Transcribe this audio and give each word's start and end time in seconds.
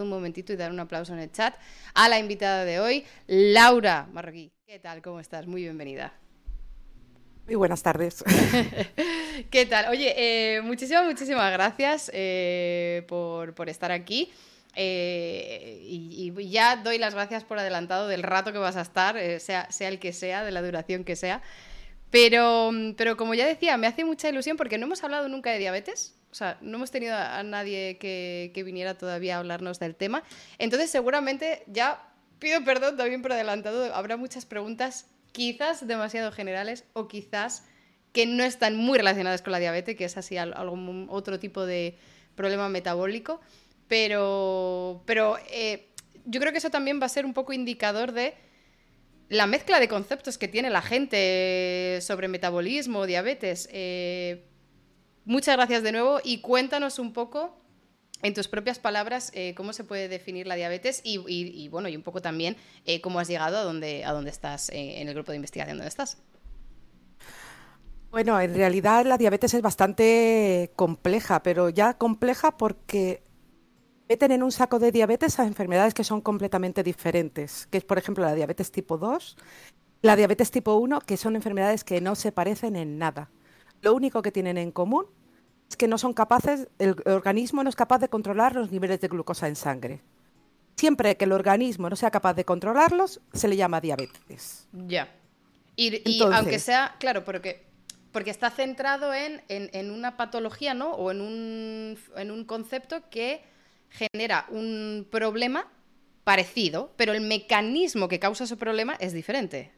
un 0.00 0.08
momentito 0.08 0.52
y 0.52 0.56
dar 0.56 0.70
un 0.70 0.80
aplauso 0.80 1.12
en 1.12 1.18
el 1.18 1.30
chat 1.30 1.54
a 1.94 2.08
la 2.08 2.18
invitada 2.18 2.64
de 2.64 2.80
hoy, 2.80 3.04
Laura 3.26 4.08
Marroquí. 4.12 4.52
¿Qué 4.66 4.78
tal? 4.78 5.02
¿Cómo 5.02 5.20
estás? 5.20 5.46
Muy 5.46 5.62
bienvenida. 5.62 6.14
Muy 7.46 7.56
buenas 7.56 7.82
tardes. 7.82 8.24
¿Qué 9.50 9.66
tal? 9.66 9.88
Oye, 9.90 10.14
eh, 10.16 10.62
muchísimas, 10.62 11.04
muchísimas 11.04 11.52
gracias 11.52 12.10
eh, 12.14 13.04
por, 13.08 13.68
estar 13.68 13.90
aquí. 13.90 14.32
Eh, 14.74 15.80
y, 15.82 16.32
ya 16.50 16.76
doy 16.76 16.98
las 16.98 17.14
gracias 17.14 17.44
por 17.44 17.58
adelantado 17.58 18.08
del 18.08 18.22
rato 18.22 18.52
que 18.52 18.58
vas 18.58 18.76
a 18.76 18.82
estar, 18.82 19.18
sea, 19.40 19.70
sea 19.70 19.88
el 19.88 19.98
que 19.98 20.12
sea, 20.12 20.44
de 20.44 20.52
la 20.52 20.62
duración 20.62 21.04
que 21.04 21.16
sea. 21.16 21.42
Pero, 22.10 22.70
pero 22.96 23.16
como 23.16 23.34
ya 23.34 23.46
decía, 23.46 23.76
me 23.76 23.86
hace 23.86 24.04
mucha 24.04 24.28
ilusión 24.28 24.56
porque 24.56 24.78
no 24.78 24.86
hemos 24.86 25.02
hablado 25.02 25.28
nunca 25.28 25.50
de 25.50 25.58
diabetes. 25.58 26.14
O 26.32 26.34
sea, 26.34 26.56
no 26.62 26.78
hemos 26.78 26.90
tenido 26.90 27.14
a 27.14 27.42
nadie 27.42 27.98
que, 27.98 28.62
viniera 28.64 28.96
todavía 28.96 29.36
a 29.36 29.40
hablarnos 29.40 29.78
del 29.78 29.94
tema. 29.94 30.24
Entonces, 30.58 30.90
seguramente 30.90 31.62
ya 31.66 32.10
pido 32.38 32.64
perdón 32.64 32.96
también 32.96 33.20
por 33.20 33.32
adelantado. 33.32 33.94
Habrá 33.94 34.16
muchas 34.16 34.46
preguntas 34.46 35.06
quizás 35.32 35.86
demasiado 35.86 36.32
generales 36.32 36.84
o 36.94 37.06
quizás 37.06 37.64
que 38.14 38.24
no 38.24 38.44
están 38.44 38.76
muy 38.76 38.96
relacionadas 38.96 39.42
con 39.42 39.52
la 39.52 39.58
diabetes, 39.58 39.94
que 39.94 40.06
es 40.06 40.16
así 40.16 40.38
algún 40.38 41.06
otro 41.10 41.38
tipo 41.38 41.66
de 41.66 41.98
problema 42.34 42.70
metabólico. 42.70 43.42
Pero, 43.86 45.02
pero 45.04 45.36
eh, 45.50 45.88
yo 46.24 46.40
creo 46.40 46.50
que 46.50 46.58
eso 46.58 46.70
también 46.70 46.98
va 46.98 47.06
a 47.06 47.10
ser 47.10 47.26
un 47.26 47.34
poco 47.34 47.52
indicador 47.52 48.12
de 48.12 48.34
la 49.28 49.46
mezcla 49.46 49.80
de 49.80 49.88
conceptos 49.88 50.38
que 50.38 50.48
tiene 50.48 50.70
la 50.70 50.80
gente 50.80 51.98
sobre 52.00 52.28
metabolismo, 52.28 53.04
diabetes. 53.04 53.68
Eh, 53.70 54.46
muchas 55.24 55.56
gracias 55.56 55.82
de 55.82 55.92
nuevo 55.92 56.20
y 56.22 56.40
cuéntanos 56.40 56.98
un 56.98 57.12
poco 57.12 57.56
en 58.22 58.34
tus 58.34 58.48
propias 58.48 58.78
palabras, 58.78 59.30
eh, 59.34 59.54
cómo 59.56 59.72
se 59.72 59.84
puede 59.84 60.08
definir 60.08 60.46
la 60.46 60.54
diabetes 60.54 61.00
y, 61.04 61.68
bueno, 61.68 61.88
y 61.88 61.96
un 61.96 62.02
poco 62.02 62.22
también 62.22 62.56
eh, 62.84 63.00
cómo 63.00 63.18
has 63.18 63.28
llegado 63.28 63.58
a 63.58 63.62
donde, 63.62 64.04
a 64.04 64.18
estás, 64.28 64.68
eh, 64.70 65.00
en 65.00 65.08
el 65.08 65.14
grupo 65.14 65.32
de 65.32 65.36
investigación 65.36 65.76
donde 65.76 65.88
estás. 65.88 66.18
Bueno, 68.10 68.40
en 68.40 68.54
realidad 68.54 69.04
la 69.06 69.18
diabetes 69.18 69.54
es 69.54 69.62
bastante 69.62 70.70
compleja, 70.76 71.42
pero 71.42 71.70
ya 71.70 71.94
compleja 71.94 72.56
porque 72.56 73.22
meten 74.08 74.32
en 74.32 74.42
un 74.42 74.52
saco 74.52 74.78
de 74.78 74.92
diabetes 74.92 75.40
a 75.40 75.46
enfermedades 75.46 75.94
que 75.94 76.04
son 76.04 76.20
completamente 76.20 76.82
diferentes, 76.82 77.66
que 77.68 77.78
es 77.78 77.84
por 77.84 77.98
ejemplo 77.98 78.24
la 78.24 78.34
diabetes 78.34 78.70
tipo 78.70 78.98
2, 78.98 79.36
la 80.02 80.14
diabetes 80.14 80.50
tipo 80.50 80.74
1, 80.74 81.00
que 81.00 81.16
son 81.16 81.36
enfermedades 81.36 81.84
que 81.84 82.00
no 82.00 82.14
se 82.14 82.32
parecen 82.32 82.76
en 82.76 82.98
nada. 82.98 83.30
Lo 83.82 83.94
único 83.94 84.22
que 84.22 84.32
tienen 84.32 84.56
en 84.56 84.72
común 84.72 85.06
que 85.76 85.88
no 85.88 85.98
son 85.98 86.12
capaces, 86.12 86.68
el 86.78 86.96
organismo 87.06 87.62
no 87.62 87.70
es 87.70 87.76
capaz 87.76 87.98
de 87.98 88.08
controlar 88.08 88.54
los 88.54 88.70
niveles 88.70 89.00
de 89.00 89.08
glucosa 89.08 89.48
en 89.48 89.56
sangre. 89.56 90.00
Siempre 90.76 91.16
que 91.16 91.24
el 91.24 91.32
organismo 91.32 91.90
no 91.90 91.96
sea 91.96 92.10
capaz 92.10 92.34
de 92.34 92.44
controlarlos, 92.44 93.20
se 93.32 93.48
le 93.48 93.56
llama 93.56 93.80
diabetes. 93.80 94.68
Ya. 94.72 95.12
Y, 95.76 96.22
aunque 96.22 96.58
sea, 96.58 96.96
claro, 96.98 97.24
porque, 97.24 97.66
porque 98.12 98.30
está 98.30 98.50
centrado 98.50 99.12
en, 99.14 99.42
en, 99.48 99.90
una 99.90 100.16
patología, 100.16 100.74
¿no? 100.74 100.92
O 100.92 101.10
en 101.10 101.20
un, 101.20 101.98
en 102.16 102.30
un 102.30 102.44
concepto 102.44 103.08
que 103.10 103.42
genera 103.88 104.46
un 104.50 105.06
problema 105.10 105.66
parecido, 106.24 106.92
pero 106.96 107.12
el 107.12 107.22
mecanismo 107.22 108.08
que 108.08 108.18
causa 108.18 108.44
ese 108.44 108.56
problema 108.56 108.94
es 108.94 109.12
diferente. 109.12 109.72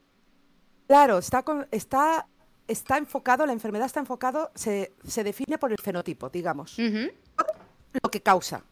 Claro, 0.86 1.18
está, 1.18 1.42
con, 1.42 1.66
está 1.70 2.26
está 2.68 2.98
enfocado, 2.98 3.46
la 3.46 3.52
enfermedad 3.52 3.86
está 3.86 4.00
enfocado, 4.00 4.50
se, 4.54 4.92
define 5.22 5.58
por 5.58 5.72
el 5.72 5.78
fenotipo, 5.78 6.28
digamos, 6.28 6.78
lo 6.78 8.10
que 8.10 8.22
causa. 8.22 8.62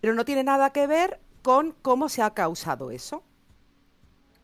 Pero 0.00 0.14
no 0.14 0.24
tiene 0.24 0.44
nada 0.44 0.70
que 0.70 0.86
ver 0.86 1.20
con 1.42 1.72
cómo 1.82 2.08
se 2.08 2.22
ha 2.22 2.30
causado 2.34 2.90
eso. 2.90 3.22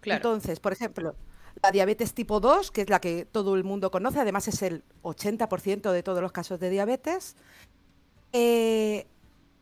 Entonces, 0.02 0.60
por 0.60 0.72
ejemplo, 0.72 1.14
la 1.62 1.70
diabetes 1.70 2.14
tipo 2.14 2.40
2, 2.40 2.70
que 2.70 2.82
es 2.82 2.90
la 2.90 3.00
que 3.00 3.24
todo 3.24 3.54
el 3.54 3.64
mundo 3.64 3.90
conoce, 3.90 4.20
además 4.20 4.48
es 4.48 4.62
el 4.62 4.84
80% 5.02 5.92
de 5.92 6.02
todos 6.02 6.20
los 6.20 6.32
casos 6.32 6.60
de 6.60 6.70
diabetes, 6.70 7.36
eh, 8.32 9.06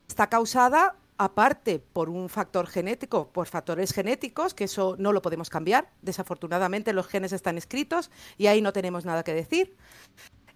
está 0.09 0.29
causada 0.29 0.97
aparte 1.25 1.79
por 1.79 2.09
un 2.09 2.29
factor 2.29 2.67
genético, 2.67 3.29
por 3.29 3.47
factores 3.47 3.93
genéticos, 3.93 4.55
que 4.55 4.65
eso 4.65 4.97
no 4.99 5.13
lo 5.13 5.23
podemos 5.23 5.51
cambiar, 5.51 5.89
desafortunadamente 6.03 6.93
los 6.93 7.07
genes 7.07 7.33
están 7.33 7.59
escritos 7.59 8.11
y 8.39 8.49
ahí 8.49 8.61
no 8.61 8.73
tenemos 8.73 9.05
nada 9.05 9.23
que 9.23 9.33
decir, 9.33 9.77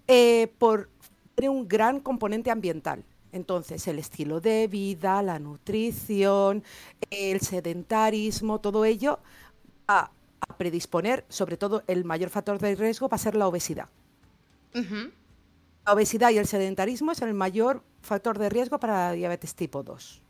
eh, 0.09 0.53
por 0.59 0.89
un 1.43 1.69
gran 1.69 2.01
componente 2.01 2.51
ambiental. 2.51 3.05
Entonces, 3.33 3.87
el 3.87 3.99
estilo 3.99 4.41
de 4.41 4.67
vida, 4.67 5.23
la 5.23 5.39
nutrición, 5.39 6.65
el 7.11 7.41
sedentarismo, 7.41 8.61
todo 8.61 8.85
ello 8.85 9.21
va 9.89 10.11
a 10.41 10.57
predisponer, 10.57 11.25
sobre 11.29 11.57
todo 11.57 11.83
el 11.87 12.05
mayor 12.05 12.31
factor 12.31 12.59
de 12.59 12.75
riesgo 12.75 13.09
va 13.09 13.17
a 13.17 13.19
ser 13.19 13.37
la 13.37 13.47
obesidad. 13.47 13.89
La 14.73 15.93
obesidad 15.93 16.31
y 16.31 16.39
el 16.39 16.47
sedentarismo 16.47 17.13
es 17.13 17.23
el 17.23 17.35
mayor 17.35 17.83
factor 18.01 18.39
de 18.39 18.49
riesgo 18.49 18.79
para 18.81 19.09
la 19.09 19.13
diabetes 19.13 19.55
tipo 19.55 19.83
2. 19.83 20.23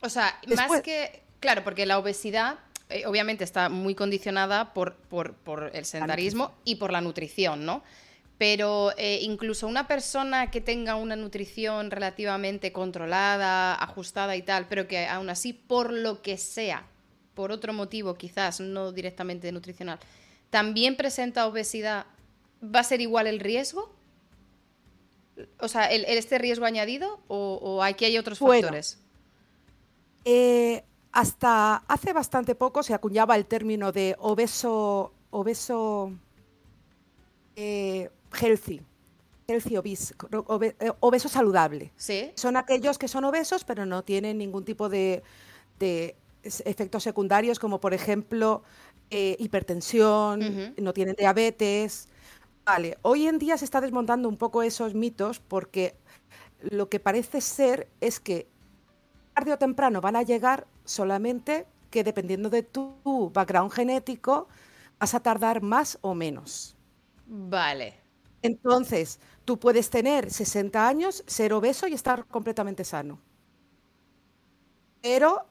O 0.00 0.08
sea, 0.08 0.38
más 0.56 0.82
que. 0.82 1.22
Claro, 1.40 1.62
porque 1.62 1.86
la 1.86 1.98
obesidad 1.98 2.58
eh, 2.90 3.04
obviamente 3.06 3.44
está 3.44 3.68
muy 3.68 3.94
condicionada 3.94 4.72
por, 4.72 4.96
el 5.72 5.84
sedentarismo 5.84 6.54
y 6.64 6.76
por 6.76 6.90
la 6.90 7.00
nutrición, 7.00 7.66
¿no? 7.66 7.82
Pero 8.38 8.92
eh, 8.96 9.18
incluso 9.22 9.66
una 9.66 9.86
persona 9.86 10.50
que 10.50 10.60
tenga 10.60 10.94
una 10.94 11.16
nutrición 11.16 11.90
relativamente 11.90 12.72
controlada, 12.72 13.74
ajustada 13.74 14.36
y 14.36 14.42
tal, 14.42 14.66
pero 14.68 14.88
que 14.88 15.06
aún 15.06 15.28
así, 15.28 15.52
por 15.52 15.92
lo 15.92 16.22
que 16.22 16.38
sea, 16.38 16.86
por 17.34 17.52
otro 17.52 17.72
motivo 17.72 18.14
quizás, 18.14 18.60
no 18.60 18.92
directamente 18.92 19.50
nutricional, 19.52 19.98
también 20.50 20.96
presenta 20.96 21.46
obesidad, 21.46 22.06
¿va 22.62 22.80
a 22.80 22.84
ser 22.84 23.00
igual 23.00 23.26
el 23.26 23.40
riesgo? 23.40 23.94
O 25.58 25.68
sea, 25.68 25.86
¿el, 25.86 26.04
este 26.06 26.38
riesgo 26.38 26.64
añadido 26.64 27.20
o, 27.28 27.82
aquí 27.82 28.06
hay 28.06 28.16
otros 28.18 28.38
factores? 28.38 28.98
Eh, 30.30 30.84
hasta 31.12 31.76
hace 31.88 32.12
bastante 32.12 32.54
poco 32.54 32.82
se 32.82 32.92
acuñaba 32.92 33.34
el 33.34 33.46
término 33.46 33.92
de 33.92 34.14
obeso, 34.18 35.14
obeso 35.30 36.12
eh, 37.56 38.10
healthy, 38.38 38.82
healthy 39.46 39.78
obese, 39.78 40.14
eh, 40.80 40.92
obeso 41.00 41.30
saludable. 41.30 41.92
¿Sí? 41.96 42.30
Son 42.34 42.58
aquellos 42.58 42.98
que 42.98 43.08
son 43.08 43.24
obesos 43.24 43.64
pero 43.64 43.86
no 43.86 44.04
tienen 44.04 44.36
ningún 44.36 44.66
tipo 44.66 44.90
de, 44.90 45.22
efectos 46.42 47.04
secundarios 47.04 47.58
como 47.58 47.80
por 47.80 47.94
ejemplo 47.94 48.62
hipertensión, 49.08 50.74
no 50.76 50.92
tienen 50.92 51.16
diabetes. 51.16 52.08
Vale, 52.66 52.98
hoy 53.00 53.26
en 53.28 53.38
día 53.38 53.56
se 53.56 53.64
está 53.64 53.80
desmontando 53.80 54.28
un 54.28 54.36
poco 54.36 54.62
esos 54.62 54.92
mitos 54.92 55.38
porque 55.38 55.94
lo 56.60 56.90
que 56.90 57.00
parece 57.00 57.40
ser 57.40 57.88
es 58.02 58.20
que 58.20 58.46
tarde 59.38 59.52
o 59.52 59.58
temprano 59.58 60.00
van 60.00 60.16
a 60.16 60.22
llegar, 60.22 60.66
solamente 60.84 61.64
que 61.90 62.02
dependiendo 62.02 62.50
de 62.50 62.64
tu 62.64 63.30
background 63.32 63.70
genético, 63.70 64.48
vas 64.98 65.14
a 65.14 65.20
tardar 65.20 65.62
más 65.62 65.96
o 66.00 66.12
menos. 66.12 66.76
Vale. 67.24 67.94
Entonces, 68.42 69.20
tú 69.44 69.60
puedes 69.60 69.90
tener 69.90 70.28
60 70.28 70.88
años, 70.88 71.22
ser 71.28 71.52
obeso 71.52 71.86
y 71.86 71.94
estar 71.94 72.26
completamente 72.26 72.82
sano. 72.82 73.20
Pero 75.02 75.46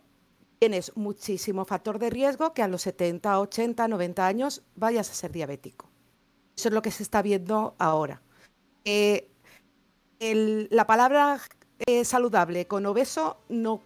tienes 0.59 0.91
muchísimo 0.97 1.63
factor 1.63 1.97
de 1.97 2.09
riesgo 2.09 2.53
que 2.53 2.63
a 2.63 2.67
los 2.67 2.81
70, 2.81 3.39
80, 3.39 3.87
90 3.87 4.27
años 4.27 4.63
vayas 4.75 5.09
a 5.09 5.13
ser 5.13 5.31
diabético. 5.31 5.89
Eso 6.57 6.67
es 6.67 6.73
lo 6.73 6.81
que 6.81 6.91
se 6.91 7.03
está 7.03 7.21
viendo 7.21 7.73
ahora. 7.79 8.21
Eh, 8.83 9.29
la 10.19 10.85
palabra 10.85 11.39
eh, 11.85 12.03
saludable 12.05 12.65
con 12.65 12.85
obeso 12.85 13.37
no, 13.49 13.81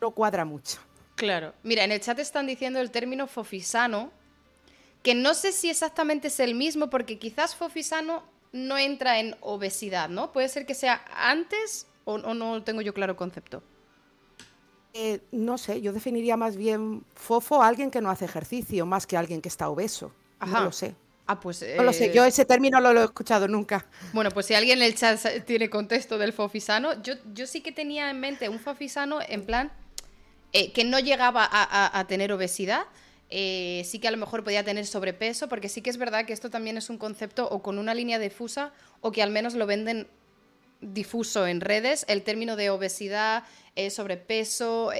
no 0.00 0.10
cuadra 0.10 0.44
mucho. 0.44 0.78
Claro. 1.14 1.54
Mira, 1.62 1.84
en 1.84 1.92
el 1.92 2.00
chat 2.00 2.18
están 2.18 2.46
diciendo 2.46 2.80
el 2.80 2.90
término 2.90 3.26
fofisano, 3.26 4.10
que 5.02 5.14
no 5.14 5.34
sé 5.34 5.52
si 5.52 5.70
exactamente 5.70 6.28
es 6.28 6.40
el 6.40 6.54
mismo, 6.54 6.90
porque 6.90 7.18
quizás 7.18 7.54
fofisano 7.54 8.24
no 8.52 8.78
entra 8.78 9.20
en 9.20 9.36
obesidad, 9.40 10.08
¿no? 10.08 10.32
Puede 10.32 10.48
ser 10.48 10.66
que 10.66 10.74
sea 10.74 11.04
antes 11.14 11.86
o, 12.04 12.18
no 12.18 12.62
tengo 12.62 12.82
yo 12.82 12.94
claro 12.94 13.12
el 13.12 13.16
concepto. 13.16 13.62
Eh, 14.92 15.20
no 15.32 15.58
sé, 15.58 15.80
yo 15.82 15.92
definiría 15.92 16.36
más 16.36 16.56
bien 16.56 17.04
fofo 17.14 17.62
a 17.62 17.66
alguien 17.66 17.90
que 17.90 18.00
no 18.00 18.10
hace 18.10 18.24
ejercicio, 18.24 18.86
más 18.86 19.06
que 19.06 19.16
a 19.16 19.20
alguien 19.20 19.42
que 19.42 19.48
está 19.48 19.68
obeso. 19.68 20.12
No 20.46 20.60
lo 20.60 20.72
sé. 20.72 20.94
Ah, 21.26 21.40
pues. 21.40 21.64
No 21.76 21.82
lo 21.82 21.92
sé, 21.92 22.12
yo 22.14 22.24
eh, 22.24 22.28
ese 22.28 22.44
término 22.44 22.80
no 22.80 22.92
lo 22.92 23.00
he 23.00 23.04
escuchado 23.04 23.48
nunca. 23.48 23.86
Bueno, 24.12 24.30
pues 24.30 24.46
si 24.46 24.54
alguien 24.54 24.78
en 24.78 24.84
el 24.84 24.94
chat 24.94 25.20
tiene 25.44 25.68
contexto 25.68 26.18
del 26.18 26.32
fofisano, 26.32 27.02
yo, 27.02 27.14
yo 27.34 27.46
sí 27.46 27.62
que 27.62 27.72
tenía 27.72 28.10
en 28.10 28.20
mente 28.20 28.48
un 28.48 28.60
fofisano 28.60 29.18
en 29.26 29.44
plan 29.44 29.72
eh, 30.52 30.72
que 30.72 30.84
no 30.84 31.00
llegaba 31.00 31.48
a, 31.50 32.06
tener 32.06 32.32
obesidad. 32.32 32.84
Eh, 33.28 33.82
sí 33.84 33.98
que 33.98 34.06
a 34.06 34.12
lo 34.12 34.18
mejor 34.18 34.44
podía 34.44 34.62
tener 34.62 34.86
sobrepeso, 34.86 35.48
porque 35.48 35.68
sí 35.68 35.82
que 35.82 35.90
es 35.90 35.96
verdad 35.96 36.26
que 36.26 36.32
esto 36.32 36.48
también 36.48 36.76
es 36.76 36.90
un 36.90 36.98
concepto 36.98 37.48
o 37.48 37.60
con 37.60 37.78
una 37.80 37.92
línea 37.92 38.20
difusa 38.20 38.72
o 39.00 39.10
que 39.10 39.20
al 39.20 39.30
menos 39.30 39.54
lo 39.54 39.66
venden 39.66 40.06
difuso 40.80 41.48
en 41.48 41.60
redes 41.60 42.04
el 42.08 42.22
término 42.22 42.54
de 42.54 42.70
obesidad, 42.70 43.42
sobrepeso. 43.90 44.90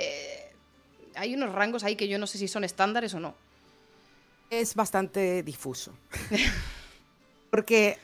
Hay 1.15 1.35
unos 1.35 1.55
rangos 1.55 1.85
ahí 1.85 1.95
que 1.95 2.09
yo 2.09 2.19
no 2.19 2.27
sé 2.27 2.39
si 2.39 2.49
son 2.49 2.65
estándares 2.65 3.15
o 3.15 3.21
no. 3.21 3.37
Es 4.51 4.75
bastante 4.75 5.43
difuso. 5.43 5.93
Porque, 7.51 7.99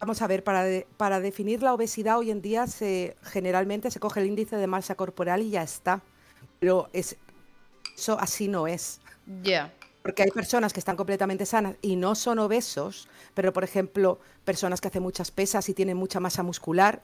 vamos 0.00 0.22
a 0.22 0.26
ver, 0.26 0.44
para, 0.44 0.64
para 0.96 1.20
definir 1.20 1.62
la 1.62 1.74
obesidad 1.74 2.18
hoy 2.18 2.30
en 2.30 2.42
día 2.42 2.66
se, 2.66 3.16
generalmente 3.22 3.90
se 3.90 4.00
coge 4.00 4.20
el 4.20 4.26
índice 4.26 4.56
de 4.56 4.66
masa 4.66 4.94
corporal 4.94 5.42
y 5.42 5.50
ya 5.50 5.62
está. 5.62 6.02
Pero 6.60 6.88
es, 6.92 7.16
eso 7.96 8.18
así 8.20 8.48
no 8.48 8.66
es. 8.66 9.00
Ya. 9.42 9.72
Porque 10.02 10.22
hay 10.22 10.30
personas 10.30 10.72
que 10.72 10.80
están 10.80 10.96
completamente 10.96 11.44
sanas 11.44 11.76
y 11.82 11.96
no 11.96 12.14
son 12.14 12.38
obesos, 12.38 13.08
pero 13.34 13.52
por 13.52 13.64
ejemplo, 13.64 14.20
personas 14.44 14.80
que 14.80 14.88
hacen 14.88 15.02
muchas 15.02 15.30
pesas 15.30 15.68
y 15.68 15.74
tienen 15.74 15.96
mucha 15.96 16.20
masa 16.20 16.42
muscular, 16.42 17.02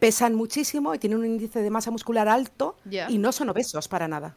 pesan 0.00 0.34
muchísimo 0.34 0.94
y 0.94 0.98
tienen 0.98 1.20
un 1.20 1.26
índice 1.26 1.62
de 1.62 1.70
masa 1.70 1.90
muscular 1.90 2.28
alto 2.28 2.76
y 3.08 3.18
no 3.18 3.32
son 3.32 3.50
obesos 3.50 3.88
para 3.88 4.08
nada. 4.08 4.36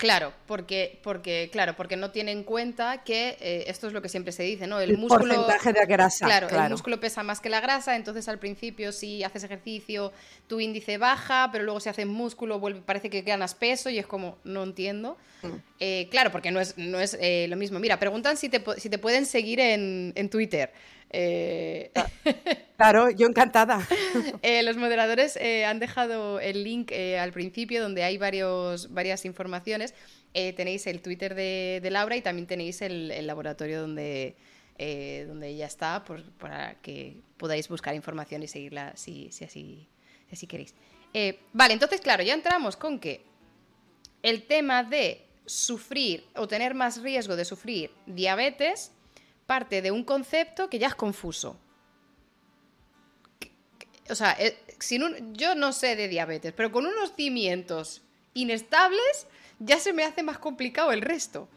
Claro, 0.00 0.32
porque, 0.46 0.98
porque, 1.02 1.50
claro, 1.52 1.76
porque 1.76 1.96
no 1.96 2.10
tiene 2.10 2.32
en 2.32 2.42
cuenta 2.42 3.04
que 3.04 3.36
eh, 3.40 3.64
esto 3.66 3.86
es 3.86 3.92
lo 3.92 4.00
que 4.00 4.08
siempre 4.08 4.32
se 4.32 4.42
dice, 4.42 4.66
¿no? 4.66 4.80
El, 4.80 4.96
músculo. 4.96 5.34
Porcentaje 5.34 5.72
de 5.72 5.86
grasa. 5.86 6.26
Claro, 6.26 6.48
el 6.48 6.70
músculo 6.70 6.98
pesa 6.98 7.22
más 7.22 7.40
que 7.40 7.50
la 7.50 7.60
grasa, 7.60 7.96
entonces 7.96 8.28
al 8.28 8.38
principio 8.38 8.92
si 8.92 9.22
haces 9.22 9.44
ejercicio, 9.44 10.12
tu 10.46 10.58
índice 10.60 10.98
baja, 10.98 11.50
pero 11.52 11.64
luego 11.64 11.80
si 11.80 11.88
haces 11.88 12.06
músculo 12.06 12.58
vuelve, 12.58 12.80
parece 12.80 13.10
que 13.10 13.22
ganas 13.22 13.54
peso 13.54 13.90
y 13.90 13.98
es 13.98 14.06
como, 14.06 14.38
no 14.44 14.62
entiendo. 14.62 15.18
Mm. 15.42 15.48
Eh, 15.80 16.08
claro, 16.10 16.32
porque 16.32 16.50
no 16.50 16.60
es, 16.60 16.76
no 16.78 16.98
es 16.98 17.16
eh, 17.20 17.46
lo 17.48 17.56
mismo. 17.56 17.78
Mira, 17.78 17.98
preguntan 17.98 18.36
si 18.36 18.48
te, 18.48 18.62
si 18.78 18.88
te 18.88 18.98
pueden 18.98 19.26
seguir 19.26 19.60
en, 19.60 20.12
en 20.16 20.30
Twitter. 20.30 20.72
Eh, 21.10 21.90
claro, 22.76 23.10
yo 23.10 23.26
encantada. 23.26 23.86
Eh, 24.42 24.62
los 24.62 24.76
moderadores 24.76 25.36
eh, 25.36 25.64
han 25.64 25.80
dejado 25.80 26.40
el 26.40 26.64
link 26.64 26.92
al 26.92 27.32
principio 27.32 27.82
donde 27.82 28.04
hay 28.04 28.16
varios, 28.16 28.92
varias 28.92 29.24
informaciones. 29.24 29.94
tenéis 30.32 30.86
el 30.86 31.02
Twitter 31.02 31.34
de, 31.34 31.88
Laura 31.90 32.16
y 32.16 32.22
también 32.22 32.46
tenéis 32.46 32.80
el, 32.82 33.26
laboratorio 33.26 33.80
donde, 33.80 34.36
donde 35.26 35.48
ella 35.48 35.66
está 35.66 36.04
para 36.38 36.74
que 36.80 37.16
podáis 37.36 37.68
buscar 37.68 37.94
información 37.94 38.42
y 38.42 38.48
seguirla 38.48 38.92
si, 38.96 39.30
si, 39.32 39.44
así, 39.44 39.88
si 40.28 40.34
así 40.34 40.46
queréis. 40.46 40.74
vale, 41.52 41.74
entonces, 41.74 42.00
claro, 42.00 42.22
ya 42.22 42.34
entramos 42.34 42.76
con 42.76 43.00
que 43.00 43.24
el 44.22 44.46
tema 44.46 44.84
de 44.84 45.26
sufrir 45.46 46.24
o 46.36 46.46
tener 46.46 46.74
más 46.74 47.02
riesgo 47.02 47.34
de 47.34 47.44
sufrir 47.44 47.90
diabetes 48.06 48.92
parte 49.50 49.82
de 49.82 49.90
un 49.90 50.04
concepto 50.04 50.70
que 50.70 50.78
ya 50.78 50.86
es 50.86 50.94
confuso. 50.94 51.58
O 54.08 54.14
sea, 54.14 54.36
eh, 54.38 54.56
yo 55.32 55.56
no 55.56 55.72
sé 55.72 55.96
de 55.96 56.06
diabetes, 56.06 56.52
pero 56.52 56.70
con 56.70 56.86
unos 56.86 57.16
cimientos 57.16 58.02
inestables 58.32 59.26
ya 59.58 59.80
se 59.80 59.92
me 59.92 60.04
hace 60.04 60.22
más 60.22 60.38
complicado 60.38 60.92
el 60.92 61.02
resto. 61.02 61.48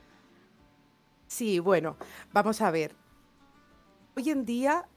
Sí, 1.27 1.59
bueno, 1.59 1.95
vamos 2.31 2.61
a 2.61 2.71
ver. 2.71 2.95
Hoy 4.17 4.31
en 4.31 4.43
día, 4.43 4.87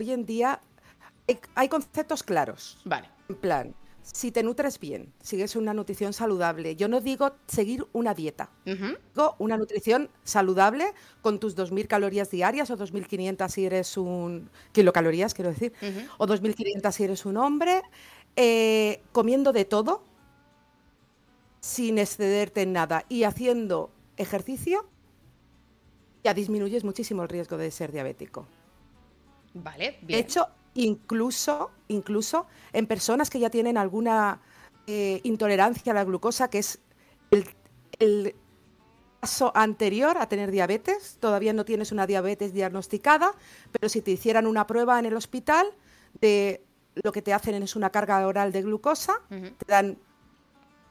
hoy 0.00 0.12
en 0.12 0.24
día 0.24 0.62
hay 1.56 1.68
conceptos 1.68 2.22
claros. 2.22 2.78
Vale. 2.86 3.10
En 3.28 3.36
plan, 3.36 3.74
si 4.12 4.30
te 4.30 4.42
nutres 4.42 4.78
bien, 4.78 5.12
sigues 5.20 5.56
una 5.56 5.74
nutrición 5.74 6.12
saludable. 6.12 6.76
Yo 6.76 6.88
no 6.88 7.00
digo 7.00 7.32
seguir 7.48 7.86
una 7.92 8.14
dieta, 8.14 8.50
digo 8.64 9.34
una 9.38 9.56
nutrición 9.56 10.10
saludable 10.22 10.92
con 11.22 11.40
tus 11.40 11.56
2.000 11.56 11.88
calorías 11.88 12.30
diarias 12.30 12.70
o 12.70 12.78
2.500 12.78 13.48
si 13.48 13.66
eres 13.66 13.96
un... 13.96 14.48
kilocalorías, 14.72 15.34
quiero 15.34 15.50
decir, 15.50 15.72
o 16.18 16.26
2.500 16.26 16.92
si 16.92 17.04
eres 17.04 17.26
un 17.26 17.36
hombre, 17.36 17.82
eh, 18.36 19.02
comiendo 19.10 19.52
de 19.52 19.64
todo, 19.64 20.04
sin 21.60 21.98
excederte 21.98 22.62
en 22.62 22.72
nada 22.72 23.04
y 23.08 23.24
haciendo 23.24 23.90
ejercicio, 24.16 24.88
ya 26.22 26.32
disminuyes 26.32 26.84
muchísimo 26.84 27.22
el 27.24 27.28
riesgo 27.28 27.56
de 27.56 27.72
ser 27.72 27.90
diabético. 27.90 28.46
Vale, 29.52 29.98
bien. 30.02 30.06
De 30.06 30.18
hecho, 30.18 30.48
incluso, 30.76 31.70
incluso 31.88 32.46
en 32.72 32.86
personas 32.86 33.30
que 33.30 33.40
ya 33.40 33.50
tienen 33.50 33.76
alguna 33.76 34.40
eh, 34.86 35.20
intolerancia 35.24 35.92
a 35.92 35.94
la 35.94 36.04
glucosa, 36.04 36.48
que 36.48 36.58
es 36.58 36.80
el, 37.30 38.34
paso 39.20 39.50
anterior 39.54 40.18
a 40.18 40.28
tener 40.28 40.50
diabetes. 40.50 41.16
Todavía 41.18 41.52
no 41.52 41.64
tienes 41.64 41.90
una 41.90 42.06
diabetes 42.06 42.52
diagnosticada, 42.52 43.32
pero 43.72 43.88
si 43.88 44.02
te 44.02 44.10
hicieran 44.10 44.46
una 44.46 44.66
prueba 44.66 44.98
en 44.98 45.06
el 45.06 45.16
hospital, 45.16 45.66
de 46.20 46.62
lo 46.94 47.12
que 47.12 47.22
te 47.22 47.32
hacen 47.32 47.62
es 47.62 47.76
una 47.76 47.90
carga 47.90 48.26
oral 48.26 48.52
de 48.52 48.62
glucosa, 48.62 49.20
te 49.28 49.66
dan 49.66 49.98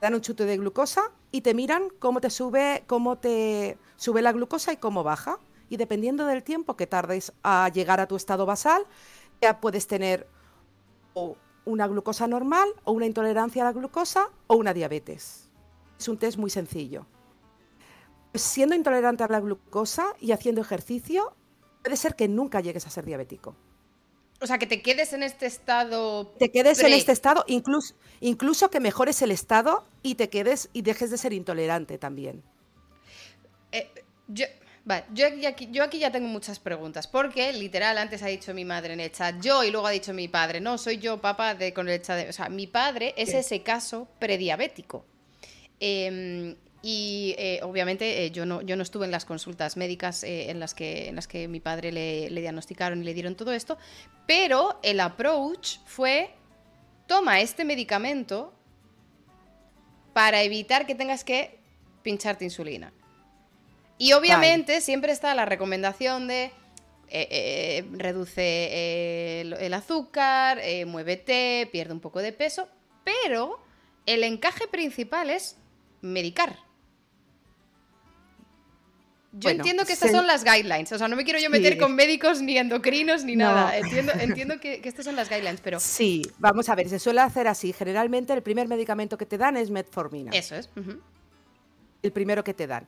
dan 0.01 0.13
un 0.13 0.21
chute 0.21 0.45
de 0.45 0.57
glucosa 0.57 1.11
y 1.31 1.41
te 1.41 1.53
miran 1.53 1.89
cómo 1.99 2.21
te 2.21 2.29
sube, 2.29 2.83
cómo 2.87 3.17
te 3.17 3.77
sube 3.95 4.21
la 4.21 4.31
glucosa 4.31 4.73
y 4.73 4.77
cómo 4.77 5.03
baja. 5.03 5.39
Y 5.67 5.77
dependiendo 5.77 6.27
del 6.27 6.43
tiempo 6.43 6.77
que 6.77 6.85
tardes 6.85 7.33
a 7.41 7.69
llegar 7.73 7.99
a 7.99 8.07
tu 8.07 8.15
estado 8.15 8.45
basal, 8.45 8.85
ya 9.41 9.59
puedes 9.59 9.87
tener 9.87 10.27
o 11.13 11.37
una 11.65 11.87
glucosa 11.87 12.27
normal, 12.27 12.69
o 12.83 12.91
una 12.91 13.05
intolerancia 13.05 13.63
a 13.63 13.65
la 13.65 13.71
glucosa, 13.73 14.29
o 14.47 14.55
una 14.55 14.73
diabetes. 14.73 15.49
Es 15.99 16.07
un 16.07 16.17
test 16.17 16.37
muy 16.37 16.49
sencillo. 16.49 17.05
siendo 18.33 18.75
intolerante 18.75 19.23
a 19.23 19.27
la 19.29 19.39
glucosa 19.39 20.13
y 20.19 20.33
haciendo 20.33 20.59
ejercicio, 20.59 21.33
puede 21.81 21.95
ser 21.95 22.15
que 22.15 22.27
nunca 22.27 22.59
llegues 22.59 22.85
a 22.85 22.89
ser 22.89 23.05
diabético. 23.05 23.55
O 24.41 24.47
sea, 24.47 24.57
que 24.57 24.67
te 24.67 24.81
quedes 24.81 25.13
en 25.13 25.23
este 25.23 25.45
estado. 25.45 26.27
Te 26.37 26.51
quedes 26.51 26.79
en 26.79 26.91
este 26.91 27.13
estado, 27.13 27.45
incluso, 27.47 27.95
incluso 28.19 28.69
que 28.69 28.81
mejores 28.81 29.21
el 29.21 29.31
estado 29.31 29.85
y 30.03 30.15
te 30.15 30.29
quedes 30.29 30.69
y 30.73 30.81
dejes 30.81 31.11
de 31.11 31.17
ser 31.17 31.31
intolerante 31.31 31.97
también. 31.97 32.43
Eh, 33.71 33.89
yo, 34.27 34.45
Vale, 34.85 35.03
yo 35.13 35.25
aquí, 35.47 35.67
yo 35.71 35.83
aquí 35.83 35.97
ya 35.97 36.11
tengo 36.11 36.27
muchas 36.27 36.59
preguntas, 36.59 37.07
porque 37.07 37.51
literal 37.53 37.97
antes 37.97 38.21
ha 38.21 38.27
dicho 38.27 38.53
mi 38.53 38.65
madre 38.65 38.93
en 38.93 38.99
el 38.99 39.11
chat, 39.11 39.41
yo 39.41 39.63
y 39.63 39.71
luego 39.71 39.87
ha 39.87 39.91
dicho 39.91 40.13
mi 40.13 40.27
padre, 40.27 40.61
no, 40.61 40.77
soy 40.77 40.99
yo 40.99 41.19
papá 41.19 41.55
de 41.55 41.73
con 41.73 41.89
el 41.89 41.99
chat, 42.03 42.17
de, 42.17 42.29
o 42.29 42.33
sea, 42.33 42.49
mi 42.49 42.67
padre 42.67 43.15
es 43.17 43.33
ese 43.33 43.63
caso 43.63 44.07
prediabético. 44.19 45.03
Em, 45.79 46.55
y 46.83 47.33
eh, 47.39 47.61
obviamente 47.63 48.25
eh, 48.25 48.29
yo, 48.29 48.45
no, 48.45 48.61
yo 48.61 48.75
no 48.75 48.83
estuve 48.83 49.05
en 49.05 49.11
las 49.11 49.25
consultas 49.25 49.75
médicas 49.75 50.23
eh, 50.23 50.51
en, 50.51 50.59
las 50.59 50.75
que, 50.75 51.09
en 51.09 51.15
las 51.15 51.27
que 51.27 51.47
mi 51.47 51.59
padre 51.59 51.91
le, 51.91 52.29
le 52.29 52.41
diagnosticaron 52.41 53.01
y 53.01 53.05
le 53.05 53.15
dieron 53.15 53.33
todo 53.33 53.53
esto, 53.53 53.79
pero 54.27 54.79
el 54.83 54.99
approach 54.99 55.79
fue, 55.85 56.29
toma 57.07 57.41
este 57.41 57.65
medicamento 57.65 58.53
para 60.13 60.43
evitar 60.43 60.85
que 60.85 60.93
tengas 60.93 61.23
que 61.23 61.57
pincharte 62.03 62.45
insulina. 62.45 62.93
Y 63.97 64.13
obviamente 64.13 64.81
siempre 64.81 65.11
está 65.11 65.33
la 65.35 65.45
recomendación 65.45 66.27
de 66.27 66.51
eh, 67.07 67.27
eh, 67.29 67.85
reduce 67.93 68.41
eh, 68.41 69.41
el, 69.59 69.73
azúcar, 69.73 70.59
muévete, 70.87 71.69
pierde 71.71 71.93
un 71.93 71.99
poco 71.99 72.19
de 72.19 72.33
peso, 72.33 72.67
pero 73.03 73.59
el 74.05 74.23
encaje 74.23 74.67
principal 74.67 75.29
es 75.29 75.57
medicar. 76.01 76.57
Yo 79.37 79.49
entiendo 79.49 79.85
que 79.85 79.93
estas 79.93 80.11
son 80.11 80.25
las 80.27 80.45
guidelines, 80.45 80.91
o 80.93 80.97
sea, 80.97 81.09
no 81.09 81.17
me 81.17 81.25
quiero 81.25 81.39
yo 81.39 81.49
meter 81.49 81.77
con 81.77 81.93
médicos 81.93 82.41
ni 82.41 82.57
endocrinos 82.57 83.25
ni 83.25 83.35
nada. 83.35 83.77
Entiendo, 83.77 84.13
entiendo 84.17 84.59
que, 84.61 84.79
estas 84.83 85.03
son 85.03 85.17
las 85.17 85.29
guidelines, 85.29 85.59
pero... 85.61 85.79
Sí, 85.81 86.21
vamos 86.39 86.69
a 86.69 86.75
ver, 86.75 86.87
se 86.87 86.99
suele 86.99 87.19
hacer 87.19 87.47
así. 87.47 87.73
Generalmente 87.73 88.31
el 88.31 88.41
primer 88.41 88.69
medicamento 88.69 89.17
que 89.17 89.25
te 89.25 89.37
dan 89.37 89.57
es 89.57 89.69
metformina. 89.69 90.31
Eso 90.31 90.55
es. 90.55 90.69
El 92.01 92.11
primero 92.13 92.45
que 92.45 92.53
te 92.53 92.65
dan. 92.65 92.87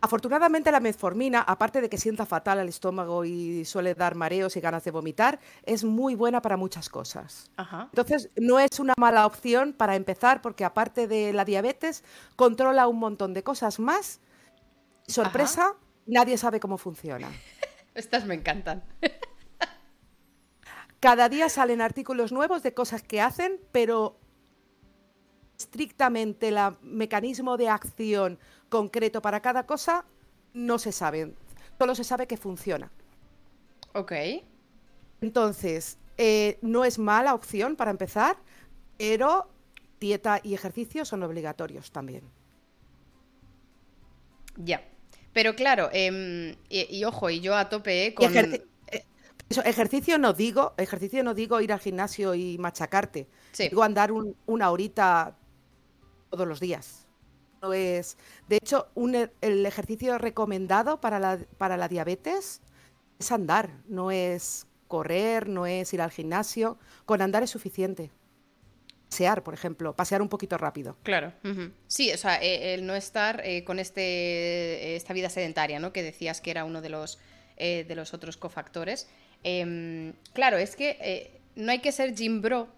Afortunadamente 0.00 0.70
la 0.70 0.80
metformina, 0.80 1.40
aparte 1.40 1.80
de 1.80 1.88
que 1.88 1.96
sienta 1.96 2.26
fatal 2.26 2.58
al 2.58 2.68
estómago 2.68 3.24
y 3.24 3.64
suele 3.64 3.94
dar 3.94 4.14
mareos 4.14 4.56
y 4.56 4.60
ganas 4.60 4.84
de 4.84 4.90
vomitar, 4.90 5.40
es 5.64 5.84
muy 5.84 6.14
buena 6.14 6.42
para 6.42 6.56
muchas 6.56 6.88
cosas. 6.88 7.50
Entonces, 7.56 8.30
no 8.36 8.60
es 8.60 8.78
una 8.78 8.94
mala 8.98 9.26
opción 9.26 9.72
para 9.72 9.96
empezar 9.96 10.42
porque 10.42 10.64
aparte 10.64 11.08
de 11.08 11.32
la 11.32 11.44
diabetes, 11.44 12.04
controla 12.36 12.88
un 12.88 12.98
montón 12.98 13.32
de 13.32 13.42
cosas 13.42 13.80
más. 13.80 14.20
Sorpresa, 15.06 15.74
nadie 16.06 16.36
sabe 16.36 16.60
cómo 16.60 16.78
funciona. 16.78 17.30
Estas 17.94 18.26
me 18.26 18.34
encantan. 18.34 18.84
Cada 21.00 21.28
día 21.28 21.48
salen 21.48 21.80
artículos 21.80 22.32
nuevos 22.32 22.62
de 22.62 22.74
cosas 22.74 23.02
que 23.02 23.20
hacen, 23.20 23.60
pero 23.72 24.18
estrictamente 25.58 26.48
el 26.48 26.58
mecanismo 26.82 27.56
de 27.56 27.68
acción 27.68 28.38
concreto 28.68 29.22
para 29.22 29.40
cada 29.40 29.66
cosa 29.66 30.04
no 30.54 30.78
se 30.78 30.92
sabe. 30.92 31.34
Solo 31.78 31.94
se 31.94 32.04
sabe 32.04 32.26
que 32.26 32.36
funciona. 32.36 32.90
Ok. 33.92 34.12
Entonces, 35.20 35.98
eh, 36.18 36.58
no 36.62 36.84
es 36.84 36.98
mala 36.98 37.34
opción 37.34 37.76
para 37.76 37.90
empezar, 37.90 38.36
pero 38.96 39.48
dieta 40.00 40.40
y 40.42 40.54
ejercicio 40.54 41.04
son 41.04 41.22
obligatorios 41.22 41.90
también. 41.90 42.24
Ya. 44.56 44.82
Pero 45.32 45.54
claro, 45.54 45.90
em, 45.92 46.56
y, 46.70 47.04
ojo, 47.04 47.28
y 47.28 47.40
yo 47.40 47.54
a 47.56 47.68
tope 47.68 48.06
eh, 48.06 48.14
con... 48.14 48.34
Eh, 48.34 48.66
Eso, 49.48 49.62
ejercicio 49.62 50.18
no 50.18 50.32
digo, 50.32 50.74
ejercicio 50.76 51.22
no 51.22 51.32
digo 51.34 51.60
ir 51.60 51.72
al 51.72 51.78
gimnasio 51.78 52.34
y 52.34 52.58
machacarte. 52.58 53.28
Digo 53.56 53.82
andar 53.82 54.10
una 54.46 54.70
horita 54.70 55.36
todos 56.30 56.48
los 56.48 56.58
días. 56.58 57.05
No 57.66 57.72
es, 57.72 58.16
de 58.48 58.56
hecho, 58.56 58.86
el 59.40 59.66
ejercicio 59.66 60.18
recomendado 60.18 61.00
para 61.00 61.18
la, 61.18 61.38
para 61.58 61.76
la 61.76 61.88
diabetes 61.88 62.60
es 63.18 63.32
andar, 63.32 63.70
no 63.88 64.10
es 64.10 64.66
correr, 64.86 65.48
no 65.48 65.66
es 65.66 65.92
ir 65.92 66.00
al 66.00 66.10
gimnasio. 66.10 66.78
Con 67.04 67.22
andar 67.22 67.42
es 67.42 67.50
suficiente. 67.50 68.10
Pasear, 69.08 69.42
por 69.42 69.54
ejemplo, 69.54 69.94
pasear 69.94 70.20
un 70.20 70.28
poquito 70.28 70.58
rápido. 70.58 70.96
Claro. 71.02 71.32
Sí, 71.86 72.12
o 72.12 72.16
sea, 72.18 72.42
eh, 72.42 72.74
el 72.74 72.86
no 72.86 72.94
estar 72.94 73.40
eh, 73.44 73.64
con 73.64 73.78
este, 73.78 74.96
esta 74.96 75.12
vida 75.12 75.30
sedentaria, 75.30 75.78
¿no? 75.78 75.92
Que 75.92 76.02
decías 76.02 76.40
que 76.40 76.50
era 76.50 76.64
uno 76.64 76.82
de 76.82 76.88
los, 76.88 77.18
eh, 77.56 77.84
de 77.86 77.94
los 77.94 78.14
otros 78.14 78.36
cofactores. 78.36 79.08
Em, 79.42 80.12
claro, 80.32 80.56
es 80.58 80.76
que 80.76 81.40
no 81.54 81.72
hay 81.72 81.80
que 81.80 81.92
ser 81.92 82.14
gym 82.14 82.42
bro. 82.42 82.68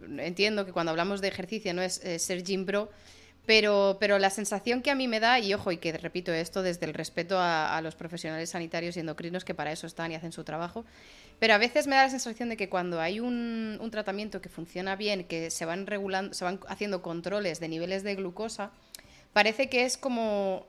Entiendo 0.00 0.64
que 0.64 0.72
cuando 0.72 0.90
hablamos 0.90 1.20
de 1.20 1.28
ejercicio 1.28 1.74
no 1.74 1.82
es 1.82 1.94
ser 1.94 2.42
gym 2.42 2.66
bro, 2.66 2.90
pero, 3.48 3.96
pero 3.98 4.18
la 4.18 4.28
sensación 4.28 4.82
que 4.82 4.90
a 4.90 4.94
mí 4.94 5.08
me 5.08 5.20
da, 5.20 5.40
y 5.40 5.54
ojo, 5.54 5.72
y 5.72 5.78
que 5.78 5.96
repito 5.96 6.34
esto 6.34 6.62
desde 6.62 6.84
el 6.84 6.92
respeto 6.92 7.38
a, 7.40 7.80
los 7.80 7.94
profesionales 7.94 8.50
sanitarios 8.50 8.94
y 8.98 9.00
endocrinos 9.00 9.42
que 9.42 9.54
para 9.54 9.72
eso 9.72 9.86
están 9.86 10.12
y 10.12 10.16
hacen 10.16 10.32
su 10.32 10.44
trabajo, 10.44 10.84
pero 11.38 11.54
a 11.54 11.58
veces 11.58 11.86
me 11.86 11.96
da 11.96 12.02
la 12.02 12.10
sensación 12.10 12.50
de 12.50 12.58
que 12.58 12.68
cuando 12.68 13.00
hay 13.00 13.20
un, 13.20 13.78
un 13.80 13.90
tratamiento 13.90 14.42
que 14.42 14.50
funciona 14.50 14.96
bien, 14.96 15.24
que 15.24 15.50
se 15.50 15.64
van 15.64 15.86
regulando, 15.86 16.34
se 16.34 16.44
van 16.44 16.60
haciendo 16.68 17.00
controles 17.00 17.58
de 17.58 17.68
niveles 17.68 18.02
de 18.02 18.16
glucosa, 18.16 18.70
parece 19.32 19.70
que 19.70 19.84
es 19.84 19.96
como 19.96 20.66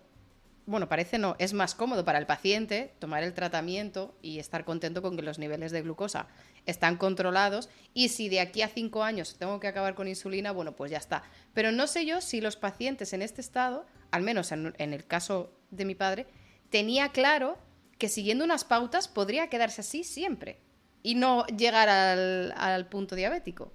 bueno, 0.65 0.87
parece 0.87 1.17
no, 1.17 1.35
es 1.39 1.53
más 1.53 1.75
cómodo 1.75 2.05
para 2.05 2.19
el 2.19 2.25
paciente 2.25 2.93
tomar 2.99 3.23
el 3.23 3.33
tratamiento 3.33 4.15
y 4.21 4.39
estar 4.39 4.65
contento 4.65 5.01
con 5.01 5.15
que 5.15 5.23
los 5.23 5.39
niveles 5.39 5.71
de 5.71 5.81
glucosa 5.81 6.27
están 6.65 6.97
controlados 6.97 7.69
y 7.93 8.09
si 8.09 8.29
de 8.29 8.39
aquí 8.39 8.61
a 8.61 8.67
cinco 8.67 9.03
años 9.03 9.35
tengo 9.37 9.59
que 9.59 9.67
acabar 9.67 9.95
con 9.95 10.07
insulina, 10.07 10.51
bueno, 10.51 10.75
pues 10.75 10.91
ya 10.91 10.97
está. 10.97 11.23
Pero 11.53 11.71
no 11.71 11.87
sé 11.87 12.05
yo 12.05 12.21
si 12.21 12.41
los 12.41 12.55
pacientes 12.55 13.13
en 13.13 13.21
este 13.21 13.41
estado, 13.41 13.85
al 14.11 14.21
menos 14.21 14.51
en, 14.51 14.73
el 14.77 15.05
caso 15.05 15.51
de 15.71 15.85
mi 15.85 15.95
padre, 15.95 16.27
tenía 16.69 17.09
claro 17.09 17.57
que 17.97 18.09
siguiendo 18.09 18.45
unas 18.45 18.63
pautas 18.63 19.07
podría 19.07 19.49
quedarse 19.49 19.81
así 19.81 20.03
siempre 20.03 20.59
y 21.01 21.15
no 21.15 21.45
llegar 21.47 21.89
al, 21.89 22.53
al 22.55 22.87
punto 22.87 23.15
diabético. 23.15 23.73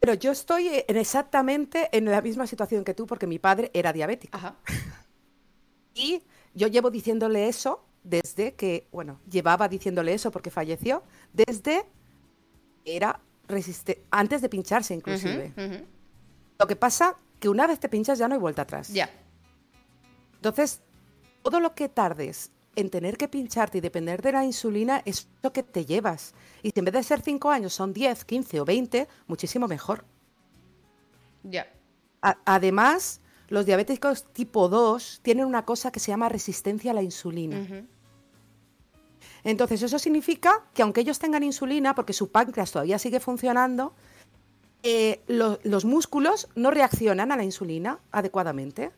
Pero 0.00 0.14
yo 0.14 0.32
estoy 0.32 0.70
exactamente 0.88 1.88
en 1.92 2.06
la 2.06 2.22
misma 2.22 2.46
situación 2.46 2.84
que 2.84 2.94
tú 2.94 3.06
porque 3.06 3.26
mi 3.26 3.38
padre 3.38 3.70
era 3.74 3.92
diabético. 3.92 4.36
Ajá. 4.36 4.56
Y 5.98 6.22
yo 6.54 6.68
llevo 6.68 6.90
diciéndole 6.90 7.48
eso 7.48 7.84
desde 8.04 8.54
que, 8.54 8.86
bueno, 8.92 9.20
llevaba 9.28 9.68
diciéndole 9.68 10.14
eso 10.14 10.30
porque 10.30 10.50
falleció, 10.50 11.02
desde 11.32 11.84
era 12.84 13.20
resiste 13.48 14.04
antes 14.10 14.40
de 14.40 14.48
pincharse 14.48 14.94
inclusive. 14.94 15.52
Lo 16.58 16.66
que 16.66 16.76
pasa 16.76 17.16
que 17.40 17.48
una 17.48 17.66
vez 17.66 17.80
te 17.80 17.88
pinchas 17.88 18.18
ya 18.18 18.28
no 18.28 18.34
hay 18.34 18.40
vuelta 18.40 18.62
atrás. 18.62 18.88
Ya. 18.88 19.10
Entonces, 20.36 20.80
todo 21.42 21.60
lo 21.60 21.74
que 21.74 21.88
tardes 21.88 22.52
en 22.76 22.90
tener 22.90 23.16
que 23.16 23.28
pincharte 23.28 23.78
y 23.78 23.80
depender 23.80 24.22
de 24.22 24.32
la 24.32 24.44
insulina 24.44 25.02
es 25.04 25.28
lo 25.42 25.52
que 25.52 25.64
te 25.64 25.84
llevas. 25.84 26.34
Y 26.62 26.70
si 26.70 26.78
en 26.78 26.84
vez 26.84 26.94
de 26.94 27.02
ser 27.02 27.20
5 27.20 27.50
años 27.50 27.74
son 27.74 27.92
10, 27.92 28.24
15 28.24 28.60
o 28.60 28.64
20, 28.64 29.08
muchísimo 29.26 29.66
mejor. 29.66 30.04
Ya. 31.42 31.66
además, 32.20 33.20
los 33.48 33.66
diabéticos 33.66 34.24
tipo 34.32 34.68
2 34.68 35.20
tienen 35.22 35.46
una 35.46 35.64
cosa 35.64 35.90
que 35.90 36.00
se 36.00 36.10
llama 36.10 36.28
resistencia 36.28 36.90
a 36.90 36.94
la 36.94 37.02
insulina. 37.02 37.86
Entonces, 39.44 39.82
eso 39.82 39.98
significa 39.98 40.64
que 40.74 40.82
aunque 40.82 41.00
ellos 41.00 41.18
tengan 41.18 41.42
insulina, 41.42 41.94
porque 41.94 42.12
su 42.12 42.30
páncreas 42.30 42.72
todavía 42.72 42.98
sigue 42.98 43.20
funcionando, 43.20 43.94
eh, 44.82 45.22
los 45.26 45.84
músculos 45.84 46.48
no 46.54 46.70
reaccionan 46.70 47.32
a 47.32 47.36
la 47.36 47.44
insulina 47.44 48.00
adecuadamente. 48.12 48.92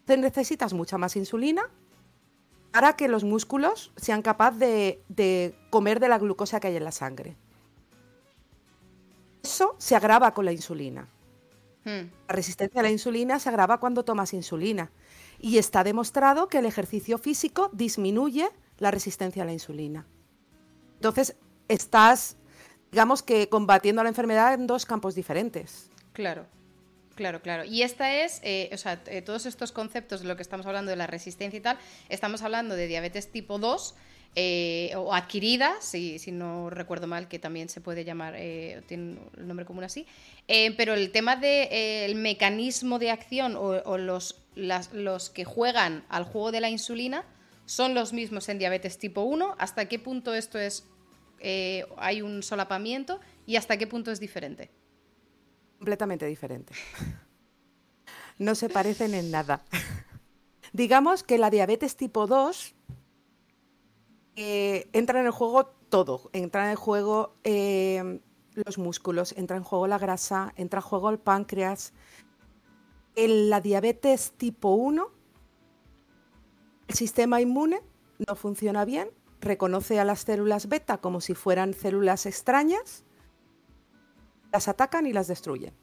Entonces 0.00 0.22
necesitas 0.22 0.72
mucha 0.72 0.98
más 0.98 1.16
insulina 1.16 1.62
para 2.72 2.94
que 2.94 3.08
los 3.08 3.24
músculos 3.24 3.92
sean 3.96 4.22
capaces 4.22 4.60
de, 4.60 5.02
de 5.08 5.58
comer 5.70 6.00
de 6.00 6.08
la 6.08 6.18
glucosa 6.18 6.60
que 6.60 6.68
hay 6.68 6.76
en 6.76 6.84
la 6.84 6.92
sangre. 6.92 7.36
Eso 9.42 9.74
se 9.78 9.96
agrava 9.96 10.34
con 10.34 10.44
la 10.44 10.52
insulina. 10.52 11.08
Hmm. 11.86 12.10
La 12.28 12.34
resistencia 12.34 12.80
a 12.80 12.82
la 12.82 12.90
insulina 12.90 13.38
se 13.38 13.48
agrava 13.48 13.78
cuando 13.78 14.04
tomas 14.04 14.34
insulina. 14.34 14.90
Y 15.38 15.58
está 15.58 15.84
demostrado 15.84 16.48
que 16.48 16.58
el 16.58 16.66
ejercicio 16.66 17.16
físico 17.16 17.70
disminuye 17.72 18.48
la 18.78 18.90
resistencia 18.90 19.44
a 19.44 19.46
la 19.46 19.52
insulina. 19.52 20.04
Entonces, 20.94 21.36
estás, 21.68 22.36
digamos 22.90 23.22
que, 23.22 23.48
combatiendo 23.48 24.02
la 24.02 24.08
enfermedad 24.08 24.54
en 24.54 24.66
dos 24.66 24.84
campos 24.84 25.14
diferentes. 25.14 25.90
Claro. 26.12 26.46
Claro, 27.14 27.40
claro. 27.40 27.64
Y 27.64 27.82
esta 27.82 28.14
es, 28.14 28.40
eh, 28.42 28.68
o 28.72 28.76
sea, 28.76 29.00
eh, 29.06 29.22
todos 29.22 29.46
estos 29.46 29.72
conceptos 29.72 30.20
de 30.20 30.28
lo 30.28 30.36
que 30.36 30.42
estamos 30.42 30.66
hablando 30.66 30.90
de 30.90 30.96
la 30.96 31.06
resistencia 31.06 31.56
y 31.56 31.62
tal, 31.62 31.78
estamos 32.10 32.42
hablando 32.42 32.74
de 32.74 32.88
diabetes 32.88 33.32
tipo 33.32 33.58
2, 33.58 33.94
eh, 34.38 34.92
o 34.96 35.14
adquirida, 35.14 35.76
si, 35.80 36.18
si, 36.18 36.30
no 36.30 36.68
recuerdo 36.68 37.06
mal, 37.06 37.26
que 37.26 37.38
también 37.38 37.70
se 37.70 37.80
puede 37.80 38.04
llamar, 38.04 38.34
eh, 38.36 38.82
tiene 38.86 39.16
el 39.38 39.48
nombre 39.48 39.64
común 39.64 39.82
así, 39.82 40.06
eh, 40.46 40.76
pero 40.76 40.92
el 40.92 41.10
tema 41.10 41.36
del 41.36 42.14
mecanismo 42.16 42.98
de 42.98 43.10
acción 43.10 43.56
o, 43.56 43.96
los, 43.96 44.36
los 44.54 45.30
que 45.30 45.46
juegan 45.46 46.04
al 46.10 46.24
juego 46.24 46.52
de 46.52 46.60
la 46.60 46.68
insulina 46.68 47.24
son 47.64 47.94
los 47.94 48.12
mismos 48.12 48.50
en 48.50 48.58
diabetes 48.58 48.98
tipo 48.98 49.22
1, 49.22 49.56
hasta 49.58 49.88
qué 49.88 49.98
punto 49.98 50.34
esto 50.34 50.58
es, 50.58 50.84
hay 51.96 52.20
un 52.20 52.42
solapamiento 52.42 53.20
y 53.46 53.56
hasta 53.56 53.78
qué 53.78 53.86
punto 53.86 54.12
es 54.12 54.20
diferente. 54.20 54.70
Completamente 55.78 56.26
diferente. 56.26 56.74
No 58.38 58.54
se 58.54 58.68
parecen 58.68 59.14
en 59.14 59.30
nada. 59.30 59.64
Digamos 60.74 61.22
que 61.22 61.38
la 61.38 61.48
diabetes 61.48 61.96
tipo 61.96 62.26
2 62.26 62.75
eh, 64.36 64.88
entra 64.92 65.20
en 65.20 65.26
el 65.26 65.32
juego 65.32 65.66
todo. 65.88 66.30
Entra 66.32 66.64
en 66.66 66.70
el 66.70 66.76
juego 66.76 67.34
eh, 67.42 68.20
los 68.54 68.78
músculos, 68.78 69.34
entra 69.36 69.56
en 69.56 69.62
juego 69.62 69.86
la 69.86 69.98
grasa, 69.98 70.52
entra 70.56 70.80
en 70.80 70.84
juego 70.84 71.10
el 71.10 71.18
páncreas. 71.18 71.92
En 73.14 73.48
la 73.48 73.60
diabetes 73.60 74.32
tipo 74.36 74.70
1, 74.70 75.10
el 76.88 76.94
sistema 76.94 77.40
inmune 77.40 77.80
no 78.26 78.36
funciona 78.36 78.84
bien, 78.84 79.08
reconoce 79.40 79.98
a 79.98 80.04
las 80.04 80.20
células 80.20 80.68
beta 80.68 80.98
como 80.98 81.22
si 81.22 81.34
fueran 81.34 81.72
células 81.72 82.26
extrañas, 82.26 83.04
las 84.52 84.68
atacan 84.68 85.06
y 85.06 85.14
las 85.14 85.28
destruyen. 85.28 85.74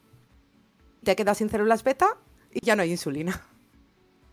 Te 1.03 1.15
quedas 1.15 1.39
sin 1.39 1.49
células 1.49 1.83
beta 1.83 2.17
y 2.51 2.63
ya 2.63 2.75
no 2.75 2.83
hay 2.83 2.91
insulina. 2.91 3.45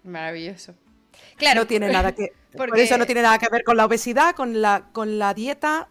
Maravilloso. 0.04 0.74
Claro. 1.36 1.60
No 1.62 1.66
tiene 1.66 1.90
nada 1.90 2.12
que. 2.12 2.32
Por 2.56 2.76
eso 2.78 2.98
no 2.98 3.06
tiene 3.06 3.22
nada 3.22 3.38
que 3.38 3.48
ver 3.48 3.64
con 3.64 3.76
la 3.76 3.84
obesidad, 3.84 4.34
con 4.34 4.60
la, 4.60 4.88
con 4.92 5.18
la 5.18 5.34
dieta. 5.34 5.88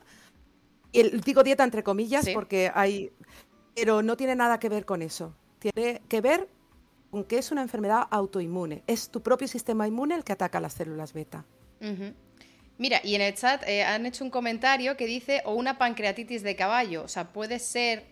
El, 0.91 1.21
digo 1.21 1.43
dieta 1.43 1.63
entre 1.63 1.83
comillas, 1.83 2.27
porque 2.33 2.71
hay. 2.73 3.11
Pero 3.75 4.01
no 4.01 4.17
tiene 4.17 4.35
nada 4.35 4.59
que 4.59 4.69
ver 4.69 4.85
con 4.85 5.01
eso. 5.01 5.35
Tiene 5.59 6.01
que 6.07 6.21
ver 6.21 6.49
con 7.11 7.23
que 7.23 7.37
es 7.37 7.51
una 7.51 7.61
enfermedad 7.61 8.07
autoinmune. 8.09 8.83
Es 8.87 9.09
tu 9.09 9.21
propio 9.21 9.47
sistema 9.47 9.87
inmune 9.87 10.15
el 10.15 10.23
que 10.23 10.33
ataca 10.33 10.59
las 10.59 10.73
células 10.73 11.13
beta. 11.13 11.45
Mira, 12.77 13.01
y 13.03 13.15
en 13.15 13.21
el 13.21 13.33
chat 13.35 13.63
eh, 13.67 13.83
han 13.83 14.05
hecho 14.05 14.23
un 14.23 14.29
comentario 14.29 14.95
que 14.95 15.05
dice, 15.05 15.41
o 15.45 15.53
una 15.53 15.77
pancreatitis 15.77 16.43
de 16.43 16.55
caballo. 16.55 17.03
O 17.03 17.07
sea, 17.07 17.31
puede 17.31 17.59
ser 17.59 18.05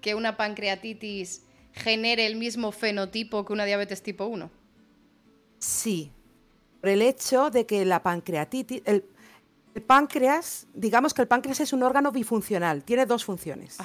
que 0.00 0.14
una 0.14 0.36
pancreatitis 0.36 1.44
genere 1.72 2.26
el 2.26 2.36
mismo 2.36 2.72
fenotipo 2.72 3.44
que 3.44 3.52
una 3.52 3.64
diabetes 3.64 4.02
tipo 4.02 4.26
1. 4.26 4.50
Sí, 5.58 6.12
el 6.88 7.02
hecho 7.02 7.50
de 7.50 7.66
que 7.66 7.84
la 7.84 8.02
pancreatitis, 8.02 8.82
el, 8.84 9.04
páncreas, 9.86 10.66
digamos 10.74 11.14
que 11.14 11.22
el 11.22 11.28
páncreas 11.28 11.60
es 11.60 11.72
un 11.72 11.82
órgano 11.82 12.12
bifuncional, 12.12 12.84
tiene 12.84 13.06
dos 13.06 13.24
funciones. 13.24 13.78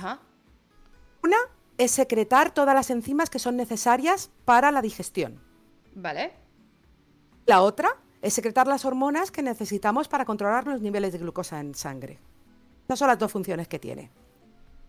Una 1.23 1.37
es 1.77 1.91
secretar 1.91 2.53
todas 2.53 2.75
las 2.75 2.89
enzimas 2.89 3.29
que 3.29 3.39
son 3.39 3.55
necesarias 3.55 4.31
para 4.45 4.71
la 4.71 4.81
digestión. 4.81 5.41
Vale. 5.95 6.33
La 7.45 7.61
otra 7.61 7.95
es 8.21 8.33
secretar 8.33 8.67
las 8.67 8.85
hormonas 8.85 9.31
que 9.31 9.41
necesitamos 9.41 10.07
para 10.07 10.25
controlar 10.25 10.67
los 10.67 10.81
niveles 10.81 11.13
de 11.13 11.19
glucosa 11.19 11.59
en 11.59 11.73
sangre. 11.73 12.19
Esas 12.85 12.99
son 12.99 13.07
las 13.07 13.19
dos 13.19 13.31
funciones 13.31 13.67
que 13.67 13.79
tiene. 13.79 14.11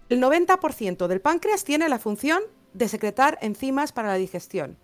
El 0.09 0.21
90% 0.21 1.07
del 1.07 1.21
páncreas 1.21 1.64
tiene 1.64 1.88
la 1.88 1.99
función 1.99 2.43
de 2.75 2.88
secretar 2.88 3.38
enzimas 3.40 3.93
para 3.93 4.09
la 4.09 4.14
digestión. 4.14 4.76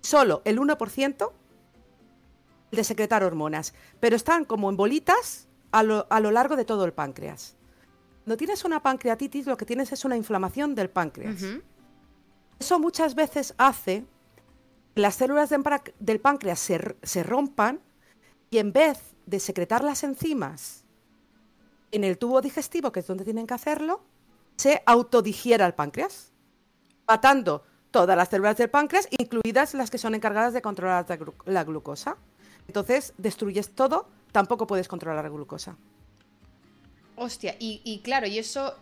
Solo 0.00 0.42
el 0.44 0.58
1% 0.58 1.32
de 2.72 2.84
secretar 2.84 3.22
hormonas, 3.22 3.74
pero 4.00 4.16
están 4.16 4.44
como 4.44 4.70
en 4.70 4.76
bolitas 4.76 5.46
a 5.70 5.82
lo, 5.82 6.30
largo 6.30 6.56
de 6.56 6.64
todo 6.64 6.84
el 6.84 6.92
páncreas. 6.92 7.54
Cuando 8.24 8.36
tienes 8.36 8.64
una 8.64 8.82
pancreatitis, 8.82 9.46
lo 9.46 9.56
que 9.56 9.66
tienes 9.66 9.92
es 9.92 10.04
una 10.04 10.16
inflamación 10.16 10.74
del 10.74 10.90
páncreas. 10.90 11.42
Eso 12.58 12.78
muchas 12.78 13.14
veces 13.14 13.54
hace 13.58 14.04
que 14.94 15.00
las 15.00 15.14
células 15.14 15.50
del 15.98 16.20
páncreas 16.20 16.58
se, 16.58 16.96
se 17.02 17.22
rompan 17.22 17.80
y 18.50 18.58
en 18.58 18.72
vez 18.72 18.98
de 19.26 19.40
secretar 19.40 19.82
las 19.82 20.02
enzimas 20.04 20.84
en 21.90 22.04
el 22.04 22.18
tubo 22.18 22.40
digestivo, 22.40 22.92
que 22.92 23.00
es 23.00 23.06
donde 23.06 23.24
tienen 23.24 23.46
que 23.46 23.54
hacerlo, 23.54 24.02
se 24.56 24.82
autodigiera 24.86 25.66
el 25.66 25.74
páncreas, 25.74 26.32
matando 27.06 27.64
todas 27.90 28.16
las 28.16 28.28
células 28.28 28.56
del 28.56 28.70
páncreas, 28.70 29.08
incluidas 29.10 29.74
las 29.74 29.90
que 29.90 29.98
son 29.98 30.14
encargadas 30.14 30.52
de 30.54 30.62
controlar 30.62 31.06
la 31.44 31.64
glucosa. 31.64 32.16
Entonces, 32.66 33.14
destruyes 33.18 33.74
todo, 33.74 34.08
tampoco 34.32 34.66
puedes 34.66 34.88
controlar 34.88 35.24
la 35.24 35.30
glucosa. 35.30 35.76
Hostia, 37.16 37.56
y, 37.58 38.00
claro, 38.02 38.26
¿y 38.26 38.38
eso 38.38 38.74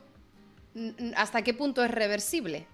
hasta 1.17 1.43
qué 1.43 1.53
punto 1.53 1.85
es 1.85 1.91
reversible? 1.91 2.67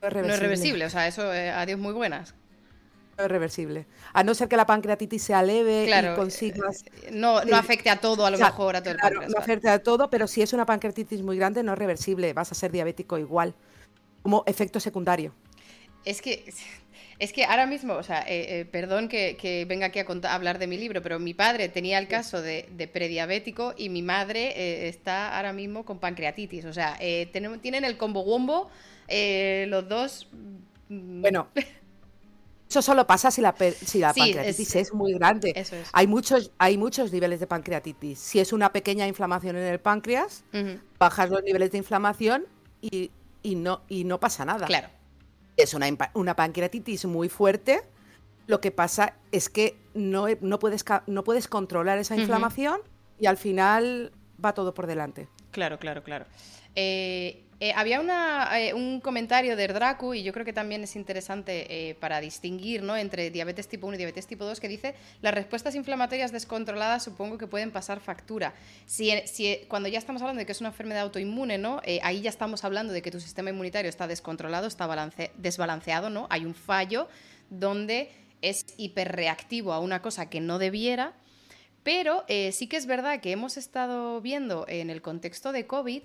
No 0.00 0.08
es 0.08 0.12
reversible, 0.12 0.28
no 0.28 0.34
es 0.34 0.40
reversible 0.40 0.84
o 0.86 0.90
sea, 0.90 1.06
eso, 1.06 1.34
eh, 1.34 1.50
adiós 1.50 1.78
muy 1.78 1.92
buenas. 1.92 2.34
No 3.18 3.24
es 3.24 3.30
reversible. 3.30 3.86
A 4.12 4.22
no 4.22 4.32
ser 4.32 4.48
que 4.48 4.56
la 4.56 4.64
pancreatitis 4.64 5.22
sea 5.22 5.42
leve 5.42 5.90
y 5.90 6.14
consigas... 6.14 6.84
Eh, 7.02 7.10
no, 7.12 7.44
no 7.44 7.56
afecte 7.56 7.90
a 7.90 8.00
todo, 8.00 8.24
a 8.24 8.30
lo 8.30 8.38
mejor, 8.38 8.76
a 8.76 8.80
todo 8.80 8.92
el 8.92 9.00
páncreas. 9.00 9.30
No 9.30 9.38
afecte 9.38 9.68
a 9.68 9.82
todo, 9.82 10.08
pero 10.08 10.28
si 10.28 10.40
es 10.40 10.52
una 10.52 10.64
pancreatitis 10.64 11.22
muy 11.22 11.36
grande, 11.36 11.64
no 11.64 11.72
es 11.72 11.78
reversible. 11.78 12.32
Vas 12.32 12.52
a 12.52 12.54
ser 12.54 12.70
diabético 12.70 13.18
igual, 13.18 13.54
como 14.22 14.44
efecto 14.46 14.78
secundario. 14.78 15.34
Es 16.04 16.22
que 16.22 16.44
es 17.18 17.32
que 17.32 17.44
ahora 17.44 17.66
mismo, 17.66 17.94
o 17.94 18.02
sea, 18.02 18.20
eh, 18.22 18.60
eh, 18.60 18.64
perdón 18.64 19.08
que, 19.08 19.66
venga 19.68 19.86
aquí 19.86 19.98
a, 19.98 20.34
hablar 20.34 20.58
de 20.58 20.66
mi 20.68 20.78
libro, 20.78 21.02
pero 21.02 21.18
mi 21.18 21.34
padre 21.34 21.68
tenía 21.68 21.98
el 21.98 22.06
caso 22.06 22.40
de, 22.42 22.90
prediabético 22.92 23.74
y 23.76 23.88
mi 23.88 24.02
madre 24.02 24.52
eh, 24.56 24.88
está 24.88 25.36
ahora 25.36 25.52
mismo 25.52 25.84
con 25.84 25.98
pancreatitis. 25.98 26.64
O 26.64 26.72
sea, 26.72 26.96
tienen 26.98 27.84
el 27.84 27.96
combo 27.96 28.22
wombo, 28.22 28.70
los 29.08 29.88
dos. 29.88 30.28
Mm, 30.88 31.20
bueno. 31.22 31.48
Eso 32.68 32.82
solo 32.82 33.06
pasa 33.06 33.30
si 33.30 33.40
la, 33.40 33.54
pancreatitis 33.54 34.76
es, 34.76 34.92
muy 34.92 35.14
grande. 35.14 35.54
Hay, 35.94 36.06
muchos, 36.06 36.52
hay 36.58 36.76
muchos 36.76 37.10
niveles 37.10 37.40
de 37.40 37.46
pancreatitis. 37.46 38.18
Si 38.18 38.40
es 38.40 38.52
una 38.52 38.72
pequeña 38.74 39.08
inflamación 39.08 39.56
en 39.56 39.62
el 39.62 39.80
páncreas, 39.80 40.44
bajas 40.98 41.30
los 41.30 41.42
niveles 41.42 41.72
de 41.72 41.78
inflamación 41.78 42.44
y, 42.82 43.10
no, 43.42 43.80
y 43.88 44.04
no 44.04 44.20
pasa 44.20 44.44
nada. 44.44 44.66
Claro 44.66 44.97
es 45.58 45.74
una, 45.74 45.86
una 46.14 46.36
pancreatitis 46.36 47.04
muy 47.04 47.28
fuerte. 47.28 47.82
Lo 48.46 48.60
que 48.60 48.70
pasa 48.70 49.14
es 49.30 49.48
que 49.48 49.76
no, 49.92 50.26
no, 50.40 50.58
puedes, 50.58 50.84
no 51.06 51.24
puedes 51.24 51.48
controlar 51.48 51.98
esa 51.98 52.16
inflamación 52.16 52.80
y 53.18 53.26
al 53.26 53.36
final 53.36 54.12
va 54.42 54.54
todo 54.54 54.72
por 54.72 54.86
delante. 54.86 55.28
Claro, 55.50 55.78
claro, 55.78 56.02
claro. 56.02 56.24
Eh, 56.74 57.44
eh, 57.60 57.72
había 57.74 58.00
eh, 58.56 58.72
un 58.72 59.00
comentario 59.00 59.56
de 59.56 59.64
Erdraku, 59.64 60.14
y 60.14 60.22
yo 60.22 60.32
creo 60.32 60.44
que 60.44 60.52
también 60.52 60.84
es 60.84 60.94
interesante 60.94 61.96
para 61.98 62.20
distinguir 62.20 62.82
¿no? 62.82 62.96
entre 62.96 63.30
diabetes 63.30 63.66
tipo 63.66 63.88
1 63.88 63.94
y 63.94 63.98
diabetes 63.98 64.28
tipo 64.28 64.44
2, 64.44 64.60
que 64.60 64.68
dice, 64.68 64.94
las 65.22 65.34
respuestas 65.34 65.74
inflamatorias 65.74 66.30
descontroladas 66.30 67.02
supongo 67.02 67.36
que 67.36 67.48
pueden 67.48 67.72
pasar 67.72 67.98
factura. 68.00 68.54
Si 68.86 69.10
cuando 69.66 69.88
ya 69.88 69.98
estamos 69.98 70.22
hablando 70.22 70.38
de 70.38 70.46
que 70.46 70.52
es 70.52 70.60
una 70.60 70.68
enfermedad 70.68 71.02
autoinmune, 71.02 71.58
¿no? 71.58 71.82
ahí 72.02 72.20
ya 72.20 72.30
estamos 72.30 72.64
hablando 72.64 72.92
de 72.92 73.02
que 73.02 73.10
tu 73.10 73.20
sistema 73.20 73.50
inmunitario 73.50 73.88
está 73.88 74.06
descontrolado, 74.06 74.68
está 74.68 74.88
desbalanceado, 75.36 76.10
¿no? 76.10 76.28
hay 76.30 76.44
un 76.44 76.54
fallo 76.54 77.08
donde 77.50 78.12
es 78.40 78.66
hiperreactivo 78.76 79.72
a 79.72 79.80
una 79.80 80.00
cosa 80.00 80.30
que 80.30 80.40
no 80.40 80.58
debiera. 80.58 81.14
Pero 81.82 82.24
sí 82.52 82.66
que 82.66 82.76
es 82.76 82.86
verdad 82.86 83.20
que 83.20 83.32
hemos 83.32 83.56
estado 83.56 84.20
viendo 84.20 84.66
en 84.68 84.90
el 84.90 85.00
contexto 85.00 85.52
de 85.52 85.66
COVID 85.66 86.02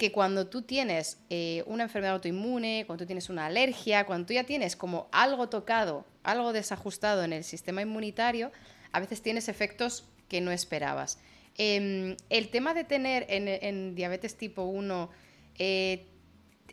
que 0.00 0.12
cuando 0.12 0.46
tú 0.46 0.62
tienes 0.62 1.18
eh, 1.28 1.62
una 1.66 1.82
enfermedad 1.82 2.14
autoinmune, 2.14 2.84
cuando 2.86 3.04
tú 3.04 3.06
tienes 3.06 3.28
una 3.28 3.44
alergia, 3.44 4.06
cuando 4.06 4.28
tú 4.28 4.32
ya 4.32 4.44
tienes 4.44 4.74
como 4.74 5.08
algo 5.12 5.50
tocado, 5.50 6.06
algo 6.22 6.54
desajustado 6.54 7.22
en 7.22 7.34
el 7.34 7.44
sistema 7.44 7.82
inmunitario, 7.82 8.50
a 8.92 9.00
veces 9.00 9.20
tienes 9.20 9.50
efectos 9.50 10.08
que 10.26 10.40
no 10.40 10.52
esperabas. 10.52 11.18
Em, 11.58 12.16
el 12.30 12.48
tema 12.48 12.72
de 12.72 12.84
tener 12.84 13.26
en, 13.28 13.94
diabetes 13.94 14.38
tipo 14.38 14.62
1 14.62 15.10
eh, 15.58 16.06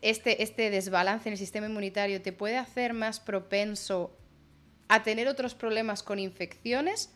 este, 0.01 0.41
este 0.41 0.69
desbalance 0.69 1.27
en 1.27 1.34
el 1.34 1.38
sistema 1.38 1.67
inmunitario 1.67 2.22
te 2.22 2.31
puede 2.31 2.55
hacer 2.55 2.93
más 2.93 3.19
propenso 3.19 4.15
a 4.88 5.03
tener 5.03 5.27
otros 5.27 5.54
problemas 5.54 6.02
con 6.02 6.17
infecciones 6.17 7.10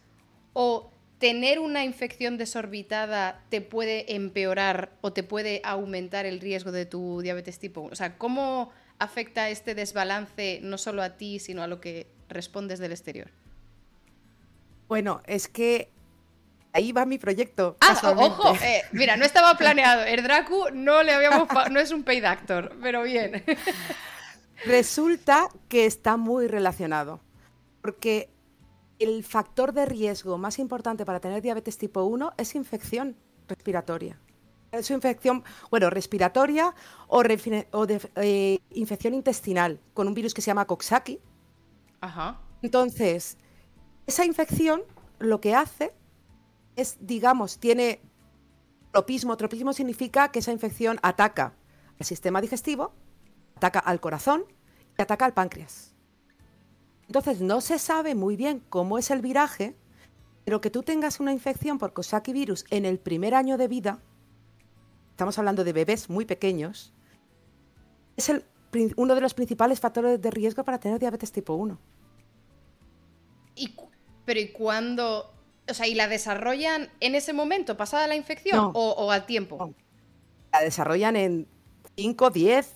o 0.51 0.91
¿tener 1.21 1.59
una 1.59 1.85
infección 1.85 2.37
desorbitada 2.37 3.43
te 3.49 3.61
puede 3.61 4.15
empeorar 4.15 4.89
o 5.01 5.13
te 5.13 5.21
puede 5.21 5.61
aumentar 5.63 6.25
el 6.25 6.41
riesgo 6.41 6.71
de 6.71 6.87
tu 6.87 7.21
diabetes 7.21 7.59
tipo 7.59 7.81
1? 7.81 7.93
O 7.93 7.95
sea, 7.95 8.17
¿cómo 8.17 8.71
afecta 8.97 9.47
este 9.49 9.75
desbalance 9.75 10.59
no 10.63 10.79
solo 10.79 11.03
a 11.03 11.17
ti, 11.17 11.37
sino 11.37 11.61
a 11.61 11.67
lo 11.67 11.79
que 11.79 12.07
respondes 12.27 12.79
del 12.79 12.91
exterior? 12.91 13.29
Bueno, 14.87 15.21
es 15.27 15.47
que 15.47 15.89
ahí 16.73 16.91
va 16.91 17.05
mi 17.05 17.19
proyecto. 17.19 17.77
Ah, 17.81 18.15
ojo, 18.17 18.55
eh, 18.55 18.81
mira, 18.91 19.15
no 19.15 19.23
estaba 19.23 19.55
planeado. 19.55 20.03
El 20.03 20.23
Dracu 20.23 20.69
no 20.73 21.03
le 21.03 21.13
habíamos 21.13 21.47
no 21.69 21.79
es 21.79 21.91
un 21.91 22.03
paid 22.03 22.25
actor, 22.25 22.75
pero 22.81 23.03
bien. 23.03 23.43
Resulta 24.65 25.49
que 25.69 25.85
está 25.85 26.17
muy 26.17 26.47
relacionado. 26.47 27.21
Porque 27.81 28.29
el 29.03 29.23
factor 29.23 29.73
de 29.73 29.85
riesgo 29.85 30.37
más 30.37 30.59
importante 30.59 31.05
para 31.05 31.19
tener 31.19 31.41
diabetes 31.41 31.77
tipo 31.77 32.03
1 32.03 32.33
es 32.37 32.55
infección 32.55 33.17
respiratoria. 33.47 34.19
Es 34.71 34.89
infección, 34.89 35.43
bueno, 35.69 35.89
respiratoria 35.89 36.73
o, 37.07 37.23
eh, 37.25 38.59
infección 38.71 39.13
intestinal 39.13 39.79
con 39.93 40.07
un 40.07 40.13
virus 40.13 40.33
que 40.33 40.41
se 40.41 40.47
llama 40.47 40.65
Coxsackie. 40.65 41.19
Ajá. 41.99 42.39
Entonces, 42.61 43.37
esa 44.07 44.25
infección 44.25 44.83
lo 45.19 45.41
que 45.41 45.55
hace 45.55 45.93
es, 46.75 46.97
digamos, 47.01 47.59
tiene 47.59 48.01
tropismo. 48.91 49.35
Tropismo 49.35 49.73
significa 49.73 50.31
que 50.31 50.39
esa 50.39 50.51
infección 50.51 50.99
ataca 51.01 51.53
al 51.99 52.05
sistema 52.05 52.39
digestivo, 52.39 52.93
ataca 53.55 53.79
al 53.79 53.99
corazón 53.99 54.45
y 54.97 55.01
ataca 55.01 55.25
al 55.25 55.33
páncreas. 55.33 55.90
Entonces 57.11 57.41
no 57.41 57.59
se 57.59 57.77
sabe 57.77 58.15
muy 58.15 58.37
bien 58.37 58.63
cómo 58.69 58.97
es 58.97 59.11
el 59.11 59.19
viraje, 59.19 59.75
pero 60.45 60.61
que 60.61 60.69
tú 60.69 60.81
tengas 60.81 61.19
una 61.19 61.33
infección 61.33 61.77
por 61.77 61.91
Coxsackie 61.91 62.31
virus 62.31 62.63
en 62.69 62.85
el 62.85 62.99
primer 62.99 63.35
año 63.35 63.57
de 63.57 63.67
vida, 63.67 63.99
estamos 65.09 65.37
hablando 65.37 65.65
de 65.65 65.73
bebés 65.73 66.09
muy 66.09 66.23
pequeños, 66.23 66.93
es 68.15 68.29
el, 68.29 68.45
uno 68.95 69.13
de 69.13 69.19
los 69.19 69.33
principales 69.33 69.81
factores 69.81 70.21
de 70.21 70.31
riesgo 70.31 70.63
para 70.63 70.79
tener 70.79 70.99
diabetes 70.99 71.33
tipo 71.33 71.53
1. 71.53 71.77
¿Y, 73.57 73.75
pero 74.23 74.39
¿y 74.39 74.53
cuándo? 74.53 75.33
O 75.69 75.73
sea, 75.73 75.87
¿y 75.87 75.95
la 75.95 76.07
desarrollan 76.07 76.91
en 77.01 77.15
ese 77.15 77.33
momento, 77.33 77.75
pasada 77.75 78.07
la 78.07 78.15
infección, 78.15 78.71
o, 78.73 78.91
o, 78.91 79.11
al 79.11 79.25
tiempo? 79.25 79.75
La 80.53 80.61
desarrollan 80.61 81.17
en 81.17 81.47
5, 81.97 82.29
10, 82.29 82.73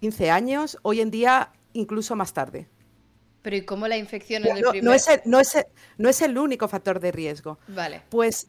15 0.00 0.30
años, 0.30 0.78
hoy 0.80 1.02
en 1.02 1.10
día 1.10 1.52
incluso 1.74 2.16
más 2.16 2.32
tarde. 2.32 2.70
Pero 3.44 3.56
¿y 3.56 3.62
cómo 3.66 3.86
la 3.86 3.98
infección 3.98 4.46
en 4.46 4.56
el 4.56 4.64
primer... 4.64 4.82
No 4.82 4.94
es 4.94 5.06
el, 5.06 5.20
no, 5.26 6.08
es 6.08 6.22
el, 6.22 6.38
único 6.38 6.66
factor 6.66 6.98
de 6.98 7.12
riesgo. 7.12 7.58
Vale. 7.68 8.00
Pues 8.08 8.48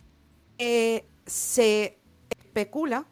eh, 0.58 1.06
se 1.26 2.00
especula 2.30 3.06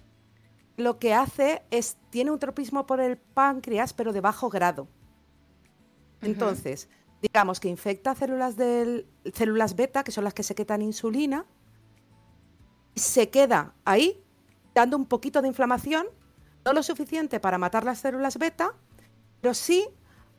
lo 0.78 0.98
que 0.98 1.12
hace 1.12 1.64
es, 1.70 1.98
tiene 2.08 2.30
un 2.30 2.38
tropismo 2.38 2.86
por 2.86 2.98
el 2.98 3.18
páncreas, 3.18 3.92
pero 3.92 4.14
de 4.14 4.22
bajo 4.22 4.48
grado. 4.48 4.88
Entonces, 6.22 6.88
digamos 7.20 7.60
que 7.60 7.68
infecta 7.68 8.14
células, 8.14 8.56
del, 8.56 9.06
células 9.34 9.76
beta, 9.76 10.04
que 10.04 10.12
son 10.12 10.24
las 10.24 10.32
que 10.32 10.42
secretan 10.42 10.80
insulina, 10.80 11.44
se 12.96 13.28
queda 13.28 13.74
ahí, 13.84 14.24
dando 14.74 14.96
un 14.96 15.04
poquito 15.04 15.42
de 15.42 15.48
inflamación, 15.48 16.06
no 16.64 16.72
lo 16.72 16.82
suficiente 16.82 17.38
para 17.38 17.58
matar 17.58 17.84
las 17.84 17.98
células 17.98 18.38
beta, 18.38 18.72
pero 19.42 19.52
sí 19.52 19.86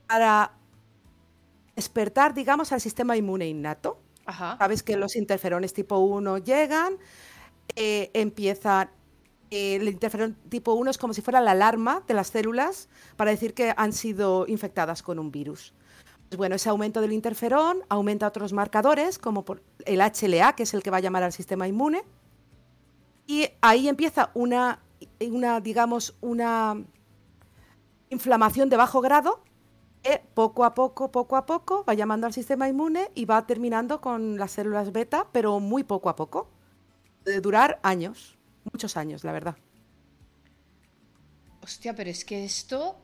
para 0.08 0.58
despertar, 1.76 2.34
digamos, 2.34 2.72
al 2.72 2.82
sistema 2.82 3.18
inmune 3.18 3.48
innato. 3.48 4.00
Sabes 4.58 4.84
que 4.84 4.96
los 4.96 5.16
interferones 5.16 5.74
tipo 5.74 5.98
1 5.98 6.38
llegan, 6.40 6.98
eh, 7.76 8.10
empiezan. 8.14 8.90
Eh, 9.50 9.76
el 9.76 9.90
interferón 9.90 10.36
tipo 10.50 10.74
1 10.74 10.92
es 10.92 10.98
como 10.98 11.14
si 11.14 11.22
fuera 11.22 11.42
la 11.42 11.52
alarma 11.52 12.04
de 12.08 12.14
las 12.14 12.28
células 12.28 12.90
para 13.18 13.32
decir 13.32 13.54
que 13.54 13.74
han 13.76 13.92
sido 13.92 14.46
infectadas 14.48 15.04
con 15.04 15.20
un 15.20 15.32
virus. 15.32 15.74
Pues 16.30 16.38
bueno, 16.38 16.56
ese 16.56 16.70
aumento 16.70 17.02
del 17.02 17.14
interferón 17.14 17.84
aumenta 17.90 18.28
otros 18.28 18.54
marcadores, 18.54 19.20
como 19.20 19.46
por 19.46 19.62
el 19.86 20.00
HLA, 20.00 20.54
que 20.56 20.64
es 20.64 20.74
el 20.74 20.82
que 20.82 20.90
va 20.90 20.98
a 20.98 21.02
llamar 21.02 21.24
al 21.24 21.34
sistema 21.34 21.68
inmune. 21.68 22.04
Y 23.28 23.50
ahí 23.62 23.88
empieza 23.88 24.32
una, 24.34 24.80
una 25.20 25.60
digamos, 25.60 26.16
una 26.22 26.82
inflamación 28.10 28.70
de 28.70 28.78
bajo 28.78 29.02
grado 29.02 29.44
poco 30.34 30.66
a 30.66 30.74
poco, 30.74 31.12
poco 31.12 31.36
a 31.36 31.46
poco, 31.46 31.84
va 31.86 31.94
llamando 31.94 32.28
al 32.28 32.34
sistema 32.34 32.68
inmune 32.68 33.10
y 33.16 33.26
va 33.26 33.46
terminando 33.48 34.02
con 34.02 34.38
las 34.38 34.52
células 34.52 34.92
beta, 34.92 35.28
pero 35.32 35.60
muy 35.60 35.84
poco 35.84 36.10
a 36.10 36.16
poco. 36.16 36.50
De 37.26 37.40
durar 37.40 37.80
años, 37.84 38.38
muchos 38.72 38.98
años, 38.98 39.24
la 39.24 39.32
verdad. 39.32 39.56
Hostia, 41.62 41.96
pero 41.96 42.10
es 42.10 42.26
que 42.26 42.44
esto, 42.44 42.98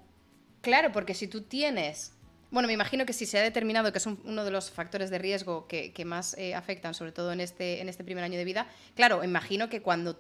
claro, 0.62 0.91
porque 0.91 1.13
si 1.13 1.27
tú 1.27 1.41
tienes 1.41 2.13
bueno, 2.51 2.67
me 2.67 2.73
imagino 2.73 3.05
que 3.05 3.13
si 3.13 3.25
se 3.25 3.38
ha 3.38 3.43
determinado 3.43 3.91
que 3.91 3.99
es 3.99 4.05
uno 4.07 4.43
de 4.43 4.51
los 4.51 4.71
factores 4.71 5.12
de 5.12 5.19
riesgo 5.19 5.67
que, 5.67 5.93
más 6.05 6.35
eh, 6.38 6.55
afectan, 6.55 6.95
sobre 6.95 7.12
todo 7.12 7.31
en 7.31 7.41
este, 7.41 7.79
en 7.79 7.89
este 7.89 8.03
primer 8.03 8.23
año 8.23 8.38
de 8.38 8.45
vida, 8.45 8.67
claro, 8.95 9.23
imagino 9.23 9.69
que 9.69 9.81
cuando 9.81 10.19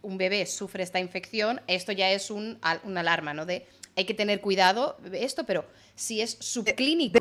un 0.00 0.16
bebé 0.16 0.46
sufre 0.46 0.84
esta 0.84 1.00
infección, 1.00 1.60
esto 1.66 1.90
ya 1.90 2.10
es 2.10 2.30
un, 2.30 2.60
una 2.84 3.00
alarma, 3.00 3.34
¿no? 3.34 3.44
De 3.44 3.66
hay 3.96 4.04
que 4.04 4.14
tener 4.14 4.40
cuidado 4.40 4.96
esto, 5.12 5.44
pero 5.44 5.64
si 5.94 6.20
es 6.20 6.36
subclínico. 6.40 7.18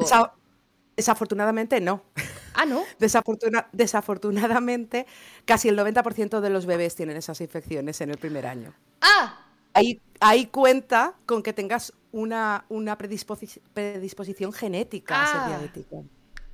desafortunadamente 0.95 1.79
no. 1.81 2.03
Ah, 2.53 2.65
no. 2.65 2.83
desafortunadamente, 3.71 5.05
casi 5.45 5.69
el 5.69 5.77
90% 5.77 6.39
de 6.39 6.49
los 6.49 6.65
bebés 6.65 6.95
tienen 6.95 7.17
esas 7.17 7.41
infecciones 7.41 8.01
en 8.01 8.09
el 8.11 8.17
primer 8.17 8.45
año. 8.47 8.73
Ah. 9.01 9.39
Ahí, 9.73 9.99
ahí 10.19 10.45
cuenta 10.47 11.15
con 11.25 11.41
que 11.41 11.53
tengas 11.53 11.93
una, 12.11 12.65
una 12.69 12.97
predisposición 12.97 14.53
genética 14.53 15.23
a 15.23 15.27
ser 15.27 15.41
ah. 15.41 15.47
diabético. 15.47 16.05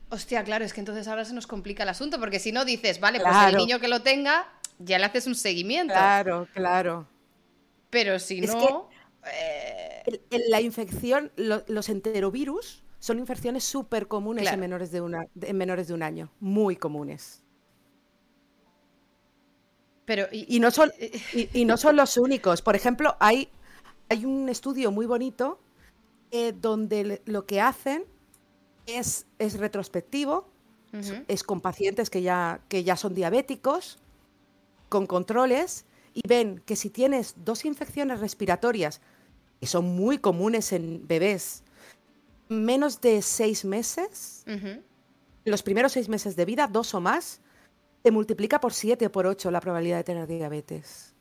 Hostia, 0.09 0.43
claro, 0.43 0.65
es 0.65 0.73
que 0.73 0.79
entonces 0.79 1.07
ahora 1.07 1.23
se 1.23 1.33
nos 1.33 1.45
complica 1.45 1.83
el 1.83 1.89
asunto, 1.89 2.19
porque 2.19 2.39
si 2.39 2.51
no 2.51 2.65
dices, 2.65 2.99
vale, 2.99 3.19
pues 3.19 3.35
el 3.47 3.57
niño 3.57 3.79
que 3.79 3.87
lo 3.87 4.01
tenga, 4.01 4.47
ya 4.79 4.97
le 4.97 5.05
haces 5.05 5.27
un 5.27 5.35
seguimiento. 5.35 5.93
Claro, 5.93 6.47
claro. 6.53 7.07
Pero 7.91 8.17
si 8.17 8.41
no. 8.41 8.89
Eh, 9.25 10.19
la 10.47 10.61
infección, 10.61 11.31
los 11.35 11.89
enterovirus 11.89 12.83
son 12.99 13.19
infecciones 13.19 13.63
súper 13.63 14.07
comunes 14.07 14.51
en, 14.51 14.59
menores 14.59 14.91
de 14.91 15.01
una, 15.01 15.25
en 15.41 15.57
menores 15.57 15.87
de 15.87 15.93
un 15.93 16.03
año. 16.03 16.31
Muy 16.39 16.75
comunes. 16.75 17.43
Pero, 20.05 20.27
y, 20.31 20.59
no 20.59 20.71
son, 20.71 20.91
eh, 20.97 21.49
y, 21.53 21.65
no 21.65 21.77
son 21.77 21.95
los 21.95 22.17
únicos. 22.17 22.61
Por 22.61 22.75
ejemplo, 22.75 23.15
hay, 23.19 23.49
hay 24.09 24.25
un 24.25 24.49
estudio 24.49 24.91
muy 24.91 25.05
bonito 25.05 25.59
eh, 26.31 26.51
donde 26.51 27.21
lo 27.25 27.45
que 27.45 27.61
hacen 27.61 28.05
es, 28.87 29.27
es 29.37 29.59
retrospectivo, 29.59 30.49
es 31.27 31.43
con 31.43 31.61
pacientes 31.61 32.09
que 32.09 32.23
ya, 32.23 32.61
que 32.67 32.83
ya 32.83 32.95
son 32.95 33.13
diabéticos, 33.13 33.99
con 34.89 35.05
controles, 35.05 35.85
y 36.21 36.27
ven 36.27 36.61
que 36.65 36.75
si 36.75 36.89
tienes 36.89 37.33
dos 37.37 37.63
infecciones 37.63 38.19
respiratorias, 38.19 38.99
que 39.59 39.67
son 39.67 39.85
muy 39.85 40.17
comunes 40.17 40.73
en 40.73 41.07
bebés, 41.07 41.63
menos 42.49 42.99
de 42.99 43.21
seis 43.21 43.63
meses, 43.63 44.43
los 45.45 45.63
primeros 45.63 45.93
seis 45.93 46.09
meses 46.09 46.35
de 46.35 46.45
vida, 46.45 46.67
dos 46.67 46.93
o 46.93 46.99
más, 46.99 47.39
te 48.01 48.11
multiplica 48.11 48.59
por 48.59 48.73
siete 48.73 49.05
o 49.05 49.11
por 49.11 49.27
ocho 49.27 49.49
la 49.49 49.61
probabilidad 49.61 49.97
de 49.97 50.03
tener 50.03 50.27
diabetes. 50.27 51.13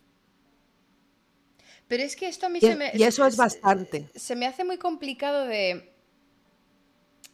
Pero 1.86 2.02
es 2.02 2.16
que 2.16 2.28
esto 2.28 2.46
a 2.46 2.48
mí 2.48 2.60
se 2.60 2.74
me... 2.74 2.90
Y 2.94 3.02
eso 3.04 3.24
es 3.26 3.36
bastante. 3.36 4.08
Se 4.14 4.36
me 4.36 4.46
hace 4.46 4.64
muy 4.64 4.78
complicado 4.78 5.46
de, 5.46 5.92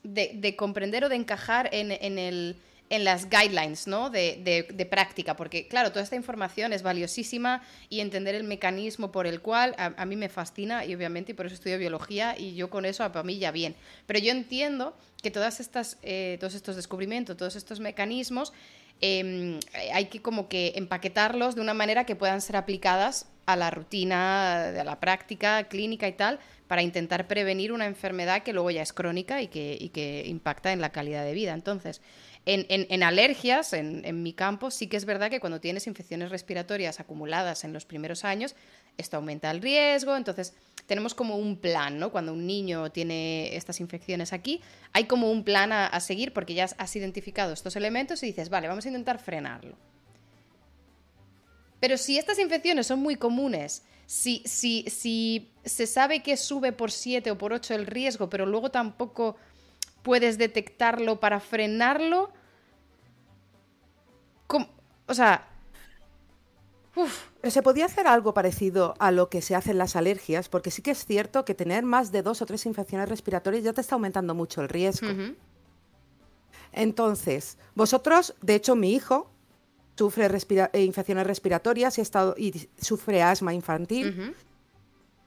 de, 0.02 0.56
comprender 0.56 1.04
o 1.04 1.08
de 1.08 1.16
encajar 1.16 1.70
en, 1.72 1.90
el, 2.18 2.56
en 2.90 3.04
las 3.04 3.28
guidelines 3.28 3.86
¿no? 3.86 4.10
de, 4.10 4.86
práctica, 4.90 5.36
porque 5.36 5.66
claro, 5.66 5.90
toda 5.90 6.02
esta 6.02 6.16
información 6.16 6.72
es 6.72 6.82
valiosísima 6.82 7.62
y 7.88 8.00
entender 8.00 8.34
el 8.34 8.44
mecanismo 8.44 9.10
por 9.10 9.26
el 9.26 9.40
cual 9.40 9.74
a, 9.78 10.04
mí 10.04 10.16
me 10.16 10.28
fascina 10.28 10.84
y 10.84 10.94
obviamente 10.94 11.32
y 11.32 11.34
por 11.34 11.46
eso 11.46 11.54
estudio 11.54 11.78
biología 11.78 12.38
y 12.38 12.54
yo 12.54 12.70
con 12.70 12.84
eso 12.84 13.10
para 13.10 13.22
mí 13.24 13.38
ya 13.38 13.50
bien. 13.50 13.74
Pero 14.06 14.18
yo 14.18 14.30
entiendo 14.30 14.96
que 15.22 15.30
todas 15.30 15.60
estas, 15.60 15.98
eh, 16.02 16.36
todos 16.38 16.54
estos 16.54 16.76
descubrimientos, 16.76 17.36
todos 17.36 17.56
estos 17.56 17.80
mecanismos, 17.80 18.52
em, 19.00 19.58
hay 19.92 20.06
que 20.06 20.20
como 20.20 20.48
que 20.48 20.74
empaquetarlos 20.76 21.54
de 21.54 21.62
una 21.62 21.74
manera 21.74 22.04
que 22.04 22.14
puedan 22.14 22.40
ser 22.40 22.56
aplicadas 22.56 23.26
a 23.46 23.56
la 23.56 23.70
rutina, 23.70 24.68
a 24.68 24.84
la 24.84 25.00
práctica 25.00 25.64
clínica 25.64 26.08
y 26.08 26.12
tal, 26.12 26.38
para 26.68 26.82
intentar 26.82 27.26
prevenir 27.26 27.72
una 27.72 27.86
enfermedad 27.86 28.42
que 28.42 28.52
luego 28.52 28.70
ya 28.70 28.82
es 28.82 28.92
crónica 28.92 29.42
y 29.42 29.48
que, 29.48 29.76
y 29.78 29.90
que 29.90 30.24
impacta 30.26 30.72
en 30.72 30.80
la 30.80 30.90
calidad 30.90 31.24
de 31.24 31.34
vida. 31.34 31.52
Entonces, 31.52 32.00
en, 32.46 33.02
alergias, 33.02 33.72
en, 33.72 34.22
mi 34.22 34.34
campo, 34.34 34.70
sí 34.70 34.86
que 34.86 34.96
es 34.96 35.06
verdad 35.06 35.30
que 35.30 35.40
cuando 35.40 35.60
tienes 35.60 35.86
infecciones 35.86 36.30
respiratorias 36.30 37.00
acumuladas 37.00 37.64
en 37.64 37.72
los 37.72 37.86
primeros 37.86 38.24
años, 38.24 38.54
esto 38.98 39.16
aumenta 39.16 39.50
el 39.50 39.62
riesgo. 39.62 40.14
Entonces, 40.14 40.52
tenemos 40.86 41.14
como 41.14 41.36
un 41.36 41.56
plan, 41.56 41.98
¿no? 41.98 42.12
Cuando 42.12 42.34
un 42.34 42.46
niño 42.46 42.90
tiene 42.92 43.56
estas 43.56 43.80
infecciones 43.80 44.32
aquí, 44.32 44.60
hay 44.92 45.04
como 45.04 45.30
un 45.30 45.42
plan 45.42 45.72
a, 45.72 45.98
seguir 46.00 46.32
porque 46.34 46.54
ya 46.54 46.64
has 46.76 46.96
identificado 46.96 47.52
estos 47.52 47.76
elementos 47.76 48.22
y 48.22 48.26
dices, 48.26 48.50
vale, 48.50 48.68
vamos 48.68 48.84
a 48.84 48.88
intentar 48.88 49.18
frenarlo. 49.18 49.76
Pero 51.80 51.96
si 51.96 52.18
estas 52.18 52.38
infecciones 52.38 52.86
son 52.86 53.00
muy 53.00 53.16
comunes, 53.16 53.82
si, 54.06 54.42
si, 54.44 54.84
si 54.88 55.50
se 55.64 55.86
sabe 55.86 56.22
que 56.22 56.36
sube 56.36 56.72
por 56.72 56.90
7 56.90 57.30
o 57.30 57.38
por 57.38 57.54
8 57.54 57.74
el 57.74 57.86
riesgo, 57.86 58.28
pero 58.28 58.44
luego 58.44 58.70
tampoco 58.70 59.36
puedes 60.04 60.38
detectarlo 60.38 61.18
para 61.18 61.40
frenarlo. 61.40 62.30
O 65.06 65.14
sea... 65.14 65.50
Se 67.42 67.60
podía 67.60 67.86
hacer 67.86 68.06
algo 68.06 68.32
parecido 68.34 68.94
a 69.00 69.10
lo 69.10 69.28
que 69.28 69.42
se 69.42 69.56
hace 69.56 69.72
en 69.72 69.78
las 69.78 69.96
alergias, 69.96 70.48
porque 70.48 70.70
sí 70.70 70.80
que 70.80 70.92
es 70.92 71.04
cierto 71.04 71.44
que 71.44 71.52
tener 71.52 71.82
más 71.82 72.12
de 72.12 72.22
dos 72.22 72.40
o 72.40 72.46
tres 72.46 72.66
infecciones 72.66 73.08
respiratorias 73.08 73.64
ya 73.64 73.72
te 73.72 73.80
está 73.80 73.96
aumentando 73.96 74.32
mucho 74.32 74.62
el 74.62 74.68
riesgo. 74.68 75.08
Entonces, 76.72 77.58
vosotros, 77.74 78.34
de 78.40 78.54
hecho, 78.54 78.76
mi 78.76 78.94
hijo 78.94 79.28
sufre 79.96 80.28
eh, 80.72 80.82
infecciones 80.82 81.26
respiratorias 81.26 81.98
y, 81.98 82.00
estado, 82.00 82.36
y 82.38 82.68
sufre 82.80 83.22
asma 83.22 83.52
infantil. 83.52 84.34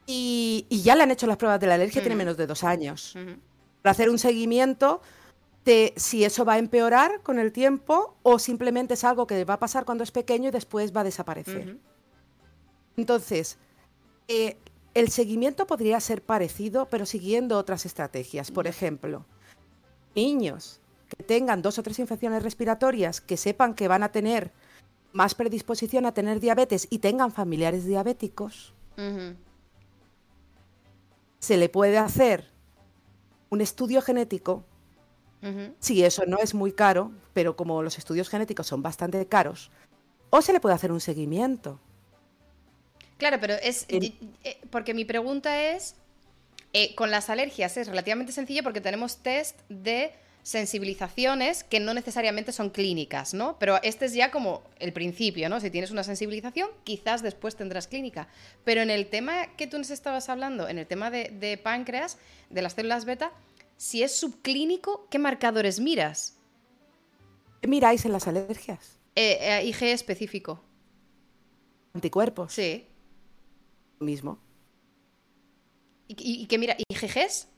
y, 0.05 0.65
ya 0.69 0.95
le 0.95 1.03
han 1.03 1.11
hecho 1.11 1.27
las 1.27 1.37
pruebas 1.37 1.59
de 1.59 1.67
la 1.67 1.75
alergia, 1.75 2.01
tiene 2.01 2.15
menos 2.15 2.37
de 2.37 2.47
dos 2.47 2.63
años 2.63 3.13
hacer 3.83 4.09
un 4.09 4.19
seguimiento 4.19 5.01
de 5.65 5.93
si 5.97 6.23
eso 6.23 6.45
va 6.45 6.53
a 6.53 6.57
empeorar 6.59 7.21
con 7.23 7.39
el 7.39 7.51
tiempo 7.51 8.15
o 8.23 8.39
simplemente 8.39 8.93
es 8.93 9.03
algo 9.03 9.27
que 9.27 9.43
va 9.43 9.55
a 9.55 9.59
pasar 9.59 9.85
cuando 9.85 10.03
es 10.03 10.11
pequeño 10.11 10.49
y 10.49 10.51
después 10.51 10.95
va 10.95 11.01
a 11.01 11.03
desaparecer. 11.03 11.77
Entonces, 12.95 13.57
eh, 14.27 14.57
el 14.93 15.09
seguimiento 15.09 15.67
podría 15.67 15.99
ser 15.99 16.21
parecido, 16.21 16.87
pero 16.89 17.05
siguiendo 17.05 17.57
otras 17.57 17.85
estrategias. 17.85 18.49
Por 18.49 18.65
ejemplo, 18.65 19.25
niños 20.15 20.79
que 21.09 21.23
tengan 21.23 21.61
dos 21.61 21.77
o 21.77 21.83
tres 21.83 21.99
infecciones 21.99 22.43
respiratorias, 22.43 23.21
que 23.21 23.37
sepan 23.37 23.73
que 23.75 23.87
van 23.87 24.03
a 24.03 24.11
tener 24.11 24.51
más 25.13 25.35
predisposición 25.35 26.05
a 26.05 26.13
tener 26.13 26.39
diabetes 26.39 26.87
y 26.89 26.99
tengan 26.99 27.31
familiares 27.31 27.85
diabéticos, 27.85 28.73
se 31.39 31.57
le 31.57 31.69
puede 31.69 31.97
hacer 31.97 32.51
un 33.49 33.61
estudio 33.61 34.01
genético, 34.01 34.65
si 35.79 36.03
eso 36.03 36.25
no 36.25 36.39
es 36.39 36.53
muy 36.53 36.73
caro, 36.73 37.11
pero 37.33 37.55
como 37.55 37.81
los 37.81 37.97
estudios 37.97 38.27
genéticos 38.27 38.67
son 38.67 38.81
bastante 38.81 39.25
caros, 39.27 39.71
o 40.29 40.41
se 40.41 40.51
le 40.51 40.59
puede 40.59 40.75
hacer 40.75 40.91
un 40.91 40.99
seguimiento. 40.99 41.79
Claro, 43.17 43.37
pero 43.39 43.53
es. 43.55 43.85
Eh, 43.89 44.13
porque 44.69 44.93
mi 44.93 45.05
pregunta 45.05 45.71
es. 45.71 45.95
Eh, 46.73 46.95
con 46.95 47.11
las 47.11 47.29
alergias 47.29 47.77
es 47.77 47.87
relativamente 47.87 48.33
sencillo 48.33 48.61
porque 48.61 48.81
tenemos 48.81 49.17
test 49.23 49.61
de 49.69 50.13
sensibilizaciones 50.47 51.65
que 51.65 51.81
no 51.81 51.93
necesariamente 51.93 52.53
son 52.53 52.69
clínicas, 52.69 53.33
¿no? 53.33 53.59
Pero 53.59 53.83
este 53.83 54.05
es 54.05 54.13
ya 54.13 54.31
como 54.31 54.63
el 54.79 54.93
principio, 54.93 55.49
¿no? 55.49 55.59
Si 55.59 55.69
tienes 55.69 55.91
una 55.91 56.05
sensibilización, 56.05 56.69
quizás 56.85 57.21
después 57.21 57.57
tendrás 57.57 57.89
clínica. 57.89 58.29
Pero 58.63 58.81
en 58.81 58.89
el 58.89 59.09
tema 59.09 59.47
que 59.57 59.67
tú 59.67 59.77
nos 59.77 59.89
estabas 59.89 60.29
hablando, 60.29 60.69
en 60.69 60.77
el 60.77 60.87
tema 60.87 61.11
de, 61.11 61.59
páncreas, 61.61 62.17
de 62.49 62.61
las 62.61 62.75
células 62.75 63.03
beta, 63.03 63.33
si 63.75 64.03
es 64.03 64.15
subclínico, 64.15 65.09
¿qué 65.11 65.19
marcadores 65.19 65.81
miras? 65.81 66.37
¿Qué 67.61 67.67
miráis 67.67 68.05
en 68.05 68.13
las 68.13 68.25
alergias? 68.25 68.99
Eh, 69.15 69.39
eh 69.41 69.65
IG 69.65 69.83
específico. 69.83 70.63
¿Anticuerpos? 71.93 72.53
Sí. 72.53 72.87
Mismo. 73.99 74.39
¿Y, 76.07 76.45
qué 76.45 76.57
mira? 76.57 76.77
¿IgGs? 76.87 77.49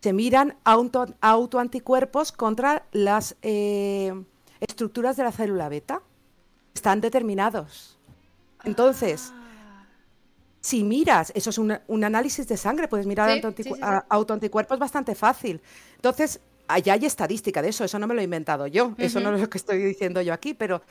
Se 0.00 0.12
miran 0.12 0.56
auto, 0.64 1.06
autoanticuerpos 1.20 2.32
contra 2.32 2.86
las 2.92 3.36
eh, 3.42 4.12
estructuras 4.60 5.16
de 5.16 5.24
la 5.24 5.32
célula 5.32 5.68
beta. 5.68 6.02
Están 6.74 7.00
determinados. 7.00 7.98
Entonces, 8.64 9.32
ah. 9.34 9.86
si 10.60 10.84
miras, 10.84 11.32
eso 11.34 11.50
es 11.50 11.58
un, 11.58 12.04
análisis 12.04 12.46
de 12.48 12.56
sangre, 12.56 12.88
puedes 12.88 13.06
mirar 13.06 13.40
autoanticuerpos 14.08 14.78
bastante 14.78 15.14
fácil. 15.14 15.60
Entonces, 15.96 16.40
allá 16.68 16.94
hay 16.94 17.04
estadística 17.04 17.60
de 17.60 17.68
eso, 17.68 17.84
eso 17.84 17.98
no 17.98 18.06
me 18.06 18.14
lo 18.14 18.20
he 18.20 18.24
inventado 18.24 18.66
yo, 18.66 18.94
eso 18.98 19.20
no 19.20 19.34
es 19.34 19.40
lo 19.40 19.50
que 19.50 19.58
estoy 19.58 19.78
diciendo 19.78 20.22
yo 20.22 20.32
aquí, 20.32 20.54
pero 20.54 20.82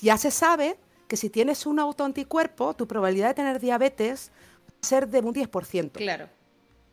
ya 0.00 0.16
se 0.16 0.30
sabe 0.30 0.76
que 1.06 1.16
si 1.16 1.30
tienes 1.30 1.66
un 1.66 1.78
autoanticuerpo, 1.78 2.74
tu 2.74 2.86
probabilidad 2.86 3.28
de 3.28 3.34
tener 3.34 3.60
diabetes 3.60 4.30
va 4.68 4.74
a 4.82 4.86
ser 4.86 5.08
de 5.08 5.20
un 5.20 5.34
10%. 5.34 5.92
Claro. 5.92 6.28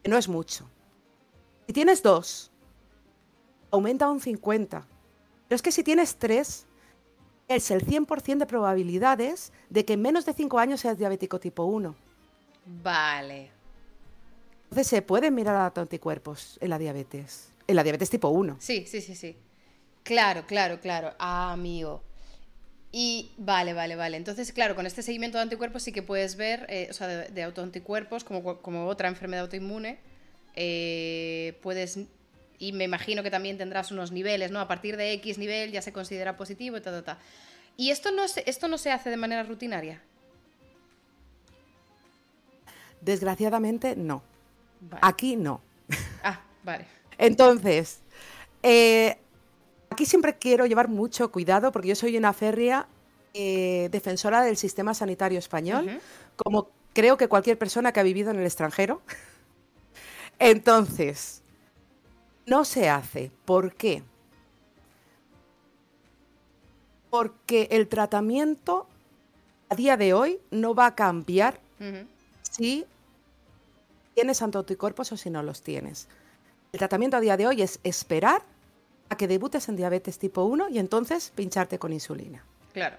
No 0.06 0.17
es 0.17 0.27
mucho. 0.27 0.69
Si 1.67 1.73
tienes 1.73 2.01
dos, 2.01 2.49
aumenta 3.71 4.10
un 4.10 4.19
50. 4.19 4.88
Pero 5.47 5.56
es 5.56 5.62
que 5.62 5.71
si 5.71 5.84
tienes 5.84 6.15
tres, 6.15 6.65
es 7.47 7.71
el 7.71 7.86
100% 7.86 8.38
de 8.38 8.45
probabilidades 8.45 9.51
de 9.69 9.86
que 9.86 9.93
en 9.93 10.01
menos 10.01 10.25
de 10.25 10.34
5 10.34 10.60
años 10.60 10.82
seas 10.82 10.97
diabético 10.97 11.39
tipo 11.39 11.65
1. 11.65 11.95
Vale. 12.84 13.51
Entonces 14.63 14.88
se 14.88 15.01
pueden 15.01 15.36
mirar 15.36 15.71
anticuerpos 15.75 16.58
en 16.62 16.69
la 16.69 16.77
diabetes, 16.77 17.53
en 17.67 17.75
la 17.75 17.84
diabetes 17.84 18.10
tipo 18.10 18.30
1. 18.30 18.58
Sí, 18.60 18.86
sí, 18.86 19.01
sí, 19.01 19.15
sí. 19.15 19.38
Claro, 20.03 20.45
claro, 20.45 20.80
claro. 20.80 21.13
Ah, 21.19 21.51
amigo. 21.51 22.01
Y 22.91 23.32
vale, 23.38 23.73
vale, 23.73 23.95
vale. 23.95 24.17
Entonces, 24.17 24.53
claro, 24.53 24.75
con 24.75 24.86
este 24.86 25.01
seguimiento 25.01 25.38
de 25.38 25.43
anticuerpos 25.43 25.84
sí 25.84 25.91
que 25.91 26.01
puedes 26.01 26.38
ver, 26.38 26.65
eh, 26.69 26.88
o 26.89 26.93
sea, 26.93 27.08
de, 27.08 27.43
autoanticuerpos 27.43 28.23
como, 28.23 28.62
como 28.62 28.88
otra 28.88 29.10
enfermedad 29.10 29.43
autoinmune, 29.43 29.99
eh, 30.60 31.56
puedes, 31.62 32.00
y 32.58 32.74
me 32.74 32.86
imagino 32.86 33.22
que 33.22 33.30
también 33.30 33.60
tendrás 33.60 33.91
unos 33.91 34.12
niveles, 34.12 34.50
¿no? 34.50 34.60
A 34.60 34.67
partir 34.67 34.98
de 34.98 35.13
X 35.13 35.38
nivel 35.38 35.72
ya 35.72 35.84
se 35.84 35.93
considera 35.93 36.36
positivo 36.36 36.78
y 36.78 36.82
tal, 36.82 37.04
tal, 37.04 37.20
¿Y 37.78 37.91
esto 37.91 38.10
no, 38.12 38.28
se, 38.28 38.43
esto 38.50 38.67
no 38.67 38.80
se 38.80 38.91
hace 38.91 39.12
de 39.12 39.17
manera 39.17 39.43
rutinaria? 39.43 40.02
Desgraciadamente, 43.02 43.96
no. 43.96 44.24
Aquí 45.02 45.36
no. 45.36 45.62
Ah, 46.24 46.41
vale. 46.63 46.88
Entonces, 47.20 48.00
eh, 48.63 49.17
aquí 49.91 50.08
siempre 50.08 50.38
quiero 50.38 50.65
llevar 50.65 50.88
mucho 50.88 51.32
cuidado 51.32 51.72
porque 51.72 51.89
yo 51.89 51.96
soy 51.96 52.17
una 52.17 52.34
férrea 52.34 52.88
eh, 53.36 53.89
defensora 53.91 54.41
del 54.41 54.58
sistema 54.58 54.96
sanitario 54.96 55.38
español, 55.38 56.02
como 56.36 56.72
creo 56.93 57.15
que 57.15 57.28
cualquier 57.28 57.60
persona 57.60 57.91
que 57.91 58.00
ha 58.00 58.04
vivido 58.04 58.32
en 58.32 58.39
el 58.39 58.46
extranjero. 58.46 59.04
Entonces, 60.39 61.41
no 62.45 62.65
se 62.65 62.89
hace. 62.89 63.32
¿Por 63.45 63.73
qué? 63.76 64.04
Porque 67.10 67.67
el 67.71 67.88
tratamiento 67.88 68.88
a 69.69 69.76
día 69.76 69.97
de 69.97 70.13
hoy 70.13 70.39
no 70.52 70.76
va 70.76 70.88
a 70.88 70.95
cambiar 70.95 71.60
si 72.41 72.86
tienes 74.13 74.41
anticuerpos 74.41 75.12
o 75.12 75.17
si 75.17 75.30
no 75.30 75.43
los 75.43 75.62
tienes. 75.62 76.08
El 76.71 76.80
tratamiento 76.80 77.17
a 77.17 77.21
día 77.21 77.38
de 77.38 77.47
hoy 77.47 77.62
es 77.62 77.80
esperar 77.84 78.43
a 79.10 79.15
que 79.15 79.28
debutes 79.28 79.69
en 79.69 79.76
diabetes 79.76 80.19
tipo 80.19 80.43
1 80.43 80.69
y 80.69 80.80
entonces 80.80 81.32
pincharte 81.36 81.80
con 81.80 81.93
insulina. 81.93 82.43
Claro. 82.73 82.97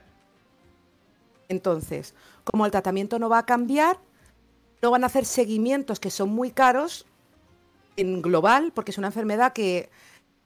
Entonces, 1.48 2.14
como 2.44 2.66
el 2.66 2.72
tratamiento 2.72 3.18
no 3.18 3.28
va 3.28 3.38
a 3.38 3.46
cambiar, 3.46 3.98
no 4.82 4.90
van 4.90 5.04
a 5.04 5.06
hacer 5.06 5.24
seguimientos 5.24 6.00
que 6.00 6.10
son 6.10 6.30
muy 6.30 6.50
caros 6.50 7.06
en 7.98 8.22
global, 8.22 8.72
porque 8.72 8.92
es 8.92 8.98
una 8.98 9.08
enfermedad 9.08 9.52
que, 9.52 9.90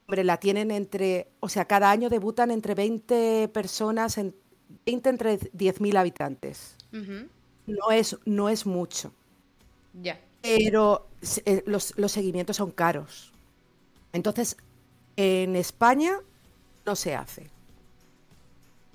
hombre, 0.07 0.25
la 0.25 0.39
tienen 0.39 0.71
entre, 0.71 1.29
o 1.41 1.49
sea, 1.49 1.67
cada 1.67 1.91
año 1.91 2.09
debutan 2.09 2.51
entre 2.51 2.75
20 2.75 3.49
personas, 3.49 4.19
en, 4.19 4.35
20 4.87 5.11
entre 5.11 5.39
10.000 5.39 5.97
habitantes. 5.97 6.77
no, 6.91 7.91
es, 7.93 8.19
no 8.25 8.49
es 8.49 8.67
mucho. 8.67 9.13
Ya. 10.03 10.21
Pero 10.41 11.09
eh, 11.45 11.63
los, 11.67 11.97
los 11.97 12.11
seguimientos 12.11 12.57
son 12.57 12.71
caros. 12.71 13.33
Entonces, 14.13 14.57
en 15.17 15.55
España 15.55 16.19
no 16.87 16.97
se 16.97 17.15
hace. 17.15 17.51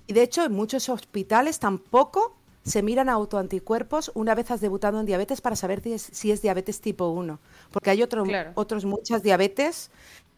Y 0.08 0.12
de 0.14 0.22
hecho, 0.22 0.44
en 0.44 0.52
muchos 0.52 0.88
hospitales 0.88 1.60
tampoco 1.60 2.37
se 2.68 2.82
miran 2.82 3.08
autoanticuerpos 3.08 4.12
una 4.14 4.34
vez 4.34 4.50
has 4.50 4.60
debutado 4.60 5.00
en 5.00 5.06
diabetes 5.06 5.40
para 5.40 5.56
saber 5.56 5.82
si 5.98 6.30
es, 6.30 6.42
diabetes 6.42 6.80
tipo 6.80 7.08
1. 7.08 7.40
Porque 7.70 7.90
hay 7.90 8.02
otro, 8.02 8.24
otros 8.54 8.84
muchas 8.84 9.22
diabetes 9.22 9.90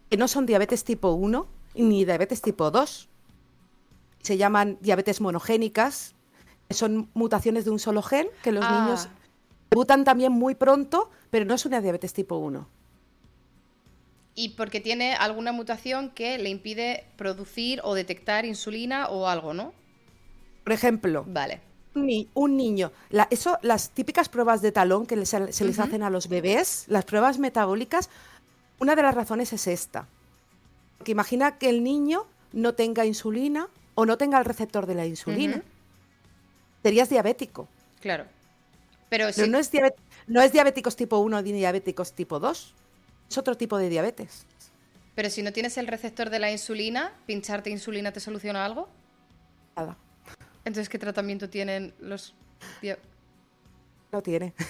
que 0.09 0.17
no 0.17 0.29
son 0.29 0.47
diabetes 0.47 0.85
tipo 0.85 1.11
1 1.13 1.47
ni 1.75 2.05
diabetes 2.05 2.43
tipo 2.43 2.71
2. 2.71 3.09
Se 4.23 4.37
llaman 4.37 4.79
diabetes 4.81 5.21
monogénicas, 5.21 6.15
que 6.69 6.75
son 6.75 7.11
mutaciones 7.15 7.65
de 7.65 7.71
un 7.71 7.79
solo 7.79 8.03
gen 8.03 8.29
que 8.43 8.53
los 8.53 8.65
ah. 8.65 8.83
niños 8.83 9.09
debutan 9.71 10.05
también 10.05 10.33
muy 10.33 10.55
pronto, 10.55 11.11
pero 11.31 11.45
no 11.45 11.55
es 11.55 11.65
una 11.67 11.81
diabetes 11.81 12.13
tipo 12.13 12.37
1. 12.37 12.69
Y 14.37 14.51
porque 14.51 14.81
tiene 14.81 15.15
alguna 15.15 15.53
mutación 15.53 16.11
que 16.11 16.39
le 16.39 16.51
impide 16.51 17.05
producir 17.17 17.81
o 17.83 17.95
detectar 17.95 18.45
insulina 18.45 19.09
o 19.09 19.27
algo, 19.27 19.53
¿no? 19.55 19.73
Por 20.65 20.73
ejemplo, 20.73 21.25
vale 21.27 21.70
un 21.95 22.57
niño, 22.57 22.93
eso, 23.31 23.59
las 23.63 23.91
típicas 23.91 24.29
pruebas 24.29 24.63
de 24.63 24.73
talón 24.73 25.07
que 25.07 25.25
se 25.27 25.65
les 25.65 25.79
hacen 25.79 26.03
a 26.03 26.11
los 26.11 26.29
bebés, 26.29 26.85
las 26.89 27.05
pruebas 27.05 27.39
metabólicas, 27.39 28.09
una 28.79 28.95
de 28.95 29.03
las 29.03 29.15
razones 29.15 29.53
es 29.53 29.67
esta. 29.67 30.07
Porque 30.99 31.13
imagina 31.13 31.59
que 31.59 31.69
el 31.69 31.83
niño 31.83 32.27
no 32.53 32.75
tenga 32.75 33.05
insulina 33.05 33.69
o 33.95 34.07
no 34.07 34.19
tenga 34.19 34.39
el 34.39 34.45
receptor 34.45 34.87
de 34.87 34.95
la 34.95 35.07
insulina. 35.07 35.63
Serías 36.83 37.09
diabético. 37.09 37.69
Claro. 38.01 38.25
Pero, 39.09 39.27
no, 39.49 39.59
es 39.59 39.71
no 40.27 40.41
es 40.41 40.53
diabéticos 40.53 40.97
tipo 40.97 41.19
1 41.19 41.43
ni 41.43 41.53
diabéticos 41.53 42.13
tipo 42.13 42.39
2. 42.39 42.75
Es 43.29 43.39
otro 43.39 43.57
tipo 43.57 43.77
de 43.77 43.89
diabetes. 43.89 44.47
Pero 45.15 45.29
si 45.29 45.43
no 45.43 45.53
tienes 45.53 45.77
el 45.77 45.87
receptor 45.87 46.31
de 46.31 46.39
la 46.39 46.51
insulina, 46.51 47.13
¿pincharte 47.27 47.71
insulina 47.71 48.13
te 48.13 48.21
soluciona 48.21 48.65
algo? 48.65 48.89
Nada. 49.77 49.97
Entonces, 50.71 50.89
¿qué 50.89 51.01
tratamiento 51.01 51.51
tienen 51.51 51.93
los... 51.99 52.33
No 54.13 54.23
tiene. 54.23 54.55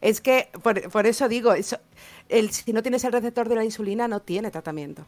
Es 0.00 0.22
que, 0.22 0.48
por, 0.62 1.06
eso 1.06 1.28
digo, 1.28 1.52
el, 2.30 2.50
si 2.50 2.72
no 2.72 2.82
tienes 2.82 3.04
el 3.04 3.12
receptor 3.12 3.50
de 3.50 3.56
la 3.56 3.64
insulina, 3.64 4.08
no 4.08 4.20
tiene 4.20 4.50
tratamiento. 4.50 5.04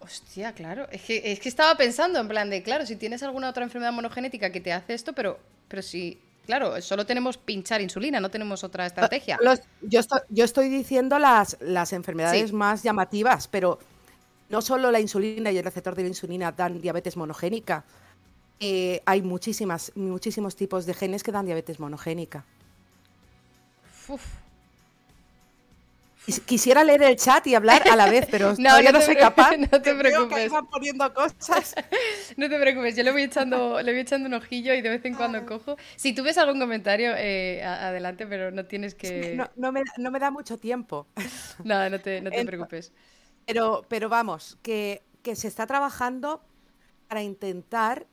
Hostia, 0.00 0.52
claro. 0.52 0.86
Es 0.90 1.00
que, 1.00 1.32
es 1.32 1.40
que 1.40 1.48
estaba 1.48 1.74
pensando 1.78 2.20
en 2.20 2.28
plan 2.28 2.50
de, 2.50 2.62
claro, 2.62 2.84
si 2.84 2.96
tienes 2.96 3.22
alguna 3.22 3.48
otra 3.48 3.64
enfermedad 3.64 3.94
monogenética 3.94 4.52
que 4.52 4.60
te 4.60 4.70
hace 4.70 4.92
esto, 4.92 5.14
pero, 5.14 5.40
pero 5.66 5.80
si, 5.80 6.20
claro, 6.44 6.78
solo 6.82 7.06
tenemos 7.06 7.38
pinchar 7.38 7.80
insulina, 7.80 8.20
no 8.20 8.30
tenemos 8.30 8.62
otra 8.64 8.84
estrategia. 8.84 9.38
yo, 9.80 10.00
estoy, 10.00 10.20
yo 10.28 10.44
estoy 10.44 10.68
diciendo 10.68 11.18
las, 11.18 11.56
las 11.62 11.94
enfermedades 11.94 12.52
más 12.52 12.82
llamativas, 12.82 13.48
pero 13.48 13.78
no 14.52 14.60
solo 14.60 14.90
la 14.90 15.00
insulina 15.00 15.50
y 15.50 15.56
el 15.56 15.64
receptor 15.64 15.94
de 15.94 16.02
la 16.02 16.08
insulina 16.08 16.52
dan 16.52 16.80
diabetes 16.80 17.16
monogénica, 17.16 17.84
eh, 18.60 19.00
hay 19.06 19.22
muchísimas, 19.22 19.90
muchísimos 19.96 20.56
tipos 20.56 20.84
de 20.84 20.92
genes 20.92 21.22
que 21.22 21.32
dan 21.32 21.46
diabetes 21.46 21.80
monogénica. 21.80 22.44
Quisiera 26.44 26.84
leer 26.84 27.02
el 27.02 27.16
chat 27.16 27.46
y 27.46 27.54
hablar 27.54 27.82
a 27.90 27.96
la 27.96 28.10
vez, 28.10 28.28
pero 28.30 28.54
no, 28.58 28.80
no, 28.82 29.00
soy 29.00 29.16
capaz. 29.16 29.56
No 29.72 29.80
te 29.80 29.94
preocupes. 29.94 30.52
poniendo 30.70 31.12
cosas. 31.14 31.74
no 32.36 32.48
te 32.50 32.60
preocupes, 32.60 32.94
yo 32.94 33.02
le 33.04 33.10
voy 33.10 33.22
echando, 33.22 33.80
le 33.80 33.90
voy 33.90 34.02
echando 34.02 34.28
un 34.28 34.34
ojillo 34.34 34.74
y 34.74 34.82
de 34.82 34.90
vez 34.90 35.04
en 35.06 35.14
cuando 35.14 35.38
ah. 35.38 35.46
cojo. 35.46 35.78
Si 35.96 36.12
tú 36.12 36.22
ves 36.22 36.36
algún 36.36 36.60
comentario, 36.60 37.14
eh, 37.16 37.64
adelante, 37.64 38.26
pero 38.26 38.50
no 38.50 38.66
tienes 38.66 38.94
que. 38.94 39.34
No, 39.56 39.72
me, 39.72 40.18
da 40.20 40.30
mucho 40.30 40.58
tiempo. 40.58 41.06
no, 41.64 41.88
no 41.88 41.98
te, 42.00 42.20
no 42.20 42.30
te 42.30 42.44
preocupes. 42.44 42.92
Pero, 43.46 43.84
pero 43.88 44.08
vamos, 44.08 44.58
que, 44.62 45.02
se 45.34 45.48
está 45.48 45.66
trabajando 45.66 46.42
para 47.08 47.22
intentar, 47.22 48.06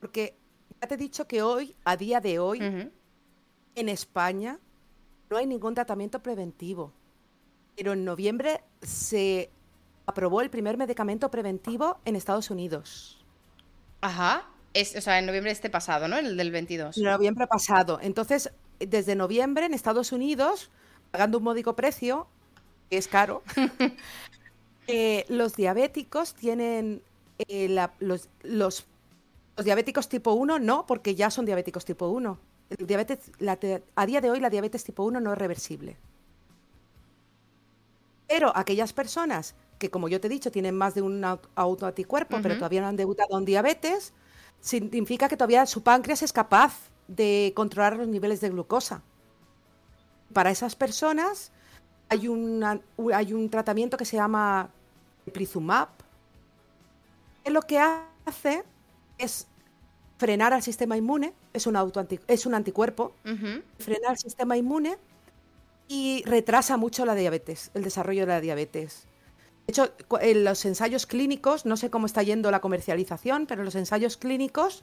porque 0.00 0.36
ya 0.80 0.88
te 0.88 0.94
he 0.94 0.98
dicho 0.98 1.26
que 1.26 1.42
hoy, 1.42 1.76
a 1.84 1.96
día 1.96 2.20
de 2.20 2.38
hoy, 2.38 2.90
en 3.74 3.88
España 3.88 4.58
no 5.30 5.36
hay 5.36 5.46
ningún 5.46 5.74
tratamiento 5.74 6.22
preventivo. 6.22 6.92
Pero 7.76 7.92
en 7.92 8.04
noviembre 8.04 8.62
se 8.82 9.50
aprobó 10.06 10.40
el 10.40 10.50
primer 10.50 10.76
medicamento 10.76 11.30
preventivo 11.30 12.00
en 12.04 12.16
Estados 12.16 12.50
Unidos. 12.50 13.24
Ajá. 14.00 14.48
Es, 14.74 14.94
o 14.96 15.00
sea, 15.00 15.18
en 15.18 15.26
noviembre 15.26 15.52
este 15.52 15.70
pasado, 15.70 16.08
¿no? 16.08 16.16
El 16.16 16.36
del 16.36 16.50
22. 16.50 16.96
En 16.96 17.04
noviembre 17.04 17.46
pasado. 17.46 17.98
Entonces, 18.02 18.52
desde 18.78 19.14
noviembre 19.14 19.66
en 19.66 19.74
Estados 19.74 20.12
Unidos, 20.12 20.70
pagando 21.10 21.38
un 21.38 21.44
módico 21.44 21.74
precio, 21.76 22.28
que 22.30 22.39
es 22.90 23.08
caro, 23.08 23.42
Eh, 24.92 25.24
los 25.28 25.54
diabéticos 25.54 26.34
tienen 26.34 27.00
eh, 27.38 27.68
los, 28.00 28.28
los, 28.42 28.86
diabéticos 29.62 30.08
tipo 30.08 30.32
1 30.32 30.58
no, 30.58 30.84
porque 30.86 31.14
ya 31.14 31.30
son 31.30 31.46
diabéticos 31.46 31.84
tipo 31.84 32.08
1. 32.08 32.38
El 32.70 32.86
diabetes, 32.88 33.30
a 33.94 34.06
día 34.06 34.20
de 34.20 34.30
hoy 34.30 34.40
la 34.40 34.50
diabetes 34.50 34.82
tipo 34.82 35.04
1 35.04 35.20
no 35.20 35.32
es 35.32 35.38
reversible. 35.38 35.96
Pero 38.26 38.52
aquellas 38.56 38.92
personas 38.92 39.54
que, 39.78 39.90
como 39.90 40.08
yo 40.08 40.20
te 40.20 40.26
he 40.26 40.30
dicho, 40.30 40.50
tienen 40.50 40.76
más 40.76 40.94
de 40.94 41.02
un 41.02 41.24
autoanticuerpo, 41.54 42.38
pero 42.42 42.56
todavía 42.56 42.80
no 42.80 42.88
han 42.88 42.96
debutado 42.96 43.38
en 43.38 43.44
diabetes, 43.44 44.12
significa 44.60 45.28
que 45.28 45.36
todavía 45.36 45.66
su 45.66 45.82
páncreas 45.82 46.22
es 46.22 46.32
capaz 46.32 46.90
de 47.08 47.52
controlar 47.54 47.96
los 47.96 48.08
niveles 48.08 48.40
de 48.40 48.50
glucosa. 48.50 49.02
Para 50.32 50.50
esas 50.50 50.76
personas 50.76 51.52
hay, 52.10 52.28
hay 53.14 53.32
un 53.32 53.48
tratamiento 53.48 53.96
que 53.96 54.04
se 54.04 54.16
llama 54.16 54.68
Prizumab, 55.32 55.88
lo 57.46 57.62
que 57.62 57.78
hace 57.78 58.64
es 59.18 59.46
frenar 60.18 60.52
al 60.52 60.62
sistema 60.62 60.96
inmune, 60.96 61.32
es 61.52 61.66
un, 61.66 61.76
es 62.28 62.46
un 62.46 62.54
anticuerpo, 62.54 63.14
frena 63.78 64.10
al 64.10 64.18
sistema 64.18 64.56
inmune 64.56 64.98
y 65.88 66.22
retrasa 66.26 66.76
mucho 66.76 67.06
la 67.06 67.14
diabetes, 67.14 67.70
el 67.74 67.82
desarrollo 67.82 68.22
de 68.22 68.26
la 68.26 68.40
diabetes. 68.40 69.06
De 69.66 69.72
hecho, 69.72 69.92
en 70.20 70.44
los 70.44 70.64
ensayos 70.64 71.06
clínicos, 71.06 71.64
no 71.64 71.76
sé 71.76 71.90
cómo 71.90 72.06
está 72.06 72.22
yendo 72.22 72.50
la 72.50 72.60
comercialización, 72.60 73.46
pero 73.46 73.62
en 73.62 73.66
los 73.66 73.76
ensayos 73.76 74.16
clínicos, 74.16 74.82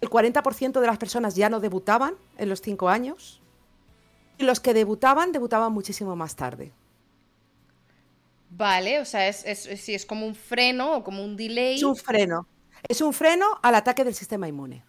el 0.00 0.10
40% 0.10 0.80
de 0.80 0.86
las 0.86 0.98
personas 0.98 1.36
ya 1.36 1.48
no 1.48 1.60
debutaban 1.60 2.14
en 2.38 2.48
los 2.48 2.60
5 2.60 2.88
años 2.88 3.40
Y 4.38 4.44
los 4.44 4.60
que 4.60 4.74
debutaban, 4.74 5.32
debutaban 5.32 5.72
muchísimo 5.72 6.14
más 6.16 6.36
tarde. 6.36 6.72
Vale, 8.50 9.00
o 9.00 9.04
sea, 9.04 9.28
es, 9.28 9.44
es, 9.44 9.88
es 9.88 10.06
como 10.06 10.26
un 10.26 10.34
freno 10.34 10.96
o 10.96 11.04
como 11.04 11.24
un 11.24 11.36
delay. 11.36 11.76
Es 11.76 11.82
un 11.82 11.96
freno. 11.96 12.46
Es 12.88 13.00
un 13.00 13.12
freno 13.12 13.46
al 13.62 13.74
ataque 13.74 14.04
del 14.04 14.14
sistema 14.14 14.48
inmune. 14.48 14.84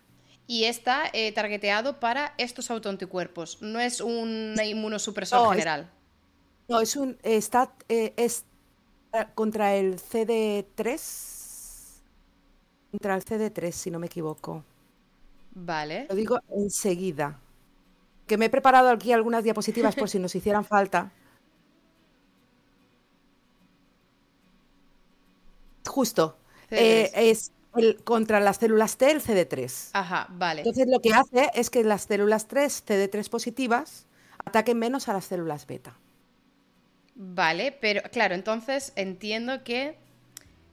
Y 0.46 0.64
está 0.64 1.04
eh, 1.12 1.32
targeteado 1.34 2.00
para 2.00 2.34
estos 2.38 2.72
autoanticuerpos. 2.72 3.62
No 3.62 3.80
es 3.80 4.00
un 4.00 4.56
inmunosupresor 4.64 5.50
general. 5.50 5.92
no, 6.70 6.80
es 6.80 6.96
un. 6.96 7.18
Está, 7.24 7.74
eh, 7.90 8.14
es 8.16 8.46
contra 9.36 9.76
el 9.76 9.98
CD3. 9.98 11.46
Contra 12.92 13.16
el 13.16 13.26
CD3, 13.26 13.72
si 13.72 13.92
no 13.92 14.00
me 14.00 14.06
equivoco. 14.08 14.64
Vale. 15.52 16.06
Lo 16.08 16.16
digo 16.16 16.40
enseguida. 16.50 17.42
Que 18.28 18.38
me 18.38 18.46
he 18.46 18.50
preparado 18.50 18.90
aquí 18.90 19.12
algunas 19.12 19.44
diapositivas 19.44 19.96
por 19.96 20.10
si 20.10 20.20
nos 20.20 20.36
hicieran 20.36 20.66
falta. 20.66 21.12
Justo. 25.88 26.38
Eh, 26.70 27.10
es 27.16 27.52
el, 27.76 28.04
contra 28.04 28.40
las 28.40 28.58
células 28.58 28.98
T, 28.98 29.10
el 29.10 29.22
CD3. 29.22 29.90
Ajá, 29.94 30.28
vale. 30.30 30.62
Entonces 30.62 30.88
lo 30.88 31.00
que 31.00 31.14
hace 31.14 31.50
es 31.54 31.70
que 31.70 31.84
las 31.84 32.04
células 32.04 32.48
3, 32.48 32.86
CD3 32.86 33.30
positivas, 33.30 34.08
ataquen 34.46 34.78
menos 34.78 35.08
a 35.08 35.14
las 35.14 35.26
células 35.26 35.66
beta. 35.66 35.98
Vale, 37.16 37.72
pero 37.72 38.02
claro, 38.12 38.36
entonces 38.36 38.94
entiendo 38.96 39.64
que 39.64 39.98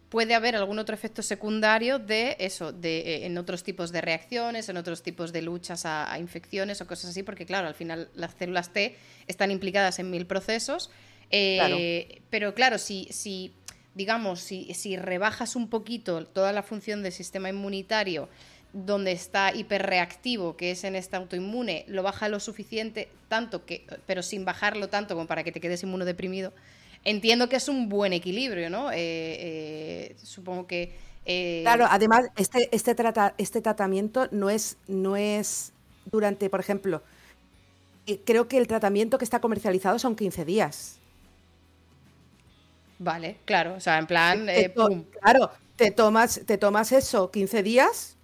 puede 0.09 0.35
haber 0.35 0.57
algún 0.57 0.79
otro 0.79 0.95
efecto 0.95 1.23
secundario 1.23 1.99
de 1.99 2.37
eso, 2.38 2.73
de, 2.73 2.99
eh, 2.99 3.27
en 3.27 3.37
otros 3.38 3.62
tipos 3.62 3.93
de 3.93 4.01
reacciones, 4.01 4.69
en 4.69 4.77
otros 4.77 5.03
tipos 5.03 5.33
de 5.33 5.43
luchas 5.43 5.87
a, 5.87 6.19
infecciones 6.19 6.81
o 6.81 6.87
cosas 6.87 7.11
así, 7.11 7.23
porque 7.23 7.47
claro, 7.47 7.69
al 7.69 7.75
final 7.75 8.09
las 8.14 8.35
células 8.35 8.73
T 8.73 8.97
están 9.27 9.51
implicadas 9.51 9.99
en 9.99 10.11
mil 10.11 10.27
procesos. 10.27 10.90
Eh, 11.31 12.23
pero 12.31 12.55
claro, 12.55 12.79
si, 12.79 13.09
si 13.11 13.53
digamos, 13.95 14.40
si, 14.40 14.73
si 14.75 14.97
rebajas 14.97 15.57
un 15.57 15.69
poquito 15.69 16.27
toda 16.27 16.53
la 16.53 16.62
función 16.62 17.03
del 17.03 17.12
sistema 17.12 17.49
inmunitario, 17.49 18.29
donde 18.73 19.12
está 19.12 19.55
hiperreactivo, 19.55 20.57
que 20.57 20.73
es 20.73 20.83
en 20.83 20.97
este 20.97 21.14
autoinmune, 21.14 21.85
lo 21.87 22.03
baja 22.03 22.29
lo 22.29 22.40
suficiente, 22.40 23.09
tanto 23.29 23.64
que, 23.64 23.87
pero 24.05 24.23
sin 24.23 24.45
bajarlo 24.45 24.88
tanto 24.88 25.14
como 25.14 25.29
para 25.29 25.45
que 25.45 25.53
te 25.53 25.61
quedes 25.61 25.85
inmunodeprimido, 25.85 26.53
entiendo 27.05 27.49
que 27.49 27.57
es 27.57 27.69
un 27.69 27.88
buen 27.88 28.12
equilibrio, 28.12 28.71
¿no? 28.71 28.90
Eh, 28.90 28.97
eh, 28.97 30.17
supongo 30.23 30.67
que. 30.67 30.97
Eh, 31.27 31.61
claro, 31.62 31.87
además, 31.88 32.27
este, 32.37 32.69
este, 32.73 32.95
trata, 32.95 33.35
este 33.38 33.61
tratamiento 33.61 34.29
no 34.31 34.51
es, 34.51 34.77
no 34.87 35.17
es 35.17 35.73
durante, 36.11 36.51
por 36.51 36.61
ejemplo, 36.61 37.03
creo 38.27 38.47
que 38.47 38.59
el 38.59 38.67
tratamiento 38.67 39.17
que 39.17 39.25
está 39.25 39.40
comercializado 39.40 39.99
son 39.99 40.17
15 40.17 40.45
días. 40.45 40.99
Vale, 42.99 43.38
claro, 43.45 43.75
o 43.75 43.81
sea, 43.81 43.99
en 43.99 44.07
plan. 44.07 44.47
claro, 45.21 45.51
te 45.77 45.90
tomas, 45.90 46.43
te 46.47 46.59
tomas 46.59 46.93
eso 46.93 47.31
15 47.31 47.62
días 47.62 48.17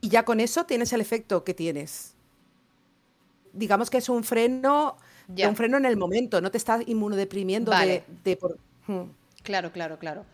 y 0.00 0.08
ya 0.08 0.24
con 0.24 0.40
eso 0.40 0.64
tienes 0.64 0.92
el 0.92 1.00
efecto 1.00 1.44
que 1.44 1.52
tienes. 1.52 2.15
Digamos 3.56 3.90
que 3.90 3.98
es 3.98 4.08
un 4.08 4.24
freno, 4.24 4.96
un 5.28 5.56
freno 5.56 5.76
en 5.76 5.86
el 5.86 5.96
momento, 5.96 6.40
no 6.40 6.50
te 6.50 6.58
estás 6.58 6.82
inmunodeprimiendo 6.86 7.72
de, 7.72 8.36
por... 8.36 8.58
Hmm. 8.86 9.10
Claro, 9.42 9.72
claro, 9.72 9.98
claro. 9.98 10.24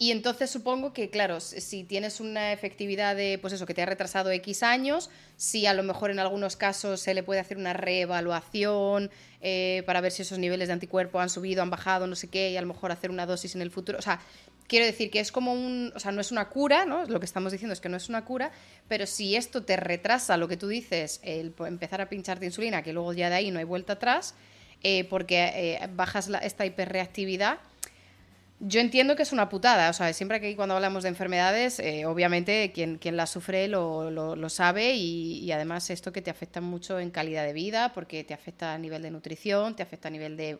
Y 0.00 0.12
entonces 0.12 0.48
supongo 0.48 0.92
que, 0.92 1.10
claro, 1.10 1.40
si 1.40 1.82
tienes 1.82 2.20
una 2.20 2.52
efectividad 2.52 3.16
de, 3.16 3.36
pues 3.40 3.52
eso, 3.52 3.66
que 3.66 3.74
te 3.74 3.82
ha 3.82 3.86
retrasado 3.86 4.30
X 4.30 4.62
años, 4.62 5.10
si 5.36 5.66
a 5.66 5.74
lo 5.74 5.82
mejor 5.82 6.12
en 6.12 6.20
algunos 6.20 6.54
casos 6.54 7.00
se 7.00 7.14
le 7.14 7.24
puede 7.24 7.40
hacer 7.40 7.56
una 7.56 7.72
reevaluación 7.72 9.10
eh, 9.40 9.82
para 9.86 10.00
ver 10.00 10.12
si 10.12 10.22
esos 10.22 10.38
niveles 10.38 10.68
de 10.68 10.74
anticuerpo 10.74 11.18
han 11.18 11.30
subido, 11.30 11.62
han 11.62 11.70
bajado, 11.70 12.06
no 12.06 12.14
sé 12.14 12.28
qué, 12.28 12.50
y 12.52 12.56
a 12.56 12.60
lo 12.60 12.68
mejor 12.68 12.92
hacer 12.92 13.10
una 13.10 13.26
dosis 13.26 13.56
en 13.56 13.62
el 13.62 13.72
futuro. 13.72 13.98
O 13.98 14.02
sea, 14.02 14.20
quiero 14.68 14.86
decir 14.86 15.10
que 15.10 15.18
es 15.18 15.32
como 15.32 15.52
un, 15.52 15.92
o 15.96 15.98
sea, 15.98 16.12
no 16.12 16.20
es 16.20 16.30
una 16.30 16.48
cura, 16.48 16.84
¿no? 16.84 17.04
Lo 17.06 17.18
que 17.18 17.26
estamos 17.26 17.50
diciendo 17.50 17.72
es 17.72 17.80
que 17.80 17.88
no 17.88 17.96
es 17.96 18.08
una 18.08 18.24
cura, 18.24 18.52
pero 18.86 19.06
si 19.06 19.34
esto 19.34 19.64
te 19.64 19.76
retrasa 19.76 20.36
lo 20.36 20.46
que 20.46 20.56
tú 20.56 20.68
dices, 20.68 21.20
el 21.24 21.54
empezar 21.66 22.00
a 22.00 22.08
pincharte 22.08 22.46
insulina, 22.46 22.82
que 22.82 22.92
luego 22.92 23.12
ya 23.12 23.30
de 23.30 23.36
ahí 23.36 23.50
no 23.50 23.58
hay 23.58 23.64
vuelta 23.64 23.94
atrás, 23.94 24.34
eh, 24.82 25.04
porque 25.04 25.50
eh, 25.54 25.88
bajas 25.94 26.30
esta 26.42 26.64
hiperreactividad, 26.64 27.58
yo 28.60 28.80
entiendo 28.80 29.14
que 29.14 29.22
es 29.22 29.32
una 29.32 29.48
putada, 29.48 29.88
o 29.88 29.92
sea, 29.92 30.12
siempre 30.12 30.40
que 30.40 30.56
cuando 30.56 30.74
hablamos 30.74 31.04
de 31.04 31.10
enfermedades, 31.10 31.78
eh, 31.78 32.06
obviamente 32.06 32.72
quien, 32.72 32.98
quien 32.98 33.16
la 33.16 33.26
sufre 33.26 33.68
lo, 33.68 34.10
lo, 34.10 34.48
sabe 34.48 34.94
y, 34.94 35.50
además 35.52 35.90
esto 35.90 36.12
que 36.12 36.22
te 36.22 36.30
afecta 36.30 36.60
mucho 36.60 36.98
en 36.98 37.10
calidad 37.10 37.44
de 37.44 37.52
vida, 37.52 37.92
porque 37.94 38.24
te 38.24 38.34
afecta 38.34 38.74
a 38.74 38.78
nivel 38.78 39.02
de 39.02 39.12
nutrición, 39.12 39.76
te 39.76 39.84
afecta 39.84 40.08
a 40.08 40.10
nivel 40.10 40.36
de, 40.36 40.58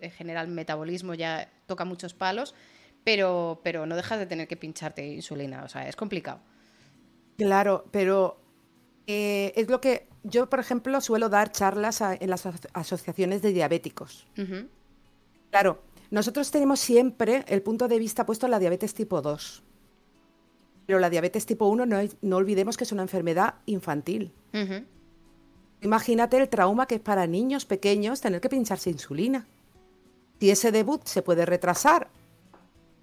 en 0.00 0.10
general, 0.12 0.46
metabolismo, 0.48 1.14
ya 1.14 1.48
toca 1.66 1.84
muchos 1.84 2.14
palos, 2.14 2.54
pero, 3.04 3.60
pero 3.62 3.86
no 3.86 3.96
dejas 3.96 4.18
de 4.18 4.26
tener 4.26 4.48
que 4.48 4.56
pincharte 4.56 5.06
insulina, 5.06 5.64
o 5.64 5.68
sea, 5.68 5.88
es 5.88 5.96
complicado. 5.96 6.40
Claro, 7.36 7.84
pero 7.90 8.40
eh, 9.06 9.52
es 9.56 9.68
lo 9.68 9.80
que 9.80 10.08
yo, 10.22 10.48
por 10.48 10.60
ejemplo, 10.60 11.00
suelo 11.00 11.28
dar 11.28 11.50
charlas 11.52 12.00
en 12.00 12.30
las 12.30 12.46
asociaciones 12.74 13.42
de 13.42 13.52
diabéticos. 13.52 14.26
Claro 15.50 15.92
nosotros 16.12 16.50
tenemos 16.50 16.78
siempre 16.78 17.42
el 17.48 17.62
punto 17.62 17.88
de 17.88 17.98
vista 17.98 18.26
puesto 18.26 18.44
en 18.44 18.50
la 18.50 18.58
diabetes 18.58 18.92
tipo 18.92 19.22
2. 19.22 19.62
Pero 20.84 20.98
la 20.98 21.08
diabetes 21.08 21.46
tipo 21.46 21.66
1 21.68 21.86
no, 21.86 22.36
olvidemos 22.36 22.76
que 22.76 22.84
es 22.84 22.92
una 22.92 23.00
enfermedad 23.00 23.54
infantil. 23.64 24.30
Imagínate 25.80 26.36
el 26.36 26.50
trauma 26.50 26.86
que 26.86 26.96
es 26.96 27.00
para 27.00 27.26
niños 27.26 27.64
pequeños 27.64 28.20
tener 28.20 28.42
que 28.42 28.50
pincharse 28.50 28.90
insulina. 28.90 29.46
Si 30.38 30.50
ese 30.50 30.70
debut 30.70 31.02
se 31.06 31.22
puede 31.22 31.46
retrasar, 31.46 32.10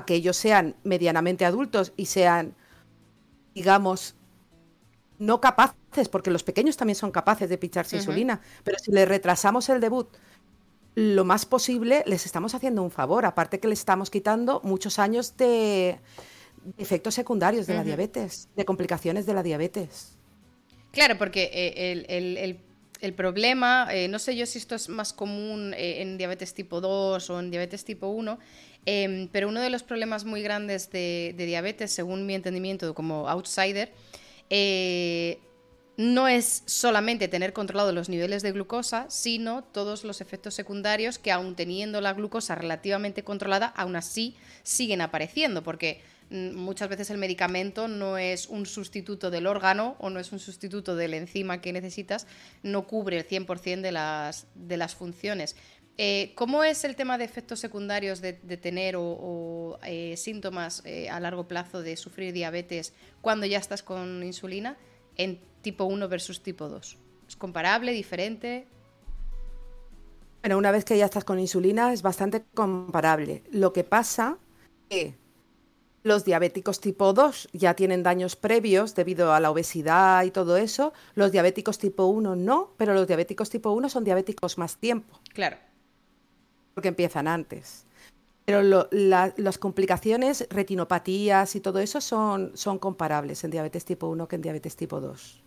que 0.05 0.15
ellos 0.15 0.37
sean 0.37 0.75
medianamente 0.83 1.45
adultos 1.45 1.93
y 1.97 2.05
sean, 2.05 2.55
digamos, 3.53 4.15
no 5.17 5.41
capaces, 5.41 6.09
porque 6.09 6.31
los 6.31 6.43
pequeños 6.43 6.77
también 6.77 6.95
son 6.95 7.11
capaces 7.11 7.49
de 7.49 7.57
pincharse 7.57 7.97
insulina, 7.97 8.41
pero 8.63 8.77
si 8.79 8.91
le 8.91 9.05
retrasamos 9.05 9.69
el 9.69 9.81
debut 9.81 10.07
lo 10.95 11.23
más 11.23 11.45
posible 11.45 12.03
les 12.07 12.25
estamos 12.25 12.55
haciendo 12.55 12.83
un 12.83 12.91
favor, 12.91 13.25
aparte 13.25 13.59
que 13.59 13.67
les 13.67 13.79
estamos 13.79 14.09
quitando 14.09 14.59
muchos 14.63 14.99
años 14.99 15.37
de 15.37 15.99
efectos 16.77 17.13
secundarios 17.13 17.67
de 17.67 17.75
la 17.75 17.83
diabetes, 17.83 18.49
de 18.55 18.65
complicaciones 18.65 19.25
de 19.25 19.33
la 19.33 19.43
diabetes. 19.43 20.17
Claro, 20.91 21.17
porque 21.17 21.49
eh, 21.53 22.59
el, 22.99 23.13
problema, 23.13 23.87
eh, 23.91 24.07
no 24.07 24.19
sé 24.19 24.35
yo 24.35 24.45
si 24.45 24.57
esto 24.57 24.75
es 24.75 24.89
más 24.89 25.13
común 25.13 25.73
eh, 25.75 26.01
en 26.01 26.17
diabetes 26.17 26.53
tipo 26.53 26.81
2 26.81 27.29
o 27.29 27.39
en 27.39 27.51
diabetes 27.51 27.85
tipo 27.85 28.07
1, 28.07 28.39
em, 28.85 29.27
pero 29.29 29.47
uno 29.49 29.61
de 29.61 29.69
los 29.69 29.83
problemas 29.83 30.25
muy 30.25 30.41
grandes 30.41 30.89
de, 30.91 31.33
diabetes, 31.37 31.91
según 31.91 32.25
mi 32.25 32.35
entendimiento 32.35 32.93
como 32.93 33.29
outsider, 33.29 33.91
no 35.99 36.29
es 36.29 36.63
solamente 36.65 37.27
tener 37.27 37.51
controlado 37.51 37.91
los 37.91 38.07
niveles 38.07 38.41
de 38.41 38.53
glucosa, 38.53 39.05
sino 39.09 39.65
todos 39.65 40.05
los 40.05 40.21
efectos 40.21 40.53
secundarios 40.53 41.19
que 41.19 41.29
aun 41.29 41.57
teniendo 41.57 41.99
la 41.99 42.13
glucosa 42.13 42.55
relativamente 42.55 43.25
controlada, 43.25 43.67
aún 43.67 43.97
así 43.97 44.37
siguen 44.63 45.01
apareciendo, 45.01 45.61
porque 45.61 46.01
mm, 46.29 46.55
muchas 46.55 46.87
veces 46.87 47.09
el 47.09 47.17
medicamento 47.17 47.89
no 47.89 48.17
es 48.17 48.47
un 48.47 48.65
sustituto 48.65 49.29
del 49.29 49.45
órgano 49.45 49.97
o 49.99 50.09
no 50.09 50.21
es 50.21 50.31
un 50.31 50.39
sustituto 50.39 50.95
de 50.95 51.09
la 51.09 51.17
enzima 51.17 51.59
que 51.59 51.73
necesitas, 51.73 52.27
no 52.63 52.87
cubre 52.87 53.17
el 53.17 53.27
100% 53.27 53.81
de 53.81 54.47
de 54.55 54.77
las 54.77 54.95
funciones. 54.95 55.57
Eh, 56.01 56.31
¿Cómo 56.35 56.63
es 56.63 56.85
el 56.85 56.95
tema 56.95 57.17
de 57.17 57.25
efectos 57.25 57.59
secundarios 57.59 58.21
de, 58.21 58.31
tener 58.31 58.95
o, 58.97 59.77
eh, 59.83 60.15
síntomas 60.15 60.81
eh, 60.85 61.09
a 61.09 61.19
largo 61.19 61.45
plazo 61.45 61.81
de 61.81 61.97
sufrir 61.97 62.31
diabetes 62.31 62.93
cuando 63.19 63.45
ya 63.45 63.57
estás 63.57 63.83
con 63.83 64.23
insulina? 64.23 64.77
En 65.17 65.41
tipo 65.61 65.83
1 65.83 66.07
versus 66.07 66.41
tipo 66.41 66.69
2? 66.69 66.97
¿Es 67.27 67.35
comparable, 67.35 67.91
diferente? 67.91 68.65
Bueno, 70.41 70.57
una 70.57 70.71
vez 70.71 70.85
que 70.85 70.97
ya 70.97 71.03
estás 71.03 71.25
con 71.25 71.37
insulina 71.37 71.91
es 71.91 72.01
bastante 72.01 72.45
comparable. 72.53 73.43
Lo 73.51 73.73
que 73.73 73.83
pasa 73.83 74.37
es 74.89 75.07
que 75.11 75.15
los 76.03 76.23
diabéticos 76.23 76.79
tipo 76.79 77.11
2 77.11 77.49
ya 77.51 77.73
tienen 77.73 78.03
daños 78.03 78.37
previos 78.37 78.95
debido 78.95 79.33
a 79.33 79.41
la 79.41 79.51
obesidad 79.51 80.23
y 80.23 80.31
todo 80.31 80.55
eso. 80.55 80.93
Los 81.15 81.33
diabéticos 81.33 81.77
tipo 81.77 82.05
1 82.05 82.37
no, 82.37 82.73
pero 82.77 82.93
los 82.93 83.05
diabéticos 83.05 83.49
tipo 83.49 83.71
1 83.71 83.89
son 83.89 84.05
diabéticos 84.05 84.57
más 84.57 84.77
tiempo. 84.77 85.19
Claro. 85.33 85.57
Porque 86.79 86.87
empiezan 86.87 87.27
antes. 87.27 87.83
Pero 88.45 88.87
las 88.89 89.57
complicaciones, 89.57 90.47
retinopatías 90.49 91.57
y 91.57 91.59
todo 91.59 91.79
eso 91.79 91.99
son, 91.99 92.53
son 92.55 92.79
comparables 92.79 93.43
en 93.43 93.51
diabetes 93.51 93.83
tipo 93.83 94.07
1 94.07 94.29
que 94.29 94.37
en 94.37 94.41
diabetes 94.41 94.77
tipo 94.77 95.01
2. 95.01 95.43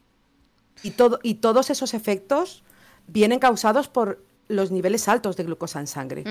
Y, 0.83 0.91
todo, 0.91 1.21
y 1.23 1.37
todos 1.37 1.71
esos 1.71 1.95
efectos 1.95 2.65
vienen 3.07 3.39
causados 3.39 3.89
por 3.89 4.23
los 4.49 4.71
niveles 4.71 5.09
altos 5.09 5.39
de 5.39 5.45
glucosa 5.45 5.81
en 5.81 5.87
sangre. 5.87 6.23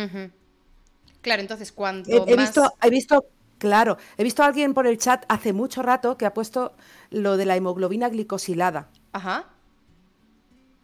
Claro, 1.22 1.42
entonces 1.42 1.72
cuando 1.72 2.08
he, 2.28 2.36
visto, 2.38 2.72
he 2.84 2.92
visto, 2.92 3.26
claro, 3.58 3.98
he 4.18 4.24
visto 4.24 4.44
a 4.44 4.46
alguien 4.46 4.76
por 4.76 4.86
el 4.86 5.00
chat 5.00 5.26
hace 5.30 5.52
mucho 5.52 5.82
rato 5.82 6.16
que 6.16 6.28
ha 6.28 6.34
puesto 6.36 6.74
lo 7.10 7.38
de 7.38 7.46
la 7.46 7.56
hemoglobina 7.56 8.08
glicosilada. 8.08 8.88
Ajá. 9.14 9.48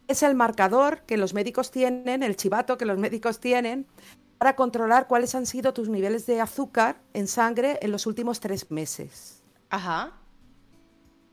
Es 0.08 0.22
el 0.22 0.34
marcador 0.34 1.02
que 1.02 1.16
los 1.16 1.34
médicos 1.34 1.70
tienen, 1.70 2.22
el 2.22 2.36
chivato 2.36 2.78
que 2.78 2.86
los 2.86 2.98
médicos 2.98 3.40
tienen, 3.40 3.86
para 4.38 4.56
controlar 4.56 5.06
cuáles 5.06 5.34
han 5.34 5.46
sido 5.46 5.74
tus 5.74 5.88
niveles 5.88 6.26
de 6.26 6.40
azúcar 6.40 7.00
en 7.12 7.26
sangre 7.28 7.78
en 7.82 7.92
los 7.92 8.06
últimos 8.06 8.40
tres 8.40 8.70
meses. 8.70 9.42
Ajá. 9.68 10.12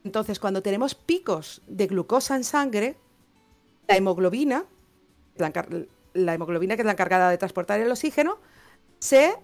Entonces, 0.04 0.38
cuando 0.38 0.62
tenemos 0.62 0.94
picos 0.94 1.62
de 1.66 1.86
glucosa 1.86 2.36
en 2.36 2.44
sangre, 2.44 2.96
la 3.88 3.96
hemoglobina, 3.96 4.66
la, 5.36 6.34
hemoglobina 6.34 6.76
que 6.76 6.82
es 6.82 6.86
la 6.86 6.92
encargada 6.92 7.30
de 7.30 7.38
transportar 7.38 7.80
el 7.80 7.90
oxígeno, 7.90 8.38
se 8.98 9.34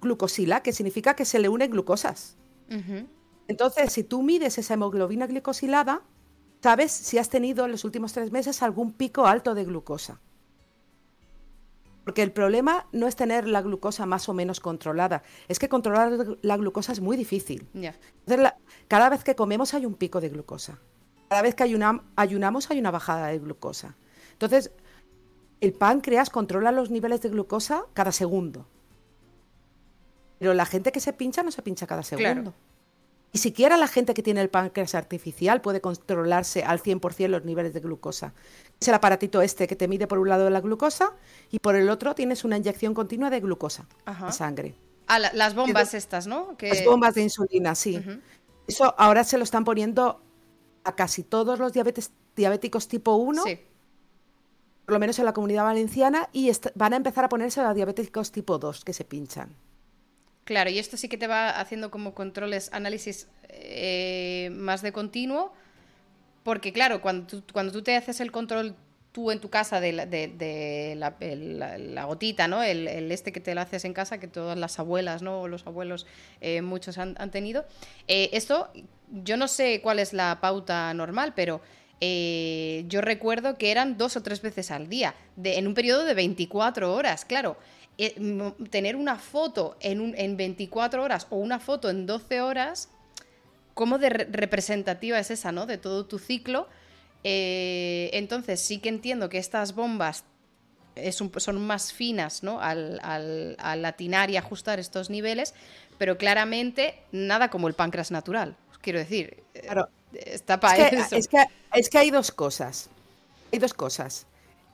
glucosila, 0.00 0.62
que 0.62 0.72
significa 0.72 1.14
que 1.14 1.24
se 1.24 1.38
le 1.38 1.48
unen 1.48 1.70
glucosas. 1.70 2.36
Entonces, 3.48 3.92
si 3.92 4.04
tú 4.04 4.22
mides 4.22 4.58
esa 4.58 4.74
hemoglobina 4.74 5.26
glicosilada, 5.26 6.02
sabes 6.62 6.92
si 6.92 7.18
has 7.18 7.28
tenido 7.28 7.64
en 7.64 7.72
los 7.72 7.84
últimos 7.84 8.12
tres 8.12 8.32
meses 8.32 8.62
algún 8.62 8.92
pico 8.92 9.26
alto 9.26 9.54
de 9.54 9.64
glucosa. 9.64 10.20
Porque 12.04 12.22
el 12.22 12.32
problema 12.32 12.86
no 12.90 13.06
es 13.06 13.16
tener 13.16 13.46
la 13.46 13.60
glucosa 13.60 14.06
más 14.06 14.28
o 14.30 14.34
menos 14.34 14.60
controlada, 14.60 15.22
es 15.46 15.58
que 15.58 15.68
controlar 15.68 16.38
la 16.40 16.56
glucosa 16.56 16.92
es 16.92 17.00
muy 17.00 17.16
difícil. 17.16 17.68
cada 18.88 19.10
vez 19.10 19.24
que 19.24 19.34
comemos 19.34 19.74
hay 19.74 19.84
un 19.84 19.94
pico 19.94 20.20
de 20.20 20.30
glucosa. 20.30 20.78
Cada 21.28 21.42
vez 21.42 21.54
que 21.54 21.64
ayunamos 21.64 22.70
hay 22.70 22.78
una 22.78 22.90
bajada 22.90 23.26
de 23.26 23.38
glucosa. 23.38 23.96
Entonces, 24.32 24.72
el 25.60 25.74
páncreas 25.74 26.30
controla 26.30 26.72
los 26.72 26.90
niveles 26.90 27.20
de 27.20 27.28
glucosa 27.28 27.84
cada 27.92 28.12
segundo. 28.12 28.66
Pero 30.38 30.54
la 30.54 30.64
gente 30.64 30.92
que 30.92 31.00
se 31.00 31.12
pincha 31.12 31.42
no 31.42 31.50
se 31.50 31.60
pincha 31.60 31.86
cada 31.86 32.02
segundo. 32.02 32.54
Ni 33.32 33.40
siquiera 33.40 33.76
la 33.76 33.88
gente 33.88 34.14
que 34.14 34.22
tiene 34.22 34.40
el 34.40 34.48
páncreas 34.48 34.94
artificial 34.94 35.60
puede 35.60 35.80
controlarse 35.80 36.64
al 36.64 36.80
100% 36.80 37.28
los 37.28 37.44
niveles 37.44 37.74
de 37.74 37.80
glucosa. 37.80 38.32
Es 38.80 38.88
el 38.88 38.94
aparatito 38.94 39.42
este 39.42 39.66
que 39.66 39.76
te 39.76 39.86
mide 39.86 40.06
por 40.06 40.18
un 40.18 40.28
lado 40.28 40.48
la 40.48 40.60
glucosa 40.60 41.12
y 41.50 41.58
por 41.58 41.76
el 41.76 41.90
otro 41.90 42.14
tienes 42.14 42.44
una 42.44 42.56
inyección 42.56 42.94
continua 42.94 43.28
de 43.28 43.40
glucosa 43.40 43.86
en 44.06 44.32
sangre. 44.32 44.74
Ah, 45.06 45.18
las 45.18 45.54
bombas 45.54 45.94
estas, 45.94 46.26
¿no? 46.26 46.56
Las 46.60 46.84
bombas 46.84 47.14
de 47.14 47.22
insulina, 47.22 47.74
sí. 47.74 48.02
Eso 48.66 48.94
ahora 48.98 49.24
se 49.24 49.36
lo 49.36 49.44
están 49.44 49.64
poniendo 49.64 50.22
a 50.84 50.94
casi 50.94 51.22
todos 51.22 51.58
los 51.58 51.72
diabetes, 51.72 52.12
diabéticos 52.34 52.88
tipo 52.88 53.14
1. 53.16 53.42
Por 53.42 54.92
lo 54.92 54.98
menos 54.98 55.18
en 55.18 55.26
la 55.26 55.34
comunidad 55.34 55.64
valenciana, 55.64 56.30
y 56.32 56.50
van 56.74 56.94
a 56.94 56.96
empezar 56.96 57.24
a 57.26 57.28
ponerse 57.28 57.60
a 57.60 57.64
los 57.64 57.74
diabéticos 57.74 58.32
tipo 58.32 58.58
2 58.58 58.84
que 58.86 58.94
se 58.94 59.04
pinchan. 59.04 59.54
Claro, 60.48 60.70
y 60.70 60.78
esto 60.78 60.96
sí 60.96 61.10
que 61.10 61.18
te 61.18 61.26
va 61.26 61.50
haciendo 61.50 61.90
como 61.90 62.14
controles, 62.14 62.70
análisis 62.72 63.28
eh, 63.50 64.48
más 64.50 64.80
de 64.80 64.92
continuo, 64.92 65.52
porque 66.42 66.72
claro, 66.72 67.02
cuando 67.02 67.26
tú, 67.26 67.42
cuando 67.52 67.70
tú 67.70 67.82
te 67.82 67.94
haces 67.94 68.18
el 68.20 68.32
control 68.32 68.74
tú 69.12 69.30
en 69.30 69.40
tu 69.40 69.50
casa 69.50 69.78
de 69.78 69.92
la, 69.92 70.06
de, 70.06 70.94
la, 70.96 72.04
gotita, 72.06 72.48
¿no? 72.48 72.62
El, 72.62 73.12
este 73.12 73.30
que 73.30 73.40
te 73.40 73.54
lo 73.54 73.60
haces 73.60 73.84
en 73.84 73.92
casa, 73.92 74.16
que 74.16 74.26
todas 74.26 74.56
las 74.56 74.78
abuelas, 74.78 75.20
¿no? 75.20 75.42
O 75.42 75.48
los 75.48 75.66
abuelos, 75.66 76.06
eh, 76.40 76.62
muchos 76.62 76.96
han, 76.96 77.14
tenido. 77.30 77.66
Eh, 78.06 78.30
esto, 78.32 78.70
yo 79.10 79.36
no 79.36 79.48
sé 79.48 79.82
cuál 79.82 79.98
es 79.98 80.14
la 80.14 80.40
pauta 80.40 80.94
normal, 80.94 81.34
pero 81.36 81.60
yo 82.00 83.00
recuerdo 83.02 83.58
que 83.58 83.70
eran 83.70 83.98
dos 83.98 84.16
o 84.16 84.22
tres 84.22 84.40
veces 84.40 84.70
al 84.70 84.88
día, 84.88 85.14
en 85.44 85.66
un 85.66 85.74
periodo 85.74 86.04
de 86.04 86.14
24 86.14 86.94
horas, 86.94 87.26
claro. 87.26 87.58
Eh, 88.00 88.14
tener 88.70 88.94
una 88.94 89.16
foto 89.16 89.76
en, 89.80 90.00
un, 90.00 90.14
en 90.16 90.36
24 90.36 91.02
horas 91.02 91.26
o 91.30 91.36
una 91.36 91.58
foto 91.58 91.90
en 91.90 92.06
12 92.06 92.40
horas, 92.40 92.90
¿cómo 93.74 93.98
de 93.98 94.08
representativa 94.08 95.18
es 95.18 95.32
esa, 95.32 95.50
¿no? 95.50 95.66
De 95.66 95.78
todo 95.78 96.06
tu 96.06 96.20
ciclo. 96.20 96.68
Eh, 97.24 98.10
entonces 98.12 98.60
sí 98.60 98.78
que 98.78 98.88
entiendo 98.88 99.28
que 99.28 99.38
estas 99.38 99.74
bombas 99.74 100.22
son 101.10 101.60
más 101.66 101.92
finas, 101.92 102.44
¿no? 102.44 102.60
Al, 102.60 103.00
al, 103.02 103.84
atinar 103.84 104.30
y 104.30 104.36
ajustar 104.36 104.78
estos 104.78 105.10
niveles, 105.10 105.54
pero 105.98 106.18
claramente 106.18 106.94
nada 107.10 107.50
como 107.50 107.66
el 107.66 107.74
páncreas 107.74 108.12
natural. 108.12 108.56
Quiero 108.80 109.00
decir, 109.00 109.42
claro. 109.60 109.88
está 110.12 110.60
para 110.60 110.86
es 110.88 111.12
Es 111.12 111.26
que, 111.28 111.44
es 111.74 111.90
que 111.90 111.98
hay 111.98 112.10
dos 112.10 112.30
cosas. 112.30 112.90
Hay 113.52 113.58
dos 113.58 113.74
cosas. 113.74 114.26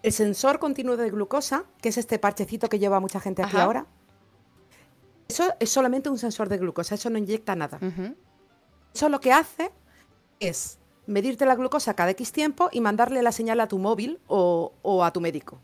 El 0.04 0.12
sensor 0.12 0.58
continuo 0.58 0.98
de 0.98 1.08
glucosa, 1.08 1.64
que 1.80 1.88
es 1.88 1.96
este 1.96 2.18
parchecito 2.18 2.68
que 2.68 2.78
lleva 2.78 3.00
mucha 3.00 3.20
gente 3.20 3.42
aquí 3.42 3.56
ahora, 3.56 3.86
eso 5.28 5.54
es 5.58 5.70
solamente 5.70 6.10
un 6.10 6.18
sensor 6.18 6.50
de 6.50 6.58
glucosa, 6.58 6.96
eso 6.96 7.08
no 7.08 7.16
inyecta 7.16 7.56
nada. 7.56 7.80
Eso 8.92 9.08
lo 9.08 9.18
que 9.18 9.32
hace 9.32 9.70
es 10.40 10.78
medirte 11.06 11.46
la 11.46 11.54
glucosa 11.54 11.94
cada 11.94 12.10
X 12.10 12.32
tiempo 12.32 12.68
y 12.70 12.82
mandarle 12.82 13.22
la 13.22 13.32
señal 13.32 13.60
a 13.60 13.66
tu 13.66 13.78
móvil 13.78 14.20
o, 14.26 14.74
a 15.02 15.10
tu 15.10 15.22
médico. 15.22 15.58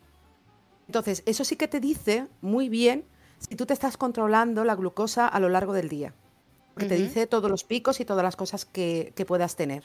Entonces, 0.86 1.22
eso 1.26 1.45
sí 1.45 1.57
que 1.57 1.68
te 1.68 1.78
dice 1.78 2.26
muy 2.41 2.70
bien 2.70 3.05
si 3.47 3.57
tú 3.57 3.66
te 3.66 3.74
estás 3.74 3.99
controlando 3.99 4.64
la 4.64 4.74
glucosa 4.74 5.28
a 5.28 5.38
lo 5.38 5.51
largo 5.51 5.74
del 5.74 5.91
día. 5.91 6.14
Porque 6.72 6.88
te 6.88 6.95
dice 6.95 7.26
todos 7.26 7.51
los 7.51 7.64
picos 7.64 8.01
y 8.01 8.07
todas 8.07 8.24
las 8.24 8.36
cosas 8.36 8.64
que, 8.64 9.12
que 9.14 9.26
puedas 9.26 9.55
tener. 9.55 9.84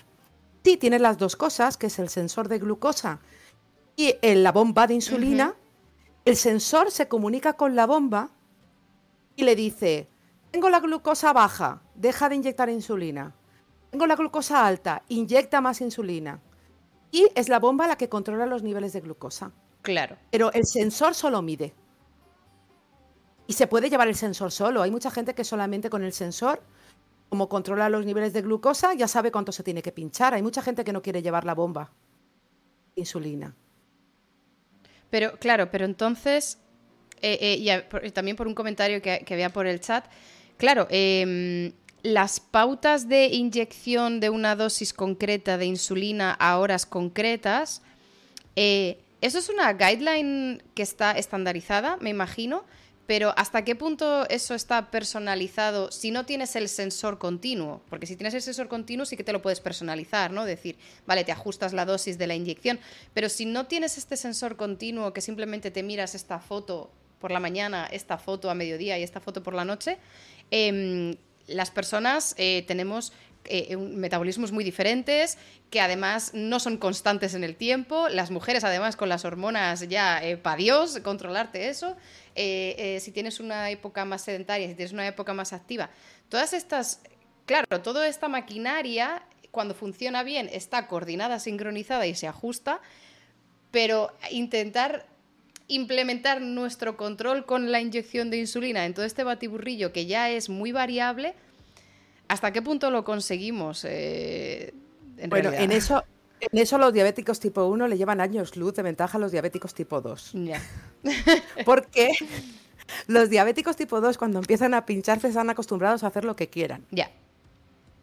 Sí, 0.64 0.78
tienes 0.78 1.01
las 1.01 1.18
dos 1.18 1.36
cosas, 1.36 1.76
que 1.76 1.88
es 1.88 1.99
el 1.99 2.08
sensor 2.08 2.47
de 2.47 2.60
glucosa 2.60 3.20
y 3.96 4.16
en 4.22 4.43
la 4.43 4.52
bomba 4.52 4.88
de 4.88 4.96
insulina, 4.96 5.56
el 6.26 6.36
sensor 6.36 6.91
se 6.91 7.08
comunica 7.08 7.54
con 7.54 7.76
la 7.76 7.86
bomba 7.86 8.32
y 9.36 9.43
le 9.43 9.56
dice, 9.56 10.10
tengo 10.52 10.70
la 10.70 10.80
glucosa 10.80 11.34
baja, 11.34 11.82
deja 11.96 12.30
de 12.30 12.36
inyectar 12.36 12.70
insulina. 12.70 13.36
Tengo 13.91 14.08
la 14.08 14.16
glucosa 14.16 14.66
alta, 14.66 15.04
inyecta 15.08 15.62
más 15.62 15.82
insulina. 15.82 16.41
Y 17.12 17.28
es 17.36 17.48
la 17.48 17.60
bomba 17.60 17.88
la 17.88 17.98
que 17.98 18.10
controla 18.10 18.46
los 18.46 18.64
niveles 18.64 18.91
de 18.91 19.02
glucosa. 19.02 19.52
Claro. 19.82 20.18
Pero 20.32 20.52
el 20.52 20.66
sensor 20.66 21.14
solo 21.14 21.41
mide. 21.41 21.74
Y 23.48 23.54
se 23.54 23.68
puede 23.68 23.89
llevar 23.89 24.08
el 24.08 24.16
sensor 24.16 24.52
solo. 24.52 24.82
Hay 24.82 24.91
mucha 24.91 25.12
gente 25.12 25.36
que 25.36 25.43
solamente 25.43 25.89
con 25.89 26.04
el 26.04 26.12
sensor, 26.12 26.62
como 27.30 27.48
controla 27.48 27.89
los 27.89 28.06
niveles 28.06 28.34
de 28.34 28.41
glucosa, 28.41 28.93
ya 28.96 29.08
sabe 29.08 29.32
cuánto 29.32 29.52
se 29.52 29.64
tiene 29.64 29.82
que 29.82 29.91
pinchar. 29.91 30.34
Hay 30.34 30.41
mucha 30.41 30.62
gente 30.62 30.84
que 30.84 30.91
no 30.91 31.02
quiere 31.02 31.22
llevar 31.22 31.46
la 31.46 31.54
bomba. 31.54 31.93
Insulina. 32.96 33.56
Pero 35.16 35.39
claro, 35.39 35.72
pero 35.72 35.86
entonces, 35.86 36.57
eh, 37.22 37.38
eh, 37.39 38.03
y 38.03 38.11
también 38.11 38.36
por 38.36 38.49
un 38.49 38.53
comentario 38.53 39.01
que, 39.01 39.26
había 39.32 39.49
por 39.49 39.66
el 39.66 39.80
chat, 39.80 40.03
claro, 40.57 40.88
em, 40.89 41.72
las 42.03 42.41
pautas 42.41 43.07
de 43.07 43.28
inyección 43.28 44.20
de 44.20 44.30
una 44.30 44.57
dosis 44.57 44.91
concreta 44.91 45.57
de 45.57 45.68
insulina 45.68 46.34
a 46.34 46.57
horas 46.57 46.86
concretas, 46.86 47.82
eh, 48.57 49.05
eso 49.22 49.39
es 49.39 49.47
una 49.47 49.72
guideline 49.72 50.61
que 50.74 50.84
está 50.84 51.13
estandarizada, 51.13 51.95
me 52.01 52.09
imagino, 52.09 52.66
pero 53.08 53.34
¿hasta 53.38 53.64
qué 53.64 53.76
punto 53.76 54.28
eso 54.30 54.56
está 54.56 54.89
personalizado 54.89 55.91
si 55.91 56.12
no 56.12 56.26
tienes 56.26 56.56
el 56.56 56.70
sensor 56.70 57.18
continuo? 57.20 57.82
Porque 57.89 58.08
si 58.08 58.16
tienes 58.16 58.34
el 58.34 58.41
sensor 58.41 58.68
continuo 58.68 59.06
sí 59.06 59.16
que 59.16 59.24
te 59.24 59.34
lo 59.34 59.41
puedes 59.41 59.60
personalizar, 59.60 60.32
¿no? 60.32 60.45
Decir, 60.45 60.78
vale, 61.06 61.24
te 61.24 61.32
ajustas 61.32 61.74
la 61.74 61.86
dosis 61.86 62.18
de 62.18 62.28
la 62.28 62.36
inyección, 62.36 62.80
pero 63.14 63.30
si 63.30 63.45
no 63.45 63.68
tienes 63.68 63.97
este 63.97 64.18
sensor 64.18 64.56
continuo 64.56 65.14
que 65.14 65.22
simplemente 65.22 65.72
te 65.72 65.84
miras 65.84 66.16
esta 66.16 66.39
foto 66.39 66.91
por 67.20 67.32
la 67.32 67.39
mañana, 67.39 67.88
esta 67.91 68.18
foto 68.18 68.49
a 68.49 68.56
mediodía 68.56 68.97
y 68.97 69.03
esta 69.03 69.20
foto 69.20 69.43
por 69.43 69.53
la 69.53 69.66
noche, 69.66 69.97
em, 70.51 71.16
las 71.47 71.70
personas 71.70 72.34
eh, 72.38 72.64
tenemos 72.68 73.14
eh, 73.48 73.78
metabolismos 73.78 74.52
muy 74.52 74.64
diferentes, 74.64 75.38
que 75.70 75.82
además 75.82 76.32
no 76.34 76.60
son 76.60 76.78
constantes 76.78 77.34
en 77.34 77.43
el 77.43 77.56
tiempo. 77.56 78.08
Las 78.10 78.32
mujeres, 78.32 78.64
además, 78.64 78.96
con 78.96 79.10
las 79.10 79.26
hormonas 79.26 79.88
ya, 79.88 80.24
eh, 80.24 80.38
para 80.38 80.58
Dios, 80.58 81.00
controlarte 81.04 81.70
eso. 81.70 81.96
Eh, 82.36 82.76
eh, 82.78 83.00
si 83.00 83.12
tienes 83.12 83.39
una 83.39 83.70
época 83.70 84.06
más 84.06 84.24
sedentaria, 84.24 84.68
si 84.68 84.76
tienes 84.76 84.93
una 84.93 85.08
época 85.08 85.34
más 85.34 85.54
activa. 85.54 85.89
Todas 86.30 86.54
estas, 86.54 87.02
claro, 87.46 87.82
toda 87.82 88.08
esta 88.08 88.28
maquinaria, 88.28 89.24
cuando 89.52 89.74
funciona 89.74 90.24
bien, 90.24 90.50
está 90.52 90.88
coordinada, 90.88 91.39
sincronizada 91.39 92.06
y 92.08 92.16
se 92.16 92.28
ajusta, 92.28 92.82
pero 93.72 94.12
intentar 94.32 95.08
implementar 95.68 96.41
nuestro 96.41 96.96
control 96.98 97.46
con 97.46 97.72
la 97.72 97.82
inyección 97.82 98.30
de 98.30 98.38
insulina 98.38 98.86
en 98.86 98.93
todo 98.93 99.06
este 99.06 99.24
batiburrillo 99.24 99.91
que 99.91 100.06
ya 100.06 100.30
es 100.30 100.50
muy 100.50 100.72
variable, 100.72 101.34
¿hasta 102.28 102.52
qué 102.52 102.62
punto 102.62 102.92
lo 102.92 103.04
conseguimos? 103.04 103.86
Eh, 103.88 104.74
bueno, 105.30 105.52
en 105.52 105.72
eso, 105.72 106.04
en 106.40 106.60
eso 106.60 106.78
los 106.78 106.94
diabéticos 106.94 107.40
tipo 107.40 107.66
1 107.66 107.88
le 107.88 107.98
llevan 107.98 108.22
años 108.22 108.56
luz 108.56 108.74
de 108.76 108.84
ventaja 108.84 109.18
a 109.18 109.22
los 109.22 109.32
diabéticos 109.32 109.74
tipo 109.74 110.02
2. 110.02 110.34
Porque 111.66 112.12
los 113.08 113.30
diabéticos 113.30 113.76
tipo 113.76 114.02
2 114.02 114.18
cuando 114.18 114.40
empiezan 114.40 114.74
a 114.74 114.86
pincharse 114.86 115.28
están 115.28 115.50
acostumbrados 115.50 116.04
a 116.04 116.08
hacer 116.08 116.26
lo 116.26 116.36
que 116.36 116.50
quieran. 116.50 116.86
Ya. 116.92 117.12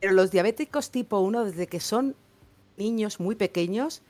Pero 0.00 0.12
los 0.14 0.30
diabéticos 0.30 0.90
tipo 0.90 1.20
1 1.20 1.44
desde 1.44 1.66
que 1.66 1.80
son 1.80 2.16
niños 2.76 3.20
muy 3.20 3.34
pequeños 3.34 4.02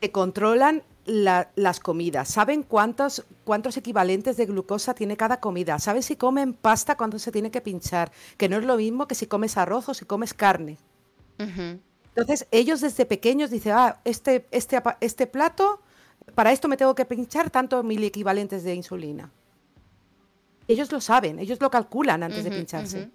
que 0.00 0.10
controlan 0.12 0.82
las 1.08 1.80
comidas, 1.80 2.28
saben 2.28 2.62
cuántos, 2.62 3.24
cuántos 3.44 3.76
equivalentes 3.76 4.36
de 4.36 4.46
glucosa 4.46 4.94
tiene 4.94 5.16
cada 5.16 5.40
comida, 5.40 5.78
saben 5.78 6.02
si 6.02 6.16
comen 6.16 6.52
pasta 6.52 6.96
cuánto 6.96 7.18
se 7.18 7.32
tiene 7.32 7.50
que 7.50 7.60
pinchar, 7.60 8.12
que 8.36 8.48
no 8.48 8.58
es 8.58 8.64
lo 8.64 8.76
mismo 8.76 9.08
que 9.08 9.14
si 9.14 9.26
comes 9.26 9.56
arroz 9.56 9.88
o 9.88 9.94
si 9.94 10.04
comes 10.04 10.34
carne. 10.34 10.76
Entonces, 11.38 12.46
ellos 12.50 12.80
desde 12.80 13.06
pequeños 13.06 13.50
dicen, 13.50 13.72
ah, 13.76 14.00
este, 14.04 14.46
este, 14.50 14.82
este 15.00 15.26
plato, 15.26 15.80
para 16.34 16.52
esto 16.52 16.68
me 16.68 16.76
tengo 16.76 16.94
que 16.94 17.04
pinchar 17.04 17.48
tanto 17.48 17.82
mil 17.82 18.02
equivalentes 18.04 18.64
de 18.64 18.74
insulina. 18.74 19.30
Ellos 20.66 20.92
lo 20.92 21.00
saben, 21.00 21.38
ellos 21.38 21.60
lo 21.60 21.70
calculan 21.70 22.22
antes 22.22 22.44
de 22.44 22.50
pincharse. 22.50 23.10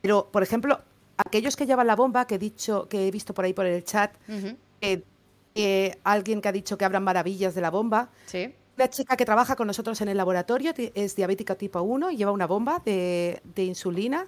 Pero, 0.00 0.30
por 0.30 0.42
ejemplo, 0.42 0.80
aquellos 1.16 1.56
que 1.56 1.66
llevan 1.66 1.86
la 1.86 1.96
bomba, 1.96 2.26
que 2.26 2.36
he 2.36 2.38
dicho, 2.38 2.88
que 2.88 3.08
he 3.08 3.10
visto 3.10 3.34
por 3.34 3.44
ahí 3.44 3.52
por 3.52 3.66
el 3.66 3.82
chat, 3.82 4.12
alguien 6.04 6.40
que 6.40 6.48
ha 6.48 6.52
dicho 6.52 6.78
que 6.78 6.84
hablan 6.84 7.04
maravillas 7.04 7.54
de 7.54 7.60
la 7.60 7.70
bomba. 7.70 8.10
Sí. 8.26 8.54
Una 8.76 8.88
chica 8.88 9.16
que 9.16 9.24
trabaja 9.24 9.56
con 9.56 9.66
nosotros 9.66 10.00
en 10.00 10.08
el 10.08 10.16
laboratorio 10.16 10.72
es 10.76 11.16
diabética 11.16 11.54
tipo 11.54 11.82
1 11.82 12.12
y 12.12 12.16
lleva 12.16 12.32
una 12.32 12.46
bomba 12.46 12.80
de, 12.84 13.42
insulina. 13.56 14.26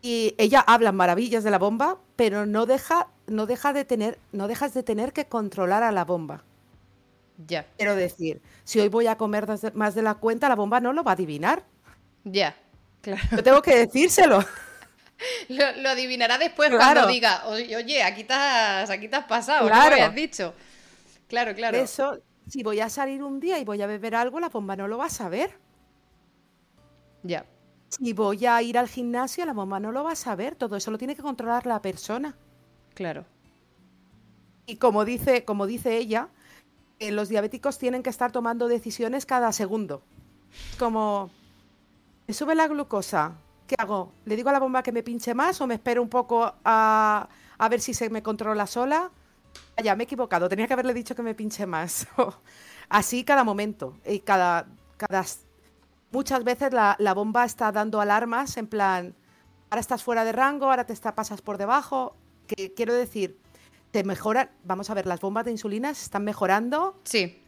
Y 0.00 0.34
ella 0.38 0.60
habla 0.60 0.90
maravillas 0.90 1.44
de 1.44 1.50
la 1.50 1.58
bomba, 1.58 1.98
pero 2.16 2.46
no 2.46 2.66
deja, 2.66 3.08
no 3.26 3.46
deja 3.46 3.72
de 3.72 3.84
tener, 3.84 4.18
no 4.32 4.48
dejas 4.48 4.74
de 4.74 4.82
tener 4.82 5.12
que 5.12 5.26
controlar 5.26 5.82
a 5.82 5.92
la 5.92 6.04
bomba. 6.04 6.44
Ya. 7.46 7.66
Quiero 7.76 7.94
decir, 7.94 8.40
si 8.64 8.80
hoy 8.80 8.88
voy 8.88 9.06
a 9.06 9.16
comer 9.16 9.46
más 9.74 9.94
de 9.94 10.02
la 10.02 10.14
cuenta, 10.14 10.48
la 10.48 10.56
bomba 10.56 10.80
no 10.80 10.92
lo 10.92 11.04
va 11.04 11.12
a 11.12 11.14
adivinar. 11.14 11.64
Ya, 12.24 12.56
claro. 13.00 13.22
Yo 13.32 13.42
tengo 13.42 13.62
que 13.62 13.76
decírselo. 13.76 14.42
Lo, 15.48 15.88
adivinará 15.88 16.38
después 16.38 16.70
cuando 16.70 17.06
diga, 17.06 17.44
oye, 17.46 18.02
aquí 18.02 18.24
te 18.24 18.34
has, 18.34 18.90
aquí 18.90 19.08
te 19.08 19.16
has 19.16 19.24
pasado, 19.24 19.66
claro. 19.66 19.96
¿no? 19.96 20.04
has 20.04 20.14
dicho. 20.14 20.54
Claro, 21.28 21.54
claro. 21.54 21.78
Eso, 21.78 22.20
si 22.48 22.62
voy 22.62 22.80
a 22.80 22.88
salir 22.88 23.22
un 23.22 23.40
día 23.40 23.58
y 23.58 23.64
voy 23.64 23.80
a 23.82 23.86
beber 23.86 24.14
algo, 24.14 24.40
la 24.40 24.48
bomba 24.48 24.76
no 24.76 24.88
lo 24.88 24.98
va 24.98 25.06
a 25.06 25.10
saber. 25.10 25.58
Ya. 27.22 27.46
Si 27.88 28.12
voy 28.12 28.46
a 28.46 28.60
ir 28.62 28.78
al 28.78 28.88
gimnasio, 28.88 29.44
la 29.44 29.52
bomba 29.52 29.80
no 29.80 29.92
lo 29.92 30.04
va 30.04 30.12
a 30.12 30.16
saber. 30.16 30.56
Todo 30.56 30.76
eso 30.76 30.90
lo 30.90 30.98
tiene 30.98 31.14
que 31.14 31.22
controlar 31.22 31.66
la 31.66 31.80
persona. 31.80 32.36
Claro. 32.94 33.24
Y 34.66 34.76
como 34.76 35.04
dice, 35.04 35.44
como 35.44 35.66
dice 35.66 35.96
ella, 35.96 36.28
eh, 36.98 37.10
los 37.10 37.28
diabéticos 37.28 37.78
tienen 37.78 38.02
que 38.02 38.10
estar 38.10 38.32
tomando 38.32 38.68
decisiones 38.68 39.26
cada 39.26 39.52
segundo. 39.52 40.02
Como, 40.78 41.30
¿me 42.26 42.34
sube 42.34 42.54
la 42.54 42.68
glucosa? 42.68 43.34
¿Qué 43.72 43.82
hago? 43.82 44.12
¿Le 44.26 44.36
digo 44.36 44.50
a 44.50 44.52
la 44.52 44.58
bomba 44.58 44.82
que 44.82 44.92
me 44.92 45.02
pinche 45.02 45.32
más 45.32 45.58
o 45.62 45.66
me 45.66 45.74
espero 45.74 46.02
un 46.02 46.10
poco 46.10 46.54
a, 46.62 47.28
ver 47.70 47.80
si 47.80 47.94
se 47.94 48.10
me 48.10 48.22
controla 48.22 48.66
sola? 48.66 49.10
Ya, 49.82 49.96
me 49.96 50.02
he 50.02 50.04
equivocado, 50.04 50.46
tenía 50.48 50.66
que 50.66 50.74
haberle 50.74 50.92
dicho 50.92 51.14
que 51.14 51.22
me 51.22 51.34
pinche 51.34 51.64
más. 51.64 52.06
Así 52.90 53.24
cada 53.24 53.44
momento. 53.44 53.96
Y 54.04 54.20
cada, 54.20 54.66
cada, 54.98 55.24
muchas 56.10 56.44
veces 56.44 56.70
la, 56.72 57.14
bomba 57.14 57.46
está 57.46 57.72
dando 57.72 58.00
alarmas 58.02 58.58
en 58.58 58.66
plan, 58.66 59.14
ahora 59.70 59.80
estás 59.80 60.02
fuera 60.02 60.24
de 60.24 60.32
rango, 60.32 60.66
ahora 60.66 60.84
te 60.84 60.92
está, 60.92 61.14
pasas 61.14 61.40
por 61.40 61.56
debajo. 61.56 62.14
Que 62.46 62.74
quiero 62.74 62.92
decir, 62.92 63.38
te 63.90 64.04
mejoran, 64.04 64.50
vamos 64.64 64.90
a 64.90 64.94
ver, 64.94 65.06
las 65.06 65.20
bombas 65.20 65.46
de 65.46 65.52
insulina 65.52 65.94
se 65.94 66.04
están 66.04 66.24
mejorando. 66.24 67.00
Sí. 67.04 67.42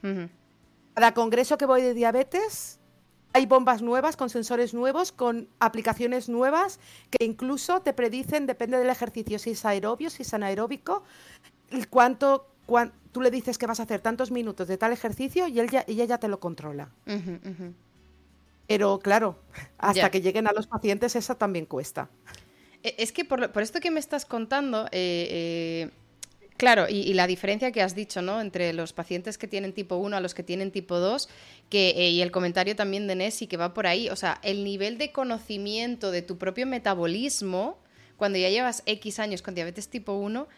Cada 0.95 1.13
congreso 1.13 1.59
que 1.59 1.67
voy 1.67 1.83
de 1.83 1.93
diabetes, 1.93 2.81
hay 3.35 3.47
bombas 3.47 3.83
nuevas, 3.83 4.17
con 4.17 4.31
sensores 4.31 4.75
nuevos, 4.75 5.11
con 5.11 5.49
aplicaciones 5.59 6.29
nuevas 6.29 6.79
que 7.11 7.25
incluso 7.25 7.83
te 7.83 7.93
predicen, 7.93 8.47
depende 8.47 8.79
del 8.79 8.89
ejercicio, 8.89 9.41
si 9.41 9.51
es 9.51 9.65
aerobio, 9.65 10.09
si 10.09 10.23
es 10.23 10.33
anaeróbico, 10.33 11.03
cuánto, 11.91 12.47
tú 13.11 13.21
le 13.21 13.33
dices 13.33 13.59
que 13.59 13.67
vas 13.67 13.81
a 13.81 13.83
hacer 13.83 14.01
tantos 14.01 14.31
minutos 14.31 14.69
de 14.69 14.79
tal 14.79 14.93
ejercicio 14.93 15.49
y, 15.49 15.59
él 15.59 15.69
ya, 15.69 15.85
ella 15.89 16.05
ya 16.05 16.19
te 16.19 16.29
lo 16.29 16.39
controla. 16.39 16.91
Pero 18.69 19.01
claro, 19.01 19.37
hasta 19.79 20.11
que 20.11 20.21
lleguen 20.21 20.47
a 20.47 20.53
los 20.53 20.69
pacientes 20.69 21.17
eso 21.17 21.37
también 21.37 21.67
cuesta. 21.67 22.09
E, 22.85 22.95
es 22.99 23.11
que 23.11 23.25
por, 23.25 23.51
esto 23.61 23.81
que 23.81 23.91
me 23.91 23.99
estás 23.99 24.27
contando, 24.27 24.87
eh, 24.87 24.91
eh, 24.93 25.91
Claro, 26.65 26.87
y, 26.89 27.13
la 27.13 27.27
diferencia 27.27 27.73
que 27.73 27.83
has 27.83 27.95
dicho, 27.95 28.23
¿no? 28.23 28.41
Entre 28.41 28.73
los 28.73 28.95
pacientes 28.95 29.37
que 29.37 29.47
tienen 29.47 29.75
tipo 29.75 29.97
1 29.97 30.17
a 30.17 30.21
los 30.21 30.33
que 30.33 30.43
tienen 30.43 30.71
tipo 30.71 30.99
2, 30.99 31.29
que, 31.69 31.91
eh, 31.91 32.09
y 32.09 32.23
el 32.23 32.31
comentario 32.31 32.75
también 32.75 33.07
de 33.07 33.15
Nessie 33.15 33.49
que 33.49 33.59
va 33.59 33.75
por 33.75 33.87
ahí, 33.87 34.09
o 34.09 34.17
sea, 34.17 34.41
el 34.43 34.65
nivel 34.65 34.97
de 34.97 35.13
conocimiento 35.13 36.11
de 36.11 36.23
tu 36.23 36.39
propio 36.39 36.67
metabolismo, 36.67 37.77
cuando 38.17 38.39
ya 38.39 38.49
llevas 38.49 38.83
X 38.87 39.19
años 39.19 39.43
con 39.43 39.55
diabetes 39.55 39.91
tipo 39.91 40.15
1, 40.15 40.49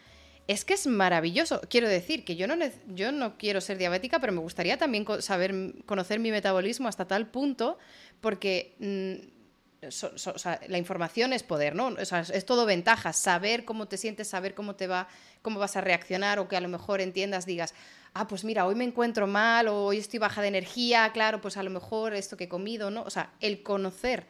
es 0.47 0.63
que 0.63 0.75
es 0.75 0.87
maravilloso. 0.87 1.59
Quiero 1.69 1.89
decir 1.89 2.23
que 2.23 2.37
yo 2.37 2.47
no, 2.47 2.55
yo 2.87 3.11
no 3.11 3.37
quiero 3.37 3.59
ser 3.59 3.77
diabética, 3.77 4.21
pero 4.21 4.31
me 4.31 4.39
gustaría 4.39 4.77
también 4.77 5.05
saber 5.19 5.73
conocer 5.85 6.21
mi 6.21 6.31
metabolismo 6.31 6.87
hasta 6.87 7.05
tal 7.05 7.27
punto, 7.27 7.77
porque... 8.21 9.33
Mm, 9.81 10.69
la 10.69 10.77
información 10.77 11.33
es 11.33 11.43
poder, 11.43 11.75
¿no? 11.75 11.95
es 11.97 12.45
todo 12.45 12.65
ventaja, 12.65 13.13
saber 13.13 13.63
cómo 13.63 13.87
te 13.87 13.97
sientes, 13.97 14.27
saber 14.27 14.55
cómo 14.55 14.75
te 14.75 14.87
va, 14.87 15.07
cómo 15.41 15.59
vas 15.59 15.75
a 15.75 15.81
reaccionar 15.81 16.39
o 16.39 16.47
que 16.47 16.57
a 16.57 16.61
lo 16.61 16.67
mejor 16.67 16.99
entiendas, 16.99 17.45
digas, 17.45 17.73
ah, 18.13 18.27
pues 18.27 18.43
mira, 18.43 18.65
hoy 18.65 18.75
me 18.75 18.83
encuentro 18.83 19.27
mal 19.27 19.67
o 19.67 19.85
hoy 19.85 19.99
estoy 19.99 20.19
baja 20.19 20.41
de 20.41 20.47
energía, 20.47 21.11
claro, 21.13 21.41
pues 21.41 21.57
a 21.57 21.63
lo 21.63 21.69
mejor 21.69 22.13
esto 22.13 22.37
que 22.37 22.45
he 22.45 22.49
comido, 22.49 22.89
¿no? 22.89 23.03
O 23.03 23.09
sea, 23.09 23.31
el 23.39 23.61
conocer 23.61 24.25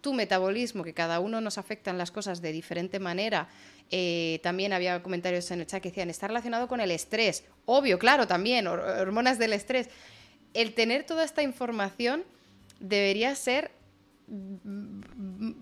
tu 0.00 0.12
metabolismo, 0.12 0.84
que 0.84 0.94
cada 0.94 1.20
uno 1.20 1.40
nos 1.40 1.58
afectan 1.58 1.98
las 1.98 2.10
cosas 2.10 2.42
de 2.42 2.52
diferente 2.52 2.98
manera. 2.98 3.48
Eh, 3.90 4.40
también 4.42 4.72
había 4.72 5.02
comentarios 5.02 5.50
en 5.50 5.60
el 5.60 5.66
chat 5.66 5.82
que 5.82 5.90
decían, 5.90 6.10
está 6.10 6.26
relacionado 6.26 6.68
con 6.68 6.80
el 6.80 6.90
estrés. 6.90 7.44
Obvio, 7.66 7.98
claro, 7.98 8.26
también, 8.26 8.66
hormonas 8.66 9.38
del 9.38 9.52
estrés. 9.52 9.88
El 10.54 10.74
tener 10.74 11.04
toda 11.04 11.24
esta 11.24 11.42
información 11.42 12.24
debería 12.80 13.34
ser 13.34 13.70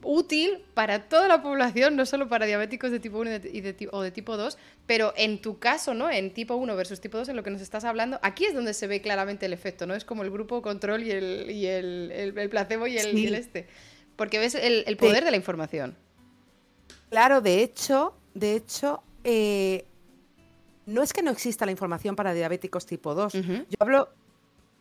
útil 0.02 0.62
para 0.74 1.08
toda 1.08 1.28
la 1.28 1.42
población, 1.42 1.96
no 1.96 2.06
solo 2.06 2.28
para 2.28 2.46
diabéticos 2.46 2.90
de 2.90 3.00
tipo 3.00 3.18
1 3.18 3.30
y 3.52 3.60
de, 3.60 3.88
o 3.90 4.02
de 4.02 4.10
tipo 4.10 4.36
2, 4.36 4.58
pero 4.86 5.12
en 5.16 5.40
tu 5.40 5.58
caso, 5.58 5.94
¿no? 5.94 6.10
En 6.10 6.32
tipo 6.32 6.54
1 6.54 6.76
versus 6.76 7.00
tipo 7.00 7.18
2, 7.18 7.30
en 7.30 7.36
lo 7.36 7.42
que 7.42 7.50
nos 7.50 7.62
estás 7.62 7.84
hablando, 7.84 8.18
aquí 8.22 8.44
es 8.44 8.54
donde 8.54 8.74
se 8.74 8.86
ve 8.86 9.00
claramente 9.00 9.46
el 9.46 9.52
efecto, 9.52 9.86
¿no? 9.86 9.94
Es 9.94 10.04
como 10.04 10.22
el 10.22 10.30
grupo 10.30 10.62
control 10.62 11.02
y 11.02 11.10
el, 11.10 11.50
y 11.50 11.66
el, 11.66 12.48
placebo 12.50 12.86
y 12.86 12.98
el, 12.98 13.34
este. 13.34 13.66
Porque 14.16 14.38
ves 14.38 14.54
el, 14.54 14.96
poder 14.96 15.24
de 15.24 15.30
la 15.30 15.36
información. 15.36 15.96
Claro, 17.08 17.40
de 17.40 17.62
hecho, 17.62 18.14
de 18.34 18.54
hecho, 18.54 19.02
eh, 19.24 19.84
no 20.86 21.02
es 21.02 21.12
que 21.12 21.22
no 21.22 21.30
exista 21.30 21.64
la 21.64 21.72
información 21.72 22.14
para 22.14 22.34
diabéticos 22.34 22.86
tipo 22.86 23.14
2. 23.14 23.32
Yo 23.32 23.76
hablo 23.80 24.10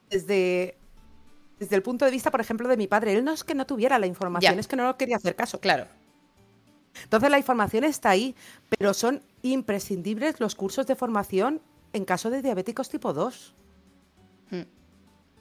desde 0.10 0.79
desde 1.60 1.76
el 1.76 1.84
punto 1.84 2.06
de 2.06 2.12
vista, 2.12 2.32
por 2.32 2.42
ejemplo, 2.42 2.68
de 2.68 2.78
mi 2.78 2.88
padre. 2.88 3.14
Él 3.14 3.24
no 3.24 3.32
es 3.32 3.44
que 3.44 3.54
no 3.54 3.66
tuviera 3.66 4.00
la 4.00 4.08
información, 4.08 4.58
es 4.58 4.68
que 4.68 4.76
no 4.76 4.86
lo 4.86 4.98
quería 4.98 5.18
hacer 5.18 5.36
caso. 5.36 5.60
Claro. 5.60 5.86
Entonces 7.04 7.30
la 7.30 7.38
información 7.38 7.84
está 7.84 8.10
ahí, 8.10 8.36
pero 8.78 8.94
son 8.94 9.22
imprescindibles 9.42 10.40
los 10.40 10.56
cursos 10.56 10.88
de 10.88 10.96
formación 10.96 11.62
en 11.94 12.06
caso 12.06 12.30
de 12.30 12.42
diabéticos 12.42 12.90
tipo 12.90 13.14
2. 13.14 13.56
Hmm. 14.52 14.62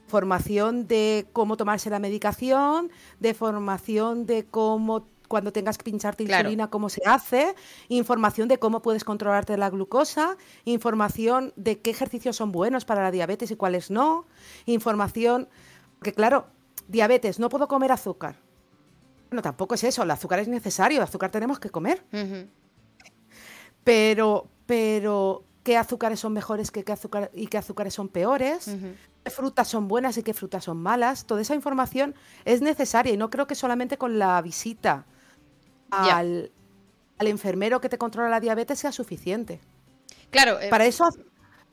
Formación 0.07 0.87
de 0.87 1.27
cómo 1.33 1.57
tomarse 1.57 1.89
la 1.89 1.99
medicación, 1.99 2.91
de 3.19 3.33
formación 3.33 4.25
de 4.25 4.45
cómo 4.45 5.07
cuando 5.27 5.53
tengas 5.53 5.77
que 5.77 5.83
pincharte 5.83 6.23
insulina, 6.23 6.69
cómo 6.69 6.89
se 6.89 7.03
hace, 7.05 7.55
información 7.87 8.47
de 8.47 8.57
cómo 8.57 8.81
puedes 8.81 9.03
controlarte 9.03 9.55
la 9.57 9.69
glucosa, 9.69 10.37
información 10.65 11.53
de 11.55 11.79
qué 11.79 11.91
ejercicios 11.91 12.35
son 12.35 12.51
buenos 12.51 12.83
para 12.83 13.03
la 13.03 13.11
diabetes 13.11 13.51
y 13.51 13.55
cuáles 13.55 13.91
no, 13.91 14.25
información 14.65 15.47
porque 15.99 16.13
claro, 16.13 16.47
diabetes, 16.87 17.39
no 17.39 17.49
puedo 17.49 17.67
comer 17.67 17.91
azúcar. 17.91 18.37
Bueno, 19.29 19.41
tampoco 19.41 19.75
es 19.75 19.83
eso, 19.83 20.03
el 20.03 20.11
azúcar 20.11 20.39
es 20.39 20.47
necesario, 20.47 20.97
el 20.97 21.03
azúcar 21.03 21.29
tenemos 21.29 21.59
que 21.59 21.69
comer. 21.69 22.03
Pero, 23.83 24.47
pero, 24.65 25.43
¿qué 25.63 25.77
azúcares 25.77 26.21
son 26.21 26.33
mejores 26.33 26.71
que 26.71 26.83
qué 26.83 26.93
azúcar 26.93 27.29
y 27.33 27.47
qué 27.47 27.57
azúcares 27.57 27.93
son 27.93 28.07
peores? 28.07 28.71
¿Qué 29.23 29.29
frutas 29.29 29.67
son 29.67 29.89
buenas 29.89 30.17
y 30.17 30.23
qué 30.23 30.33
frutas 30.33 30.63
son 30.63 30.77
malas? 30.77 31.25
Toda 31.25 31.41
esa 31.41 31.53
información 31.53 32.15
es 32.45 32.61
necesaria 32.61 33.13
y 33.13 33.17
no 33.17 33.29
creo 33.29 33.45
que 33.45 33.55
solamente 33.55 33.97
con 33.97 34.17
la 34.17 34.41
visita 34.41 35.05
al, 35.91 36.51
enfermero 37.19 37.81
que 37.81 37.89
te 37.89 37.97
controla 37.97 38.29
la 38.29 38.39
diabetes 38.39 38.79
sea 38.79 38.93
suficiente. 38.93 39.59
Claro. 40.31 40.59
Eh, 40.61 40.69
Para 40.69 40.85
eso 40.85 41.09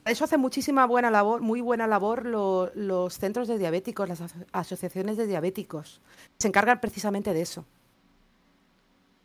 eso 0.07 0.25
hace 0.25 0.37
muchísima 0.37 0.87
buena 0.87 1.11
labor, 1.11 1.41
muy 1.41 1.61
buena 1.61 1.87
labor 1.87 2.25
los 2.27 3.19
centros 3.19 3.49
de 3.49 3.59
diabéticos, 3.59 4.09
las 4.09 4.23
asociaciones 4.53 5.17
de 5.17 5.27
diabéticos. 5.27 6.01
Se 6.39 6.49
encargan 6.49 6.81
precisamente 6.81 7.35
de 7.35 7.43
eso. 7.43 7.65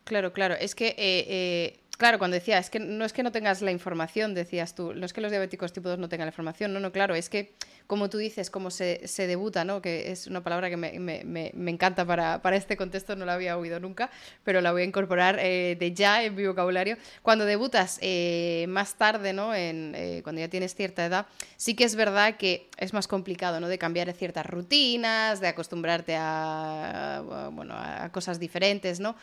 Claro, 0.03 0.33
claro. 0.33 0.55
Es 0.55 0.75
que, 0.75 0.87
eh, 0.87 0.95
eh, 0.97 1.79
claro, 2.01 2.17
cuando 2.17 2.33
decía, 2.33 2.57
es 2.57 2.71
que 2.71 2.79
no 2.79 3.05
es 3.05 3.13
que 3.13 3.21
no 3.21 3.31
tengas 3.31 3.61
la 3.61 3.69
información, 3.69 4.33
decías 4.33 4.73
tú, 4.73 4.91
no 4.95 5.05
es 5.05 5.13
que 5.13 5.21
los 5.21 5.29
diabéticos 5.29 5.71
tipo 5.71 5.87
2 5.87 5.99
no 5.99 6.09
tengan 6.09 6.25
la 6.25 6.31
información, 6.31 6.73
no, 6.73 6.79
no, 6.79 6.91
claro, 6.91 7.13
es 7.13 7.29
que 7.29 7.53
como 7.91 8.09
tú 8.09 8.19
dices, 8.19 8.49
como 8.49 8.71
se, 8.71 9.05
se 9.05 9.27
debuta, 9.27 9.65
¿no? 9.65 9.81
Que 9.81 10.13
es 10.13 10.25
una 10.25 10.41
palabra 10.41 10.69
que 10.69 10.77
me, 10.77 10.97
me, 10.97 11.25
me, 11.25 11.71
encanta 11.71 12.05
para, 12.05 12.41
para, 12.41 12.55
este 12.55 12.77
contexto, 12.77 13.17
no 13.17 13.25
la 13.25 13.33
había 13.33 13.57
oído 13.57 13.81
nunca, 13.81 14.09
pero 14.45 14.61
la 14.61 14.71
voy 14.71 14.83
a 14.83 14.85
incorporar 14.85 15.37
eh, 15.41 15.75
de 15.77 15.93
ya 15.93 16.23
en 16.23 16.33
mi 16.33 16.47
vocabulario. 16.47 16.95
Cuando 17.21 17.43
debutas 17.43 17.99
eh, 18.01 18.65
más 18.69 18.95
tarde, 18.95 19.33
¿no? 19.33 19.53
En, 19.53 19.93
eh, 19.93 20.21
cuando 20.23 20.39
ya 20.39 20.47
tienes 20.47 20.73
cierta 20.73 21.05
edad, 21.05 21.25
sí 21.57 21.75
que 21.75 21.83
es 21.83 21.95
verdad 21.97 22.37
que 22.37 22.69
es 22.77 22.93
más 22.93 23.09
complicado, 23.09 23.59
¿no? 23.59 23.67
De 23.67 23.77
cambiar 23.77 24.09
ciertas 24.13 24.45
rutinas, 24.45 25.41
de 25.41 25.49
acostumbrarte 25.49 26.15
a, 26.17 27.49
bueno, 27.51 27.73
a 27.75 28.09
cosas 28.13 28.39
diferentes, 28.39 29.01
¿no? 29.01 29.17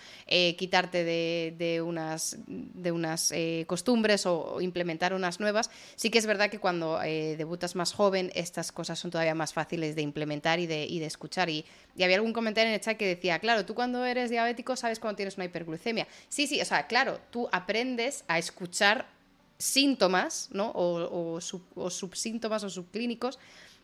quitarte 0.58 1.04
de, 1.04 1.54
de, 1.56 1.80
unas, 1.80 2.36
de 2.74 2.92
unas 2.92 3.32
eh, 3.32 3.64
costumbres 3.66 4.26
o, 4.26 4.60
implementar 4.60 5.14
unas 5.14 5.40
nuevas. 5.40 5.70
Sí 5.96 6.10
que 6.10 6.18
es 6.18 6.26
verdad 6.26 6.50
que 6.50 6.58
cuando 6.58 7.02
eh, 7.02 7.36
debutas 7.36 7.74
más 7.74 7.92
joven, 7.92 8.30
estas 8.34 8.72
cosas 8.72 8.98
son 8.98 9.10
todavía 9.10 9.34
más 9.34 9.52
fáciles 9.52 9.94
de 9.96 10.02
implementar 10.02 10.58
y 10.60 10.66
de, 10.66 10.86
y 10.86 10.98
de 10.98 11.06
escuchar. 11.06 11.50
Y, 11.50 11.64
había 12.00 12.16
algún 12.16 12.32
comentario 12.32 12.68
en 12.68 12.74
el 12.74 12.80
chat 12.80 12.96
que 12.96 13.06
decía, 13.06 13.38
claro, 13.40 13.64
tú 13.66 13.74
cuando 13.74 14.04
eres 14.04 14.30
diabético 14.30 14.76
sabes 14.76 15.00
cuando 15.00 15.16
tienes 15.16 15.36
una 15.36 15.46
hiperglucemia. 15.46 16.06
Sí, 16.28 16.46
sí, 16.46 16.60
o 16.60 16.64
sea, 16.64 16.86
claro, 16.86 17.20
tú 17.30 17.48
aprendes 17.50 18.24
a 18.28 18.38
escuchar 18.38 19.08
síntomas, 19.58 20.48
¿no? 20.52 20.70
O, 20.70 21.34
o, 21.34 21.40
sub, 21.40 21.62
o 21.74 21.90
subsíntomas 21.90 22.62
o 22.62 22.70
subclínicos 22.70 23.38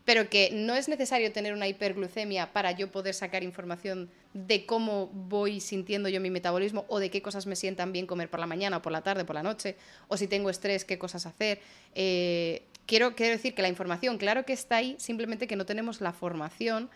pero 0.04 0.28
que 0.28 0.50
no 0.52 0.74
es 0.74 0.88
necesario 0.88 1.32
tener 1.32 1.54
una 1.54 1.66
hiperglucemia 1.66 2.52
para 2.52 2.72
yo 2.72 2.90
poder 2.90 3.14
sacar 3.14 3.42
información 3.42 4.10
de 4.34 4.66
cómo 4.66 5.06
voy 5.08 5.60
sintiendo 5.60 6.08
yo 6.08 6.20
mi 6.20 6.30
metabolismo 6.30 6.84
o 6.88 6.98
de 6.98 7.10
qué 7.10 7.22
cosas 7.22 7.46
me 7.46 7.56
sientan 7.56 7.92
bien 7.92 8.06
comer 8.06 8.28
por 8.28 8.40
la 8.40 8.46
mañana 8.46 8.78
o 8.78 8.82
por 8.82 8.92
la 8.92 9.02
tarde, 9.02 9.24
por 9.24 9.34
la 9.34 9.42
noche, 9.42 9.76
o 10.08 10.16
si 10.16 10.26
tengo 10.26 10.50
estrés, 10.50 10.84
qué 10.84 10.98
cosas 10.98 11.24
hacer. 11.24 11.60
Eh, 11.94 12.62
quiero, 12.86 13.14
quiero 13.14 13.32
decir 13.32 13.54
que 13.54 13.62
la 13.62 13.68
información, 13.68 14.18
claro 14.18 14.44
que 14.44 14.52
está 14.52 14.76
ahí, 14.76 14.96
simplemente 14.98 15.46
que 15.46 15.56
no 15.56 15.64
tenemos 15.64 16.00
la 16.00 16.12
formación 16.12 16.90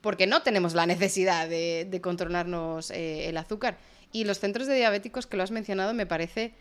porque 0.00 0.26
no 0.26 0.42
tenemos 0.42 0.74
la 0.74 0.86
necesidad 0.86 1.48
de, 1.48 1.86
de 1.90 2.00
controlarnos 2.00 2.90
eh, 2.90 3.28
el 3.28 3.36
azúcar. 3.36 3.76
Y 4.12 4.24
los 4.24 4.38
centros 4.38 4.66
de 4.66 4.76
diabéticos 4.76 5.26
que 5.26 5.36
lo 5.36 5.42
has 5.42 5.50
mencionado 5.50 5.92
me 5.92 6.06
parece, 6.06 6.54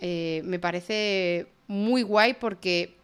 eh, 0.00 0.42
me 0.44 0.58
parece 0.58 1.46
muy 1.66 2.02
guay 2.02 2.34
porque 2.34 2.99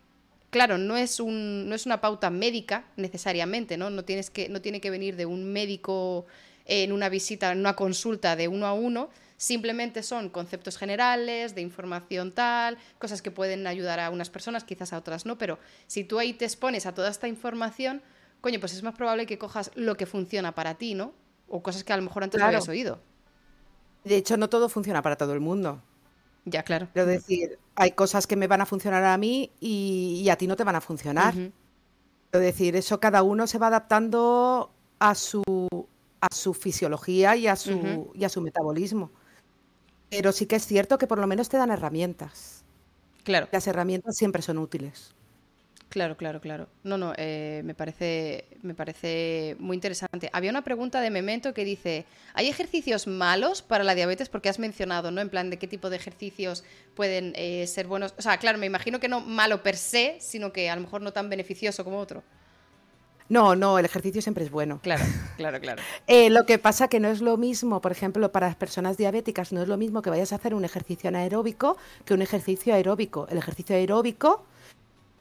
claro, 0.51 0.79
no 0.79 0.97
es, 0.97 1.21
un, 1.21 1.69
no 1.69 1.75
es 1.75 1.87
una 1.87 2.01
pauta 2.01 2.31
médica 2.31 2.85
necesariamente, 2.97 3.77
¿no? 3.77 3.91
No, 3.91 4.05
tienes 4.05 4.31
que, 4.31 4.49
no 4.49 4.61
tiene 4.61 4.81
que 4.81 4.91
venir 4.91 5.17
de 5.17 5.27
un 5.27 5.53
médico 5.53 6.27
en 6.67 6.93
una 6.93 7.09
visita, 7.09 7.53
en 7.53 7.61
una 7.61 7.77
consulta 7.77 8.37
de 8.37 8.49
uno 8.49 8.67
a 8.67 8.73
uno, 8.73 9.09
simplemente 9.37 10.03
son 10.03 10.31
conceptos 10.31 10.79
generales, 10.79 11.55
de 11.55 11.61
información 11.61 12.33
tal, 12.33 12.79
cosas 12.99 13.23
que 13.23 13.31
pueden 13.31 13.67
ayudar 13.67 14.01
a 14.01 14.11
unas 14.11 14.31
personas, 14.31 14.65
quizás 14.65 14.93
a 14.93 14.99
otras 14.99 15.27
no, 15.27 15.39
pero 15.39 15.59
si 15.87 16.05
tú 16.05 16.19
ahí 16.19 16.33
te 16.33 16.45
expones 16.45 16.87
a 16.87 16.95
toda 16.95 17.11
esta 17.11 17.29
información, 17.29 18.03
coño, 18.41 18.61
pues 18.61 18.75
es 18.75 18.83
más 18.83 18.95
probable 18.95 19.27
que 19.27 19.39
cojas 19.39 19.71
lo 19.75 19.97
que 19.97 20.07
funciona 20.07 20.55
para 20.55 20.75
ti, 20.75 20.95
¿no? 20.95 21.13
O 21.49 21.63
cosas 21.63 21.85
que 21.85 21.93
a 21.93 21.97
lo 21.97 22.03
mejor 22.03 22.25
antes 22.25 22.39
Claro. 22.39 22.53
no 22.53 22.57
habías 22.57 22.69
oído. 22.69 23.01
De 24.05 24.17
hecho, 24.17 24.37
no 24.37 24.49
todo 24.49 24.69
funciona 24.69 25.03
para 25.03 25.17
todo 25.17 25.33
el 25.33 25.41
mundo. 25.41 25.83
Ya, 26.47 26.63
claro. 26.63 26.89
Quiero 26.93 27.09
decir, 27.09 27.59
hay 27.75 27.91
cosas 27.91 28.27
que 28.27 28.37
me 28.37 28.47
van 28.47 28.61
a 28.61 28.67
funcionar 28.67 29.05
a 29.05 29.19
mí 29.19 29.51
y, 29.61 30.23
y 30.25 30.31
a 30.31 30.37
ti 30.37 30.47
no 30.47 30.57
te 30.57 30.63
van 30.63 30.77
a 30.77 30.81
funcionar. 30.81 31.35
Quiero 31.35 32.45
decir, 32.45 32.77
eso 32.77 33.01
cada 33.01 33.25
uno 33.25 33.49
se 33.49 33.59
va 33.59 33.67
adaptando 33.67 34.71
a 35.01 35.15
su, 35.17 35.43
a 36.21 36.33
su 36.33 36.55
fisiología 36.55 37.35
y 37.35 37.49
a 37.49 37.57
su, 37.57 38.13
y 38.15 38.25
a 38.25 38.29
su 38.29 38.41
metabolismo. 38.41 39.11
Pero 40.09 40.31
sí 40.31 40.47
que 40.47 40.55
es 40.57 40.67
cierto 40.67 40.99
que 40.99 41.09
por 41.09 41.19
lo 41.19 41.27
menos 41.27 41.49
te 41.49 41.57
dan 41.57 41.73
herramientas. 41.73 42.63
Claro. 43.25 43.49
Las 43.51 43.67
herramientas 43.67 44.17
siempre 44.17 44.41
son 44.41 44.59
útiles. 44.59 45.16
Claro, 45.89 46.17
claro, 46.17 46.41
claro. 46.41 46.69
No, 46.83 46.99
no, 46.99 47.13
eh, 47.17 47.63
me, 47.65 47.75
parece, 47.75 48.47
me 48.63 48.75
parece 48.75 49.57
muy 49.59 49.77
interesante. 49.77 50.29
Había 50.33 50.51
una 50.51 50.63
pregunta 50.63 51.01
de 51.01 51.11
Memento 51.11 51.55
que 51.55 51.65
dice, 51.65 52.05
¿hay 52.35 52.49
ejercicios 52.49 53.07
malos 53.07 53.63
para 53.63 53.85
la 53.85 53.95
diabetes? 53.95 54.29
Porque 54.29 54.49
has 54.49 54.59
mencionado, 54.59 55.11
¿no? 55.11 55.21
En 55.21 55.31
plan, 55.31 55.49
¿de 55.49 55.59
qué 55.59 55.69
tipo 55.69 55.89
de 55.89 55.97
ejercicios 55.97 56.65
pueden 56.95 57.33
eh, 57.37 57.67
ser 57.67 57.87
buenos? 57.87 58.15
O 58.19 58.23
sea, 58.23 58.37
claro, 58.39 58.59
me 58.59 58.67
imagino 58.67 58.99
que 58.99 59.09
no 59.09 59.21
malo 59.21 59.63
per 59.63 59.77
se, 59.77 60.17
sino 60.21 60.53
que 60.53 60.69
a 60.69 60.75
lo 60.75 60.83
mejor 60.83 61.03
no 61.03 61.13
tan 61.13 61.31
beneficioso 61.31 61.85
como 61.85 61.99
otro. 61.99 62.23
No, 63.29 63.57
no, 63.57 63.79
el 63.79 63.85
ejercicio 63.85 64.23
siempre 64.23 64.45
es 64.45 64.51
bueno. 64.51 64.81
Claro, 64.83 65.05
claro, 65.37 65.61
claro. 65.61 65.83
Eh, 66.07 66.31
lo 66.31 66.47
que 66.47 66.59
pasa 66.59 66.89
que 66.89 67.01
no 67.01 67.09
es 67.09 67.21
lo 67.21 67.37
mismo, 67.37 67.81
por 67.81 67.93
ejemplo, 67.93 68.31
para 68.31 68.47
las 68.47 68.57
personas 68.57 68.97
diabéticas, 68.97 69.53
no 69.53 69.63
es 69.63 69.69
lo 69.69 69.77
mismo 69.77 70.03
que 70.03 70.11
vayas 70.11 70.33
a 70.33 70.37
hacer 70.37 70.55
un 70.55 70.65
ejercicio 70.65 71.09
anaeróbico 71.09 71.77
que 72.05 72.15
un 72.15 72.23
ejercicio 72.23 72.75
aeróbico. 72.75 73.27
El 73.31 73.39
ejercicio 73.39 73.75
aeróbico, 73.75 74.45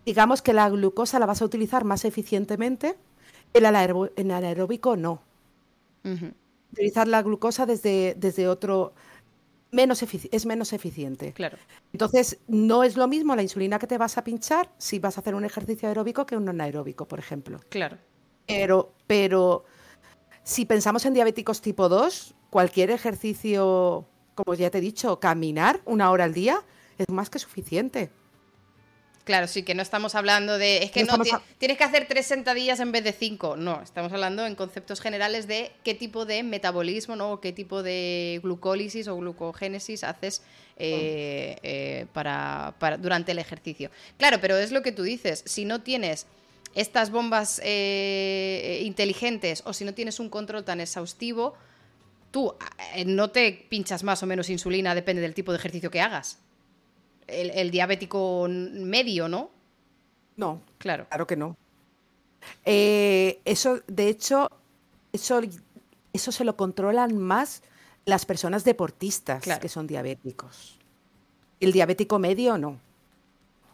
digamos 0.05 0.41
que 0.41 0.53
la 0.53 0.69
glucosa 0.69 1.19
la 1.19 1.25
vas 1.25 1.41
a 1.41 1.45
utilizar 1.45 1.83
más 1.83 2.05
eficientemente, 2.05 2.95
el 3.53 3.65
el 3.65 4.31
anaeróbico 4.31 4.95
no. 4.95 5.21
Utilizar 6.71 7.07
la 7.07 7.21
glucosa 7.21 7.65
desde, 7.65 8.15
desde 8.17 8.47
otro... 8.47 8.93
Menos 9.71 10.03
es 10.03 10.45
menos 10.45 10.71
eficiente. 10.71 11.33
Claro, 11.33 11.57
Entonces, 11.91 12.39
no 12.47 12.83
es 12.83 12.95
lo 12.95 13.09
mismo 13.09 13.35
la 13.35 13.41
insulina 13.41 13.77
que 13.77 13.87
te 13.87 13.97
vas 13.97 14.17
a 14.17 14.23
pinchar 14.23 14.69
si 14.77 14.99
vas 14.99 15.17
a 15.17 15.21
hacer 15.21 15.35
un 15.35 15.43
ejercicio 15.43 15.89
aeróbico 15.89 16.25
que 16.25 16.37
un 16.37 16.47
anaeróbico, 16.47 17.07
por 17.07 17.19
ejemplo. 17.19 17.59
claro. 17.69 17.97
Pero, 18.47 18.93
pero 19.07 19.65
si 20.43 20.65
pensamos 20.65 21.03
en 21.05 21.15
diabéticos 21.15 21.61
tipo 21.61 21.89
2, 21.89 22.35
cualquier 22.51 22.91
ejercicio, 22.91 24.05
como 24.35 24.53
ya 24.53 24.69
te 24.69 24.77
he 24.77 24.81
dicho, 24.81 25.19
caminar 25.19 25.81
una 25.85 26.11
hora 26.11 26.25
al 26.25 26.33
día 26.33 26.61
es 26.97 27.09
más 27.09 27.29
que 27.29 27.39
suficiente. 27.39 28.11
Claro, 29.25 29.47
sí, 29.47 29.63
que 29.63 29.73
no 29.73 29.81
estamos 29.81 30.13
hablando 30.15 30.57
de. 30.59 30.83
Es 30.83 30.91
que 30.91 31.01
No 31.03 31.17
no, 31.17 31.23
estamos 31.23 31.27
ti- 31.27 31.33
a- 31.53 31.57
tienes 31.57 31.77
que 31.77 31.83
hacer 31.83 32.07
tres 32.07 32.27
sentadillas 32.27 32.79
en 32.79 32.91
vez 32.91 33.03
de 33.03 33.11
cinco. 33.11 33.57
No, 33.57 33.81
estamos 33.81 34.13
hablando 34.13 34.45
en 34.45 34.53
conceptos 34.55 35.01
generales 35.01 35.47
de 35.47 35.71
qué 35.83 35.95
tipo 35.95 36.25
de 36.25 36.43
metabolismo, 36.43 37.15
¿no? 37.15 37.31
O 37.33 37.41
qué 37.41 37.51
tipo 37.51 37.81
de 37.81 38.39
glucólisis 38.43 39.07
o 39.07 39.15
glucogénesis 39.17 40.03
haces 40.03 40.43
eh, 40.77 41.57
eh, 41.63 42.05
para, 42.13 42.75
para- 42.79 42.97
durante 42.97 43.31
el 43.31 43.39
ejercicio. 43.39 43.89
Claro, 44.17 44.37
pero 44.39 44.57
es 44.59 44.71
lo 44.71 44.83
que 44.83 44.91
tú 44.91 45.01
dices. 45.03 45.41
Si 45.47 45.65
no 45.65 45.81
tienes 45.81 46.27
estas 46.75 47.09
bombas 47.09 47.59
eh, 47.63 48.81
inteligentes 48.83 49.63
o 49.65 49.73
si 49.73 49.85
no 49.85 49.93
tienes 49.93 50.19
un 50.19 50.29
control 50.29 50.63
tan 50.63 50.81
exhaustivo, 50.81 51.55
tú 52.29 52.53
no 53.05 53.29
te 53.31 53.65
pinchas 53.69 54.03
más 54.03 54.21
o 54.21 54.25
menos 54.27 54.49
insulina, 54.49 54.93
depende 54.93 55.21
del 55.21 55.33
tipo 55.33 55.51
de 55.51 55.57
ejercicio 55.57 55.89
que 55.89 56.01
hagas. 56.01 56.37
El, 57.27 57.49
el 57.51 57.71
diabético 57.71 58.47
medio, 58.49 59.27
¿no? 59.27 59.49
No, 60.37 60.61
Claro. 60.77 61.07
claro 61.09 61.25
que 61.27 61.35
no. 61.35 61.55
Eh, 62.65 63.39
eso, 63.45 63.79
de 63.87 64.07
hecho, 64.09 64.49
eso, 65.13 65.41
eso 66.13 66.31
se 66.31 66.43
lo 66.43 66.55
controlan 66.55 67.17
más 67.17 67.63
las 68.05 68.25
personas 68.25 68.63
deportistas 68.63 69.43
Claro. 69.43 69.61
que 69.61 69.69
son 69.69 69.87
diabéticos. 69.87 70.77
El 71.59 71.71
diabético 71.71 72.19
medio 72.19 72.57
no. 72.57 72.79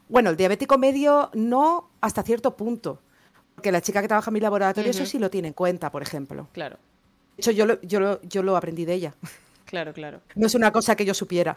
Bueno, 0.08 0.30
el 0.30 0.38
diabético 0.38 0.78
medio 0.78 1.30
no 1.34 1.90
hasta 2.00 2.24
cierto 2.24 2.56
punto. 2.56 3.02
Porque 3.56 3.72
la 3.72 3.82
chica 3.82 4.02
que 4.02 4.08
trabaja 4.08 4.30
en 4.30 4.34
mi 4.34 4.40
laboratorio 4.40 4.90
eso 4.92 5.06
sí 5.06 5.20
lo 5.20 5.30
tiene 5.30 5.50
en 5.50 5.54
cuenta, 5.54 5.92
por 5.92 6.02
ejemplo. 6.02 6.48
Claro, 6.54 6.78
De 7.36 7.42
hecho, 7.42 7.52
yo 7.52 7.66
lo, 7.66 7.82
yo 7.82 8.00
lo, 8.00 8.22
yo 8.24 8.44
lo 8.44 8.56
aprendí 8.56 8.86
de 8.86 8.94
ella. 8.94 9.14
claro, 9.66 9.94
claro. 9.94 10.22
No 10.36 10.48
es 10.48 10.56
una 10.56 10.72
cosa 10.72 10.96
que 10.96 11.06
yo 11.06 11.14
supiera. 11.14 11.56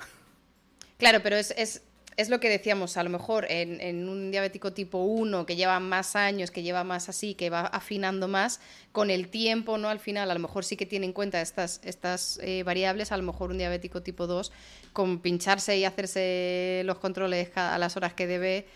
Claro, 0.98 1.20
pero 1.22 1.36
es, 1.36 1.52
es, 1.56 1.82
es 2.16 2.28
lo 2.28 2.38
que 2.38 2.48
decíamos, 2.48 2.96
a 2.96 3.02
lo 3.02 3.10
mejor 3.10 3.46
en, 3.50 3.80
en 3.80 4.08
un 4.08 4.30
diabético 4.30 4.72
tipo 4.72 4.98
1 4.98 5.46
que 5.46 5.56
lleva 5.56 5.80
más 5.80 6.14
años, 6.14 6.50
que 6.52 6.62
lleva 6.62 6.84
más 6.84 7.08
así, 7.08 7.34
que 7.34 7.50
va 7.50 7.62
afinando 7.62 8.28
más, 8.28 8.60
con 8.92 9.10
el 9.10 9.28
tiempo, 9.28 9.76
¿no? 9.78 9.88
Al 9.88 9.98
final, 9.98 10.30
a 10.30 10.34
lo 10.34 10.40
mejor 10.40 10.64
sí 10.64 10.76
que 10.76 10.86
tiene 10.86 11.06
en 11.06 11.12
cuenta 11.12 11.40
estas, 11.40 11.80
estas 11.84 12.38
eh, 12.42 12.62
variables, 12.62 13.10
a 13.10 13.16
lo 13.16 13.24
mejor 13.24 13.50
un 13.50 13.58
diabético 13.58 14.02
tipo 14.02 14.26
2, 14.28 14.52
con 14.92 15.18
pincharse 15.18 15.76
y 15.76 15.84
hacerse 15.84 16.82
los 16.84 16.98
controles 16.98 17.50
a 17.56 17.76
las 17.78 17.96
horas 17.96 18.14
que 18.14 18.28
debe, 18.28 18.66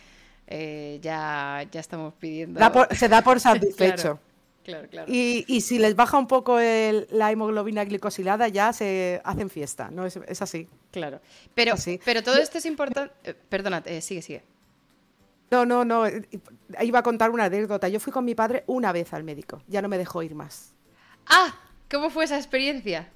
eh, 0.49 0.99
ya, 1.01 1.65
ya 1.71 1.79
estamos 1.81 2.15
pidiendo... 2.19 2.59
Da 2.59 2.73
por- 2.73 2.95
se 2.97 3.09
da 3.09 3.23
por 3.23 3.39
satisfecho. 3.41 3.95
Claro, 4.03 4.21
claro. 4.91 5.13
Y, 5.13 5.45
y 5.49 5.61
si 5.63 5.79
les 5.79 5.97
baja 5.97 6.19
un 6.19 6.27
poco 6.27 6.59
el- 6.61 7.07
la 7.11 7.31
hemoglobina 7.33 7.85
glicosilada, 7.85 8.49
ya 8.49 8.73
se 8.73 9.21
hacen 9.25 9.51
fiesta. 9.51 9.91
No 9.91 10.05
es, 10.07 10.17
es 10.27 10.43
así. 10.43 10.69
Claro. 10.91 11.21
Pero, 11.55 11.75
Así. 11.75 12.01
pero 12.05 12.23
todo 12.23 12.37
esto 12.37 12.59
es 12.59 12.67
importante... 12.67 13.13
eh, 13.25 13.35
perdona, 13.35 13.83
eh, 13.87 14.01
sigue, 14.01 14.23
sigue. 14.23 14.43
No, 15.51 15.65
no, 15.65 15.85
no. 15.85 16.07
eh, 16.07 16.29
Iba 16.83 16.99
a 16.99 17.03
contar 17.03 17.31
una 17.31 17.45
anécdota. 17.45 17.89
Yo 17.89 18.01
fui 18.01 18.13
con 18.13 18.25
mi 18.25 18.35
padre 18.35 18.65
una 18.67 18.93
vez 18.93 19.13
al 19.15 19.25
médico. 19.25 19.63
Ya 19.67 19.81
no 19.83 19.89
me 19.89 19.97
dejó 19.99 20.23
ir 20.23 20.35
más. 20.35 20.75
¡Ah! 21.27 21.55
¿Cómo 21.91 22.11
fue 22.11 22.25
esa 22.25 22.37
experiencia? 22.37 23.11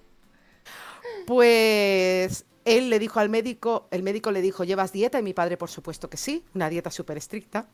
Pues 1.27 2.45
él 2.65 2.91
le 2.91 2.99
dijo 2.99 3.21
al 3.21 3.29
médico, 3.29 3.89
el 3.91 4.03
médico 4.03 4.31
le 4.31 4.41
dijo, 4.41 4.65
¿llevas 4.65 4.93
dieta? 4.93 5.19
Y 5.19 5.23
mi 5.23 5.35
padre, 5.35 5.57
por 5.57 5.69
supuesto 5.71 6.09
que 6.09 6.17
sí, 6.17 6.45
una 6.55 6.69
dieta 6.69 6.91
súper 6.91 7.17
estricta. 7.19 7.69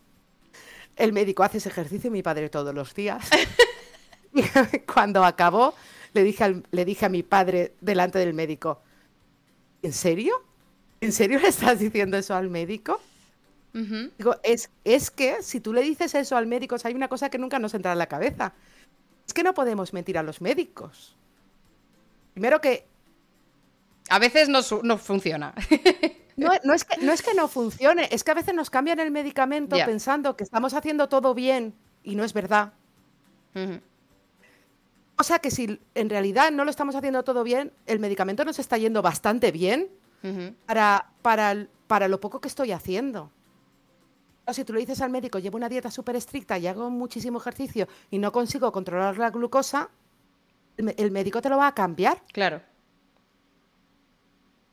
El 0.96 1.12
médico 1.12 1.42
hace 1.44 1.58
ese 1.58 1.68
ejercicio 1.68 2.08
y 2.08 2.10
mi 2.10 2.22
padre 2.22 2.48
todos 2.48 2.74
los 2.74 2.94
días. 2.94 3.28
Y 4.39 4.78
cuando 4.93 5.24
acabó, 5.24 5.74
le 6.12 6.22
dije, 6.22 6.45
al- 6.45 6.64
le 6.70 6.84
dije 6.84 7.07
a 7.07 7.09
mi 7.09 7.22
padre 7.22 7.74
delante 7.80 8.18
del 8.18 8.34
médico, 8.34 8.80
¿en 9.82 9.93
serio? 9.93 10.34
¿En 11.01 11.12
serio 11.12 11.39
le 11.39 11.49
estás 11.49 11.78
diciendo 11.78 12.16
eso 12.16 12.34
al 12.34 12.49
médico? 12.51 13.01
Digo, 14.18 14.34
es, 14.43 14.70
es 14.82 15.11
que 15.11 15.41
si 15.43 15.61
tú 15.61 15.72
le 15.72 15.82
dices 15.82 16.12
eso 16.14 16.36
al 16.36 16.47
médico, 16.47 16.74
o 16.74 16.78
sea, 16.78 16.89
hay 16.89 16.95
una 16.97 17.07
cosa 17.09 17.30
que 17.30 17.39
nunca 17.39 17.59
nos 17.61 17.74
entra 17.74 17.93
en 17.93 17.99
la 17.99 18.07
cabeza. 18.07 18.53
Es 19.26 19.32
que 19.32 19.43
no 19.45 19.55
podemos 19.55 19.93
mentir 19.93 20.18
a 20.18 20.22
los 20.24 20.41
médicos. 20.41 21.14
Primero 22.32 22.61
que 22.61 22.86
A 24.09 24.18
veces 24.18 24.49
no, 24.49 24.61
no 24.82 24.99
funciona. 24.99 25.55
No, 26.39 26.53
no 26.62 26.72
es 26.72 26.84
que, 26.84 27.05
no 27.05 27.12
es 27.12 27.20
que 27.20 27.34
no 27.34 27.49
funcione, 27.49 28.09
es 28.12 28.22
que 28.22 28.30
a 28.30 28.34
veces 28.34 28.55
nos 28.55 28.70
cambian 28.70 29.01
el 29.01 29.11
medicamento 29.11 29.74
pensando 29.84 30.36
que 30.36 30.45
estamos 30.45 30.72
haciendo 30.72 31.09
todo 31.09 31.34
bien 31.34 31.74
y 32.05 32.14
no 32.14 32.22
es 32.22 32.32
verdad. 32.32 32.74
Ujú. 33.57 33.80
O 35.18 35.24
sea 35.24 35.40
que 35.40 35.50
si 35.50 35.80
en 35.94 36.10
realidad 36.10 36.52
no 36.52 36.64
lo 36.64 36.70
estamos 36.70 36.94
haciendo 36.94 37.24
todo 37.24 37.42
bien, 37.42 37.72
el 37.86 37.98
medicamento 37.98 38.44
nos 38.44 38.58
está 38.58 38.78
yendo 38.78 39.02
bastante 39.02 39.50
bien 39.50 39.88
para, 40.66 41.10
para, 41.22 41.66
para 41.86 42.08
lo 42.08 42.20
poco 42.20 42.40
que 42.40 42.48
estoy 42.48 42.72
haciendo. 42.72 43.30
Si 44.52 44.64
tú 44.64 44.72
le 44.72 44.80
dices 44.80 45.00
al 45.02 45.10
médico, 45.10 45.38
llevo 45.38 45.56
una 45.56 45.68
dieta 45.68 45.90
súper 45.90 46.16
estricta 46.16 46.56
y 46.56 46.66
hago 46.66 46.88
muchísimo 46.88 47.38
ejercicio 47.38 47.86
y 48.10 48.18
no 48.18 48.32
consigo 48.32 48.72
controlar 48.72 49.18
la 49.18 49.30
glucosa, 49.30 49.90
el, 50.76 51.10
médico 51.10 51.42
te 51.42 51.48
lo 51.48 51.58
va 51.58 51.66
a 51.66 51.74
cambiar. 51.74 52.22
Claro. 52.32 52.62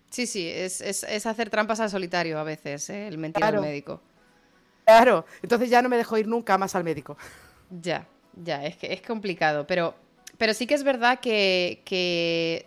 Sí, 0.10 0.28
sí, 0.28 0.48
es, 0.48 0.82
hacer 1.26 1.50
trampas 1.50 1.80
al 1.82 1.90
solitario 1.90 2.40
a 2.40 2.44
veces, 2.44 2.90
¿eh? 2.90 3.08
el 3.08 3.18
mentir 3.18 3.44
al 3.44 3.60
médico. 3.60 4.02
Claro, 4.86 5.26
entonces 5.42 5.70
ya 5.70 5.82
no 5.82 5.90
me 5.90 5.98
dejo 5.98 6.18
ir 6.18 6.28
nunca 6.28 6.58
más 6.58 6.76
al 6.76 6.84
médico. 6.84 7.18
Ya, 7.82 8.08
ya, 8.34 8.64
es 8.66 8.78
que 8.78 8.94
es 8.94 9.02
complicado, 9.02 9.66
pero, 9.68 9.96
pero 10.38 10.54
sí 10.54 10.68
que 10.68 10.74
es 10.74 10.84
verdad 10.84 11.20
que, 11.20 12.66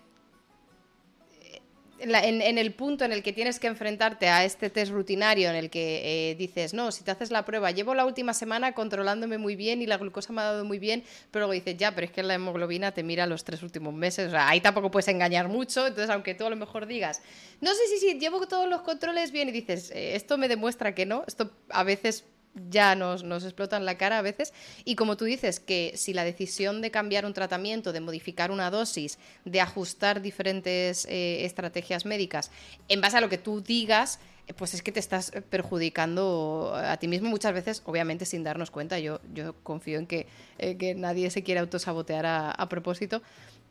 en, 2.00 2.58
el 2.58 2.74
punto 2.74 3.04
en 3.04 3.12
el 3.12 3.22
que 3.22 3.32
tienes 3.32 3.58
que 3.58 3.66
enfrentarte 3.66 4.28
a 4.28 4.44
este 4.44 4.70
test 4.70 4.92
rutinario 4.92 5.50
en 5.50 5.56
el 5.56 5.68
que 5.68 6.30
eh, 6.30 6.34
dices, 6.36 6.72
no, 6.74 6.92
si 6.92 7.02
te 7.02 7.10
haces 7.10 7.30
la 7.30 7.44
prueba, 7.44 7.70
llevo 7.70 7.94
la 7.94 8.06
última 8.06 8.34
semana 8.34 8.72
controlándome 8.72 9.38
muy 9.38 9.56
bien 9.56 9.82
y 9.82 9.86
la 9.86 9.96
glucosa 9.96 10.32
me 10.32 10.40
ha 10.42 10.44
dado 10.44 10.64
muy 10.64 10.78
bien, 10.78 11.02
pero 11.30 11.46
luego 11.46 11.52
dices, 11.52 11.76
ya, 11.76 11.94
pero 11.94 12.06
es 12.06 12.12
que 12.12 12.22
la 12.22 12.34
hemoglobina 12.34 12.92
te 12.92 13.02
mira 13.02 13.26
los 13.26 13.44
tres 13.44 13.62
últimos 13.62 13.92
meses, 13.92 14.28
o 14.28 14.30
sea, 14.30 14.48
ahí 14.48 14.60
tampoco 14.60 14.90
puedes 14.90 15.08
engañar 15.08 15.48
mucho, 15.48 15.86
entonces 15.86 16.10
aunque 16.10 16.34
tú 16.34 16.46
a 16.46 16.50
lo 16.50 16.56
mejor 16.56 16.86
digas, 16.86 17.20
no 17.60 17.74
sé 17.74 17.86
si, 17.88 17.98
si 17.98 18.18
llevo 18.18 18.46
todos 18.46 18.68
los 18.68 18.82
controles 18.82 19.32
bien 19.32 19.48
y 19.48 19.52
dices, 19.52 19.90
eh, 19.90 20.14
esto 20.14 20.38
me 20.38 20.48
demuestra 20.48 20.94
que 20.94 21.06
no, 21.06 21.24
esto 21.26 21.50
a 21.70 21.82
veces 21.82 22.24
ya 22.68 22.94
nos, 22.94 23.24
nos 23.24 23.44
explotan 23.44 23.84
la 23.84 23.96
cara 23.96 24.18
a 24.18 24.22
veces. 24.22 24.52
Y 24.84 24.94
como 24.94 25.16
tú 25.16 25.24
dices, 25.24 25.60
que 25.60 25.92
si 25.96 26.12
la 26.12 26.24
decisión 26.24 26.80
de 26.82 26.90
cambiar 26.90 27.26
un 27.26 27.34
tratamiento, 27.34 27.92
de 27.92 28.00
modificar 28.00 28.50
una 28.50 28.70
dosis, 28.70 29.18
de 29.44 29.60
ajustar 29.60 30.20
diferentes 30.20 31.06
eh, 31.06 31.44
estrategias 31.44 32.06
médicas, 32.06 32.50
en 32.88 33.00
base 33.00 33.16
a 33.16 33.20
lo 33.20 33.28
que 33.28 33.38
tú 33.38 33.60
digas, 33.60 34.20
pues 34.56 34.74
es 34.74 34.82
que 34.82 34.92
te 34.92 35.00
estás 35.00 35.30
perjudicando 35.50 36.72
a 36.74 36.96
ti 36.96 37.06
mismo 37.08 37.28
muchas 37.28 37.52
veces, 37.52 37.82
obviamente 37.84 38.24
sin 38.24 38.44
darnos 38.44 38.70
cuenta. 38.70 38.98
Yo, 38.98 39.20
yo 39.34 39.54
confío 39.62 39.98
en 39.98 40.06
que, 40.06 40.26
que 40.56 40.94
nadie 40.94 41.30
se 41.30 41.42
quiera 41.42 41.60
autosabotear 41.60 42.26
a, 42.26 42.50
a 42.50 42.68
propósito. 42.68 43.22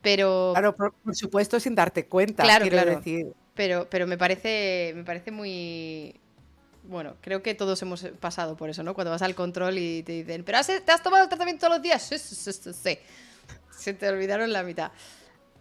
Pero... 0.02 0.52
Claro, 0.54 0.76
por, 0.76 0.94
supuesto, 1.14 1.60
sin 1.60 1.76
darte 1.76 2.06
cuenta. 2.06 2.44
Claro, 2.44 2.68
claro. 2.70 2.98
Decir. 2.98 3.34
Pero, 3.56 3.88
pero 3.90 4.06
me 4.06 4.18
parece, 4.18 4.94
me 4.96 5.04
parece 5.04 5.32
muy, 5.32 6.16
bueno, 6.88 7.16
creo 7.22 7.44
que 7.44 7.54
todos 7.54 7.82
hemos 7.82 8.04
pasado 8.20 8.56
por 8.56 8.70
eso, 8.70 8.84
¿no? 8.84 8.94
Cuando 8.94 9.12
vas 9.12 9.22
al 9.22 9.36
control 9.36 9.78
y 9.78 10.04
te 10.04 10.12
dicen, 10.14 10.44
¿pero 10.44 10.60
te 10.64 10.92
has 10.92 11.04
tomado 11.04 11.24
el 11.24 11.30
tratamiento 11.30 11.68
todos 11.68 11.78
los 11.78 11.84
días? 11.84 12.02
Sí, 12.02 12.18
sí, 12.18 12.52
sí. 12.74 13.00
Se 13.78 13.94
te 13.94 14.10
olvidaron 14.10 14.52
la 14.52 14.64
mitad. 14.64 14.92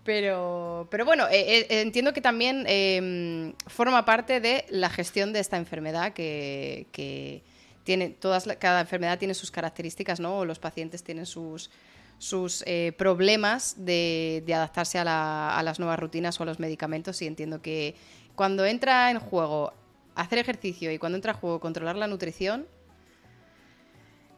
Pero, 0.07 0.87
pero 0.89 1.05
bueno, 1.05 1.27
eh, 1.27 1.67
eh, 1.69 1.81
entiendo 1.81 2.13
que 2.13 2.21
también 2.21 2.65
em, 2.69 3.53
forma 3.67 4.05
parte 4.05 4.41
de 4.41 4.65
la 4.71 4.89
gestión 4.89 5.33
de 5.33 5.41
esta 5.41 5.57
enfermedad 5.57 6.13
que, 6.13 7.43
tiene 7.83 8.11
todas 8.11 8.49
cada 8.59 8.81
enfermedad 8.81 9.19
tiene 9.19 9.35
sus 9.35 9.51
características, 9.51 10.19
¿no? 10.21 10.39
O 10.39 10.45
los 10.45 10.59
pacientes 10.59 11.03
tienen 11.03 11.27
sus, 11.27 11.71
sus 12.19 12.63
eh, 12.67 12.93
problemas 12.97 13.75
de, 13.79 14.43
de 14.47 14.55
adaptarse 14.55 14.99
a, 14.99 15.57
a, 15.57 15.63
las 15.63 15.79
nuevas 15.79 15.99
rutinas 15.99 16.39
o 16.41 16.43
a 16.43 16.47
los 16.47 16.59
medicamentos 16.59 17.21
y 17.23 17.27
entiendo 17.27 17.61
que 17.61 17.95
cuando 18.35 18.65
entra 18.65 19.11
en 19.11 19.19
juego 19.21 19.73
hacer 20.17 20.39
ejercicio 20.39 20.91
y 20.91 20.99
cuando 20.99 21.17
entra 21.17 21.33
a 21.33 21.35
juego 21.35 21.61
controlar 21.61 21.97
la 21.97 22.09
nutrición, 22.09 22.67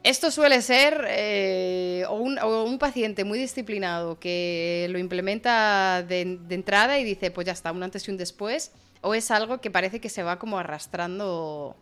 esto 0.03 0.31
suele 0.31 0.63
ser 0.63 1.05
eh, 1.09 2.05
o, 2.09 2.15
un, 2.15 2.79
paciente 2.79 3.25
muy 3.25 3.39
disciplinado 3.39 4.19
que 4.19 4.87
lo 4.91 4.99
implementa 4.99 6.03
de, 6.03 6.39
entrada 6.51 6.99
y 6.99 7.05
dice, 7.05 7.31
pues 7.31 7.47
ya 7.47 7.53
está, 7.53 7.73
un 7.73 7.83
antes 7.83 8.07
y 8.07 8.11
un 8.11 8.17
después, 8.17 8.73
o 9.01 9.15
es 9.15 9.31
algo 9.31 9.61
que 9.61 9.71
parece 9.71 10.01
que 10.01 10.09
se 10.09 10.23
va 10.23 10.39
como 10.39 10.59
arrastrando 10.59 11.77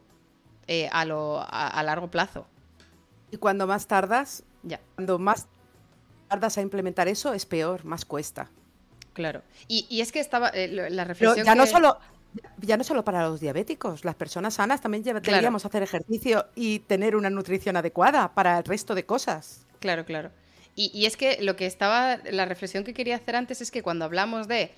eh, 0.67 0.89
a, 0.93 1.05
lo, 1.05 1.45
a, 1.49 1.83
largo 1.83 2.11
plazo. 2.11 2.47
Y 3.31 3.37
cuando 3.37 3.67
más 3.67 3.87
tardas, 3.87 4.45
ya. 4.63 4.81
cuando 4.95 5.19
más 5.19 5.47
tardas 6.29 6.57
a 6.59 6.63
implementar 6.63 7.09
eso, 7.09 7.35
es 7.35 7.45
peor, 7.45 7.85
más 7.85 8.05
cuesta. 8.05 8.51
Claro. 9.13 9.43
Y, 9.69 10.01
es 10.01 10.13
que 10.13 10.21
estaba 10.21 10.49
eh, 10.51 10.69
la 10.91 11.05
reflexión. 11.05 11.47
ya 11.47 11.55
no 11.55 11.67
solo 11.67 11.99
ya 12.59 12.76
no 12.76 12.84
solo 12.84 13.05
para 13.05 13.28
los 13.28 13.41
diabéticos, 13.41 14.05
las 14.05 14.14
personas 14.14 14.55
sanas 14.55 14.80
también 14.80 15.03
deberíamos 15.03 15.64
hacer 15.64 15.82
ejercicio 15.82 16.47
y 16.55 16.80
tener 16.80 17.16
una 17.16 17.30
nutrición 17.30 17.76
adecuada 17.76 18.34
para 18.34 18.59
el 18.59 18.64
resto 18.64 18.95
de 18.95 19.05
cosas. 19.05 19.66
Claro, 19.80 20.05
claro. 20.05 20.30
Y, 20.78 21.07
es 21.07 21.16
que 21.16 21.39
lo 21.41 21.57
que 21.57 21.64
estaba, 21.64 22.18
la 22.30 22.45
reflexión 22.45 22.84
que 22.84 22.93
quería 22.93 23.16
hacer 23.16 23.34
antes 23.34 23.62
es 23.62 23.70
que 23.70 23.82
cuando 23.82 24.05
hablamos 24.05 24.47
de 24.47 24.72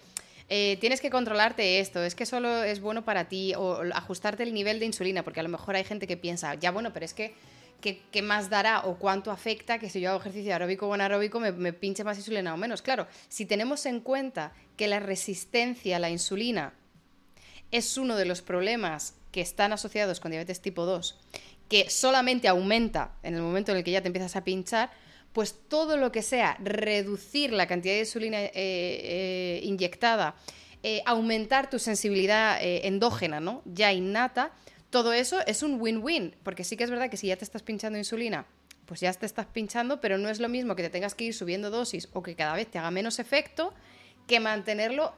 eh, 0.49 0.77
tienes 0.81 1.01
que 1.01 1.11
controlarte 1.11 1.81
esto, 1.81 2.05
es 2.05 2.15
que 2.15 2.25
solo 2.25 2.63
es 2.63 2.81
bueno 2.81 3.05
para 3.05 3.25
ti, 3.25 3.53
o 3.57 3.83
ajustarte 3.93 4.45
el 4.45 4.55
nivel 4.55 4.79
de 4.79 4.87
insulina, 4.87 5.25
porque 5.25 5.41
a 5.41 5.43
lo 5.43 5.49
mejor 5.49 5.75
hay 5.75 5.83
gente 5.83 6.07
que 6.07 6.17
piensa, 6.17 6.55
ya 6.55 6.71
bueno, 6.71 6.93
pero 6.93 7.05
es 7.05 7.15
que 7.15 7.35
¿qué, 7.81 8.23
más 8.23 8.49
dará 8.49 8.83
o 8.87 8.97
cuánto 8.97 9.31
afecta 9.31 9.79
que 9.79 9.91
si 9.91 10.01
yo 10.01 10.11
hago 10.11 10.21
ejercicio 10.21 10.53
aeróbico 10.53 10.87
o 10.89 10.95
anaeróbico 10.95 11.41
me, 11.41 11.53
me 11.53 11.73
pinche 11.73 12.05
más 12.05 12.17
insulina 12.17 12.55
o 12.55 12.57
menos? 12.57 12.81
Claro, 12.81 13.07
si 13.29 13.45
tenemos 13.45 13.85
en 13.85 14.01
cuenta 14.01 14.53
que 14.77 14.89
la 14.89 15.01
resistencia 15.01 15.97
a 15.97 16.01
la 16.01 16.11
insulina 16.11 16.75
es 17.71 17.97
uno 17.97 18.17
de 18.17 18.25
los 18.25 18.43
problemas 18.43 19.15
que 19.33 19.41
están 19.41 19.73
asociados 19.73 20.21
con 20.21 20.31
diabetes 20.31 20.61
tipo 20.61 20.85
2, 20.87 21.19
que 21.69 21.91
solamente 21.91 22.49
aumenta 22.49 23.13
en 23.23 23.35
el 23.35 23.43
momento 23.43 23.73
en 23.73 23.79
el 23.79 23.85
que 23.85 23.91
ya 23.91 24.01
te 24.01 24.09
empiezas 24.09 24.37
a 24.37 24.45
pinchar, 24.45 24.91
pues 25.33 25.55
todo 25.69 25.97
lo 25.97 26.11
que 26.11 26.23
sea 26.23 26.57
reducir 26.61 27.53
la 27.53 27.67
cantidad 27.67 27.95
de 27.95 28.01
insulina 28.01 28.41
eh, 28.41 28.51
eh, 28.55 29.61
inyectada, 29.63 30.35
eh, 30.83 31.03
aumentar 31.05 31.69
tu 31.69 31.79
sensibilidad 31.79 32.59
endógena, 32.61 33.41
¿no? 33.41 33.63
Ya 33.67 33.93
innata, 33.93 34.53
todo 34.91 35.13
eso 35.13 35.39
es 35.47 35.63
un 35.63 35.81
win-win, 35.81 36.35
porque 36.43 36.65
sí 36.65 36.77
que 36.77 36.85
es 36.85 36.91
verdad 36.91 37.11
que 37.11 37.17
si 37.17 37.27
ya 37.27 37.37
te 37.37 37.45
estás 37.45 37.63
pinchando 37.63 37.99
insulina, 37.99 38.47
pues 38.87 39.01
ya 39.01 39.13
te 39.13 39.27
estás 39.27 39.47
pinchando, 39.47 40.01
pero 40.01 40.17
no 40.17 40.31
es 40.31 40.41
lo 40.41 40.49
mismo 40.49 40.75
que 40.75 40.83
te 40.83 40.91
tengas 40.91 41.15
que 41.15 41.25
ir 41.25 41.35
subiendo 41.35 41.71
dosis 41.71 42.09
o 42.15 42.23
que 42.23 42.35
cada 42.35 42.55
vez 42.55 42.71
te 42.71 42.79
haga 42.79 42.91
menos 42.91 43.19
efecto 43.19 43.75
que 44.27 44.41
mantenerlo 44.41 45.15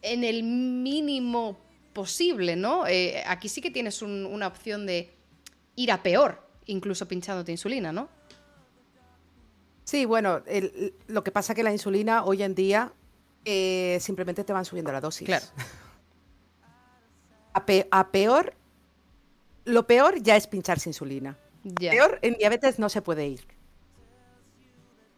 en 0.00 0.24
el 0.24 0.42
mínimo 0.42 1.58
posible, 1.92 2.56
¿no? 2.56 2.86
Eh, 2.86 3.22
aquí 3.26 3.48
sí 3.48 3.60
que 3.60 3.70
tienes 3.70 4.02
una 4.02 4.46
opción 4.46 4.86
de 4.86 5.10
ir 5.76 5.92
a 5.92 6.02
peor, 6.02 6.46
incluso 6.66 7.06
pinchándote 7.06 7.52
insulina, 7.52 7.92
¿no? 7.92 8.08
Sí, 9.84 10.04
bueno, 10.04 10.42
lo 11.08 11.24
que 11.24 11.32
pasa 11.32 11.52
es 11.52 11.56
que 11.56 11.62
la 11.64 11.72
insulina 11.72 12.24
hoy 12.24 12.42
en 12.44 12.54
día 12.54 12.92
eh, 13.44 13.98
simplemente 14.00 14.44
te 14.44 14.52
van 14.52 14.64
subiendo 14.64 14.92
la 14.92 15.00
dosis. 15.00 15.26
Claro. 15.26 15.46
A, 17.52 18.10
peor, 18.12 18.54
lo 19.64 19.86
peor 19.86 20.22
ya 20.22 20.36
es 20.36 20.46
pincharse 20.46 20.88
insulina. 20.88 21.36
Peor 21.78 22.20
en 22.22 22.34
diabetes 22.34 22.78
no 22.78 22.88
se 22.88 23.02
puede 23.02 23.26
ir. 23.26 23.40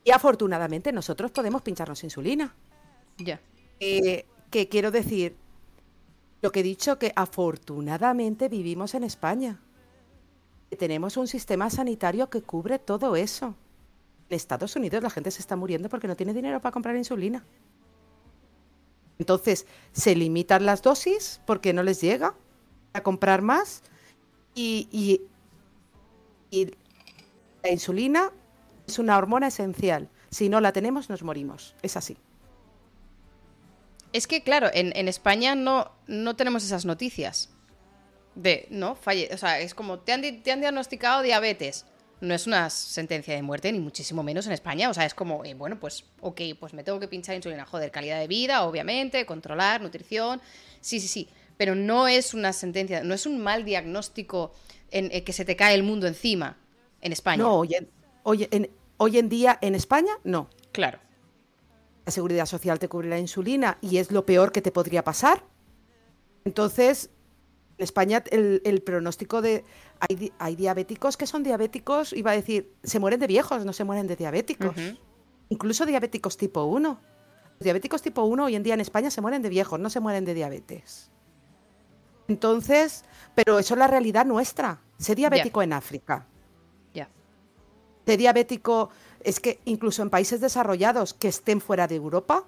Y 0.03 0.11
afortunadamente 0.11 0.93
nosotros 0.93 1.31
podemos 1.31 1.61
pincharnos 1.61 2.03
insulina. 2.03 2.55
Ya. 3.19 3.41
Eh, 3.81 4.25
que 4.51 4.69
quiero 4.69 4.91
decir, 4.91 5.37
lo 6.43 6.51
que 6.51 6.61
he 6.61 6.65
dicho 6.65 6.99
que 6.99 7.13
afortunadamente 7.15 8.49
vivimos 8.49 8.95
en 8.95 9.05
España. 9.05 9.61
Tenemos 10.77 11.17
un 11.17 11.29
sistema 11.29 11.71
sanitario 11.71 12.29
que 12.29 12.43
cubre 12.43 12.79
todo 12.79 13.15
eso. 13.15 13.55
En 14.29 14.37
Estados 14.37 14.75
Unidos 14.75 15.03
la 15.03 15.11
gente 15.11 15.31
se 15.31 15.41
está 15.41 15.55
muriendo 15.55 15.89
porque 15.89 16.09
no 16.09 16.17
tiene 16.17 16.35
dinero 16.35 16.61
para 16.61 16.73
comprar 16.73 16.97
insulina. 16.97 17.45
Entonces, 19.19 19.67
se 19.93 20.17
limitan 20.17 20.67
las 20.67 20.83
dosis 20.83 21.41
porque 21.47 21.73
no 21.73 21.85
les 21.85 22.01
llega 22.01 22.35
a 22.93 23.03
comprar 23.03 23.41
más 23.41 23.83
y, 24.55 24.89
y 26.51 26.73
la 27.63 27.71
insulina 27.71 28.33
es 28.87 28.99
una 28.99 29.17
hormona 29.17 29.47
esencial. 29.47 30.09
Si 30.31 30.49
no 30.49 30.61
la 30.61 30.73
tenemos, 30.73 31.09
nos 31.09 31.23
morimos. 31.23 31.77
Es 31.83 31.97
así. 31.97 32.17
Es 34.13 34.27
que, 34.27 34.43
claro, 34.43 34.71
en, 34.73 35.09
España 35.09 35.55
no, 35.55 35.91
no 36.07 36.37
tenemos 36.37 36.65
esas 36.65 36.85
noticias. 36.85 37.51
De, 38.35 38.67
¿no? 38.71 38.95
Falle 38.95 39.29
o 39.33 39.37
sea, 39.37 39.61
es 39.61 39.75
como, 39.75 39.99
te 39.99 40.13
han, 40.13 40.43
te 40.43 40.53
han 40.53 40.61
diagnosticado 40.61 41.23
diabetes. 41.23 41.87
No 42.21 42.35
es 42.35 42.47
una 42.47 42.71
sentencia 42.71 43.35
de 43.35 43.43
muerte, 43.43 43.73
ni 43.73 43.81
muchísimo 43.81 44.23
menos 44.23 44.47
en 44.47 44.53
España. 44.53 44.91
O 44.91 44.95
sea, 44.95 45.07
es 45.07 45.15
como, 45.15 45.45
eh, 45.45 45.55
bueno, 45.55 45.81
pues, 45.81 46.05
ok, 46.21 46.41
pues 46.61 46.73
me 46.73 46.85
tengo 46.85 47.01
que 47.01 47.09
pinchar 47.09 47.35
insulina. 47.35 47.65
Joder, 47.65 47.91
calidad 47.91 48.21
de 48.21 48.29
vida, 48.29 48.63
obviamente, 48.63 49.27
controlar, 49.27 49.81
nutrición. 49.81 50.41
Sí, 50.81 51.01
sí, 51.01 51.09
sí. 51.09 51.29
Pero 51.57 51.75
no 51.75 52.07
es 52.07 52.35
una 52.35 52.53
sentencia, 52.53 53.03
no 53.03 53.15
es 53.15 53.27
un 53.27 53.39
mal 53.39 53.65
diagnóstico 53.65 54.53
en, 54.91 55.11
eh, 55.11 55.25
que 55.25 55.33
se 55.33 55.45
te 55.45 55.57
cae 55.57 55.75
el 55.75 55.83
mundo 55.83 56.07
encima 56.07 56.59
en 57.01 57.13
España. 57.13 57.43
No, 57.43 57.57
hoy 57.57 57.75
en, 58.51 58.71
hoy 58.99 59.19
en 59.19 59.29
día 59.29 59.59
en 59.61 59.75
España, 59.75 60.13
no. 60.23 60.49
Claro 60.71 61.01
la 62.05 62.13
seguridad 62.13 62.47
social 62.47 62.79
te 62.79 62.89
cubre 62.89 63.09
la 63.09 63.19
insulina 63.19 63.79
y 63.81 63.99
es 63.99 64.11
lo 64.11 64.27
peor 64.27 64.53
que 64.53 64.63
te 64.63 64.73
podría 64.73 65.05
pasar. 65.05 65.45
Entonces, 66.45 67.11
en 67.79 67.85
España 67.85 68.23
el, 68.31 68.83
pronóstico 68.85 69.41
de... 69.43 69.65
Hay, 70.39 70.57
diabéticos 70.57 71.17
que 71.17 71.27
son 71.27 71.43
diabéticos, 71.43 72.13
iba 72.13 72.33
a 72.33 72.35
decir, 72.35 72.75
se 72.83 72.99
mueren 72.99 73.21
de 73.21 73.29
viejos, 73.29 73.65
no 73.65 73.73
se 73.73 73.85
mueren 73.85 74.09
de 74.09 74.17
diabéticos. 74.17 74.75
Incluso 75.49 75.87
diabéticos 75.87 76.37
tipo 76.37 76.65
1. 76.65 77.01
Los 77.59 77.65
diabéticos 77.65 78.03
tipo 78.03 78.25
1 78.25 78.45
hoy 78.45 78.57
en 78.57 78.63
día 78.63 78.75
en 78.75 78.81
España 78.81 79.11
se 79.11 79.21
mueren 79.21 79.43
de 79.43 79.49
viejos, 79.49 79.79
no 79.79 79.91
se 79.91 80.01
mueren 80.01 80.25
de 80.25 80.35
diabetes. 80.35 81.13
Entonces, 82.27 83.05
pero 83.35 83.59
eso 83.59 83.75
es 83.75 83.79
la 83.79 83.87
realidad 83.87 84.27
nuestra. 84.27 84.81
Ser 84.99 85.17
diabético 85.17 85.63
en 85.63 85.73
África. 85.73 86.27
Ya. 86.95 87.09
Ser 88.07 88.19
diabético, 88.19 88.91
es 89.25 89.41
que 89.41 89.61
incluso 89.65 90.03
en 90.03 90.11
países 90.11 90.41
desarrollados 90.41 91.15
que 91.15 91.29
estén 91.29 91.61
fuera 91.61 91.87
de 91.87 91.97
Europa, 91.97 92.45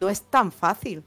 no 0.00 0.08
es 0.08 0.22
tan 0.22 0.52
fácil. 0.52 1.02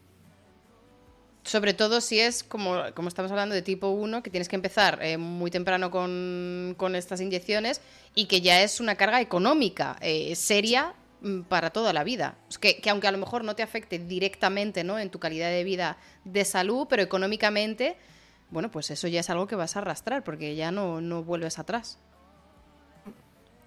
Sobre 1.43 1.74
todo 1.74 2.01
si 2.01 2.19
es, 2.19 2.43
como, 2.43 2.76
como 2.93 3.07
estamos 3.07 3.32
hablando, 3.32 3.55
de 3.55 3.63
tipo 3.63 3.88
1, 3.89 4.22
que 4.22 4.30
tienes 4.30 4.47
que 4.47 4.55
empezar 4.55 4.99
eh, 5.01 5.17
muy 5.17 5.49
temprano 5.49 5.89
con, 5.89 6.95
estas 6.95 7.19
inyecciones 7.19 7.82
y 8.13 8.26
que 8.26 8.41
ya 8.41 8.61
es 8.61 8.80
una 8.80 8.95
carga 8.95 9.22
económica 9.22 9.97
eh, 10.01 10.36
seria 10.36 10.93
mm, 11.22 11.41
para 11.41 11.72
toda 11.72 11.93
la 11.93 12.03
vida. 12.03 12.38
que, 12.59 12.80
que, 12.80 12.89
aunque 12.91 13.07
a 13.07 13.11
lo 13.11 13.17
mejor 13.17 13.43
no 13.43 13.55
te 13.55 13.63
afecte 13.63 13.97
directamente 13.97 14.84
¿no? 14.84 14.99
en 14.99 15.09
tu 15.09 15.19
calidad 15.19 15.49
de 15.49 15.63
vida 15.63 15.97
de 16.26 16.45
salud, 16.45 16.86
pero 16.88 17.01
económicamente, 17.01 17.97
bueno, 18.51 18.69
pues 18.69 18.91
eso 18.91 19.07
ya 19.07 19.22
es 19.22 19.30
algo 19.32 19.47
que 19.47 19.55
vas 19.55 19.76
a 19.76 19.80
arrastrar 19.80 20.24
porque 20.24 20.55
ya 20.55 20.72
no, 20.72 21.01
no 21.01 21.24
vuelves 21.24 21.57
atrás. 21.57 21.97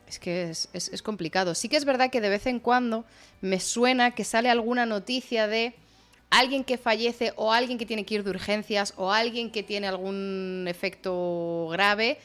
Es 0.09 0.19
que 0.19 0.51
es, 0.51 0.69
es 0.73 1.03
complicado. 1.03 1.55
Sí 1.55 1.69
que 1.69 1.77
es 1.77 1.85
verdad 1.85 2.11
que 2.11 2.21
de 2.21 2.29
vez 2.29 2.47
en 2.47 2.61
cuando 2.61 3.05
me 3.41 3.61
suena 3.61 4.13
que 4.13 4.25
sale 4.25 4.51
alguna 4.51 4.87
noticia 4.87 5.47
de 5.49 5.75
alguien 6.31 6.65
que 6.65 6.79
fallece 6.79 7.33
o 7.37 7.53
alguien 7.53 7.79
que 7.79 7.87
tiene 7.87 8.05
que 8.05 8.17
ir 8.17 8.25
de 8.25 8.31
urgencias 8.31 8.95
o 8.97 9.13
alguien 9.13 9.51
que 9.51 9.63
tiene 9.63 9.87
algún 9.87 10.67
efecto 10.69 11.69
grave 11.71 12.19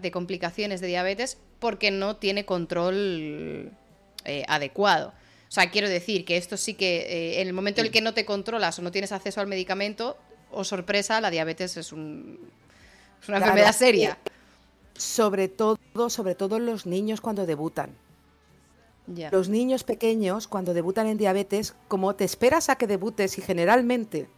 de 0.00 0.10
complicaciones 0.10 0.80
de 0.80 0.86
diabetes 0.86 1.38
porque 1.58 1.90
no 1.90 2.16
tiene 2.16 2.44
control 2.44 3.70
eh, 4.24 4.44
adecuado. 4.48 5.08
O 5.48 5.52
sea, 5.54 5.70
quiero 5.70 5.88
decir 5.88 6.24
que 6.24 6.36
esto 6.36 6.56
sí 6.56 6.74
que 6.74 7.00
eh, 7.00 7.40
en 7.42 7.48
el 7.48 7.52
momento 7.52 7.80
en 7.80 7.86
el 7.86 7.92
que 7.92 8.00
no 8.00 8.14
te 8.14 8.24
controlas 8.24 8.78
o 8.78 8.82
no 8.82 8.90
tienes 8.90 9.12
acceso 9.12 9.40
al 9.40 9.46
medicamento, 9.46 10.16
o 10.50 10.64
sorpresa, 10.64 11.20
la 11.20 11.30
diabetes 11.30 11.76
es, 11.76 11.92
un, 11.92 12.50
una 13.28 13.38
enfermedad 13.38 13.72
seria. 13.72 14.18
Sobre 14.94 15.48
todo, 15.48 15.78
sobre 16.08 16.34
todo 16.34 16.58
los 16.58 16.86
niños 16.86 17.20
cuando 17.20 17.46
debutan. 17.46 17.96
Los 19.06 19.48
niños 19.48 19.82
pequeños, 19.82 20.46
cuando 20.46 20.74
debutan 20.74 21.06
en 21.08 21.18
diabetes, 21.18 21.74
como 21.88 22.14
te 22.14 22.24
esperas 22.24 22.68
a 22.68 22.76
que 22.76 22.86
debutes 22.86 23.36
y 23.36 23.42
generalmente 23.42 24.28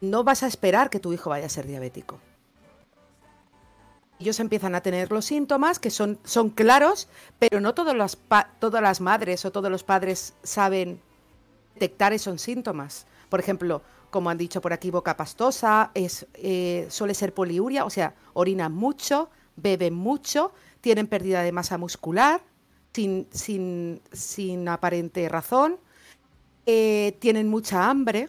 no 0.00 0.24
vas 0.24 0.42
a 0.42 0.46
esperar 0.46 0.90
que 0.90 1.00
tu 1.00 1.12
hijo 1.12 1.30
vaya 1.30 1.46
a 1.46 1.50
ser 1.50 1.66
diabético. 1.66 2.20
Ellos 4.18 4.38
empiezan 4.38 4.74
a 4.74 4.82
tener 4.82 5.10
los 5.10 5.24
síntomas 5.24 5.78
que 5.78 5.88
son, 5.90 6.18
son 6.24 6.50
claros, 6.50 7.08
pero 7.38 7.60
no 7.60 7.72
todas 7.74 7.96
las, 7.96 8.18
todas 8.58 8.82
las 8.82 9.00
madres 9.00 9.46
o 9.46 9.50
todos 9.50 9.70
los 9.70 9.82
padres 9.82 10.34
saben 10.42 11.00
detectar 11.74 12.12
esos 12.12 12.42
síntomas. 12.42 13.06
Por 13.30 13.40
ejemplo, 13.40 13.80
como 14.10 14.30
han 14.30 14.38
dicho 14.38 14.60
por 14.60 14.72
aquí, 14.72 14.90
boca 14.90 15.16
pastosa, 15.16 15.90
es, 15.94 16.26
eh, 16.34 16.86
suele 16.90 17.14
ser 17.14 17.32
poliuria, 17.32 17.84
o 17.84 17.90
sea, 17.90 18.14
orinan 18.34 18.72
mucho, 18.72 19.30
beben 19.56 19.94
mucho, 19.94 20.52
tienen 20.80 21.06
pérdida 21.06 21.42
de 21.42 21.52
masa 21.52 21.78
muscular, 21.78 22.42
sin, 22.92 23.28
sin, 24.12 24.68
aparente 24.68 25.28
razón, 25.28 25.78
eh, 26.66 27.16
tienen 27.20 27.48
mucha 27.48 27.88
hambre, 27.88 28.28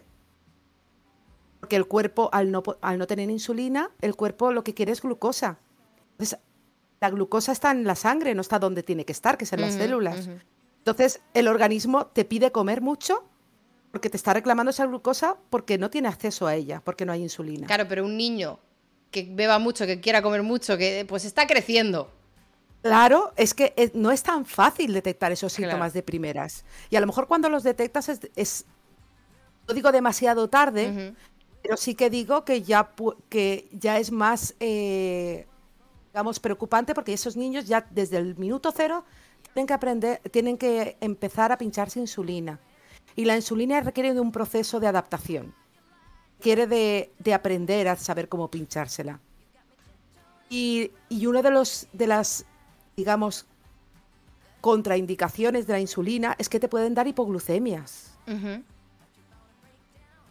porque 1.59 1.75
el 1.75 1.88
cuerpo, 1.88 2.29
al 2.32 2.51
no, 2.51 2.63
al 2.82 2.97
no 2.97 3.07
tener 3.07 3.29
insulina, 3.29 3.91
el 4.01 4.15
cuerpo 4.15 4.51
lo 4.51 4.63
que 4.63 4.73
quiere 4.73 4.91
es 4.91 5.01
glucosa. 5.01 5.59
Entonces, 6.11 6.39
la 6.99 7.09
glucosa 7.09 7.51
está 7.51 7.71
en 7.71 7.84
la 7.84 7.95
sangre, 7.95 8.36
no 8.36 8.41
está 8.41 8.59
donde 8.59 8.84
tiene 8.84 9.05
que 9.05 9.11
estar, 9.11 9.38
que 9.38 9.45
es 9.45 9.53
en 9.53 9.61
las 9.61 9.73
células. 9.73 10.29
Entonces, 10.77 11.21
el 11.34 11.47
organismo 11.47 12.07
te 12.07 12.25
pide 12.25 12.51
comer 12.51 12.82
mucho 12.82 13.23
porque 13.91 14.09
te 14.09 14.17
está 14.17 14.33
reclamando 14.33 14.69
esa 14.69 14.85
glucosa 14.85 15.37
porque 15.49 15.77
no 15.77 15.89
tiene 15.89 16.07
acceso 16.07 16.47
a 16.47 16.55
ella, 16.55 16.81
porque 16.83 17.05
no 17.05 17.11
hay 17.11 17.21
insulina. 17.21 17.67
Claro, 17.67 17.87
pero 17.87 18.05
un 18.05 18.17
niño 18.17 18.59
que 19.11 19.27
beba 19.29 19.59
mucho, 19.59 19.85
que 19.85 19.99
quiera 19.99 20.21
comer 20.21 20.41
mucho, 20.41 20.77
que 20.77 21.05
pues 21.07 21.25
está 21.25 21.45
creciendo. 21.45 22.09
Claro, 22.81 23.31
es 23.35 23.53
que 23.53 23.73
eh, 23.75 23.91
no 23.93 24.11
es 24.11 24.23
tan 24.23 24.45
fácil 24.45 24.93
detectar 24.93 25.31
esos 25.31 25.53
síntomas 25.53 25.93
de 25.93 26.01
primeras. 26.01 26.65
Y 26.89 26.95
a 26.95 27.01
lo 27.01 27.05
mejor 27.05 27.27
cuando 27.27 27.49
los 27.49 27.63
detectas 27.63 28.09
es, 28.35 28.65
no 29.67 29.73
digo 29.73 29.91
demasiado 29.91 30.47
tarde, 30.47 31.13
pero 31.61 31.77
sí 31.77 31.93
que 31.93 32.09
digo 32.09 32.43
que 32.43 32.63
ya, 32.63 32.91
que 33.29 33.69
ya 33.71 33.99
es 33.99 34.11
más, 34.11 34.55
eh, 34.59 35.45
digamos, 36.11 36.39
preocupante 36.39 36.95
porque 36.95 37.13
esos 37.13 37.37
niños 37.37 37.65
ya 37.65 37.85
desde 37.91 38.17
el 38.17 38.35
minuto 38.37 38.73
cero 38.75 39.05
tienen 39.53 39.67
que 39.67 39.73
aprender, 39.73 40.19
tienen 40.31 40.57
que 40.57 40.97
empezar 41.01 41.51
a 41.51 41.57
pincharse 41.57 41.99
insulina. 41.99 42.59
Y 43.16 43.26
la 43.26 43.36
insulina 43.36 43.82
requiere 43.82 44.14
de 44.14 44.20
un 44.20 44.32
proceso 44.32 44.80
de 44.80 44.88
adaptación. 44.88 45.53
Quiere 46.39 46.68
de, 46.68 47.12
de 47.20 47.34
aprender 47.34 47.88
a 47.88 47.95
saber 47.95 48.30
cómo 48.30 48.49
pinchársela. 48.49 49.20
Y, 50.49 50.91
y 51.09 51.26
uno 51.28 51.41
de 51.41 51.51
los 51.51 51.88
de 51.93 52.07
las 52.07 52.45
digamos, 52.95 53.45
contraindicaciones 54.62 55.68
de 55.68 55.74
la 55.74 55.80
insulina 55.80 56.36
es 56.38 56.49
que 56.49 56.59
te 56.59 56.68
pueden 56.68 56.93
dar 56.93 57.07
hipoglucemias. 57.07 58.12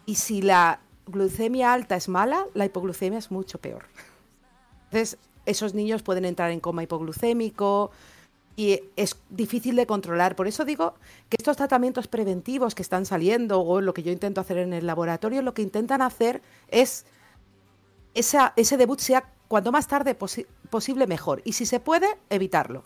Y 0.05 0.15
si 0.15 0.41
la 0.41 0.79
glucemia 1.05 1.73
alta 1.73 1.95
es 1.95 2.07
mala, 2.07 2.45
la 2.53 2.65
hipoglucemia 2.65 3.19
es 3.19 3.29
mucho 3.29 3.59
peor. 3.59 3.83
Entonces, 4.85 5.17
esos 5.45 5.73
niños 5.73 6.01
pueden 6.01 6.25
entrar 6.25 6.51
en 6.51 6.59
coma 6.59 6.83
hipoglucémico 6.83 7.91
y 8.61 8.79
es 8.95 9.15
difícil 9.31 9.75
de 9.75 9.87
controlar. 9.87 10.35
Por 10.35 10.47
eso 10.47 10.65
digo 10.65 10.93
que 11.29 11.37
estos 11.39 11.57
tratamientos 11.57 12.07
preventivos 12.07 12.75
que 12.75 12.83
están 12.83 13.07
saliendo 13.07 13.59
o 13.61 13.81
lo 13.81 13.91
que 13.95 14.03
yo 14.03 14.11
intento 14.11 14.39
hacer 14.39 14.59
en 14.59 14.73
el 14.73 14.85
laboratorio, 14.85 15.41
lo 15.41 15.55
que 15.55 15.63
intentan 15.63 16.03
hacer 16.03 16.43
es 16.67 17.07
ese 18.13 18.77
debut 18.77 18.99
sea 18.99 19.31
cuanto 19.47 19.71
más 19.71 19.87
tarde 19.87 20.13
posible 20.13 21.07
mejor. 21.07 21.41
Y 21.43 21.53
si 21.53 21.65
se 21.65 21.79
puede, 21.79 22.05
evitarlo. 22.29 22.83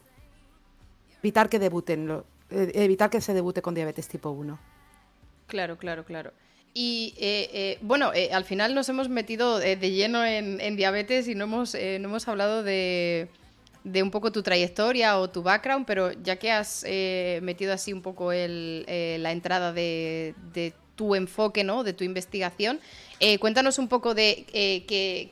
Evitar 1.21 1.49
que 1.49 1.59
debuten, 1.59 2.23
eh, 2.51 2.71
evitar 2.75 3.09
que 3.09 3.19
se 3.19 3.33
debute 3.33 3.61
con 3.61 3.75
diabetes 3.75 4.07
tipo 4.07 4.29
1. 4.29 4.57
Claro, 5.47 5.77
claro, 5.77 6.05
claro. 6.05 6.31
Y 6.73 7.15
eh, 7.17 7.49
eh, 7.51 7.79
bueno, 7.81 8.11
al 8.31 8.45
final 8.45 8.75
nos 8.75 8.87
hemos 8.87 9.09
metido 9.09 9.59
de 9.59 9.75
lleno 9.91 10.23
en, 10.23 10.77
diabetes 10.77 11.27
y 11.27 11.35
no 11.35 11.43
hemos, 11.43 11.73
no 11.73 11.79
hemos 11.79 12.27
hablado 12.29 12.63
de, 12.63 13.29
de, 13.85 14.03
un 14.03 14.11
poco 14.11 14.33
tu 14.33 14.43
trayectoria 14.43 15.17
o 15.19 15.29
tu 15.29 15.41
background, 15.43 15.85
pero 15.85 16.11
ya 16.11 16.35
que 16.35 16.51
has 16.51 16.83
metido 17.41 17.71
así 17.71 17.93
un 17.93 18.01
poco 18.01 18.33
el, 18.33 18.85
la 19.21 19.31
entrada 19.31 19.71
de, 19.71 20.35
de, 20.53 20.73
tu 20.95 21.13
enfoque, 21.15 21.63
¿no? 21.63 21.83
De 21.83 21.93
tu 21.93 22.03
investigación, 22.03 22.79
eh, 23.19 23.37
cuéntanos 23.39 23.79
un 23.79 23.87
poco 23.87 24.13
de 24.13 24.45
eh, 24.53 24.85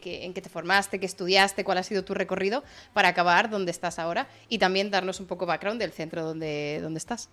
en 0.04 0.34
qué 0.34 0.42
te 0.42 0.50
formaste, 0.50 1.00
qué 1.00 1.06
estudiaste, 1.06 1.64
cuál 1.64 1.78
ha 1.78 1.84
sido 1.84 2.04
tu 2.04 2.14
recorrido 2.14 2.64
para 2.94 3.10
acabar 3.10 3.50
donde 3.50 3.72
estás 3.72 4.00
ahora 4.00 4.28
y 4.50 4.58
también 4.58 4.92
darnos 4.92 5.20
un 5.20 5.26
poco 5.26 5.46
background 5.46 5.80
del 5.80 5.92
centro 5.92 6.24
donde, 6.24 6.80
donde 6.82 6.98
estás. 6.98 7.30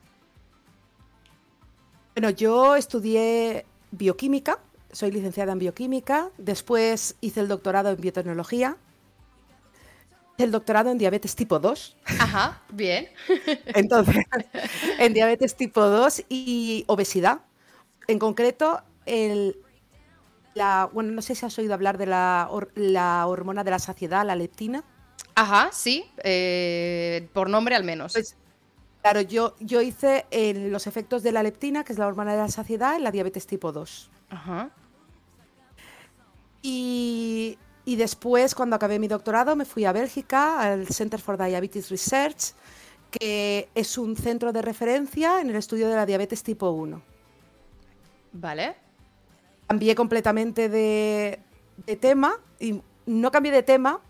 Bueno, 2.15 2.31
yo 2.31 2.77
estudié 2.77 3.65
bioquímica, 3.93 4.59
soy 4.91 5.13
licenciada 5.13 5.53
en 5.53 5.61
bioquímica, 5.61 6.31
después 6.39 7.17
hice 7.21 7.41
el 7.41 7.49
doctorado 7.49 7.91
en 7.91 8.01
biotecnología, 8.01 8.77
el 10.41 10.51
doctorado 10.51 10.91
en 10.91 10.99
diabetes 10.99 11.35
tipo 11.35 11.59
2. 11.59 11.97
Ajá, 12.19 12.63
bien. 12.71 13.09
Entonces, 13.67 14.25
en 14.99 15.15
diabetes 15.15 15.57
tipo 15.57 15.81
2 15.81 16.25
y 16.29 16.85
obesidad. 16.87 17.41
En 18.07 18.19
concreto, 18.19 18.83
el, 19.07 19.57
bueno, 20.93 21.13
no 21.13 21.23
sé 21.23 21.35
si 21.35 21.47
has 21.47 21.59
oído 21.59 21.75
hablar 21.75 21.99
de 21.99 22.07
la, 22.07 22.49
hormona 23.27 23.65
de 23.65 23.71
la 23.71 23.79
saciedad, 23.79 24.25
la 24.27 24.37
leptina. 24.37 24.85
Ajá, 25.35 25.71
sí, 25.73 26.05
eh, 26.25 27.29
por 27.33 27.49
nombre 27.49 27.75
al 27.75 27.85
menos. 27.85 28.13
Pues, 28.13 28.37
claro, 29.03 29.21
yo, 29.21 29.55
yo 29.61 29.81
hice 29.81 30.27
los 30.55 30.87
efectos 30.87 31.23
de 31.23 31.33
la 31.33 31.43
leptina, 31.43 31.85
que 31.85 31.93
es 31.93 31.99
la 31.99 32.07
hormona 32.07 32.33
de 32.33 32.39
la 32.39 32.49
saciedad, 32.49 32.97
en 32.97 33.05
la 33.05 33.11
diabetes 33.11 33.47
tipo 33.47 33.73
2. 33.73 34.11
Ajá. 34.31 34.71
Y, 36.63 37.59
y 37.85 37.97
después, 37.97 38.55
cuando 38.55 38.77
acabé 38.77 38.99
mi 38.99 39.09
doctorado, 39.09 39.57
me 39.57 39.65
fui 39.65 39.85
a 39.85 39.93
Bélgica, 39.93 40.61
al 40.61 40.87
Center 40.89 41.21
for 41.21 41.37
Diabetes 41.37 41.91
Research, 41.91 42.53
que 43.11 43.69
es 43.75 43.99
un 43.99 44.17
centro 44.17 44.53
de 44.53 44.63
referencia 44.63 45.41
en 45.41 45.51
el 45.51 45.57
estudio 45.57 45.89
de 45.89 45.97
la 45.97 46.07
diabetes 46.07 46.43
tipo 46.43 46.71
1. 46.71 47.03
Vale 48.33 48.91
cambié 49.71 49.95
completamente 49.95 50.69
de, 50.69 51.39
tema 52.01 52.41
y 52.59 52.83
no 53.07 53.31
cambié 53.31 53.53
de 53.53 53.63
tema, 53.63 54.01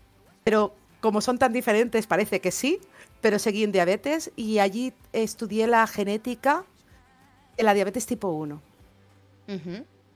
pero 0.43 0.73
como 1.01 1.21
son 1.21 1.37
tan 1.37 1.53
diferentes 1.53 2.07
parece 2.07 2.41
que 2.41 2.49
sí, 2.49 2.79
pero 3.21 3.37
seguí 3.37 3.63
en 3.63 3.71
diabetes 3.71 4.31
y 4.35 4.57
allí 4.57 4.91
estudié 5.13 5.67
la 5.67 5.85
genética 5.85 6.65
de 7.57 7.61
la 7.61 7.75
diabetes 7.75 8.07
tipo 8.07 8.29
1. 8.29 8.59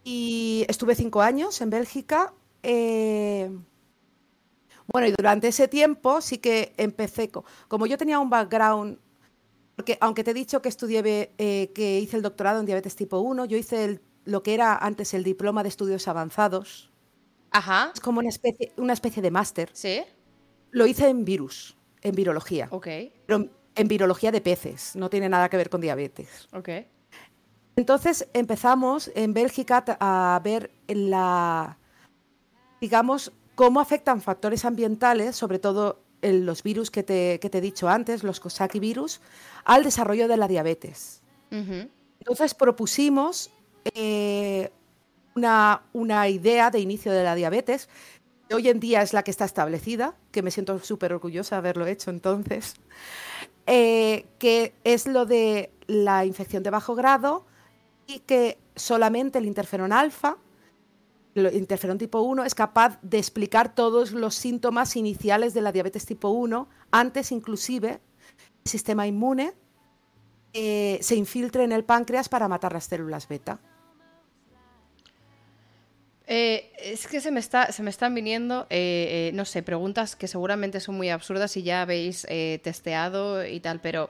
Y 0.04 0.66
estuve 0.68 0.96
cinco 0.96 1.22
años 1.22 1.62
en 1.62 1.70
Bélgica. 1.70 2.34
Eh, 2.68 3.50
bueno, 4.92 5.08
y 5.08 5.12
durante 5.12 5.50
ese 5.50 5.68
tiempo 5.68 6.22
sí 6.22 6.40
que 6.40 6.74
empecé, 6.78 7.32
como 7.68 7.86
yo 7.86 7.98
tenía 7.98 8.20
un 8.20 8.30
background, 8.30 8.98
porque 9.76 9.98
aunque 10.02 10.24
te 10.24 10.32
he 10.32 10.34
dicho 10.34 10.62
que 10.62 10.70
estudié, 10.70 11.32
eh, 11.38 11.72
que 11.76 12.00
hice 12.00 12.18
el 12.18 12.24
doctorado 12.24 12.60
en 12.60 12.66
diabetes 12.66 12.96
tipo 12.96 13.20
1, 13.20 13.46
yo 13.46 13.58
hice 13.58 13.86
el 13.86 14.02
lo 14.26 14.44
que 14.44 14.54
era 14.54 14.76
antes 14.76 15.14
el 15.14 15.24
diploma 15.24 15.64
de 15.64 15.70
estudios 15.70 16.08
avanzados. 16.08 16.92
Ajá. 17.52 17.92
Es 17.94 18.02
como 18.02 18.20
una 18.20 18.30
especie, 18.30 18.74
una 18.78 18.94
especie 18.94 19.22
de 19.22 19.32
máster. 19.32 19.70
Sí. 19.74 20.02
Lo 20.72 20.86
hice 20.88 21.08
en 21.08 21.24
virus, 21.24 21.78
en 22.02 22.16
virología. 22.16 22.68
Ok. 22.72 22.88
Pero 23.26 23.50
en 23.76 23.88
virología 23.88 24.32
de 24.32 24.42
peces, 24.42 24.96
no 24.96 25.10
tiene 25.10 25.30
nada 25.30 25.48
que 25.50 25.58
ver 25.58 25.70
con 25.70 25.80
diabetes. 25.80 26.48
Ok. 26.54 26.70
Entonces 27.78 28.28
empezamos 28.34 29.12
en 29.16 29.34
Bélgica 29.34 29.84
a 30.00 30.42
ver 30.44 30.72
la, 30.88 31.78
digamos, 32.86 33.32
cómo 33.56 33.80
afectan 33.80 34.22
factores 34.22 34.64
ambientales, 34.64 35.36
sobre 35.36 35.58
todo 35.58 36.04
los 36.22 36.62
virus 36.62 36.92
que 36.92 37.02
te, 37.02 37.40
he 37.42 37.62
dicho 37.62 37.90
antes, 37.90 38.22
los 38.22 38.40
Coxsackie 38.40 38.80
virus, 38.80 39.22
al 39.64 39.84
desarrollo 39.84 40.28
de 40.28 40.38
la 40.38 40.48
diabetes. 40.48 41.24
Entonces 41.50 42.54
propusimos 42.54 43.50
eh, 43.96 44.70
una, 45.34 45.82
una, 45.94 46.30
idea 46.30 46.70
de 46.70 46.80
inicio 46.80 47.12
de 47.12 47.24
la 47.24 47.34
diabetes, 47.34 47.90
que 48.48 48.54
hoy 48.54 48.70
en 48.70 48.80
día 48.80 49.02
es 49.02 49.14
la 49.14 49.24
que 49.24 49.32
está 49.32 49.46
establecida, 49.46 50.14
que 50.32 50.44
me 50.44 50.52
siento 50.52 50.78
súper 50.78 51.12
orgullosa 51.12 51.56
de 51.56 51.58
haberlo 51.58 51.88
hecho 51.88 52.12
entonces, 52.12 52.76
eh, 53.66 54.28
que 54.38 54.76
es 54.84 55.08
lo 55.08 55.26
de 55.26 55.72
la 55.88 56.24
infección 56.24 56.62
de 56.62 56.70
bajo 56.70 56.94
grado 56.94 57.48
y 58.06 58.20
que 58.20 58.60
solamente 58.76 59.40
el 59.40 59.46
interferón 59.46 59.92
alfa, 59.92 60.38
el 61.36 61.54
interferón 61.54 61.98
tipo 61.98 62.22
1, 62.22 62.46
es 62.46 62.56
capaz 62.56 62.98
de 63.02 63.18
explicar 63.18 63.76
todos 63.76 64.14
los 64.14 64.36
síntomas 64.36 64.96
iniciales 64.96 65.54
de 65.54 65.62
la 65.62 65.72
diabetes 65.72 66.06
tipo 66.06 66.30
1, 66.30 66.68
antes 66.92 67.32
inclusive 67.32 68.00
el 68.64 68.72
sistema 68.72 69.06
inmune 69.06 69.54
eh, 70.54 70.98
se 71.02 71.16
infiltre 71.16 71.66
en 71.66 71.74
el 71.74 71.84
páncreas 71.84 72.30
para 72.30 72.48
matar 72.48 72.72
las 72.72 72.86
células 72.86 73.28
beta. 73.28 73.60
Eh, 76.28 76.72
es 76.80 77.06
que 77.06 77.20
se 77.20 77.30
me, 77.30 77.40
están 77.42 78.16
viniendo, 78.16 78.66
eh, 78.70 79.32
no 79.36 79.44
sé, 79.44 79.62
preguntas 79.62 80.16
que 80.16 80.28
seguramente 80.28 80.80
son 80.80 80.96
muy 80.96 81.10
absurdas 81.10 81.56
y 81.58 81.64
ya 81.64 81.82
habéis 81.82 82.26
testeado 82.64 83.46
y 83.46 83.60
tal, 83.60 83.82
pero... 83.82 84.10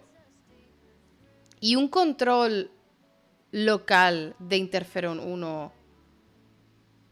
¿Y 1.59 1.75
un 1.75 1.87
control 1.87 2.69
local 3.51 4.35
de 4.37 4.57
interferón 4.57 5.19
1 5.19 5.71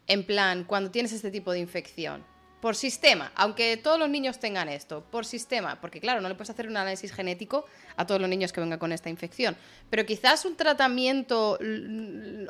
en 0.08 0.26
plan 0.26 0.64
cuando 0.64 0.92
tienes 0.92 1.12
este 1.14 1.32
tipo 1.32 1.52
de 1.52 1.60
infección? 1.60 2.24
Por 2.62 2.78
sistema, 2.78 3.34
aunque 3.36 3.76
todos 3.76 4.00
los 4.00 4.10
niños 4.10 4.40
tengan 4.40 4.70
esto, 4.70 5.04
por 5.12 5.26
sistema, 5.26 5.82
porque 5.82 6.00
claro, 6.00 6.22
no 6.22 6.30
le 6.30 6.36
puedes 6.36 6.50
hacer 6.50 6.70
un 6.70 6.78
análisis 6.78 7.12
genético 7.12 7.66
a 7.98 8.08
todos 8.08 8.22
los 8.22 8.30
niños 8.30 8.54
que 8.54 8.62
vengan 8.62 8.80
con 8.80 8.94
esta 8.94 9.10
infección, 9.10 9.58
pero 9.90 10.06
quizás 10.06 10.46
un 10.46 10.56
tratamiento 10.56 11.60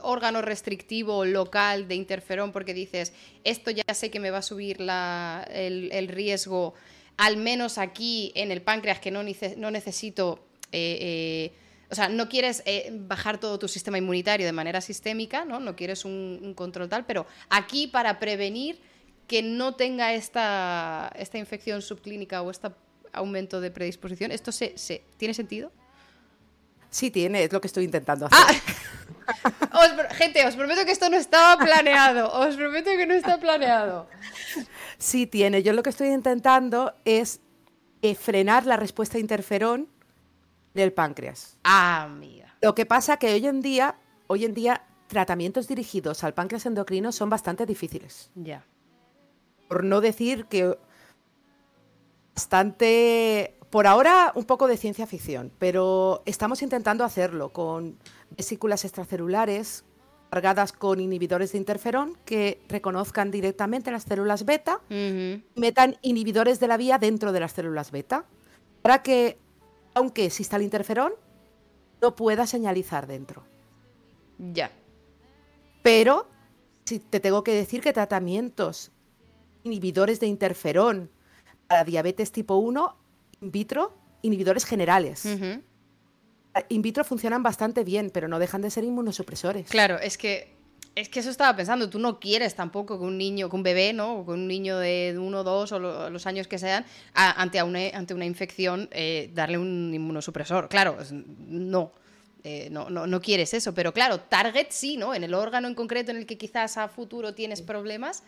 órgano 0.04 0.44
restrictivo 0.44 1.26
local 1.26 1.88
de 1.88 1.96
interferón 1.96 2.52
porque 2.52 2.76
dices, 2.76 3.12
esto 3.44 3.72
ya 3.72 3.92
sé 3.96 4.12
que 4.12 4.20
me 4.20 4.30
va 4.30 4.38
a 4.38 4.44
subir 4.44 4.78
el, 4.80 6.08
riesgo, 6.10 6.76
al 7.18 7.38
menos 7.38 7.80
aquí 7.80 8.32
en 8.36 8.52
el 8.52 8.62
páncreas 8.62 9.00
que 9.00 9.10
no, 9.10 9.24
no 9.58 9.72
necesito... 9.72 10.46
Eh, 10.72 10.98
eh, 11.02 11.63
o 11.94 11.96
sea, 11.96 12.10
no 12.10 12.28
quieres 12.28 12.64
eh, 12.66 12.90
bajar 12.92 13.38
todo 13.38 13.60
tu 13.60 13.68
sistema 13.68 14.00
inmunitario 14.00 14.48
de 14.48 14.52
manera 14.52 14.82
sistémica, 14.82 15.46
¿no? 15.46 15.60
No 15.60 15.76
quieres 15.76 16.06
un, 16.06 16.54
control 16.56 16.90
tal, 16.90 17.06
pero 17.06 17.28
aquí 17.52 17.86
para 17.86 18.18
prevenir 18.18 18.82
que 19.28 19.44
no 19.44 19.76
tenga 19.76 20.16
esta, 20.16 21.12
esta 21.16 21.38
infección 21.38 21.84
subclínica 21.84 22.42
o 22.42 22.50
este 22.50 22.70
aumento 23.12 23.62
de 23.62 23.70
predisposición, 23.70 24.32
¿esto 24.32 24.52
se, 24.52 24.74
tiene 25.18 25.36
sentido? 25.36 25.72
Sí 26.90 27.12
tiene, 27.12 27.44
es 27.44 27.54
lo 27.54 27.62
que 27.62 27.68
estoy 27.68 27.84
intentando 27.84 28.26
hacer. 28.26 28.62
Ah, 29.72 29.88
gente, 30.12 30.46
os 30.46 30.56
prometo 30.56 30.84
que 30.84 30.92
esto 30.92 31.10
no 31.10 31.16
estaba 31.16 31.64
planeado. 31.64 32.30
Os 32.34 32.58
prometo 32.58 32.92
que 32.98 33.06
no 33.06 33.14
está 33.14 33.40
planeado. 33.40 34.10
Sí 34.98 35.28
tiene. 35.28 35.64
Yo 35.64 35.72
lo 35.72 35.82
que 35.82 35.92
estoy 35.92 36.10
intentando 36.10 36.94
es 37.06 37.40
eh, 38.02 38.16
frenar 38.16 38.66
la 38.66 38.76
respuesta 38.76 39.18
a 39.18 39.22
interferón 39.22 39.88
del 40.74 40.94
páncreas. 40.94 41.58
Ah, 41.64 42.04
amiga. 42.04 42.56
Lo 42.62 42.76
que 42.76 42.86
pasa 42.86 43.18
que 43.18 43.34
hoy 43.34 43.46
en 43.48 43.62
día, 43.62 43.96
hoy 44.28 44.46
en 44.46 44.54
día, 44.54 44.86
tratamientos 45.08 45.68
dirigidos 45.68 46.24
al 46.24 46.34
páncreas 46.34 46.66
endocrino 46.66 47.12
son 47.12 47.30
bastante 47.30 47.66
difíciles. 47.66 48.32
Ya. 48.36 48.66
Por 49.68 49.84
no 49.84 50.02
decir 50.02 50.46
que 50.46 50.78
bastante, 52.36 53.58
por 53.70 53.88
ahora, 53.88 54.32
un 54.36 54.46
poco 54.46 54.68
de 54.68 54.78
ciencia 54.78 55.06
ficción, 55.06 55.52
pero 55.60 56.24
estamos 56.26 56.62
intentando 56.62 57.04
hacerlo 57.04 57.54
con 57.54 57.98
vesículas 58.36 58.86
extracelulares 58.86 59.86
cargadas 60.34 60.72
con 60.72 61.00
inhibidores 61.00 61.52
de 61.52 61.60
interferón 61.60 62.18
que 62.26 62.60
reconozcan 62.68 63.30
directamente 63.30 63.92
las 63.92 64.02
células 64.02 64.46
beta, 64.46 64.82
metan 65.54 65.98
inhibidores 66.02 66.60
de 66.60 66.68
la 66.68 66.76
vía 66.76 66.98
dentro 66.98 67.32
de 67.32 67.40
las 67.40 67.52
células 67.52 67.92
beta, 67.92 68.26
para 68.82 69.04
que 69.04 69.38
aunque 69.94 70.26
exista 70.26 70.58
el 70.58 70.64
interferón, 70.64 71.14
no 72.02 72.16
pueda 72.16 72.46
señalizar 72.48 73.08
dentro. 73.08 73.44
Ya. 74.38 74.72
Pero 75.82 76.28
si 76.86 77.00
te 77.00 77.20
tengo 77.20 77.44
que 77.44 77.54
decir 77.54 77.82
que 77.82 77.94
tratamientos 77.94 78.92
inhibidores 79.64 80.20
de 80.20 80.28
interferón 80.28 81.10
para 81.68 81.84
diabetes 81.84 82.32
tipo 82.32 82.56
1, 82.56 82.98
in 83.42 83.52
vitro, 83.52 83.94
inhibidores 84.22 84.66
generales. 84.66 85.26
In 86.70 86.82
vitro 86.82 87.04
funcionan 87.04 87.42
bastante 87.42 87.84
bien, 87.84 88.12
pero 88.14 88.28
no 88.28 88.40
dejan 88.40 88.62
de 88.62 88.70
ser 88.70 88.84
inmunosupresores. 88.84 89.70
Claro, 89.70 89.98
es 90.00 90.18
que 90.18 90.56
es 90.96 91.10
que 91.10 91.20
eso 91.22 91.32
estaba 91.32 91.56
pensando, 91.56 91.90
tú 91.90 91.98
no 91.98 92.20
quieres 92.20 92.56
tampoco 92.56 93.00
que 93.00 93.06
un 93.06 93.18
niño, 93.18 93.50
que 93.50 93.56
un 93.56 93.64
bebé, 93.64 93.94
¿no? 93.94 94.18
O 94.18 94.26
que 94.26 94.32
un 94.32 94.48
niño 94.48 94.78
de 94.78 95.16
uno, 95.18 95.44
dos 95.44 95.72
o 95.72 95.80
los 95.80 96.28
años 96.28 96.48
que 96.48 96.60
sean, 96.60 96.86
ante, 97.14 97.62
una, 97.64 97.80
ante 97.94 98.14
una 98.14 98.26
infección, 98.26 98.88
eh, 98.92 99.32
darle 99.34 99.58
un 99.58 99.92
inmunosupresor. 99.94 100.70
Claro, 100.70 100.98
no. 101.48 101.92
Eh, 102.46 102.68
no, 102.70 102.90
no, 102.90 103.08
no, 103.08 103.22
quieres 103.22 103.54
eso, 103.54 103.74
pero 103.74 103.94
claro, 103.94 104.20
target 104.20 104.68
sí, 104.70 104.98
¿no? 104.98 105.16
En 105.16 105.24
el 105.24 105.34
órgano 105.34 105.70
en 105.70 105.76
concreto 105.76 106.12
en 106.12 106.18
el 106.18 106.26
que 106.26 106.38
quizás 106.38 106.76
a 106.78 106.90
futuro 106.90 107.34
tienes 107.34 107.62
problemas, 107.62 108.24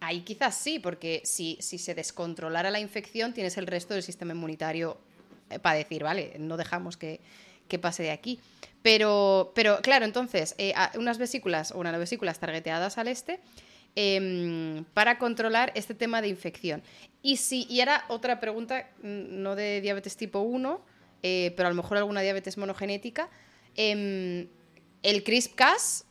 ahí 0.00 0.20
quizás 0.20 0.54
sí, 0.54 0.78
porque 0.78 1.22
si, 1.24 1.56
si 1.60 1.78
se 1.78 1.94
descontrolara 1.94 2.70
la 2.70 2.78
infección, 2.78 3.32
tienes 3.32 3.56
el 3.56 3.66
resto 3.66 3.94
del 3.94 4.02
sistema 4.02 4.34
inmunitario 4.34 4.98
eh, 5.48 5.58
para 5.58 5.78
decir, 5.78 6.02
vale, 6.02 6.36
no 6.38 6.58
dejamos 6.58 6.98
que, 6.98 7.20
que 7.66 7.78
pase 7.78 8.02
de 8.02 8.10
aquí. 8.10 8.38
Pero, 8.84 9.52
pero 9.54 9.80
claro, 9.80 10.04
entonces, 10.04 10.54
eh, 10.58 10.74
unas 10.98 11.16
vesículas 11.16 11.72
o 11.72 11.78
unas 11.78 11.98
vesículas 11.98 12.38
targeteadas 12.38 12.98
al 12.98 13.08
este 13.08 13.40
em, 13.96 14.84
para 14.92 15.16
controlar 15.16 15.72
este 15.74 15.94
tema 15.94 16.20
de 16.20 16.28
infección. 16.28 16.82
Y 17.22 17.38
si, 17.38 17.66
y 17.70 17.80
ahora 17.80 18.04
otra 18.08 18.40
pregunta, 18.40 18.90
mm, 18.98 19.42
no 19.42 19.56
de 19.56 19.80
diabetes 19.80 20.18
tipo 20.18 20.40
1, 20.40 20.82
eh, 21.22 21.54
pero 21.56 21.68
a 21.68 21.70
lo 21.70 21.76
mejor 21.76 21.96
alguna 21.96 22.20
diabetes 22.20 22.58
monogenética. 22.58 23.30
Em, 23.74 24.48
¿El 25.02 25.24
CRISP-Cas 25.24 26.04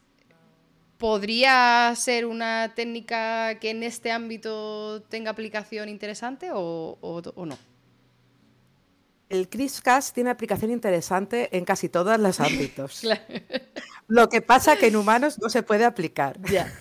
podría 0.98 1.94
ser 1.96 2.26
una 2.26 2.74
técnica 2.74 3.60
que 3.60 3.70
en 3.70 3.84
este 3.84 4.12
ámbito 4.12 5.04
tenga 5.10 5.30
aplicación 5.30 5.90
interesante 5.90 6.50
o 6.52 6.98
no? 7.36 7.73
El 9.34 9.50
CRISPR-Cas 9.50 10.14
tiene 10.14 10.30
aplicación 10.30 10.70
interesante 10.72 11.50
en 11.58 11.66
casi 11.66 11.90
todos 11.90 12.20
los 12.20 12.40
ámbitos. 12.40 13.02
Lo 14.08 14.30
que 14.30 14.42
pasa 14.42 14.78
que 14.78 14.88
en 14.88 14.96
humanos 14.96 15.40
no 15.42 15.50
se 15.50 15.64
puede 15.64 15.86
aplicar. 15.86 16.40
Ya. 16.52 16.72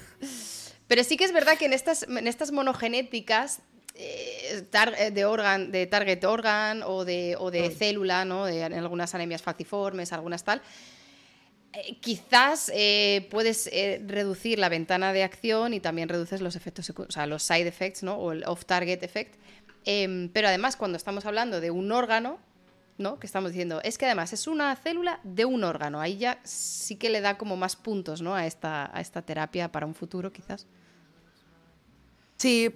Pero 0.87 1.03
sí 1.03 1.17
que 1.17 1.25
es 1.25 1.33
verdad 1.33 1.57
que 1.57 1.65
en 1.65 1.73
estas, 1.73 2.03
en 2.03 2.27
estas 2.27 2.53
monogenéticas 2.53 3.61
eh, 3.95 4.67
eh, 4.99 5.11
de, 5.11 5.25
organ, 5.25 5.73
de 5.73 5.87
target 5.87 6.23
organ 6.25 6.83
o 6.83 7.07
de, 7.07 7.37
o 7.39 7.51
de 7.51 7.71
célula, 7.71 8.27
¿no? 8.27 8.45
De, 8.45 8.61
en 8.61 8.75
algunas 8.75 9.15
anemias 9.15 9.41
falciformes, 9.41 10.13
algunas 10.13 10.45
tal, 10.45 10.61
eh, 11.73 11.97
quizás 12.01 12.71
puedes 13.31 13.71
reducir 14.07 14.59
la 14.59 14.69
ventana 14.69 15.15
de 15.15 15.23
acción 15.23 15.73
y 15.73 15.81
también 15.81 16.11
reduces 16.11 16.43
los 16.43 16.55
efectos, 16.55 16.91
o 16.91 17.11
sea, 17.11 17.27
los 17.27 17.43
side 17.43 17.67
effects, 17.67 18.03
¿no? 18.03 18.17
O 18.17 18.33
el 18.33 18.45
off-target 18.45 19.03
effect 19.03 19.37
Em, 19.85 20.29
pero 20.29 20.49
además, 20.49 20.77
cuando 20.77 20.97
estamos 20.97 21.27
hablando 21.27 21.61
de 21.61 21.71
un 21.71 21.91
órgano, 21.93 22.39
¿no? 22.99 23.19
Que 23.19 23.27
estamos 23.27 23.53
diciendo, 23.53 23.81
es 23.83 23.99
que 23.99 24.07
además 24.07 24.33
es 24.33 24.47
una 24.47 24.75
célula 24.77 25.21
de 25.25 25.45
un 25.45 25.65
órgano. 25.65 26.01
Ahí 26.01 26.19
ya 26.19 26.39
sí 26.45 26.97
que 26.97 27.11
le 27.11 27.21
da 27.21 27.39
como 27.39 27.57
más 27.57 27.77
puntos, 27.77 28.23
¿no? 28.23 28.35
A 28.35 28.47
esta, 28.47 28.97
a 28.97 29.01
esta 29.01 29.23
terapia 29.23 29.71
para 29.73 29.87
un 29.87 29.95
futuro, 29.95 30.33
quizás. 30.33 30.67
Sí, 32.37 32.73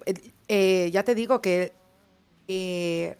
eh, 0.47 0.89
ya 0.93 1.03
te 1.03 1.13
digo 1.15 1.41
que 1.41 1.73
eh, 2.47 3.17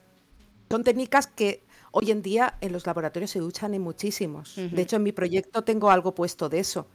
son 0.69 0.83
técnicas 0.83 1.27
que 1.27 1.63
hoy 1.91 2.11
en 2.11 2.21
día 2.21 2.55
en 2.61 2.71
los 2.71 2.85
laboratorios 2.85 3.31
se 3.31 3.41
usan 3.41 3.73
en 3.73 3.81
muchísimos. 3.81 4.55
De 4.55 4.81
hecho, 4.81 4.97
en 4.97 5.03
mi 5.03 5.11
proyecto 5.11 5.63
tengo 5.63 5.89
algo 5.89 6.13
puesto 6.13 6.49
de 6.49 6.59
eso. 6.59 6.87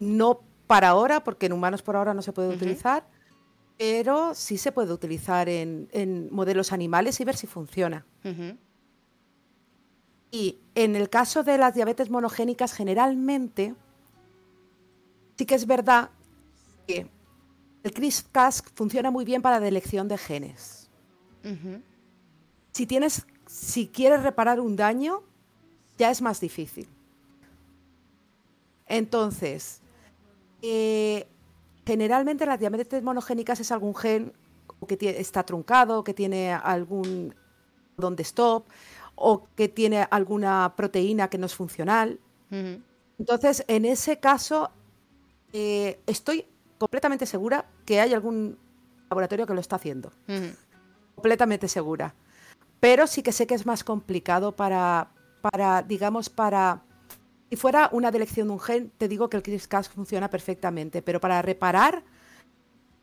No 0.00 0.40
para 0.66 0.88
ahora, 0.88 1.24
porque 1.24 1.46
en 1.46 1.52
humanos 1.52 1.82
por 1.82 1.96
ahora 1.96 2.14
no 2.14 2.22
se 2.22 2.32
puede 2.32 2.48
utilizar, 2.48 3.06
pero 3.78 4.34
sí 4.34 4.58
se 4.58 4.72
puede 4.72 4.92
utilizar 4.92 5.48
en, 5.48 6.28
modelos 6.32 6.72
animales 6.72 7.20
y 7.20 7.24
ver 7.24 7.36
si 7.36 7.46
funciona. 7.46 8.04
Y 10.30 10.58
en 10.74 10.96
el 10.96 11.08
caso 11.08 11.42
de 11.44 11.56
las 11.56 11.74
diabetes 11.74 12.10
monogénicas, 12.10 12.74
generalmente 12.74 13.74
sí 15.38 15.46
que 15.46 15.54
es 15.54 15.66
verdad 15.66 16.10
que 16.86 17.06
el 17.84 17.92
CRISPR-Cas 17.92 18.64
funciona 18.74 19.10
muy 19.10 19.24
bien 19.24 19.40
para 19.40 19.60
la 19.60 19.68
elección 19.68 20.08
de 20.08 20.18
genes. 20.18 20.90
Si 22.72 22.84
tienes, 22.86 23.26
si 23.46 23.86
quieres 23.86 24.22
reparar 24.22 24.60
un 24.60 24.76
daño, 24.76 25.22
ya 25.96 26.10
es 26.10 26.20
más 26.20 26.40
difícil. 26.40 26.88
Entonces, 28.86 29.80
eh, 30.62 31.26
generalmente 31.88 32.44
las 32.44 32.60
diabetes 32.60 33.02
monogénicas 33.02 33.60
es 33.60 33.72
algún 33.72 33.94
gen 33.94 34.34
que 34.86 34.98
está 35.18 35.42
truncado, 35.42 36.04
que 36.04 36.12
tiene 36.12 36.52
algún 36.52 37.34
donde 37.96 38.22
stop 38.24 38.66
o 39.14 39.48
que 39.56 39.70
tiene 39.70 40.06
alguna 40.10 40.74
proteína 40.76 41.30
que 41.30 41.38
no 41.38 41.46
es 41.46 41.54
funcional. 41.54 42.20
Entonces, 43.18 43.64
en 43.68 43.86
ese 43.86 44.20
caso, 44.20 44.70
eh, 45.54 45.98
estoy 46.06 46.44
completamente 46.76 47.24
segura 47.24 47.64
que 47.86 48.00
hay 48.00 48.12
algún 48.12 48.58
laboratorio 49.08 49.46
que 49.46 49.54
lo 49.54 49.60
está 49.60 49.76
haciendo. 49.76 50.12
Completamente 51.14 51.68
segura. 51.68 52.14
Pero 52.80 53.06
sí 53.06 53.22
que 53.22 53.32
sé 53.32 53.46
que 53.46 53.54
es 53.54 53.64
más 53.64 53.82
complicado 53.82 54.54
para, 54.54 55.08
para 55.40 55.80
digamos, 55.80 56.28
para... 56.28 56.82
Si 57.50 57.56
fuera 57.56 57.88
una 57.92 58.10
delección 58.10 58.48
de 58.48 58.52
un 58.52 58.60
gen, 58.60 58.92
te 58.98 59.08
digo 59.08 59.30
que 59.30 59.36
el 59.36 59.42
CRISPR-Cas 59.42 59.88
funciona 59.88 60.28
perfectamente, 60.28 61.02
pero 61.02 61.20
para 61.20 61.40
reparar 61.40 62.04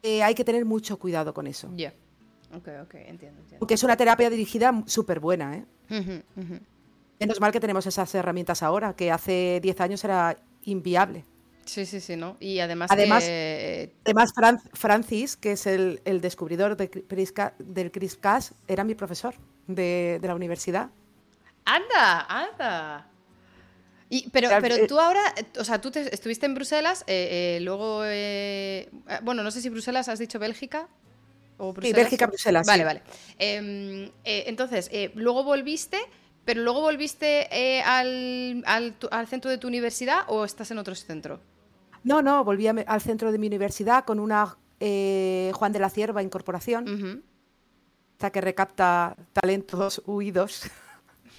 eh, 0.03 0.21
hay 0.21 0.35
que 0.35 0.43
tener 0.43 0.65
mucho 0.65 0.97
cuidado 0.99 1.33
con 1.33 1.47
eso. 1.47 1.71
Ya. 1.75 1.93
Ok, 2.53 2.69
ok, 2.83 2.93
entiendo, 2.95 3.41
Porque 3.57 3.73
es 3.73 3.83
una 3.83 3.97
terapia 3.97 4.29
dirigida 4.29 4.83
súper 4.85 5.19
buena, 5.19 5.57
¿eh? 5.57 5.65
Menos 7.19 7.41
mal 7.41 7.51
que 7.51 7.59
tenemos 7.59 7.85
esas 7.87 8.13
herramientas 8.13 8.61
ahora, 8.61 8.95
que 8.95 9.11
hace 9.11 9.59
10 9.61 9.81
años 9.81 10.03
era 10.03 10.37
inviable. 10.63 11.25
Sí, 11.65 11.85
sí, 11.87 11.99
sí, 11.99 12.15
¿no? 12.15 12.37
Y 12.39 12.59
además. 12.59 12.91
Además, 12.91 13.27
además 14.03 14.33
Francis, 14.73 15.35
que 15.35 15.53
es 15.53 15.65
el, 15.65 15.99
descubridor 16.21 16.77
del 16.77 16.89
CRISPR-Cas, 17.91 18.53
era 18.67 18.83
mi 18.83 18.93
profesor 18.93 19.33
de, 19.67 20.19
la 20.21 20.35
universidad. 20.35 20.91
¡Anda! 21.65 22.25
¡Anda! 22.29 23.07
Y, 24.09 24.29
pero, 24.29 24.49
pero 24.61 24.75
eh, 24.75 24.87
tú 24.87 24.99
ahora, 24.99 25.21
o 25.57 25.63
sea, 25.63 25.81
tú 25.81 25.91
estuviste 25.95 26.45
en 26.45 26.53
Bruselas, 26.53 27.03
eh, 27.07 27.57
eh, 27.57 27.61
luego, 27.61 27.99
bueno, 29.23 29.43
no 29.43 29.51
sé 29.51 29.61
si 29.61 29.69
Bruselas 29.69 30.07
has 30.09 30.19
dicho 30.19 30.37
Bélgica. 30.39 30.87
O 31.57 31.73
Bruselas. 31.73 31.97
Sí, 31.97 32.03
Bélgica, 32.03 32.27
Bruselas. 32.27 32.67
Vale, 32.67 32.83
vale. 32.83 33.01
Em, 33.39 34.11
entonces, 34.23 34.91
luego 35.15 35.43
volviste, 35.43 35.97
pero 36.43 36.61
luego 36.61 36.81
volviste 36.81 37.81
al, 37.83 38.63
al, 38.65 39.27
centro 39.27 39.49
de 39.49 39.57
tu 39.57 39.67
universidad 39.67 40.19
o 40.27 40.45
estás 40.45 40.69
en 40.71 40.77
otro 40.77 40.93
centro? 40.93 41.39
No, 42.03 42.21
no, 42.21 42.43
volví 42.43 42.67
al 42.67 43.01
centro 43.01 43.31
de 43.31 43.39
mi 43.39 43.47
universidad 43.47 44.05
con 44.05 44.19
una 44.19 44.57
Juan 44.79 45.71
de 45.71 45.79
la 45.79 45.89
Cierva 45.89 46.21
Incorporación 46.21 47.23
que 48.31 48.41
recapta 48.41 49.15
talentos 49.33 50.01
huidos. 50.05 50.63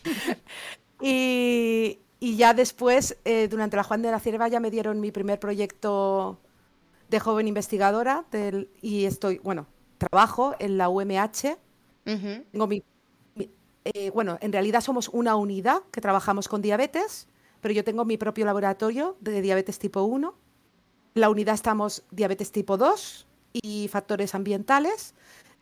y, 1.01 1.99
ya 2.35 2.55
después, 2.55 3.17
eh, 3.25 3.47
durante 3.47 3.77
la 3.77 3.85
Juan 3.85 4.03
de 4.03 4.11
la 4.11 4.19
Cierva, 4.19 4.49
ya 4.49 4.59
me 4.59 4.73
dieron 4.73 5.01
mi 5.01 5.13
primer 5.13 5.39
proyecto 5.39 6.41
de 7.09 7.21
joven 7.21 7.47
investigadora 7.47 8.25
y 8.83 9.05
estoy, 9.05 9.39
bueno, 9.39 9.67
trabajo 9.99 10.57
en 10.59 10.77
la 10.79 10.89
UMH. 10.89 11.57
Tengo 12.05 12.67
mi, 12.67 12.83
eh, 13.85 14.11
bueno, 14.11 14.39
en 14.41 14.53
realidad 14.53 14.81
somos 14.81 15.09
una 15.09 15.37
unidad 15.37 15.83
que 15.93 16.01
trabajamos 16.01 16.49
con 16.49 16.63
diabetes, 16.63 17.29
pero 17.61 17.73
yo 17.73 17.85
tengo 17.85 18.05
mi 18.05 18.17
propio 18.17 18.45
laboratorio 18.45 19.17
de 19.21 19.41
diabetes 19.41 19.79
tipo 19.79 20.03
1. 20.03 20.35
En 21.15 21.21
la 21.21 21.31
unidad 21.31 21.55
estamos 21.55 22.03
diabetes 22.11 22.51
tipo 22.51 22.77
2 22.77 23.27
y 23.53 23.89
factores 23.89 24.35
ambientales 24.35 25.15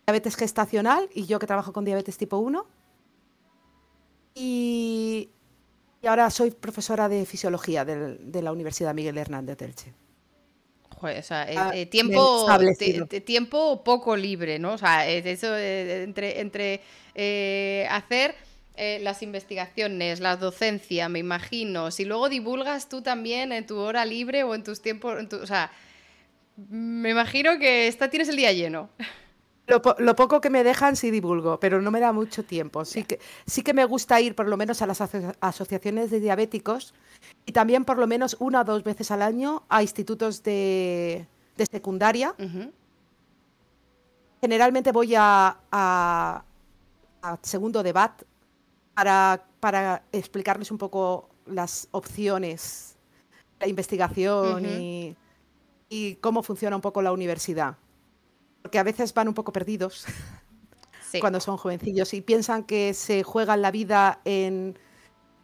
diabetes 0.05 0.35
gestacional 0.35 1.09
y 1.13 1.25
yo 1.25 1.39
que 1.39 1.47
trabajo 1.47 1.73
con 1.73 1.83
diabetes 1.83 2.17
tipo 2.17 2.37
1. 2.37 2.65
Y, 4.35 5.29
ahora 6.07 6.29
soy 6.29 6.51
profesora 6.51 7.09
de 7.09 7.25
fisiología 7.25 7.85
de, 7.85 8.41
la 8.41 8.51
Universidad 8.51 8.93
Miguel 8.93 9.17
Hernández 9.17 9.57
de 9.57 9.65
Elche. 9.65 9.93
Joder, 10.89 11.19
o 11.19 11.23
sea, 11.23 11.51
eh, 11.51 11.55
ah, 11.57 11.71
eh, 11.73 11.85
tiempo, 11.87 12.47
tiempo 13.25 13.83
poco 13.83 14.15
libre, 14.15 14.59
¿no? 14.59 14.73
O 14.73 14.77
sea, 14.77 15.07
eso 15.07 15.57
entre, 15.57 16.39
entre 16.39 16.81
eh, 17.13 17.87
hacer 17.89 18.35
las 18.77 19.23
investigaciones, 19.23 20.19
la 20.19 20.35
docencia, 20.35 21.07
me 21.07 21.19
imagino, 21.19 21.91
si 21.91 22.03
luego 22.03 22.27
divulgas 22.27 22.89
tú 22.89 23.01
también 23.01 23.53
en 23.53 23.65
tu 23.65 23.77
hora 23.77 24.03
libre 24.03 24.43
o 24.43 24.53
en 24.53 24.63
tus 24.63 24.81
tiempos, 24.81 25.17
o 25.33 25.47
sea, 25.47 25.71
me 26.57 27.11
imagino 27.11 27.57
que 27.57 27.87
está, 27.87 28.09
tienes 28.09 28.27
el 28.27 28.35
día 28.35 28.51
lleno. 28.51 28.89
Lo, 29.67 30.15
poco 30.15 30.41
que 30.41 30.51
me 30.51 30.63
dejan 30.63 30.95
sí 30.95 31.09
divulgo, 31.09 31.59
pero 31.59 31.81
no 31.81 31.89
me 31.89 31.99
da 31.99 32.11
mucho 32.11 32.43
tiempo. 32.43 32.85
Sí 32.85 33.03
que, 33.03 33.19
sí 33.47 33.63
que 33.63 33.73
me 33.73 33.85
gusta 33.85 34.21
ir 34.21 34.35
por 34.35 34.47
lo 34.47 34.57
menos 34.57 34.81
a 34.83 34.87
las 34.87 35.01
asociaciones 35.39 36.11
de 36.11 36.19
diabéticos 36.19 36.93
y 37.47 37.51
también 37.51 37.83
por 37.83 37.97
lo 37.97 38.05
menos 38.05 38.37
una 38.39 38.61
o 38.61 38.63
dos 38.63 38.83
veces 38.83 39.09
al 39.09 39.23
año 39.23 39.63
a 39.67 39.81
institutos 39.81 40.43
de, 40.43 41.25
secundaria. 41.71 42.35
Generalmente 44.39 44.91
voy 44.91 45.15
a, 45.15 45.57
a, 45.71 46.43
segundo 47.41 47.81
debate 47.81 48.23
para, 48.93 49.47
para, 49.59 50.03
explicarles 50.11 50.69
un 50.69 50.77
poco 50.77 51.29
las 51.47 51.87
opciones, 51.89 52.97
la 53.59 53.67
investigación 53.67 54.63
y, 54.63 55.15
y 55.89 56.15
cómo 56.15 56.43
funciona 56.43 56.75
un 56.75 56.83
poco 56.83 57.01
la 57.01 57.11
universidad 57.11 57.77
porque 58.65 58.79
a 58.79 58.83
veces 58.83 59.13
van 59.13 59.27
un 59.27 59.35
poco 59.35 59.53
perdidos 59.53 60.07
cuando 61.21 61.39
son 61.39 61.55
jovencillos 61.55 62.15
y 62.15 62.21
piensan 62.21 62.63
que 62.63 62.95
se 62.95 63.21
juegan 63.21 63.61
la 63.61 63.69
vida 63.69 64.21
en, 64.25 64.79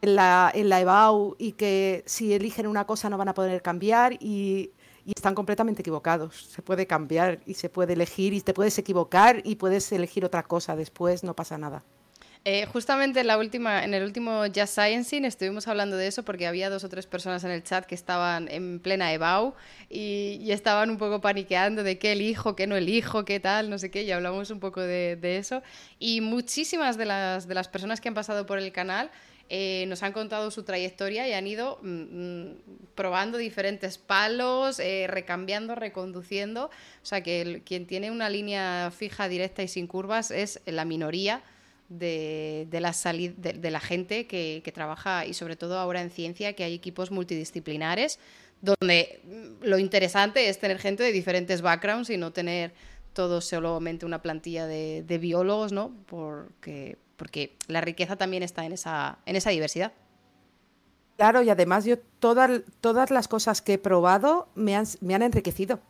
la, 0.01 0.51
en 0.55 0.73
EBAU 0.73 1.35
y 1.37 1.51
que 1.51 2.03
si 2.07 2.33
eligen 2.33 2.65
una 2.65 2.87
cosa 2.87 3.11
no 3.11 3.19
van 3.19 3.27
a 3.27 3.35
poder 3.35 3.61
cambiar 3.61 4.13
y, 4.13 4.71
y, 5.05 5.13
están 5.15 5.35
completamente 5.35 5.83
equivocados. 5.83 6.47
Se 6.47 6.63
puede 6.63 6.87
cambiar 6.87 7.41
y 7.45 7.53
se 7.53 7.69
puede 7.69 7.93
elegir 7.93 8.33
y 8.33 8.41
te 8.41 8.55
puedes 8.55 8.79
equivocar 8.79 9.43
y 9.43 9.57
puedes 9.57 9.91
elegir 9.91 10.25
otra 10.25 10.41
cosa 10.41 10.75
después, 10.75 11.23
no 11.23 11.35
pasa 11.35 11.59
nada. 11.59 11.83
Eh, 12.43 12.65
justamente 12.65 13.19
en, 13.19 13.27
la 13.27 13.37
última, 13.37 13.83
en 13.83 13.93
el 13.93 14.03
último 14.03 14.41
Just 14.45 14.73
Sciencing 14.73 15.25
estuvimos 15.25 15.67
hablando 15.67 15.95
de 15.95 16.07
eso 16.07 16.23
porque 16.23 16.47
había 16.47 16.71
dos 16.71 16.83
o 16.83 16.89
tres 16.89 17.05
personas 17.05 17.43
en 17.43 17.51
el 17.51 17.63
chat 17.63 17.85
que 17.85 17.93
estaban 17.93 18.47
en 18.49 18.79
plena 18.79 19.13
EBAU 19.13 19.53
y, 19.91 20.49
estaban 20.51 20.89
un 20.89 20.97
poco 20.97 21.21
paniqueando 21.21 21.83
de 21.83 21.99
qué 21.99 22.13
elijo, 22.13 22.55
qué 22.55 22.65
no 22.65 22.75
elijo, 22.75 23.25
qué 23.25 23.39
tal, 23.39 23.69
no 23.69 23.77
sé 23.77 23.91
qué, 23.91 24.01
y 24.01 24.11
hablamos 24.11 24.49
un 24.49 24.59
poco 24.59 24.81
de, 24.81 25.19
eso. 25.21 25.61
Y 25.99 26.21
muchísimas 26.21 26.97
de 26.97 27.05
las, 27.05 27.47
de 27.47 27.53
las 27.53 27.67
personas 27.67 28.01
que 28.01 28.09
han 28.09 28.15
pasado 28.15 28.47
por 28.47 28.57
el 28.57 28.71
canal 28.71 29.11
eh, 29.49 29.85
nos 29.87 30.01
han 30.01 30.11
contado 30.11 30.49
su 30.49 30.63
trayectoria 30.63 31.27
y 31.27 31.33
han 31.33 31.45
ido 31.45 31.77
mm, 31.83 31.89
mm, 31.89 32.55
probando 32.95 33.37
diferentes 33.37 33.99
palos, 33.99 34.79
eh, 34.79 35.05
recambiando, 35.07 35.75
reconduciendo. 35.75 36.71
O 37.03 37.05
sea 37.05 37.21
que 37.21 37.61
quien 37.65 37.85
tiene 37.85 38.09
una 38.09 38.31
línea 38.31 38.91
fija, 38.91 39.27
directa 39.27 39.61
y 39.61 39.67
sin 39.67 39.85
curvas 39.85 40.31
es 40.31 40.59
la 40.65 40.85
minoría 40.85 41.43
de, 41.91 42.67
la, 42.71 42.95
de, 43.37 43.71
la 43.71 43.79
gente 43.79 44.25
que, 44.25 44.71
trabaja 44.73 45.25
y 45.25 45.33
sobre 45.33 45.55
todo 45.55 45.77
ahora 45.77 46.01
en 46.01 46.09
ciencia 46.09 46.53
que 46.53 46.63
hay 46.63 46.73
equipos 46.73 47.11
multidisciplinares 47.11 48.19
donde 48.61 49.19
mm, 49.23 49.65
lo 49.65 49.77
interesante 49.77 50.47
es 50.47 50.59
tener 50.59 50.79
gente 50.79 51.03
de 51.03 51.11
diferentes 51.11 51.61
backgrounds 51.61 52.09
y 52.09 52.17
no 52.17 52.31
tener 52.31 52.73
todo 53.13 53.41
solamente 53.41 54.05
una 54.05 54.21
plantilla 54.21 54.67
de, 54.67 55.17
biólogos, 55.19 55.73
¿no? 55.73 55.91
Porque, 56.05 56.97
porque 57.17 57.57
la 57.67 57.81
riqueza 57.81 58.15
también 58.15 58.41
está 58.41 58.65
en 58.65 58.71
esa, 58.71 59.17
en 59.25 59.35
esa 59.35 59.49
diversidad. 59.49 59.91
Claro, 61.17 61.41
y 61.41 61.49
además 61.49 61.83
yo 61.83 61.99
todas, 62.19 62.61
todas 62.79 63.11
las 63.11 63.27
cosas 63.27 63.61
que 63.61 63.73
he 63.73 63.77
probado 63.77 64.47
me 64.55 64.77
han, 64.77 64.85
me 65.01 65.13
han 65.13 65.23
enriquecido. 65.23 65.81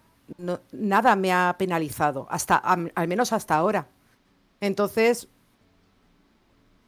nada 0.72 1.16
me 1.16 1.32
ha 1.32 1.56
penalizado, 1.60 2.26
hasta, 2.32 2.56
al 2.56 3.08
menos 3.08 3.34
hasta 3.34 3.56
ahora. 3.56 3.88
Entonces, 4.62 5.28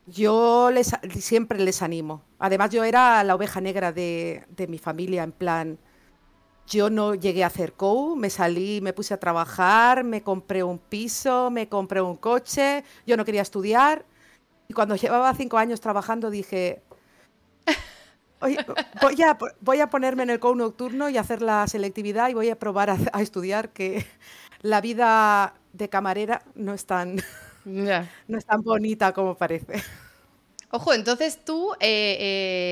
yo 0.06 0.70
les, 0.72 0.92
siempre 1.20 1.60
les 1.60 1.82
animo. 1.82 2.24
Además, 2.40 2.70
yo 2.70 2.84
era 2.84 3.24
la 3.24 3.36
oveja 3.36 3.62
negra 3.62 3.92
de, 3.92 4.46
mi 4.68 4.78
familia, 4.78 5.24
en 5.24 5.32
plan, 5.32 5.80
yo 6.68 6.90
no 6.90 7.16
llegué 7.16 7.44
a 7.44 7.48
hacer 7.48 7.74
COU, 7.74 8.16
me 8.16 8.30
salí, 8.30 8.82
me 8.82 8.94
puse 8.94 9.14
a 9.14 9.20
trabajar, 9.20 10.04
me 10.04 10.22
compré 10.22 10.64
un 10.64 10.80
piso, 10.80 11.50
me 11.52 11.70
compré 11.70 12.02
un 12.02 12.16
coche, 12.16 12.84
yo 13.06 13.18
no 13.18 13.26
quería 13.26 13.42
estudiar. 13.42 14.06
Y 14.68 14.74
cuando 14.74 14.96
llevaba 14.96 15.34
cinco 15.36 15.58
años 15.58 15.82
trabajando 15.82 16.30
dije, 16.30 16.82
voy, 18.40 18.58
a, 19.22 19.38
voy 19.62 19.80
a 19.80 19.90
ponerme 19.90 20.24
en 20.24 20.30
el 20.32 20.40
COU 20.40 20.56
nocturno 20.56 21.10
y 21.10 21.18
hacer 21.18 21.42
la 21.42 21.68
selectividad 21.68 22.30
y 22.30 22.34
voy 22.34 22.50
a 22.50 22.60
probar 22.60 22.90
a 22.90 23.22
estudiar 23.22 23.70
que 23.70 24.06
la 24.62 24.82
vida 24.82 25.56
de 25.74 25.90
camarera 25.90 26.44
no 26.56 26.74
es 26.74 26.86
tan... 26.86 27.18
No 28.28 28.38
es 28.38 28.46
tan 28.46 28.62
bonita 28.62 29.14
como 29.14 29.36
parece. 29.38 29.74
Ojo, 30.72 30.94
entonces 30.94 31.46
tú, 31.46 31.74
eh, 31.82 32.18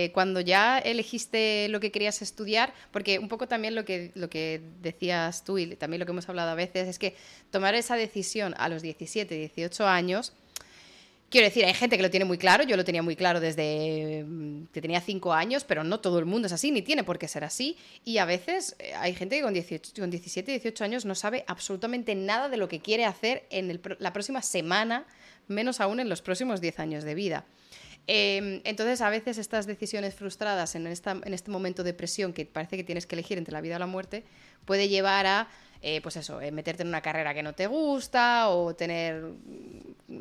eh, 0.08 0.12
cuando 0.14 0.42
ya 0.42 0.80
elegiste 0.80 1.68
lo 1.70 1.80
que 1.80 1.92
querías 1.92 2.22
estudiar, 2.24 2.74
porque 2.92 3.20
un 3.20 3.30
poco 3.30 3.48
también 3.48 3.76
lo 3.76 3.86
que, 3.86 4.12
lo 4.16 4.30
que 4.30 4.62
decías 4.82 5.44
tú 5.44 5.60
y 5.60 5.76
también 5.76 6.00
lo 6.00 6.06
que 6.08 6.12
hemos 6.12 6.28
hablado 6.30 6.52
a 6.52 6.56
veces, 6.56 6.88
es 6.88 7.00
que 7.00 7.16
tomar 7.52 7.76
esa 7.76 7.96
decisión 7.96 8.56
a 8.58 8.70
los 8.70 8.82
17, 8.82 9.36
18 9.36 9.88
años, 9.88 10.34
quiero 11.32 11.48
decir, 11.48 11.66
hay 11.66 11.74
gente 11.74 11.98
que 11.98 12.04
lo 12.04 12.12
tiene 12.12 12.26
muy 12.26 12.38
claro, 12.38 12.64
yo 12.64 12.78
lo 12.78 12.84
tenía 12.84 13.02
muy 13.02 13.16
claro 13.16 13.40
desde 13.40 14.24
mm, 14.28 14.66
que 14.66 14.82
tenía 14.82 15.02
5 15.02 15.34
años, 15.34 15.64
pero 15.64 15.84
no 15.84 16.00
todo 16.00 16.20
el 16.20 16.26
mundo 16.26 16.46
es 16.46 16.52
así, 16.52 16.70
ni 16.70 16.84
tiene 16.84 17.04
por 17.04 17.18
qué 17.18 17.28
ser 17.28 17.44
así, 17.44 17.78
y 18.04 18.20
a 18.20 18.26
veces 18.26 18.76
eh, 18.78 18.94
hay 18.96 19.16
gente 19.16 19.38
que 19.38 19.42
con, 19.42 19.54
18, 19.54 19.94
con 19.98 20.12
17, 20.12 20.52
18 20.52 20.84
años 20.84 21.06
no 21.06 21.16
sabe 21.16 21.44
absolutamente 21.48 22.14
nada 22.14 22.50
de 22.50 22.58
lo 22.58 22.68
que 22.68 22.82
quiere 22.82 23.06
hacer 23.06 23.48
en 23.50 23.82
la 23.98 24.14
próxima 24.14 24.42
semana, 24.42 25.08
menos 25.48 25.80
aún 25.80 26.00
en 26.00 26.10
los 26.10 26.22
próximos 26.22 26.62
10 26.62 26.80
años 26.80 27.04
de 27.04 27.16
vida. 27.16 27.46
Em, 28.08 28.62
entonces, 28.66 29.00
a 29.02 29.10
veces 29.10 29.38
estas 29.38 29.68
decisiones 29.68 30.16
frustradas 30.16 30.76
en, 30.76 30.86
en 30.88 31.34
este 31.34 31.52
momento 31.52 31.84
de 31.84 31.94
presión 31.94 32.34
que 32.34 32.46
parece 32.46 32.76
que 32.76 32.84
tienes 32.84 33.06
que 33.06 33.16
elegir 33.16 33.38
entre 33.38 33.54
la 33.54 33.62
vida 33.62 33.78
o 33.78 33.80
la 33.80 33.88
muerte, 33.88 34.26
puede 34.66 34.90
llevar 34.90 35.28
a, 35.28 35.48
eh, 35.84 36.00
pues 36.02 36.16
eso, 36.16 36.40
eh, 36.42 36.52
meterte 36.52 36.84
en 36.84 36.90
una 36.90 37.02
carrera 37.02 37.34
que 37.34 37.42
no 37.42 37.54
te 37.54 37.66
gusta 37.66 38.50
o 38.50 38.76
tener 38.76 39.24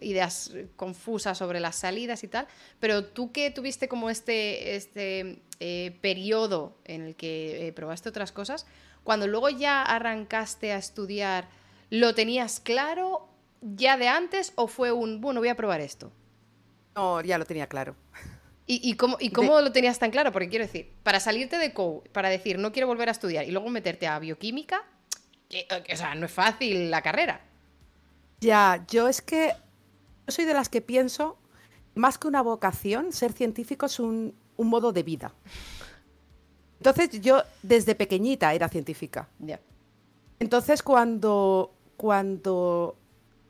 ideas 0.01 0.55
confusas 0.77 1.37
sobre 1.37 1.61
las 1.61 1.77
salidas 1.77 2.25
y 2.25 2.29
tal. 2.29 2.47
Pero 2.79 3.05
tú 3.05 3.31
que 3.31 3.51
tuviste 3.51 3.87
como 3.87 4.09
este, 4.09 4.75
este 4.75 5.43
eh, 5.61 5.99
periodo 6.01 6.79
en 6.85 7.03
el 7.03 7.15
que 7.15 7.73
probaste 7.77 8.09
otras 8.09 8.33
cosas, 8.33 8.67
cuando 9.05 9.27
luego 9.27 9.51
ya 9.51 9.83
arrancaste 9.83 10.73
a 10.73 10.79
estudiar, 10.79 11.49
¿lo 11.91 12.15
tenías 12.15 12.61
claro 12.61 13.29
ya 13.61 13.99
de 13.99 14.09
antes 14.09 14.55
o 14.57 14.67
fue 14.67 14.93
un, 14.93 15.21
bueno, 15.21 15.41
voy 15.41 15.51
a 15.51 15.57
probar 15.57 15.83
esto? 15.83 16.11
No, 16.95 17.21
ya 17.21 17.37
lo 17.37 17.45
tenía 17.45 17.67
claro. 17.67 17.97
¿Y, 18.73 18.95
cómo, 18.95 19.17
y 19.19 19.31
cómo 19.31 19.61
lo 19.61 19.73
tenías 19.73 19.99
tan 19.99 20.13
claro? 20.13 20.31
Porque 20.31 20.49
quiero 20.49 20.65
decir, 20.65 20.93
para 21.03 21.19
salirte 21.19 21.59
de 21.59 21.73
COU, 21.73 22.05
para 22.13 22.29
decir 22.29 22.57
no 22.57 22.71
quiero 22.71 22.87
volver 22.87 23.09
a 23.09 23.13
estudiar 23.13 23.45
y 23.45 23.51
luego 23.51 23.69
meterte 23.69 24.07
a 24.07 24.17
bioquímica, 24.21 24.85
o 25.93 25.97
sea, 25.97 26.15
no 26.15 26.27
es 26.27 26.33
fácil 26.33 26.91
la 26.91 27.03
carrera. 27.03 27.41
Ya, 28.41 28.85
yo 28.89 29.09
es 29.09 29.21
que 29.21 29.53
yo 30.27 30.33
soy 30.33 30.45
de 30.45 30.55
las 30.55 30.69
que 30.69 30.81
pienso, 30.81 31.37
más 31.95 32.19
que 32.19 32.29
una 32.29 32.43
vocación, 32.43 33.13
ser 33.13 33.33
científico 33.33 33.87
es 33.87 33.99
un, 34.01 34.35
modo 34.57 34.93
de 34.93 35.03
vida. 35.03 35.33
Entonces 36.79 37.21
yo 37.21 37.43
desde 37.63 37.95
pequeñita 37.95 38.53
era 38.53 38.69
científica. 38.69 39.29
Ya. 39.39 39.59
Entonces 40.39 40.83
cuando, 40.83 41.75
cuando 41.97 42.97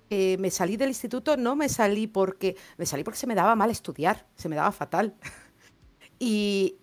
eh, 0.09 0.37
me 0.39 0.51
salí 0.51 0.77
del 0.77 0.89
instituto, 0.89 1.37
no 1.37 1.57
me 1.57 1.69
salí 1.69 2.07
porque 2.07 2.57
me 2.77 2.87
salí 2.87 3.05
porque 3.05 3.19
se 3.19 3.27
me 3.27 3.35
daba 3.35 3.55
mal 3.57 3.71
estudiar, 3.71 4.27
se 4.37 4.49
me 4.49 4.57
daba 4.57 4.73
fatal. 4.73 5.15
Y, 6.23 6.77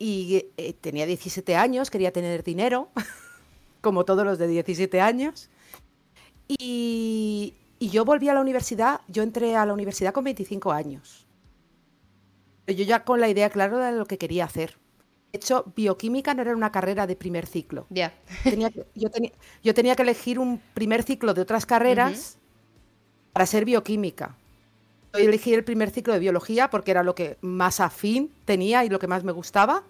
eh, 0.58 0.74
tenía 0.82 1.06
17 1.06 1.56
años, 1.56 1.92
quería 1.92 2.12
tener 2.12 2.44
dinero, 2.44 2.90
como 3.88 4.04
todos 4.04 4.26
los 4.26 4.38
de 4.38 4.48
17 4.48 5.00
años. 5.00 5.50
Y, 6.50 7.54
yo 7.80 8.04
volví 8.04 8.28
a 8.28 8.34
la 8.34 8.42
universidad, 8.42 9.00
yo 9.08 9.24
entré 9.24 9.56
a 9.56 9.66
la 9.66 9.74
universidad 9.74 10.12
con 10.12 10.26
25 10.26 10.74
años. 10.74 11.26
Yo 12.68 12.84
ya 12.84 13.06
con 13.06 13.22
la 13.22 13.30
idea 13.30 13.50
clara 13.50 13.92
de 13.92 13.98
lo 13.98 14.06
que 14.06 14.18
quería 14.18 14.44
hacer. 14.44 14.78
De 15.32 15.38
hecho, 15.38 15.72
bioquímica 15.74 16.34
no 16.34 16.42
era 16.42 16.54
una 16.54 16.70
carrera 16.70 17.08
de 17.08 17.16
primer 17.16 17.46
ciclo. 17.46 17.88
Ya. 17.90 18.14
yo, 18.94 19.10
tenía, 19.10 19.96
que 19.96 20.02
elegir 20.02 20.38
un 20.38 20.62
primer 20.74 21.04
ciclo 21.04 21.34
de 21.34 21.42
otras 21.42 21.66
carreras 21.66 22.38
para 23.32 23.46
ser 23.46 23.64
bioquímica. 23.64 24.36
Yo 25.14 25.20
elegí 25.20 25.54
el 25.54 25.64
primer 25.64 25.92
ciclo 25.92 26.14
de 26.14 26.20
biología 26.20 26.70
porque 26.70 26.92
era 26.92 27.04
lo 27.04 27.16
que 27.16 27.38
más 27.40 27.80
afín 27.80 28.34
tenía 28.44 28.84
y 28.84 28.90
lo 28.90 29.00
que 29.00 29.08
más 29.08 29.24
me 29.24 29.32
gustaba. 29.32 29.84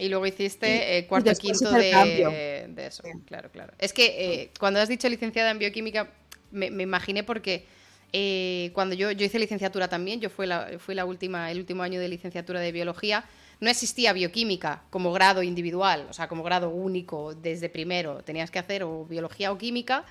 Y 0.00 0.08
luego 0.08 0.26
hiciste 0.26 0.98
eh, 0.98 1.06
cuarto 1.06 1.30
y 1.30 1.34
quinto 1.34 1.70
de, 1.70 2.72
eso. 2.78 3.02
Claro, 3.26 3.50
claro. 3.50 3.72
Es 3.78 3.92
que 3.92 4.42
eh, 4.42 4.50
cuando 4.58 4.80
has 4.80 4.88
dicho 4.88 5.08
licenciada 5.08 5.50
en 5.50 5.58
bioquímica, 5.58 6.10
me, 6.50 6.66
imaginé 6.66 7.22
porque 7.22 7.66
eh, 8.12 8.70
cuando 8.74 8.94
yo, 8.94 9.10
yo 9.10 9.26
hice 9.26 9.38
licenciatura 9.38 9.88
también, 9.88 10.20
yo 10.20 10.30
fui, 10.30 10.46
la, 10.46 10.70
fui 10.78 10.94
la 10.94 11.04
última, 11.04 11.50
el 11.50 11.58
último 11.58 11.82
año 11.82 12.00
de 12.00 12.08
licenciatura 12.08 12.60
de 12.60 12.72
biología, 12.72 13.24
no 13.60 13.68
existía 13.68 14.12
bioquímica 14.12 14.84
como 14.90 15.12
grado 15.12 15.42
individual, 15.42 16.06
o 16.08 16.12
sea, 16.12 16.28
como 16.28 16.42
grado 16.42 16.70
único 16.70 17.34
desde 17.34 17.68
primero. 17.68 18.22
Tenías 18.24 18.50
que 18.50 18.58
hacer 18.58 18.82
o 18.82 19.04
biología 19.04 19.52
o 19.52 19.58
química 19.58 20.04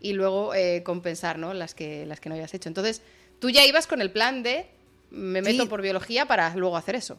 y 0.00 0.12
luego 0.12 0.54
eh, 0.54 0.82
compensar 0.82 1.38
¿no? 1.38 1.54
las, 1.54 1.74
que, 1.74 2.04
las 2.04 2.20
que 2.20 2.28
no 2.28 2.34
habías 2.34 2.52
hecho. 2.52 2.68
Entonces, 2.68 3.02
tú 3.38 3.48
ya 3.50 3.64
ibas 3.64 3.86
con 3.86 4.00
el 4.00 4.10
plan 4.10 4.42
de 4.42 4.66
me 5.10 5.40
meto 5.40 5.68
por 5.68 5.82
biología 5.82 6.26
para 6.26 6.54
luego 6.56 6.76
hacer 6.76 6.96
eso. 6.96 7.16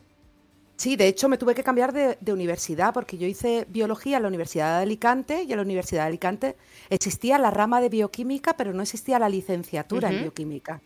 Sí, 0.78 0.96
de 0.96 1.08
hecho 1.08 1.28
me 1.28 1.40
tuve 1.40 1.56
que 1.56 1.64
cambiar 1.64 1.92
de, 1.92 2.32
universidad 2.32 2.94
porque 2.94 3.18
yo 3.18 3.26
hice 3.26 3.66
biología 3.68 4.18
en 4.18 4.24
la 4.24 4.28
Universidad 4.30 4.78
de 4.78 4.84
Alicante 4.84 5.44
y 5.44 5.52
en 5.52 5.58
la 5.58 5.64
Universidad 5.64 6.04
de 6.04 6.08
Alicante 6.08 6.56
existía 6.92 7.40
la 7.40 7.50
rama 7.50 7.82
de 7.82 7.90
bioquímica, 7.90 8.56
pero 8.56 8.74
no 8.74 8.84
existía 8.84 9.18
la 9.18 9.28
licenciatura 9.28 10.10
en 10.10 10.22
bioquímica. 10.22 10.82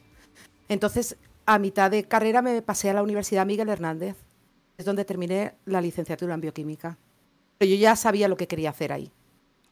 Entonces, 0.70 1.18
a 1.46 1.60
mitad 1.60 1.92
de 1.92 2.06
carrera 2.06 2.42
me 2.42 2.62
pasé 2.62 2.90
a 2.90 2.94
la 2.94 3.04
Universidad 3.04 3.46
Miguel 3.46 3.68
Hernández, 3.68 4.16
es 4.78 4.86
donde 4.86 5.04
terminé 5.04 5.56
la 5.66 5.82
licenciatura 5.82 6.36
en 6.36 6.42
bioquímica. 6.42 6.98
Pero 7.58 7.72
yo 7.72 7.76
ya 7.76 7.98
sabía 7.98 8.30
lo 8.30 8.38
que 8.38 8.48
quería 8.48 8.70
hacer 8.70 8.94
ahí. 8.94 9.12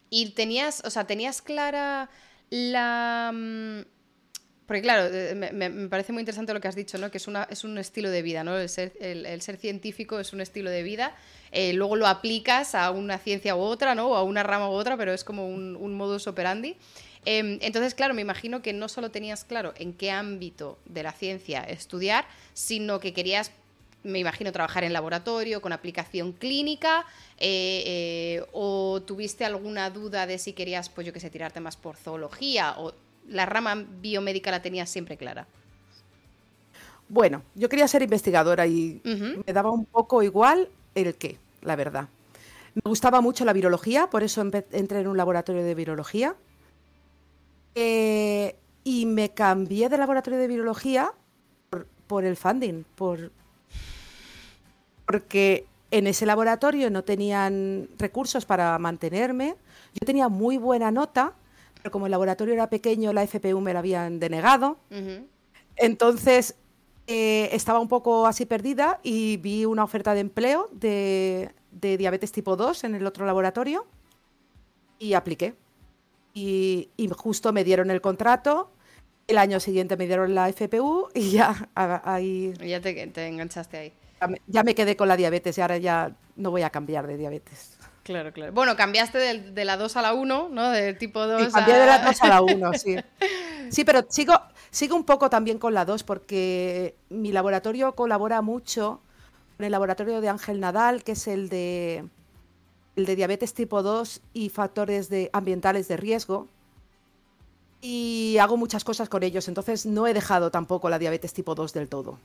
Y 0.09 0.31
tenías, 0.31 0.83
o 0.83 0.89
sea, 0.89 1.07
tenías 1.07 1.41
clara 1.41 2.09
la... 2.49 3.33
Porque 4.69 4.83
claro, 4.83 5.09
eh, 5.11 5.33
me, 5.33 5.89
parece 5.89 6.13
muy 6.13 6.21
interesante 6.21 6.53
lo 6.53 6.61
que 6.61 6.67
has 6.67 6.75
dicho, 6.75 6.99
¿no? 6.99 7.09
Que 7.09 7.17
es, 7.17 7.27
una, 7.27 7.47
es 7.49 7.63
un 7.63 7.79
estilo 7.79 8.11
de 8.11 8.21
vida, 8.21 8.43
¿no? 8.43 8.55
El 8.55 8.69
ser, 8.69 8.93
el, 8.99 9.41
ser 9.41 9.57
científico 9.57 10.19
es 10.19 10.31
un 10.31 10.41
estilo 10.41 10.69
de 10.69 10.83
vida. 10.83 11.15
Eh, 11.51 11.73
luego 11.73 11.95
lo 11.95 12.05
aplicas 12.05 12.75
a 12.75 12.91
una 12.91 13.17
ciencia 13.17 13.55
u 13.55 13.61
otra, 13.61 13.95
¿no? 13.95 14.09
O 14.09 14.15
a 14.15 14.21
una 14.21 14.43
rama 14.43 14.69
u 14.69 14.73
otra, 14.73 14.95
pero 14.95 15.11
es 15.11 15.23
como 15.23 15.49
un, 15.49 15.75
un 15.75 15.95
modus 15.95 16.27
operandi. 16.27 16.77
Em, 17.25 17.57
entonces, 17.63 17.95
claro, 17.95 18.13
me 18.13 18.21
imagino 18.21 18.61
que 18.61 18.71
no 18.71 18.89
solo 18.89 19.09
tenías 19.09 19.43
claro 19.43 19.73
en 19.75 19.91
qué 19.91 20.11
ámbito 20.11 20.77
de 20.85 21.01
la 21.01 21.13
ciencia 21.13 21.63
estudiar, 21.63 22.27
sino 22.53 22.99
que 22.99 23.11
querías 23.11 23.51
me 24.03 24.19
imagino, 24.19 24.51
trabajar 24.51 24.83
en 24.83 24.93
laboratorio, 24.93 25.61
con 25.61 25.73
aplicación 25.73 26.31
clínica, 26.31 27.05
eh, 27.37 28.41
o 28.53 29.01
tuviste 29.01 29.43
alguna 29.43 29.89
duda 29.89 30.25
de 30.25 30.37
si 30.37 30.53
querías, 30.53 30.89
pues 30.89 31.05
yo 31.05 31.11
que 31.11 31.19
sé, 31.19 31.29
tirarte 31.29 31.59
más 31.59 31.75
por 31.75 31.97
zoología, 31.97 32.75
o 32.77 32.93
la 33.27 33.45
rama 33.45 33.75
biomédica 33.75 34.51
la 34.51 34.61
tenías 34.61 34.89
siempre 34.89 35.17
clara. 35.17 35.47
Bueno, 37.07 37.41
yo 37.55 37.69
quería 37.69 37.87
ser 37.87 38.03
investigadora 38.03 38.67
y 38.67 39.01
me 39.03 39.53
daba 39.53 39.71
un 39.71 39.85
poco 39.85 40.21
igual 40.21 40.69
el 40.93 41.15
qué, 41.15 41.39
la 41.61 41.75
verdad. 41.75 42.07
Me 42.75 42.81
gustaba 42.85 43.19
mucho 43.19 43.45
la 43.45 43.53
virología, 43.53 44.07
por 44.09 44.23
eso 44.23 44.41
entré 44.41 44.99
en 44.99 45.07
un 45.07 45.17
laboratorio 45.17 45.63
de 45.63 45.73
virología. 45.75 46.35
Eh, 47.73 48.55
y 48.83 49.05
me 49.05 49.29
cambié 49.29 49.89
de 49.89 49.97
laboratorio 49.97 50.39
de 50.39 50.47
virología 50.47 51.11
por, 51.69 51.87
por 52.07 52.25
el 52.25 52.37
funding, 52.37 52.83
por, 52.95 53.31
porque 55.05 55.65
en 55.91 56.07
ese 56.07 56.25
laboratorio 56.25 56.89
no 56.89 57.03
tenían 57.03 57.89
recursos 57.97 58.45
para 58.45 58.77
mantenerme. 58.77 59.55
Yo 59.93 60.05
tenía 60.05 60.29
muy 60.29 60.57
buena 60.57 60.91
nota, 60.91 61.33
pero 61.81 61.91
como 61.91 62.05
el 62.05 62.11
laboratorio 62.11 62.53
era 62.53 62.69
pequeño, 62.69 63.13
la 63.13 63.25
FPU 63.25 63.61
me 63.61 63.73
la 63.73 63.79
habían 63.79 64.19
denegado. 64.19 64.77
Entonces 65.75 66.55
eh, 67.07 67.49
estaba 67.51 67.79
un 67.79 67.87
poco 67.87 68.27
así 68.27 68.45
perdida 68.45 68.99
y 69.01 69.37
vi 69.37 69.65
una 69.65 69.83
oferta 69.83 70.13
de 70.13 70.19
empleo 70.21 70.69
de, 70.71 71.51
diabetes 71.71 72.31
tipo 72.31 72.55
2 72.55 72.83
en 72.83 72.95
el 72.95 73.05
otro 73.05 73.25
laboratorio 73.25 73.85
y 74.97 75.13
apliqué. 75.13 75.55
Y, 76.33 76.89
justo 77.17 77.51
me 77.51 77.63
dieron 77.63 77.91
el 77.91 78.01
contrato. 78.01 78.71
El 79.27 79.37
año 79.37 79.59
siguiente 79.59 79.97
me 79.97 80.05
dieron 80.05 80.33
la 80.33 80.51
FPU 80.51 81.09
y 81.13 81.31
ya 81.31 81.69
ahí. 81.75 82.53
Ya 82.59 82.81
te 82.81 83.27
enganchaste 83.27 83.77
ahí 83.77 83.93
ya 84.47 84.63
me 84.63 84.75
quedé 84.75 84.95
con 84.95 85.07
la 85.07 85.17
diabetes 85.17 85.57
y 85.57 85.61
ahora 85.61 85.77
ya 85.77 86.15
no 86.35 86.51
voy 86.51 86.63
a 86.63 86.69
cambiar 86.69 87.07
de 87.07 87.17
diabetes. 87.17 87.77
Claro, 88.09 88.33
claro. 88.33 88.51
Bueno, 88.53 88.75
cambiaste 88.75 89.19
de, 89.19 89.65
la 89.65 89.77
2 89.77 89.95
a 89.95 90.01
la 90.01 90.15
1, 90.15 90.49
¿no? 90.49 90.69
De 90.71 90.95
tipo 90.95 91.27
2 91.27 91.43
sí, 91.43 91.51
cambié 91.51 91.75
de 91.75 91.85
la 91.85 91.99
2 91.99 92.23
a 92.23 92.27
la 92.27 92.41
1, 92.41 92.73
sí. 92.73 92.95
Sí, 93.69 93.83
pero 93.83 94.03
sigo, 94.09 94.33
sigo 94.71 94.95
un 94.95 95.03
poco 95.03 95.29
también 95.29 95.59
con 95.59 95.75
la 95.75 95.85
2 95.85 96.01
porque 96.05 96.95
mi 97.09 97.31
laboratorio 97.31 97.93
colabora 97.93 98.41
mucho 98.41 98.99
con 99.57 99.65
el 99.67 99.71
laboratorio 99.71 100.21
de 100.21 100.29
Ángel 100.29 100.59
Nadal, 100.59 101.03
que 101.03 101.11
es 101.11 101.27
el 101.27 101.49
de, 101.49 102.03
el 102.95 103.05
de 103.05 103.15
diabetes 103.15 103.53
tipo 103.53 103.83
2 103.83 104.21
y 104.33 104.49
factores 104.49 105.09
de, 105.09 105.29
ambientales 105.31 105.87
de 105.87 105.97
riesgo. 105.97 106.47
Y 107.79 108.37
hago 108.41 108.57
muchas 108.57 108.83
cosas 108.83 109.07
con 109.07 109.21
ellos, 109.21 109.47
entonces 109.47 109.85
no 109.85 110.07
he 110.07 110.15
dejado 110.15 110.49
tampoco 110.49 110.89
la 110.89 110.97
diabetes 110.97 111.31
tipo 111.31 111.53
2 111.53 111.73
del 111.73 111.87
todo. 111.87 112.17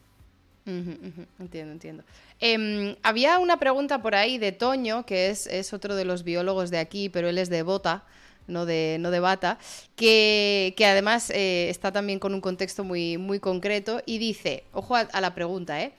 Entiendo, 0.66 1.72
entiendo. 1.72 2.04
Em, 2.40 2.96
había 3.02 3.38
una 3.38 3.58
pregunta 3.58 4.00
por 4.00 4.14
ahí 4.14 4.38
de 4.38 4.52
Toño, 4.52 5.04
que 5.04 5.28
es, 5.28 5.46
es, 5.46 5.72
otro 5.72 5.94
de 5.94 6.04
los 6.06 6.24
biólogos 6.24 6.70
de 6.70 6.78
aquí, 6.78 7.10
pero 7.10 7.28
él 7.28 7.36
es 7.36 7.50
de 7.50 7.62
Bota, 7.62 8.04
no 8.46 8.66
de, 8.66 8.96
no 9.00 9.10
de 9.10 9.20
Bata, 9.20 9.58
que, 9.96 10.74
además 10.80 11.30
eh, 11.30 11.68
está 11.68 11.92
también 11.92 12.18
con 12.18 12.34
un 12.34 12.40
contexto 12.40 12.84
muy, 12.84 13.18
muy 13.18 13.40
concreto 13.40 14.02
y 14.06 14.18
dice, 14.18 14.64
ojo 14.72 14.96
a, 14.96 15.20
la 15.20 15.34
pregunta, 15.34 15.82
¿eh? 15.82 15.92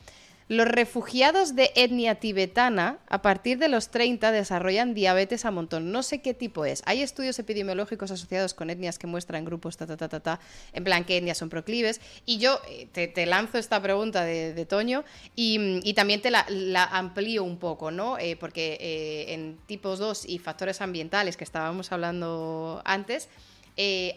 Los 0.47 0.67
refugiados 0.67 1.55
de 1.55 1.71
etnia 1.75 2.15
tibetana 2.15 2.99
a 3.07 3.23
partir 3.23 3.57
de 3.57 3.67
los 3.67 3.89
30 3.89 4.31
desarrollan 4.31 4.93
diabetes 4.93 5.43
a 5.43 5.49
montón. 5.49 5.91
No 5.91 6.03
sé 6.03 6.21
qué 6.21 6.35
tipo 6.35 6.65
es. 6.65 6.83
Hay 6.85 7.01
estudios 7.01 7.39
epidemiológicos 7.39 8.11
asociados 8.11 8.53
con 8.53 8.69
etnias 8.69 8.99
que 8.99 9.07
muestran 9.07 9.43
grupos 9.43 9.75
ta 9.75 9.87
ta 9.87 9.97
ta 9.97 10.07
ta, 10.07 10.19
ta 10.19 10.39
en 10.73 10.83
plan 10.83 11.03
qué 11.03 11.17
etnias 11.17 11.39
son 11.39 11.49
proclives. 11.49 11.99
Y 12.27 12.37
yo 12.37 12.59
eh, 12.69 12.85
te, 13.07 13.25
lanzo 13.25 13.57
esta 13.57 13.81
pregunta 13.81 14.23
de, 14.23 14.65
Toño 14.67 15.03
y, 15.35 15.93
también 15.95 16.21
te 16.21 16.29
la, 16.29 16.45
amplío 16.91 17.43
un 17.43 17.57
poco, 17.57 17.89
¿no? 17.89 18.19
Eh, 18.19 18.35
porque 18.35 18.77
eh, 18.79 19.33
en 19.33 19.57
tipos 19.65 19.97
2 19.97 20.29
y 20.29 20.37
factores 20.37 20.79
ambientales 20.79 21.37
que 21.37 21.43
estábamos 21.43 21.91
hablando 21.91 22.83
antes, 22.85 23.29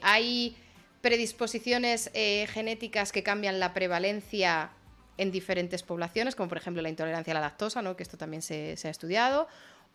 hay 0.02 0.56
predisposiciones 1.00 2.10
genéticas 2.12 3.12
que 3.12 3.22
cambian 3.22 3.60
la 3.60 3.72
prevalencia 3.72 4.72
en 5.18 5.32
diferentes 5.32 5.82
poblaciones, 5.82 6.34
como 6.34 6.48
por 6.48 6.58
ejemplo 6.58 6.80
la 6.80 6.88
intolerancia 6.88 7.32
a 7.32 7.34
la 7.34 7.40
lactosa, 7.40 7.82
¿no? 7.82 7.96
que 7.96 8.04
esto 8.04 8.16
también 8.16 8.40
se, 8.40 8.78
ha 8.82 8.88
estudiado, 8.88 9.48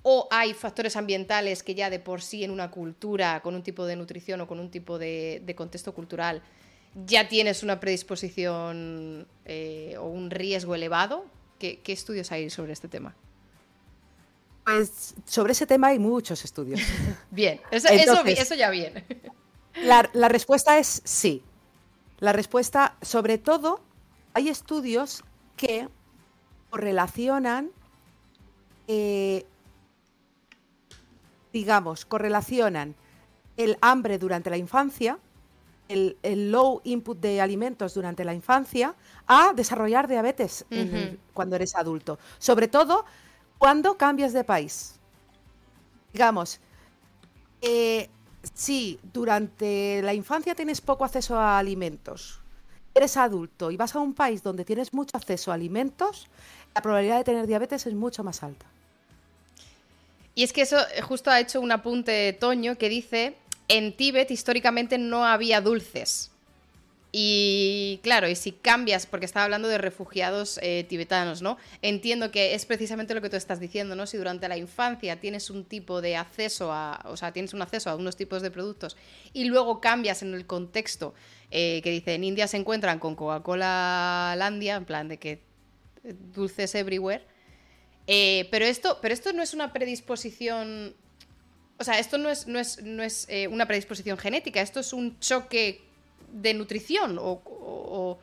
o 0.03 0.27
hay 0.29 0.53
factores 0.53 0.97
ambientales 0.97 1.63
que 1.63 1.75
ya 1.75 1.89
de 1.89 1.99
por 1.99 2.21
sí 2.21 2.43
en 2.43 2.51
una 2.51 2.69
cultura, 2.69 3.41
con 3.41 3.55
un 3.55 3.63
tipo 3.63 3.85
de 3.85 3.95
nutrición 3.95 4.41
o 4.41 4.47
con 4.47 4.59
un 4.59 4.69
tipo 4.69 4.99
de, 4.99 5.53
contexto 5.57 5.93
cultural, 5.93 6.43
ya 7.05 7.27
tienes 7.27 7.63
una 7.63 7.79
predisposición 7.79 9.25
eh, 9.45 9.95
o 9.97 10.07
un 10.07 10.29
riesgo 10.29 10.75
elevado. 10.75 11.25
¿Qué, 11.57 11.81
estudios 11.87 12.31
hay 12.33 12.49
sobre 12.49 12.73
este 12.73 12.89
tema? 12.89 13.15
Pues 14.65 15.15
sobre 15.25 15.53
ese 15.53 15.65
tema 15.65 15.87
hay 15.87 15.99
muchos 15.99 16.43
estudios. 16.43 16.81
bien, 17.31 17.61
eso, 17.71 18.55
ya 18.55 18.69
bien. 18.69 19.05
la, 19.81 20.09
la 20.13 20.27
respuesta 20.27 20.77
es 20.77 21.01
sí. 21.05 21.41
La 22.19 22.33
respuesta, 22.33 22.97
sobre 23.01 23.37
todo, 23.37 23.81
hay 24.33 24.49
estudios 24.49 25.23
que 25.55 25.87
correlacionan, 26.69 27.71
eh, 28.87 29.45
digamos, 31.51 32.05
correlacionan 32.05 32.95
el 33.57 33.77
hambre 33.81 34.17
durante 34.17 34.49
la 34.49 34.57
infancia, 34.57 35.19
el, 35.87 36.17
low 36.51 36.81
input 36.83 37.19
de 37.19 37.39
alimentos 37.39 37.93
durante 37.93 38.25
la 38.25 38.33
infancia, 38.33 38.95
a 39.27 39.53
desarrollar 39.53 40.07
diabetes 40.07 40.65
cuando 41.33 41.55
eres 41.55 41.75
adulto. 41.75 42.17
Sobre 42.39 42.67
todo 42.67 43.05
cuando 43.59 43.95
cambias 43.95 44.33
de 44.33 44.43
país. 44.43 44.99
Digamos, 46.11 46.59
eh, 47.61 48.09
si 48.53 48.99
durante 49.13 50.01
la 50.01 50.13
infancia 50.13 50.55
tienes 50.55 50.81
poco 50.81 51.05
acceso 51.05 51.39
a 51.39 51.57
alimentos, 51.57 52.42
eres 52.95 53.17
adulto 53.17 53.71
y 53.71 53.77
vas 53.77 53.95
a 53.95 53.99
un 53.99 54.13
país 54.13 54.43
donde 54.43 54.65
tienes 54.65 54.93
mucho 54.93 55.17
acceso 55.17 55.51
a 55.51 55.55
alimentos, 55.55 56.27
la 56.75 56.81
probabilidad 56.81 57.17
de 57.17 57.23
tener 57.23 57.47
diabetes 57.47 57.85
es 57.85 57.93
mucho 57.93 58.23
más 58.23 58.43
alta. 58.43 58.65
Y 60.35 60.43
es 60.43 60.53
que 60.53 60.61
eso 60.61 60.77
eh, 60.79 61.01
justo 61.01 61.29
ha 61.29 61.39
hecho 61.39 61.61
un 61.61 61.71
apunte 61.71 62.33
Toño 62.33 62.77
que 62.77 62.89
dice, 62.89 63.35
en 63.67 63.95
Tíbet 63.95 64.31
históricamente 64.31 64.97
no 64.97 65.25
había 65.25 65.61
dulces. 65.61 66.31
Y 67.15 67.99
claro, 68.01 68.27
y 68.27 68.35
si 68.35 68.53
cambias, 68.53 69.05
porque 69.05 69.27
estaba 69.27 69.43
hablando 69.43 69.67
de 69.67 69.77
refugiados 69.77 70.59
eh, 70.63 70.83
tibetanos, 70.89 71.43
¿no? 71.43 71.57
Entiendo 71.83 72.31
que 72.31 72.55
es 72.55 72.65
precisamente 72.65 73.13
lo 73.13 73.21
que 73.21 73.29
tú 73.29 73.35
estás 73.35 73.59
diciendo, 73.59 73.95
¿no? 73.95 74.07
Si 74.07 74.17
durante 74.17 74.47
la 74.47 74.57
infancia 74.57 75.19
tienes 75.19 75.51
un 75.51 75.63
tipo 75.63 76.01
de 76.01 76.15
acceso 76.15 76.73
a, 76.73 77.05
o 77.05 77.15
sea, 77.15 77.31
tienes 77.31 77.53
un 77.53 77.61
acceso 77.61 77.91
a 77.91 77.95
unos 77.95 78.15
tipos 78.15 78.41
de 78.41 78.49
productos 78.49 78.97
y 79.31 79.45
luego 79.45 79.79
cambias 79.79 80.23
en 80.23 80.33
el 80.33 80.47
contexto 80.47 81.13
eh, 81.55 81.81
que 81.83 81.91
dice, 81.91 82.15
en 82.15 82.23
India 82.23 82.47
se 82.47 82.57
encuentran 82.57 82.97
con 82.97 83.13
Coca-Cola 83.13 84.33
Landia, 84.35 84.75
en 84.75 84.85
plan 84.85 85.07
de 85.07 85.19
que 85.19 85.33
eh, 86.03 86.15
dulces 86.33 86.73
everywhere. 86.73 87.23
Eh, 88.07 88.47
pero, 88.49 88.65
esto, 88.65 88.97
pero 89.03 89.13
esto 89.13 89.31
no 89.33 89.43
es 89.43 89.53
una 89.53 89.71
predisposición... 89.71 90.95
O 91.77 91.83
sea, 91.83 91.99
esto 91.99 92.17
no 92.17 92.29
es, 92.29 92.47
no 92.47 92.57
es, 92.57 92.81
no 92.81 93.03
es 93.03 93.27
una 93.51 93.67
predisposición 93.67 94.17
genética, 94.17 94.61
esto 94.61 94.79
es 94.79 94.93
un 94.93 95.19
choque 95.19 95.83
de 96.31 96.55
nutrición 96.55 97.19
o, 97.19 98.17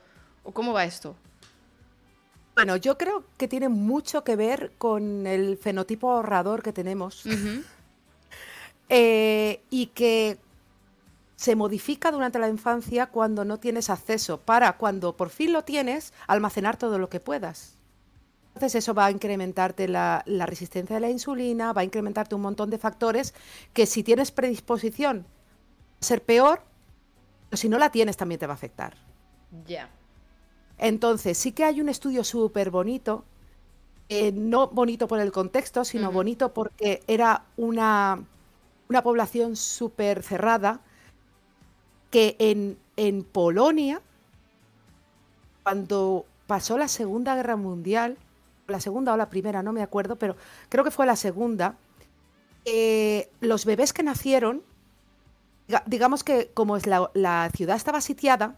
cómo 0.52 0.72
va 0.72 0.84
esto. 0.84 1.14
Bueno, 2.56 2.76
yo 2.78 2.98
creo 2.98 3.24
que 3.36 3.46
tiene 3.46 3.68
mucho 3.68 4.24
que 4.24 4.34
ver 4.34 4.72
con 4.76 5.28
el 5.28 5.56
fenotipo 5.56 6.10
ahorrador 6.10 6.64
que 6.64 6.72
tenemos. 6.72 7.22
y 8.88 9.86
que 9.94 10.38
se 11.40 11.56
modifica 11.56 12.12
durante 12.12 12.38
la 12.38 12.50
infancia 12.50 13.06
cuando 13.06 13.46
no 13.46 13.58
tienes 13.58 13.88
acceso, 13.88 14.40
para 14.40 14.76
cuando 14.76 15.16
por 15.16 15.30
fin 15.30 15.54
lo 15.54 15.64
tienes, 15.64 16.12
almacenar 16.26 16.76
todo 16.76 16.98
lo 16.98 17.08
que 17.08 17.18
puedas. 17.18 17.78
Entonces 18.48 18.74
eso 18.74 18.92
va 18.92 19.06
a 19.06 19.10
incrementarte 19.10 19.88
la, 19.88 20.22
resistencia 20.26 20.98
a 20.98 21.00
la 21.00 21.08
insulina, 21.08 21.72
va 21.72 21.80
a 21.80 21.84
incrementarte 21.84 22.34
un 22.34 22.42
montón 22.42 22.68
de 22.68 22.76
factores 22.76 23.32
que 23.72 23.86
si 23.86 24.02
tienes 24.02 24.32
predisposición 24.32 25.24
a 25.98 26.04
ser 26.04 26.22
peor, 26.22 26.60
o 27.50 27.56
si 27.56 27.70
no 27.70 27.78
la 27.78 27.90
tienes 27.90 28.18
también 28.18 28.38
te 28.38 28.46
va 28.46 28.52
a 28.52 28.56
afectar. 28.56 28.98
Ya. 29.64 29.88
Entonces 30.76 31.38
sí 31.38 31.52
que 31.52 31.64
hay 31.64 31.80
un 31.80 31.88
estudio 31.88 32.22
súper 32.22 32.70
bonito, 32.70 33.24
eh, 34.10 34.30
no 34.30 34.66
bonito 34.66 35.08
por 35.08 35.20
el 35.20 35.32
contexto, 35.32 35.86
sino 35.86 36.12
bonito 36.12 36.52
porque 36.52 37.02
era 37.06 37.46
una, 37.56 38.26
una 38.90 39.02
población 39.02 39.56
súper 39.56 40.22
cerrada, 40.22 40.82
que 42.10 42.36
en, 42.38 42.78
en 42.96 43.24
Polonia, 43.24 44.00
cuando 45.62 46.26
pasó 46.46 46.76
la 46.76 46.88
Segunda 46.88 47.34
Guerra 47.34 47.56
Mundial, 47.56 48.16
la 48.70 48.80
segunda 48.80 49.12
o 49.12 49.16
la 49.16 49.28
primera, 49.28 49.62
no 49.62 49.72
me 49.72 49.82
acuerdo, 49.82 50.16
pero 50.16 50.36
creo 50.68 50.84
que 50.84 50.90
fue 50.90 51.06
la 51.06 51.16
segunda, 51.16 51.76
eh, 52.64 53.30
los 53.40 53.64
bebés 53.64 53.92
que 53.92 54.02
nacieron, 54.02 54.62
digamos 55.86 56.24
que 56.24 56.50
como 56.54 56.76
es 56.76 56.86
la, 56.86 57.50
ciudad 57.54 57.76
estaba 57.76 58.00
sitiada, 58.00 58.56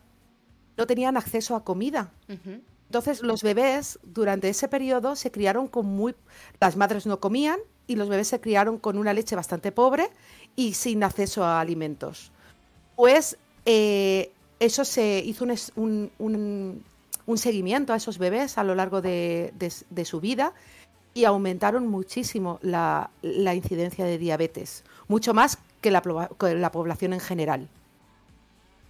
no 0.77 0.87
tenían 0.87 1.17
acceso 1.17 1.57
a 1.57 1.65
comida. 1.65 2.13
Entonces 2.29 3.23
los 3.23 3.43
bebés 3.43 3.99
durante 4.03 4.49
ese 4.49 4.69
periodo 4.69 5.17
se 5.17 5.31
criaron 5.31 5.67
con 5.67 5.87
muy... 5.87 6.15
Las 6.61 6.77
madres 6.77 7.07
no 7.07 7.21
comían 7.21 7.59
y 7.87 7.97
los 7.97 8.09
bebés 8.09 8.29
se 8.29 8.41
criaron 8.41 8.79
con 8.79 8.99
una 8.99 9.13
leche 9.13 9.37
bastante 9.37 9.73
pobre 9.73 10.11
y 10.57 10.75
sin 10.75 11.05
acceso 11.05 11.45
a 11.45 11.61
alimentos. 11.61 12.33
Pues 12.97 13.39
eh, 13.65 14.33
eso 14.63 14.85
se 14.85 15.19
hizo 15.19 15.45
un, 15.77 16.11
un, 16.19 17.39
seguimiento 17.39 17.93
a 17.93 17.97
esos 17.97 18.19
bebés 18.19 18.59
a 18.59 18.65
lo 18.65 18.75
largo 18.75 19.03
de, 19.03 19.53
su 20.05 20.21
vida 20.21 20.53
y 21.15 21.25
aumentaron 21.25 21.89
muchísimo 21.89 22.59
la, 22.63 23.11
incidencia 23.23 24.05
de 24.05 24.19
diabetes, 24.19 24.85
mucho 25.09 25.35
más 25.35 25.59
que 25.81 25.91
la, 25.91 26.03
población 26.71 27.13
en 27.13 27.21
general. 27.21 27.69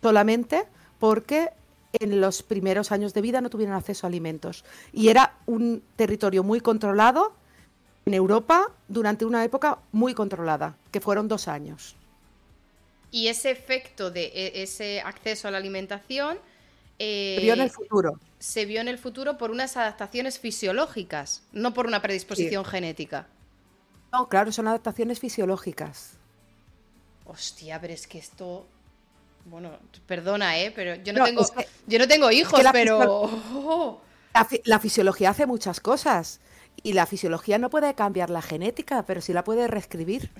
Solamente 0.02 0.64
porque 0.98 1.50
en 1.92 2.20
los 2.20 2.42
primeros 2.42 2.92
años 2.92 3.14
de 3.14 3.22
vida 3.22 3.40
no 3.40 3.50
tuvieron 3.50 3.74
acceso 3.74 4.06
a 4.06 4.08
alimentos. 4.08 4.64
Y 4.92 5.08
era 5.08 5.36
un 5.46 5.82
territorio 5.96 6.42
muy 6.42 6.60
controlado 6.60 7.32
en 8.04 8.14
Europa 8.14 8.70
durante 8.88 9.24
una 9.24 9.44
época 9.44 9.78
muy 9.92 10.12
controlada, 10.12 10.76
que 10.90 11.00
fueron 11.00 11.28
dos 11.28 11.48
años. 11.48 11.96
Y 13.12 13.28
ese 13.28 13.50
efecto 13.50 14.10
de 14.10 14.24
e, 14.24 14.62
ese 14.62 15.00
acceso 15.02 15.46
a 15.46 15.50
la 15.52 15.58
alimentación... 15.58 16.38
se 16.98 17.38
vio 17.40 17.52
en 17.52 17.60
el 17.60 17.66
eh, 17.68 17.70
futuro. 17.70 18.18
Se 18.38 18.64
vio 18.64 18.80
en 18.80 18.88
el 18.88 18.98
futuro 18.98 19.38
por 19.38 19.52
unas 19.52 19.76
adaptaciones 19.76 20.40
fisiológicas, 20.40 21.42
no 21.52 21.74
por 21.74 21.86
una 21.86 22.02
predisposición 22.02 22.64
genética. 22.64 23.28
No, 24.10 24.28
claro, 24.28 24.50
son 24.50 24.66
adaptaciones 24.66 25.20
fisiológicas. 25.20 26.14
Hostia, 27.26 27.80
pero 27.80 27.92
es 27.92 28.06
que 28.06 28.18
esto... 28.18 28.66
Bueno, 29.44 29.78
perdona, 30.06 30.58
¿eh? 30.58 30.72
Pero 30.74 30.94
yo 31.02 31.12
no, 31.12 31.24
tengo, 31.24 31.46
yo 31.86 31.98
no 31.98 32.08
tengo 32.08 32.30
hijos, 32.30 32.62
pero... 32.72 34.00
La, 34.64 34.78
fisiología 34.78 35.28
hace 35.28 35.44
muchas 35.44 35.80
cosas. 35.80 36.40
Y 36.82 36.94
la 36.94 37.04
fisiología 37.04 37.58
no 37.58 37.68
puede 37.68 37.94
cambiar 37.94 38.30
la 38.30 38.40
genética, 38.40 39.04
pero 39.04 39.20
sí 39.20 39.34
la 39.34 39.44
puede 39.44 39.68
reescribir. 39.68 40.30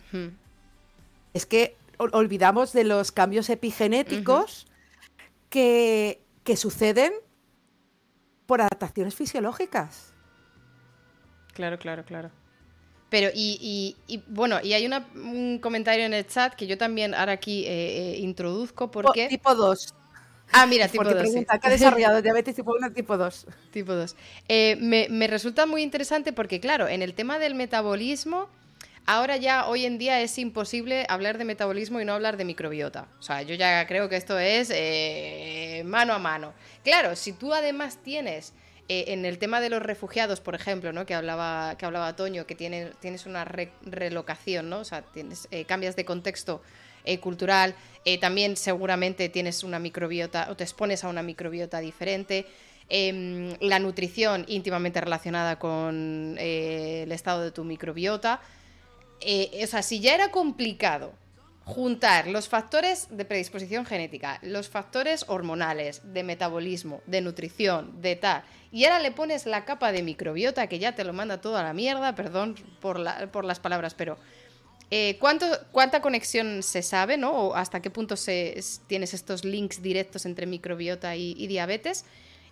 Es 1.35 1.45
que 1.45 1.77
olvidamos 2.13 2.73
de 2.73 2.85
los 2.85 3.13
cambios 3.13 3.49
epigenéticos 3.51 4.67
que, 5.49 6.21
suceden 6.57 7.13
por 8.47 8.61
adaptaciones 8.61 9.15
fisiológicas. 9.15 10.13
Claro, 11.55 11.79
claro, 11.79 12.05
claro. 12.05 12.31
Pero, 13.11 13.31
y, 13.35 13.97
bueno, 14.29 14.59
y 14.63 14.73
hay 14.73 14.87
un 14.87 15.59
comentario 15.59 16.07
en 16.07 16.15
el 16.15 16.27
chat 16.27 16.55
que 16.55 16.67
yo 16.67 16.79
también 16.79 17.15
ahora 17.15 17.33
aquí 17.33 17.65
eh, 17.67 18.15
eh, 18.15 18.19
introduzco 18.19 18.91
porque... 18.91 19.29
Tipo 19.29 19.55
2. 19.55 19.95
Ah, 20.53 20.67
mira, 20.67 20.89
tipo 20.89 21.05
2. 21.05 21.15
¿qué 21.33 21.47
ha 21.63 21.71
desarrollado 21.71 22.23
diabetes 22.23 22.55
tipo 22.55 22.73
1 22.75 22.93
tipo 22.93 23.17
2? 23.17 23.47
Tipo 23.71 23.95
2. 23.95 24.17
Eh, 24.49 24.77
me, 24.81 25.09
me 25.11 25.27
resulta 25.27 25.67
muy 25.67 25.83
interesante 25.83 26.33
porque, 26.33 26.61
claro, 26.61 26.89
en 26.89 27.03
el 27.03 27.15
tema 27.15 27.39
del 27.39 27.55
metabolismo 27.55 28.49
ahora 29.07 29.37
ya 29.37 29.67
hoy 29.67 29.85
en 29.85 29.99
día 29.99 30.21
es 30.21 30.39
imposible 30.39 31.07
hablar 31.09 31.39
de 31.39 31.45
metabolismo 31.45 32.01
y 32.01 32.05
no 32.05 32.15
hablar 32.15 32.37
de 32.37 32.45
microbiota. 32.45 33.09
O 33.19 33.23
sea, 33.23 33.43
yo 33.43 33.55
ya 33.55 33.87
creo 33.87 34.09
que 34.09 34.17
esto 34.17 34.39
es 34.39 34.71
eh, 34.73 35.83
mano 35.85 36.13
a 36.13 36.19
mano. 36.19 36.53
Claro, 36.85 37.17
si 37.17 37.33
tú 37.33 37.53
además 37.53 37.99
tienes 38.03 38.53
eh, 38.89 39.05
en 39.09 39.25
el 39.25 39.39
tema 39.39 39.61
de 39.61 39.71
los 39.71 39.83
refugiados, 39.83 40.41
por 40.41 40.55
ejemplo, 40.55 40.93
¿no? 40.93 41.07
que 41.07 41.15
hablaba 41.15 41.77
que 41.79 41.87
hablaba 41.87 42.17
Toño, 42.17 42.47
que 42.47 42.55
tienes 42.55 43.27
una 43.27 43.45
relocación, 43.45 44.71
¿no? 44.71 44.81
O 44.81 44.85
sea, 44.85 45.03
tienes, 45.03 45.49
eh, 45.51 45.65
cambias 45.65 45.97
de 45.97 46.05
contexto 46.05 46.63
cultural, 47.21 47.75
también 48.21 48.57
seguramente 48.57 49.29
tienes 49.29 49.65
una 49.65 49.81
microbiota 49.81 50.47
o 50.51 50.55
te 50.55 50.63
expones 50.63 51.03
a 51.03 51.09
una 51.09 51.21
microbiota 51.21 51.81
diferente. 51.81 52.47
Em, 52.89 53.57
la 53.59 53.81
nutrición 53.81 54.45
íntimamente 54.47 55.01
relacionada 55.01 55.59
con 55.59 56.37
el 56.39 57.11
estado 57.11 57.43
de 57.43 57.51
tu 57.51 57.65
microbiota. 57.65 58.41
Eh, 59.25 59.61
o 59.63 59.67
sea, 59.67 59.83
si 59.83 60.01
ya 60.01 60.15
era 60.15 60.31
complicado 60.31 61.13
juntar 61.65 62.27
los 62.27 62.49
factores 62.49 63.07
de 63.11 63.25
predisposición 63.25 63.87
genética, 63.87 64.41
los 64.43 64.69
factores 64.69 65.25
hormonales, 65.29 66.03
de 66.13 66.25
metabolismo, 66.25 67.03
de 67.07 67.21
nutrición, 67.21 68.03
de 68.03 68.17
tal, 68.17 68.43
y 68.73 68.85
ahora 68.85 68.99
le 68.99 69.13
pones 69.13 69.47
la 69.47 69.65
capa 69.65 69.93
de 69.93 70.03
microbiota 70.03 70.67
que 70.67 70.79
ya 70.79 70.95
te 70.95 71.05
lo 71.05 71.13
manda 71.13 71.41
toda 71.41 71.63
la 71.63 71.73
mierda, 71.73 72.15
perdón 72.15 72.57
por, 72.81 72.99
las 72.99 73.61
palabras, 73.61 73.95
pero 73.95 74.19
eh, 74.91 75.19
¿cuánta 75.21 76.03
conexión 76.03 76.63
se 76.63 76.83
sabe, 76.83 77.17
¿no? 77.17 77.31
O 77.31 77.55
hasta 77.55 77.81
qué 77.81 77.91
punto 77.91 78.17
tienes 78.87 79.15
estos 79.15 79.45
links 79.45 79.83
directos 79.83 80.27
entre 80.27 80.47
microbiota 80.47 81.15
y, 81.15 81.47
diabetes? 81.47 82.05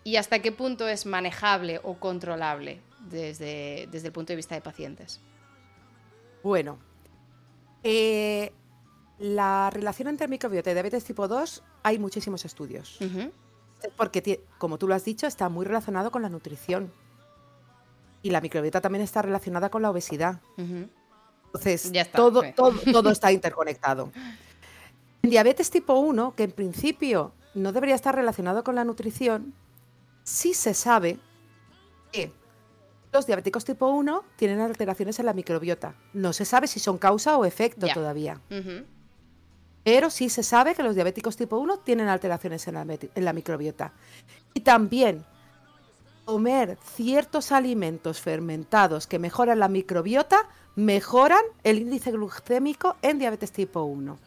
¿Y 0.05 0.17
hasta 0.17 0.39
qué 0.39 0.53
punto 0.53 0.89
es 0.89 1.05
manejable 1.05 1.81
o 1.83 1.99
controlable 1.99 2.81
desde 3.11 3.89
el 3.93 4.13
punto 4.13 4.33
de 4.33 4.37
vista 4.37 4.55
de 4.55 4.61
pacientes? 4.61 5.21
Bueno, 6.43 6.79
eh, 7.83 8.53
la 9.19 9.71
relación 9.71 10.09
entre 10.09 10.29
microbiota 10.29 10.71
y 10.71 10.75
diabetes 10.75 11.05
tipo 11.05 11.29
2 11.29 11.63
hay 11.83 11.99
muchísimos 11.99 12.45
estudios. 12.45 12.99
Porque, 13.97 14.43
como 14.59 14.79
tú 14.79 14.89
lo 14.89 14.95
has 14.95 15.05
dicho, 15.05 15.27
está 15.27 15.49
muy 15.49 15.65
relacionado 15.65 16.11
con 16.11 16.23
la 16.23 16.29
nutrición. 16.29 16.93
Y 18.23 18.31
la 18.31 18.41
microbiota 18.41 18.81
también 18.81 19.03
está 19.03 19.23
relacionada 19.23 19.71
con 19.71 19.83
la 19.83 19.91
obesidad. 19.91 20.41
Entonces, 20.57 21.91
todo, 22.13 22.43
todo, 22.55 22.79
todo 22.93 23.11
está 23.11 23.33
interconectado. 23.33 24.11
En 25.23 25.31
diabetes 25.31 25.71
tipo 25.71 25.95
1, 25.95 26.35
que 26.35 26.45
en 26.45 26.53
principio 26.53 27.33
no 27.55 27.73
debería 27.73 27.95
estar 27.95 28.15
relacionado 28.15 28.65
con 28.65 28.75
la 28.75 28.85
nutrición, 28.85 29.55
sí 30.23 30.55
se 30.55 30.75
sabe 30.75 31.19
que 32.13 32.33
los 33.13 33.27
diabéticos 33.27 33.65
tipo 33.65 33.89
1 33.89 34.25
tienen 34.37 34.61
alteraciones 34.61 35.19
en 35.19 35.27
la 35.27 35.33
microbiota. 35.33 35.95
No 36.13 36.33
se 36.33 36.45
sabe 36.45 36.67
si 36.67 36.79
son 36.79 36.99
causa 36.99 37.37
o 37.37 37.45
efecto 37.45 37.89
todavía. 37.93 38.41
Pero 39.83 40.11
sí 40.11 40.29
se 40.29 40.43
sabe 40.43 40.75
que 40.75 40.83
los 40.83 40.95
diabéticos 40.95 41.37
tipo 41.37 41.59
1 41.59 41.79
tienen 41.81 42.09
alteraciones 42.09 42.67
en 42.69 42.75
la, 43.25 43.33
microbiota. 43.33 43.93
Y 44.55 44.61
también 44.61 45.25
comer 46.25 46.79
ciertos 46.85 47.51
alimentos 47.51 48.21
fermentados 48.21 49.07
que 49.07 49.19
mejoran 49.19 49.59
la 49.59 49.69
microbiota 49.69 50.49
mejoran 50.77 51.43
el 51.65 51.79
índice 51.79 52.13
glucémico 52.13 52.97
en 53.03 53.19
diabetes 53.19 53.51
tipo 53.51 53.83
1. 53.83 54.19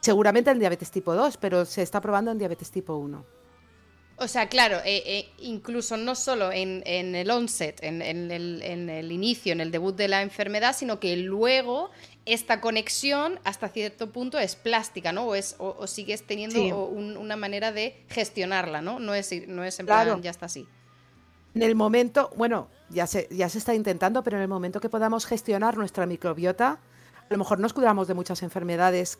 Seguramente 0.00 0.50
en 0.50 0.58
diabetes 0.58 0.90
tipo 0.90 1.14
2, 1.14 1.36
pero 1.36 1.64
se 1.64 1.82
está 1.82 2.00
probando 2.00 2.32
en 2.32 2.38
diabetes 2.38 2.70
tipo 2.70 2.96
1. 2.96 3.35
O 4.18 4.28
sea, 4.28 4.48
claro, 4.48 4.78
eh, 4.78 5.02
eh, 5.04 5.28
incluso 5.40 5.98
no 5.98 6.14
solo 6.14 6.50
en, 6.50 6.82
el 6.86 7.30
onset, 7.30 7.82
en, 7.82 8.00
el, 8.00 9.12
inicio, 9.12 9.52
en 9.52 9.60
el 9.60 9.70
debut 9.70 9.94
de 9.94 10.08
la 10.08 10.22
enfermedad, 10.22 10.74
sino 10.74 10.98
que 10.98 11.16
luego 11.18 11.90
esta 12.24 12.62
conexión 12.62 13.38
hasta 13.44 13.68
cierto 13.68 14.10
punto 14.12 14.38
es 14.38 14.56
plástica, 14.56 15.12
¿no? 15.12 15.26
O, 15.26 15.34
es, 15.34 15.56
o, 15.58 15.86
sigues 15.86 16.26
teniendo 16.26 16.86
una 16.86 17.36
manera 17.36 17.72
de 17.72 18.04
gestionarla, 18.08 18.80
¿no? 18.80 19.00
No 19.00 19.14
es, 19.14 19.30
no 19.48 19.64
es 19.64 19.78
en 19.80 19.86
plan, 19.86 20.22
ya 20.22 20.30
está 20.30 20.46
así. 20.46 20.66
En 21.54 21.62
el 21.62 21.74
momento, 21.74 22.30
bueno, 22.36 22.68
ya 22.88 23.06
se, 23.06 23.28
ya 23.30 23.50
se 23.50 23.58
está 23.58 23.74
intentando, 23.74 24.22
pero 24.22 24.38
en 24.38 24.42
el 24.42 24.48
momento 24.48 24.80
que 24.80 24.88
podamos 24.88 25.26
gestionar 25.26 25.76
nuestra 25.76 26.06
microbiota, 26.06 26.80
a 27.18 27.26
lo 27.28 27.36
mejor 27.36 27.58
nos 27.58 27.74
cuidamos 27.74 28.08
de 28.08 28.14
muchas 28.14 28.42
enfermedades 28.42 29.18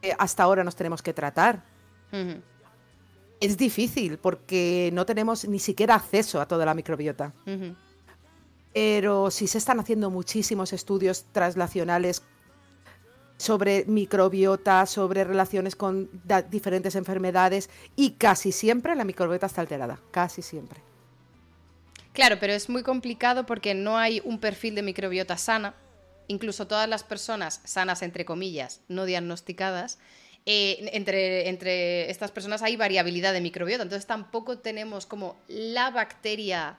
que 0.00 0.14
hasta 0.18 0.42
ahora 0.42 0.64
nos 0.64 0.74
tenemos 0.74 1.02
que 1.02 1.12
tratar 1.12 1.62
es 3.40 3.56
difícil 3.56 4.18
porque 4.18 4.90
no 4.92 5.06
tenemos 5.06 5.46
ni 5.46 5.58
siquiera 5.58 5.94
acceso 5.94 6.40
a 6.40 6.46
toda 6.46 6.64
la 6.64 6.74
microbiota. 6.74 7.32
Pero 8.72 9.30
sí 9.30 9.46
se 9.46 9.58
están 9.58 9.80
haciendo 9.80 10.10
muchísimos 10.10 10.72
estudios 10.72 11.26
translacionales 11.32 12.22
sobre 13.36 13.84
microbiota, 13.86 14.86
sobre 14.86 15.24
relaciones 15.24 15.76
con 15.76 16.08
diferentes 16.50 16.94
enfermedades 16.94 17.68
y 17.96 18.12
casi 18.12 18.52
siempre 18.52 18.94
la 18.94 19.04
microbiota 19.04 19.46
está 19.46 19.60
alterada, 19.60 19.98
casi 20.10 20.40
siempre. 20.42 20.80
Claro, 22.12 22.38
pero 22.38 22.52
es 22.52 22.68
muy 22.68 22.84
complicado 22.84 23.44
porque 23.44 23.74
no 23.74 23.98
hay 23.98 24.22
un 24.24 24.38
perfil 24.38 24.76
de 24.76 24.82
microbiota 24.82 25.36
sana. 25.36 25.74
Incluso 26.28 26.66
todas 26.66 26.88
las 26.88 27.02
personas 27.02 27.60
sanas, 27.64 28.02
entre 28.02 28.24
comillas, 28.24 28.80
no 28.88 29.04
diagnosticadas, 29.04 29.98
eh, 30.46 30.90
entre, 30.92 31.48
entre 31.48 32.10
estas 32.10 32.30
personas 32.30 32.62
hay 32.62 32.76
variabilidad 32.76 33.32
de 33.32 33.40
microbiota, 33.40 33.82
entonces 33.82 34.06
tampoco 34.06 34.58
tenemos 34.58 35.06
como 35.06 35.36
la 35.48 35.90
bacteria 35.90 36.78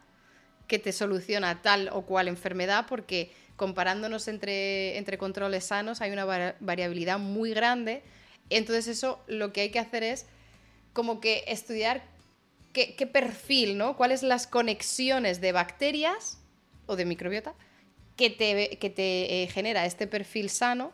que 0.67 0.79
te 0.79 0.91
soluciona 0.91 1.61
tal 1.61 1.89
o 1.91 2.03
cual 2.03 2.27
enfermedad, 2.27 2.85
porque 2.87 3.31
comparándonos 3.55 4.27
entre, 4.27 4.97
entre 4.97 5.17
controles 5.17 5.65
sanos 5.65 6.01
hay 6.01 6.11
una 6.11 6.25
variabilidad 6.59 7.19
muy 7.19 7.51
grande. 7.51 8.03
Entonces 8.49 8.87
eso 8.87 9.23
lo 9.27 9.53
que 9.53 9.61
hay 9.61 9.69
que 9.71 9.79
hacer 9.79 10.03
es 10.03 10.25
como 10.93 11.19
que 11.19 11.43
estudiar 11.47 12.03
qué, 12.73 13.07
perfil, 13.07 13.77
¿no? 13.77 13.95
Cuáles 13.95 14.21
las 14.23 14.47
conexiones 14.47 15.41
de 15.41 15.51
bacterias 15.51 16.39
o 16.85 16.95
de 16.95 17.05
microbiota 17.05 17.53
que 18.15 18.29
te, 18.29 18.77
que 18.77 18.89
te 18.89 19.43
eh, 19.43 19.47
genera 19.47 19.85
este 19.85 20.07
perfil 20.07 20.49
sano 20.49 20.91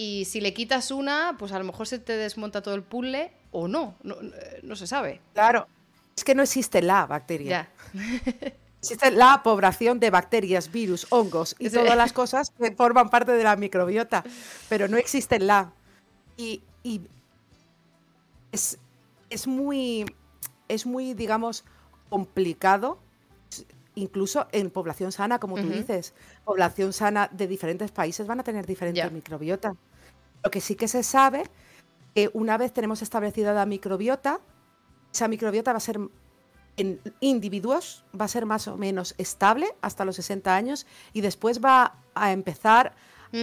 y 0.00 0.26
si 0.26 0.40
le 0.40 0.54
quitas 0.54 0.92
una, 0.92 1.34
pues 1.40 1.50
a 1.50 1.58
lo 1.58 1.64
mejor 1.64 1.88
se 1.88 1.98
te 1.98 2.16
desmonta 2.16 2.62
todo 2.62 2.76
el 2.76 2.84
puzzle 2.84 3.32
o 3.50 3.66
no, 3.66 3.96
no, 4.62 4.76
se 4.76 4.86
sabe. 4.86 5.20
Claro, 5.34 5.66
es 6.16 6.22
que 6.22 6.36
no 6.36 6.44
existe 6.44 6.80
la 6.82 7.04
bacteria. 7.04 7.68
Existe 8.80 9.10
la 9.10 9.42
población 9.42 9.98
de 9.98 10.10
bacterias, 10.10 10.70
virus, 10.70 11.08
hongos 11.10 11.56
y 11.58 11.68
todas 11.68 11.96
las 11.96 12.12
cosas 12.12 12.50
que 12.50 12.70
forman 12.76 13.10
parte 13.10 13.32
de 13.32 13.42
la 13.42 13.56
microbiota, 13.56 14.22
pero 14.68 14.86
no 14.86 14.96
existe 14.98 15.40
la. 15.40 15.72
Y, 16.36 16.62
es, 18.52 18.78
muy, 19.48 20.06
es 20.68 20.86
muy, 20.86 21.14
digamos, 21.14 21.64
complicado, 22.08 23.00
incluso 23.96 24.46
en 24.52 24.70
población 24.70 25.10
sana, 25.10 25.40
como 25.40 25.56
tú 25.56 25.68
dices. 25.68 26.14
Población 26.44 26.92
sana 26.92 27.28
de 27.32 27.48
diferentes 27.48 27.90
países 27.90 28.28
van 28.28 28.38
a 28.38 28.44
tener 28.44 28.64
diferentes 28.64 29.10
microbiota. 29.10 29.74
Lo 30.48 30.50
que 30.50 30.62
sí 30.62 30.76
que 30.76 30.88
se 30.88 31.02
sabe 31.02 31.42
que 32.14 32.30
una 32.32 32.56
vez 32.56 32.72
tenemos 32.72 33.02
establecida 33.02 33.52
la 33.52 33.66
microbiota, 33.66 34.40
esa 35.12 35.28
microbiota 35.28 35.74
va 35.74 35.76
a 35.76 35.80
ser 35.80 36.00
en 36.78 37.00
individuos, 37.20 38.06
va 38.18 38.24
a 38.24 38.28
ser 38.28 38.46
más 38.46 38.66
o 38.66 38.78
menos 38.78 39.14
estable 39.18 39.66
hasta 39.82 40.06
los 40.06 40.16
60 40.16 40.56
años 40.56 40.86
y 41.12 41.20
después 41.20 41.62
va 41.62 41.98
a 42.14 42.32
empezar 42.32 42.94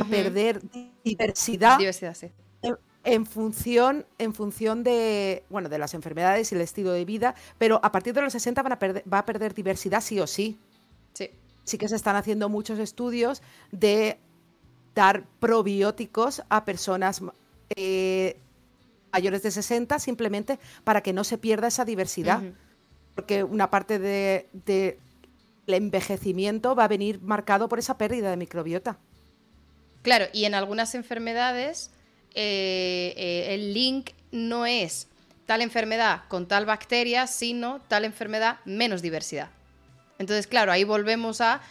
a 0.02 0.06
perder 0.06 0.64
diversidad. 1.04 1.78
En, 3.04 3.28
función, 3.28 4.08
en 4.18 4.34
función 4.34 4.84
de, 4.84 5.44
bueno, 5.52 5.70
de 5.70 5.78
las 5.78 5.94
enfermedades 5.94 6.52
y 6.52 6.56
el 6.56 6.62
estilo 6.62 6.92
de 6.92 7.06
vida, 7.06 7.36
pero 7.60 7.80
a 7.84 7.92
partir 7.92 8.16
de 8.16 8.22
los 8.24 8.34
60 8.34 8.64
van 8.64 8.74
a 8.74 8.80
va 9.14 9.20
a 9.20 9.26
perder 9.26 9.54
diversidad 9.54 10.02
sí 10.02 10.20
o 10.20 10.26
sí. 10.26 10.58
Sí. 11.14 11.30
Sí 11.66 11.78
que 11.78 11.88
se 11.88 11.98
están 11.98 12.16
haciendo 12.16 12.50
muchos 12.50 12.80
estudios 12.80 13.44
de 13.72 14.18
dar 14.96 15.26
probióticos 15.40 16.42
a 16.50 16.66
personas 16.66 17.22
eh, 17.76 18.38
mayores 19.12 19.44
de 19.44 19.52
60 19.52 20.00
simplemente 20.00 20.60
para 20.84 21.02
que 21.02 21.14
no 21.14 21.24
se 21.24 21.38
pierda 21.38 21.68
esa 21.68 21.86
diversidad. 21.86 22.42
Porque 23.14 23.44
una 23.44 23.70
parte 23.70 24.00
del 24.00 24.46
de, 24.54 25.00
envejecimiento 25.68 26.76
va 26.76 26.86
a 26.86 26.88
venir 26.88 27.22
marcado 27.22 27.70
por 27.70 27.80
esa 27.80 27.98
pérdida 27.98 28.30
de 28.30 28.38
microbiota. 28.38 28.98
Claro, 30.02 30.26
y 30.34 30.46
en 30.46 30.54
algunas 30.54 30.96
enfermedades 30.96 31.92
eh, 32.34 33.14
eh, 33.16 33.54
el 33.54 33.74
link 33.74 34.12
no 34.32 34.66
es 34.66 35.08
tal 35.46 35.62
enfermedad 35.62 36.24
con 36.28 36.48
tal 36.48 36.66
bacteria, 36.66 37.28
sino 37.28 37.80
tal 37.88 38.06
enfermedad 38.06 38.60
menos 38.66 39.02
diversidad. 39.02 39.50
Entonces, 40.20 40.48
claro, 40.48 40.72
ahí 40.72 40.84
volvemos 40.84 41.42
a 41.42 41.62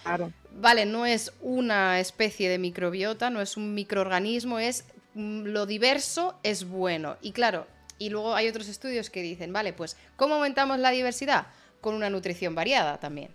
vale, 0.61 0.87
no 0.87 1.07
es 1.07 1.33
una 1.41 2.01
especie 2.01 2.49
de 2.49 2.59
microbiota, 2.59 3.31
no 3.31 3.41
es 3.41 3.57
un 3.57 3.75
microorganismo, 3.75 4.59
es 4.59 4.85
mm, 5.15 5.45
lo 5.45 5.67
diverso 5.67 6.39
es 6.43 6.69
bueno. 6.69 7.17
Y 7.23 7.33
claro, 7.33 7.67
y 7.99 8.11
luego 8.11 8.35
hay 8.35 8.49
otros 8.49 8.69
estudios 8.69 9.11
que 9.11 9.23
dicen, 9.23 9.53
vale, 9.53 9.73
pues, 9.73 9.97
¿cómo 10.17 10.35
aumentamos 10.35 10.79
la 10.79 10.91
diversidad? 10.91 11.47
Con 11.81 11.95
una 11.95 12.11
nutrición 12.11 12.55
variada 12.55 12.99
también. 12.99 13.31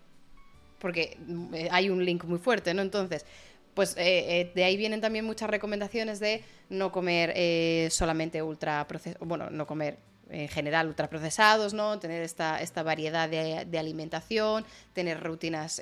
Porque 0.79 1.17
mm, 1.25 1.53
eh, 1.53 1.69
hay 1.71 1.89
un 1.89 2.03
link 2.03 2.23
muy 2.25 2.39
fuerte, 2.39 2.73
¿no? 2.73 2.81
Entonces, 2.81 3.25
pues 3.73 3.95
de 3.95 4.63
ahí 4.65 4.75
vienen 4.75 4.99
también 4.99 5.23
muchas 5.23 5.49
recomendaciones 5.49 6.19
de 6.19 6.43
no 6.69 6.91
comer 6.91 7.91
solamente 7.91 8.41
ultra 8.41 8.85
bueno, 9.21 9.49
no 9.51 9.67
comer 9.67 9.99
en 10.29 10.47
general 10.47 10.87
ultraprocesados, 10.87 11.73
¿no? 11.73 11.99
Tener 11.99 12.21
esta, 12.21 12.61
esta 12.61 12.83
variedad 12.83 13.27
de, 13.29 13.79
alimentación, 13.79 14.65
tener 14.93 15.21
rutinas 15.21 15.81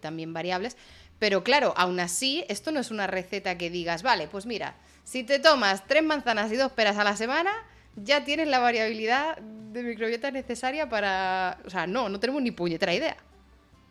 también 0.00 0.32
variables. 0.32 0.76
Pero 1.18 1.42
claro, 1.42 1.74
aún 1.76 1.98
así, 2.00 2.44
esto 2.48 2.70
no 2.70 2.80
es 2.80 2.90
una 2.90 3.06
receta 3.06 3.58
que 3.58 3.70
digas, 3.70 4.02
vale, 4.02 4.28
pues 4.28 4.46
mira, 4.46 4.76
si 5.04 5.24
te 5.24 5.38
tomas 5.38 5.86
tres 5.86 6.02
manzanas 6.02 6.52
y 6.52 6.56
dos 6.56 6.70
peras 6.72 6.96
a 6.96 7.04
la 7.04 7.16
semana, 7.16 7.50
ya 7.96 8.24
tienes 8.24 8.46
la 8.48 8.58
variabilidad 8.58 9.38
de 9.38 9.82
microbiota 9.82 10.30
necesaria 10.30 10.88
para... 10.88 11.58
O 11.66 11.70
sea, 11.70 11.86
no, 11.86 12.08
no 12.08 12.20
tenemos 12.20 12.42
ni 12.42 12.50
puñetera 12.50 12.94
idea. 12.94 13.16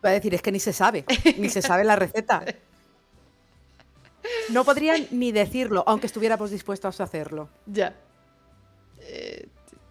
Va 0.04 0.10
a 0.10 0.12
decir, 0.12 0.34
es 0.34 0.42
que 0.42 0.52
ni 0.52 0.60
se 0.60 0.72
sabe, 0.72 1.04
ni 1.36 1.48
se 1.48 1.62
sabe 1.62 1.84
la 1.84 1.96
receta. 1.96 2.44
No 4.50 4.62
podrían 4.62 5.06
ni 5.10 5.32
decirlo, 5.32 5.84
aunque 5.86 6.06
estuviéramos 6.06 6.50
dispuestos 6.50 7.00
a 7.00 7.04
hacerlo. 7.04 7.48
Ya. 7.64 7.94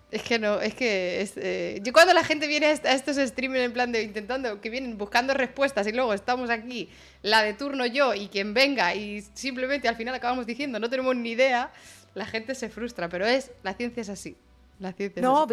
Es 0.10 0.24
que 0.24 0.40
no, 0.40 0.62
es 0.62 0.74
que 0.74 1.30
eh, 1.36 1.82
yo 1.84 1.92
cuando 1.92 2.14
la 2.14 2.24
gente 2.24 2.48
viene 2.48 2.68
a 2.68 2.72
estos 2.72 3.18
streamers 3.18 3.66
en 3.66 3.74
plan 3.74 3.92
de 3.92 4.04
intentando, 4.04 4.62
que 4.62 4.70
vienen 4.70 4.98
buscando 4.98 5.34
respuestas 5.34 5.86
y 5.86 5.92
luego 5.92 6.14
estamos 6.14 6.50
aquí, 6.50 6.90
la 7.24 7.44
de 7.44 7.54
turno 7.54 7.86
yo 7.86 8.14
y 8.14 8.30
quien 8.30 8.54
venga 8.54 8.96
y 8.96 9.22
simplemente 9.34 9.90
al 9.90 9.98
final 9.98 10.16
acabamos 10.16 10.46
diciendo 10.46 10.80
no 10.80 10.90
tenemos 10.90 11.14
ni 11.14 11.32
idea, 11.32 11.74
la 12.16 12.26
gente 12.26 12.56
se 12.56 12.70
frustra, 12.70 13.10
pero 13.10 13.26
es, 13.26 13.52
la 13.64 13.74
ciencia 13.74 14.00
es 14.00 14.10
así. 14.10 14.38
La 14.80 14.94
ciencia 14.94 15.22
no, 15.22 15.46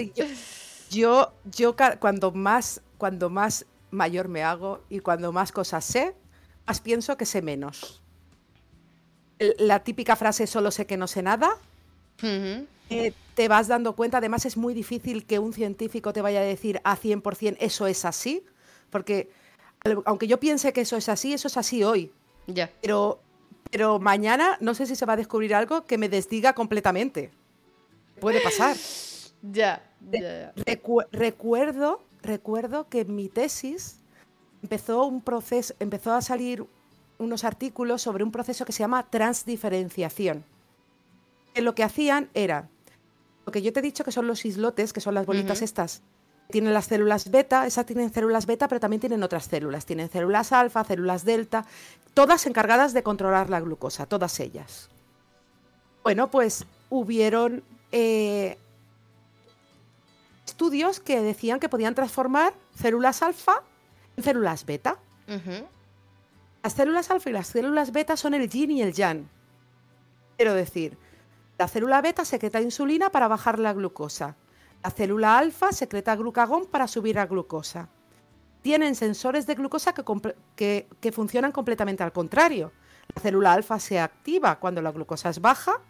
Yo, 0.90 1.32
yo, 1.44 1.74
cuando 1.98 2.30
más, 2.30 2.80
cuando 2.96 3.30
más 3.30 3.66
mayor 3.90 4.28
me 4.28 4.44
hago 4.44 4.84
y 4.88 5.00
cuando 5.00 5.32
más 5.32 5.50
cosas 5.50 5.84
sé, 5.84 6.14
más 6.66 6.80
pienso 6.80 7.16
que 7.16 7.26
sé 7.26 7.42
menos. 7.42 8.02
La 9.58 9.82
típica 9.82 10.14
frase 10.14 10.46
solo 10.46 10.70
sé 10.70 10.86
que 10.86 10.96
no 10.96 11.08
sé 11.08 11.22
nada. 11.22 11.56
Eh, 12.90 13.12
te 13.34 13.48
vas 13.48 13.68
dando 13.68 13.94
cuenta, 13.96 14.18
además 14.18 14.44
es 14.46 14.56
muy 14.56 14.74
difícil 14.74 15.24
que 15.24 15.38
un 15.38 15.52
científico 15.52 16.12
te 16.12 16.22
vaya 16.22 16.40
a 16.40 16.44
decir 16.44 16.80
a 16.84 16.96
100% 16.96 17.56
eso 17.60 17.86
es 17.86 18.04
así, 18.04 18.44
porque 18.90 19.30
aunque 20.04 20.26
yo 20.26 20.38
piense 20.40 20.72
que 20.72 20.82
eso 20.82 20.96
es 20.96 21.08
así, 21.08 21.32
eso 21.32 21.48
es 21.48 21.56
así 21.56 21.82
hoy. 21.82 22.12
Ya. 22.46 22.70
Pero, 22.80 23.20
pero 23.70 23.98
mañana 23.98 24.56
no 24.60 24.74
sé 24.74 24.86
si 24.86 24.96
se 24.96 25.06
va 25.06 25.14
a 25.14 25.16
descubrir 25.16 25.54
algo 25.54 25.84
que 25.84 25.98
me 25.98 26.08
desdiga 26.08 26.54
completamente. 26.54 27.30
Puede 28.20 28.40
pasar. 28.40 28.76
ya. 29.42 29.82
recuerdo, 31.12 32.00
recuerdo 32.22 32.88
que 32.88 33.00
en 33.00 33.14
mi 33.14 33.28
tesis 33.28 33.98
empezó 34.62 35.04
un 35.04 35.20
proceso, 35.20 35.74
empezó 35.80 36.12
a 36.12 36.22
salir 36.22 36.64
unos 37.18 37.44
artículos 37.44 38.02
sobre 38.02 38.24
un 38.24 38.32
proceso 38.32 38.64
que 38.64 38.72
se 38.72 38.80
llama 38.80 39.08
transdiferenciación. 39.10 40.44
Que 41.52 41.62
lo 41.62 41.74
que 41.74 41.84
hacían 41.84 42.30
era 42.34 42.68
lo 43.44 43.52
que 43.52 43.62
yo 43.62 43.72
te 43.72 43.80
he 43.80 43.82
dicho 43.82 44.04
que 44.04 44.12
son 44.12 44.26
los 44.26 44.44
islotes, 44.44 44.92
que 44.92 45.00
son 45.00 45.14
las 45.14 45.26
bolitas 45.26 45.62
estas, 45.62 46.02
tienen 46.50 46.74
las 46.74 46.86
células 46.86 47.30
beta, 47.30 47.66
esas 47.66 47.86
tienen 47.86 48.12
células 48.12 48.46
beta, 48.46 48.68
pero 48.68 48.80
también 48.80 49.00
tienen 49.00 49.22
otras 49.22 49.46
células. 49.46 49.86
Tienen 49.86 50.10
células 50.10 50.52
alfa, 50.52 50.84
células 50.84 51.24
delta, 51.24 51.64
todas 52.12 52.46
encargadas 52.46 52.92
de 52.92 53.02
controlar 53.02 53.50
la 53.50 53.60
glucosa, 53.60 54.06
todas 54.06 54.38
ellas. 54.40 54.88
Bueno, 56.02 56.30
pues 56.30 56.66
hubieron 56.90 57.62
eh, 57.92 58.58
estudios 60.46 61.00
que 61.00 61.20
decían 61.20 61.60
que 61.60 61.68
podían 61.68 61.94
transformar 61.94 62.52
células 62.74 63.22
alfa 63.22 63.62
en 64.16 64.24
células 64.24 64.66
beta. 64.66 64.98
Las 66.62 66.74
células 66.74 67.10
alfa 67.10 67.30
y 67.30 67.32
las 67.32 67.46
células 67.48 67.90
beta 67.90 68.16
son 68.16 68.34
el 68.34 68.48
yin 68.48 68.70
y 68.70 68.82
el 68.82 68.92
yang. 68.92 69.26
Quiero 70.36 70.54
decir, 70.54 70.98
la 71.58 71.68
célula 71.68 72.00
beta 72.00 72.24
secreta 72.24 72.60
insulina 72.60 73.10
para 73.10 73.28
bajar 73.28 73.58
la 73.58 73.72
glucosa. 73.72 74.36
La 74.82 74.90
célula 74.90 75.38
alfa 75.38 75.72
secreta 75.72 76.16
glucagón 76.16 76.66
para 76.66 76.88
subir 76.88 77.14
la 77.16 77.26
glucosa. 77.26 77.88
Tienen 78.62 78.94
sensores 78.94 79.46
de 79.46 79.54
glucosa 79.54 79.94
que, 79.94 81.12
funcionan 81.12 81.52
completamente 81.52 82.02
al 82.02 82.12
contrario. 82.12 82.72
La 83.14 83.22
célula 83.22 83.52
alfa 83.52 83.78
se 83.78 84.00
activa 84.00 84.58
cuando 84.58 84.82
la 84.82 84.90
glucosa 84.90 85.28
es 85.28 85.40
baja, 85.40 85.80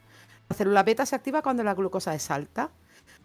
la 0.48 0.56
célula 0.56 0.82
beta 0.82 1.06
se 1.06 1.16
activa 1.16 1.42
cuando 1.42 1.62
la 1.62 1.74
glucosa 1.74 2.14
es 2.14 2.30
alta. 2.30 2.70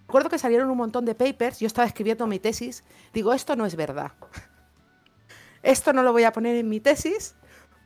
Recuerdo 0.08 0.30
que 0.30 0.40
salieron 0.40 0.70
un 0.70 0.78
montón 0.78 1.06
de 1.06 1.16
papers, 1.16 1.60
yo 1.60 1.68
estaba 1.68 1.88
escribiendo 1.88 2.26
mi 2.26 2.40
tesis, 2.40 2.84
digo, 3.14 3.34
esto 3.34 3.56
no 3.56 3.66
es 3.66 3.76
verdad. 3.76 4.12
Esto 5.62 5.92
no 5.92 6.04
lo 6.04 6.14
voy 6.14 6.24
a 6.24 6.32
poner 6.32 6.56
en 6.56 6.70
mi 6.70 6.80
tesis 6.80 7.36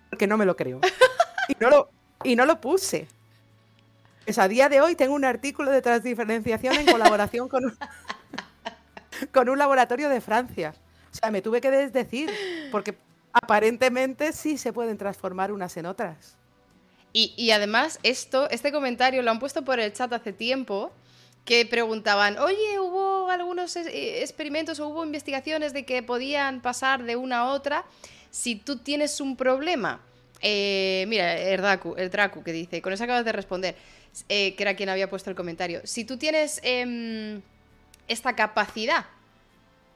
porque 0.10 0.28
no 0.28 0.38
me 0.38 0.46
lo 0.46 0.56
creo. 0.56 0.80
Y 1.50 1.56
no 1.60 1.70
lo, 1.70 1.90
y 2.24 2.38
no 2.38 2.46
lo 2.46 2.62
puse. 2.62 3.10
Pues 4.26 4.38
a 4.38 4.48
día 4.48 4.70
de 4.70 4.80
hoy 4.80 4.96
tengo 4.96 5.14
un 5.14 5.26
artículo 5.26 5.72
de 5.72 5.82
transdiferenciación 5.82 6.76
en 6.76 6.86
colaboración 6.86 7.50
con 7.50 7.66
un, 7.66 7.78
con 9.34 9.50
un 9.50 9.58
laboratorio 9.58 10.10
de 10.10 10.22
Francia. 10.22 10.74
O 11.12 11.16
sea, 11.16 11.30
me 11.30 11.42
tuve 11.42 11.60
que 11.60 11.70
desdecir, 11.70 12.32
porque 12.72 12.96
aparentemente 13.34 14.32
sí 14.32 14.58
se 14.58 14.72
pueden 14.72 14.98
transformar 14.98 15.52
unas 15.52 15.76
en 15.78 15.86
otras. 15.86 16.38
Y, 17.16 17.52
además, 17.52 18.00
esto, 18.02 18.50
este 18.50 18.72
comentario 18.72 19.22
lo 19.22 19.30
han 19.30 19.38
puesto 19.38 19.64
por 19.64 19.80
el 19.80 19.94
chat 19.94 20.12
hace 20.14 20.34
tiempo, 20.34 20.92
que 21.46 21.64
preguntaban, 21.68 22.40
oye, 22.40 22.80
¿hubo 22.80 23.30
algunos 23.30 23.76
eh, 23.76 24.24
experimentos 24.24 24.80
o 24.80 24.88
hubo 24.88 25.06
investigaciones 25.06 25.74
de 25.74 25.86
que 25.86 26.02
podían 26.02 26.62
pasar 26.62 27.04
de 27.04 27.16
una 27.16 27.40
a 27.40 27.52
otra? 27.52 27.86
Si 28.32 28.56
tú 28.56 28.78
tienes 28.78 29.22
un 29.22 29.36
problema, 29.36 30.02
eh, 30.42 31.06
mira, 31.08 31.38
el 31.38 31.62
Dracu, 31.62 31.94
el 31.98 32.10
Dracu 32.10 32.44
que 32.44 32.52
dice, 32.52 32.82
con 32.82 32.94
eso 32.94 33.04
acabas 33.04 33.26
de 33.26 33.32
responder. 33.32 33.76
Eh, 34.30 34.56
que 34.56 34.64
era 34.64 34.76
quien 34.76 34.90
había 34.90 35.10
puesto 35.10 35.30
el 35.30 35.36
comentario. 35.36 35.82
Si 35.86 36.06
tú 36.06 36.18
tienes 36.18 36.60
em, 36.64 37.42
esta 38.08 38.36
capacidad 38.36 39.06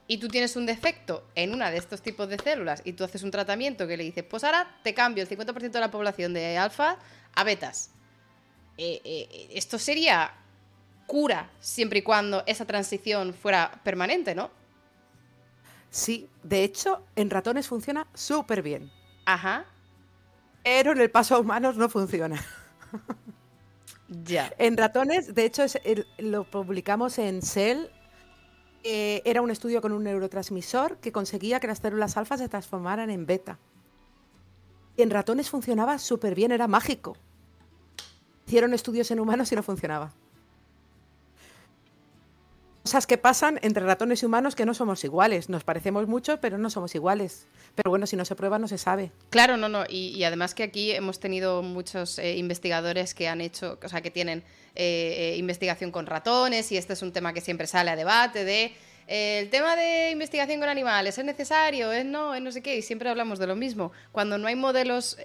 y 0.08 0.18
tú 0.18 0.28
tienes 0.28 0.56
un 0.56 0.66
defecto 0.66 1.24
en 1.36 1.54
una 1.54 1.70
de 1.70 1.78
estos 1.78 2.02
tipos 2.02 2.28
de 2.28 2.40
células 2.40 2.82
y 2.84 2.94
tú 2.94 3.04
haces 3.04 3.22
un 3.22 3.30
tratamiento 3.30 3.88
que 3.88 3.96
le 3.96 4.04
dices, 4.04 4.24
pues 4.24 4.44
ahora 4.44 4.80
te 4.84 4.94
cambio 4.94 5.24
el 5.24 5.30
50% 5.30 5.72
de 5.72 5.80
la 5.80 5.92
población 5.92 6.34
de 6.34 6.58
alfa 6.58 6.98
a 7.36 7.44
betas. 7.44 7.92
Eh, 8.78 9.02
eh, 9.04 9.50
esto 9.54 9.78
sería 9.78 10.34
cura 11.06 11.52
siempre 11.60 12.00
y 12.00 12.02
cuando 12.02 12.44
esa 12.48 12.66
transición 12.66 13.34
fuera 13.34 13.80
permanente, 13.84 14.34
¿no? 14.34 14.50
Sí, 15.90 16.28
de 16.44 16.64
hecho, 16.64 17.06
en 17.16 17.30
ratones 17.30 17.68
funciona 17.68 18.08
súper 18.14 18.62
bien. 18.62 18.92
Ajá. 19.26 19.66
Pero 20.64 20.92
en 20.92 21.02
el 21.02 21.12
paso 21.12 21.36
a 21.36 21.40
humanos 21.40 21.78
no 21.78 21.88
funciona. 21.88 22.44
Ya. 24.10 24.54
En 24.58 24.78
ratones, 24.78 25.34
de 25.36 25.46
hecho, 25.46 25.64
lo 26.18 26.44
publicamos 26.46 27.18
en 27.20 27.42
Cell. 27.42 27.88
Eh, 28.84 29.22
era 29.26 29.42
un 29.42 29.52
estudio 29.52 29.82
con 29.82 29.92
un 29.92 30.04
neurotransmisor 30.04 30.98
que 30.98 31.12
conseguía 31.12 31.60
que 31.60 31.68
las 31.68 31.80
células 31.80 32.16
alfa 32.16 32.38
se 32.38 32.48
transformaran 32.48 33.10
en 33.10 33.26
beta. 33.26 33.60
Y 34.96 35.02
en 35.02 35.10
ratones 35.10 35.50
funcionaba 35.50 35.98
súper 36.00 36.36
bien, 36.36 36.52
era 36.52 36.68
mágico. 36.68 37.18
Hicieron 38.46 38.74
estudios 38.74 39.12
en 39.12 39.20
humanos 39.20 39.52
y 39.52 39.56
no 39.56 39.64
funcionaba 39.64 40.14
cosas 42.88 43.06
que 43.06 43.18
pasan 43.18 43.60
entre 43.64 43.84
ratones 43.84 44.24
y 44.24 44.26
humanos 44.26 44.56
que 44.56 44.66
no 44.66 44.74
somos 44.74 45.04
iguales. 45.04 45.50
Nos 45.50 45.66
parecemos 45.66 46.08
mucho, 46.08 46.40
pero 46.40 46.58
no 46.58 46.70
somos 46.70 46.96
iguales. 46.96 47.46
Pero 47.76 47.90
bueno, 47.90 48.08
si 48.08 48.16
no 48.16 48.24
se 48.24 48.34
prueba, 48.34 48.60
no 48.60 48.70
se 48.70 48.78
sabe. 48.78 49.12
Claro, 49.30 49.58
no, 49.58 49.68
no. 49.68 49.84
Y, 49.90 50.24
además 50.24 50.56
que 50.56 50.64
aquí 50.64 50.92
hemos 50.94 51.20
tenido 51.20 51.64
muchos 51.64 52.18
eh, 52.18 52.38
investigadores 52.38 53.14
que 53.14 53.28
han 53.28 53.42
hecho, 53.42 53.78
o 53.84 53.90
sea, 53.90 54.00
que 54.00 54.10
tienen 54.10 54.42
eh, 54.76 55.34
eh, 55.34 55.36
investigación 55.38 55.92
con 55.92 56.06
ratones 56.06 56.72
y 56.72 56.78
este 56.78 56.94
es 56.94 57.02
un 57.02 57.12
tema 57.12 57.34
que 57.34 57.42
siempre 57.42 57.68
sale 57.68 57.92
a 57.92 57.98
debate 57.98 58.46
de... 58.46 58.74
el 59.08 59.50
tema 59.50 59.76
de 59.76 60.12
investigación 60.12 60.62
con 60.62 60.70
animales, 60.70 61.18
¿es 61.18 61.26
necesario? 61.26 61.92
¿Es 61.92 62.06
no? 62.06 62.36
¿Es 62.36 62.42
no 62.42 62.54
sé 62.54 62.62
qué? 62.62 62.78
Y 62.78 62.82
siempre 62.82 63.10
hablamos 63.10 63.38
de 63.38 63.48
lo 63.48 63.58
mismo. 63.58 63.92
Cuando 64.14 64.38
no 64.38 64.48
hay 64.48 64.56
modelos 64.56 65.18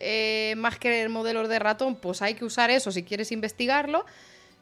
más 0.56 0.80
que 0.80 1.08
modelos 1.08 1.48
de 1.48 1.60
ratón, 1.60 1.94
pues 1.94 2.22
hay 2.22 2.34
que 2.34 2.44
usar 2.44 2.70
eso 2.70 2.90
si 2.90 3.04
quieres 3.04 3.30
investigarlo 3.30 4.04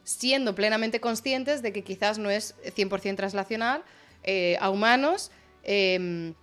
siendo 0.03 0.55
plenamente 0.55 0.99
conscientes 0.99 1.61
de 1.61 1.73
que 1.73 1.83
quizás 1.83 2.17
no 2.17 2.29
es 2.29 2.55
100% 2.63 3.15
translacional 3.15 3.83
eh, 4.23 4.57
a 4.59 4.69
humanos, 4.69 5.31
em, 5.63 6.33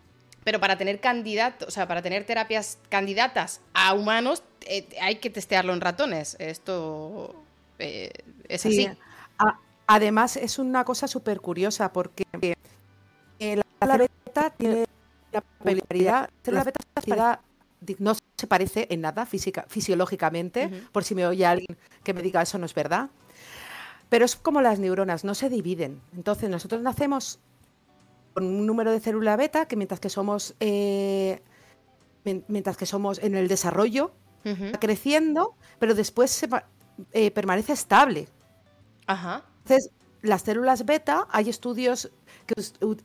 pero 0.44 0.60
para 0.60 0.78
tener 0.78 1.00
candidatos, 1.00 1.68
o 1.68 1.70
sea, 1.70 1.86
para 1.86 2.02
tener 2.02 2.24
terapias 2.24 2.78
candidatas 2.88 3.60
a 3.74 3.94
humanos, 3.94 4.42
eh, 4.66 4.88
hay 5.00 5.16
que 5.16 5.30
testearlo 5.30 5.72
en 5.72 5.80
ratones. 5.80 6.36
Esto 6.38 7.34
eh, 7.78 8.10
es 8.48 8.64
así. 8.64 8.88
además, 9.86 10.36
es 10.36 10.58
una 10.58 10.84
cosa 10.84 11.08
súper 11.08 11.40
curiosa 11.40 11.92
porque 11.92 12.24
la 13.80 13.96
beta 13.96 14.50
tiene 14.50 14.86
la 15.32 15.40
peculiaridad, 15.40 16.30
la 16.44 16.64
beta 16.64 17.40
no 17.98 18.16
se 18.36 18.46
parece 18.46 18.86
en 18.90 19.00
nada 19.00 19.26
física, 19.26 19.64
fisiológicamente, 19.68 20.70
por 20.92 21.04
si 21.04 21.14
me 21.14 21.26
oye 21.26 21.46
alguien 21.46 21.76
que 22.02 22.14
me 22.14 22.22
diga 22.22 22.42
eso 22.42 22.58
no 22.58 22.66
es 22.66 22.74
verdad. 22.74 23.10
Pero 24.08 24.24
es 24.24 24.36
como 24.36 24.60
las 24.60 24.78
neuronas, 24.78 25.24
no 25.24 25.34
se 25.34 25.48
dividen. 25.48 26.00
Entonces 26.16 26.48
nosotros 26.48 26.80
nacemos 26.82 27.40
con 28.34 28.44
un 28.44 28.66
número 28.66 28.92
de 28.92 29.00
célula 29.00 29.36
beta 29.36 29.66
que 29.66 29.76
mientras 29.76 30.00
que 30.00 30.08
somos, 30.08 30.54
eh, 30.60 31.42
mientras 32.24 32.76
que 32.76 32.86
somos 32.86 33.18
en 33.18 33.34
el 33.34 33.48
desarrollo, 33.48 34.12
creciendo, 34.80 35.56
pero 35.78 35.94
después 35.94 36.30
se, 36.30 36.48
eh, 37.12 37.30
permanece 37.30 37.74
estable. 37.74 38.28
Ajá. 39.06 39.44
Entonces, 39.58 39.90
las 40.22 40.42
células 40.42 40.86
beta, 40.86 41.26
hay 41.30 41.50
estudios 41.50 42.10
que 42.46 42.54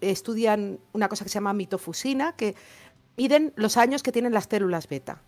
estudian 0.02 0.80
una 0.94 1.10
cosa 1.10 1.26
que 1.26 1.30
se 1.30 1.36
llama 1.36 1.54
mitofusina, 1.54 2.34
que 2.34 2.56
miden 3.18 3.54
los 3.56 3.76
años 3.78 4.04
que 4.04 4.12
tienen 4.12 4.34
las 4.34 4.46
células 4.46 4.88
beta. 4.88 5.22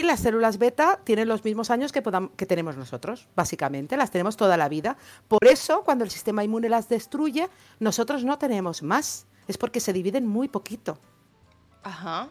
Y 0.00 0.02
las 0.02 0.20
células 0.20 0.56
beta 0.56 0.98
tienen 1.04 1.28
los 1.28 1.44
mismos 1.44 1.68
años 1.68 1.92
que, 1.92 2.02
que 2.34 2.46
tenemos 2.46 2.74
nosotros, 2.74 3.28
básicamente, 3.36 3.98
las 3.98 4.10
tenemos 4.10 4.34
toda 4.34 4.56
la 4.56 4.70
vida. 4.70 4.96
Por 5.28 5.46
eso, 5.46 5.84
cuando 5.84 6.04
el 6.04 6.10
sistema 6.10 6.42
inmune 6.42 6.70
las 6.70 6.88
destruye, 6.88 7.50
nosotros 7.80 8.24
no 8.24 8.38
tenemos 8.38 8.82
más. 8.82 9.26
Es 9.46 9.58
porque 9.58 9.78
se 9.78 9.92
dividen 9.92 10.26
muy 10.26 10.48
poquito. 10.48 10.98
Ajá. 11.82 12.30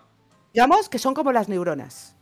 Digamos 0.51 0.89
que 0.89 0.97
son 0.97 1.13
como 1.13 1.31
las 1.31 1.47
neuronas. 1.47 2.15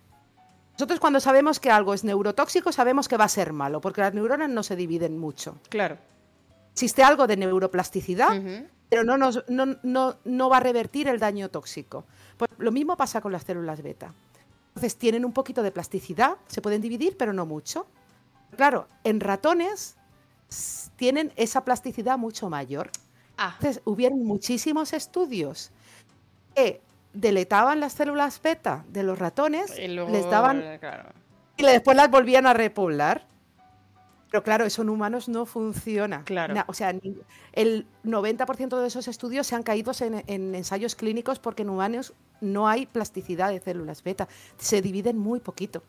Nosotros 0.73 0.99
cuando 0.99 1.21
sabemos 1.21 1.61
que 1.61 1.71
algo 1.71 1.93
es 1.93 2.03
neurotóxico 2.03 2.73
sabemos 2.73 3.07
que 3.07 3.15
va 3.15 3.23
a 3.23 3.29
ser 3.29 3.53
malo, 3.53 3.79
porque 3.79 4.01
las 4.01 4.13
neuronas 4.13 4.49
no 4.49 4.63
se 4.63 4.75
dividen 4.75 5.17
mucho. 5.17 5.61
Claro. 5.69 5.97
Existe 6.73 7.03
algo 7.03 7.25
de 7.25 7.37
neuroplasticidad, 7.37 8.41
pero 8.89 9.05
no, 9.05 9.17
nos, 9.17 9.45
no, 9.47 10.49
va 10.49 10.57
a 10.57 10.59
revertir 10.59 11.07
el 11.07 11.19
daño 11.19 11.47
tóxico. 11.47 12.05
Pues 12.35 12.51
lo 12.57 12.73
mismo 12.73 12.97
pasa 12.97 13.21
con 13.21 13.31
las 13.31 13.43
células 13.43 13.81
beta. 13.81 14.13
Entonces 14.77 14.95
tienen 14.95 15.25
un 15.25 15.33
poquito 15.33 15.63
de 15.63 15.71
plasticidad, 15.71 16.37
se 16.45 16.61
pueden 16.61 16.83
dividir, 16.83 17.17
pero 17.17 17.33
no 17.33 17.47
mucho. 17.47 17.87
Claro, 18.55 18.87
en 19.03 19.19
ratones 19.19 19.97
tienen 20.97 21.33
esa 21.35 21.65
plasticidad 21.65 22.19
mucho 22.19 22.47
mayor. 22.47 22.91
Ah. 23.39 23.55
Entonces 23.57 23.81
hubieron 23.85 24.23
muchísimos 24.23 24.93
estudios 24.93 25.71
que 26.53 26.79
deletaban 27.11 27.79
las 27.79 27.93
células 27.93 28.39
beta 28.39 28.85
de 28.89 29.01
los 29.01 29.17
ratones, 29.17 29.75
les 29.79 30.29
daban 30.29 30.63
y 31.57 31.63
después 31.63 31.97
las 31.97 32.11
volvían 32.11 32.45
a 32.45 32.53
repoblar. 32.53 33.25
Pero 34.29 34.43
claro, 34.43 34.65
eso 34.65 34.81
en 34.81 34.89
humanos 34.89 35.29
no 35.29 35.45
funciona. 35.45 36.23
Claro. 36.25 36.55
o 36.67 36.73
sea, 36.73 36.93
el 37.53 37.87
90% 38.03 38.79
de 38.81 38.87
esos 38.87 39.07
estudios 39.07 39.47
se 39.47 39.55
han 39.55 39.63
caído 39.63 39.93
en, 40.01 40.55
ensayos 40.55 40.95
clínicos 40.95 41.39
porque 41.39 41.63
en 41.63 41.69
humanos 41.69 42.13
no 42.41 42.67
hay 42.67 42.85
plasticidad 42.85 43.51
de 43.51 43.59
células 43.59 44.03
beta. 44.03 44.27
Se 44.57 44.81
dividen 44.81 45.17
muy 45.17 45.39
poquito. 45.39 45.83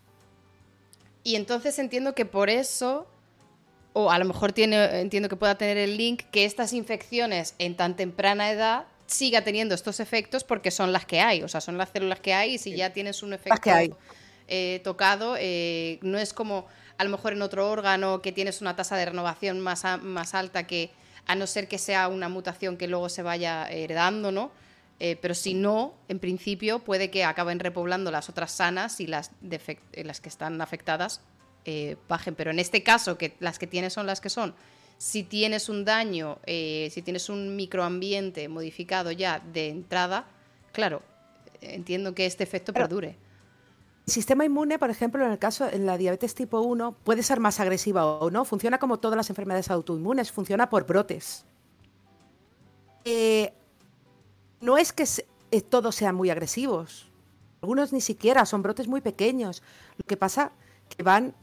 Y 1.25 1.35
entonces 1.35 1.79
entiendo 1.79 2.15
que 2.15 2.25
por 2.25 2.49
eso, 2.49 3.09
o 3.93 4.11
a 4.11 4.19
lo 4.19 4.25
mejor 4.25 4.53
tiene, 4.53 5.01
entiendo 5.01 5.29
que 5.29 5.37
pueda 5.37 5.59
tener 5.59 5.77
el 5.77 5.97
link, 5.97 6.23
que 6.31 6.45
estas 6.45 6.73
infecciones 6.73 7.55
en 7.59 7.77
tan 7.77 7.97
temprana 7.97 8.51
edad 8.51 8.87
siga 9.07 9.43
teniendo 9.43 9.75
estos 9.75 10.01
efectos 10.01 10.45
porque 10.45 10.71
son 10.71 10.93
las 10.93 11.07
que 11.07 11.21
hay, 11.21 11.43
o 11.43 11.49
sea, 11.49 11.61
son 11.61 11.77
las 11.77 11.89
células 11.91 12.21
que 12.21 12.35
hay 12.35 12.55
y 12.55 12.59
si 12.59 12.77
ya 12.77 12.93
tienes 12.93 13.23
un 13.23 13.33
efecto 13.33 13.71
eh, 14.47 14.81
tocado, 14.85 15.37
eh, 15.39 15.99
no 16.03 16.19
es 16.19 16.33
como 16.33 16.67
a 16.99 17.05
lo 17.05 17.11
mejor 17.11 17.33
en 17.33 17.43
otro 17.43 17.71
órgano 17.71 18.21
que 18.21 18.33
tienes 18.33 18.61
una 18.61 18.77
tasa 18.77 18.97
de 18.97 19.07
renovación 19.07 19.61
más, 19.61 19.85
más 20.03 20.35
alta 20.35 20.67
que 20.67 20.91
a 21.27 21.35
no 21.35 21.47
ser 21.47 21.69
que 21.69 21.79
sea 21.79 22.09
una 22.09 22.29
mutación 22.29 22.77
que 22.77 22.89
luego 22.89 23.09
se 23.09 23.23
vaya 23.23 23.69
heredando, 23.71 24.33
¿no? 24.33 24.51
Eh, 25.01 25.17
pero 25.21 25.35
si 25.35 25.55
no, 25.55 25.95
en 26.09 26.19
principio 26.19 26.81
puede 26.81 27.11
que 27.11 27.25
acaben 27.25 27.61
repoblando 27.61 28.11
las 28.11 28.29
otras 28.29 28.51
sanas 28.51 29.01
y 29.01 29.07
las, 29.07 29.31
las 29.93 30.21
que 30.21 30.29
están 30.29 30.61
afectadas 30.61 31.21
bajen. 32.09 32.35
Pero 32.35 32.51
en 32.51 32.59
este 32.59 32.83
caso, 32.83 33.19
que 33.19 33.35
las 33.41 33.59
que 33.59 33.67
tienes 33.67 33.93
son 33.93 34.07
las 34.07 34.23
que 34.23 34.31
son, 34.31 34.55
si 34.99 35.23
tienes 35.23 35.69
un 35.69 35.85
daño, 35.85 36.39
eh, 36.45 36.89
si 36.93 37.03
tienes 37.03 37.29
un 37.29 37.55
microambiente 37.55 38.49
modificado 38.49 39.13
ya 39.13 39.39
de 39.39 39.69
entrada, 39.69 40.27
claro, 40.73 41.03
entiendo 41.61 42.15
que 42.15 42.27
este 42.27 42.43
efecto 42.43 42.73
perdure. 42.73 43.17
El 44.09 44.13
sistema 44.13 44.47
inmune, 44.47 44.79
por 44.79 44.89
ejemplo, 44.89 45.23
en 45.23 45.33
el 45.33 45.39
caso 45.39 45.69
en 45.71 45.85
la 45.85 45.99
diabetes 45.99 46.35
tipo 46.35 46.63
1, 46.63 46.93
puede 47.05 47.23
ser 47.23 47.41
más 47.41 47.61
agresiva 47.61 48.07
o 48.07 48.31
no. 48.31 48.47
Funciona 48.47 48.79
como 48.79 48.99
todas 49.01 49.19
las 49.19 49.29
enfermedades 49.29 49.71
autoinmunes, 49.71 50.33
funciona 50.33 50.71
por 50.71 50.87
brotes. 50.87 51.45
Eh, 53.05 53.53
no 54.63 54.79
es 54.79 54.95
que 54.95 55.05
eh, 55.51 55.61
todos 55.61 55.95
sean 55.95 56.15
muy 56.15 56.31
agresivos. 56.31 57.11
Algunos 57.61 57.93
ni 57.93 58.01
siquiera, 58.01 58.47
son 58.47 58.63
brotes 58.63 58.89
muy 58.89 59.03
pequeños. 59.03 59.63
Lo 59.99 60.07
que 60.07 60.17
pasa 60.17 60.53
que 60.89 61.03
van 61.03 61.35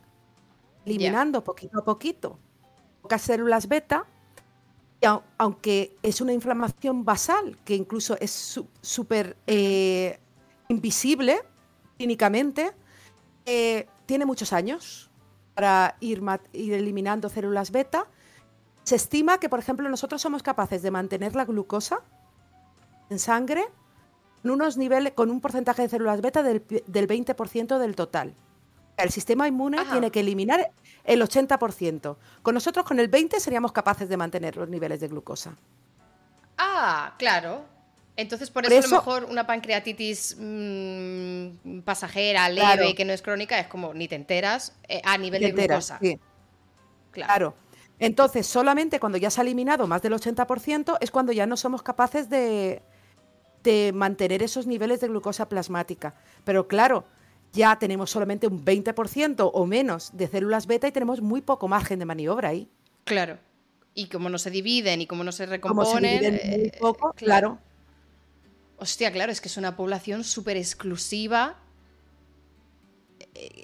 eliminando 0.85 1.43
poquito 1.43 1.77
a 1.77 1.83
poquito 1.83 2.39
pocas 3.03 3.21
células 3.21 3.67
beta, 3.67 4.07
y 4.99 5.05
aunque 5.37 5.95
es 6.01 6.19
una 6.19 6.33
inflamación 6.33 7.05
basal, 7.05 7.59
que 7.63 7.75
incluso 7.75 8.17
es 8.19 8.59
súper 8.81 9.37
eh, 9.45 10.19
invisible 10.67 11.43
clínicamente, 11.97 12.72
eh, 13.45 13.88
tiene 14.05 14.26
muchos 14.26 14.53
años 14.53 15.09
para 15.53 15.95
ir, 15.99 16.22
ir 16.53 16.73
eliminando 16.73 17.30
células 17.30 17.72
beta. 17.72 18.07
Se 18.84 18.95
estima 18.95 19.39
que, 19.39 19.49
por 19.49 19.59
ejemplo, 19.59 19.89
nosotros 19.89 20.22
somos 20.22 20.43
capaces 20.43 20.81
de 20.81 20.91
mantener 20.91 21.35
la 21.35 21.45
glucosa 21.45 22.01
en 23.09 23.19
sangre 23.19 23.65
con 24.41 24.51
unos 24.51 24.77
niveles, 24.77 25.13
con 25.13 25.31
un 25.31 25.41
porcentaje 25.41 25.81
de 25.84 25.89
células 25.89 26.22
beta 26.22 26.43
del, 26.43 26.63
del 26.85 27.07
20% 27.07 27.80
del 27.80 27.95
total. 27.95 28.35
El 28.97 29.09
sistema 29.09 29.47
inmune 29.47 29.84
tiene 29.91 30.11
que 30.11 30.22
eliminar 30.22 30.72
el 31.03 31.22
80%. 31.22 32.15
Con 32.41 32.53
nosotros, 32.53 32.85
con 32.85 32.99
el 32.99 33.11
20%, 33.11 33.39
seríamos 33.39 33.72
capaces 33.72 34.07
de 34.07 34.17
mantener 34.17 34.55
los 34.55 34.69
niveles 34.69 34.99
de 34.99 35.07
glucosa. 35.07 35.55
Ah, 36.57 37.13
claro. 37.17 37.74
Entonces, 38.17 38.49
por, 38.49 38.65
eso, 38.65 38.87
a 38.87 38.89
lo 38.89 38.95
mejor 38.95 39.25
una 39.25 39.45
pancreatitis 39.45 40.37
mm, 40.39 41.79
pasajera, 41.83 42.47
leve, 42.49 42.95
que 42.95 43.03
no 43.03 43.11
es 43.11 43.21
crónica, 43.21 43.59
es 43.59 43.67
como 43.67 43.93
ni 43.93 44.07
te 44.07 44.15
enteras 44.15 44.73
eh, 44.87 45.01
a 45.03 45.17
nivel 45.17 45.41
de 45.41 45.51
glucosa. 45.51 45.99
Claro. 47.11 47.55
Entonces, 47.99 48.45
solamente 48.47 48.99
cuando 48.99 49.17
ya 49.17 49.29
se 49.29 49.41
ha 49.41 49.43
eliminado 49.43 49.87
más 49.87 50.01
del 50.01 50.13
80% 50.13 50.97
es 50.99 51.11
cuando 51.11 51.31
ya 51.31 51.45
no 51.45 51.55
somos 51.57 51.81
capaces 51.81 52.29
de, 52.29 52.81
de 53.63 53.91
mantener 53.93 54.43
esos 54.43 54.67
niveles 54.67 55.01
de 55.01 55.07
glucosa 55.07 55.49
plasmática. 55.49 56.15
Pero 56.43 56.67
claro, 56.67 57.05
ya 57.51 57.77
tenemos 57.77 58.11
solamente 58.11 58.47
un 58.47 58.63
20% 58.63 59.49
o 59.53 59.65
menos 59.65 60.15
de 60.15 60.27
células 60.27 60.67
beta 60.67 60.87
y 60.87 60.91
tenemos 60.91 61.21
muy 61.21 61.41
poco 61.41 61.67
margen 61.67 61.99
de 61.99 62.05
maniobra 62.05 62.49
ahí. 62.49 62.69
Claro. 63.05 63.39
Y 63.93 64.07
como 64.07 64.29
no 64.29 64.37
se 64.37 64.51
dividen 64.51 65.01
y 65.01 65.07
como 65.07 65.23
no 65.23 65.31
se 65.31 65.45
recomponen. 65.45 66.33
muy 66.33 66.39
eh, 66.41 66.71
poco, 66.79 67.13
claro. 67.13 67.59
Hostia, 68.77 69.11
claro, 69.11 69.31
es 69.31 69.41
que 69.41 69.47
es 69.47 69.57
una 69.57 69.76
población 69.76 70.23
súper 70.23 70.57
exclusiva 70.57 71.57
eh, 73.34 73.64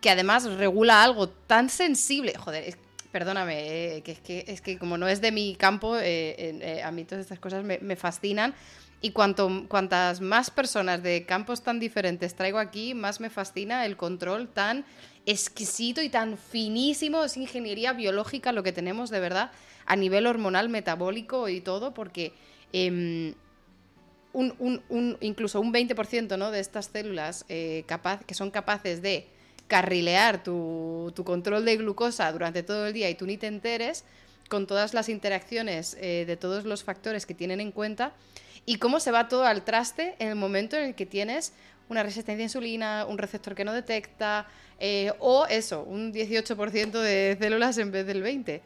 que 0.00 0.10
además 0.10 0.44
regula 0.44 1.02
algo 1.02 1.28
tan 1.28 1.68
sensible. 1.68 2.34
Joder, 2.36 2.76
perdóname, 3.12 3.96
eh, 3.96 4.02
que, 4.02 4.12
es 4.12 4.20
que, 4.20 4.44
es 4.46 4.60
que 4.60 4.78
como 4.78 4.98
no 4.98 5.08
es 5.08 5.20
de 5.20 5.32
mi 5.32 5.56
campo, 5.56 5.94
a 5.94 6.90
mí 6.90 7.04
todas 7.04 7.22
estas 7.22 7.38
cosas 7.38 7.64
me 7.64 7.96
fascinan. 7.96 8.54
Y 9.02 9.10
cuanto, 9.10 9.66
cuantas 9.68 10.20
más 10.20 10.50
personas 10.50 11.02
de 11.02 11.26
campos 11.26 11.62
tan 11.62 11.78
diferentes 11.78 12.34
traigo 12.34 12.58
aquí, 12.58 12.94
más 12.94 13.20
me 13.20 13.28
fascina 13.28 13.84
el 13.84 13.96
control 13.96 14.48
tan 14.48 14.86
exquisito 15.26 16.00
y 16.00 16.08
tan 16.08 16.38
finísimo. 16.38 17.22
Es 17.22 17.36
ingeniería 17.36 17.92
biológica 17.92 18.52
lo 18.52 18.62
que 18.62 18.72
tenemos 18.72 19.10
de 19.10 19.20
verdad 19.20 19.50
a 19.84 19.96
nivel 19.96 20.26
hormonal, 20.26 20.70
metabólico 20.70 21.48
y 21.48 21.60
todo, 21.60 21.92
porque 21.92 22.32
em, 22.72 23.34
un, 24.36 25.16
incluso 25.20 25.60
un 25.60 25.72
20% 25.72 26.36
¿no? 26.36 26.50
de 26.50 26.60
estas 26.60 26.86
células 26.86 27.44
eh, 27.48 27.84
capaz, 27.86 28.24
que 28.24 28.34
son 28.34 28.50
capaces 28.50 29.00
de 29.00 29.28
carrilear 29.66 30.42
tu, 30.42 31.12
control 31.24 31.64
de 31.64 31.76
glucosa 31.76 32.30
durante 32.32 32.62
todo 32.62 32.86
el 32.86 32.92
día 32.92 33.08
y 33.10 33.14
tú 33.14 33.26
ni 33.26 33.36
te 33.36 33.46
enteres, 33.46 34.04
con 34.48 34.66
todas 34.66 34.94
las 34.94 35.08
interacciones 35.08 35.96
eh, 36.00 36.24
de 36.26 36.36
todos 36.36 36.64
los 36.64 36.84
factores 36.84 37.26
que 37.26 37.34
tienen 37.34 37.60
en 37.60 37.72
cuenta, 37.72 38.12
y 38.64 38.76
cómo 38.76 39.00
se 39.00 39.10
va 39.10 39.28
todo 39.28 39.44
al 39.44 39.64
traste 39.64 40.14
en 40.18 40.28
el 40.28 40.36
momento 40.36 40.76
en 40.76 40.84
el 40.84 40.94
que 40.94 41.06
tienes 41.06 41.52
una 41.88 42.02
resistencia 42.02 42.42
a 42.42 42.46
insulina, 42.46 43.06
un 43.08 43.18
receptor 43.18 43.54
que 43.54 43.64
no 43.64 43.72
detecta, 43.72 44.46
eh, 44.78 45.12
o 45.18 45.46
eso, 45.46 45.82
un 45.84 46.12
18% 46.12 47.00
de 47.00 47.36
células 47.40 47.78
en 47.78 47.90
vez 47.90 48.06
del 48.06 48.22
20%. 48.22 48.60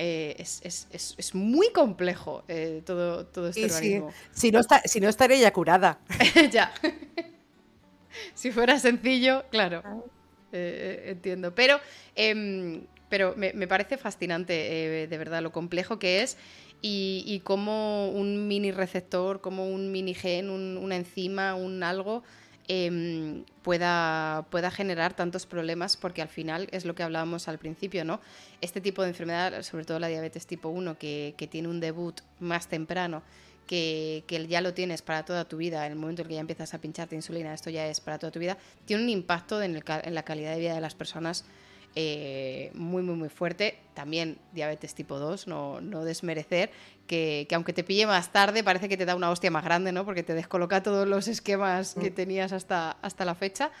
Eh, 0.00 0.36
es, 0.38 1.34
muy 1.34 1.72
complejo 1.72 2.44
eh, 2.46 2.82
todo, 2.86 3.26
todo 3.26 3.48
este 3.48 3.64
organismo. 3.64 4.12
Si, 4.30 4.52
no 4.52 4.60
está, 4.60 4.80
si 4.84 5.00
no 5.00 5.08
estaría 5.08 5.38
ya 5.38 5.52
curada. 5.52 5.98
ya. 6.52 6.72
si 8.34 8.52
fuera 8.52 8.78
sencillo, 8.78 9.44
claro. 9.50 9.82
Ah. 9.84 9.98
entiendo. 10.52 11.52
Pero, 11.52 11.80
em, 12.14 12.86
pero 13.08 13.34
me, 13.36 13.52
me, 13.54 13.66
parece 13.66 13.98
fascinante, 13.98 14.52
de 15.08 15.18
verdad, 15.18 15.42
lo 15.42 15.50
complejo 15.50 15.98
que 15.98 16.22
es 16.22 16.36
y, 16.80 17.24
y 17.26 17.40
como 17.40 18.08
un 18.10 18.46
mini 18.46 18.70
receptor, 18.70 19.40
como 19.40 19.68
un 19.68 19.90
mini 19.90 20.14
gen, 20.14 20.48
una 20.50 20.96
enzima, 20.96 21.54
un 21.54 21.82
algo, 21.82 22.22
em, 22.68 23.44
pueda, 23.62 24.46
pueda 24.50 24.70
generar 24.70 25.14
tantos 25.14 25.46
problemas, 25.46 25.96
porque 25.96 26.22
al 26.22 26.28
final 26.28 26.68
es 26.70 26.84
lo 26.84 26.94
que 26.94 27.02
hablábamos 27.02 27.48
al 27.48 27.58
principio, 27.58 28.04
¿no? 28.04 28.20
Este 28.60 28.80
tipo 28.80 29.02
de 29.02 29.08
enfermedad, 29.08 29.62
sobre 29.62 29.84
todo 29.84 29.98
la 29.98 30.08
diabetes 30.08 30.46
tipo 30.46 30.68
1, 30.68 30.98
que, 30.98 31.34
que 31.36 31.46
tiene 31.46 31.68
un 31.68 31.80
debut 31.80 32.20
más 32.40 32.68
temprano, 32.68 33.22
que, 33.68 34.46
ya 34.48 34.60
lo 34.60 34.74
tienes 34.74 35.02
para 35.02 35.24
toda 35.24 35.44
tu 35.44 35.58
vida, 35.58 35.86
en 35.86 35.92
el 35.92 35.98
momento 35.98 36.22
en 36.22 36.26
el 36.26 36.28
que 36.28 36.34
ya 36.34 36.40
empiezas 36.40 36.74
a 36.74 36.80
pincharte 36.80 37.14
insulina, 37.14 37.54
esto 37.54 37.70
ya 37.70 37.86
es 37.86 38.00
para 38.00 38.18
toda 38.18 38.32
tu 38.32 38.40
vida, 38.40 38.58
tiene 38.86 39.04
un 39.04 39.10
impacto 39.10 39.62
en, 39.62 39.74
la 39.74 40.22
calidad 40.24 40.54
de 40.54 40.58
vida 40.58 40.74
de 40.74 40.80
las 40.80 40.96
personas 40.96 41.44
eh, 42.00 42.70
muy, 42.74 43.02
muy, 43.02 43.16
muy 43.16 43.28
fuerte. 43.28 43.76
También 43.92 44.38
diabetes 44.52 44.94
tipo 44.94 45.18
2, 45.18 45.48
no, 45.48 45.80
no 45.80 46.04
desmerecer, 46.04 46.70
que, 47.08 47.48
aunque 47.52 47.72
te 47.72 47.82
pille 47.82 48.06
más 48.06 48.30
tarde, 48.30 48.62
parece 48.62 48.88
que 48.88 48.96
te 48.96 49.04
da 49.04 49.16
una 49.16 49.30
hostia 49.30 49.50
más 49.50 49.64
grande, 49.64 49.90
¿no? 49.90 50.04
Porque 50.04 50.22
te 50.22 50.32
descoloca 50.34 50.80
todos 50.80 51.08
los 51.08 51.26
esquemas 51.26 51.96
que 52.00 52.12
mm. 52.12 52.14
tenías 52.14 52.52
hasta, 52.52 52.92
hasta 53.02 53.24
la 53.24 53.34
fecha. 53.34 53.72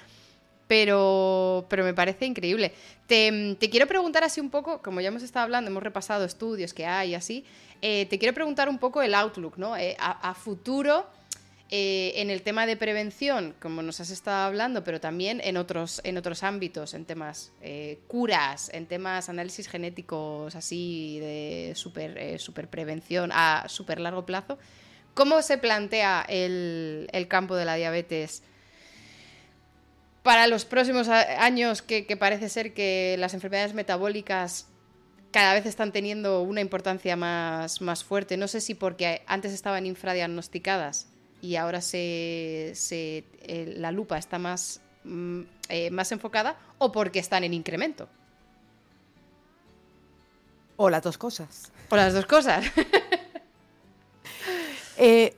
Pero, 0.66 1.66
pero 1.70 1.84
me 1.84 1.94
parece 1.94 2.26
increíble. 2.26 2.72
Te, 3.06 3.56
te, 3.58 3.70
quiero 3.70 3.86
preguntar 3.86 4.24
así 4.24 4.40
un 4.40 4.50
poco, 4.50 4.82
como 4.82 5.00
ya 5.00 5.08
hemos 5.08 5.22
estado 5.22 5.44
hablando, 5.44 5.70
hemos 5.70 5.84
repasado 5.84 6.24
estudios 6.24 6.74
que 6.74 6.86
hay 6.86 7.12
y 7.12 7.14
así, 7.14 7.44
eh, 7.80 8.06
te 8.10 8.18
quiero 8.18 8.34
preguntar 8.34 8.68
un 8.68 8.78
poco 8.78 9.00
el 9.00 9.14
outlook, 9.14 9.56
¿no? 9.58 9.76
Eh, 9.76 9.96
a, 10.00 10.34
futuro, 10.34 11.06
eh, 11.70 12.12
en 12.16 12.30
el 12.30 12.42
tema 12.42 12.66
de 12.66 12.76
prevención, 12.76 13.54
como 13.60 13.82
nos 13.82 14.00
has 14.00 14.10
estado 14.10 14.46
hablando, 14.46 14.84
pero 14.84 15.00
también 15.00 15.40
en 15.44 15.56
otros, 15.56 16.00
en 16.04 16.16
otros 16.16 16.42
ámbitos, 16.42 16.94
en 16.94 17.04
temas 17.04 17.52
curas, 18.06 18.70
en 18.72 18.86
temas 18.86 19.28
análisis 19.28 19.68
genéticos 19.68 20.54
así 20.54 21.18
de 21.20 21.72
super, 21.74 22.40
super 22.40 22.68
prevención 22.68 23.30
a 23.32 23.64
super 23.68 24.00
largo 24.00 24.24
plazo, 24.24 24.58
¿cómo 25.14 25.42
se 25.42 25.58
plantea 25.58 26.24
el, 26.28 27.26
campo 27.28 27.56
de 27.56 27.64
la 27.64 27.74
diabetes? 27.74 28.42
Para 30.22 30.46
los 30.46 30.64
próximos 30.64 31.08
años, 31.08 31.82
que, 31.82 32.06
que 32.06 32.16
parece 32.16 32.48
ser 32.48 32.72
que 32.72 33.16
las 33.18 33.34
enfermedades 33.34 33.74
metabólicas 33.74 34.68
cada 35.30 35.54
vez 35.54 35.66
están 35.66 35.92
teniendo 35.92 36.42
una 36.42 36.60
importancia 36.60 37.16
más, 37.16 37.80
más 37.80 38.04
fuerte. 38.04 38.36
No 38.36 38.48
sé 38.48 38.60
si 38.60 38.74
porque 38.74 39.22
antes 39.26 39.52
estaban 39.52 39.86
infradiagnosticadas 39.86 41.08
y 41.40 41.56
ahora 41.56 41.80
se, 41.80 42.74
eh, 42.90 43.74
la 43.76 43.92
lupa 43.92 44.18
está 44.18 44.38
más, 44.38 44.80
mm, 45.04 45.42
eh, 45.68 45.90
más 45.90 46.10
enfocada 46.12 46.56
o 46.78 46.92
porque 46.92 47.18
están 47.18 47.44
en 47.44 47.54
incremento. 47.54 48.08
O 50.76 50.90
las 50.90 51.02
dos 51.02 51.18
cosas. 51.18 51.72
O 51.90 51.96
las 51.96 52.14
dos 52.14 52.26
cosas. 52.26 52.64
Eh, 55.00 55.36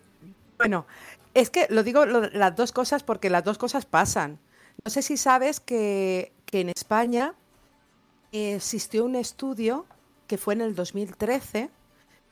bueno, 0.56 0.86
es 1.34 1.50
que 1.50 1.66
lo 1.68 1.82
digo 1.82 2.06
las 2.06 2.56
dos 2.56 2.72
cosas 2.72 3.02
porque 3.02 3.28
las 3.28 3.44
dos 3.44 3.58
cosas 3.58 3.84
pasan. 3.84 4.38
No 4.82 4.90
sé 4.90 5.02
si 5.02 5.18
sabes 5.18 5.60
que, 5.60 6.32
que 6.46 6.62
en 6.62 6.70
España 6.70 7.34
existió 8.32 9.04
un 9.04 9.16
estudio 9.16 9.84
que 10.26 10.38
fue 10.38 10.54
en 10.54 10.62
el 10.62 10.74
2013, 10.74 11.68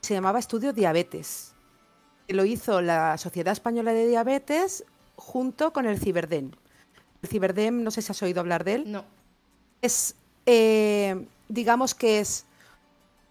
se 0.01 0.15
llamaba 0.15 0.39
Estudio 0.39 0.73
Diabetes. 0.73 1.53
Lo 2.29 2.45
hizo 2.45 2.81
la 2.81 3.17
Sociedad 3.19 3.53
Española 3.53 3.93
de 3.93 4.07
Diabetes 4.07 4.85
junto 5.17 5.73
con 5.73 5.87
el 5.87 5.99
Ciberdem. 5.99 6.53
El 7.23 7.29
Ciberdem, 7.29 7.83
no 7.83 7.91
sé 7.91 8.03
si 8.03 8.13
has 8.13 8.23
oído 8.23 8.41
hablar 8.41 8.65
de 8.65 8.75
él. 8.75 8.93
No. 8.93 9.05
Es, 9.83 10.15
eh, 10.47 11.27
digamos 11.49 11.95
que 11.95 12.21
es 12.21 12.45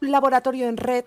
un 0.02 0.12
laboratorio 0.12 0.68
en 0.68 0.78
red, 0.78 1.06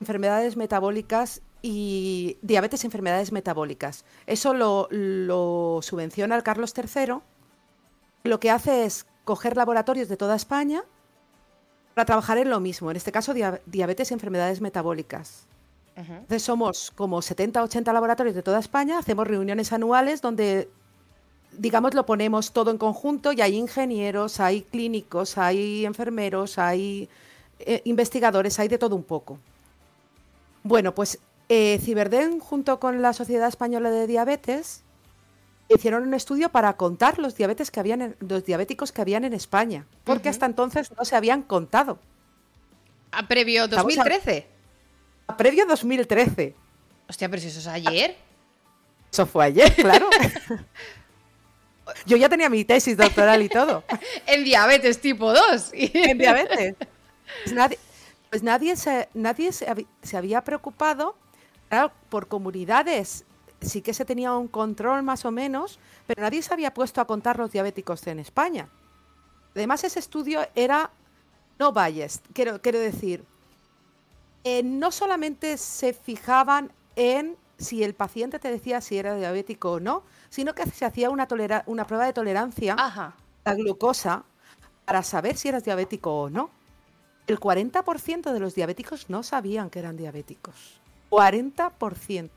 enfermedades 0.00 0.56
metabólicas 0.56 1.42
y 1.62 2.38
diabetes 2.42 2.84
y 2.84 2.86
enfermedades 2.86 3.32
metabólicas. 3.32 4.04
Eso 4.26 4.54
lo, 4.54 4.88
lo 4.90 5.80
subvenciona 5.82 6.36
el 6.36 6.42
Carlos 6.42 6.74
III. 6.76 7.16
Lo 8.24 8.40
que 8.40 8.50
hace 8.50 8.84
es 8.84 9.06
coger 9.24 9.56
laboratorios 9.56 10.08
de 10.08 10.16
toda 10.16 10.36
España 10.36 10.84
para 11.94 12.06
trabajar 12.06 12.38
en 12.38 12.50
lo 12.50 12.60
mismo, 12.60 12.90
en 12.90 12.96
este 12.96 13.12
caso 13.12 13.34
diabetes 13.34 14.10
y 14.10 14.14
enfermedades 14.14 14.60
metabólicas. 14.60 15.46
Entonces 15.96 16.42
somos 16.42 16.90
como 16.92 17.20
70, 17.20 17.62
80 17.62 17.92
laboratorios 17.92 18.34
de 18.34 18.42
toda 18.42 18.58
España, 18.58 18.98
hacemos 18.98 19.26
reuniones 19.26 19.72
anuales 19.72 20.22
donde, 20.22 20.70
digamos, 21.52 21.92
lo 21.94 22.06
ponemos 22.06 22.52
todo 22.52 22.70
en 22.70 22.78
conjunto 22.78 23.32
y 23.32 23.42
hay 23.42 23.56
ingenieros, 23.56 24.40
hay 24.40 24.62
clínicos, 24.62 25.36
hay 25.36 25.84
enfermeros, 25.84 26.58
hay 26.58 27.08
eh, 27.58 27.82
investigadores, 27.84 28.58
hay 28.58 28.68
de 28.68 28.78
todo 28.78 28.96
un 28.96 29.04
poco. 29.04 29.38
Bueno, 30.62 30.94
pues 30.94 31.18
eh, 31.48 31.78
Ciberden 31.82 32.40
junto 32.40 32.80
con 32.80 33.02
la 33.02 33.12
Sociedad 33.12 33.48
Española 33.48 33.90
de 33.90 34.06
Diabetes 34.06 34.82
hicieron 35.68 36.02
un 36.02 36.14
estudio 36.14 36.50
para 36.50 36.74
contar 36.74 37.18
los, 37.18 37.36
diabetes 37.36 37.70
que 37.70 37.80
habían 37.80 38.16
los 38.20 38.44
diabéticos 38.44 38.92
que 38.92 39.02
habían 39.02 39.24
en 39.24 39.32
España, 39.32 39.86
porque 40.04 40.28
hasta 40.28 40.46
entonces 40.46 40.90
no 40.96 41.04
se 41.04 41.16
habían 41.16 41.42
contado. 41.42 41.98
¿A 43.12 43.26
previo 43.26 43.68
2013? 43.68 44.46
A, 45.26 45.36
previo 45.36 45.66
2013. 45.66 46.54
Hostia, 47.08 47.28
pero 47.28 47.42
si 47.42 47.48
eso 47.48 47.60
es 47.60 47.66
ayer. 47.66 48.16
Eso 49.12 49.26
fue 49.26 49.46
ayer, 49.46 49.74
claro. 49.74 50.08
Yo 52.06 52.16
ya 52.16 52.28
tenía 52.28 52.48
mi 52.48 52.64
tesis 52.64 52.96
doctoral 52.96 53.42
y 53.42 53.48
todo. 53.48 53.82
en 54.26 54.44
diabetes 54.44 55.00
tipo 55.00 55.32
2. 55.32 55.70
en 55.72 56.18
diabetes. 56.18 56.74
Pues 57.44 57.54
nadie, 57.54 57.78
pues 58.28 58.42
nadie, 58.42 58.76
se, 58.76 59.08
nadie 59.14 59.52
se, 59.52 59.86
se 60.02 60.16
había 60.16 60.42
preocupado 60.42 61.16
por 62.08 62.26
comunidades 62.26 63.24
sí 63.60 63.82
que 63.82 63.94
se 63.94 64.04
tenía 64.04 64.32
un 64.32 64.48
control 64.48 65.02
más 65.02 65.24
o 65.24 65.30
menos, 65.30 65.78
pero 66.06 66.22
nadie 66.22 66.42
se 66.42 66.52
había 66.52 66.72
puesto 66.72 67.00
a 67.00 67.06
contar 67.06 67.38
los 67.38 67.52
diabéticos 67.52 68.06
en 68.06 68.18
España. 68.18 68.68
Además, 69.54 69.84
ese 69.84 69.98
estudio 69.98 70.40
era 70.54 70.90
no 71.58 71.72
biased, 71.72 72.22
quiero, 72.32 72.60
quiero 72.62 72.78
decir, 72.78 73.24
eh, 74.44 74.62
no 74.62 74.90
solamente 74.90 75.56
se 75.56 75.92
fijaban 75.92 76.72
en 76.96 77.36
si 77.58 77.84
el 77.84 77.94
paciente 77.94 78.38
te 78.38 78.50
decía 78.50 78.80
si 78.80 78.96
era 78.98 79.14
diabético 79.16 79.72
o 79.72 79.80
no, 79.80 80.02
sino 80.30 80.54
que 80.54 80.64
se 80.66 80.84
hacía 80.84 81.10
una, 81.10 81.28
una 81.66 81.86
prueba 81.86 82.06
de 82.06 82.12
tolerancia 82.12 82.74
a 82.74 83.14
la 83.44 83.54
glucosa 83.54 84.24
para 84.86 85.02
saber 85.02 85.36
si 85.36 85.48
eras 85.48 85.64
diabético 85.64 86.22
o 86.22 86.30
no. 86.30 86.50
El 87.26 87.38
40% 87.38 88.32
de 88.32 88.40
los 88.40 88.54
diabéticos 88.54 89.10
no 89.10 89.22
sabían 89.22 89.70
que 89.70 89.78
eran 89.78 89.96
diabéticos. 89.96 90.80
40%. 91.10 92.30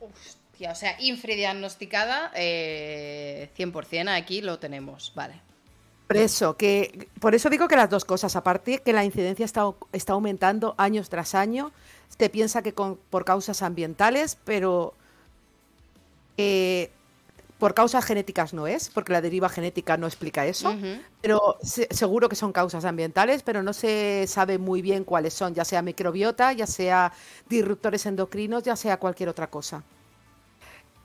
Hostia, 0.00 0.72
o 0.72 0.74
sea, 0.74 1.00
infradiagnosticada 1.00 2.32
eh, 2.34 3.50
100%, 3.56 4.14
aquí 4.14 4.42
lo 4.42 4.58
tenemos, 4.58 5.12
vale. 5.14 5.45
Por 6.06 6.16
eso, 6.16 6.56
que, 6.56 7.08
por 7.20 7.34
eso 7.34 7.50
digo 7.50 7.66
que 7.66 7.76
las 7.76 7.90
dos 7.90 8.04
cosas, 8.04 8.36
aparte 8.36 8.78
que 8.78 8.92
la 8.92 9.04
incidencia 9.04 9.44
está, 9.44 9.64
está 9.92 10.12
aumentando 10.12 10.74
años 10.78 11.08
tras 11.08 11.34
año, 11.34 11.72
se 12.16 12.28
piensa 12.28 12.62
que 12.62 12.72
por 12.72 13.24
causas 13.24 13.62
ambientales, 13.62 14.38
pero 14.44 14.94
eh, 16.36 16.90
por 17.58 17.74
causas 17.74 18.04
genéticas 18.04 18.52
no 18.52 18.66
es, 18.66 18.90
porque 18.90 19.12
la 19.12 19.20
deriva 19.20 19.48
genética 19.48 19.96
no 19.96 20.06
explica 20.06 20.46
eso, 20.46 20.76
pero 21.22 21.56
seguro 21.62 22.28
que 22.28 22.36
son 22.36 22.52
causas 22.52 22.84
ambientales, 22.84 23.42
pero 23.42 23.62
no 23.62 23.72
se 23.72 24.26
sabe 24.28 24.58
muy 24.58 24.82
bien 24.82 25.04
cuáles 25.04 25.32
son, 25.34 25.54
ya 25.54 25.64
sea 25.64 25.80
microbiota, 25.80 26.52
ya 26.52 26.66
sea 26.66 27.12
disruptores 27.48 28.04
endocrinos, 28.06 28.62
ya 28.62 28.76
sea 28.76 28.98
cualquier 28.98 29.30
otra 29.30 29.48
cosa. 29.48 29.82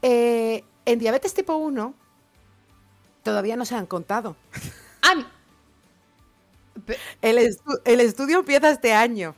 Eh, 0.02 0.64
en 0.86 0.99
diabetes 0.99 1.34
tipo 1.34 1.56
1 1.56 1.94
todavía 3.23 3.56
no 3.56 3.65
se 3.65 3.76
han 3.76 3.86
contado. 3.86 4.36
Ah, 5.02 5.26
el, 7.22 7.99
estudio 7.99 8.40
empieza 8.40 8.72
este 8.72 8.94
año. 8.94 9.36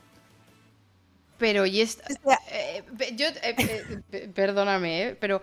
Pero 1.38 1.66
y 1.66 1.80
esta, 1.80 2.04
eh, 2.50 2.84
yo, 3.14 3.26
eh, 3.42 4.30
perdóname, 4.34 5.16
pero 5.20 5.42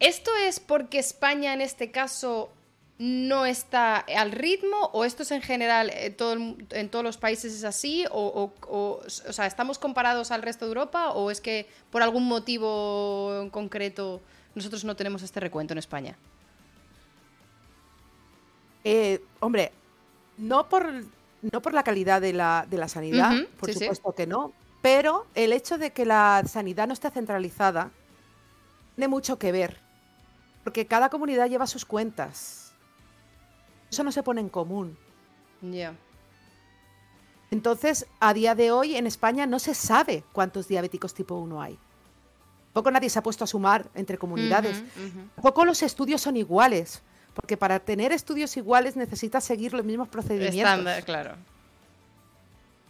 ¿esto 0.00 0.30
es 0.44 0.60
porque 0.60 0.98
España 0.98 1.54
en 1.54 1.60
este 1.60 1.90
caso 1.90 2.50
no 2.98 3.46
está 3.46 3.96
al 3.96 4.32
ritmo 4.32 4.90
o 4.92 5.06
esto 5.06 5.22
es 5.22 5.30
en 5.30 5.40
general 5.40 5.90
todo 6.18 6.34
en 6.34 6.88
todos 6.90 7.02
los 7.02 7.16
países 7.16 7.54
es 7.54 7.64
así 7.64 8.04
o, 8.10 8.52
o, 8.68 9.00
sea 9.08 9.46
estamos 9.46 9.78
comparados 9.78 10.30
al 10.30 10.42
resto 10.42 10.66
de 10.66 10.72
Europa 10.72 11.12
o 11.12 11.30
es 11.30 11.40
que 11.40 11.66
por 11.90 12.02
algún 12.02 12.28
motivo 12.28 13.40
en 13.40 13.48
concreto 13.48 14.20
nosotros 14.54 14.84
no 14.84 14.96
tenemos 14.96 15.22
este 15.22 15.40
recuento 15.40 15.72
en 15.72 15.78
España? 15.78 16.16
Eh, 18.84 19.22
hombre, 19.40 19.72
no 20.38 20.68
por, 20.68 20.86
no 21.42 21.62
por 21.62 21.74
la 21.74 21.82
calidad 21.82 22.20
de 22.20 22.32
la, 22.32 22.66
de 22.68 22.78
la 22.78 22.88
sanidad, 22.88 23.32
por 23.58 23.72
supuesto 23.72 24.12
que 24.14 24.26
no, 24.26 24.52
pero 24.82 25.26
el 25.34 25.52
hecho 25.52 25.78
de 25.78 25.92
que 25.92 26.06
la 26.06 26.42
sanidad 26.46 26.86
no 26.86 26.94
esté 26.94 27.10
centralizada 27.10 27.90
tiene 28.94 29.08
mucho 29.08 29.38
que 29.38 29.52
ver, 29.52 29.78
porque 30.64 30.86
cada 30.86 31.08
comunidad 31.10 31.48
lleva 31.48 31.66
sus 31.66 31.84
cuentas. 31.84 32.72
Eso 33.90 34.04
no 34.04 34.12
se 34.12 34.22
pone 34.22 34.40
en 34.40 34.48
común. 34.48 34.96
Ya. 35.62 35.94
Entonces, 37.50 38.06
a 38.20 38.32
día 38.32 38.54
de 38.54 38.70
hoy 38.70 38.96
en 38.96 39.06
España 39.06 39.46
no 39.46 39.58
se 39.58 39.74
sabe 39.74 40.22
cuántos 40.32 40.68
diabéticos 40.68 41.14
tipo 41.14 41.34
1 41.34 41.60
hay. 41.60 41.78
Tampoco 42.72 42.92
nadie 42.92 43.10
se 43.10 43.18
ha 43.18 43.22
puesto 43.22 43.42
a 43.42 43.48
sumar 43.48 43.90
entre 43.94 44.16
comunidades. 44.16 44.84
Tampoco 45.34 45.64
los 45.64 45.82
estudios 45.82 46.20
son 46.20 46.36
iguales, 46.36 47.02
porque 47.40 47.56
para 47.56 47.80
tener 47.80 48.12
estudios 48.12 48.54
iguales 48.58 48.96
necesitas 48.96 49.42
seguir 49.44 49.72
los 49.72 49.82
mismos 49.82 50.08
procedimientos. 50.08 50.58
Estándar, 50.58 51.02
claro. 51.04 51.36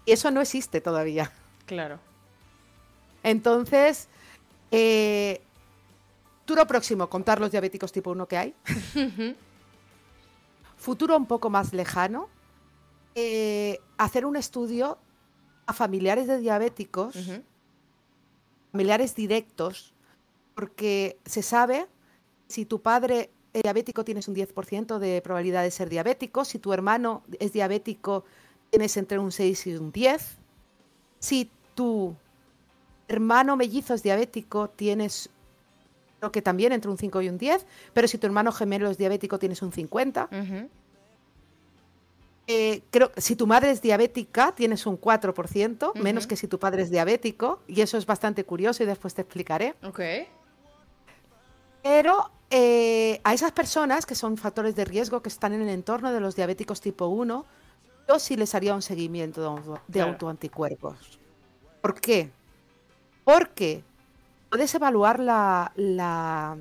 Y 0.05 0.13
eso 0.13 0.31
no 0.33 0.41
existe 0.41 0.81
todavía. 0.81 1.31
Claro. 1.67 2.01
Entonces, 3.23 4.09
eh, 4.73 5.41
futuro 6.41 6.67
próximo, 6.67 7.09
contar 7.09 7.41
los 7.41 7.53
diabéticos 7.53 7.93
tipo 7.93 8.11
1 8.11 8.27
que 8.27 8.37
hay. 8.37 8.55
futuro 10.77 11.17
un 11.17 11.27
poco 11.27 11.49
más 11.49 11.73
lejano, 11.73 12.29
eh, 13.15 13.79
hacer 13.99 14.27
un 14.27 14.35
estudio 14.35 14.99
a 15.67 15.73
familiares 15.73 16.27
de 16.27 16.39
diabéticos, 16.39 17.15
familiares 18.73 19.15
directos, 19.15 19.95
porque 20.57 21.19
se 21.25 21.43
sabe 21.43 21.87
si 22.49 22.65
tu 22.65 22.83
padre 22.83 23.31
diabético 23.53 24.05
tienes 24.05 24.29
un 24.29 24.35
10% 24.35 24.99
de 24.99 25.21
probabilidad 25.23 25.63
de 25.63 25.71
ser 25.71 25.89
diabético, 25.89 26.45
si 26.45 26.59
tu 26.59 26.73
hermano 26.73 27.23
es 27.39 27.53
diabético 27.53 28.25
tienes 28.71 28.97
entre 28.97 29.19
un 29.19 29.33
6 29.33 29.67
y 29.67 29.77
un 29.77 29.91
10, 29.91 30.39
si 31.19 31.51
tu 31.75 32.15
hermano 33.09 33.57
mellizo 33.57 33.95
es 33.95 34.03
diabético 34.03 34.69
tienes 34.71 35.31
creo 36.21 36.33
que 36.33 36.43
también 36.43 36.73
entre 36.73 36.91
un 36.91 36.99
5 36.99 37.23
y 37.23 37.29
un 37.29 37.39
10, 37.39 37.67
pero 37.93 38.07
si 38.07 38.19
tu 38.19 38.27
hermano 38.27 38.53
gemelo 38.53 38.91
es 38.91 38.99
diabético 38.99 39.39
tienes 39.39 39.63
un 39.63 39.73
50. 39.73 40.29
Eh, 42.47 42.83
creo 42.91 43.13
si 43.17 43.37
tu 43.37 43.47
madre 43.47 43.71
es 43.71 43.81
diabética 43.81 44.53
tienes 44.55 44.85
un 44.87 45.01
4%, 45.01 45.95
menos 45.95 46.27
que 46.27 46.37
si 46.37 46.47
tu 46.47 46.59
padre 46.59 46.83
es 46.83 46.91
diabético, 46.91 47.61
y 47.67 47.81
eso 47.81 47.97
es 47.97 48.07
bastante 48.07 48.45
curioso 48.45 48.83
y 48.83 48.87
después 48.87 49.15
te 49.15 49.23
explicaré. 49.23 49.75
Ok. 49.83 50.01
Pero 51.83 52.31
eh, 52.51 53.21
a 53.23 53.33
esas 53.33 53.53
personas 53.53 54.07
que 54.07 54.17
son 54.17 54.37
factores 54.37 54.75
de 54.75 54.85
riesgo 54.85 55.23
que 55.23 55.29
están 55.29 55.53
en 55.53 55.63
el 55.63 55.69
entorno 55.69 56.13
de 56.13 56.19
los 56.19 56.35
diabéticos 56.35 56.81
tipo 56.81 57.07
1, 57.07 57.45
yo 58.09 58.19
sí 58.19 58.37
les 58.37 58.57
haría 58.57 58.75
un 58.75 58.83
seguimiento 58.83 59.81
de 59.87 60.01
autoanticuerpos. 60.01 61.21
¿Por 61.81 62.01
qué? 62.01 62.31
Porque 63.25 63.85
puedes 64.49 64.75
evaluar 64.75 65.21
la, 65.21 65.73
la, 65.77 66.59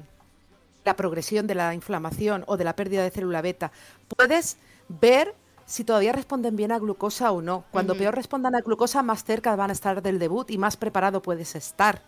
progresión 0.96 1.46
de 1.46 1.56
la 1.56 1.74
inflamación 1.74 2.44
o 2.48 2.58
de 2.58 2.64
la 2.64 2.76
pérdida 2.76 3.04
de 3.04 3.12
célula 3.12 3.42
beta. 3.42 3.72
Puedes 4.16 4.58
ver 4.88 5.36
si 5.66 5.84
todavía 5.84 6.14
responden 6.14 6.56
bien 6.56 6.72
a 6.72 6.80
glucosa 6.80 7.32
o 7.32 7.42
no. 7.42 7.64
Cuando 7.72 7.96
peor 7.96 8.16
respondan 8.16 8.56
a 8.56 8.62
glucosa, 8.62 9.04
más 9.04 9.24
cerca 9.24 9.56
van 9.56 9.70
a 9.70 9.74
estar 9.74 10.02
del 10.02 10.18
debut 10.18 10.50
y 10.50 10.58
más 10.58 10.78
preparado 10.78 11.22
puedes 11.22 11.56
estar. 11.56 12.02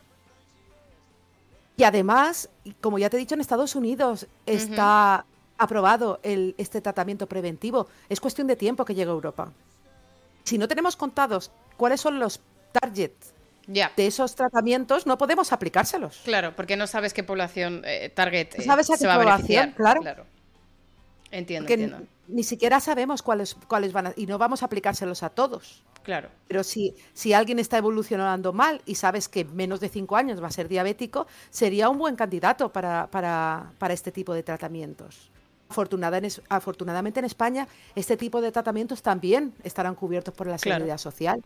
Y 1.78 1.84
además, 1.84 2.50
como 2.80 3.00
ya 3.00 3.10
te 3.10 3.18
he 3.18 3.20
dicho, 3.20 3.36
en 3.36 3.42
Estados 3.42 3.76
Unidos 3.76 4.28
está 4.46 5.26
aprobado 5.58 6.20
el, 6.24 6.56
este 6.58 6.82
tratamiento 6.82 7.28
preventivo. 7.28 7.88
Es 8.10 8.20
cuestión 8.20 8.48
de 8.48 8.56
tiempo 8.56 8.86
que 8.86 8.94
llegue 8.94 9.10
a 9.10 9.14
Europa. 9.14 9.52
Si 10.44 10.58
no 10.58 10.68
tenemos 10.68 10.96
contados 10.96 11.52
cuáles 11.78 12.02
son 12.02 12.20
los 12.20 12.42
targets 12.72 13.34
de 13.68 14.08
esos 14.08 14.36
tratamientos 14.36 15.06
no 15.06 15.18
podemos 15.18 15.54
aplicárselos. 15.54 16.22
Claro, 16.24 16.56
porque 16.56 16.76
no 16.76 16.88
sabes 16.88 17.14
qué 17.14 17.24
población 17.24 17.84
eh, 17.86 18.10
target 18.10 18.56
eh, 18.56 18.64
¿Sabes 18.64 18.90
a 18.90 18.94
qué 18.94 19.00
se 19.00 19.08
va 19.08 19.18
población? 19.18 19.72
Claro. 19.72 20.26
Entiendo, 21.32 21.72
entiendo. 21.72 22.08
Ni 22.28 22.44
siquiera 22.44 22.80
sabemos 22.80 23.22
cuáles, 23.22 23.56
cuáles 23.68 23.94
van 23.94 24.08
a, 24.08 24.14
y 24.16 24.26
no 24.26 24.38
vamos 24.38 24.64
a 24.64 24.66
aplicárselos 24.66 25.24
a 25.24 25.30
todos. 25.30 25.84
Claro. 26.04 26.30
Pero 26.48 26.64
si, 26.64 26.96
si 27.14 27.34
alguien 27.34 27.60
está 27.60 27.78
evolucionando 27.78 28.54
mal 28.54 28.82
y 28.86 28.96
sabes 28.96 29.28
que 29.30 29.46
menos 29.46 29.80
de 29.80 29.90
cinco 29.90 30.16
años 30.16 30.42
va 30.42 30.48
a 30.48 30.52
ser 30.52 30.68
diabético, 30.68 31.28
sería 31.50 31.90
un 31.90 31.98
buen 31.98 32.16
candidato 32.16 32.72
para, 32.72 33.08
para, 33.08 33.72
para 33.78 33.94
este 33.94 34.12
tipo 34.12 34.34
de 34.34 34.44
tratamientos. 34.44 35.30
afortunadamente 35.70 37.20
en 37.20 37.26
España, 37.26 37.68
este 37.96 38.18
tipo 38.18 38.42
de 38.42 38.52
tratamientos 38.52 39.02
también 39.02 39.54
estarán 39.64 39.96
cubiertos 39.96 40.34
por 40.34 40.48
la 40.48 40.58
seguridad 40.58 40.98
social. 40.98 41.42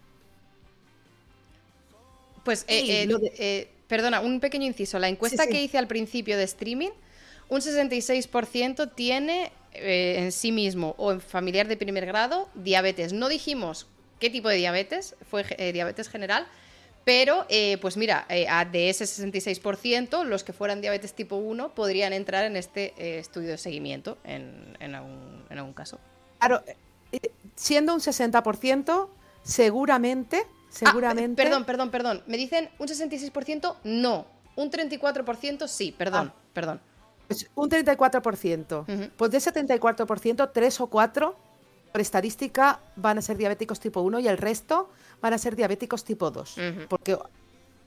Pues, 2.44 2.64
eh, 2.68 3.04
eh, 3.04 3.34
eh, 3.40 3.72
perdona, 3.88 4.22
un 4.22 4.40
pequeño 4.40 4.66
inciso. 4.68 5.00
La 5.00 5.10
encuesta 5.10 5.48
que 5.48 5.62
hice 5.62 5.78
al 5.78 5.88
principio 5.88 6.38
de 6.38 6.44
streaming, 6.44 6.92
un 7.50 7.60
66% 7.60 8.94
tiene 8.96 9.52
en 9.80 10.32
sí 10.32 10.52
mismo 10.52 10.96
o 10.98 11.12
en 11.12 11.22
familiar 11.22 11.68
de 11.68 11.78
primer 11.78 12.06
grado 12.06 12.50
diabetes. 12.56 13.14
No 13.14 13.30
dijimos 13.30 13.88
qué 14.20 14.30
tipo 14.30 14.50
de 14.50 14.56
diabetes, 14.56 15.16
fue 15.30 15.44
diabetes 15.74 16.10
general, 16.10 16.48
pero 17.04 17.46
pues 17.82 17.98
mira, 17.98 18.26
de 18.30 18.90
ese 18.90 19.06
66%, 19.06 20.24
los 20.24 20.44
que 20.44 20.54
fueran 20.54 20.82
diabetes 20.82 21.14
tipo 21.14 21.36
1 21.36 21.76
podrían 21.76 22.14
entrar 22.14 22.46
en 22.46 22.56
este 22.56 23.20
estudio 23.20 23.50
de 23.50 23.58
seguimiento 23.58 24.18
en, 24.24 24.76
en, 24.80 24.96
algún, 24.96 25.46
en 25.50 25.58
algún 25.58 25.74
caso. 25.74 26.00
Claro, 26.40 26.64
siendo 27.56 27.94
un 27.94 28.00
60%, 28.00 29.10
seguramente 29.44 30.48
Ah, 30.76 30.90
seguramente. 30.90 31.42
perdón, 31.42 31.66
perdón, 31.66 31.90
perdón. 31.90 32.24
Me 32.28 32.38
dicen 32.38 32.70
un 32.80 32.88
66% 32.88 33.76
no. 33.84 34.26
Un 34.56 34.72
34% 34.72 35.68
sí, 35.68 35.94
perdón, 35.98 36.34
ah. 36.34 36.40
perdón. 36.54 36.82
Pues 37.28 37.50
un 37.56 37.70
34%. 37.70 39.12
Pues 39.16 39.32
de 39.32 39.38
ese 39.38 39.54
34%, 39.54 40.52
3 40.54 40.82
o 40.82 40.88
4 40.88 41.36
por 41.92 42.02
estadística 42.02 42.80
van 42.96 43.18
a 43.18 43.22
ser 43.22 43.38
diabéticos 43.38 43.80
tipo 43.80 44.02
1 44.02 44.20
y 44.20 44.28
el 44.28 44.38
resto 44.38 44.90
van 45.22 45.34
a 45.34 45.38
ser 45.38 45.56
diabéticos 45.56 46.04
tipo 46.04 46.32
2. 46.32 46.56
Porque 46.90 47.18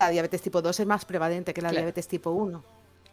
la 0.01 0.09
diabetes 0.11 0.43
tipo 0.43 0.63
2 0.63 0.81
es 0.81 0.87
más 0.87 1.05
prevalente 1.05 1.53
que 1.53 1.61
la 1.61 1.71
diabetes 1.71 2.09
tipo 2.09 2.31
1. 2.31 2.65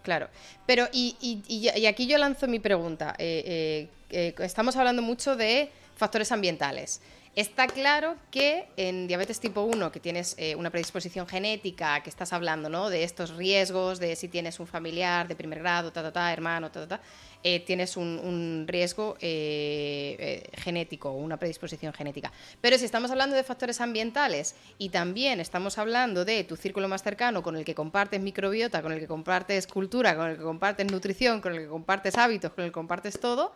Claro, 0.04 0.30
pero 0.68 0.88
y, 0.92 1.88
aquí 1.88 2.08
yo 2.08 2.18
lanzo 2.18 2.48
mi 2.48 2.60
pregunta. 2.60 3.16
Eh, 3.18 3.90
eh, 4.12 4.36
estamos 4.40 4.76
hablando 4.76 5.02
mucho 5.02 5.36
de 5.36 5.72
factores 5.96 6.32
ambientales. 6.32 7.02
Está 7.36 7.68
claro 7.68 8.16
que 8.32 8.70
en 8.78 9.08
diabetes 9.08 9.42
tipo 9.42 9.62
1, 9.64 9.92
que 9.92 10.00
tienes 10.00 10.36
eh, 10.38 10.56
una 10.56 10.70
predisposición 10.70 11.28
genética, 11.28 12.02
que 12.02 12.10
estás 12.10 12.32
hablando 12.32 12.70
¿no? 12.70 12.90
de 12.90 13.04
estos 13.04 13.36
riesgos, 13.36 14.00
de 14.00 14.16
si 14.16 14.30
tienes 14.30 14.58
un 14.62 14.68
familiar 14.68 15.28
de 15.28 15.36
primer 15.36 15.60
grado, 15.60 15.92
ta, 15.92 16.02
ta, 16.02 16.14
ta, 16.14 16.32
hermano, 16.32 16.72
ta, 16.72 16.88
ta, 16.88 16.98
ta 16.98 17.02
eh, 17.44 17.60
tienes 17.60 17.98
un, 17.98 18.66
riesgo 18.70 19.18
eh, 19.20 20.50
genético, 20.54 21.12
una 21.12 21.36
predisposición 21.36 21.92
genética. 21.94 22.32
Pero 22.62 22.78
si 22.78 22.86
estamos 22.86 23.12
hablando 23.12 23.36
de 23.36 23.44
factores 23.44 23.82
ambientales 23.82 24.56
y 24.78 24.88
también 24.88 25.42
estamos 25.42 25.78
hablando 25.78 26.24
de 26.24 26.46
tu 26.46 26.56
círculo 26.56 26.88
más 26.88 27.04
cercano 27.04 27.44
con 27.44 27.58
el 27.58 27.66
que 27.66 27.76
compartes 27.76 28.22
microbiota, 28.22 28.82
con 28.82 28.94
el 28.94 29.00
que 29.00 29.08
compartes 29.08 29.68
cultura, 29.68 30.16
con 30.16 30.30
el 30.30 30.38
que 30.38 30.44
compartes 30.44 30.90
nutrición, 30.90 31.42
con 31.42 31.54
el 31.54 31.60
que 31.60 31.68
compartes 31.68 32.18
hábitos, 32.18 32.54
con 32.54 32.64
el 32.64 32.70
que 32.70 32.74
compartes 32.74 33.20
todo, 33.20 33.54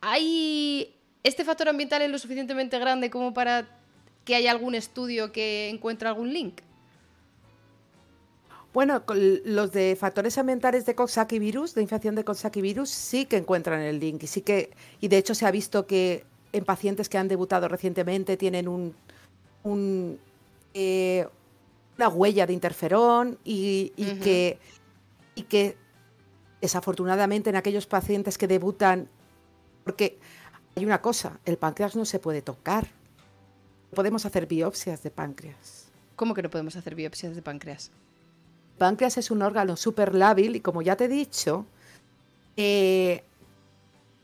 hay 0.00 0.97
¿Este 1.22 1.44
factor 1.44 1.68
ambiental 1.68 2.02
es 2.02 2.10
lo 2.10 2.18
suficientemente 2.18 2.78
grande 2.78 3.10
como 3.10 3.34
para 3.34 3.66
que 4.24 4.34
haya 4.34 4.50
algún 4.50 4.74
estudio 4.74 5.32
que 5.32 5.68
encuentre 5.68 6.08
algún 6.08 6.32
link? 6.32 6.60
Bueno, 8.74 9.02
los 9.08 9.72
de 9.72 9.96
factores 9.96 10.36
ambientales 10.38 10.84
de 10.86 10.94
Coxsackie 10.94 11.38
virus, 11.38 11.74
de 11.74 11.82
infección 11.82 12.14
de 12.14 12.24
Coxsackie 12.24 12.60
virus, 12.60 12.90
sí 12.90 13.24
que 13.24 13.36
encuentran 13.38 13.80
el 13.80 13.98
link 13.98 14.22
y 14.22 14.26
sí 14.26 14.42
que 14.42 14.70
y 15.00 15.08
de 15.08 15.16
hecho 15.16 15.34
se 15.34 15.46
ha 15.46 15.50
visto 15.50 15.86
que 15.86 16.24
en 16.52 16.64
pacientes 16.64 17.08
que 17.08 17.18
han 17.18 17.28
debutado 17.28 17.68
recientemente 17.68 18.36
tienen 18.36 18.68
un, 18.68 18.94
eh, 20.74 21.26
una 21.96 22.08
huella 22.08 22.46
de 22.46 22.52
interferón 22.52 23.38
y, 23.44 23.90
que 24.22 24.58
y 25.34 25.42
que 25.42 25.76
desafortunadamente 26.60 27.50
en 27.50 27.56
aquellos 27.56 27.86
pacientes 27.86 28.36
que 28.38 28.46
debutan 28.46 29.08
porque 29.82 30.18
hay 30.78 30.86
una 30.86 31.02
cosa, 31.02 31.40
el 31.44 31.58
páncreas 31.58 31.96
no 31.96 32.04
se 32.04 32.20
puede 32.20 32.40
tocar. 32.40 32.86
Podemos 33.94 34.24
hacer 34.24 34.46
biopsias 34.46 35.02
de 35.02 35.10
páncreas. 35.10 35.88
¿Cómo 36.14 36.34
que 36.34 36.42
no 36.42 36.50
podemos 36.50 36.76
hacer 36.76 36.94
biopsias 36.94 37.34
de 37.34 37.42
páncreas? 37.42 37.90
El 38.74 38.78
páncreas 38.78 39.18
es 39.18 39.30
un 39.30 39.42
órgano 39.42 39.76
súper 39.76 40.14
lábil 40.14 40.54
y 40.54 40.60
como 40.60 40.82
ya 40.82 40.94
te 40.96 41.06
he 41.06 41.08
dicho, 41.08 41.66
eh, 42.56 43.24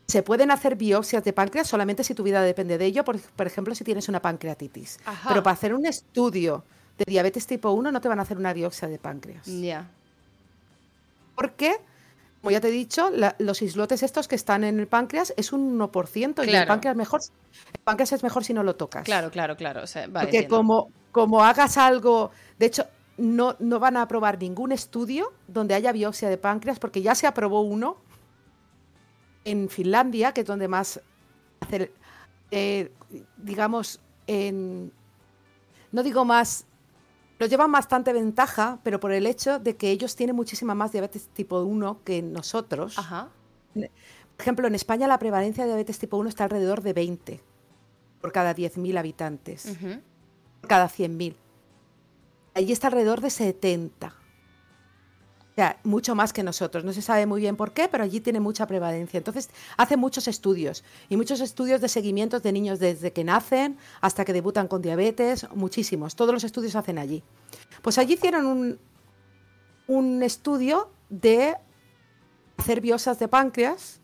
se 0.06 0.22
pueden 0.22 0.52
hacer 0.52 0.76
biopsias 0.76 1.24
de 1.24 1.32
páncreas 1.32 1.66
solamente 1.66 2.04
si 2.04 2.14
tu 2.14 2.22
vida 2.22 2.40
depende 2.42 2.78
de 2.78 2.86
ello, 2.86 3.04
por, 3.04 3.46
ejemplo, 3.46 3.74
si 3.74 3.82
tienes 3.82 4.08
una 4.08 4.22
pancreatitis. 4.22 5.00
Pero 5.26 5.42
para 5.42 5.54
hacer 5.54 5.74
un 5.74 5.86
estudio 5.86 6.62
de 6.98 7.04
diabetes 7.06 7.48
tipo 7.48 7.72
1 7.72 7.90
no 7.90 8.00
te 8.00 8.08
van 8.08 8.20
a 8.20 8.22
hacer 8.22 8.38
una 8.38 8.52
biopsia 8.52 8.86
de 8.86 8.98
páncreas. 8.98 9.46
Ya. 9.46 9.90
¿Por 11.34 11.54
qué? 11.54 11.74
Como 12.44 12.50
ya 12.50 12.60
te 12.60 12.68
he 12.68 12.72
dicho, 12.72 13.10
los 13.38 13.62
islotes 13.62 14.02
estos 14.02 14.28
que 14.28 14.34
están 14.34 14.64
en 14.64 14.78
el 14.78 14.86
páncreas 14.86 15.32
es 15.38 15.50
un 15.54 15.78
1% 15.78 16.46
y 16.46 16.54
el 16.54 16.66
páncreas 16.66 16.94
mejor 16.94 17.22
el 17.72 17.80
páncreas 17.80 18.12
es 18.12 18.22
mejor 18.22 18.44
si 18.44 18.52
no 18.52 18.62
lo 18.62 18.76
tocas. 18.76 19.02
Claro, 19.02 19.30
claro, 19.30 19.56
claro. 19.56 19.84
Porque 20.12 20.46
como, 20.46 20.90
como 21.10 21.42
hagas 21.42 21.78
algo, 21.78 22.32
de 22.58 22.66
hecho, 22.66 22.84
no, 23.16 23.56
no 23.60 23.78
van 23.78 23.96
a 23.96 24.02
aprobar 24.02 24.38
ningún 24.38 24.72
estudio 24.72 25.32
donde 25.48 25.72
haya 25.72 25.90
biopsia 25.90 26.28
de 26.28 26.36
páncreas, 26.36 26.78
porque 26.78 27.00
ya 27.00 27.14
se 27.14 27.26
aprobó 27.26 27.62
uno 27.62 27.96
en 29.46 29.70
Finlandia, 29.70 30.32
que 30.32 30.42
es 30.42 30.46
donde 30.46 30.68
más 30.68 31.00
hacer, 31.60 31.92
eh, 32.50 32.92
digamos, 33.38 34.00
en, 34.26 34.92
no 35.92 36.02
digo 36.02 36.26
más 36.26 36.66
lo 37.38 37.46
llevan 37.46 37.72
bastante 37.72 38.12
ventaja, 38.12 38.78
pero 38.82 39.00
por 39.00 39.12
el 39.12 39.26
hecho 39.26 39.58
de 39.58 39.76
que 39.76 39.90
ellos 39.90 40.16
tienen 40.16 40.36
muchísima 40.36 40.74
más 40.74 40.92
diabetes 40.92 41.28
tipo 41.28 41.60
1 41.60 42.00
que 42.04 42.22
nosotros. 42.22 42.98
Ajá. 42.98 43.28
Por 43.74 43.90
ejemplo, 44.38 44.66
en 44.66 44.74
España 44.74 45.06
la 45.08 45.18
prevalencia 45.18 45.64
de 45.64 45.70
diabetes 45.70 45.98
tipo 45.98 46.16
1 46.16 46.28
está 46.28 46.44
alrededor 46.44 46.82
de 46.82 46.92
20 46.92 47.40
por 48.20 48.32
cada 48.32 48.54
10.000 48.54 48.98
habitantes, 48.98 49.76
por 50.60 50.68
cada 50.68 50.88
100.000. 50.88 51.34
allí 52.54 52.72
está 52.72 52.86
alrededor 52.86 53.20
de 53.20 53.30
70. 53.30 54.14
O 55.54 55.56
sea, 55.56 55.78
mucho 55.84 56.16
más 56.16 56.32
que 56.32 56.42
nosotros. 56.42 56.82
No 56.82 56.92
se 56.92 57.00
sabe 57.00 57.26
muy 57.26 57.40
bien 57.40 57.54
por 57.54 57.72
qué, 57.72 57.88
pero 57.88 58.02
allí 58.02 58.18
tiene 58.18 58.40
mucha 58.40 58.66
prevalencia. 58.66 59.18
Entonces, 59.18 59.50
hace 59.76 59.96
muchos 59.96 60.26
estudios 60.26 60.82
y 61.08 61.16
muchos 61.16 61.40
estudios 61.40 61.80
de 61.80 61.88
seguimientos 61.88 62.42
de 62.42 62.50
niños 62.50 62.80
desde 62.80 63.12
que 63.12 63.22
nacen 63.22 63.78
hasta 64.00 64.24
que 64.24 64.32
debutan 64.32 64.66
con 64.66 64.82
diabetes, 64.82 65.46
muchísimos. 65.54 66.16
Todos 66.16 66.34
los 66.34 66.42
estudios 66.42 66.72
se 66.72 66.78
hacen 66.78 66.98
allí. 66.98 67.22
Pues 67.82 67.98
allí 67.98 68.14
hicieron 68.14 68.46
un, 68.46 68.78
un 69.86 70.24
estudio 70.24 70.90
de 71.08 71.54
hacer 72.56 72.80
biosas 72.80 73.20
de 73.20 73.28
páncreas 73.28 74.00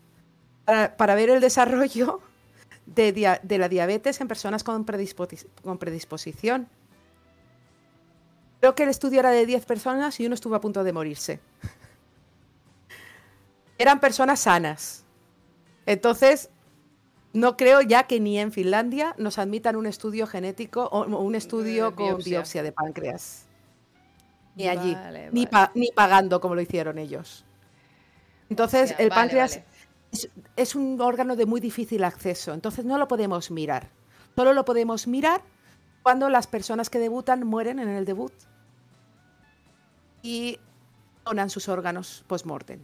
para, 0.65 1.15
ver 1.15 1.31
el 1.31 1.41
desarrollo 1.41 2.21
de, 2.85 3.57
la 3.57 3.67
diabetes 3.67 4.21
en 4.21 4.29
personas 4.29 4.63
con, 4.63 4.85
con 4.85 5.77
predisposición. 5.77 6.69
Creo 8.61 8.75
que 8.75 8.83
el 8.83 8.89
estudio 8.89 9.19
era 9.19 9.31
de 9.31 9.47
10 9.47 9.65
personas 9.65 10.19
y 10.19 10.25
uno 10.27 10.35
estuvo 10.35 10.53
a 10.53 10.61
punto 10.61 10.83
de 10.83 10.93
morirse. 10.93 11.39
Eran 13.79 13.99
personas 13.99 14.41
sanas. 14.41 15.03
Entonces, 15.87 16.51
no 17.33 17.57
creo 17.57 17.81
ya 17.81 18.03
que 18.03 18.19
ni 18.19 18.37
en 18.37 18.51
Finlandia 18.51 19.15
nos 19.17 19.39
admitan 19.39 19.75
un 19.75 19.87
estudio 19.87 20.27
genético 20.27 20.83
o 20.83 21.05
un 21.05 21.33
estudio 21.33 21.95
con 21.95 22.19
biopsia. 22.19 22.61
de 22.61 22.71
páncreas. 22.71 23.47
Ni 24.55 24.67
allí, 24.67 24.95
Ni, 25.31 25.47
ni, 25.73 25.91
pagando 25.91 26.39
como 26.39 26.53
lo 26.53 26.61
hicieron 26.61 26.99
ellos. 26.99 27.45
Entonces, 28.51 28.93
el 28.99 29.09
páncreas 29.09 29.61
es, 30.55 30.75
un 30.75 31.01
órgano 31.01 31.35
de 31.35 31.47
muy 31.47 31.61
difícil 31.61 32.03
acceso, 32.03 32.53
entonces 32.53 32.85
no 32.85 32.99
lo 32.99 33.07
podemos 33.07 33.49
mirar. 33.49 33.89
Solo 34.35 34.53
lo 34.53 34.65
podemos 34.65 35.07
mirar 35.07 35.41
cuando 36.03 36.29
las 36.29 36.45
personas 36.45 36.91
que 36.91 36.99
debutan 36.99 37.47
mueren 37.47 37.79
en 37.79 37.89
el 37.89 38.05
debut 38.05 38.33
y 40.21 40.59
donan 41.25 41.49
sus 41.49 41.69
órganos 41.69 42.23
post-mortem. 42.27 42.79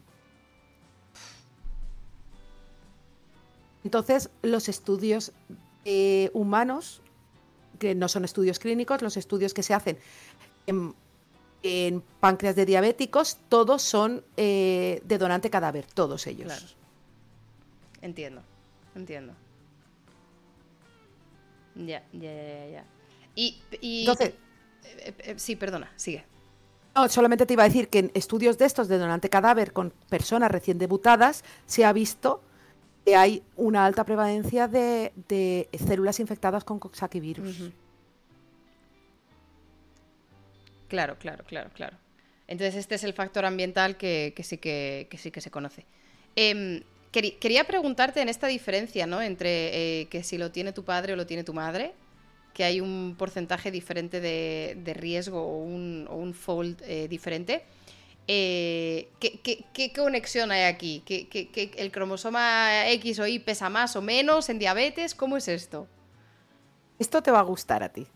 Entonces, 3.83 4.29
los 4.41 4.69
estudios 4.69 5.31
eh, 5.85 6.29
humanos, 6.33 7.01
que 7.79 7.95
no 7.95 8.07
son 8.09 8.25
estudios 8.25 8.59
clínicos, 8.59 9.01
los 9.01 9.15
estudios 9.17 9.53
que 9.53 9.63
se 9.63 9.73
hacen 9.73 9.97
en, 10.65 12.03
páncreas 12.19 12.55
de 12.55 12.65
diabéticos, 12.65 13.37
todos 13.49 13.81
son 13.81 14.23
eh, 14.35 15.01
de 15.05 15.17
donante 15.17 15.49
cadáver, 15.49 15.85
todos 15.85 16.27
ellos. 16.27 16.75
Entiendo, 18.01 18.41
entiendo. 18.95 19.33
Ya, 21.75 22.03
ya, 22.11 22.33
ya, 22.33 22.69
ya. 22.69 22.85
Y, 23.35 23.61
Entonces, 24.01 24.33
eh, 24.83 25.35
sí, 25.37 25.55
perdona, 25.55 25.91
sigue. 25.95 26.25
No, 26.97 27.07
solamente 27.09 27.45
te 27.45 27.53
iba 27.53 27.61
a 27.63 27.67
decir 27.67 27.89
que 27.89 27.99
en 27.99 28.11
estudios 28.15 28.57
de 28.57 28.65
estos 28.65 28.87
de 28.87 28.97
donante 28.97 29.29
cadáver 29.29 29.71
con 29.71 29.93
personas 30.09 30.49
recién 30.49 30.79
debutadas 30.79 31.43
se 31.67 31.85
ha 31.85 31.93
visto 31.93 32.41
que 33.05 33.15
hay 33.15 33.43
una 33.55 33.85
alta 33.85 34.03
prevalencia 34.03 34.67
de, 34.67 35.69
células 35.77 36.19
infectadas 36.19 36.63
con 36.63 36.79
Coxsackie 36.79 37.19
virus. 37.19 37.69
Claro, 40.87 41.17
claro, 41.19 41.43
claro, 41.45 41.69
claro. 41.71 41.97
Entonces 42.47 42.75
este 42.75 42.95
es 42.95 43.03
el 43.03 43.13
factor 43.13 43.45
ambiental 43.45 43.95
que, 43.97 44.33
sí, 44.43 44.57
que, 44.57 45.07
sí 45.19 45.29
que 45.29 45.41
se 45.41 45.51
conoce. 45.51 45.85
Em, 46.35 46.81
quería 47.11 47.65
preguntarte 47.65 48.21
en 48.21 48.29
esta 48.29 48.47
diferencia, 48.47 49.05
¿no? 49.05 49.21
Entre 49.21 50.01
eh, 50.01 50.05
que 50.07 50.23
si 50.23 50.39
lo 50.39 50.51
tiene 50.51 50.73
tu 50.73 50.83
padre 50.83 51.13
o 51.13 51.15
lo 51.15 51.27
tiene 51.27 51.43
tu 51.43 51.53
madre 51.53 51.93
que 52.57 52.63
hay 52.63 52.81
un 52.81 53.13
porcentaje 53.15 53.69
diferente 53.69 54.19
de, 54.19 54.93
riesgo 54.95 55.43
o 55.43 55.59
un, 55.59 56.07
o 56.09 56.33
fold 56.33 56.81
eh, 56.87 57.07
diferente. 57.07 57.63
Eh, 58.27 59.09
¿qué, 59.19 59.93
conexión 59.95 60.49
hay 60.49 60.63
aquí? 60.63 61.03
¿Que, 61.05 61.71
el 61.77 61.91
cromosoma 61.91 62.89
X 62.93 63.19
o 63.19 63.27
Y 63.27 63.37
pesa 63.37 63.69
más 63.69 63.95
o 63.95 64.01
menos 64.01 64.49
en 64.49 64.57
diabetes? 64.57 65.13
¿Cómo 65.13 65.37
es 65.37 65.47
esto? 65.47 65.85
Esto 66.97 67.21
te 67.21 67.29
va 67.29 67.41
a 67.41 67.43
gustar 67.43 67.83
a 67.83 67.89
ti. 67.89 68.07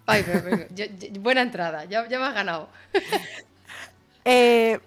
buena 1.20 1.44
entrada, 1.44 1.86
ya, 1.86 2.08
me 2.10 2.16
has 2.16 2.34
ganado. 2.34 2.68
Eh, 4.24 4.80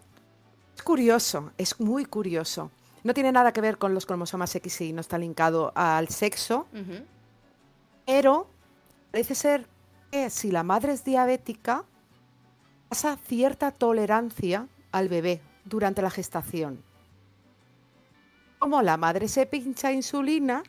es 0.77 0.83
curioso, 0.85 1.51
es 1.59 1.81
muy 1.81 2.05
curioso. 2.05 2.71
No 3.03 3.15
tiene 3.15 3.33
nada 3.33 3.53
que 3.53 3.61
ver 3.61 3.79
con 3.79 3.93
los 3.93 4.07
cromosomas 4.07 4.55
X 4.55 4.81
y 4.83 4.93
no 4.93 5.01
está 5.01 5.19
linkado 5.19 5.73
al 5.75 6.09
sexo, 6.09 6.69
pero 8.07 8.47
parece 9.15 9.37
ser 9.37 9.69
que 10.11 10.29
si 10.29 10.51
la 10.51 10.65
madre 10.65 10.93
es 10.93 11.05
diabética, 11.05 11.85
pasa 12.89 13.17
cierta 13.17 13.71
tolerancia 13.71 14.67
al 14.91 15.09
bebé 15.09 15.41
durante 15.65 16.03
la 16.03 16.11
gestación. 16.11 16.83
Como 18.59 18.83
la 18.83 18.97
madre 18.97 19.29
se 19.29 19.47
pincha 19.47 19.93
insulina, 19.93 20.65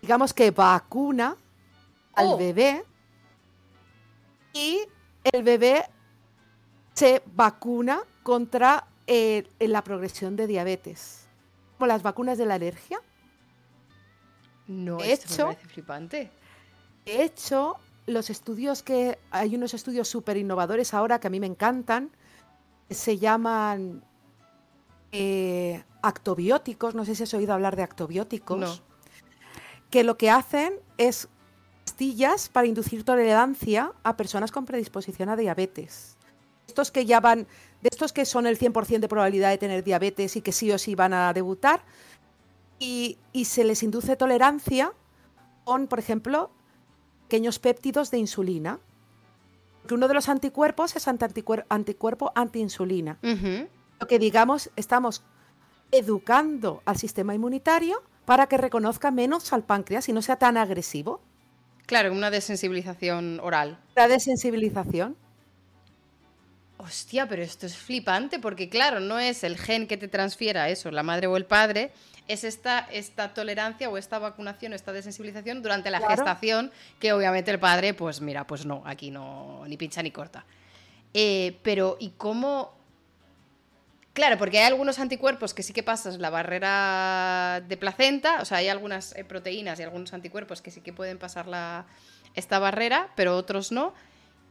digamos 0.00 0.32
que 0.32 0.50
vacuna 0.52 1.36
al 2.14 2.28
oh. 2.28 2.38
bebé 2.38 2.82
y 4.54 4.80
el 5.24 5.42
bebé 5.42 5.84
se 6.94 7.22
vacuna 7.26 8.00
contra 8.22 8.86
eh, 9.06 9.46
la 9.58 9.84
progresión 9.84 10.34
de 10.34 10.46
diabetes. 10.46 11.26
Como 11.76 11.88
las 11.88 12.02
vacunas 12.02 12.38
de 12.38 12.46
la 12.46 12.54
alergia. 12.54 13.02
No, 14.66 14.98
esto 15.00 15.48
me 15.48 15.52
parece 15.52 15.68
flipante. 15.68 16.41
De 17.04 17.22
hecho, 17.22 17.76
los 18.06 18.30
estudios 18.30 18.82
que 18.82 19.18
hay 19.30 19.54
unos 19.54 19.74
estudios 19.74 20.08
súper 20.08 20.36
innovadores 20.36 20.94
ahora 20.94 21.20
que 21.20 21.26
a 21.26 21.30
mí 21.30 21.40
me 21.40 21.46
encantan, 21.46 22.10
se 22.90 23.18
llaman 23.18 24.04
eh, 25.10 25.82
actobióticos, 26.02 26.94
no 26.94 27.04
sé 27.04 27.14
si 27.14 27.22
has 27.22 27.34
oído 27.34 27.54
hablar 27.54 27.76
de 27.76 27.82
actobióticos, 27.82 28.82
que 29.90 30.04
lo 30.04 30.16
que 30.16 30.30
hacen 30.30 30.74
es 30.98 31.28
pastillas 31.84 32.48
para 32.48 32.66
inducir 32.66 33.04
tolerancia 33.04 33.92
a 34.02 34.16
personas 34.16 34.50
con 34.52 34.64
predisposición 34.64 35.28
a 35.28 35.36
diabetes. 35.36 36.16
Estos 36.66 36.90
que 36.90 37.04
ya 37.04 37.20
van, 37.20 37.46
de 37.82 37.88
estos 37.90 38.12
que 38.12 38.24
son 38.24 38.46
el 38.46 38.58
100% 38.58 39.00
de 39.00 39.08
probabilidad 39.08 39.50
de 39.50 39.58
tener 39.58 39.84
diabetes 39.84 40.36
y 40.36 40.42
que 40.42 40.52
sí 40.52 40.70
o 40.72 40.78
sí 40.78 40.94
van 40.94 41.12
a 41.12 41.32
debutar, 41.32 41.84
y, 42.78 43.18
y 43.32 43.44
se 43.44 43.64
les 43.64 43.82
induce 43.82 44.16
tolerancia 44.16 44.92
con, 45.64 45.86
por 45.86 45.98
ejemplo, 45.98 46.50
pequeños 47.32 47.58
péptidos 47.58 48.10
de 48.10 48.18
insulina. 48.18 48.78
Que 49.88 49.94
uno 49.94 50.06
de 50.06 50.12
los 50.12 50.28
anticuerpos 50.28 50.94
es 50.96 51.08
anticuerpo 51.08 52.30
antiinsulina. 52.34 53.18
Lo 53.22 54.06
que 54.06 54.18
digamos, 54.18 54.70
estamos 54.76 55.22
educando 55.92 56.82
al 56.84 56.98
sistema 56.98 57.34
inmunitario 57.34 58.02
para 58.26 58.48
que 58.48 58.58
reconozca 58.58 59.10
menos 59.10 59.50
al 59.54 59.64
páncreas 59.64 60.10
y 60.10 60.12
no 60.12 60.20
sea 60.20 60.36
tan 60.36 60.58
agresivo. 60.58 61.22
Claro, 61.86 62.12
una 62.12 62.30
desensibilización 62.30 63.40
oral. 63.40 63.78
La 63.96 64.08
desensibilización. 64.08 65.16
Hostia, 66.76 67.26
pero 67.28 67.42
esto 67.42 67.64
es 67.64 67.78
flipante 67.78 68.40
porque 68.40 68.68
claro, 68.68 69.00
no 69.00 69.18
es 69.18 69.42
el 69.42 69.56
gen 69.56 69.86
que 69.86 69.96
te 69.96 70.08
transfiera 70.08 70.68
eso, 70.68 70.90
la 70.90 71.02
madre 71.02 71.28
o 71.28 71.38
el 71.38 71.46
padre, 71.46 71.92
es 72.28 72.44
esta, 72.44 72.80
esta 72.90 73.34
tolerancia 73.34 73.88
o 73.88 73.98
esta 73.98 74.18
vacunación 74.18 74.72
o 74.72 74.76
esta 74.76 74.92
desensibilización 74.92 75.62
durante 75.62 75.90
la 75.90 76.00
gestación, 76.00 76.70
que 76.98 77.12
obviamente 77.12 77.50
el 77.50 77.58
padre, 77.58 77.94
pues 77.94 78.20
mira, 78.20 78.46
pues 78.46 78.64
no, 78.64 78.82
aquí 78.86 79.10
no, 79.10 79.62
ni 79.66 79.76
pincha 79.76 80.02
ni 80.02 80.10
corta. 80.10 80.44
Eh, 81.14 81.58
pero, 81.62 81.96
¿y 82.00 82.10
cómo? 82.10 82.74
Claro, 84.12 84.36
porque 84.38 84.58
hay 84.58 84.66
algunos 84.66 84.98
anticuerpos 84.98 85.54
que 85.54 85.62
sí 85.62 85.72
que 85.72 85.82
pasan 85.82 86.20
la 86.20 86.30
barrera 86.30 87.62
de 87.66 87.76
placenta, 87.76 88.40
o 88.40 88.44
sea, 88.44 88.58
hay 88.58 88.68
algunas 88.68 89.16
eh, 89.16 89.24
proteínas 89.24 89.80
y 89.80 89.82
algunos 89.82 90.12
anticuerpos 90.12 90.60
que 90.60 90.70
sí 90.70 90.80
que 90.80 90.92
pueden 90.92 91.18
pasar 91.18 91.48
la, 91.48 91.86
esta 92.34 92.58
barrera, 92.58 93.10
pero 93.16 93.36
otros 93.36 93.72
no. 93.72 93.94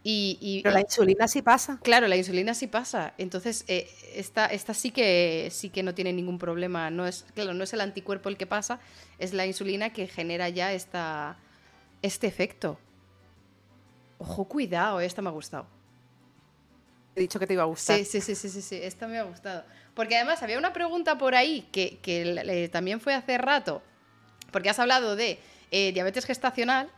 Y, 0.03 0.61
Pero 0.63 0.73
la 0.73 0.81
insulina 0.81 1.27
sí 1.27 1.41
pasa. 1.41 1.79
Claro, 1.83 2.07
la 2.07 2.17
insulina 2.17 2.55
sí 2.55 2.65
pasa. 2.67 3.13
Entonces, 3.19 3.63
eh, 3.67 3.87
esta, 4.15 4.49
sí 4.73 4.91
que 4.91 5.49
sí 5.51 5.69
que 5.69 5.83
no 5.83 5.93
tiene 5.93 6.11
ningún 6.11 6.39
problema. 6.39 6.89
No 6.89 7.05
es, 7.05 7.25
claro, 7.35 7.53
no 7.53 7.63
es 7.63 7.73
el 7.73 7.81
anticuerpo 7.81 8.29
el 8.29 8.37
que 8.37 8.47
pasa, 8.47 8.79
es 9.19 9.33
la 9.33 9.45
insulina 9.45 9.91
que 9.93 10.07
genera 10.07 10.49
ya 10.49 10.73
esta, 10.73 11.37
este 12.01 12.25
efecto. 12.25 12.79
Ojo, 14.17 14.45
cuidado, 14.45 14.99
esta 14.99 15.21
me 15.21 15.29
ha 15.29 15.33
gustado. 15.33 15.67
He 17.15 17.21
dicho 17.21 17.39
que 17.39 17.45
te 17.45 17.53
iba 17.53 17.63
a 17.63 17.67
gustar. 17.67 17.97
Sí, 17.99 18.05
sí, 18.05 18.21
sí, 18.21 18.35
sí, 18.35 18.49
sí, 18.49 18.61
sí, 18.61 18.79
esta 18.81 19.07
me 19.07 19.19
ha 19.19 19.23
gustado. 19.23 19.63
Porque 19.93 20.15
además 20.15 20.41
había 20.41 20.57
una 20.57 20.73
pregunta 20.73 21.17
por 21.17 21.35
ahí 21.35 21.67
que, 21.71 21.99
que 22.01 22.69
también 22.71 23.01
fue 23.01 23.13
hace 23.13 23.37
rato, 23.37 23.83
porque 24.51 24.69
has 24.69 24.79
hablado 24.79 25.15
de 25.15 25.37
eh, 25.69 25.91
diabetes 25.91 26.25
gestacional 26.25 26.89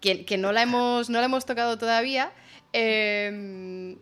que, 0.00 0.36
no, 0.38 0.52
la 0.52 0.62
hemos, 0.62 1.10
no 1.10 1.18
la 1.18 1.26
hemos 1.26 1.44
tocado 1.44 1.78
todavía, 1.78 2.32
em, 2.72 3.98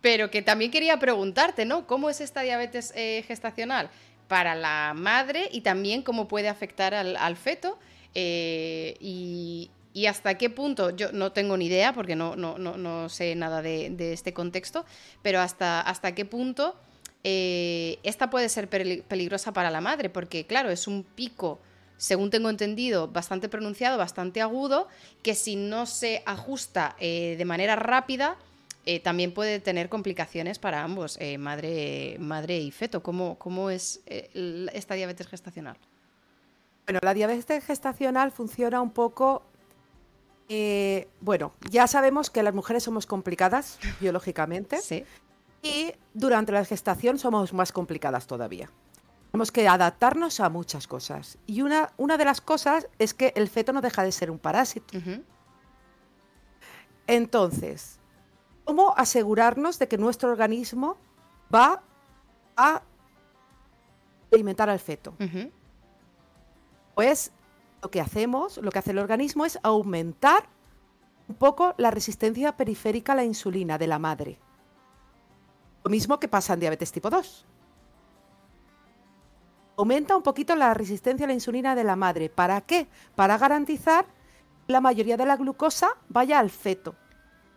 pero 0.00 0.30
que 0.30 0.42
también 0.42 0.70
quería 0.70 0.98
preguntarte, 0.98 1.64
¿no? 1.64 1.86
¿Cómo 1.86 2.10
es 2.10 2.20
esta 2.20 2.42
diabetes 2.42 2.92
eh, 2.94 3.24
gestacional 3.26 3.90
para 4.28 4.54
la 4.54 4.92
madre 4.94 5.48
y 5.52 5.62
también 5.62 6.02
cómo 6.02 6.28
puede 6.28 6.48
afectar 6.48 6.94
al, 6.94 7.36
feto? 7.36 7.78
Eh, 8.14 8.96
y, 9.00 9.70
y 9.96 10.08
hasta 10.08 10.36
qué 10.36 10.50
punto, 10.50 10.90
yo 10.90 11.10
no 11.12 11.32
tengo 11.32 11.56
ni 11.56 11.68
idea 11.68 11.94
porque 11.94 12.16
no, 12.16 12.36
no, 12.36 12.58
no, 12.58 13.08
sé 13.08 13.34
nada 13.34 13.62
de, 13.62 14.12
este 14.12 14.34
contexto, 14.34 14.84
pero 15.22 15.40
hasta, 15.40 15.80
hasta 15.80 16.14
qué 16.14 16.26
punto 16.26 16.76
eh, 17.24 17.98
esta 18.02 18.28
puede 18.28 18.50
ser 18.50 18.68
peligrosa 18.68 19.54
para 19.54 19.70
la 19.70 19.80
madre, 19.80 20.10
porque 20.10 20.44
claro, 20.44 20.68
es 20.68 20.86
un 20.86 21.02
pico, 21.02 21.60
según 21.96 22.30
tengo 22.30 22.50
entendido, 22.50 23.08
bastante 23.08 23.48
pronunciado, 23.48 23.98
bastante 23.98 24.40
agudo, 24.40 24.88
que 25.22 25.34
si 25.34 25.56
no 25.56 25.86
se 25.86 26.22
ajusta 26.26 26.96
eh, 26.98 27.36
de 27.38 27.44
manera 27.44 27.76
rápida, 27.76 28.36
eh, 28.84 29.00
también 29.00 29.32
puede 29.32 29.58
tener 29.60 29.88
complicaciones 29.88 30.58
para 30.58 30.82
ambos, 30.82 31.18
madre, 31.38 32.16
madre 32.20 32.58
y 32.58 32.70
feto. 32.70 33.02
¿Cómo, 33.02 33.36
cómo 33.38 33.70
es 33.70 34.00
esta 34.06 34.94
diabetes 34.94 35.26
gestacional? 35.26 35.76
Bueno, 36.86 37.00
la 37.02 37.14
diabetes 37.14 37.64
gestacional 37.64 38.30
funciona 38.30 38.80
un 38.80 38.90
poco 38.90 39.42
bueno, 41.20 41.54
ya 41.68 41.88
sabemos 41.88 42.30
que 42.30 42.44
las 42.44 42.54
mujeres 42.54 42.84
somos 42.84 43.06
complicadas 43.06 43.80
biológicamente. 44.00 44.78
Sí. 44.78 45.04
Y 45.62 45.92
durante 46.14 46.52
la 46.52 46.64
gestación 46.64 47.18
somos 47.18 47.52
más 47.52 47.72
complicadas 47.72 48.26
todavía. 48.26 48.70
Tenemos 49.36 49.52
que 49.52 49.68
adaptarnos 49.68 50.40
a 50.40 50.48
muchas 50.48 50.86
cosas. 50.86 51.36
Y 51.46 51.60
una, 51.60 51.92
una 51.98 52.16
de 52.16 52.24
las 52.24 52.40
cosas 52.40 52.88
es 52.98 53.12
que 53.12 53.34
el 53.36 53.50
feto 53.50 53.74
no 53.74 53.82
deja 53.82 54.02
de 54.02 54.10
ser 54.10 54.30
un 54.30 54.38
parásito. 54.38 54.98
Entonces, 57.06 58.00
¿cómo 58.64 58.94
asegurarnos 58.96 59.78
de 59.78 59.88
que 59.88 59.98
nuestro 59.98 60.30
organismo 60.30 60.96
va 61.54 61.82
a 62.56 62.80
alimentar 64.32 64.70
al 64.70 64.78
feto? 64.78 65.14
Pues 66.94 67.30
lo 67.82 67.90
que 67.90 68.00
hacemos, 68.00 68.56
lo 68.56 68.70
que 68.70 68.78
hace 68.78 68.92
el 68.92 68.98
organismo 68.98 69.44
es 69.44 69.58
aumentar 69.62 70.48
un 71.28 71.34
poco 71.34 71.74
la 71.76 71.90
resistencia 71.90 72.56
periférica 72.56 73.12
a 73.12 73.16
la 73.16 73.24
insulina 73.24 73.76
de 73.76 73.86
la 73.86 73.98
madre. 73.98 74.38
Lo 75.84 75.90
mismo 75.90 76.18
que 76.18 76.26
pasa 76.26 76.54
en 76.54 76.60
diabetes 76.60 76.90
tipo 76.90 77.10
2. 77.10 77.44
Aumenta 79.78 80.16
un 80.16 80.22
poquito 80.22 80.56
la 80.56 80.72
resistencia 80.72 81.24
a 81.24 81.28
la 81.28 81.34
insulina 81.34 81.74
de 81.74 81.84
la 81.84 81.96
madre. 81.96 82.30
¿Para 82.30 82.60
qué? 82.62 82.86
Para 83.14 83.36
garantizar 83.36 84.06
que 84.66 84.72
la 84.72 84.80
mayoría 84.80 85.16
de 85.16 85.26
la 85.26 85.36
glucosa 85.36 85.90
vaya 86.08 86.38
al 86.38 86.50
feto. 86.50 86.94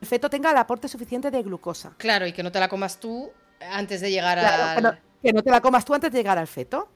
El 0.01 0.07
feto 0.07 0.29
tenga 0.29 0.51
el 0.51 0.57
aporte 0.57 0.87
suficiente 0.87 1.31
de 1.31 1.41
glucosa. 1.43 1.93
Claro, 1.97 2.27
y 2.27 2.33
que 2.33 2.43
no 2.43 2.51
te 2.51 2.59
la 2.59 2.67
comas 2.67 2.99
tú 2.99 3.31
antes 3.71 4.01
de 4.01 4.11
llegar 4.11 4.37
al... 4.37 4.99
Que 5.21 5.33
no, 5.33 5.43
te 5.43 5.49
la 5.49 5.61
comas 5.61 5.83
tú 5.83 5.93
antes 5.93 6.11
de 6.11 6.17
llegar 6.17 6.37
al 6.37 6.47
feto. 6.47 6.89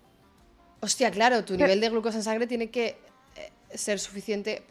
Hostia, 0.81 1.11
claro, 1.11 1.43
tu 1.43 1.55
nivel 1.55 1.79
de 1.79 1.89
glucosa 1.89 2.17
en 2.17 2.23
sangre 2.23 2.47
tiene 2.47 2.69
que 2.69 2.97
eh, 3.35 3.51
ser 3.73 3.99
suficiente. 3.99 4.65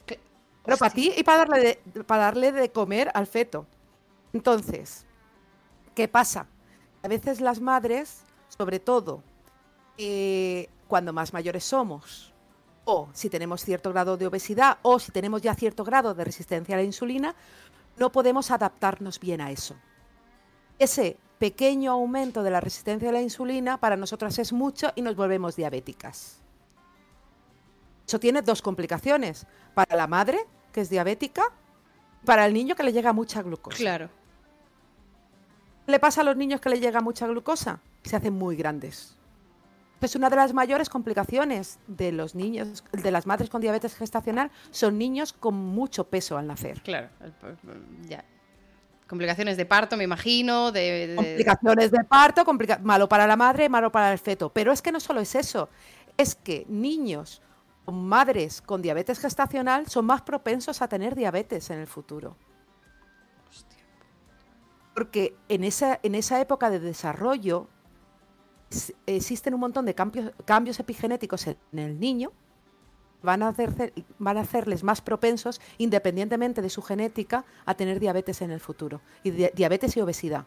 Pero 0.64 0.76
para 0.76 0.92
ti 0.92 1.12
y 1.16 1.22
para 1.22 1.46
darle, 1.46 1.80
para 2.06 2.24
darle 2.24 2.52
de 2.52 2.70
comer 2.70 3.10
al 3.14 3.26
feto. 3.26 3.66
Entonces, 4.32 5.06
¿qué 5.94 6.08
pasa? 6.08 6.46
A 7.02 7.08
veces 7.08 7.40
las 7.40 7.60
madres, 7.60 8.22
sobre 8.48 8.80
todo 8.80 9.22
eh, 9.98 10.68
cuando 10.88 11.12
más 11.12 11.32
mayores 11.32 11.64
somos, 11.64 12.32
o 12.84 13.08
si 13.12 13.30
tenemos 13.30 13.64
cierto 13.64 13.92
grado 13.92 14.16
de 14.16 14.26
obesidad, 14.26 14.78
o 14.82 14.98
si 14.98 15.12
tenemos 15.12 15.42
ya 15.42 15.54
cierto 15.54 15.84
grado 15.84 16.14
de 16.14 16.24
resistencia 16.24 16.74
a 16.74 16.78
la 16.78 16.84
insulina, 16.84 17.34
no 17.96 18.10
podemos 18.10 18.50
adaptarnos 18.50 19.20
bien 19.20 19.40
a 19.40 19.50
eso. 19.50 19.76
Ese 20.78 21.16
pequeño 21.38 21.92
aumento 21.92 22.42
de 22.42 22.50
la 22.50 22.60
resistencia 22.60 23.10
a 23.10 23.12
la 23.12 23.22
insulina 23.22 23.78
para 23.78 23.96
nosotras 23.96 24.38
es 24.38 24.52
mucho 24.52 24.92
y 24.94 25.02
nos 25.02 25.16
volvemos 25.16 25.56
diabéticas. 25.56 26.40
Eso 28.06 28.18
tiene 28.18 28.42
dos 28.42 28.62
complicaciones. 28.62 29.46
Para 29.74 29.96
la 29.96 30.06
madre, 30.06 30.46
que 30.72 30.80
es 30.80 30.90
diabética, 30.90 31.44
para 32.24 32.46
el 32.46 32.52
niño 32.52 32.74
que 32.74 32.82
le 32.82 32.92
llega 32.92 33.12
mucha 33.12 33.42
glucosa. 33.42 33.76
Claro 33.76 34.22
le 35.86 35.98
pasa 35.98 36.20
a 36.20 36.24
los 36.24 36.36
niños 36.36 36.60
que 36.60 36.68
le 36.68 36.80
llega 36.80 37.00
mucha 37.00 37.26
glucosa? 37.26 37.80
Se 38.04 38.16
hacen 38.16 38.34
muy 38.34 38.56
grandes. 38.56 39.16
Pues 40.02 40.16
una 40.16 40.28
de 40.28 40.34
las 40.34 40.52
mayores 40.52 40.88
complicaciones 40.88 41.78
de 41.86 42.10
los 42.10 42.34
niños, 42.34 42.82
de 42.90 43.12
las 43.12 43.24
madres 43.24 43.48
con 43.48 43.60
diabetes 43.60 43.94
gestacional, 43.94 44.50
son 44.72 44.98
niños 44.98 45.32
con 45.32 45.54
mucho 45.54 46.08
peso 46.08 46.36
al 46.36 46.48
nacer. 46.48 46.82
Claro, 46.82 47.08
ya. 48.08 48.24
Complicaciones 49.06 49.56
de 49.56 49.64
parto, 49.64 49.96
me 49.96 50.02
imagino. 50.02 50.72
De, 50.72 51.12
Complicaciones 51.14 51.92
de 51.92 52.02
parto, 52.02 52.44
malo 52.82 53.08
para 53.08 53.28
la 53.28 53.36
madre, 53.36 53.68
malo 53.68 53.92
para 53.92 54.10
el 54.10 54.18
feto. 54.18 54.48
Pero 54.48 54.72
es 54.72 54.82
que 54.82 54.90
no 54.90 54.98
solo 54.98 55.20
es 55.20 55.36
eso, 55.36 55.68
es 56.16 56.34
que 56.34 56.66
niños 56.68 57.40
con 57.84 58.04
madres 58.04 58.60
con 58.60 58.82
diabetes 58.82 59.20
gestacional 59.20 59.86
son 59.86 60.06
más 60.06 60.22
propensos 60.22 60.82
a 60.82 60.88
tener 60.88 61.14
diabetes 61.14 61.70
en 61.70 61.78
el 61.78 61.86
futuro 61.86 62.36
porque 64.94 65.34
en 65.48 65.64
esa, 65.64 65.98
en 66.02 66.14
esa 66.14 66.40
época 66.40 66.70
de 66.70 66.78
desarrollo 66.78 67.68
existen 69.06 69.54
un 69.54 69.60
montón 69.60 69.86
de 69.86 69.94
cambios, 69.94 70.32
cambios 70.44 70.80
epigenéticos 70.80 71.46
en, 71.46 71.56
el 71.72 71.98
niño, 71.98 72.32
van 73.22 73.42
a, 73.42 73.48
hacer, 73.48 73.92
van 74.18 74.36
a 74.36 74.40
hacerles 74.40 74.82
más 74.82 75.00
propensos, 75.00 75.60
independientemente 75.78 76.62
de 76.62 76.70
su 76.70 76.82
genética, 76.82 77.44
a 77.64 77.74
tener 77.74 78.00
diabetes 78.00 78.42
en 78.42 78.50
el 78.50 78.60
futuro, 78.60 79.00
y 79.22 79.30
diabetes 79.30 79.96
y 79.96 80.00
obesidad. 80.00 80.46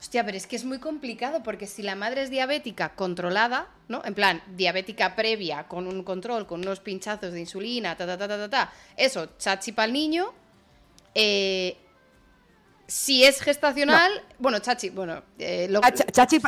Hostia, 0.00 0.24
pero 0.24 0.36
es 0.36 0.46
que 0.46 0.54
es 0.54 0.64
muy 0.64 0.78
complicado 0.78 1.42
porque 1.42 1.66
si 1.66 1.82
la 1.82 1.96
madre 1.96 2.22
es 2.22 2.30
diabética 2.30 2.94
controlada, 2.94 3.66
¿no? 3.88 4.00
En 4.04 4.14
plan, 4.14 4.42
diabética 4.56 5.16
previa, 5.16 5.66
con 5.66 5.88
un 5.88 6.04
control, 6.04 6.46
con 6.46 6.60
unos 6.60 6.78
pinchazos 6.78 7.32
de 7.32 7.40
insulina, 7.40 7.96
ta, 7.96 8.06
ta, 8.06 8.16
ta, 8.16 8.28
ta, 8.28 8.38
ta, 8.38 8.48
ta 8.48 8.72
eso, 8.96 9.30
chachi 9.38 9.72
para 9.72 9.86
el 9.86 9.92
niño, 9.92 10.32
eh, 11.16 11.76
si 12.88 13.22
es 13.22 13.42
gestacional, 13.42 14.10
bueno, 14.38 14.60
Chachi, 14.60 14.88
bueno. 14.88 15.22
Eh, 15.38 15.70
ah, 15.82 15.92
Chachi 15.92 16.38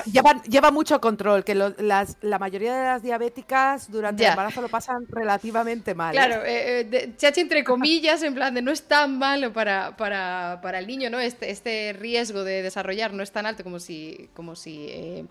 lleva, 0.49 0.71
mucho 0.71 0.99
control, 0.99 1.45
que 1.45 1.55
la 1.55 2.39
mayoría 2.39 2.75
de 2.75 2.85
las 2.85 3.03
diabéticas 3.03 3.91
durante 3.91 4.25
el 4.25 4.31
embarazo 4.31 4.63
lo 4.63 4.71
pasan 4.71 5.07
relativamente 5.11 5.95
mal. 5.95 6.13
Claro, 6.13 6.43
¿eh? 6.43 6.89
Eh, 6.91 7.13
Chachi 7.19 7.43
entre 7.43 7.63
comillas, 7.63 8.23
en 8.23 8.35
plan 8.35 8.55
de 8.55 8.63
no 8.63 8.71
es 8.73 8.85
tan 8.85 9.19
malo 9.19 9.53
para, 9.53 9.95
para, 9.99 10.79
el 10.79 10.87
niño, 10.87 11.11
¿no? 11.11 11.21
Este, 11.21 11.51
este 11.51 11.93
riesgo 11.93 12.43
de 12.43 12.63
desarrollar 12.63 13.13
no 13.13 13.23
es 13.23 13.33
tan 13.33 13.45
alto 13.45 13.63
como 13.63 13.79
si, 13.79 14.31
como 14.33 14.57
si 14.57 15.29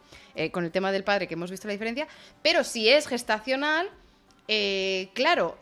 con 0.52 0.64
el 0.64 0.69
tema 0.69 0.91
del 0.91 1.03
padre, 1.03 1.27
que 1.27 1.34
hemos 1.34 1.49
visto 1.49 1.68
la 1.68 1.73
diferencia, 1.73 2.07
pero 2.44 2.64
si 2.64 2.88
es 2.88 3.07
gestacional, 3.07 3.90
claro, 5.15 5.57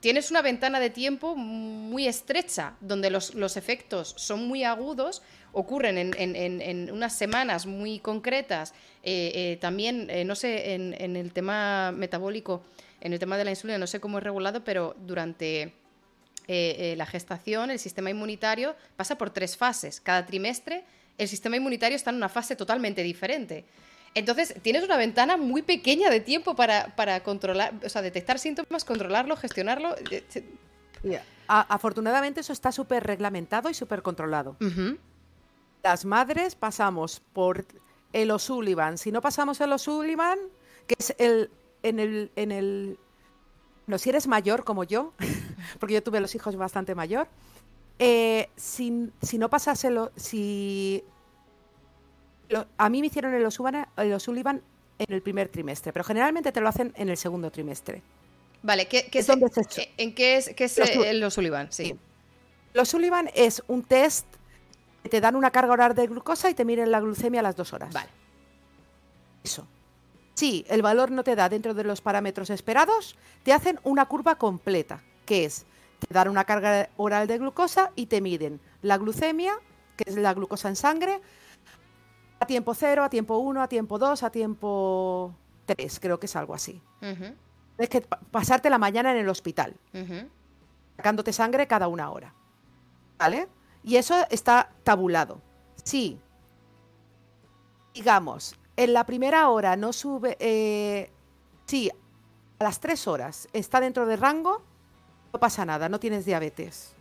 tienes 0.00 0.30
una 0.30 0.42
ventana 0.42 0.80
de 0.80 0.90
tiempo 0.90 1.36
muy 1.36 2.08
estrecha, 2.08 2.74
donde 2.80 3.10
los, 3.10 3.56
efectos 3.56 4.14
son 4.16 4.48
muy 4.48 4.64
agudos, 4.64 5.22
ocurren 5.52 5.98
en, 5.98 6.90
unas 6.90 7.16
semanas 7.16 7.66
muy 7.66 7.98
concretas. 7.98 8.72
Eh, 9.02 9.32
eh, 9.34 9.58
también, 9.60 10.08
eh, 10.10 10.24
no 10.24 10.34
sé, 10.34 10.74
en, 10.74 11.16
el 11.16 11.32
tema 11.32 11.92
metabólico, 11.92 12.62
en 13.00 13.12
el 13.12 13.18
tema 13.18 13.36
de 13.36 13.44
la 13.44 13.50
insulina, 13.50 13.78
no 13.78 13.86
sé 13.86 14.00
cómo 14.00 14.18
es 14.18 14.24
regulado, 14.24 14.64
pero 14.64 14.96
durante 14.98 15.74
la 16.48 17.06
gestación 17.06 17.70
el 17.70 17.78
sistema 17.78 18.10
inmunitario 18.10 18.74
pasa 18.96 19.16
por 19.16 19.30
tres 19.30 19.56
fases. 19.56 20.00
Cada 20.00 20.26
trimestre 20.26 20.82
el 21.16 21.28
sistema 21.28 21.56
inmunitario 21.56 21.94
está 21.94 22.10
en 22.10 22.16
una 22.16 22.28
fase 22.28 22.56
totalmente 22.56 23.02
diferente. 23.02 23.66
Entonces, 24.14 24.54
tienes 24.62 24.82
una 24.84 24.96
ventana 24.96 25.36
muy 25.36 25.62
pequeña 25.62 26.10
de 26.10 26.20
tiempo 26.20 26.56
para, 26.56 27.22
controlar, 27.22 27.74
o 27.84 27.88
sea, 27.88 28.02
detectar 28.02 28.38
síntomas, 28.38 28.84
controlarlo, 28.84 29.36
gestionarlo. 29.36 29.94
afortunadamente 31.46 32.40
eso 32.40 32.52
está 32.52 32.72
súper 32.72 33.04
reglamentado 33.04 33.70
y 33.70 33.74
súper 33.74 34.02
controlado. 34.02 34.56
Las 35.82 36.04
madres 36.04 36.56
pasamos 36.56 37.22
por 37.32 37.66
el 38.12 38.30
O'Sullivan. 38.30 38.98
Si 38.98 39.12
no 39.12 39.20
pasamos 39.20 39.60
el 39.60 39.72
O'Sullivan, 39.72 40.38
que 40.86 40.96
es 40.98 41.14
el 41.18 41.50
en 41.82 41.98
el 41.98 42.30
en 42.36 42.52
el 42.52 42.98
no, 43.86 43.98
si 43.98 44.10
eres 44.10 44.26
mayor 44.26 44.64
como 44.64 44.84
yo, 44.84 45.12
porque 45.80 45.94
yo 45.94 46.02
tuve 46.02 46.20
los 46.20 46.34
hijos 46.34 46.56
bastante 46.56 46.94
mayor, 46.94 47.28
eh, 47.98 48.48
si, 48.56 49.10
si, 49.20 49.36
no 49.36 49.50
pasas 49.50 49.84
el, 49.84 50.10
si 50.16 51.04
a 52.76 52.88
mí 52.88 53.00
me 53.00 53.06
hicieron 53.08 53.34
el 53.34 53.44
O'Sullivan, 53.44 54.62
en 54.98 55.14
el 55.14 55.22
primer 55.22 55.48
trimestre, 55.48 55.92
pero 55.92 56.04
generalmente 56.04 56.52
te 56.52 56.60
lo 56.60 56.68
hacen 56.68 56.92
en 56.96 57.08
el 57.08 57.16
segundo 57.16 57.50
trimestre. 57.50 58.02
Vale, 58.62 58.86
¿qué, 58.86 59.08
es 59.10 59.28
¿en 59.96 60.14
qué 60.14 60.36
es, 60.36 60.50
qué 60.54 60.64
es 60.64 60.78
el 60.78 61.24
O'Sullivan? 61.24 61.72
Sí. 61.72 61.96
El 62.74 62.80
O'Sullivan 62.80 63.30
es 63.34 63.62
un 63.68 63.82
test 63.82 64.26
que 65.02 65.08
te 65.08 65.20
dan 65.20 65.36
una 65.36 65.50
carga 65.50 65.72
horaria 65.72 65.94
de 65.94 66.06
glucosa 66.06 66.50
y 66.50 66.54
te 66.54 66.64
miren 66.64 66.90
la 66.90 67.00
glucemia 67.00 67.40
a 67.40 67.42
las 67.42 67.56
dos 67.56 67.72
horas. 67.72 67.92
Vale. 67.94 68.10
Eso. 69.42 69.66
Si 70.34 70.64
el 70.68 70.82
valor 70.82 71.10
no 71.10 71.24
te 71.24 71.34
da 71.36 71.48
dentro 71.48 71.74
de 71.74 71.84
los 71.84 72.00
parámetros 72.00 72.50
esperados, 72.50 73.16
te 73.42 73.52
hacen 73.52 73.80
una 73.82 74.06
curva 74.06 74.36
completa, 74.36 75.02
que 75.26 75.44
es, 75.44 75.66
te 75.98 76.12
dan 76.12 76.28
una 76.28 76.44
carga 76.44 76.88
oral 76.96 77.26
de 77.26 77.38
glucosa 77.38 77.92
y 77.96 78.06
te 78.06 78.20
miden 78.20 78.60
la 78.82 78.98
glucemia, 78.98 79.54
que 79.96 80.04
es 80.06 80.16
la 80.16 80.34
glucosa 80.34 80.68
en 80.68 80.76
sangre, 80.76 81.20
a 82.40 82.46
tiempo 82.46 82.74
cero, 82.74 83.04
a 83.04 83.10
tiempo 83.10 83.36
uno, 83.38 83.62
a 83.62 83.68
tiempo 83.68 83.98
dos, 83.98 84.22
a 84.22 84.30
tiempo 84.30 85.34
tres, 85.66 86.00
creo 86.00 86.18
que 86.18 86.26
es 86.26 86.34
algo 86.34 86.54
así. 86.54 86.82
tienes 86.98 87.88
que 87.88 88.00
pasarte 88.30 88.70
la 88.70 88.78
mañana 88.78 89.12
en 89.12 89.18
el 89.18 89.28
hospital, 89.28 89.76
sacándote 90.96 91.32
sangre 91.32 91.66
cada 91.66 91.86
una 91.86 92.10
hora. 92.10 92.34
¿Vale? 93.18 93.48
Y 93.84 93.96
eso 93.96 94.16
está 94.30 94.70
tabulado. 94.82 95.40
Sí. 95.84 96.18
Digamos, 97.92 98.56
en 98.76 98.94
la 98.94 99.04
primera 99.04 99.48
hora 99.50 99.76
no 99.76 99.92
sube. 99.92 100.36
Eh, 100.40 101.10
sí, 101.66 101.90
a 102.58 102.64
las 102.64 102.80
tres 102.80 103.06
horas 103.06 103.48
está 103.52 103.80
dentro 103.80 104.06
de 104.06 104.16
rango, 104.16 104.62
no 105.32 105.38
pasa 105.38 105.66
nada, 105.66 105.90
no 105.90 106.00
tienes 106.00 106.24
diabetes. 106.24 106.94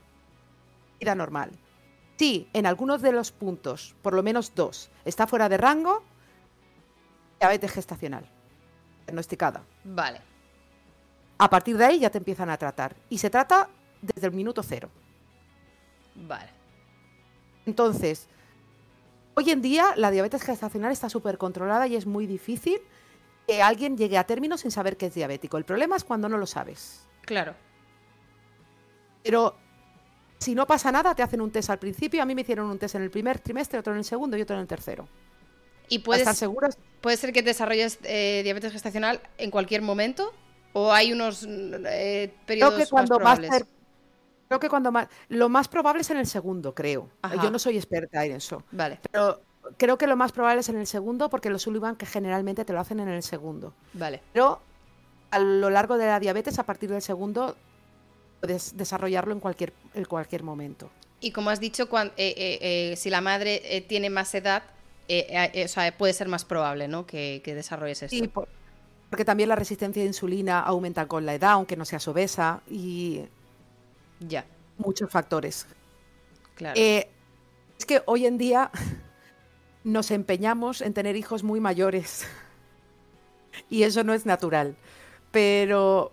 Vida 0.99 1.15
normal. 1.15 1.51
Sí, 2.19 2.49
en 2.51 2.65
algunos 2.65 3.01
de 3.01 3.13
los 3.13 3.31
puntos, 3.31 3.95
por 4.01 4.13
lo 4.13 4.21
menos 4.21 4.53
dos, 4.53 4.91
está 5.05 5.25
fuera 5.25 5.47
de 5.47 5.55
rango, 5.55 6.03
diabetes 7.39 7.71
gestacional. 7.71 8.29
Diagnosticada. 9.05 9.63
Vale. 9.85 10.19
A 11.37 11.49
partir 11.49 11.77
de 11.77 11.85
ahí 11.85 11.99
ya 11.99 12.09
te 12.09 12.17
empiezan 12.17 12.49
a 12.49 12.57
tratar. 12.57 12.93
Y 13.09 13.19
se 13.19 13.29
trata 13.29 13.69
desde 14.01 14.27
el 14.27 14.33
minuto 14.33 14.61
cero. 14.63 14.89
Vale. 16.13 16.49
Entonces, 17.65 18.27
hoy 19.35 19.51
en 19.51 19.61
día 19.61 19.93
la 19.95 20.11
diabetes 20.11 20.43
gestacional 20.43 20.91
está 20.91 21.09
súper 21.09 21.37
controlada 21.37 21.87
y 21.87 21.95
es 21.95 22.05
muy 22.05 22.27
difícil 22.27 22.81
que 23.47 23.61
alguien 23.61 23.95
llegue 23.95 24.17
a 24.17 24.25
término 24.25 24.57
sin 24.57 24.71
saber 24.71 24.97
que 24.97 25.05
es 25.05 25.15
diabético. 25.15 25.57
El 25.57 25.63
problema 25.63 25.95
es 25.95 26.03
cuando 26.03 26.27
no 26.27 26.37
lo 26.37 26.47
sabes. 26.47 27.07
Claro. 27.21 27.55
Pero 29.23 29.55
si 30.39 30.55
no 30.55 30.65
pasa 30.65 30.91
nada, 30.91 31.13
te 31.13 31.21
hacen 31.21 31.41
un 31.41 31.51
test 31.51 31.69
al 31.69 31.79
principio. 31.79 32.21
A 32.21 32.25
mí 32.25 32.33
me 32.33 32.41
hicieron 32.41 32.69
un 32.69 32.79
test 32.79 32.95
en 32.95 33.03
el 33.03 33.11
primer 33.11 33.39
trimestre, 33.39 33.79
otro 33.79 33.93
en 33.93 33.99
el 33.99 34.05
segundo 34.05 34.37
y 34.37 34.41
otro 34.41 34.55
en 34.55 34.61
el 34.61 34.67
tercero. 34.67 35.07
¿Y 35.89 35.99
puedes, 35.99 36.21
estar 36.21 36.35
seguros? 36.35 36.77
puede 37.01 37.17
ser 37.17 37.33
que 37.33 37.41
desarrolles 37.41 37.99
eh, 38.03 38.41
diabetes 38.43 38.71
gestacional 38.71 39.21
en 39.37 39.51
cualquier 39.51 39.81
momento? 39.81 40.33
¿O 40.73 40.91
hay 40.91 41.11
unos 41.11 41.45
eh, 41.47 42.33
periodos 42.45 42.75
creo 42.75 42.85
que 42.85 42.89
cuando 42.89 43.19
más 43.19 43.39
probables? 43.39 43.65
creo 44.47 44.59
que 44.59 44.69
cuando 44.69 44.91
más... 44.91 45.07
Lo 45.27 45.49
más 45.49 45.67
probable 45.67 46.01
es 46.01 46.09
en 46.09 46.17
el 46.17 46.27
segundo, 46.27 46.73
creo. 46.73 47.09
Ajá. 47.21 47.41
Yo 47.41 47.51
no 47.51 47.59
soy 47.59 47.77
experta 47.77 48.23
en 48.23 48.33
eso. 48.33 48.63
Vale, 48.71 48.99
Pero 49.11 49.41
creo 49.77 49.97
que 49.97 50.07
lo 50.07 50.15
más 50.15 50.31
probable 50.31 50.61
es 50.61 50.69
en 50.69 50.77
el 50.77 50.87
segundo 50.87 51.29
porque 51.29 51.49
los 51.49 51.63
Sullivan 51.63 51.95
que 51.95 52.05
generalmente 52.05 52.65
te 52.65 52.73
lo 52.73 52.79
hacen 52.79 52.99
en 52.99 53.09
el 53.09 53.23
segundo. 53.23 53.73
vale. 53.93 54.21
Pero 54.31 54.61
a 55.31 55.39
lo 55.39 55.69
largo 55.69 55.97
de 55.97 56.07
la 56.07 56.19
diabetes, 56.19 56.57
a 56.59 56.63
partir 56.63 56.89
del 56.89 57.01
segundo, 57.01 57.55
puedes 58.39 58.75
desarrollarlo 58.77 59.33
en 59.33 59.39
cualquier, 59.39 59.73
en 59.93 60.05
cualquier 60.05 60.43
momento. 60.43 60.89
Y 61.19 61.31
como 61.31 61.49
has 61.49 61.59
dicho, 61.59 61.89
cuan- 61.89 62.11
eh, 62.17 62.33
eh, 62.37 62.91
eh, 62.91 62.95
si 62.95 63.09
la 63.09 63.21
madre 63.21 63.85
tiene 63.87 64.09
más 64.09 64.33
edad, 64.35 64.63
o 65.09 65.67
sea, 65.67 65.97
puede 65.97 66.13
ser 66.13 66.27
más 66.27 66.45
probable, 66.45 66.87
¿no? 66.87 67.05
Que, 67.05 67.41
que 67.43 67.55
desarrolles 67.55 68.03
esto. 68.03 68.15
Sí, 68.15 68.27
por- 68.27 68.47
porque 69.09 69.25
también 69.25 69.49
la 69.49 69.55
resistencia 69.55 70.03
a 70.03 70.05
insulina 70.05 70.59
aumenta 70.59 71.07
con 71.07 71.25
la 71.25 71.33
edad, 71.33 71.51
aunque 71.53 71.75
no 71.75 71.83
seas 71.83 72.07
obesa, 72.07 72.61
y 72.69 73.23
Ya, 74.19 74.45
muchos 74.77 75.09
factores. 75.09 75.65
claro. 76.55 76.79
Es 76.79 77.85
que 77.87 78.01
hoy 78.05 78.25
en 78.25 78.37
día 78.37 78.69
nos 79.83 80.11
empeñamos 80.11 80.81
en 80.81 80.93
tener 80.93 81.15
hijos 81.15 81.43
muy 81.43 81.59
mayores. 81.59 82.27
y 83.69 83.83
eso 83.83 84.03
no 84.03 84.13
es 84.13 84.25
natural. 84.25 84.75
Pero, 85.31 86.11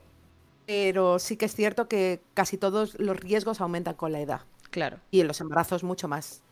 pero 0.66 1.18
sí 1.18 1.36
que 1.36 1.46
es 1.46 1.54
cierto 1.54 1.88
que 1.88 2.20
casi 2.34 2.56
todos 2.58 2.98
los 2.98 3.18
riesgos 3.18 3.60
aumentan 3.60 3.94
con 3.94 4.12
la 4.12 4.20
edad. 4.20 4.40
claro. 4.70 4.98
Y 5.10 5.20
en 5.20 5.28
los 5.28 5.40
embarazos 5.40 5.82
mucho 5.84 6.08
más. 6.08 6.42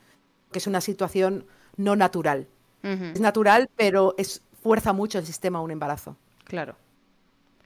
Que 0.53 0.59
es 0.59 0.67
una 0.67 0.81
situación 0.81 1.47
no 1.77 1.97
natural. 1.97 2.47
Es 2.83 3.19
natural, 3.21 3.69
pero 3.77 4.15
es, 4.19 4.43
fuerza 4.63 4.93
mucho 4.93 5.19
el 5.19 5.25
sistema 5.27 5.59
a 5.59 5.63
un 5.63 5.71
embarazo. 5.71 6.17
Claro. 6.45 6.77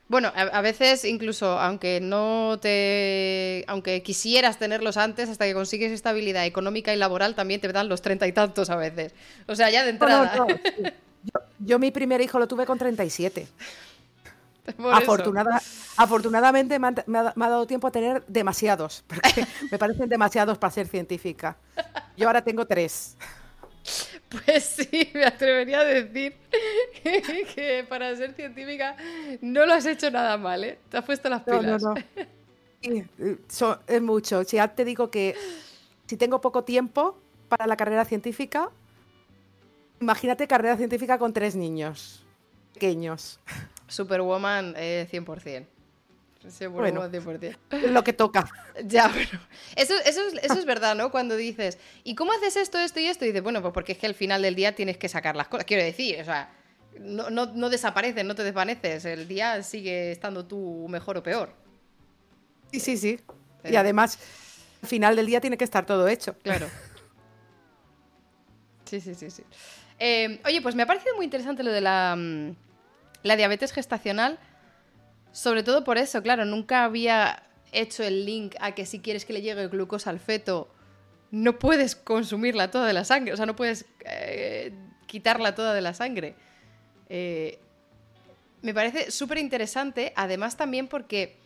Bueno, 0.06 0.28
a, 0.34 0.42
a 0.42 0.60
veces 0.62 1.04
incluso 1.04 1.58
aunque 1.58 2.00
no 2.00 2.58
te, 2.62 3.64
aunque 3.66 4.02
quisieras 4.02 4.58
tenerlos 4.58 4.96
antes, 4.96 5.28
hasta 5.28 5.44
que 5.44 5.54
consigues 5.54 5.90
estabilidad 5.92 6.46
económica 6.46 6.94
y 6.94 6.96
laboral, 6.96 7.34
también 7.34 7.60
te 7.60 7.70
dan 7.72 7.88
los 7.88 8.00
treinta 8.00 8.26
y 8.26 8.32
tantos 8.32 8.70
a 8.70 8.76
veces. 8.76 9.12
O 9.48 9.54
sea, 9.56 9.70
ya 9.70 9.84
de 9.84 9.92
No, 9.92 10.08
no, 10.08 10.24
entrada. 10.24 10.36
no. 10.36 10.46
Yo, 11.24 11.40
yo 11.58 11.78
mi 11.80 11.90
primer 11.90 12.20
hijo 12.20 12.38
lo 12.38 12.46
tuve 12.48 12.64
con 12.64 12.78
37. 12.78 13.46
Afortunada, 14.92 15.60
afortunadamente 15.96 16.78
me, 16.78 16.88
han- 16.88 17.04
me 17.06 17.18
ha, 17.18 17.32
me 17.34 17.44
ha 17.44 17.48
dado 17.48 17.66
tiempo 17.66 17.86
a 17.86 17.90
tener 17.90 18.24
demasiados, 18.26 19.04
porque 19.08 19.46
me 19.70 19.78
parecen 19.78 20.08
demasiados 20.08 20.58
para 20.58 20.70
ser 20.72 20.86
científica. 20.88 21.56
Yo 22.16 22.26
ahora 22.26 22.42
tengo 22.42 22.66
tres. 22.66 23.16
Pues 24.44 24.64
sí, 24.64 25.10
me 25.14 25.24
atrevería 25.24 25.80
a 25.80 25.84
decir 25.84 26.36
que 27.02 27.86
para 27.88 28.14
ser 28.14 28.34
científica 28.34 28.94
no 29.40 29.64
lo 29.64 29.72
has 29.72 29.86
hecho 29.86 30.10
nada 30.10 30.36
mal, 30.36 30.62
¿eh? 30.64 30.78
Te 30.90 30.98
has 30.98 31.04
puesto 31.06 31.30
las 31.30 31.46
No, 31.46 31.54
no, 31.54 31.60
pilas. 31.60 31.82
no. 31.82 31.94
Sí, 32.82 33.04
so- 33.48 33.78
es 33.86 34.02
mucho. 34.02 34.44
Si 34.44 34.56
ya 34.56 34.68
te 34.68 34.84
digo 34.84 35.10
que 35.10 35.34
si 36.06 36.18
tengo 36.18 36.42
poco 36.42 36.64
tiempo 36.64 37.18
para 37.48 37.66
la 37.66 37.78
carrera 37.78 38.04
científica, 38.04 38.68
imagínate 40.00 40.46
carrera 40.46 40.76
científica 40.76 41.18
con 41.18 41.32
tres 41.32 41.56
niños 41.56 42.22
pequeños. 42.74 43.40
Superwoman 43.88 44.74
eh, 44.76 45.08
100%. 45.10 45.66
Superwoman 46.48 47.10
100%. 47.10 47.56
Es 47.70 47.90
lo 47.90 48.04
que 48.04 48.12
toca. 48.12 48.48
Ya, 48.84 49.10
pero 49.12 49.40
eso, 49.74 49.94
eso, 50.04 50.20
es, 50.28 50.34
eso 50.44 50.54
es 50.54 50.64
verdad, 50.64 50.94
¿no? 50.94 51.10
Cuando 51.10 51.36
dices, 51.36 51.78
¿y 52.04 52.14
cómo 52.14 52.32
haces 52.32 52.56
esto, 52.56 52.78
esto 52.78 53.00
y 53.00 53.06
esto? 53.06 53.24
Y 53.24 53.28
dices, 53.28 53.42
bueno, 53.42 53.60
pues 53.60 53.74
porque 53.74 53.92
es 53.92 53.98
que 53.98 54.06
al 54.06 54.14
final 54.14 54.40
del 54.42 54.54
día 54.54 54.74
tienes 54.76 54.96
que 54.98 55.08
sacar 55.08 55.34
las 55.34 55.48
cosas. 55.48 55.64
Quiero 55.64 55.82
decir, 55.82 56.20
o 56.20 56.24
sea, 56.24 56.52
no, 57.00 57.28
no, 57.30 57.46
no 57.46 57.68
desapareces, 57.68 58.24
no 58.24 58.36
te 58.36 58.44
desvaneces. 58.44 59.04
El 59.04 59.26
día 59.26 59.62
sigue 59.64 60.12
estando 60.12 60.46
tú 60.46 60.86
mejor 60.88 61.16
o 61.16 61.22
peor. 61.24 61.52
Sí, 62.70 62.78
sí, 62.80 62.96
sí. 62.96 63.20
Y 63.64 63.74
además, 63.74 64.18
al 64.82 64.88
final 64.88 65.16
del 65.16 65.26
día 65.26 65.40
tiene 65.40 65.56
que 65.56 65.64
estar 65.64 65.84
todo 65.84 66.06
hecho. 66.06 66.36
Claro. 66.42 66.68
Sí, 68.84 69.00
sí, 69.00 69.14
sí, 69.14 69.30
sí. 69.30 69.42
Eh, 69.98 70.40
oye, 70.44 70.62
pues 70.62 70.74
me 70.74 70.82
ha 70.82 70.86
parecido 70.86 71.16
muy 71.16 71.24
interesante 71.24 71.62
lo 71.62 71.72
de 71.72 71.80
la, 71.80 72.14
mm, 72.16 72.54
la 73.28 73.36
diabetes 73.36 73.72
gestacional. 73.72 74.38
Sobre 75.32 75.62
todo 75.62 75.84
por 75.84 75.98
eso, 75.98 76.22
claro, 76.22 76.44
nunca 76.44 76.84
había 76.84 77.42
hecho 77.72 78.02
el 78.02 78.24
link 78.24 78.56
a 78.60 78.74
que 78.74 78.86
si 78.86 78.98
quieres 79.00 79.24
que 79.24 79.32
le 79.34 79.42
llegue 79.42 79.68
glucosa 79.68 80.10
al 80.10 80.18
feto, 80.18 80.68
no 81.30 81.58
puedes 81.58 81.94
consumirla 81.94 82.70
toda 82.70 82.86
de 82.86 82.94
la 82.94 83.04
sangre, 83.04 83.34
o 83.34 83.36
sea, 83.36 83.44
no 83.44 83.54
puedes 83.54 83.84
eh, 84.06 84.72
quitarla 85.06 85.54
toda 85.54 85.74
de 85.74 85.82
la 85.82 85.92
sangre. 85.92 86.34
Eh, 87.10 87.58
me 88.62 88.72
parece 88.72 89.10
súper 89.10 89.36
interesante, 89.38 90.12
además 90.16 90.56
también 90.56 90.88
porque 90.88 91.36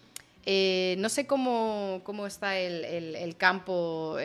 eh, 0.47 0.95
no 0.99 1.09
sé 1.09 1.27
cómo, 1.27 2.01
cómo 2.05 2.27
está 2.27 2.57
el, 2.59 2.85
el- 2.85 3.37
campo 3.37 4.17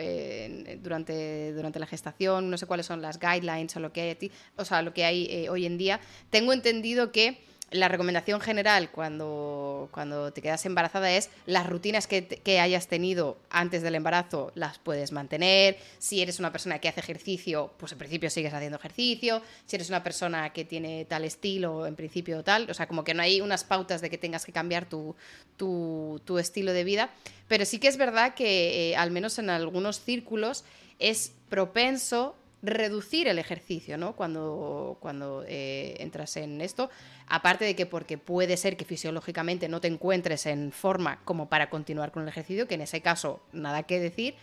durante, 0.80 1.52
durante 1.52 1.78
la 1.80 1.86
gestación, 1.86 2.48
no 2.48 2.56
sé 2.56 2.66
cuáles 2.66 2.86
son 2.86 3.02
las 3.02 3.18
guidelines 3.18 3.74
o 3.76 3.80
lo 3.80 3.92
que 3.92 4.00
hay, 4.02 4.30
o 4.56 4.64
sea, 4.64 4.82
lo 4.82 4.94
que 4.94 5.04
hay 5.04 5.48
hoy 5.48 5.66
en 5.66 5.76
día. 5.76 5.98
Tengo 6.30 6.52
entendido 6.52 7.10
que 7.10 7.40
la 7.70 7.88
recomendación 7.88 8.40
general 8.40 8.90
cuando, 8.90 9.88
cuando 9.92 10.32
te 10.32 10.40
quedas 10.40 10.64
embarazada 10.64 11.10
es 11.12 11.30
las 11.46 11.66
rutinas 11.66 12.06
que, 12.06 12.26
que 12.26 12.60
hayas 12.60 12.88
tenido 12.88 13.38
antes 13.50 13.82
del 13.82 13.94
embarazo 13.94 14.52
las 14.54 14.78
puedes 14.78 15.12
mantener. 15.12 15.76
Si 15.98 16.22
eres 16.22 16.38
una 16.38 16.50
persona 16.52 16.78
que 16.78 16.88
hace 16.88 17.00
ejercicio, 17.00 17.72
pues 17.76 17.92
en 17.92 17.98
principio 17.98 18.30
sigues 18.30 18.54
haciendo 18.54 18.78
ejercicio. 18.78 19.42
Si 19.66 19.76
eres 19.76 19.88
una 19.90 20.02
persona 20.02 20.50
que 20.52 20.64
tiene 20.64 21.04
tal 21.04 21.24
estilo, 21.24 21.86
en 21.86 21.96
principio 21.96 22.42
tal. 22.42 22.70
O 22.70 22.74
sea, 22.74 22.86
como 22.86 23.04
que 23.04 23.14
no 23.14 23.22
hay 23.22 23.40
unas 23.40 23.64
pautas 23.64 24.00
de 24.00 24.10
que 24.10 24.18
tengas 24.18 24.46
que 24.46 24.52
cambiar 24.52 24.88
tu, 24.88 25.14
tu, 25.56 26.20
tu 26.24 26.38
estilo 26.38 26.72
de 26.72 26.84
vida. 26.84 27.10
Pero 27.48 27.64
sí 27.64 27.78
que 27.78 27.88
es 27.88 27.96
verdad 27.96 28.34
que, 28.34 28.90
eh, 28.90 28.96
al 28.96 29.10
menos 29.10 29.38
en 29.38 29.50
algunos 29.50 30.00
círculos, 30.00 30.64
es 30.98 31.32
propenso 31.48 32.34
reducir 32.62 33.28
el 33.28 33.38
ejercicio, 33.38 33.96
¿no? 33.98 34.16
Cuando, 34.16 34.96
cuando 35.00 35.44
eh, 35.46 35.94
entras 36.00 36.36
en 36.36 36.60
esto. 36.60 36.90
Aparte 37.28 37.64
de 37.64 37.76
que 37.76 37.86
porque 37.86 38.18
puede 38.18 38.56
ser 38.56 38.76
que 38.76 38.84
fisiológicamente 38.84 39.68
no 39.68 39.80
te 39.80 39.88
encuentres 39.88 40.46
en 40.46 40.72
forma 40.72 41.20
como 41.24 41.48
para 41.48 41.70
continuar 41.70 42.10
con 42.10 42.22
el 42.24 42.28
ejercicio, 42.28 42.66
que 42.66 42.74
en 42.74 42.80
ese 42.82 43.00
caso 43.00 43.40
nada 43.52 43.84
que 43.84 44.00
decir, 44.00 44.34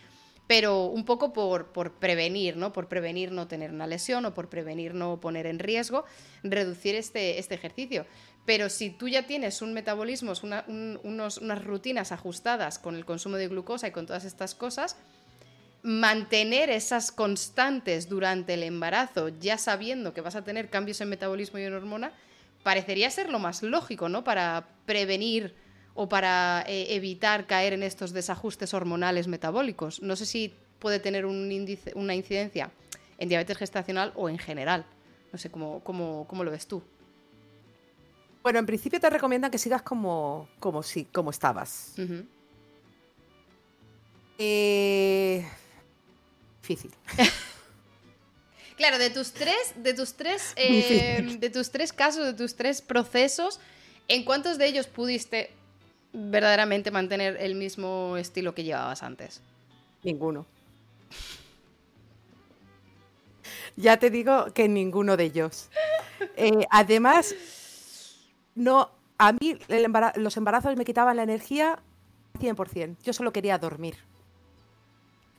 pero 0.46 0.84
un 0.84 1.04
poco 1.04 1.32
por, 1.32 1.72
por 1.72 1.94
prevenir, 1.94 2.56
¿no? 2.56 2.72
Por 2.72 2.88
prevenir 2.88 3.32
no 3.32 3.48
tener 3.48 3.70
una 3.72 3.86
lesión 3.88 4.24
o 4.26 4.32
por 4.32 4.48
prevenir 4.48 4.94
no 4.94 5.20
poner 5.20 5.46
en 5.46 5.58
riesgo, 5.58 6.04
reducir 6.44 6.94
este, 6.94 7.38
este 7.40 7.56
ejercicio. 7.56 8.06
Pero 8.44 8.68
si 8.70 8.90
tú 8.90 9.08
ya 9.08 9.26
tienes 9.26 9.60
un 9.60 9.74
metabolismo, 9.74 10.32
una- 10.44 10.64
unas 10.68 11.64
rutinas 11.64 12.12
ajustadas 12.12 12.78
con 12.78 12.94
el 12.94 13.04
consumo 13.04 13.36
de 13.36 13.48
glucosa 13.48 13.88
y 13.88 13.90
con 13.90 14.06
todas 14.06 14.24
estas 14.24 14.54
cosas, 14.54 14.96
mantener 15.86 16.68
esas 16.68 17.12
constantes 17.12 18.08
durante 18.08 18.54
el 18.54 18.64
embarazo, 18.64 19.28
ya 19.28 19.56
sabiendo 19.56 20.12
que 20.12 20.20
vas 20.20 20.34
a 20.34 20.42
tener 20.42 20.68
cambios 20.68 21.00
en 21.00 21.08
metabolismo 21.08 21.60
y 21.60 21.62
en 21.62 21.74
hormona, 21.74 22.10
parecería 22.64 23.08
ser 23.08 23.30
lo 23.30 23.38
más 23.38 23.62
lógico, 23.62 24.08
¿no? 24.08 24.24
Para 24.24 24.66
prevenir 24.84 25.54
o 25.94 26.08
para 26.08 26.64
eh, 26.66 26.96
evitar 26.96 27.46
caer 27.46 27.72
en 27.72 27.84
estos 27.84 28.12
desajustes 28.12 28.74
hormonales 28.74 29.28
metabólicos. 29.28 30.02
No 30.02 30.16
sé 30.16 30.26
si 30.26 30.52
puede 30.80 30.98
tener 30.98 31.24
un 31.24 31.52
índice, 31.52 31.92
una 31.94 32.16
incidencia 32.16 32.72
en 33.18 33.28
diabetes 33.28 33.56
gestacional 33.56 34.12
o 34.16 34.28
en 34.28 34.38
general. 34.38 34.84
No 35.32 35.38
sé 35.38 35.52
cómo, 35.52 35.84
cómo, 35.84 36.26
cómo 36.26 36.42
lo 36.42 36.50
ves 36.50 36.66
tú. 36.66 36.82
Bueno, 38.42 38.58
en 38.58 38.66
principio 38.66 38.98
te 38.98 39.08
recomiendan 39.08 39.52
que 39.52 39.58
sigas 39.58 39.82
como, 39.82 40.48
como, 40.58 40.82
si, 40.82 41.04
como 41.04 41.30
estabas. 41.30 41.94
eh, 44.36 45.46
difícil. 46.66 46.90
claro, 48.76 48.98
de 48.98 49.10
tus 49.10 49.32
tres, 49.32 49.74
de 49.76 49.94
tus 49.94 50.14
tres, 50.14 50.52
eh, 50.56 51.36
de 51.38 51.50
tus 51.50 51.70
tres 51.70 51.92
casos, 51.92 52.24
de 52.24 52.34
tus 52.34 52.56
tres 52.56 52.82
procesos, 52.82 53.60
¿en 54.08 54.24
cuántos 54.24 54.58
de 54.58 54.66
ellos 54.66 54.86
pudiste 54.86 55.50
verdaderamente 56.12 56.90
mantener 56.90 57.36
el 57.40 57.54
mismo 57.54 58.16
estilo 58.16 58.54
que 58.54 58.64
llevabas 58.64 59.02
antes? 59.02 59.40
Ninguno. 60.02 60.46
ya 63.76 63.98
te 63.98 64.10
digo 64.10 64.52
que 64.52 64.68
ninguno 64.68 65.16
de 65.16 65.24
ellos. 65.24 65.68
Eh, 66.38 66.66
además, 66.70 67.34
no, 68.54 68.90
a 69.18 69.32
mí 69.34 69.58
los 70.14 70.36
embarazos 70.38 70.74
me 70.74 70.86
quitaban 70.86 71.16
la 71.16 71.22
energía 71.22 71.78
100%. 72.40 72.96
Yo 73.02 73.12
solo 73.12 73.34
quería 73.34 73.58
dormir. 73.58 73.96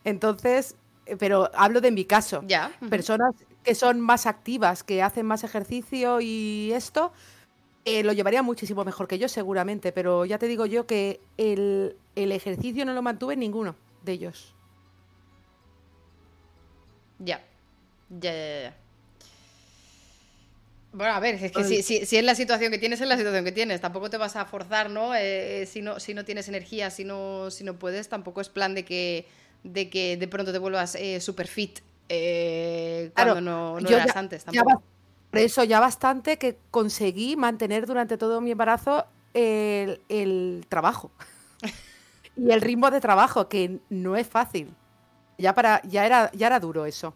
Entonces, 0.03 0.75
pero 1.19 1.49
hablo 1.53 1.81
de 1.81 1.91
mi 1.91 2.05
caso. 2.05 2.43
Ya. 2.47 2.71
Personas 2.89 3.33
que 3.63 3.75
son 3.75 3.99
más 3.99 4.25
activas, 4.25 4.83
que 4.83 5.01
hacen 5.01 5.25
más 5.25 5.43
ejercicio 5.43 6.21
y 6.21 6.71
esto, 6.73 7.11
eh, 7.85 8.03
lo 8.03 8.13
llevaría 8.13 8.41
muchísimo 8.41 8.83
mejor 8.83 9.07
que 9.07 9.17
yo 9.17 9.27
seguramente, 9.27 9.91
pero 9.91 10.25
ya 10.25 10.37
te 10.37 10.47
digo 10.47 10.65
yo 10.65 10.85
que 10.87 11.21
el, 11.37 11.95
ejercicio 12.15 12.85
no 12.85 12.93
lo 12.93 13.01
mantuve 13.01 13.35
ninguno 13.35 13.75
de 14.03 14.11
ellos. 14.13 14.53
Ya. 17.19 17.41
Ya, 18.09 18.31
ya, 18.31 18.61
ya. 18.61 18.77
Bueno, 20.93 21.13
a 21.13 21.19
ver, 21.19 21.35
es 21.35 21.51
que 21.51 21.63
si, 21.63 21.83
si, 21.83 22.17
es 22.17 22.23
la 22.23 22.35
situación 22.35 22.71
que 22.71 22.77
tienes, 22.77 23.01
es 23.01 23.07
la 23.07 23.17
situación 23.17 23.45
que 23.45 23.51
tienes. 23.51 23.81
Tampoco 23.81 24.09
te 24.09 24.17
vas 24.17 24.35
a 24.35 24.45
forzar, 24.45 24.89
¿no? 24.89 25.13
Eh, 25.15 25.65
si 25.67 25.81
¿no? 25.81 25.99
Si 25.99 26.13
no 26.13 26.25
tienes 26.25 26.47
energía, 26.47 26.89
si 26.89 27.03
no, 27.03 27.51
si 27.51 27.63
no 27.63 27.77
puedes, 27.77 28.09
tampoco 28.09 28.41
es 28.41 28.49
plan 28.49 28.73
de 28.73 28.83
que 28.83 29.27
de, 29.67 29.89
que 29.89 30.17
de 30.17 30.27
pronto 30.27 30.51
te 30.51 30.59
vuelvas 30.59 30.95
eh, 30.95 31.19
super 31.19 31.47
fit 31.47 31.79
eh, 32.09 33.11
cuando 33.15 33.41
no, 33.41 33.79
no 33.79 33.89
eras 33.89 34.15
antes. 34.15 34.45
Tampoco. 34.45 34.83
por 35.31 35.39
eso 35.39 35.63
ya 35.63 35.79
bastante 35.79 36.37
que 36.37 36.57
conseguí 36.71 37.35
mantener 37.35 37.85
durante 37.85 38.17
todo 38.17 38.41
mi 38.41 38.51
embarazo 38.51 39.05
el, 39.33 40.01
el 40.09 40.65
trabajo 40.69 41.11
y 42.37 42.51
el 42.51 42.61
ritmo 42.61 42.91
de 42.91 43.01
trabajo, 43.01 43.49
que 43.49 43.79
no 43.89 44.15
es 44.15 44.27
fácil. 44.27 44.73
Ya, 45.37 45.53
para, 45.53 45.81
ya, 45.83 46.05
era, 46.05 46.31
ya 46.33 46.47
era 46.47 46.59
duro 46.59 46.85
eso. 46.85 47.13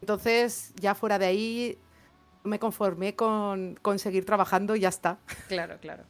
Entonces, 0.00 0.72
ya 0.76 0.94
fuera 0.94 1.18
de 1.18 1.26
ahí, 1.26 1.78
me 2.44 2.58
conformé 2.58 3.14
con, 3.14 3.78
seguir 3.96 4.24
trabajando 4.24 4.76
y 4.76 4.80
ya 4.80 4.88
está. 4.88 5.18
Claro, 5.48 5.78
claro. 5.80 6.04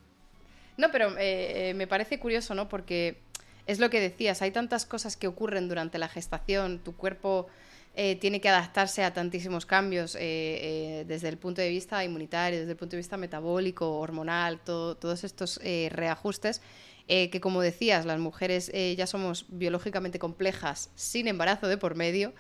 No, 0.77 0.91
pero 0.91 1.15
eh, 1.19 1.73
me 1.75 1.87
parece 1.87 2.19
curioso, 2.19 2.55
¿no? 2.55 2.69
Porque 2.69 3.23
es 3.67 3.79
lo 3.79 3.91
que 3.91 4.01
decías, 4.01 4.43
hay 4.43 4.51
tantas 4.51 4.87
cosas 4.87 5.17
que 5.17 5.27
ocurren 5.27 5.69
durante 5.69 5.99
la 5.99 6.09
gestación, 6.09 6.79
tu 6.79 6.97
cuerpo 6.97 7.47
eh, 7.95 8.17
tiene 8.17 8.41
que 8.41 8.49
adaptarse 8.49 9.05
a 9.05 9.13
tantísimos 9.13 9.67
cambios 9.67 10.13
desde 10.13 11.29
el 11.29 11.39
punto 11.39 11.63
de 11.63 11.71
vista 11.71 12.05
inmunitario, 12.05 12.59
desde 12.59 12.73
el 12.73 12.77
punto 12.77 12.93
de 12.93 12.99
vista 12.99 13.17
metabólico, 13.17 13.99
hormonal, 13.99 14.61
todos 14.61 15.25
estos 15.25 15.59
reajustes, 15.91 16.61
que 17.09 17.41
como 17.41 17.63
decías, 17.63 18.05
las 18.05 18.19
mujeres 18.19 18.71
ya 18.97 19.07
somos 19.07 19.47
biológicamente 19.49 20.19
complejas 20.19 20.91
sin 20.95 21.27
embarazo 21.27 21.69
de 21.69 21.79
por 21.79 21.95
medio 21.95 22.35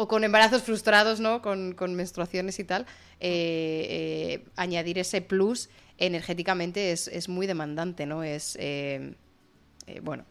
o 0.00 0.06
con 0.06 0.22
embarazos 0.22 0.62
frustrados, 0.62 1.18
¿no? 1.18 1.42
Con, 1.42 1.74
menstruaciones 1.96 2.60
y 2.60 2.64
tal, 2.64 2.86
eh, 3.18 4.38
eh, 4.40 4.44
añadir 4.54 4.96
ese 5.00 5.20
plus 5.22 5.70
energéticamente 5.98 6.92
es, 6.92 7.28
muy 7.28 7.48
demandante, 7.48 8.06
¿no? 8.06 8.22
Es, 8.22 8.56
eh, 8.60 9.14
bueno, 10.02 10.24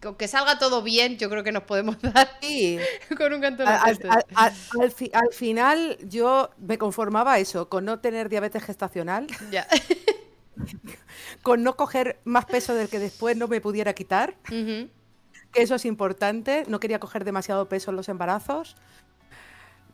con, 0.00 0.16
que 0.16 0.28
salga 0.28 0.58
todo 0.58 0.82
bien, 0.82 1.16
yo 1.18 1.30
creo 1.30 1.42
que 1.42 1.52
nos 1.52 1.64
podemos 1.64 1.96
dar 2.02 2.30
con 3.16 3.32
un 3.32 3.40
cantón. 3.40 3.68
Al, 3.68 3.98
al, 4.34 5.32
final 5.32 5.98
yo 6.02 6.50
me 6.58 6.78
conformaba 6.78 7.38
eso, 7.38 7.68
con 7.68 7.84
no 7.84 8.00
tener 8.00 8.28
diabetes 8.28 8.64
gestacional. 8.64 9.26
Ya. 9.50 9.66
con 11.42 11.62
no 11.62 11.76
coger 11.76 12.20
más 12.24 12.44
peso 12.44 12.74
del 12.74 12.88
que 12.88 12.98
después 12.98 13.36
no 13.36 13.48
me 13.48 13.60
pudiera 13.60 13.94
quitar 13.94 14.36
que 15.52 15.62
eso 15.62 15.74
es 15.74 15.84
importante. 15.84 16.64
No 16.68 16.80
quería 16.80 17.00
coger 17.00 17.24
demasiado 17.24 17.68
peso 17.68 17.90
en 17.90 17.96
los 17.96 18.08
embarazos, 18.08 18.76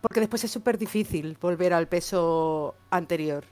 porque 0.01 0.21
después 0.21 0.45
es 0.45 0.51
súper 0.51 0.79
difícil 0.79 1.37
volver 1.41 1.73
al 1.73 1.89
peso 1.89 2.75
anterior. 2.91 3.45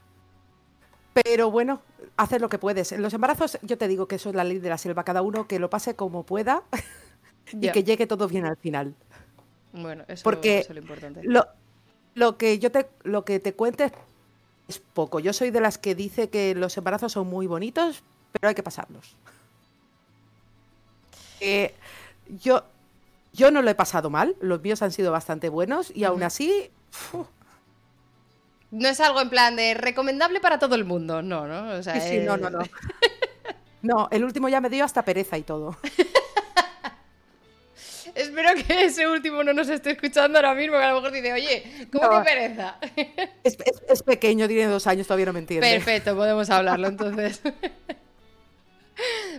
Pero 1.13 1.51
bueno, 1.51 1.81
hacer 2.17 2.41
lo 2.41 2.49
que 2.49 2.59
puedes. 2.59 2.93
En 2.93 3.03
los 3.03 3.13
embarazos, 3.15 3.59
yo 3.63 3.79
te 3.79 3.89
digo 3.89 4.07
que 4.07 4.17
eso 4.17 4.31
es 4.31 4.35
la 4.35 4.45
ley 4.45 4.59
de 4.59 4.69
la 4.69 4.79
selva. 4.79 5.05
Cada 5.05 5.23
uno 5.23 5.47
que 5.47 5.59
lo 5.59 5.71
pase 5.71 5.95
como 5.95 6.25
pueda 6.25 6.63
y 7.53 7.71
que 7.71 7.85
llegue 7.85 8.07
todo 8.07 8.29
bien 8.29 8.47
al 8.47 8.57
final. 8.57 8.95
Bueno, 9.73 10.05
eso, 10.07 10.23
porque 10.23 10.61
es 10.61 10.71
lo 10.71 10.79
importante. 10.79 11.23
Lo, 12.15 12.37
que 12.39 12.59
yo 12.61 12.71
te, 12.71 12.89
lo 13.03 13.25
que 13.25 13.41
te 13.41 13.55
cuente 13.55 13.91
es 14.69 14.79
poco. 14.79 15.19
Yo 15.19 15.33
soy 15.33 15.51
de 15.51 15.61
las 15.61 15.79
que 15.79 15.95
dice 15.95 16.31
que 16.31 16.55
los 16.55 16.77
embarazos 16.77 17.13
son 17.13 17.27
muy 17.27 17.47
bonitos, 17.47 18.03
pero 18.33 18.49
hay 18.49 18.55
que 18.55 18.63
pasarlos. 18.63 19.17
Eh, 21.41 21.75
yo, 22.41 22.63
yo 23.33 23.51
no 23.51 23.63
lo 23.63 23.71
he 23.71 23.75
pasado 23.75 24.11
mal, 24.11 24.37
los 24.41 24.63
míos 24.63 24.81
han 24.83 24.93
sido 24.93 25.11
bastante 25.11 25.49
buenos 25.49 25.91
y 25.95 26.05
aún 26.05 26.23
así... 26.23 26.71
No 28.71 28.89
es 28.89 29.01
algo 29.01 29.21
en 29.21 29.31
plan 29.31 29.57
de 29.57 29.75
recomendable 29.75 30.41
para 30.41 30.59
todo 30.59 30.75
el 30.75 30.85
mundo, 30.85 31.23
no, 31.23 31.47
¿no? 31.47 31.83
sí, 31.83 31.91
sí, 32.01 32.19
no, 32.21 32.37
no, 32.37 32.51
no. 32.51 32.59
no, 33.83 34.09
el 34.11 34.25
último 34.25 34.49
ya 34.49 34.61
me 34.61 34.71
dio 34.71 34.85
hasta 34.85 35.05
pereza 35.05 35.39
y 35.39 35.43
todo. 35.43 35.77
Espero 38.15 38.51
que 38.55 38.85
ese 38.85 39.09
último 39.09 39.43
no 39.43 39.53
nos 39.53 39.69
esté 39.69 39.93
escuchando 39.93 40.39
ahora 40.39 40.55
mismo, 40.55 40.77
que 40.77 40.85
a 40.85 40.91
lo 40.91 40.97
mejor 40.97 41.13
dice, 41.13 41.33
oye, 41.33 41.89
¿cómo 41.93 42.11
que 42.11 42.25
pereza? 42.25 42.79
Es, 43.43 44.03
pequeño, 44.03 44.47
tiene 44.47 44.67
dos 44.67 44.87
años, 44.87 45.07
todavía 45.07 45.27
no 45.27 45.33
me 45.33 45.41
entiende. 45.41 45.69
Perfecto, 45.69 46.15
podemos 46.15 46.49
hablarlo 46.51 46.89
entonces. 46.89 47.43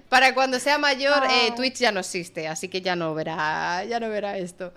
Para 0.10 0.34
cuando 0.34 0.60
sea 0.60 0.78
mayor, 0.78 1.24
eh, 1.30 1.54
Twitch 1.56 1.78
ya 1.78 1.92
no 1.92 2.02
existe, 2.02 2.48
así 2.48 2.68
que 2.68 2.82
ya 2.82 2.96
no 2.96 3.14
verá, 3.14 3.86
ya 3.86 4.00
no 4.00 4.10
verá 4.10 4.38
esto. 4.38 4.74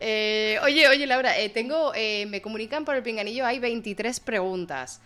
Eh, 0.00 0.58
oye, 0.62 0.88
oye, 0.88 1.06
Laura, 1.06 1.38
eh, 1.38 1.48
tengo, 1.48 1.92
me 1.92 2.42
comunican 2.42 2.84
por 2.84 2.96
el 2.96 3.02
pinganillo, 3.02 3.46
hay 3.46 3.58
23 3.58 4.20
preguntas. 4.20 5.00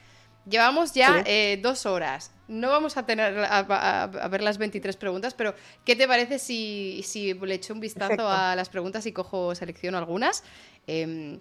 Llevamos 0.48 0.94
ya 0.94 1.24
dos 1.60 1.86
horas. 1.86 2.32
No 2.48 2.70
vamos 2.70 2.96
a 2.96 3.06
tener 3.06 3.38
a, 3.48 4.06
ver 4.30 4.42
las 4.42 4.58
23 4.58 4.96
preguntas, 4.96 5.34
pero 5.34 5.54
¿qué 5.84 5.94
te 5.94 6.08
parece 6.08 6.38
si, 6.38 7.02
si 7.04 7.34
le 7.34 7.54
echo 7.54 7.74
un 7.74 7.80
vistazo 7.80 8.28
a 8.28 8.56
las 8.56 8.68
preguntas 8.68 9.06
y 9.06 9.12
cojo, 9.12 9.54
selecciono 9.54 9.98
algunas? 9.98 10.42
Em, 10.86 11.38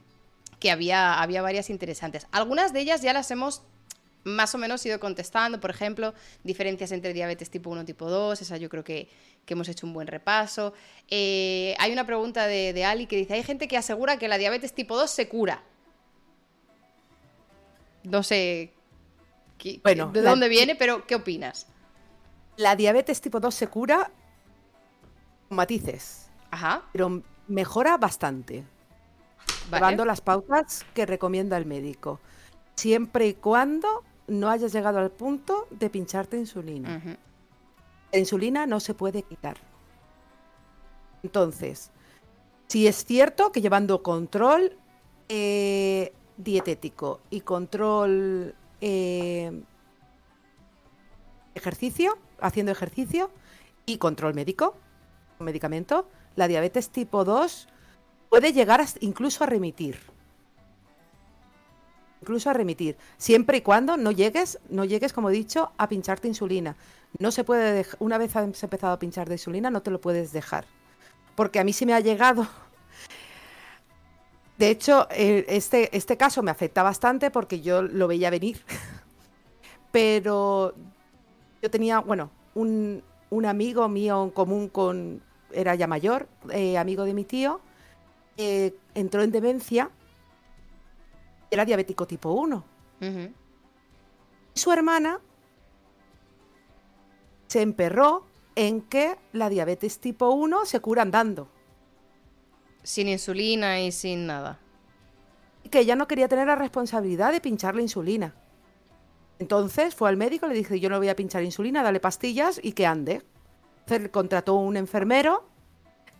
que 0.60 0.72
había, 0.72 1.22
había 1.22 1.42
varias 1.42 1.70
interesantes. 1.70 2.28
Algunas 2.32 2.74
de 2.74 2.82
ellas 2.82 3.02
ya 3.02 3.14
las 3.14 3.32
hemos 3.32 3.64
más 4.24 4.54
o 4.56 4.58
menos 4.58 4.86
ido 4.86 5.00
contestando, 5.00 5.60
por 5.60 5.70
ejemplo, 5.70 6.14
diferencias 6.44 6.92
entre 6.92 7.14
diabetes 7.14 7.50
tipo 7.50 7.70
1 7.70 7.82
y 7.82 7.86
tipo 7.86 8.10
2, 8.10 8.42
esa 8.42 8.58
yo 8.58 8.70
creo 8.70 8.84
que, 8.84 9.10
hemos 9.48 9.68
hecho 9.68 9.88
un 9.88 9.94
buen 9.94 10.06
repaso. 10.06 10.74
Eh, 11.08 11.76
hay 11.80 11.92
una 11.92 12.06
pregunta 12.06 12.46
de, 12.46 12.86
Ali 12.86 13.08
que 13.08 13.16
dice, 13.16 13.34
hay 13.34 13.42
gente 13.42 13.68
que 13.68 13.78
asegura 13.78 14.18
que 14.18 14.28
la 14.28 14.38
diabetes 14.38 14.74
tipo 14.74 14.96
2 14.96 15.10
se 15.10 15.28
cura. 15.28 15.64
No 18.04 18.22
sé 18.22 18.74
bueno, 19.84 20.12
de 20.12 20.22
dónde 20.22 20.50
viene, 20.50 20.76
pero 20.76 21.06
¿qué 21.06 21.16
opinas? 21.16 21.68
La 22.58 22.76
diabetes 22.76 23.22
tipo 23.22 23.40
2 23.40 23.54
se 23.54 23.68
cura 23.68 24.12
con 25.48 25.58
matices. 25.58 26.30
Ajá. 26.52 26.84
Pero 26.92 27.22
mejora 27.48 27.98
bastante. 27.98 28.64
Llevando 29.72 30.06
las 30.06 30.22
pautas 30.22 30.86
que 30.94 31.06
recomienda 31.06 31.58
el 31.58 31.66
médico. 31.66 32.20
Siempre 32.76 33.28
y 33.28 33.34
cuando 33.34 34.04
no 34.30 34.50
hayas 34.50 34.72
llegado 34.72 35.00
al 35.00 35.12
punto 35.12 35.68
de 35.70 35.90
pincharte 35.90 36.38
insulina. 36.38 37.02
La 38.12 38.20
insulina 38.20 38.66
no 38.66 38.80
se 38.80 38.94
puede 38.94 39.24
quitar. 39.24 39.58
Entonces, 41.24 41.92
si 42.68 42.88
es 42.88 43.04
cierto 43.06 43.52
que 43.52 43.62
llevando 43.62 44.02
control 44.04 44.78
eh, 45.28 46.14
dietético 46.38 47.20
y 47.30 47.42
control 47.42 48.56
eh, 48.82 49.64
ejercicio, 51.56 52.18
haciendo 52.40 52.72
ejercicio 52.72 53.30
y 53.86 53.98
control 53.98 54.34
médico, 54.34 54.76
medicamento, 55.40 56.08
la 56.36 56.48
diabetes 56.48 56.90
tipo 56.90 57.26
2 57.26 57.68
puede 58.30 58.54
llegar 58.54 58.86
incluso 59.02 59.44
a 59.44 59.48
remitir 59.48 60.00
incluso 62.22 62.50
a 62.50 62.54
remitir, 62.54 62.98
siempre 63.18 63.58
y 63.58 63.62
cuando 63.62 63.98
no 63.98 64.12
llegues, 64.12 64.60
no 64.70 64.86
llegues, 64.86 65.14
como 65.14 65.30
he 65.30 65.34
dicho, 65.34 65.72
a 65.78 65.88
pincharte 65.88 66.28
insulina. 66.28 66.76
No 67.18 67.32
se 67.32 67.44
puede 67.44 67.86
una 68.00 68.18
vez 68.18 68.36
has 68.36 68.64
empezado 68.64 68.94
a 68.94 69.00
pinchar 69.00 69.28
de 69.28 69.36
insulina, 69.36 69.70
no 69.70 69.82
te 69.82 69.92
lo 69.92 70.00
puedes 70.00 70.32
dejar. 70.32 70.66
Porque 71.36 71.60
a 71.60 71.64
mí 71.64 71.74
sí 71.74 71.86
me 71.86 71.94
ha 71.94 72.00
llegado. 72.00 72.48
De 74.58 74.70
hecho, 74.70 75.08
este, 75.10 75.96
este 75.96 76.18
caso 76.18 76.44
me 76.44 76.52
afecta 76.52 76.84
bastante 76.84 77.32
porque 77.32 77.62
yo 77.62 77.82
lo 77.82 78.08
veía 78.08 78.30
venir. 78.30 78.62
pero 79.92 80.76
yo 81.62 81.70
tenía, 81.70 82.00
bueno, 82.00 82.30
un, 82.56 83.04
amigo 83.46 83.88
mío 83.88 84.24
en 84.24 84.30
común 84.32 84.68
con, 84.68 85.22
era 85.52 85.76
ya 85.76 85.88
mayor, 85.88 86.28
eh, 86.52 86.78
amigo 86.78 87.06
de 87.06 87.14
mi 87.14 87.24
tío, 87.24 87.62
eh, 88.38 88.76
entró 88.96 89.24
en 89.24 89.32
demencia, 89.32 89.90
era 91.52 91.66
diabético 91.66 92.08
tipo 92.08 92.32
1. 92.32 92.64
Su 94.54 94.72
hermana 94.72 95.20
se 97.48 97.62
emperró 97.62 98.26
en 98.56 98.82
que 98.82 99.18
la 99.32 99.50
diabetes 99.50 100.00
tipo 100.00 100.30
1 100.30 100.66
se 100.66 100.80
cura 100.80 101.02
andando. 101.02 101.50
Sin 102.84 103.08
insulina 103.08 103.80
y 103.82 103.92
sin 103.92 104.28
nada. 104.28 104.60
Que 105.70 105.80
ella 105.80 105.96
no 105.96 106.08
quería 106.08 106.28
tener 106.28 106.48
la 106.48 106.56
responsabilidad 106.56 107.32
de 107.32 107.42
pinchar 107.42 107.76
la 107.76 107.82
insulina. 107.82 108.36
Entonces 109.40 109.96
fue 109.96 110.10
al 110.10 110.18
médico, 110.18 110.48
le 110.48 110.54
dije, 110.54 110.80
yo 110.80 110.90
no 110.90 110.98
voy 110.98 111.10
a 111.10 111.16
pinchar 111.16 111.44
insulina, 111.44 111.82
dale 111.82 112.00
pastillas 112.00 112.60
y 112.62 112.74
que 112.74 112.86
ande. 112.86 113.24
Entonces 113.86 114.10
contrató 114.10 114.56
un 114.56 114.76
enfermero 114.76 115.48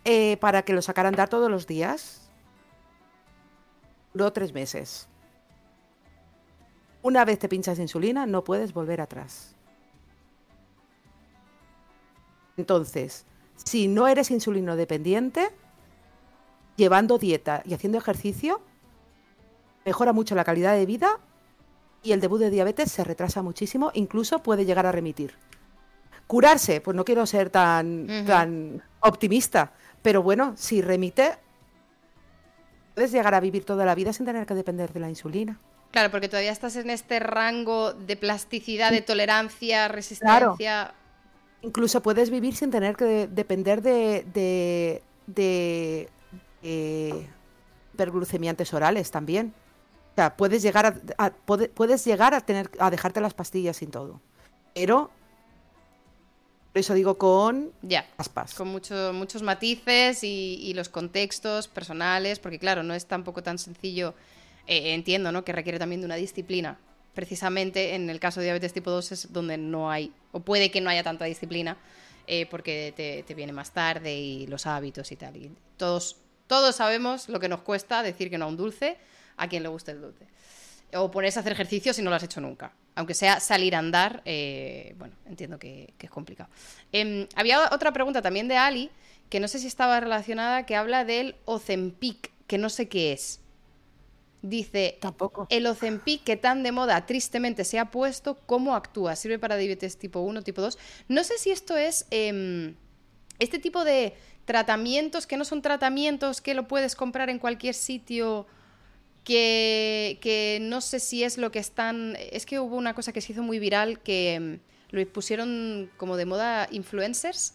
eh, 0.04 0.38
para 0.38 0.62
que 0.62 0.72
lo 0.72 0.80
sacara 0.82 1.08
a 1.08 1.10
andar 1.10 1.28
todos 1.28 1.50
los 1.50 1.66
días. 1.66 2.30
Duró 4.14 4.32
tres 4.32 4.52
meses. 4.52 5.08
Una 7.02 7.24
vez 7.24 7.38
te 7.38 7.48
pinchas 7.48 7.78
insulina, 7.78 8.26
no 8.26 8.44
puedes 8.44 8.74
volver 8.74 9.00
atrás. 9.00 9.54
Entonces, 12.56 13.24
si 13.56 13.88
no 13.88 14.06
eres 14.06 14.30
insulino 14.30 14.76
dependiente, 14.76 15.50
llevando 16.76 17.18
dieta 17.18 17.62
y 17.64 17.74
haciendo 17.74 17.98
ejercicio, 17.98 18.60
mejora 19.84 20.12
mucho 20.12 20.34
la 20.34 20.44
calidad 20.44 20.74
de 20.74 20.86
vida 20.86 21.18
y 22.02 22.12
el 22.12 22.20
debut 22.20 22.38
de 22.38 22.50
diabetes 22.50 22.90
se 22.90 23.04
retrasa 23.04 23.42
muchísimo, 23.42 23.90
incluso 23.94 24.42
puede 24.42 24.64
llegar 24.64 24.86
a 24.86 24.92
remitir. 24.92 25.34
Curarse, 26.26 26.80
pues 26.80 26.96
no 26.96 27.04
quiero 27.04 27.26
ser 27.26 27.50
tan, 27.50 28.06
tan 28.26 28.82
optimista, 29.00 29.72
pero 30.02 30.22
bueno, 30.22 30.54
si 30.56 30.80
remite, 30.80 31.38
puedes 32.94 33.10
llegar 33.10 33.34
a 33.34 33.40
vivir 33.40 33.64
toda 33.64 33.84
la 33.84 33.94
vida 33.94 34.12
sin 34.12 34.26
tener 34.26 34.46
que 34.46 34.54
depender 34.54 34.92
de 34.92 35.00
la 35.00 35.08
insulina. 35.08 35.58
Claro, 35.90 36.10
porque 36.10 36.28
todavía 36.28 36.52
estás 36.52 36.76
en 36.76 36.88
este 36.90 37.18
rango 37.18 37.92
de 37.92 38.16
plasticidad, 38.16 38.92
de 38.92 39.00
tolerancia, 39.00 39.88
resistencia. 39.88 40.94
Incluso 41.62 42.00
puedes 42.00 42.30
vivir 42.30 42.54
sin 42.54 42.70
tener 42.70 42.96
que 42.96 43.26
depender 43.26 43.82
de, 43.82 44.24
de, 44.32 45.02
de, 46.62 47.28
hiperglucemiantes 47.92 48.72
orales 48.72 49.10
también. 49.10 49.52
O 50.12 50.14
sea, 50.14 50.36
puedes 50.36 50.62
llegar 50.62 51.00
a, 51.18 51.30
puedes 51.30 52.04
llegar 52.04 52.34
a 52.34 52.40
tener 52.40 52.70
a 52.78 52.90
dejarte 52.90 53.20
las 53.20 53.34
pastillas 53.34 53.76
sin 53.76 53.90
todo. 53.90 54.20
Pero 54.74 55.10
por 56.72 56.78
eso 56.78 56.94
digo 56.94 57.18
con 57.18 57.72
ya, 57.82 58.06
aspas. 58.16 58.54
Con 58.54 58.68
muchos 58.68 59.42
matices 59.42 60.22
y, 60.22 60.60
y, 60.62 60.74
los 60.74 60.88
contextos 60.88 61.66
personales, 61.66 62.38
porque 62.38 62.60
claro, 62.60 62.84
no 62.84 62.94
es 62.94 63.06
tampoco 63.06 63.42
tan 63.42 63.58
sencillo 63.58 64.14
eh, 64.66 64.94
entiendo 64.94 65.32
¿no? 65.32 65.44
que 65.44 65.52
requiere 65.52 65.78
también 65.78 66.00
de 66.00 66.06
una 66.06 66.16
disciplina. 66.16 66.78
Precisamente 67.14 67.94
en 67.94 68.08
el 68.08 68.20
caso 68.20 68.40
de 68.40 68.46
diabetes 68.46 68.72
tipo 68.72 68.90
2 68.90 69.12
es 69.12 69.32
donde 69.32 69.58
no 69.58 69.90
hay, 69.90 70.12
o 70.32 70.40
puede 70.40 70.70
que 70.70 70.80
no 70.80 70.90
haya 70.90 71.02
tanta 71.02 71.24
disciplina, 71.24 71.76
eh, 72.26 72.46
porque 72.46 72.94
te, 73.26 73.34
viene 73.34 73.52
más 73.52 73.72
tarde 73.72 74.14
y 74.16 74.46
los 74.46 74.66
hábitos 74.66 75.10
y 75.10 75.16
tal. 75.16 75.36
Y 75.36 75.50
todos, 75.76 76.16
todos 76.46 76.76
sabemos 76.76 77.28
lo 77.28 77.40
que 77.40 77.48
nos 77.48 77.62
cuesta 77.62 78.02
decir 78.02 78.30
que 78.30 78.38
no 78.38 78.44
a 78.44 78.48
un 78.48 78.56
dulce 78.56 78.96
a 79.36 79.48
quien 79.48 79.64
le 79.64 79.68
guste 79.68 79.90
el 79.90 80.00
dulce. 80.00 80.26
O 80.94 81.10
ponerse 81.10 81.38
a 81.38 81.40
hacer 81.40 81.52
ejercicio 81.52 81.92
si 81.92 82.02
no 82.02 82.10
lo 82.10 82.16
has 82.16 82.22
hecho 82.22 82.40
nunca. 82.40 82.72
Aunque 82.94 83.14
sea 83.14 83.40
salir 83.40 83.74
a 83.74 83.78
andar, 83.78 84.22
eh, 84.24 84.94
bueno, 84.98 85.14
entiendo 85.26 85.58
que, 85.58 85.94
es 85.98 86.10
complicado. 86.10 86.50
Em, 86.92 87.26
había 87.34 87.68
otra 87.72 87.92
pregunta 87.92 88.22
también 88.22 88.46
de 88.46 88.56
Ali, 88.56 88.90
que 89.28 89.40
no 89.40 89.48
sé 89.48 89.58
si 89.58 89.66
estaba 89.66 89.98
relacionada, 89.98 90.66
que 90.66 90.76
habla 90.76 91.04
del 91.04 91.36
Ozempic, 91.46 92.30
que 92.46 92.58
no 92.58 92.68
sé 92.68 92.88
qué 92.88 93.12
es. 93.12 93.40
Dice, 94.42 94.96
Tampoco. 95.00 95.46
el 95.50 95.66
Ozempic 95.66 96.24
que 96.24 96.36
tan 96.36 96.62
de 96.62 96.72
moda 96.72 97.04
tristemente 97.04 97.64
se 97.64 97.78
ha 97.78 97.90
puesto, 97.90 98.38
¿cómo 98.46 98.74
actúa? 98.74 99.14
¿Sirve 99.14 99.38
para 99.38 99.56
diabetes 99.56 99.98
tipo 99.98 100.20
1, 100.20 100.42
tipo 100.42 100.62
2? 100.62 100.78
No 101.08 101.24
sé 101.24 101.36
si 101.36 101.50
esto 101.50 101.76
es 101.76 102.06
em, 102.10 102.74
este 103.38 103.58
tipo 103.58 103.84
de 103.84 104.14
tratamientos 104.46 105.26
que 105.26 105.36
no 105.36 105.44
son 105.44 105.60
tratamientos 105.60 106.40
que 106.40 106.54
lo 106.54 106.66
puedes 106.68 106.96
comprar 106.96 107.28
en 107.28 107.38
cualquier 107.38 107.74
sitio, 107.74 108.46
que, 109.24 110.18
que 110.22 110.58
no 110.62 110.80
sé 110.80 111.00
si 111.00 111.22
es 111.22 111.36
lo 111.36 111.52
que 111.52 111.58
están... 111.58 112.16
Es 112.32 112.46
que 112.46 112.58
hubo 112.60 112.76
una 112.76 112.94
cosa 112.94 113.12
que 113.12 113.20
se 113.20 113.32
hizo 113.32 113.42
muy 113.42 113.58
viral 113.58 114.00
que 114.00 114.34
em, 114.34 114.60
lo 114.90 115.06
pusieron 115.06 115.90
como 115.98 116.16
de 116.16 116.24
moda 116.24 116.66
influencers, 116.70 117.54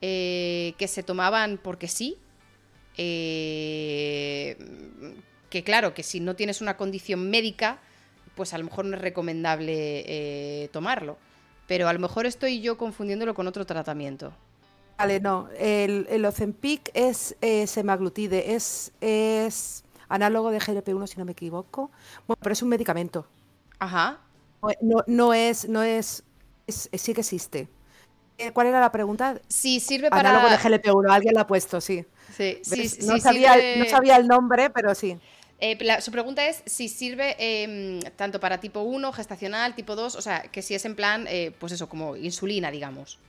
eh, 0.00 0.74
que 0.78 0.86
se 0.86 1.02
tomaban 1.02 1.58
porque 1.58 1.88
sí. 1.88 2.16
Eh, 2.96 4.56
que 5.52 5.62
claro, 5.62 5.92
que 5.92 6.02
si 6.02 6.18
no 6.18 6.34
tienes 6.34 6.62
una 6.62 6.78
condición 6.78 7.28
médica, 7.28 7.78
pues 8.34 8.54
a 8.54 8.58
lo 8.58 8.64
mejor 8.64 8.86
no 8.86 8.96
es 8.96 9.02
recomendable 9.02 10.02
eh, 10.06 10.70
tomarlo. 10.72 11.18
Pero 11.66 11.88
a 11.88 11.92
lo 11.92 11.98
mejor 11.98 12.24
estoy 12.24 12.62
yo 12.62 12.78
confundiéndolo 12.78 13.34
con 13.34 13.46
otro 13.46 13.66
tratamiento. 13.66 14.32
Vale, 14.96 15.20
no. 15.20 15.50
El, 15.58 16.06
el 16.08 16.24
Ozempic 16.24 16.90
es 16.94 17.36
semaglutide, 17.66 18.54
es, 18.54 18.92
es 19.02 19.84
análogo 20.08 20.50
de 20.50 20.58
GLP-1, 20.58 21.06
si 21.06 21.18
no 21.18 21.26
me 21.26 21.32
equivoco. 21.32 21.90
Bueno, 22.26 22.40
pero 22.42 22.54
es 22.54 22.62
un 22.62 22.70
medicamento. 22.70 23.26
Ajá. 23.78 24.20
No, 24.80 25.04
no 25.06 25.34
es, 25.34 25.68
no 25.68 25.82
es, 25.82 26.24
sí 26.66 27.12
que 27.12 27.20
existe. 27.20 27.68
Eh, 28.38 28.52
¿Cuál 28.52 28.68
era 28.68 28.80
la 28.80 28.90
pregunta? 28.90 29.38
Sí, 29.48 29.80
sirve 29.80 30.08
para... 30.08 30.30
Análogo 30.30 30.48
de 30.48 30.56
GLP-1, 30.56 31.12
alguien 31.12 31.34
lo 31.34 31.40
ha 31.40 31.46
puesto, 31.46 31.78
sí. 31.82 32.06
Sí, 32.34 32.58
sí, 32.62 33.00
no, 33.06 33.18
sabía, 33.18 33.54
no 33.76 33.84
sabía 33.84 34.16
el 34.16 34.26
nombre, 34.26 34.70
pero 34.70 34.94
sí. 34.94 35.18
Eh, 35.64 35.78
su 36.00 36.10
pregunta 36.10 36.44
es 36.44 36.60
si 36.66 36.88
sirve 36.88 37.36
em, 37.38 38.00
tanto 38.16 38.40
para 38.40 38.58
tipo 38.58 38.80
1, 38.80 39.12
gestacional, 39.12 39.76
tipo 39.76 39.94
2, 39.94 40.16
o 40.16 40.20
sea, 40.20 40.42
que 40.42 40.60
si 40.60 40.74
es 40.74 40.84
en 40.84 40.96
plan, 40.96 41.24
eh, 41.28 41.54
pues 41.56 41.70
eso, 41.70 41.88
como 41.88 42.16
insulina, 42.16 42.68
digamos. 42.68 43.20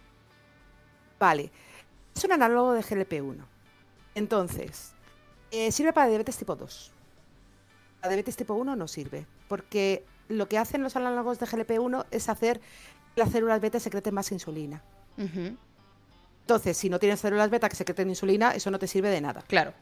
Vale. 1.19 1.51
Es 2.15 2.23
un 2.23 2.31
análogo 2.31 2.73
de 2.73 2.81
GLP-1. 2.81 3.45
Entonces, 4.15 4.93
eh, 5.51 5.71
sirve 5.71 5.93
para 5.93 6.07
diabetes 6.07 6.35
tipo 6.35 6.55
2. 6.55 6.91
Para 8.01 8.09
diabetes 8.09 8.35
tipo 8.35 8.55
1 8.55 8.75
no 8.75 8.87
sirve, 8.87 9.27
porque 9.47 10.03
lo 10.27 10.49
que 10.49 10.57
hacen 10.57 10.81
los 10.81 10.95
análogos 10.95 11.37
de 11.37 11.45
GLP-1 11.45 12.07
es 12.09 12.29
hacer 12.29 12.59
que 13.13 13.21
las 13.21 13.31
células 13.31 13.61
beta 13.61 13.79
secreten 13.79 14.15
más 14.15 14.31
insulina. 14.31 14.81
Entonces, 15.17 16.77
si 16.77 16.89
no 16.89 16.97
tienes 16.97 17.19
células 17.19 17.51
beta 17.51 17.69
que 17.69 17.75
secreten 17.75 18.09
insulina, 18.09 18.55
eso 18.55 18.71
no 18.71 18.79
te 18.79 18.87
sirve 18.87 19.09
de 19.09 19.21
nada. 19.21 19.43
Claro. 19.47 19.75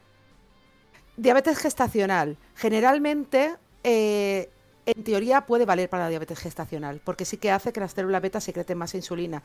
Diabetes 1.16 1.58
gestacional. 1.58 2.38
Generalmente, 2.54 3.56
eh, 3.84 4.50
en 4.86 5.04
teoría, 5.04 5.46
puede 5.46 5.64
valer 5.64 5.88
para 5.88 6.04
la 6.04 6.08
diabetes 6.08 6.38
gestacional, 6.38 7.00
porque 7.04 7.24
sí 7.24 7.36
que 7.36 7.50
hace 7.50 7.72
que 7.72 7.80
las 7.80 7.92
células 7.92 8.22
beta 8.22 8.40
secreten 8.40 8.78
más 8.78 8.94
insulina. 8.94 9.42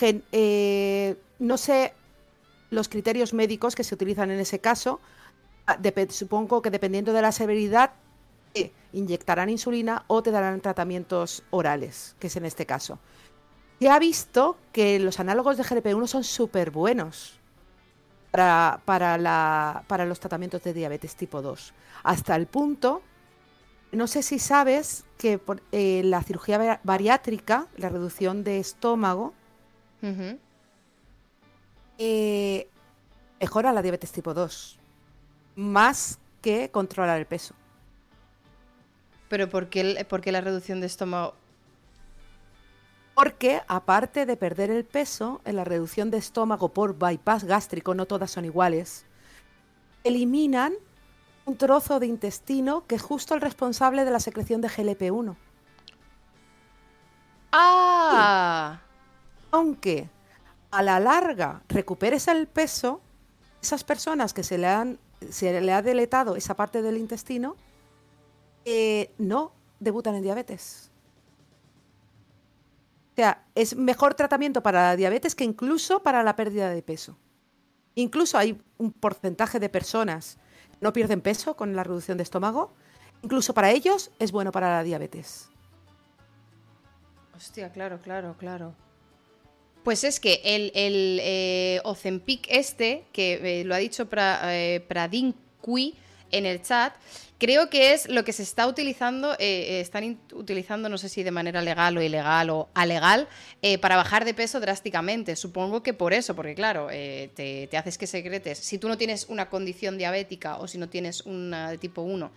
Eh, 0.00 1.16
no 1.38 1.58
sé 1.58 1.92
los 2.70 2.88
criterios 2.88 3.34
médicos 3.34 3.74
que 3.74 3.84
se 3.84 3.94
utilizan 3.94 4.30
en 4.30 4.40
ese 4.40 4.58
caso. 4.58 5.00
Ah, 5.66 5.78
supongo 6.08 6.62
que 6.62 6.70
dependiendo 6.70 7.12
de 7.12 7.22
la 7.22 7.32
severidad, 7.32 7.92
inyectarán 8.92 9.48
insulina 9.48 10.04
o 10.06 10.22
te 10.22 10.30
darán 10.30 10.60
tratamientos 10.60 11.42
orales, 11.50 12.16
que 12.18 12.26
es 12.26 12.36
en 12.36 12.44
este 12.44 12.66
caso. 12.66 12.98
Se 13.80 13.88
ha 13.88 13.98
visto 13.98 14.56
que 14.72 14.98
los 14.98 15.18
análogos 15.20 15.56
de 15.56 15.64
GLP-1 15.64 16.06
son 16.06 16.24
súper 16.24 16.70
buenos 16.70 17.41
para, 18.32 18.80
para, 19.86 20.06
los 20.06 20.18
tratamientos 20.18 20.64
de 20.64 20.72
diabetes 20.72 21.14
tipo 21.14 21.42
2. 21.42 21.74
Hasta 22.02 22.34
el 22.34 22.46
punto, 22.46 23.02
no 23.92 24.06
sé 24.06 24.22
si 24.22 24.38
sabes 24.38 25.04
que 25.18 25.38
eh, 25.70 26.02
la 26.04 26.22
cirugía 26.22 26.80
bariátrica, 26.82 27.68
la 27.76 27.90
reducción 27.90 28.42
de 28.42 28.58
estómago, 28.58 29.34
eh, 31.98 32.68
mejora 33.38 33.72
la 33.72 33.82
diabetes 33.82 34.10
tipo 34.10 34.32
2, 34.32 34.78
más 35.56 36.18
que 36.40 36.70
controlar 36.70 37.18
el 37.18 37.26
peso. 37.26 37.54
¿Pero 39.28 39.48
por 39.48 39.68
qué, 39.68 40.06
por 40.08 40.22
qué 40.22 40.32
la 40.32 40.40
reducción 40.40 40.80
de 40.80 40.86
estómago 40.86 41.34
porque 43.22 43.62
aparte 43.68 44.26
de 44.26 44.36
perder 44.36 44.68
el 44.68 44.84
peso, 44.84 45.40
en 45.44 45.54
la 45.54 45.62
reducción 45.62 46.10
de 46.10 46.18
estómago 46.18 46.70
por 46.70 46.98
bypass 46.98 47.44
gástrico, 47.44 47.94
no 47.94 48.06
todas 48.06 48.32
son 48.32 48.44
iguales, 48.44 49.04
eliminan 50.02 50.72
un 51.44 51.56
trozo 51.56 52.00
de 52.00 52.06
intestino 52.08 52.84
que 52.88 52.96
es 52.96 53.02
justo 53.02 53.34
el 53.34 53.40
responsable 53.40 54.04
de 54.04 54.10
la 54.10 54.18
secreción 54.18 54.60
de 54.60 54.68
GLP-1. 54.68 55.36
Ah. 57.52 58.80
aunque 59.52 60.10
a 60.72 60.82
la 60.82 60.98
larga 60.98 61.62
recuperes 61.68 62.26
el 62.26 62.48
peso, 62.48 63.02
esas 63.62 63.84
personas 63.84 64.34
que 64.34 64.42
se 64.42 64.58
le 64.58 64.66
han 64.66 64.98
se 65.30 65.60
le 65.60 65.72
ha 65.72 65.80
deletado 65.80 66.34
esa 66.34 66.56
parte 66.56 66.82
del 66.82 66.96
intestino, 66.96 67.54
eh, 68.64 69.12
no 69.18 69.52
debutan 69.78 70.16
en 70.16 70.22
diabetes. 70.22 70.91
O 73.12 73.14
sea, 73.14 73.44
es 73.54 73.76
mejor 73.76 74.14
tratamiento 74.14 74.62
para 74.62 74.88
la 74.88 74.96
diabetes 74.96 75.34
que 75.34 75.44
incluso 75.44 76.02
para 76.02 76.22
la 76.22 76.34
pérdida 76.34 76.70
de 76.70 76.82
peso. 76.82 77.18
Incluso 77.94 78.38
hay 78.38 78.58
un 78.78 78.90
porcentaje 78.90 79.60
de 79.60 79.68
personas 79.68 80.38
que 80.70 80.78
no 80.80 80.94
pierden 80.94 81.20
peso 81.20 81.54
con 81.54 81.76
la 81.76 81.84
reducción 81.84 82.16
de 82.16 82.22
estómago. 82.22 82.72
Incluso 83.22 83.52
para 83.52 83.70
ellos 83.70 84.10
es 84.18 84.32
bueno 84.32 84.50
para 84.50 84.70
la 84.70 84.82
diabetes. 84.82 85.50
Hostia, 87.36 87.70
claro, 87.70 88.00
claro, 88.00 88.34
claro. 88.38 88.74
Pues 89.84 90.04
es 90.04 90.18
que 90.18 90.40
el, 90.44 90.72
el 90.74 91.18
eh, 91.22 91.82
este, 92.48 93.04
que 93.12 93.60
eh, 93.60 93.64
lo 93.64 93.74
ha 93.74 93.78
dicho 93.78 94.08
pra, 94.08 94.56
eh, 94.56 94.80
Pradinqui 94.80 95.96
en 96.32 96.46
el 96.46 96.62
chat, 96.62 96.94
creo 97.38 97.70
que 97.70 97.92
es 97.92 98.08
lo 98.08 98.24
que 98.24 98.32
se 98.32 98.42
está 98.42 98.66
utilizando, 98.66 99.36
están 99.38 100.18
utilizando, 100.32 100.88
no 100.88 100.98
sé 100.98 101.08
si 101.08 101.22
de 101.22 101.30
manera 101.30 101.62
legal 101.62 101.96
o 101.96 102.02
ilegal 102.02 102.50
o 102.50 102.68
alegal, 102.74 103.28
para 103.80 103.96
bajar 103.96 104.24
de 104.24 104.34
peso 104.34 104.60
drásticamente. 104.60 105.36
Supongo 105.36 105.82
que 105.82 105.92
por 105.92 106.12
eso, 106.12 106.34
porque 106.34 106.54
claro, 106.54 106.88
te, 106.88 107.68
te, 107.70 107.76
haces 107.76 107.98
que 107.98 108.06
secretes. 108.06 108.58
Si 108.58 108.78
tú 108.78 108.88
no 108.88 108.96
tienes 108.96 109.26
una 109.28 109.48
condición 109.48 109.98
diabética 109.98 110.56
o 110.58 110.68
si 110.68 110.78
no 110.78 110.88
tienes 110.88 111.22
una 111.22 111.70
de 111.70 111.78
tipo 111.78 112.02
1, 112.02 112.30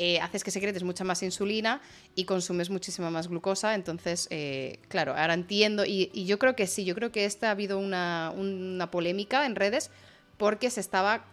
eh, 0.00 0.20
haces 0.20 0.44
que 0.44 0.52
secretes 0.52 0.84
mucha 0.84 1.02
más 1.02 1.24
insulina 1.24 1.80
y 2.14 2.24
consumes 2.24 2.70
muchísima 2.70 3.10
más 3.10 3.26
glucosa. 3.26 3.74
Entonces, 3.74 4.28
eh, 4.30 4.78
claro, 4.86 5.14
ahora 5.16 5.34
entiendo. 5.34 5.84
Y, 5.84 6.24
yo 6.24 6.38
creo 6.38 6.54
que 6.54 6.68
sí, 6.68 6.84
yo 6.84 6.94
creo 6.94 7.10
que 7.10 7.24
esta 7.24 7.48
ha 7.48 7.50
habido 7.50 7.80
una, 7.80 8.32
polémica 8.92 9.44
en 9.44 9.56
redes 9.56 9.90
porque 10.36 10.70
se 10.70 10.80
estaba 10.80 11.24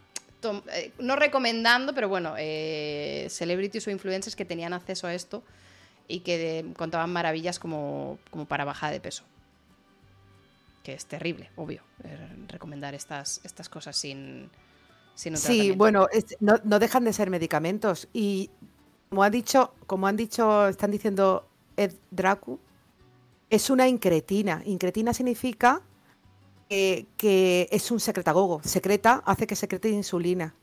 eh, 0.71 0.91
no 0.99 1.15
recomendando, 1.15 1.93
pero 1.93 2.09
bueno, 2.09 2.35
celebrities 2.35 3.87
o 3.87 3.91
influencers 3.91 4.35
que 4.35 4.45
tenían 4.45 4.73
acceso 4.73 5.07
a 5.07 5.13
esto 5.13 5.43
y 6.07 6.19
que 6.19 6.65
contaban 6.77 7.11
maravillas 7.11 7.59
como, 7.59 8.19
como, 8.29 8.45
para 8.45 8.65
bajar 8.65 8.91
de 8.91 8.99
peso. 8.99 9.23
Que 10.83 10.93
es 10.93 11.05
terrible, 11.05 11.49
obvio, 11.55 11.81
recomendar 12.47 12.93
estas, 12.93 13.41
estas 13.43 13.69
cosas 13.69 13.95
sin, 13.95 14.49
sí, 15.15 15.71
bueno, 15.71 16.07
no, 16.39 16.79
dejan 16.79 17.03
de 17.05 17.13
ser 17.13 17.29
medicamentos. 17.29 18.07
Y 18.13 18.49
como 19.09 19.23
ha 19.23 19.29
dicho, 19.29 19.73
como 19.87 20.07
han 20.07 20.17
dicho, 20.17 20.67
están 20.67 20.91
diciendo 20.91 21.47
Ed 21.77 21.93
Dracu, 22.11 22.59
es 23.49 23.69
una 23.69 23.87
incretina. 23.87 24.61
Incretina 24.65 25.13
significa 25.13 25.81
que, 26.69 27.67
es 27.71 27.91
un 27.91 27.99
secretagogo. 27.99 28.61
Secreta, 28.63 29.23
hace 29.25 29.47
que 29.47 29.55
secrete 29.55 29.89
insulina. 29.89 30.55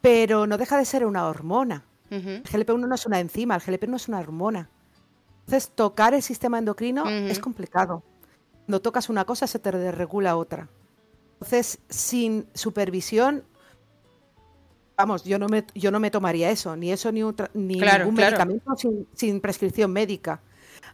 Pero 0.00 0.46
no 0.46 0.58
deja 0.58 0.76
de 0.76 0.84
ser 0.84 1.06
una 1.06 1.26
hormona. 1.26 1.84
El 2.10 2.42
GLP-1 2.42 2.86
no 2.88 2.94
es 2.94 3.06
una 3.06 3.20
enzima, 3.20 3.54
el 3.54 3.62
GLP 3.62 3.88
no 3.88 3.96
es 3.96 4.06
una 4.06 4.20
hormona. 4.20 4.68
Entonces, 5.46 5.70
tocar 5.74 6.12
el 6.12 6.22
sistema 6.22 6.58
endocrino 6.58 7.08
es 7.08 7.38
complicado. 7.38 8.02
No 8.66 8.80
tocas 8.80 9.08
una 9.08 9.24
cosa, 9.24 9.46
se 9.46 9.58
te 9.58 9.72
desregula 9.72 10.36
otra. 10.36 10.68
Entonces, 11.34 11.78
sin 11.88 12.46
supervisión 12.54 13.44
vamos, 14.96 15.24
yo 15.24 15.38
no 15.38 15.48
me, 15.48 15.64
yo 15.74 15.90
no 15.90 16.00
me 16.00 16.10
tomaría 16.10 16.50
eso, 16.50 16.76
ni 16.76 16.92
eso 16.92 17.10
ni, 17.12 17.22
ni 17.54 17.80
ningún 17.80 18.14
medicamento 18.14 18.72
sin, 19.14 19.40
prescripción 19.40 19.92
médica. 19.92 20.40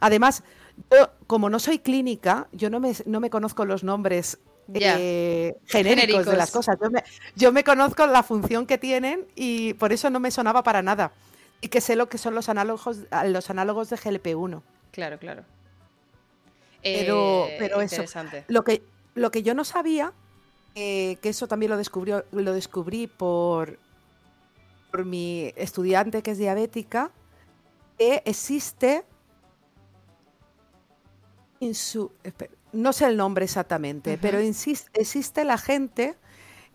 Además, 0.00 0.42
yo, 0.90 1.10
como 1.26 1.50
no 1.50 1.58
soy 1.58 1.78
clínica, 1.78 2.48
yo 2.52 2.70
no 2.70 2.80
me, 2.80 2.92
no 3.06 3.20
me 3.20 3.30
conozco 3.30 3.64
los 3.64 3.84
nombres 3.84 4.38
eh, 4.74 5.56
genéricos, 5.66 6.26
de 6.26 6.36
las 6.36 6.50
cosas. 6.50 6.76
Yo 6.80 6.90
me, 6.90 7.04
yo 7.36 7.52
me 7.52 7.64
conozco 7.64 8.06
la 8.06 8.22
función 8.22 8.66
que 8.66 8.78
tienen 8.78 9.26
y 9.34 9.74
por 9.74 9.92
eso 9.92 10.10
no 10.10 10.20
me 10.20 10.30
sonaba 10.30 10.62
para 10.62 10.82
nada. 10.82 11.12
Y 11.60 11.68
que 11.68 11.80
sé 11.80 11.96
lo 11.96 12.08
que 12.08 12.18
son 12.18 12.34
los 12.34 12.48
análogos, 12.48 13.00
los 13.24 13.50
análogos 13.50 13.90
de 13.90 13.96
GLP-1. 13.96 14.62
Claro, 14.92 15.18
claro. 15.18 15.44
Pero, 16.82 17.46
eh, 17.48 17.56
pero 17.58 17.80
eso. 17.80 18.04
Lo 18.46 18.62
que, 18.62 18.82
lo 19.14 19.30
que 19.30 19.42
yo 19.42 19.54
no 19.54 19.64
sabía, 19.64 20.12
eh, 20.74 21.16
que 21.20 21.30
eso 21.30 21.48
también 21.48 21.70
lo, 21.70 21.76
descubrió, 21.76 22.24
lo 22.30 22.52
descubrí 22.52 23.08
por, 23.08 23.78
por 24.90 25.04
mi 25.04 25.52
estudiante 25.56 26.22
que 26.22 26.32
es 26.32 26.38
diabética, 26.38 27.10
que 27.98 28.22
existe 28.24 29.04
no 32.72 32.92
sé 32.92 33.06
el 33.06 33.16
nombre 33.16 33.44
exactamente, 33.44 34.18
pero 34.18 34.38
existe 34.38 35.44
la 35.44 35.58
gente 35.58 36.16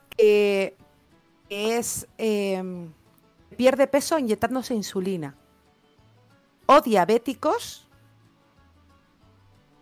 que, 0.09 0.75
es 1.49 2.07
em, 2.17 2.91
pierde 3.55 3.87
peso 3.87 4.17
inyectándose 4.17 4.73
insulina. 4.73 5.35
O 6.65 6.81
diabéticos 6.81 7.87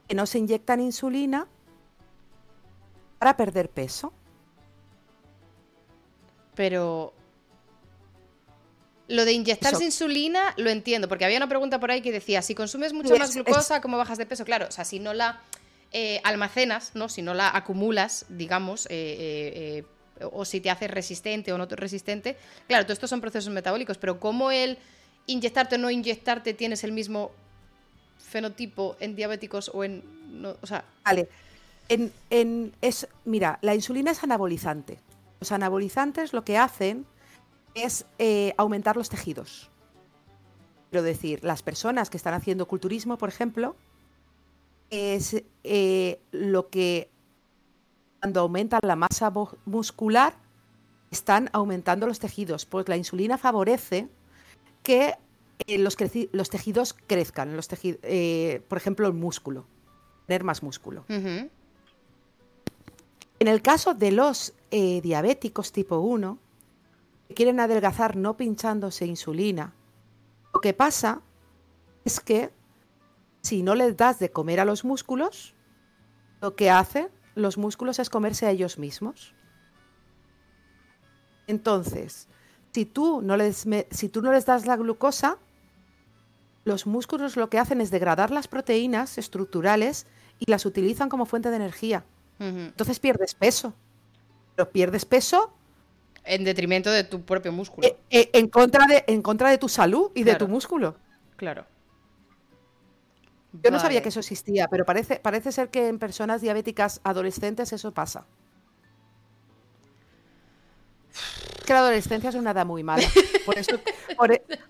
que 0.08 0.16
no 0.16 0.26
se 0.26 0.40
inyectan 0.40 0.82
insulina 0.82 1.48
para 3.20 3.38
perder 3.38 3.70
peso. 3.70 4.12
Pero 6.56 7.14
lo 9.12 9.26
de 9.26 9.34
inyectarse 9.34 9.84
insulina 9.84 10.54
lo 10.58 10.70
entiendo, 10.70 11.08
porque 11.08 11.26
había 11.26 11.38
una 11.38 11.50
pregunta 11.50 11.80
por 11.80 11.92
ahí 11.92 12.02
que 12.02 12.12
decía, 12.12 12.42
si 12.42 12.56
consumes 12.56 12.94
mucha 12.94 13.16
más 13.16 13.36
glucosa, 13.36 13.82
¿cómo 13.82 13.98
bajas 13.98 14.18
de 14.18 14.26
peso? 14.26 14.46
Claro, 14.46 14.68
o 14.70 14.72
sea, 14.72 14.86
si 14.86 15.00
no 15.00 15.14
la 15.14 15.42
eh, 15.92 16.22
almacenas, 16.24 16.92
¿no? 16.94 17.10
Si 17.10 17.22
no 17.22 17.34
la 17.34 17.56
acumulas, 17.56 18.26
digamos, 18.30 18.86
eh, 18.90 19.84
eh, 20.20 20.28
o 20.32 20.46
si 20.46 20.62
te 20.62 20.70
haces 20.70 20.90
resistente 20.90 21.52
o 21.52 21.58
no 21.58 21.66
resistente, 21.66 22.38
claro, 22.68 22.86
todo 22.86 22.94
estos 22.94 23.10
son 23.10 23.20
procesos 23.20 23.52
metabólicos, 23.52 23.98
pero 23.98 24.20
¿cómo 24.20 24.52
el 24.52 24.78
inyectarte 25.28 25.76
o 25.76 25.78
no 25.78 25.92
inyectarte 25.92 26.54
tienes 26.54 26.86
el 26.86 26.94
mismo 26.94 27.32
fenotipo 28.18 28.96
en 29.02 29.16
diabéticos 29.16 29.70
o 29.74 29.84
en... 29.84 30.04
o 30.62 30.66
sea... 30.66 30.86
Vale. 31.04 31.28
En, 31.90 32.74
es, 32.82 33.08
mira, 33.26 33.60
la 33.62 33.76
insulina 33.76 34.12
es 34.12 34.24
anabolizante. 34.24 34.98
Los 35.42 35.52
anabolizantes 35.52 36.32
lo 36.32 36.46
que 36.46 36.58
hacen 36.58 37.06
es 37.74 38.06
eh, 38.20 38.54
aumentar 38.58 38.98
los 38.98 39.10
tejidos. 39.10 39.70
Quiero 40.90 41.04
decir, 41.04 41.44
las 41.44 41.64
personas 41.64 42.10
que 42.10 42.18
están 42.18 42.34
haciendo 42.34 42.68
culturismo, 42.68 43.18
por 43.18 43.30
ejemplo, 43.30 43.76
es 44.90 45.42
eh, 45.64 46.20
lo 46.32 46.70
que 46.70 47.10
cuando 48.20 48.42
aumenta 48.42 48.80
la 48.84 48.96
masa 48.96 49.32
muscular 49.66 50.36
están 51.10 51.50
aumentando 51.54 52.08
los 52.08 52.20
tejidos, 52.20 52.66
pues 52.66 52.88
la 52.90 52.98
insulina 52.98 53.38
favorece 53.38 54.10
que 54.84 55.16
eh, 55.66 55.78
los, 55.78 55.96
los, 56.34 56.50
tejidos 56.50 56.94
crezcan, 57.08 57.56
los 57.56 57.68
por 57.68 58.78
ejemplo 58.78 59.08
el 59.08 59.14
músculo, 59.14 59.66
tener 60.28 60.44
más 60.44 60.62
músculo. 60.62 61.06
En 61.08 61.50
el 63.40 63.62
caso 63.62 63.94
de 63.94 64.12
los 64.12 64.54
diabéticos 64.70 65.72
tipo 65.72 66.00
1, 66.00 66.38
quieren 67.34 67.60
adelgazar 67.60 68.16
no 68.16 68.38
pinchándose 68.38 69.06
insulina, 69.06 69.74
lo 70.54 70.62
que 70.62 70.74
pasa 70.74 71.22
es 72.06 72.20
que 72.20 72.52
si 73.42 73.64
no 73.64 73.76
les 73.76 73.98
das 73.98 74.20
de 74.20 74.32
comer 74.32 74.60
a 74.60 74.66
los 74.66 74.84
músculos, 74.84 75.56
lo 76.42 76.56
que 76.56 76.70
hacen 76.70 77.10
los 77.36 77.58
músculos 77.58 78.00
es 78.00 78.10
comerse 78.10 78.46
a 78.46 78.52
ellos 78.52 78.78
mismos. 78.78 79.34
Entonces, 81.48 82.28
si 82.74 82.86
tú 82.86 83.22
no 83.22 83.38
les, 83.38 83.66
si 83.90 84.10
tú 84.10 84.22
no 84.22 84.32
les 84.32 84.46
das 84.46 84.66
la 84.66 84.76
glucosa, 84.76 85.38
los 86.64 86.86
músculos 86.86 87.36
lo 87.36 87.50
que 87.50 87.60
hacen 87.60 87.82
es 87.82 87.92
degradar 87.92 88.32
las 88.32 88.48
proteínas 88.48 89.18
estructurales 89.18 90.06
y 90.40 90.50
las 90.50 90.66
utilizan 90.66 91.10
como 91.10 91.26
fuente 91.26 91.50
de 91.50 91.56
energía. 91.56 92.06
Entonces 92.40 93.00
pierdes 93.00 93.36
peso. 93.36 93.74
Pero 94.56 94.72
pierdes 94.72 95.06
peso 95.06 95.54
en 96.24 96.44
detrimento 96.44 96.92
de 96.92 97.04
tu 97.04 97.24
propio 97.24 97.52
músculo. 97.52 97.88
Eh, 97.88 97.98
eh, 98.10 98.30
en, 98.34 98.48
contra 98.48 98.86
de, 98.86 99.04
en 99.08 99.22
contra 99.22 99.50
de 99.50 99.58
tu 99.58 99.70
salud 99.70 100.12
y 100.16 100.24
de 100.24 100.36
tu 100.36 100.48
músculo. 100.48 100.96
Claro. 101.36 101.66
Yo 103.54 103.70
no 103.70 103.80
sabía 103.80 104.02
que 104.02 104.10
eso 104.10 104.20
existía, 104.20 104.68
pero 104.70 104.86
parece, 104.86 105.20
parece 105.20 105.52
ser 105.52 105.70
que 105.70 105.88
en 105.88 106.00
personas 106.00 106.42
diabéticas 106.42 107.02
adolescentes 107.04 107.74
eso 107.74 107.92
pasa. 107.92 108.26
que 111.66 111.74
la 111.74 111.80
adolescencia 111.80 112.30
es 112.30 112.36
una 112.36 112.52
edad 112.52 112.66
muy 112.66 112.84
mala. 112.84 113.08
Por 113.46 113.58
eso, 113.58 113.80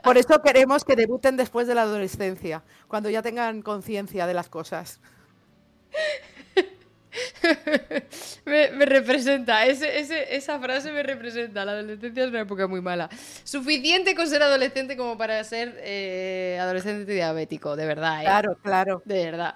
por 0.03 0.17
eso 0.17 0.41
queremos 0.41 0.85
que 0.85 0.95
debuten 0.95 1.35
después 1.35 1.67
de 1.67 1.75
la 1.75 1.81
adolescencia, 1.81 2.63
cuando 2.87 3.09
ya 3.09 3.21
tengan 3.21 3.61
conciencia 3.61 4.25
de 4.25 4.33
las 4.33 4.49
cosas. 4.49 5.01
me, 8.45 8.85
representa, 8.85 9.65
esa 9.65 10.59
frase 10.59 10.91
me 10.91 11.03
representa. 11.03 11.65
La 11.65 11.73
adolescencia 11.73 12.23
es 12.23 12.29
una 12.29 12.41
época 12.41 12.67
muy 12.67 12.81
mala. 12.81 13.09
Suficiente 13.43 14.15
con 14.15 14.27
ser 14.27 14.43
adolescente 14.43 14.95
como 14.95 15.17
para 15.17 15.43
ser 15.43 15.77
eh, 15.81 16.57
adolescente 16.61 17.11
diabético, 17.11 17.75
de 17.75 17.85
verdad. 17.85 18.21
¿eh? 18.21 18.25
Claro, 18.25 18.57
claro. 18.61 19.01
De 19.05 19.25
verdad. 19.25 19.55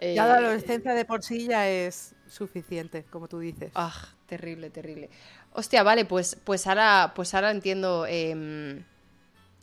ya 0.00 0.26
la 0.26 0.34
eh, 0.34 0.38
adolescencia 0.38 0.94
de 0.94 1.04
por 1.04 1.22
sí 1.22 1.46
ya 1.46 1.68
es 1.68 2.14
suficiente, 2.28 3.04
como 3.04 3.28
tú 3.28 3.38
dices. 3.38 3.70
Ah, 3.74 4.08
terrible, 4.26 4.70
terrible. 4.70 5.10
Hostia, 5.52 5.82
vale, 5.82 6.04
pues, 6.04 6.36
pues, 6.42 6.66
ahora, 6.66 7.12
pues 7.14 7.34
ahora 7.34 7.50
entiendo. 7.50 8.06
Em, 8.06 8.84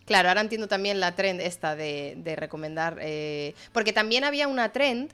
claro, 0.05 0.29
ahora 0.29 0.41
entiendo 0.41 0.67
también 0.67 0.99
la 0.99 1.15
trend 1.15 1.41
esta 1.41 1.75
de, 1.75 2.15
de 2.17 2.35
recomendar. 2.35 2.99
porque 3.73 3.93
también 3.93 4.23
había 4.23 4.47
una 4.47 4.71
trend 4.71 5.11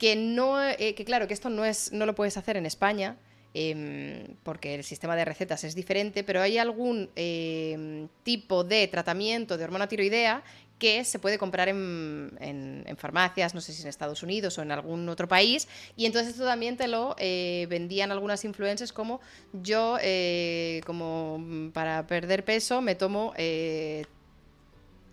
que 0.00 0.16
no, 0.16 0.56
que 0.76 1.04
claro, 1.04 1.28
que 1.28 1.34
esto 1.34 1.48
no 1.48 1.64
es, 1.64 1.92
no 1.92 2.06
lo 2.06 2.16
puedes 2.16 2.36
hacer 2.36 2.56
en 2.56 2.66
España, 2.66 3.18
Em, 3.52 4.36
porque 4.44 4.76
el 4.76 4.84
sistema 4.84 5.16
de 5.16 5.24
recetas 5.24 5.64
es 5.64 5.74
diferente, 5.74 6.22
pero 6.22 6.40
hay 6.40 6.56
algún 6.56 7.10
em, 7.16 8.06
tipo 8.22 8.62
de 8.62 8.86
tratamiento 8.86 9.58
de 9.58 9.64
hormona 9.64 9.88
tiroidea 9.88 10.44
que 10.78 11.04
se 11.04 11.18
puede 11.18 11.36
comprar 11.36 11.68
en, 11.68 12.84
farmacias, 12.96 13.52
no 13.52 13.60
sé 13.60 13.72
si 13.72 13.82
en 13.82 13.88
Estados 13.88 14.22
Unidos 14.22 14.56
o 14.56 14.62
en 14.62 14.70
algún 14.72 15.08
otro 15.08 15.28
país, 15.28 15.68
y 15.96 16.06
entonces 16.06 16.32
esto 16.32 16.44
también 16.44 16.76
te 16.76 16.88
lo 16.88 17.16
eh, 17.18 17.66
vendían 17.68 18.12
algunas 18.12 18.44
influencers 18.44 18.92
como 18.92 19.20
yo, 19.52 19.98
eh, 20.00 20.80
como 20.86 21.70
para 21.74 22.06
perder 22.06 22.44
peso, 22.44 22.80
me 22.80 22.94
tomo 22.94 23.34
eh, 23.36 24.06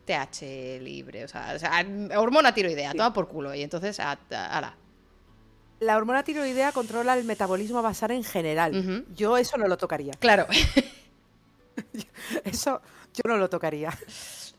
TH 0.08 0.82
libre, 0.82 1.26
o 1.26 1.28
sea, 1.28 1.58
hormona 2.16 2.54
tiroidea, 2.54 2.94
toma 2.94 3.14
por 3.14 3.28
culo, 3.28 3.54
y 3.54 3.62
entonces, 3.62 4.00
ala, 4.00 4.76
la 5.80 5.98
hormona 5.98 6.24
tiroidea 6.24 6.72
controla 6.72 7.14
el 7.16 7.24
metabolismo 7.26 7.82
basal 7.82 8.12
en 8.12 8.24
general. 8.24 9.06
Yo 9.16 9.38
eso 9.38 9.58
no 9.58 9.68
lo 9.68 9.78
tocaría. 9.78 10.14
Claro. 10.20 10.48
eso 12.44 12.82
yo 13.14 13.22
no 13.26 13.38
lo 13.38 13.50
tocaría. 13.50 13.96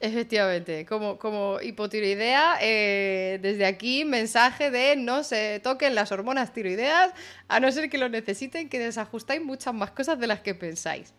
Efectivamente, 0.00 0.86
como, 0.86 1.18
como 1.18 1.60
hipotiroidea, 1.60 2.58
eh, 2.60 3.40
desde 3.42 3.66
aquí 3.66 4.04
mensaje 4.04 4.70
de 4.70 4.94
no 4.94 5.24
se 5.24 5.58
toquen 5.58 5.96
las 5.96 6.12
hormonas 6.12 6.52
tiroideas, 6.52 7.12
a 7.48 7.58
no 7.58 7.72
ser 7.72 7.90
que 7.90 7.98
lo 7.98 8.08
necesiten, 8.08 8.68
que 8.68 8.78
desajustáis 8.78 9.42
muchas 9.42 9.74
más 9.74 9.90
cosas 9.90 10.20
de 10.20 10.28
las 10.28 10.40
que 10.40 10.54
pensáis. 10.54 11.12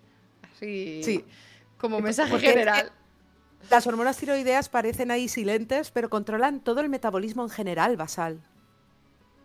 Así, 0.55 1.01
sí. 1.03 1.25
como 1.77 1.99
mensaje 1.99 2.39
general. 2.39 2.93
Las 3.69 3.85
hormonas 3.87 4.17
tiroideas 4.17 4.69
parecen 4.69 5.11
ahí 5.11 5.27
silentes, 5.27 5.91
pero 5.91 6.09
controlan 6.09 6.59
todo 6.59 6.81
el 6.81 6.89
metabolismo 6.89 7.43
en 7.43 7.49
general 7.49 7.97
basal 7.97 8.41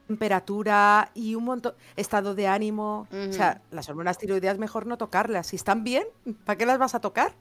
temperatura 0.07 1.11
y 1.15 1.35
un 1.35 1.45
montón, 1.45 1.75
estado 1.97 2.35
de 2.35 2.47
ánimo. 2.47 3.09
O 3.11 3.33
sea, 3.33 3.63
las 3.71 3.89
hormonas 3.89 4.19
tiroideas 4.19 4.59
mejor 4.59 4.87
no 4.87 4.99
tocarlas. 4.99 5.49
Si 5.49 5.57
están 5.57 5.85
bien, 5.85 6.05
¿para 6.45 6.59
qué 6.59 6.67
las 6.67 6.79
vas 6.79 6.95
a 6.95 7.01
tocar? 7.01 7.35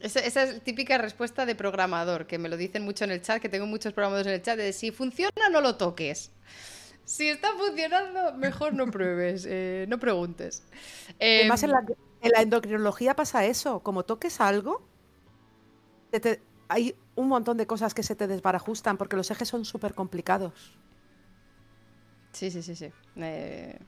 Esa, 0.00 0.20
es 0.20 0.62
típica 0.62 0.96
respuesta 0.98 1.44
de 1.44 1.54
programador, 1.54 2.26
que 2.26 2.38
me 2.38 2.48
lo 2.48 2.56
dicen 2.56 2.84
mucho 2.84 3.04
en 3.04 3.10
el 3.10 3.22
chat, 3.22 3.40
que 3.42 3.48
tengo 3.48 3.66
muchos 3.66 3.92
programadores 3.92 4.28
en 4.28 4.34
el 4.34 4.42
chat, 4.42 4.56
de 4.56 4.72
si 4.72 4.92
funciona, 4.92 5.48
no 5.50 5.60
lo 5.60 5.76
toques. 5.76 6.30
Si 7.04 7.28
está 7.28 7.48
funcionando, 7.54 8.34
mejor 8.34 8.74
no 8.74 8.90
pruebes, 8.90 9.46
eh, 9.48 9.86
no 9.88 9.98
preguntes. 9.98 10.62
Además, 11.20 11.62
en 11.62 11.70
la, 11.70 11.78
em, 11.80 11.94
en 12.20 12.30
la, 12.30 12.42
endocrinología 12.42 13.16
pasa 13.16 13.44
eso, 13.46 13.80
como 13.80 14.04
toques 14.04 14.40
algo, 14.40 14.87
hay 16.68 16.94
un 17.14 17.28
montón 17.28 17.56
de 17.56 17.66
cosas 17.66 17.94
que 17.94 18.02
se 18.02 18.14
te 18.14 18.26
desbarajustan 18.26 18.96
porque 18.96 19.16
los 19.16 19.30
ejes 19.30 19.48
son 19.48 19.64
súper 19.64 19.94
complicados. 19.94 20.78
Sí, 22.32 22.50
sí, 22.50 22.62
sí, 22.62 22.76
sí. 22.76 22.90
Eh, 23.16 23.78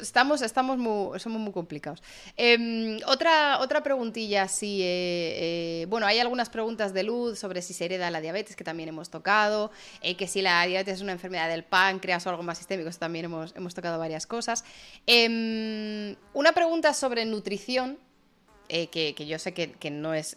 estamos, 0.00 0.40
estamos 0.40 0.78
muy, 0.78 1.18
somos 1.20 1.40
muy 1.40 1.52
complicados. 1.52 2.02
Em, 2.36 2.98
otra, 3.06 3.58
otra 3.60 3.82
preguntilla, 3.82 4.48
sí. 4.48 4.80
Eh, 4.82 5.82
eh, 5.82 5.86
bueno, 5.88 6.06
hay 6.06 6.20
algunas 6.20 6.48
preguntas 6.48 6.94
de 6.94 7.02
luz 7.02 7.38
sobre 7.38 7.60
si 7.60 7.74
se 7.74 7.84
hereda 7.84 8.10
la 8.10 8.20
diabetes, 8.20 8.56
que 8.56 8.64
también 8.64 8.88
hemos 8.88 9.10
tocado, 9.10 9.70
que 10.16 10.26
si 10.26 10.40
la 10.40 10.64
diabetes 10.64 10.94
es 10.94 11.00
una 11.02 11.12
enfermedad 11.12 11.48
del 11.48 11.64
páncreas 11.64 12.26
o 12.26 12.30
algo 12.30 12.42
más 12.42 12.58
sistémico, 12.58 12.88
también 12.98 13.26
hemos, 13.26 13.54
hemos 13.56 13.74
tocado 13.74 13.98
varias 13.98 14.26
cosas. 14.26 14.64
Em, 15.06 16.16
una 16.32 16.52
pregunta 16.52 16.94
sobre 16.94 17.26
nutrición, 17.26 17.98
que, 18.68 19.14
yo 19.26 19.38
sé 19.38 19.54
que, 19.54 19.72
que 19.72 19.90
no 19.90 20.14
es 20.14 20.36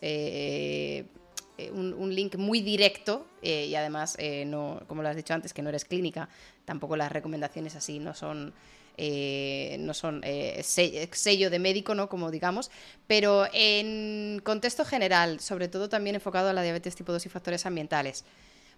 eh, 1.62 1.72
un, 1.72 2.16
link 2.16 2.36
muy 2.36 2.62
directo 2.62 3.28
eh, 3.42 3.68
y 3.68 3.76
además, 3.76 4.16
eh, 4.20 4.46
no, 4.46 4.82
como 4.88 5.04
lo 5.04 5.10
has 5.10 5.16
dicho 5.16 5.34
antes, 5.34 5.54
que 5.54 5.62
no 5.62 5.70
eres 5.70 5.86
clínica, 5.86 6.28
tampoco 6.66 6.96
las 6.96 7.12
recomendaciones 7.12 7.76
así 7.76 8.00
no 8.00 8.14
son... 8.14 8.54
no 8.98 9.94
son 9.94 10.22
sello 10.64 11.50
de 11.50 11.60
médico, 11.60 11.96
¿no? 11.96 12.08
Como 12.08 12.30
digamos, 12.30 12.70
pero 13.08 13.48
en 13.54 14.42
contexto 14.44 14.86
general, 14.86 15.40
sobre 15.40 15.68
todo 15.68 15.90
también 15.90 16.16
enfocado 16.16 16.50
a 16.50 16.54
la 16.54 16.62
diabetes 16.62 16.96
tipo 16.96 17.12
2 17.12 17.26
y 17.26 17.30
factores 17.30 17.66
ambientales. 17.66 18.26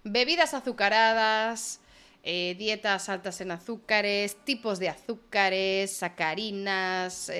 Bebidas 0.02 0.54
azucaradas, 0.54 1.80
dietas 2.24 3.08
altas 3.08 3.40
en 3.40 3.50
azúcares, 3.50 4.36
tipos 4.44 4.78
de 4.78 4.88
azúcares, 4.88 5.90
sacarinas, 5.92 7.30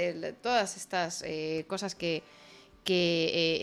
todas 0.43 0.77
estas 0.77 1.25
cosas 1.67 1.95
que, 1.95 2.23
que 2.85 3.25
eh, 3.25 3.57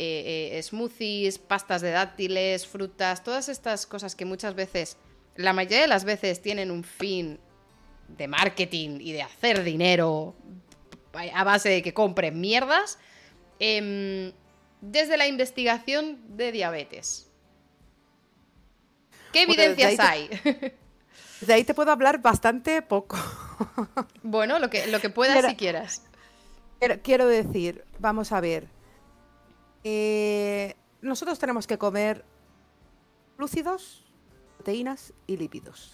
eh, 0.51 0.57
eh, 0.57 0.63
smoothies, 0.63 1.37
pastas 1.37 1.81
de 1.81 1.91
dátiles, 1.91 2.67
frutas, 2.67 3.23
todas 3.23 3.49
estas 3.49 3.85
cosas 3.85 4.15
que 4.15 4.25
muchas 4.25 4.55
veces, 4.55 4.97
la 5.35 5.53
mayoría 5.53 5.81
de 5.81 5.87
las 5.87 6.03
veces 6.03 6.41
tienen 6.41 6.71
un 6.71 6.83
fin 6.83 7.39
de 8.07 8.27
marketing 8.27 8.97
y 8.99 9.13
de 9.13 9.21
hacer 9.21 9.63
dinero 9.63 10.35
a 11.13 11.43
base 11.43 11.69
de 11.69 11.81
que 11.81 11.93
compren 11.93 12.41
mierdas, 12.41 12.97
em, 13.59 14.31
desde 14.81 15.17
la 15.17 15.27
investigación 15.27 16.19
de 16.35 16.51
diabetes. 16.51 17.29
¿Qué 19.31 19.43
evidencias 19.43 19.99
hay? 19.99 20.29
De 21.41 21.53
ahí 21.53 21.63
te 21.63 21.73
puedo 21.73 21.91
hablar 21.91 22.21
bastante 22.21 22.81
poco. 22.81 23.17
bueno, 24.23 24.59
lo 24.59 24.69
que, 24.69 24.87
lo 24.87 24.99
que 24.99 25.09
puedas 25.09 25.43
si 25.45 25.55
quieras. 25.55 26.03
quiero 27.03 27.27
decir, 27.27 27.83
vamos 27.99 28.31
a 28.31 28.39
ver. 28.39 28.67
Eh, 29.83 30.75
nosotros 31.01 31.39
tenemos 31.39 31.65
que 31.65 31.77
comer 31.77 32.23
lúcidos, 33.37 34.05
proteínas 34.57 35.13
y 35.25 35.37
lípidos. 35.37 35.93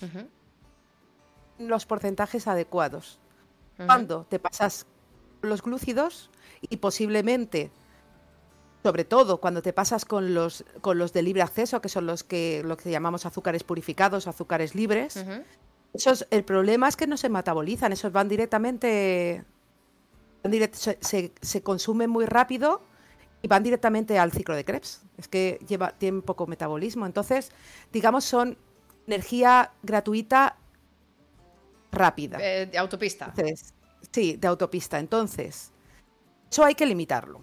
Los 1.57 1.85
porcentajes 1.85 2.47
adecuados. 2.47 3.19
Cuando 3.77 4.25
te 4.25 4.39
pasas 4.39 4.85
los 5.41 5.61
glúcidos 5.61 6.29
y 6.61 6.77
posiblemente, 6.77 7.71
sobre 8.87 9.03
todo 9.03 9.41
cuando 9.41 9.61
te 9.61 9.73
pasas 9.73 10.05
con 10.05 10.33
los, 10.33 10.63
con 10.79 10.97
los 10.97 11.11
de 11.11 11.21
libre 11.21 11.41
acceso, 11.41 11.81
que 11.81 11.89
son 11.89 12.05
los 12.05 12.23
que, 12.23 12.63
lo 12.63 12.77
que 12.77 12.89
llamamos 12.89 13.25
azúcares 13.25 13.65
purificados, 13.65 14.27
azúcares 14.27 14.75
libres, 14.75 15.25
esos, 15.93 16.25
el 16.31 16.45
problema 16.45 16.87
es 16.87 16.95
que 16.95 17.05
no 17.05 17.17
se 17.17 17.27
metabolizan, 17.27 17.91
esos 17.91 18.13
van 18.13 18.29
directamente, 18.29 19.43
se, 20.71 21.33
se 21.41 21.63
consumen 21.63 22.09
muy 22.09 22.25
rápido 22.27 22.81
y 23.41 23.49
van 23.49 23.61
directamente 23.61 24.17
al 24.17 24.31
ciclo 24.31 24.55
de 24.55 24.63
Krebs. 24.63 25.01
Es 25.17 25.27
que 25.27 25.59
lleva, 25.67 25.91
tienen 25.91 26.21
poco 26.21 26.47
metabolismo. 26.47 27.05
Entonces, 27.05 27.51
digamos, 27.91 28.23
son 28.23 28.57
energía 29.05 29.73
gratuita 29.83 30.55
rápida. 31.91 32.37
Eh, 32.41 32.67
de 32.67 32.77
autopista. 32.77 33.33
sí, 34.13 34.37
de 34.37 34.47
autopista. 34.47 34.97
Entonces, 34.97 35.73
eso 36.49 36.63
hay 36.63 36.73
que 36.73 36.85
limitarlo. 36.85 37.41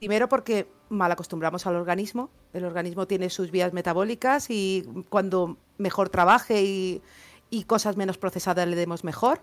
Primero 0.00 0.28
porque 0.28 0.68
mal 0.88 1.12
acostumbramos 1.12 1.66
al 1.66 1.76
organismo. 1.76 2.30
El 2.52 2.64
organismo 2.64 3.06
tiene 3.06 3.30
sus 3.30 3.52
vías 3.52 3.72
metabólicas 3.72 4.50
y 4.50 4.84
cuando 5.08 5.56
mejor 5.78 6.08
trabaje 6.08 6.62
y, 6.62 7.02
y 7.50 7.64
cosas 7.64 7.96
menos 7.96 8.18
procesadas 8.18 8.66
le 8.66 8.76
demos 8.76 9.04
mejor. 9.04 9.40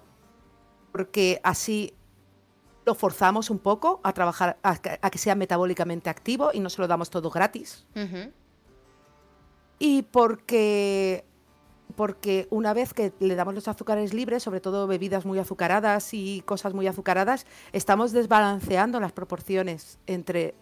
Porque 0.92 1.40
así 1.44 1.94
lo 2.88 2.96
forzamos 2.96 3.50
un 3.50 3.60
poco 3.60 4.00
a 4.02 4.14
trabajar, 4.14 4.58
a, 4.64 4.78
que 4.80 5.18
sea 5.18 5.36
metabólicamente 5.36 6.10
activo 6.10 6.52
y 6.54 6.62
no 6.62 6.70
se 6.70 6.82
lo 6.82 6.88
damos 6.88 7.10
todo 7.10 7.30
gratis. 7.30 7.86
Y 9.78 10.04
porque, 10.04 11.26
porque 11.96 12.48
una 12.52 12.74
vez 12.74 12.94
que 12.94 13.14
le 13.20 13.36
damos 13.36 13.56
los 13.56 13.68
azúcares 13.68 14.14
libres, 14.14 14.44
sobre 14.44 14.62
todo 14.62 14.88
bebidas 14.88 15.26
muy 15.26 15.40
azucaradas 15.40 16.14
y 16.14 16.42
cosas 16.46 16.74
muy 16.74 16.88
azucaradas, 16.88 17.46
estamos 17.72 18.12
desbalanceando 18.12 19.00
las 19.00 19.12
proporciones 19.12 20.00
entre 20.06 20.54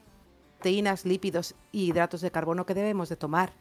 proteínas, 0.65 1.05
lípidos 1.05 1.53
y 1.71 1.89
hidratos 1.89 2.21
de 2.21 2.31
carbono 2.31 2.65
que 2.65 2.73
debemos 2.73 3.07
de 3.07 3.15
tomar. 3.15 3.53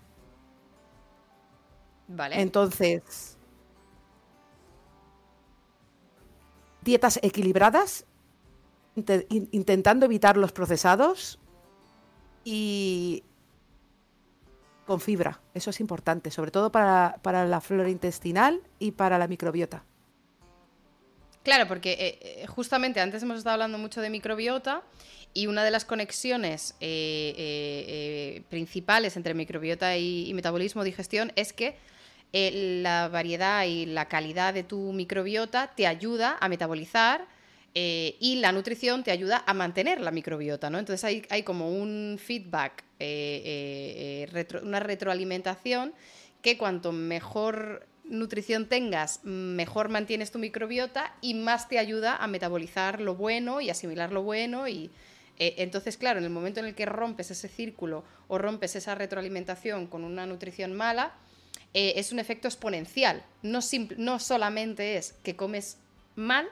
Vale. 2.08 2.40
Entonces, 2.40 3.36
dietas 6.80 7.18
equilibradas 7.22 8.06
intentando 8.96 10.06
evitar 10.06 10.38
los 10.38 10.52
procesados 10.52 11.38
y 12.42 13.22
con 14.84 15.00
fibra. 15.00 15.40
Eso 15.54 15.70
es 15.70 15.80
importante, 15.80 16.30
sobre 16.30 16.50
todo 16.50 16.70
para, 16.70 17.18
la 17.24 17.60
flora 17.60 17.88
intestinal 17.88 18.60
y 18.78 18.92
para 18.92 19.18
la 19.18 19.28
microbiota. 19.28 19.84
Claro, 21.42 21.68
porque 21.68 21.92
eh, 21.92 22.18
eh, 22.22 22.46
justamente 22.46 23.00
antes 23.00 23.22
hemos 23.22 23.38
estado 23.38 23.54
hablando 23.54 23.76
mucho 23.76 24.00
de 24.00 24.08
microbiota 24.08 24.82
y 25.34 25.46
una 25.46 25.62
de 25.62 25.70
las 25.70 25.84
conexiones 25.84 26.74
eh, 26.80 28.42
principales 28.48 29.16
entre 29.16 29.34
microbiota 29.34 29.96
y, 29.96 30.28
y, 30.28 30.34
metabolismo, 30.34 30.84
digestión, 30.84 31.32
es 31.36 31.52
que 31.52 31.76
la 32.32 33.08
variedad 33.08 33.64
y 33.64 33.86
la 33.86 34.08
calidad 34.08 34.54
de 34.54 34.64
tu 34.64 34.92
microbiota 34.92 35.72
te 35.76 35.86
ayuda 35.86 36.36
a 36.40 36.48
metabolizar 36.48 37.26
eh, 37.76 38.16
y 38.20 38.36
la 38.36 38.52
nutrición 38.52 39.02
te 39.02 39.10
ayuda 39.10 39.42
a 39.46 39.52
mantener 39.52 40.00
la 40.00 40.12
microbiota, 40.12 40.70
¿no? 40.70 40.78
Entonces 40.78 41.24
hay, 41.28 41.42
como 41.42 41.70
un 41.70 42.20
feedback, 42.24 42.84
eh, 43.00 44.28
eh, 44.30 44.58
una 44.62 44.78
retroalimentación 44.78 45.92
que 46.40 46.56
cuanto 46.56 46.92
mejor 46.92 47.84
nutrición 48.04 48.68
tengas, 48.68 49.24
mejor 49.24 49.88
mantienes 49.88 50.30
tu 50.30 50.38
microbiota 50.38 51.16
y 51.20 51.34
más 51.34 51.68
te 51.68 51.80
ayuda 51.80 52.16
a 52.16 52.28
metabolizar 52.28 53.00
lo 53.00 53.16
bueno 53.16 53.60
y 53.60 53.70
asimilar 53.70 54.12
lo 54.12 54.22
bueno 54.22 54.68
y 54.68 54.90
entonces, 55.36 55.96
claro, 55.96 56.20
en 56.20 56.24
el 56.26 56.30
momento 56.30 56.60
en 56.60 56.66
el 56.66 56.76
que 56.76 56.86
rompes 56.86 57.32
ese 57.32 57.48
círculo 57.48 58.04
o 58.28 58.38
rompes 58.38 58.76
esa 58.76 58.94
retroalimentación 58.94 59.88
con 59.88 60.04
una 60.04 60.26
nutrición 60.26 60.74
mala, 60.74 61.12
es 61.72 62.12
un 62.12 62.20
efecto 62.20 62.46
exponencial. 62.46 63.24
No, 63.42 63.58
no 63.96 64.20
solamente 64.20 64.96
es 64.96 65.14
que 65.24 65.34
comes 65.34 65.78
mal, 66.14 66.46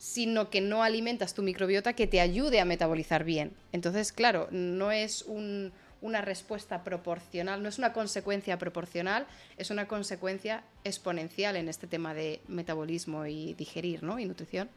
sino 0.00 0.48
que 0.48 0.62
no 0.62 0.82
alimentas 0.82 1.34
tu 1.34 1.42
microbiota 1.42 1.92
que 1.92 2.06
te 2.06 2.22
ayude 2.22 2.58
a 2.58 2.64
metabolizar 2.64 3.22
bien. 3.22 3.52
Entonces, 3.70 4.12
claro, 4.12 4.48
no 4.50 4.92
es 4.92 5.26
una 6.00 6.22
respuesta 6.22 6.82
proporcional, 6.84 7.62
no 7.62 7.68
es 7.68 7.76
una 7.76 7.92
consecuencia 7.92 8.58
proporcional, 8.58 9.26
es 9.58 9.70
una 9.70 9.86
consecuencia 9.88 10.64
exponencial 10.84 11.54
en 11.56 11.68
este 11.68 11.86
tema 11.86 12.14
de 12.14 12.40
metabolismo 12.48 13.26
y 13.26 13.52
digerir, 13.52 14.02
¿no? 14.02 14.18
Y 14.18 14.24
nutrición. 14.24 14.70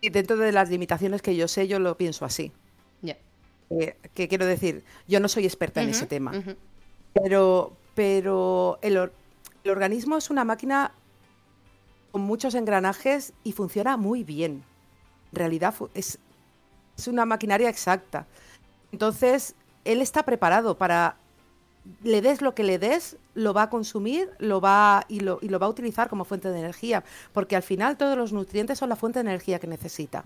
Y 0.00 0.08
dentro 0.08 0.38
de 0.38 0.50
las 0.52 0.70
limitaciones 0.70 1.20
que 1.20 1.36
yo 1.36 1.46
sé, 1.46 1.68
yo 1.68 1.78
lo 1.78 1.98
pienso 1.98 2.24
así. 2.24 2.52
Ya. 3.02 3.18
Eh, 3.68 3.96
que 4.14 4.28
quiero 4.28 4.46
decir, 4.46 4.82
yo 5.08 5.20
no 5.20 5.28
soy 5.28 5.44
experta 5.44 5.82
en 5.82 5.90
ese 5.90 6.06
tema, 6.06 6.32
pero, 7.12 7.76
pero 7.94 8.78
el, 8.80 8.96
el, 8.96 9.70
organismo 9.70 10.16
es 10.16 10.30
una 10.30 10.44
máquina 10.44 10.94
con 12.12 12.22
muchos 12.22 12.54
engranajes 12.54 13.32
y 13.44 13.52
funciona 13.52 13.96
muy 13.96 14.24
bien. 14.24 14.62
En 15.32 15.38
realidad 15.38 15.74
es, 15.94 16.18
es 16.96 17.08
una 17.08 17.24
maquinaria 17.24 17.68
exacta. 17.68 18.26
Entonces, 18.92 19.54
él 19.84 20.00
está 20.00 20.24
preparado 20.24 20.76
para 20.76 21.16
le 22.02 22.20
des 22.20 22.42
lo 22.42 22.54
que 22.54 22.62
le 22.62 22.78
des, 22.78 23.16
lo 23.34 23.54
va 23.54 23.62
a 23.62 23.70
consumir 23.70 24.30
lo 24.38 24.60
va, 24.60 25.04
y, 25.08 25.20
lo, 25.20 25.38
y 25.40 25.48
lo 25.48 25.58
va 25.58 25.66
a 25.66 25.70
utilizar 25.70 26.08
como 26.08 26.24
fuente 26.24 26.50
de 26.50 26.58
energía, 26.58 27.04
porque 27.32 27.56
al 27.56 27.62
final 27.62 27.96
todos 27.96 28.16
los 28.16 28.32
nutrientes 28.32 28.78
son 28.78 28.88
la 28.88 28.96
fuente 28.96 29.18
de 29.18 29.28
energía 29.28 29.58
que 29.58 29.66
necesita. 29.66 30.22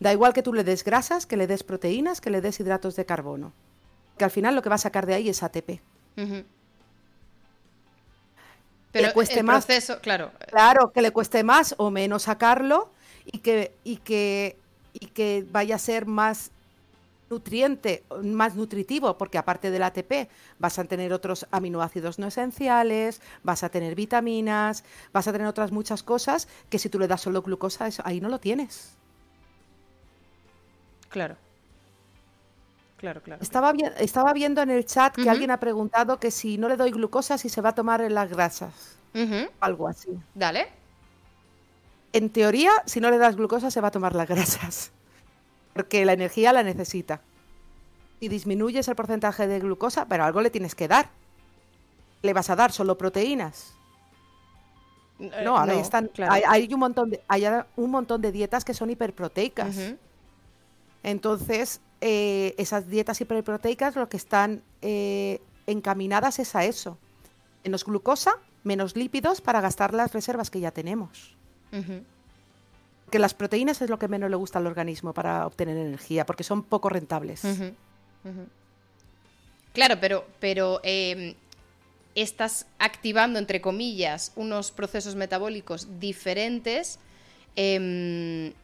Da 0.00 0.12
igual 0.12 0.32
que 0.32 0.42
tú 0.42 0.52
le 0.52 0.64
des 0.64 0.84
grasas, 0.84 1.26
que 1.26 1.36
le 1.36 1.46
des 1.46 1.62
proteínas, 1.62 2.20
que 2.20 2.30
le 2.30 2.40
des 2.40 2.58
hidratos 2.58 2.96
de 2.96 3.04
carbono, 3.04 3.52
que 4.16 4.24
al 4.24 4.30
final 4.30 4.54
lo 4.54 4.62
que 4.62 4.68
va 4.68 4.76
a 4.76 4.78
sacar 4.78 5.06
de 5.06 5.14
ahí 5.14 5.28
es 5.28 5.42
ATP. 5.42 5.80
Pero 8.92 9.08
le 9.08 9.12
cueste 9.14 9.42
más, 9.42 9.66
claro. 10.02 10.32
Claro, 10.48 10.92
que 10.92 11.02
le 11.02 11.10
cueste 11.10 11.42
más 11.42 11.74
o 11.78 11.90
menos 11.90 12.24
sacarlo 12.24 12.92
y 13.24 13.38
que, 13.38 13.74
y 13.84 13.96
que, 13.96 14.58
y 14.92 15.06
que 15.06 15.46
vaya 15.50 15.76
a 15.76 15.78
ser 15.78 16.06
más 16.06 16.50
nutriente, 17.30 18.04
más 18.22 18.54
nutritivo, 18.54 19.16
porque 19.16 19.38
aparte 19.38 19.70
del 19.70 19.82
ATP 19.82 20.28
vas 20.58 20.78
a 20.78 20.84
tener 20.84 21.14
otros 21.14 21.46
aminoácidos 21.50 22.18
no 22.18 22.26
esenciales, 22.26 23.22
vas 23.42 23.64
a 23.64 23.70
tener 23.70 23.94
vitaminas, 23.94 24.84
vas 25.14 25.26
a 25.26 25.32
tener 25.32 25.46
otras 25.46 25.72
muchas 25.72 26.02
cosas 26.02 26.46
que 26.68 26.78
si 26.78 26.90
tú 26.90 26.98
le 26.98 27.08
das 27.08 27.22
solo 27.22 27.40
glucosa, 27.40 27.88
ahí 28.04 28.20
no 28.20 28.28
lo 28.28 28.38
tienes. 28.38 28.98
Claro. 31.08 31.36
Claro, 33.02 33.20
claro. 33.20 33.42
Estaba, 33.42 33.74
estaba 33.98 34.32
viendo 34.32 34.62
en 34.62 34.70
el 34.70 34.86
chat 34.86 35.14
que 35.14 35.28
alguien 35.28 35.50
ha 35.50 35.58
preguntado 35.58 36.18
que 36.18 36.30
si 36.30 36.56
no 36.56 36.68
le 36.68 36.76
doy 36.76 36.92
glucosa, 36.92 37.36
si 37.36 37.48
se 37.48 37.60
va 37.60 37.70
a 37.70 37.74
tomar 37.74 38.00
en 38.00 38.14
las 38.14 38.30
grasas. 38.30 38.96
Algo 39.60 39.88
así. 39.88 40.08
Dale. 40.34 40.68
En 42.12 42.30
teoría, 42.30 42.70
si 42.86 43.00
no 43.00 43.10
le 43.10 43.18
das 43.18 43.36
glucosa, 43.36 43.70
se 43.70 43.80
va 43.80 43.88
a 43.88 43.90
tomar 43.90 44.14
las 44.14 44.28
grasas 44.28 44.92
porque 45.72 46.04
la 46.04 46.12
energía 46.12 46.52
la 46.52 46.62
necesita. 46.62 47.20
Y 48.20 48.28
disminuyes 48.28 48.86
el 48.88 48.94
porcentaje 48.94 49.46
de 49.46 49.58
glucosa, 49.58 50.06
pero 50.06 50.24
algo 50.24 50.40
le 50.40 50.50
tienes 50.50 50.74
que 50.74 50.88
dar. 50.88 51.08
¿Le 52.22 52.32
vas 52.32 52.50
a 52.50 52.56
dar 52.56 52.70
solo 52.70 52.96
proteínas? 52.96 53.74
Eh, 55.18 55.42
no, 55.44 55.56
ahora 55.58 55.74
están, 55.74 56.10
hay, 56.28 56.72
un 56.72 56.80
montón 56.80 57.10
de, 57.10 57.22
hay 57.26 57.44
un 57.76 57.90
montón 57.90 58.20
de 58.20 58.30
dietas 58.30 58.64
que 58.64 58.74
son 58.74 58.90
hiperproteicas. 58.90 59.76
Entonces, 61.02 61.80
eh, 62.02 62.54
esas 62.58 62.88
dietas 62.90 63.20
hiperproteicas 63.20 63.96
lo 63.96 64.08
que 64.08 64.18
están 64.18 64.62
eh, 64.82 65.40
encaminadas 65.66 66.38
es 66.38 66.54
a 66.54 66.64
eso. 66.64 66.98
Menos 67.64 67.84
glucosa, 67.84 68.32
menos 68.64 68.96
lípidos 68.96 69.40
para 69.40 69.60
gastar 69.60 69.94
las 69.94 70.12
reservas 70.12 70.50
que 70.50 70.60
ya 70.60 70.72
tenemos 70.72 71.36
que 73.12 73.18
las 73.18 73.34
proteínas 73.34 73.80
es 73.82 73.90
lo 73.90 73.98
que 73.98 74.08
menos 74.08 74.30
le 74.30 74.36
gusta 74.36 74.58
al 74.58 74.66
organismo 74.66 75.12
para 75.12 75.46
obtener 75.46 75.76
energía, 75.76 76.24
porque 76.24 76.42
son 76.42 76.64
poco 76.64 76.88
rentables. 76.88 77.42
Claro, 79.74 80.00
pero, 80.00 80.26
pero 80.40 80.80
em, 80.82 81.34
estás 82.14 82.66
activando, 82.78 83.38
entre 83.38 83.60
comillas, 83.60 84.32
unos 84.34 84.70
procesos 84.72 85.14
metabólicos 85.14 86.00
diferentes 86.00 86.98
em, 87.54 88.54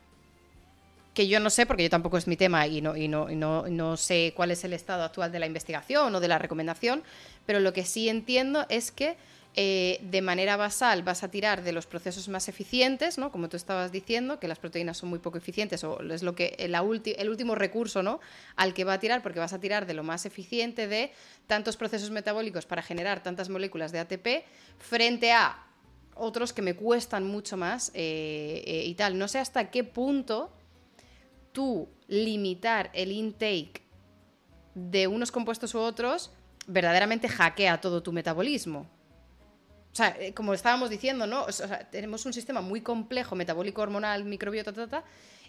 que 1.19 1.27
yo 1.27 1.41
no 1.41 1.51
sé, 1.51 1.67
porque 1.67 1.83
yo 1.83 1.91
tampoco 1.91 2.17
es 2.17 2.29
mi 2.29 2.37
tema 2.37 2.69
y, 2.69 2.81
no, 2.81 2.97
y, 2.97 3.09
no, 3.09 3.29
y 3.29 3.35
no, 3.35 3.97
sé 3.97 4.33
cuál 4.37 4.53
es 4.53 4.63
el 4.63 4.73
estado 4.73 5.03
actual 5.03 5.33
de 5.33 5.41
la 5.41 5.47
investigación 5.47 6.15
o 6.15 6.21
de 6.21 6.29
la 6.29 6.39
recomendación, 6.39 7.03
pero 7.45 7.59
lo 7.59 7.73
que 7.73 7.85
sí 7.85 8.09
entiendo 8.09 8.65
es 8.69 8.93
que 8.93 9.17
eh, 9.57 9.99
de 10.01 10.23
manera 10.23 10.57
basal 10.57 11.03
vas 11.03 11.25
a 11.25 11.29
tirar 11.29 11.65
de 11.65 11.73
los 11.73 11.87
procesos 11.87 12.29
más 12.29 12.49
eficientes, 12.49 13.19
¿no? 13.19 13.33
Como 13.33 13.49
tú 13.49 13.57
estabas 13.57 13.91
diciendo, 13.91 14.39
que 14.39 14.47
las 14.47 14.61
proteínas 14.61 14.97
son 14.97 15.09
muy 15.09 15.19
poco 15.19 15.39
eficientes, 15.39 15.83
o 15.83 16.01
es 16.03 16.23
lo 16.23 16.37
que 16.37 16.55
el 16.57 16.79
último 17.29 17.57
recurso, 17.57 18.05
¿no? 18.05 18.21
Al 18.55 18.73
que 18.73 18.85
va 18.85 18.93
a 18.93 19.01
tirar, 19.01 19.21
porque 19.21 19.41
vas 19.41 19.53
a 19.53 19.59
tirar 19.59 19.87
de 19.87 19.95
lo 19.95 20.05
más 20.05 20.25
eficiente 20.25 20.87
de 20.87 21.11
tantos 21.49 21.77
procesos 21.77 22.13
metabólicos 22.13 22.65
para 22.65 22.81
generar 22.81 23.25
tantas 23.25 23.49
moléculas 23.49 23.91
de 23.91 23.99
ATP, 23.99 24.45
frente 24.79 25.33
a 25.33 25.67
otros 26.15 26.53
que 26.53 26.63
me 26.63 26.77
cuestan 26.77 27.27
mucho 27.27 27.57
más 27.57 27.91
eh, 27.95 28.63
eh, 28.65 28.85
y 28.87 28.95
tal. 28.95 29.19
No 29.19 29.27
sé 29.27 29.41
hasta 29.41 29.73
qué 29.73 29.83
punto 29.83 30.53
tú 31.59 31.89
limitar 32.07 32.89
el 32.93 33.11
intake 33.11 33.83
de 34.77 35.09
unos 35.09 35.33
compuestos 35.33 35.75
u 35.75 35.81
otros 35.81 36.31
verdaderamente 36.69 37.29
hackea 37.29 37.81
todo 37.81 38.01
tu 38.01 38.13
metabolismo. 38.13 38.87
O 39.93 39.97
sea, 39.97 40.17
eh, 40.21 40.33
como 40.35 40.55
estábamos 40.55 40.89
diciendo, 40.89 41.27
¿no? 41.27 41.47
tenemos 41.91 42.25
un 42.27 42.33
sistema 42.33 42.61
muy 42.61 42.81
complejo, 42.81 43.35
metabólico, 43.35 43.83
hormonal, 43.83 44.25
microbiota, 44.25 44.73
ta, 44.73 45.03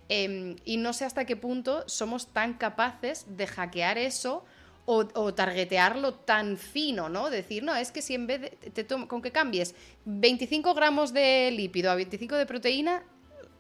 em, 0.08 0.56
y 0.66 0.78
no 0.78 0.94
sé 0.94 1.06
hasta 1.06 1.26
qué 1.26 1.36
punto 1.36 1.88
somos 1.88 2.34
tan 2.34 2.56
capaces 2.56 3.28
de 3.38 3.46
hackear 3.46 4.00
eso 4.00 4.44
o, 4.88 5.32
targetearlo 5.36 6.16
tan 6.16 6.58
fino, 6.58 7.08
¿no? 7.08 7.30
Decir, 7.30 7.62
no, 7.62 7.76
es 7.76 7.92
que 7.92 8.02
si 8.02 8.16
en 8.16 8.26
vez 8.26 8.42
de, 8.42 8.50
te 8.50 8.88
con 8.88 9.22
que 9.22 9.32
cambies 9.32 9.76
25 10.06 10.74
gramos 10.74 11.14
de 11.14 11.52
lípido 11.52 11.92
a 11.92 11.96
25 11.96 12.36
de 12.36 12.48
proteína, 12.48 13.04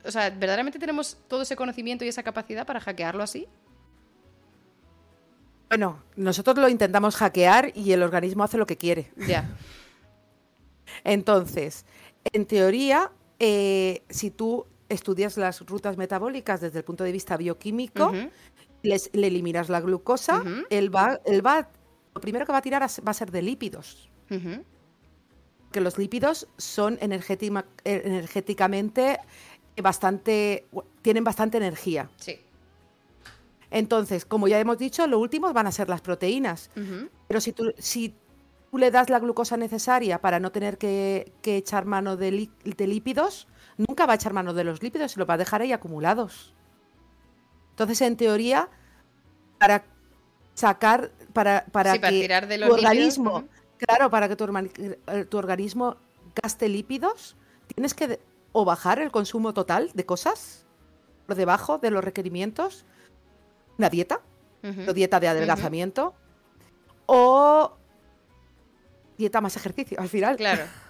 o 0.06 0.12
sea, 0.12 0.30
¿verdaderamente 0.30 0.80
tenemos 0.80 1.18
todo 1.28 1.42
ese 1.42 1.56
conocimiento 1.56 2.06
y 2.06 2.08
esa 2.08 2.24
capacidad 2.24 2.66
para 2.66 2.80
hackearlo 2.80 3.24
así? 3.24 3.48
Bueno, 5.70 6.02
nosotros 6.16 6.58
lo 6.58 6.68
intentamos 6.68 7.16
hackear 7.16 7.72
y 7.76 7.92
el 7.92 8.02
organismo 8.02 8.44
hace 8.44 8.58
lo 8.58 8.66
que 8.66 8.78
quiere. 8.78 9.12
Ya. 9.16 9.50
Entonces, 11.04 11.86
en 12.34 12.46
teoría, 12.46 13.12
eh, 13.38 14.04
si 14.10 14.32
tú 14.32 14.66
estudias 14.90 15.38
las 15.38 15.66
rutas 15.66 15.98
metabólicas 15.98 16.62
desde 16.62 16.80
el 16.80 16.86
punto 16.86 17.04
de 17.04 17.12
vista 17.12 17.38
bioquímico, 17.38 18.12
le 18.82 18.98
eliminas 19.14 19.70
la 19.70 19.82
glucosa, 19.82 20.44
él, 20.70 20.94
va, 20.94 21.22
va, 21.46 21.70
lo 22.16 22.22
primero 22.22 22.46
que 22.46 22.52
va 22.52 22.58
a 22.58 22.62
tirar 22.62 22.82
va 22.82 23.12
a 23.12 23.14
ser 23.14 23.32
de 23.32 23.42
lípidos. 23.42 24.10
Que 25.72 25.82
los 25.82 25.98
lípidos 26.00 26.48
son 26.58 26.98
energéticamente 27.00 29.20
bastante, 29.82 30.66
tienen 31.02 31.24
bastante 31.24 31.58
energía. 31.58 32.10
Sí. 32.18 32.40
Entonces, 33.72 34.26
como 34.26 34.48
ya 34.48 34.60
hemos 34.60 34.78
dicho, 34.78 35.06
lo 35.08 35.20
último 35.20 35.52
van 35.54 35.68
a 35.68 35.72
ser 35.72 35.90
las 35.90 36.02
proteínas. 36.02 36.72
Pero 37.28 37.42
si 37.42 37.54
tú, 37.54 37.72
si 37.78 38.16
tú 38.72 38.78
le 38.78 38.92
das 38.92 39.10
la 39.10 39.20
glucosa 39.20 39.58
necesaria 39.58 40.20
para 40.20 40.40
no 40.40 40.52
tener 40.52 40.78
que, 40.78 41.32
echar 41.44 41.86
mano 41.86 42.18
de, 42.18 42.32
lípidos, 42.78 43.48
nunca 43.78 44.06
va 44.06 44.14
a 44.14 44.16
echar 44.16 44.34
mano 44.34 44.54
de 44.54 44.64
los 44.64 44.82
lípidos, 44.82 45.12
se 45.12 45.20
los 45.20 45.30
va 45.30 45.36
a 45.36 45.38
dejar 45.38 45.62
ahí 45.62 45.72
acumulados. 45.72 46.54
Entonces, 47.72 48.02
en 48.02 48.18
teoría, 48.18 48.70
para 49.60 49.84
sacar, 50.56 51.12
para, 51.34 51.66
para 51.72 51.98
que 51.98 52.10
tirar 52.10 52.48
de 52.48 52.58
los 52.58 52.70
tu 52.70 52.76
organismo, 52.76 53.48
claro, 53.78 54.10
para 54.10 54.28
que 54.28 54.36
tu, 54.36 54.46
eh, 54.46 55.26
tu, 55.26 55.38
organismo 55.38 55.98
gaste 56.36 56.68
lípidos, 56.68 57.36
tienes 57.74 57.94
que 57.94 58.20
o 58.52 58.66
bajar 58.66 59.00
el 59.00 59.12
consumo 59.12 59.54
total 59.54 59.92
de 59.94 60.06
cosas 60.06 60.66
por 61.28 61.36
debajo 61.36 61.78
de 61.78 61.92
los 61.92 62.04
requerimientos, 62.04 62.86
una 63.78 63.90
dieta, 63.90 64.22
una 64.64 64.94
dieta 64.94 65.20
de 65.20 65.28
adelgazamiento, 65.28 66.16
o 67.06 67.78
dieta 69.18 69.42
más 69.42 69.56
ejercicio 69.56 70.00
al 70.00 70.10
final. 70.10 70.38
Claro. 70.38 70.64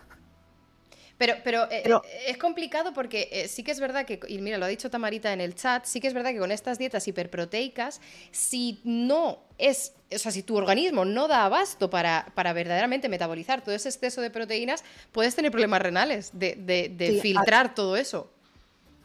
Pero, 1.20 1.34
pero, 1.44 1.64
eh, 1.66 1.84
eh, 1.86 2.00
es 2.28 2.38
complicado 2.38 2.94
porque 2.94 3.28
eh, 3.34 3.50
sí 3.50 3.62
que 3.62 3.72
es 3.72 3.82
verdad 3.82 4.06
que, 4.06 4.22
y 4.30 4.38
mira, 4.38 4.58
lo 4.58 4.64
ha 4.64 4.70
dicho 4.70 4.90
Tamarita 4.90 5.34
en 5.34 5.42
el 5.42 5.54
chat, 5.54 5.84
sí 5.84 6.00
que 6.00 6.08
es 6.08 6.14
verdad 6.14 6.32
que 6.32 6.40
con 6.40 6.50
estas 6.50 6.80
dietas 6.80 7.06
hiperproteicas, 7.10 8.00
si 8.32 8.80
no 8.86 9.40
es, 9.58 9.92
o 10.16 10.18
sea, 10.18 10.32
si 10.32 10.44
tu 10.44 10.56
organismo 10.56 11.04
no 11.04 11.28
da 11.28 11.44
abasto 11.44 11.90
para, 11.90 12.32
para 12.36 12.54
verdaderamente 12.54 13.10
metabolizar 13.10 13.62
todo 13.62 13.76
ese 13.76 13.90
exceso 13.90 14.22
de 14.22 14.32
proteínas, 14.32 14.86
puedes 15.12 15.36
tener 15.36 15.52
problemas 15.52 15.82
renales 15.82 16.32
de, 16.32 17.20
filtrar 17.22 17.76
todo 17.76 17.98
eso. 17.98 18.32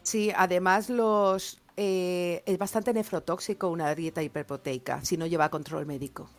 Sí, 0.04 0.30
además 0.36 0.90
los, 0.90 1.58
es 1.76 2.58
bastante 2.58 2.92
nefrotóxico 2.92 3.68
una 3.70 3.92
dieta 3.92 4.22
hiperproteica 4.22 5.04
si 5.04 5.16
no 5.16 5.26
lleva 5.26 5.48
control 5.48 5.84
médico. 5.84 6.30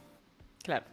Claro. 0.64 0.86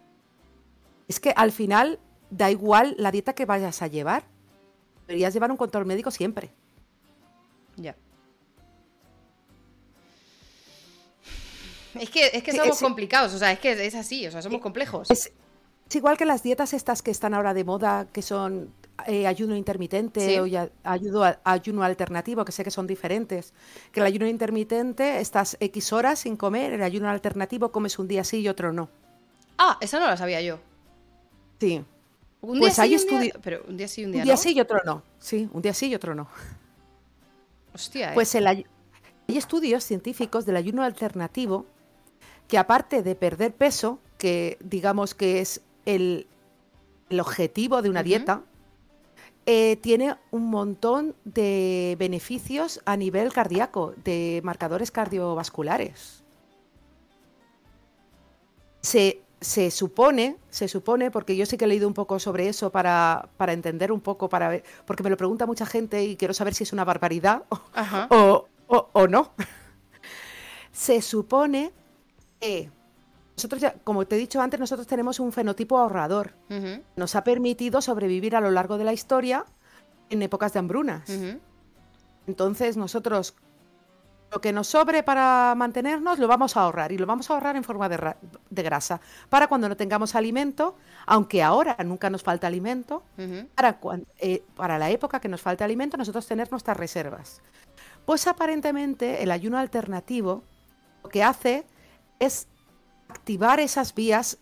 Es 1.07 1.21
que 1.21 1.33
al 1.37 1.53
final 1.53 2.01
da 2.31 2.51
igual 2.51 2.97
la 2.99 3.13
dieta 3.13 3.33
que 3.33 3.45
vayas 3.45 3.81
a 3.83 3.87
llevar 3.87 4.32
deberías 5.07 5.33
llevar 5.35 5.51
un 5.51 5.57
control 5.57 5.87
médico 5.87 6.11
siempre. 6.11 6.51
Ya. 7.77 7.97
Es 11.95 12.11
que, 12.11 12.31
es 12.33 12.43
que 12.43 12.53
somos 12.53 12.81
complicados, 12.81 13.35
o 13.35 13.39
sea, 13.39 13.53
es 13.53 13.59
que 13.59 13.73
es 13.87 13.95
así, 13.95 14.27
o 14.27 14.31
sea, 14.31 14.41
somos 14.41 14.61
complejos. 14.61 15.11
Es, 15.11 15.33
igual 15.95 16.17
que 16.17 16.25
las 16.25 16.43
dietas 16.43 16.73
estas 16.73 17.03
que 17.03 17.11
están 17.11 17.35
ahora 17.35 17.53
de 17.53 17.65
moda, 17.65 18.07
que 18.13 18.23
son 18.23 18.73
eh, 19.07 19.27
ayuno 19.27 19.57
intermitente 19.57 20.41
o 20.41 20.47
ayuno 21.45 21.83
alternativo, 21.83 22.45
que 22.45 22.53
sé 22.53 22.65
que 22.65 22.71
son 22.71 22.87
diferentes. 22.87 23.53
Que 23.91 24.01
el 24.01 24.07
ayuno 24.07 24.27
intermitente 24.27 25.21
estás 25.21 25.57
X 25.61 25.93
horas 25.93 26.21
sin 26.21 26.37
comer, 26.37 26.73
el 26.73 26.83
ayuno 26.83 27.11
alternativo 27.11 27.73
comes 27.73 27.99
un 27.99 28.09
día 28.09 28.25
sí 28.25 28.41
y 28.41 28.49
otro 28.49 28.73
no. 28.73 28.89
Ah, 29.59 29.77
esa 29.81 30.01
no 30.01 30.07
la 30.07 30.17
sabía 30.17 30.41
yo. 30.41 30.59
Sí. 31.61 31.85
Un 32.43 32.59
pues 32.59 32.77
día 32.77 32.99
sí, 32.99 33.07
un 33.11 33.21
día... 33.21 33.33
Pero 33.41 33.65
un 33.67 33.77
día 33.77 33.89
sí, 33.89 34.05
un 34.05 34.13
día, 34.13 34.23
un 34.23 34.27
día 34.27 34.37
sí 34.37 34.53
y 34.53 34.61
otro 34.61 34.81
no. 34.85 35.03
Sí, 35.19 35.49
un 35.53 35.63
día 35.63 35.73
sí 35.73 35.87
y 35.87 35.95
otro 35.95 36.15
no. 36.15 36.29
Hostia. 37.73 38.13
Pues 38.13 38.35
el 38.35 38.47
hay 38.47 39.39
estudios 39.39 39.85
científicos 39.85 40.45
del 40.45 40.57
ayuno 40.57 40.83
alternativo 40.83 41.67
que 42.49 42.59
aparte 42.59 43.03
de 43.03 43.15
perder 43.15 43.55
peso, 43.55 43.99
que 44.19 44.59
digamos 44.61 45.15
que 45.15 45.41
es 45.41 45.63
el, 45.87 46.27
objetivo 47.19 47.81
de 47.81 47.91
una 47.91 48.03
dieta, 48.03 48.43
eh, 49.47 49.77
tiene 49.77 50.17
un 50.31 50.51
montón 50.51 51.15
de 51.25 51.97
beneficios 51.99 52.81
a 52.85 52.97
nivel 52.97 53.33
cardíaco, 53.33 53.95
de 54.05 54.41
marcadores 54.45 54.91
cardiovasculares. 54.91 56.23
Se 58.81 59.23
se 59.43 59.71
supone, 59.71 60.37
se 60.51 60.69
supone, 60.69 61.11
porque 61.11 61.37
yo 61.37 61.45
sí 61.47 61.57
que 61.59 61.65
he 61.65 61.69
leído 61.69 61.89
un 61.89 61.95
poco 61.95 62.19
sobre 62.19 62.49
eso 62.49 62.71
para, 62.71 63.29
para 63.37 63.53
entender 63.53 63.91
un 63.93 64.01
poco, 64.01 64.29
para 64.29 64.49
ver, 64.49 64.65
porque 64.87 65.03
me 65.03 65.11
lo 65.11 65.17
pregunta 65.17 65.47
mucha 65.47 65.67
gente 65.67 66.05
y 66.05 66.17
quiero 66.17 66.33
saber 66.33 66.55
si 66.55 66.63
es 66.63 66.73
una 66.73 66.85
barbaridad 66.85 67.43
o, 68.09 68.47
o, 68.69 69.07
no. 69.09 69.33
se 70.73 71.03
supone 71.03 71.73
que 72.41 72.71
nosotros 73.37 73.61
ya, 73.61 73.75
como 73.85 74.07
te 74.07 74.15
he 74.15 74.19
dicho 74.19 74.41
antes, 74.41 74.61
nosotros 74.61 74.87
tenemos 74.87 75.19
un 75.19 75.33
fenotipo 75.33 75.77
ahorrador. 75.77 76.35
Nos 76.97 77.17
ha 77.17 77.25
permitido 77.25 77.83
sobrevivir 77.83 78.37
a 78.37 78.41
lo 78.41 78.51
largo 78.51 78.79
de 78.79 78.85
la 78.85 78.93
historia 78.93 79.45
en 80.09 80.23
épocas 80.23 80.53
de 80.53 80.61
hambrunas. 80.61 81.11
Entonces 82.27 82.77
nosotros 82.77 83.35
lo 84.33 84.41
que 84.41 84.53
nos 84.53 84.67
sobre 84.67 85.03
para 85.03 85.55
mantenernos 85.55 86.19
lo 86.19 86.27
vamos 86.27 86.57
a 86.57 86.63
ahorrar 86.63 86.91
y 86.91 86.97
lo 86.97 87.05
vamos 87.05 87.29
a 87.29 87.35
ahorrar 87.35 87.55
en 87.55 87.65
forma 87.65 87.89
de, 87.89 88.63
grasa 88.63 89.01
para 89.29 89.47
cuando 89.47 89.69
no 89.69 89.77
tengamos 89.77 90.15
alimento, 90.15 90.75
aunque 91.07 91.43
ahora 91.43 91.77
nunca 91.85 92.09
nos 92.09 92.23
falta 92.23 92.47
alimento, 92.47 93.03
para, 93.55 93.79
eh, 94.19 94.43
para 94.57 94.79
la 94.79 94.91
época 94.91 95.21
que 95.21 95.29
nos 95.29 95.43
falte 95.43 95.65
alimento 95.65 95.99
nosotros 95.99 96.27
tener 96.27 96.51
nuestras 96.51 96.79
reservas. 96.79 97.43
Pues 98.07 98.27
aparentemente 98.27 99.23
el 99.23 99.31
ayuno 99.31 99.59
alternativo 99.59 100.43
lo 101.05 101.11
que 101.11 101.23
hace 101.23 101.67
es 102.19 102.49
activar 103.09 103.61
esas 103.61 103.95
vías 103.95 104.39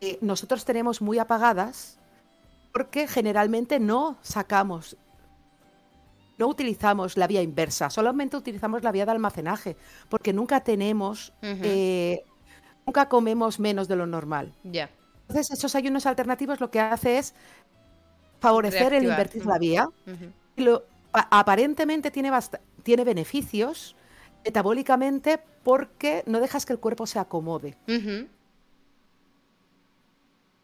que 0.00 0.18
nosotros 0.20 0.66
tenemos 0.66 1.00
muy 1.00 1.18
apagadas 1.18 1.98
porque 2.72 3.08
generalmente 3.08 3.80
no 3.80 4.18
sacamos 4.20 4.98
no 6.38 6.46
utilizamos 6.46 7.16
la 7.16 7.26
vía 7.26 7.42
inversa, 7.42 7.90
solamente 7.90 8.36
utilizamos 8.36 8.82
la 8.82 8.92
vía 8.92 9.04
de 9.04 9.12
almacenaje, 9.12 9.76
porque 10.08 10.32
nunca 10.32 10.60
tenemos, 10.60 11.32
eh, 11.42 12.24
nunca 12.86 13.08
comemos 13.08 13.58
menos 13.58 13.88
de 13.88 13.96
lo 13.96 14.06
normal. 14.06 14.54
Ya. 14.62 14.88
Entonces, 15.22 15.50
esos 15.58 15.74
ayunos 15.74 16.06
alternativos 16.06 16.60
lo 16.60 16.70
que 16.70 16.80
hace 16.80 17.18
es 17.18 17.34
favorecer 18.40 18.94
el 18.94 19.04
invertir 19.04 19.44
la 19.44 19.58
vía. 19.58 19.88
y 20.56 20.62
lo, 20.62 20.84
aparentemente 21.12 22.10
tiene, 22.10 22.30
tiene 22.82 23.04
beneficios 23.04 23.96
metabólicamente 24.44 25.40
porque 25.64 26.22
no 26.26 26.40
dejas 26.40 26.64
que 26.64 26.72
el 26.72 26.78
cuerpo 26.78 27.06
se 27.06 27.18
acomode. 27.18 27.76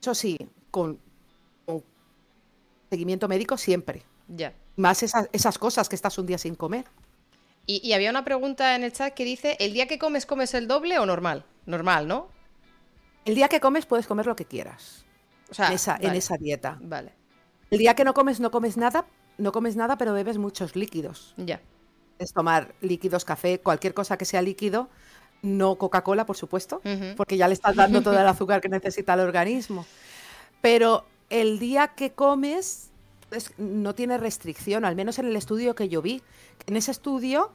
Eso 0.01 0.15
sí, 0.15 0.39
con, 0.71 0.99
con 1.67 1.83
seguimiento 2.91 3.27
médico 3.27 3.57
siempre. 3.57 4.05
Ya. 4.29 4.55
Más 4.77 5.03
esas, 5.03 5.59
cosas 5.59 5.89
que 5.89 5.95
estás 5.95 6.19
un 6.19 6.27
día 6.27 6.39
sin 6.39 6.55
comer. 6.55 6.85
Y, 7.67 7.93
había 7.93 8.11
una 8.11 8.25
pregunta 8.25 8.75
en 8.77 8.85
el 8.85 8.93
chat 8.93 9.15
que 9.15 9.25
dice, 9.25 9.57
¿el 9.59 9.73
día 9.73 9.87
que 9.87 9.99
comes 9.99 10.27
comes 10.27 10.53
el 10.53 10.69
doble 10.69 10.99
o 10.99 11.07
normal? 11.07 11.47
Normal, 11.65 12.07
¿no? 12.07 12.29
El 13.25 13.35
día 13.35 13.49
que 13.49 13.61
comes 13.61 13.87
puedes 13.87 14.07
comer 14.07 14.27
lo 14.27 14.37
que 14.37 14.45
quieras. 14.45 15.05
O 15.51 15.55
sea, 15.55 15.69
en 15.69 15.73
esa, 15.73 15.97
en 16.01 16.15
esa 16.15 16.37
dieta. 16.37 16.79
Vale. 16.83 17.13
El 17.71 17.79
día 17.79 17.95
que 17.95 18.05
no 18.05 18.13
comes, 18.13 18.39
no 18.41 18.51
comes 18.51 18.77
nada, 18.77 19.07
no 19.39 19.53
comes 19.53 19.77
nada, 19.77 19.97
pero 19.97 20.13
bebes 20.13 20.37
muchos 20.37 20.77
líquidos. 20.77 21.35
Ya. 21.39 21.61
Es 22.19 22.33
tomar 22.33 22.75
líquidos, 22.83 23.25
café, 23.25 23.61
cualquier 23.61 23.95
cosa 23.95 24.19
que 24.19 24.25
sea 24.25 24.43
líquido, 24.43 24.91
no 25.43 25.77
Coca-Cola, 25.77 26.27
por 26.27 26.37
supuesto, 26.37 26.81
porque 27.17 27.37
ya 27.37 27.49
le 27.49 27.55
estás 27.55 27.77
dando 27.77 28.03
todo 28.03 28.19
el 28.19 28.27
azúcar 28.27 28.61
que 28.61 28.69
necesita 28.69 29.15
el 29.15 29.21
organismo. 29.21 29.87
Pero 30.61 31.05
el 31.31 31.59
día 31.59 31.89
que 31.89 32.13
comes, 32.13 32.91
no 33.59 33.95
tiene 33.95 34.19
restricción, 34.19 34.85
al 34.85 34.97
menos 34.97 35.19
en 35.19 35.27
el 35.27 35.37
estudio 35.37 35.75
que 35.75 35.89
yo 35.89 36.03
vi. 36.03 36.23
En 36.67 36.77
ese 36.77 36.91
estudio 36.91 37.51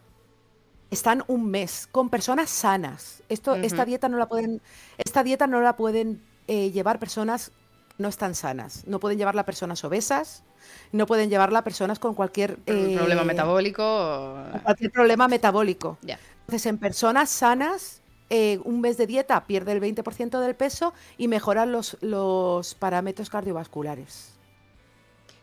están 0.92 1.24
un 1.28 1.50
mes 1.50 1.88
con 1.92 2.10
personas 2.10 2.50
sanas. 2.50 3.24
Esto, 3.30 3.56
Esta 3.56 3.86
dieta 3.86 4.10
no 4.10 4.18
la 4.18 4.28
pueden, 4.28 4.62
esta 4.98 5.24
dieta 5.24 5.48
no 5.48 5.62
la 5.62 5.76
pueden 5.76 6.22
eh, 6.48 6.72
llevar 6.72 7.00
personas 7.00 7.52
no 8.00 8.08
están 8.08 8.34
sanas. 8.34 8.88
No 8.88 9.00
pueden 9.00 9.20
llevarla 9.20 9.46
personas 9.46 9.84
obesas, 9.84 10.44
no 10.92 11.06
pueden 11.06 11.30
llevarla 11.30 11.64
personas 11.64 12.00
con 12.00 12.16
cualquier 12.16 12.58
eh, 12.66 12.96
problema 12.98 13.24
metabólico. 13.24 14.36
Cualquier 14.64 14.92
problema 14.92 15.28
metabólico. 15.28 16.00
Entonces, 16.02 16.66
en 16.66 16.78
personas 16.80 17.30
sanas, 17.30 18.02
eh, 18.30 18.60
un 18.64 18.82
mes 18.82 18.98
de 18.98 19.06
dieta 19.06 19.46
pierde 19.46 19.74
el 19.74 19.82
20% 19.82 20.40
del 20.40 20.56
peso 20.56 20.94
y 21.18 21.28
mejoran 21.28 21.72
los, 21.72 21.98
los 22.02 22.74
parámetros 22.74 23.30
cardiovasculares. 23.30 24.39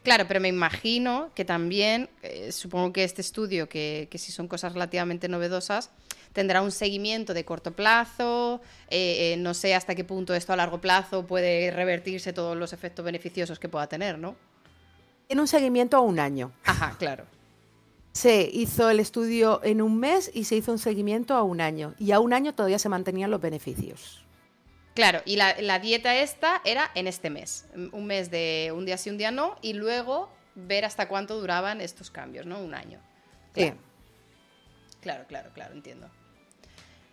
Claro, 0.06 0.28
pero 0.28 0.38
me 0.38 0.46
imagino 0.46 1.30
que 1.34 1.44
también, 1.44 2.08
eh, 2.22 2.52
supongo 2.52 2.92
que 2.92 3.02
este 3.02 3.22
estudio, 3.22 3.68
que, 3.68 4.08
si 4.14 4.30
son 4.30 4.46
cosas 4.46 4.74
relativamente 4.74 5.26
novedosas, 5.26 5.90
tendrá 6.32 6.62
un 6.62 6.70
seguimiento 6.70 7.34
de 7.34 7.44
corto 7.44 7.72
plazo, 7.72 8.60
eh, 8.88 9.32
eh, 9.32 9.36
no 9.36 9.52
sé 9.52 9.74
hasta 9.74 9.96
qué 9.96 10.04
punto 10.04 10.32
esto 10.32 10.52
a 10.52 10.56
largo 10.56 10.80
plazo 10.80 11.26
puede 11.26 11.72
revertirse 11.72 12.32
todos 12.32 12.56
los 12.56 12.72
efectos 12.72 13.04
beneficiosos 13.04 13.58
que 13.58 13.68
pueda 13.68 13.88
tener, 13.88 14.16
¿no? 14.16 14.36
En 15.28 15.40
un 15.40 15.48
seguimiento 15.48 15.96
a 15.96 16.00
un 16.02 16.20
año. 16.20 16.52
Ajá, 16.62 16.94
claro. 16.96 17.24
Se 18.12 18.48
hizo 18.52 18.88
el 18.88 19.00
estudio 19.00 19.60
en 19.64 19.82
un 19.82 19.98
mes 19.98 20.30
y 20.32 20.44
se 20.44 20.54
hizo 20.54 20.70
un 20.70 20.78
seguimiento 20.78 21.34
a 21.34 21.42
un 21.42 21.60
año. 21.60 21.94
Y 21.98 22.12
a 22.12 22.20
un 22.20 22.32
año 22.32 22.54
todavía 22.54 22.78
se 22.78 22.88
mantenían 22.88 23.32
los 23.32 23.40
beneficios. 23.40 24.24
Claro, 24.96 25.20
y 25.26 25.36
la, 25.36 25.78
dieta 25.78 26.16
esta 26.16 26.62
era 26.64 26.90
en 26.94 27.06
este 27.06 27.28
mes, 27.28 27.66
un 27.92 28.06
mes 28.06 28.30
de 28.30 28.72
un 28.74 28.86
día 28.86 28.96
sí, 28.96 29.10
un 29.10 29.18
día 29.18 29.30
no, 29.30 29.58
y 29.60 29.74
luego 29.74 30.30
ver 30.54 30.86
hasta 30.86 31.06
cuánto 31.06 31.38
duraban 31.38 31.82
estos 31.82 32.10
cambios, 32.10 32.46
¿no? 32.46 32.58
Un 32.60 32.72
año. 32.72 32.98
Claro, 33.52 33.76
claro, 35.02 35.24
claro, 35.28 35.50
claro 35.52 35.74
entiendo. 35.74 36.08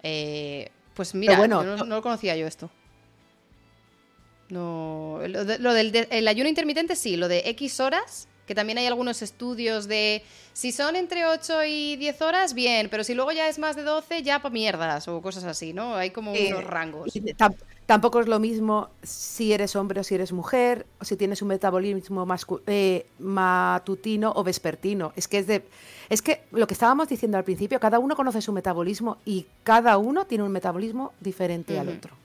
Eh, 0.01 0.71
pues 0.93 1.13
mira, 1.13 1.37
bueno, 1.37 1.61
no, 1.61 1.83
lo 1.83 2.01
conocía 2.01 2.37
yo 2.37 2.47
esto. 2.47 2.71
No, 4.47 5.19
lo, 5.27 5.73
del 5.73 6.07
el 6.09 6.27
ayuno 6.29 6.47
intermitente 6.47 6.95
sí, 6.95 7.17
lo 7.17 7.27
de 7.27 7.49
X 7.49 7.81
horas, 7.81 8.29
que 8.47 8.55
también 8.55 8.77
hay 8.77 8.87
algunos 8.87 9.21
estudios 9.21 9.89
de 9.89 10.23
si 10.53 10.71
son 10.71 10.95
entre 10.95 11.25
8 11.25 11.65
y 11.65 11.97
10 11.97 12.21
horas, 12.21 12.53
bien, 12.53 12.87
pero 12.89 13.03
si 13.03 13.13
luego 13.13 13.33
ya 13.33 13.49
es 13.49 13.59
más 13.59 13.75
de 13.75 13.83
12, 13.83 14.23
ya 14.23 14.39
para 14.39 14.53
mierdas 14.53 15.09
o 15.09 15.21
cosas 15.21 15.43
así, 15.43 15.73
¿no? 15.73 15.95
Hay 15.95 16.11
como 16.11 16.31
unos 16.31 16.63
rangos. 16.63 17.11
Tampoco 17.85 18.21
es 18.21 18.27
lo 18.27 18.39
mismo 18.39 18.89
si 19.01 19.51
eres 19.51 19.75
hombre 19.75 19.99
o 19.99 20.03
si 20.03 20.15
eres 20.15 20.31
mujer, 20.31 20.85
o 21.01 21.05
si 21.05 21.17
tienes 21.17 21.41
un 21.41 21.49
metabolismo 21.49 22.25
eh, 22.67 23.05
matutino 23.19 24.31
o 24.35 24.43
vespertino. 24.43 25.11
Es 25.17 25.27
que 25.27 25.39
es 25.39 25.47
de, 25.47 25.65
es 26.09 26.21
que 26.21 26.43
lo 26.51 26.65
que 26.65 26.75
estábamos 26.75 27.09
diciendo 27.09 27.37
al 27.37 27.43
principio, 27.43 27.79
cada 27.81 27.99
uno 27.99 28.15
conoce 28.15 28.41
su 28.41 28.53
metabolismo 28.53 29.17
y 29.25 29.47
cada 29.63 29.97
uno 29.97 30.25
tiene 30.25 30.45
un 30.45 30.51
metabolismo 30.51 31.11
diferente 31.19 31.77
al 31.77 31.89
otro. 31.89 32.15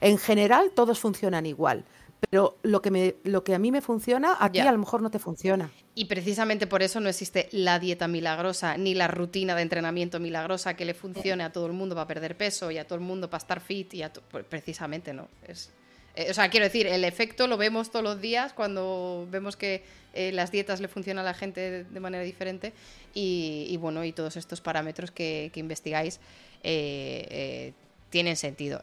En 0.00 0.18
general, 0.18 0.72
todos 0.74 0.98
funcionan 0.98 1.46
igual, 1.46 1.84
pero 2.30 2.56
lo 2.62 2.82
que, 2.82 2.90
me, 2.90 3.14
lo 3.24 3.44
que 3.44 3.54
a 3.54 3.58
mí 3.58 3.70
me 3.70 3.80
funciona, 3.80 4.36
a 4.38 4.50
ti 4.50 4.58
a 4.58 4.72
lo 4.72 4.78
mejor 4.78 5.02
no 5.02 5.10
te 5.10 5.18
funciona. 5.18 5.70
Y 5.94 6.06
precisamente 6.06 6.66
por 6.66 6.82
eso 6.82 7.00
no 7.00 7.08
existe 7.08 7.48
la 7.52 7.78
dieta 7.78 8.08
milagrosa, 8.08 8.76
ni 8.76 8.94
la 8.94 9.08
rutina 9.08 9.54
de 9.54 9.62
entrenamiento 9.62 10.18
milagrosa 10.18 10.74
que 10.74 10.84
le 10.84 10.94
funcione 10.94 11.44
a 11.44 11.52
todo 11.52 11.66
el 11.66 11.72
mundo 11.72 11.94
para 11.94 12.06
perder 12.06 12.36
peso 12.36 12.70
y 12.70 12.78
a 12.78 12.86
todo 12.86 12.98
el 12.98 13.04
mundo 13.04 13.30
para 13.30 13.40
estar 13.40 13.60
fit 13.60 13.94
y 13.94 14.02
a 14.02 14.12
pues 14.12 14.44
precisamente 14.44 15.12
no. 15.12 15.28
Es, 15.46 15.70
eh, 16.16 16.30
o 16.30 16.34
sea, 16.34 16.48
quiero 16.48 16.64
decir, 16.64 16.86
el 16.86 17.04
efecto 17.04 17.46
lo 17.46 17.56
vemos 17.56 17.90
todos 17.90 18.04
los 18.04 18.20
días 18.20 18.52
cuando 18.52 19.28
vemos 19.30 19.56
que 19.56 19.84
eh, 20.14 20.32
las 20.32 20.50
dietas 20.50 20.80
le 20.80 20.88
funcionan 20.88 21.24
a 21.24 21.28
la 21.28 21.34
gente 21.34 21.84
de, 21.84 22.00
manera 22.00 22.24
diferente 22.24 22.72
y, 23.12 23.76
bueno, 23.78 24.04
y 24.04 24.12
todos 24.12 24.36
estos 24.36 24.60
parámetros 24.60 25.10
que, 25.10 25.50
investigáis 25.54 26.20
eh, 26.62 27.72
tienen 28.10 28.36
sentido. 28.36 28.80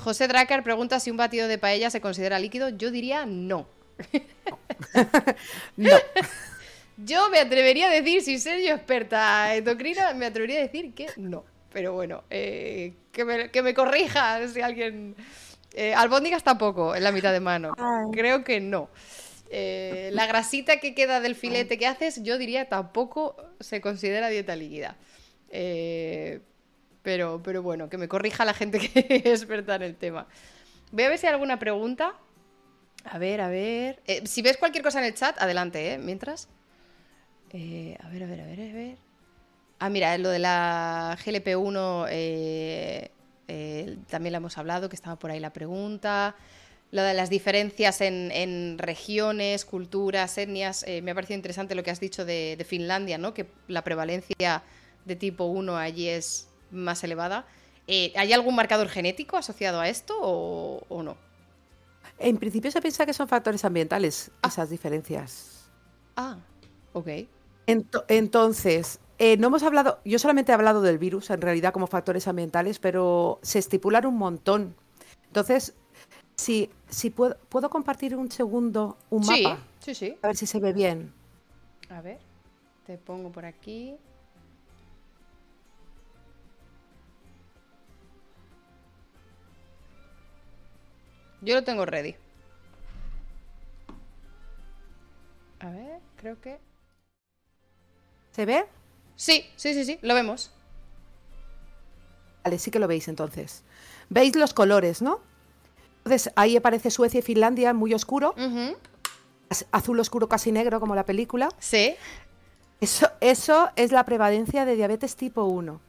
José 0.00 0.28
Dracker 0.28 0.62
pregunta 0.62 1.00
si 1.00 1.10
un 1.10 1.16
batido 1.16 1.48
de 1.48 1.58
paella 1.58 1.90
se 1.90 2.00
considera 2.00 2.38
líquido. 2.38 2.68
Yo 2.70 2.90
diría 2.90 3.26
no. 3.26 3.66
no. 5.76 5.90
Yo 6.96 7.30
me 7.30 7.38
atrevería 7.38 7.88
a 7.88 7.90
decir, 7.90 8.22
sin 8.22 8.38
ser 8.38 8.60
yo 8.60 8.74
experta 8.74 9.54
endocrina, 9.56 10.12
me 10.14 10.26
atrevería 10.26 10.58
a 10.58 10.62
decir 10.62 10.92
que 10.94 11.06
no. 11.16 11.44
Pero 11.72 11.94
bueno, 11.94 12.22
que, 12.28 12.94
me, 13.24 13.50
que 13.50 13.62
me 13.62 13.72
corrija 13.72 14.46
si 14.46 14.60
alguien 14.60 15.16
eh, 15.74 15.94
albóndigas 15.94 16.42
tampoco, 16.42 16.94
en 16.94 17.02
la 17.02 17.12
mitad 17.12 17.32
de 17.32 17.40
mano. 17.40 17.74
Creo 18.12 18.44
que 18.44 18.60
no. 18.60 18.90
Eh, 19.50 20.10
la 20.12 20.26
grasita 20.26 20.78
que 20.78 20.94
queda 20.94 21.20
del 21.20 21.34
filete 21.34 21.78
que 21.78 21.86
haces, 21.86 22.22
yo 22.22 22.38
diría 22.38 22.68
tampoco 22.68 23.36
se 23.60 23.80
considera 23.80 24.28
dieta 24.28 24.56
líquida. 24.56 24.96
Eh, 25.50 26.40
pero, 27.02 27.40
pero 27.42 27.62
bueno, 27.62 27.88
que 27.88 27.98
me 27.98 28.08
corrija 28.08 28.44
la 28.44 28.54
gente 28.54 28.78
que 28.88 29.22
es 29.24 29.42
experta 29.42 29.76
en 29.76 29.82
el 29.82 29.96
tema. 29.96 30.26
Voy 30.90 31.04
a 31.04 31.08
ver 31.08 31.18
si 31.18 31.26
hay 31.26 31.32
alguna 31.32 31.58
pregunta. 31.58 32.14
A 33.04 33.18
ver, 33.18 33.40
a 33.40 33.48
ver. 33.48 34.00
Eh, 34.06 34.22
si 34.26 34.42
ves 34.42 34.56
cualquier 34.56 34.84
cosa 34.84 35.00
en 35.00 35.06
el 35.06 35.14
chat, 35.14 35.40
adelante, 35.40 35.94
¿eh? 35.94 35.98
Mientras. 35.98 36.48
a 37.52 37.56
ver, 37.56 37.98
a 38.02 38.26
ver, 38.26 38.40
a 38.40 38.46
ver, 38.46 38.60
a 38.60 38.74
ver. 38.74 38.96
Ah, 39.78 39.90
mira, 39.90 40.16
lo 40.18 40.28
de 40.28 40.38
la 40.38 41.18
GLP-1 41.24 42.06
eh, 43.54 43.98
también 44.08 44.32
lo 44.32 44.38
hemos 44.38 44.56
hablado, 44.56 44.88
que 44.88 44.96
estaba 44.96 45.18
por 45.18 45.30
ahí 45.30 45.40
la 45.40 45.52
pregunta. 45.52 46.36
Lo 46.90 47.02
de 47.02 47.14
las 47.14 47.30
diferencias 47.30 48.00
en, 48.00 48.78
regiones, 48.78 49.64
culturas, 49.64 50.36
etnias. 50.38 50.84
Eh, 50.86 51.02
me 51.02 51.10
ha 51.10 51.14
parecido 51.14 51.36
interesante 51.36 51.74
lo 51.74 51.82
que 51.82 51.90
has 51.90 52.00
dicho 52.00 52.24
de, 52.24 52.64
Finlandia, 52.68 53.18
¿no? 53.18 53.34
Que 53.34 53.46
la 53.68 53.82
prevalencia 53.82 54.62
de 55.04 55.16
tipo 55.16 55.44
1 55.44 55.76
allí 55.76 56.08
es 56.08 56.48
más 56.72 57.04
elevada. 57.04 57.46
Eh, 57.86 58.12
¿Hay 58.16 58.32
algún 58.32 58.54
marcador 58.54 58.88
genético 58.88 59.36
asociado 59.36 59.80
a 59.80 59.88
esto 59.88 60.14
o, 60.20 61.02
no? 61.02 61.16
En 62.18 62.36
principio 62.36 62.70
se 62.70 62.80
piensa 62.80 63.06
que 63.06 63.12
son 63.12 63.28
factores 63.28 63.64
ambientales 63.64 64.30
ah. 64.42 64.48
esas 64.48 64.70
diferencias. 64.70 65.70
Ah, 66.16 66.36
ok. 66.92 67.08
entonces, 67.66 69.00
eh, 69.18 69.36
no 69.36 69.48
hemos 69.48 69.62
hablado, 69.62 70.00
yo 70.04 70.18
solamente 70.18 70.52
he 70.52 70.54
hablado 70.54 70.82
del 70.82 70.98
virus 70.98 71.30
en 71.30 71.40
realidad 71.40 71.72
como 71.72 71.86
factores 71.86 72.28
ambientales, 72.28 72.78
pero 72.78 73.38
se 73.42 73.58
estipulan 73.58 74.06
un 74.06 74.16
montón. 74.16 74.76
Entonces, 75.26 75.74
si, 76.36 76.70
si 76.88 77.10
puedo, 77.10 77.36
puedo 77.48 77.70
compartir 77.70 78.16
un 78.16 78.30
segundo 78.30 78.98
un 79.10 79.24
mapa. 79.26 79.58
Sí, 79.80 79.94
sí. 79.94 80.16
A 80.22 80.28
ver 80.28 80.36
si 80.36 80.46
se 80.46 80.60
ve 80.60 80.72
bien. 80.72 81.12
A 81.88 82.00
ver, 82.00 82.18
te 82.86 82.98
pongo 82.98 83.30
por 83.30 83.44
aquí. 83.44 83.96
Yo 91.42 91.54
lo 91.54 91.64
tengo 91.64 91.84
ready. 91.84 92.14
A 95.58 95.70
ver, 95.70 96.00
creo 96.16 96.40
que. 96.40 96.58
¿Se 98.30 98.46
ve? 98.46 98.64
Sí, 99.16 99.44
sí, 99.56 99.74
sí, 99.74 99.84
sí, 99.84 99.98
lo 100.02 100.14
vemos. 100.14 100.52
Vale, 102.44 102.58
sí 102.58 102.70
que 102.70 102.78
lo 102.78 102.88
veis 102.88 103.08
entonces. 103.08 103.62
Veis 104.08 104.34
los 104.36 104.54
colores, 104.54 105.02
¿no? 105.02 105.20
Entonces 105.98 106.32
ahí 106.36 106.56
aparece 106.56 106.90
Suecia 106.90 107.18
y 107.18 107.22
Finlandia 107.22 107.74
muy 107.74 107.92
oscuro. 107.94 108.34
Azul 109.70 110.00
oscuro 110.00 110.28
casi 110.28 110.50
negro 110.50 110.80
como 110.80 110.94
la 110.94 111.04
película. 111.04 111.48
Sí. 111.58 111.94
Eso, 112.80 113.10
eso 113.20 113.70
es 113.76 113.92
la 113.92 114.04
prevalencia 114.04 114.64
de 114.64 114.74
diabetes 114.74 115.14
tipo 115.14 115.44
1. 115.44 115.80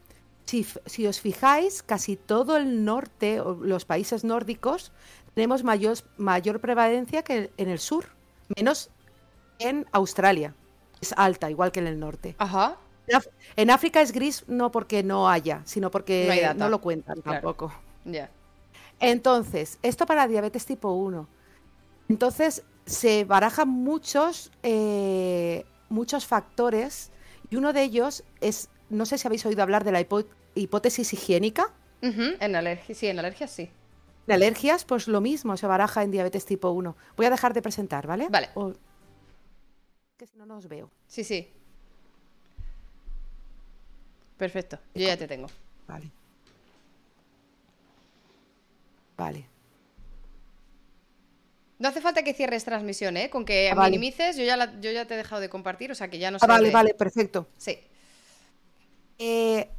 Si, 0.86 1.08
os 1.08 1.20
fijáis, 1.20 1.82
casi 1.82 2.16
todo 2.16 2.58
el 2.58 2.86
norte, 2.86 3.40
o 3.40 3.56
los 3.56 3.86
países 3.86 4.24
nórdicos, 4.24 4.92
tenemos 5.34 5.64
mayor, 5.64 5.98
mayor 6.18 6.60
prevalencia 6.60 7.24
que 7.24 7.52
en 7.58 7.70
el 7.70 7.80
sur, 7.80 8.06
menos 8.56 8.90
en 9.60 9.86
Australia. 9.92 10.54
Es 11.02 11.14
alta, 11.18 11.50
igual 11.50 11.72
que 11.72 11.80
en 11.80 11.88
el 11.88 12.00
norte. 12.00 12.36
Ajá. 12.38 12.78
En 13.56 13.70
África 13.70 14.02
es 14.02 14.12
gris 14.12 14.46
no 14.48 14.72
porque 14.72 15.04
no 15.04 15.30
haya, 15.30 15.62
sino 15.66 15.92
porque 15.92 16.54
no, 16.56 16.70
lo 16.70 16.80
cuentan 16.80 17.22
tampoco. 17.22 17.74
Entonces, 19.00 19.80
esto 19.82 20.06
para 20.06 20.28
diabetes 20.28 20.66
tipo 20.66 20.92
1. 20.92 21.28
Entonces, 22.10 22.64
se 22.86 23.26
barajan 23.26 23.68
muchos, 23.68 24.52
eh, 24.62 25.66
muchos 25.90 26.26
factores 26.26 27.12
y 27.50 27.56
uno 27.56 27.74
de 27.74 27.84
ellos 27.84 28.24
es, 28.40 28.70
no 28.90 29.06
sé 29.06 29.18
si 29.18 29.28
habéis 29.28 29.46
oído 29.46 29.64
hablar 29.64 29.84
de 29.84 29.92
la 29.92 30.06
hipótesis 30.56 31.14
higiénica. 31.14 31.72
En 32.02 32.56
alergias, 32.56 32.98
sí, 32.98 33.08
en 33.08 33.20
alergias 33.20 33.52
sí. 33.52 33.70
En 34.28 34.34
alergias, 34.34 34.86
pues 34.86 35.08
lo 35.08 35.22
mismo, 35.22 35.58
se 35.58 35.68
baraja 35.68 36.04
en 36.04 36.12
diabetes 36.12 36.46
tipo 36.46 36.70
1. 36.70 36.96
Voy 37.18 37.26
a 37.26 37.30
dejar 37.30 37.54
de 37.54 37.62
presentar, 37.62 38.08
¿vale? 38.08 38.28
Vale. 38.30 38.50
Que 40.18 40.26
si 40.28 40.38
no, 40.38 40.46
no 40.46 40.58
os 40.58 40.68
veo. 40.68 40.90
Sí, 41.08 41.24
sí. 41.24 41.52
Perfecto, 44.38 44.80
yo 44.94 45.08
ya 45.08 45.18
te 45.18 45.28
tengo. 45.28 45.48
Vale. 45.88 46.12
Vale. 49.18 49.48
No 51.80 51.90
hace 51.90 52.02
falta 52.02 52.24
que 52.24 52.34
cierres 52.34 52.64
transmisión, 52.64 53.18
¿eh? 53.18 53.30
Con 53.30 53.44
que 53.44 53.70
ah, 53.70 53.76
minimices, 53.76 54.38
yo 54.38 54.44
ya, 54.44 54.80
yo 54.80 54.92
ya 54.92 55.06
te 55.06 55.16
he 55.16 55.18
dejado 55.18 55.42
de 55.42 55.50
compartir, 55.50 55.92
o 55.92 55.96
sea 55.96 56.08
que 56.08 56.18
ya 56.18 56.32
no 56.32 56.38
ah, 56.40 56.48
Vale, 56.48 56.72
vale, 56.72 56.94
perfecto. 56.94 57.48
Sí. 57.58 57.78
Eh, 59.20 59.70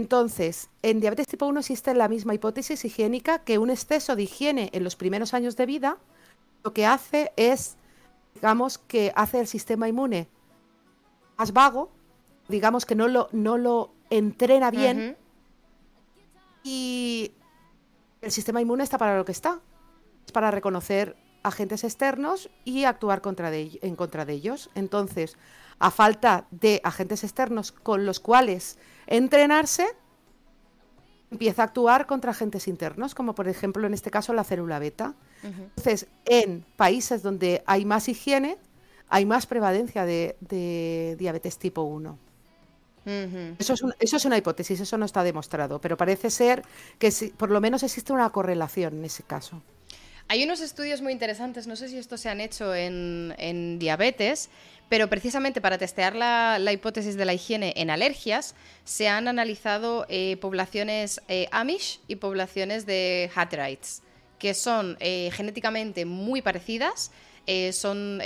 entonces, 0.00 0.70
en 0.82 1.00
diabetes 1.00 1.26
tipo 1.26 1.46
1 1.46 1.60
existe 1.60 1.94
la 1.94 2.08
misma 2.08 2.34
hipótesis 2.34 2.84
higiénica 2.84 3.40
que 3.40 3.58
un 3.58 3.70
exceso 3.70 4.16
de 4.16 4.22
higiene 4.22 4.70
en 4.72 4.84
los 4.84 4.96
primeros 4.96 5.34
años 5.34 5.56
de 5.56 5.66
vida 5.66 5.98
lo 6.64 6.72
que 6.72 6.86
hace 6.86 7.32
es, 7.36 7.76
digamos, 8.34 8.78
que 8.78 9.12
hace 9.14 9.40
el 9.40 9.46
sistema 9.46 9.88
inmune 9.88 10.28
más 11.36 11.52
vago 11.52 11.90
digamos 12.48 12.84
que 12.84 12.94
no 12.94 13.08
lo, 13.08 13.28
no 13.32 13.56
lo 13.56 13.92
entrena 14.10 14.70
bien 14.70 15.16
y 16.62 17.32
el 18.20 18.30
sistema 18.30 18.60
inmune 18.60 18.84
está 18.84 18.98
para 18.98 19.16
lo 19.16 19.24
que 19.24 19.32
está, 19.32 19.60
es 20.26 20.32
para 20.32 20.50
reconocer 20.50 21.16
agentes 21.42 21.84
externos 21.84 22.50
y 22.64 22.84
actuar 22.84 23.22
contra 23.22 23.50
en 23.54 23.96
contra 23.96 24.26
de 24.26 24.34
ellos. 24.34 24.68
Entonces, 24.74 25.38
a 25.78 25.90
falta 25.90 26.46
de 26.50 26.82
agentes 26.84 27.24
externos 27.24 27.72
con 27.72 28.04
los 28.04 28.20
cuales 28.20 28.78
entrenarse, 29.10 29.86
empieza 31.30 31.62
a 31.62 31.66
actuar 31.66 32.06
contra 32.06 32.30
agentes 32.30 32.66
internos, 32.66 33.14
como 33.14 33.34
por 33.34 33.46
ejemplo 33.46 33.86
en 33.86 33.92
este 33.92 34.10
caso 34.10 34.32
la 34.32 34.44
célula 34.44 34.78
beta. 34.78 35.14
Entonces, 35.42 36.06
en 36.24 36.64
países 36.76 37.22
donde 37.22 37.62
hay 37.66 37.84
más 37.84 38.08
higiene, 38.08 38.56
hay 39.10 39.26
más 39.26 39.44
prevalencia 39.44 40.06
de, 40.06 40.36
de 40.40 41.16
diabetes 41.18 41.58
tipo 41.58 41.82
1 41.82 42.30
eso, 43.58 44.16
es 44.16 44.24
una 44.24 44.36
hipótesis, 44.36 44.80
eso 44.80 44.98
no 44.98 45.06
está 45.06 45.22
demostrado, 45.22 45.80
pero 45.80 45.96
parece 45.96 46.30
ser 46.30 46.62
que 46.98 47.12
por 47.36 47.50
lo 47.50 47.60
menos 47.60 47.82
existe 47.82 48.12
una 48.12 48.30
correlación 48.30 48.98
en 48.98 49.04
ese 49.04 49.22
caso. 49.22 49.62
Hay 50.30 50.44
unos 50.44 50.60
estudios 50.60 51.02
muy 51.02 51.12
interesantes, 51.12 51.66
no 51.66 51.74
sé 51.74 51.88
si 51.88 51.98
estos 51.98 52.20
se 52.20 52.28
han 52.28 52.40
hecho 52.40 52.72
en, 52.72 53.78
diabetes, 53.80 54.48
pero 54.88 55.10
precisamente 55.10 55.60
para 55.60 55.76
testear 55.76 56.14
la, 56.14 56.72
hipótesis 56.72 57.16
de 57.16 57.24
la 57.24 57.34
higiene 57.34 57.72
en 57.74 57.90
alergias, 57.90 58.54
se 58.84 59.08
han 59.08 59.26
analizado 59.26 60.06
eh, 60.08 60.36
poblaciones 60.40 61.20
eh, 61.26 61.48
Amish 61.50 61.98
y 62.06 62.14
poblaciones 62.14 62.86
de 62.86 63.28
Hatterites, 63.34 64.02
que 64.38 64.54
son 64.54 64.96
eh, 65.00 65.32
genéticamente 65.32 66.04
muy 66.04 66.42
parecidas 66.42 67.10
son 67.72 68.20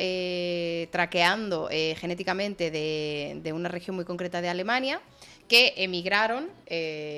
traqueando 0.90 1.70
genéticamente 1.70 2.70
de, 2.70 3.52
una 3.54 3.70
región 3.70 3.96
muy 3.96 4.04
concreta 4.04 4.42
de 4.42 4.50
Alemania 4.50 5.00
que 5.48 5.72
emigraron 5.78 6.50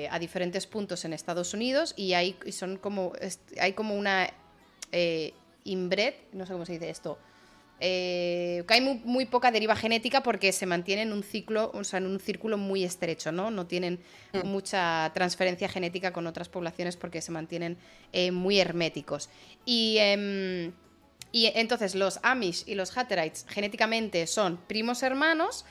a 0.09 0.17
diferentes 0.17 0.67
puntos 0.67 1.03
en 1.03 1.11
Estados 1.11 1.53
Unidos 1.53 1.93
y 1.97 2.13
hay, 2.13 2.37
son 2.51 2.77
como, 2.77 3.11
hay 3.59 3.73
como 3.73 3.93
una 3.93 4.31
inbred, 5.63 6.13
no 6.33 6.45
sé 6.45 6.53
cómo 6.53 6.65
se 6.65 6.73
dice 6.73 6.89
esto, 6.89 7.17
Eh, 7.79 8.63
hay 8.69 8.81
muy, 8.81 9.25
poca 9.25 9.51
deriva 9.51 9.75
genética 9.75 10.23
porque 10.23 10.51
se 10.51 10.65
mantienen 10.65 11.09
en 11.09 11.13
un 11.13 11.23
ciclo, 11.23 11.71
o 11.73 11.83
sea, 11.83 11.97
en 11.99 12.07
un 12.07 12.19
círculo 12.19 12.57
muy 12.57 12.83
estrecho, 12.83 13.31
¿no? 13.31 13.51
No 13.51 13.67
tienen 13.67 13.99
mm. 14.33 14.47
mucha 14.47 15.11
transferencia 15.13 15.69
genética 15.69 16.11
con 16.11 16.25
otras 16.25 16.49
poblaciones 16.49 16.97
porque 16.97 17.21
se 17.21 17.31
mantienen 17.31 17.77
eh, 18.13 18.31
muy 18.31 18.59
herméticos. 18.59 19.29
Y, 19.65 19.97
em, 19.99 20.71
y 21.31 21.51
entonces 21.53 21.93
los 21.93 22.19
Amish 22.23 22.63
y 22.65 22.73
los 22.73 22.97
Hatterites 22.97 23.45
genéticamente 23.47 24.25
son 24.25 24.57
primos 24.57 25.03
hermanos, 25.03 25.63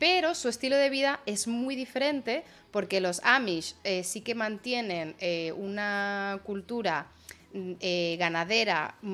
pero 0.00 0.34
su 0.34 0.48
estilo 0.48 0.76
de 0.76 0.90
vida 0.90 1.20
es 1.26 1.46
muy 1.46 1.76
diferente 1.76 2.42
porque 2.72 3.00
los 3.00 3.20
Amish 3.22 3.76
eh, 3.84 4.02
sí 4.02 4.22
que 4.22 4.34
mantienen 4.34 5.14
una 5.56 6.40
cultura 6.42 7.06
eh, 7.54 8.16
ganadera 8.18 8.94
mm, 9.02 9.08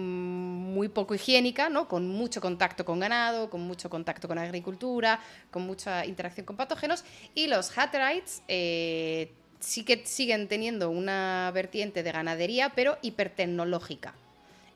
muy 0.73 0.89
poco 0.89 1.15
higiénica, 1.15 1.69
¿no? 1.69 1.89
con 1.89 2.09
mucho 2.09 2.41
contacto 2.41 2.85
con 2.85 3.01
ganado, 3.01 3.51
con 3.51 3.63
mucho 3.63 3.91
contacto 3.91 4.29
con 4.29 4.39
agricultura, 4.39 5.19
con 5.51 5.63
mucha 5.63 6.07
interacción 6.07 6.47
con 6.47 6.57
patógenos, 6.57 7.05
y 7.35 7.49
los 7.49 7.77
Hatterites 7.77 8.43
eh, 8.47 9.33
sí 9.59 9.85
que 9.85 10.07
siguen 10.07 10.47
teniendo 10.47 10.89
una 10.91 11.51
vertiente 11.53 12.03
de 12.03 12.13
ganadería, 12.13 12.73
pero 12.77 12.99
hipertecnológica. 13.03 14.15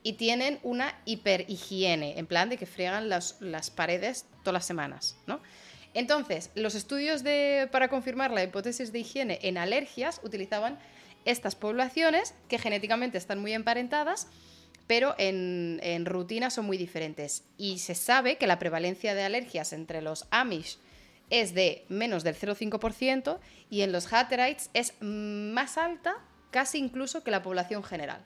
Y 0.03 0.15
tienen 0.15 0.59
una 0.65 0.99
hiperhigiene, 1.05 2.19
en 2.19 2.27
plan 2.27 2.49
de 2.49 2.59
que 2.59 2.67
friegan 2.67 3.09
las, 3.09 3.41
las 3.41 3.71
paredes 3.71 4.27
todas 4.43 4.55
las 4.55 4.67
semanas, 4.67 5.17
¿no? 5.29 5.41
Entonces, 5.95 6.51
los 6.55 6.75
estudios 6.75 7.23
de, 7.23 7.69
para 7.71 7.89
confirmar 7.89 8.31
la 8.31 8.43
hipótesis 8.43 8.93
de 8.93 9.01
higiene 9.01 9.39
en 9.43 9.59
alergias 9.59 10.21
utilizaban 10.25 10.79
estas 11.25 11.55
poblaciones 11.55 12.35
que 12.49 12.59
genéticamente 12.59 13.19
están 13.19 13.39
muy 13.39 13.53
emparentadas, 13.53 14.29
pero 14.87 15.15
en, 15.19 16.05
rutina 16.07 16.51
son 16.51 16.67
muy 16.67 16.77
diferentes. 16.77 17.45
Y 17.57 17.79
se 17.79 17.95
sabe 17.95 18.37
que 18.37 18.47
la 18.47 18.59
prevalencia 18.59 19.15
de 19.15 19.23
alergias 19.23 19.73
entre 19.73 20.03
los 20.03 20.27
Amish 20.31 20.79
es 21.31 21.55
de 21.55 21.85
menos 21.89 22.25
del 22.25 22.37
0,5% 22.37 23.39
y 23.71 23.83
en 23.83 23.93
los 23.93 24.13
Hatterites 24.13 24.71
es 24.75 24.95
más 25.01 25.79
alta, 25.79 26.17
casi 26.51 26.79
incluso 26.79 27.25
que 27.25 27.31
la 27.31 27.43
población 27.43 27.83
general. 27.83 28.25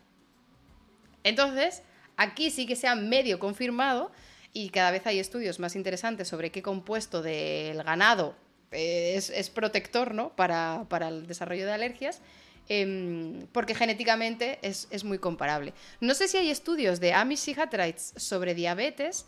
Entonces, 1.22 1.82
aquí 2.16 2.50
sí 2.50 2.66
que 2.66 2.76
se 2.76 2.88
ha 2.88 2.96
medio 2.96 3.38
confirmado 3.38 4.10
y 4.52 4.70
cada 4.70 4.90
vez 4.90 5.06
hay 5.06 5.18
estudios 5.18 5.60
más 5.60 5.76
interesantes 5.76 6.26
sobre 6.28 6.50
qué 6.50 6.62
compuesto 6.62 7.22
del 7.22 7.82
ganado 7.82 8.34
es, 8.70 9.50
protector 9.50 10.14
¿no? 10.14 10.30
para, 10.30 10.86
para 10.88 11.08
el 11.08 11.26
desarrollo 11.26 11.66
de 11.66 11.72
alergias 11.72 12.20
Em, 12.68 13.46
porque 13.52 13.76
genéticamente 13.76 14.58
es, 14.62 15.04
muy 15.04 15.18
comparable. 15.18 15.72
No 16.00 16.14
sé 16.14 16.26
si 16.26 16.36
hay 16.36 16.50
estudios 16.50 16.98
de 16.98 17.12
Amish 17.12 17.48
y 17.50 17.54
Hatterites 17.54 18.12
sobre 18.16 18.54
diabetes, 18.54 19.26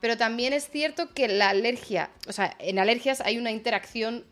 pero 0.00 0.18
también 0.18 0.52
es 0.52 0.68
cierto 0.68 1.14
que 1.14 1.28
la 1.28 1.48
alergia, 1.48 2.10
o 2.28 2.32
sea, 2.32 2.54
en 2.58 2.78
alergias 2.78 3.22
hay 3.22 3.38
una 3.38 3.50
interacción 3.50 4.24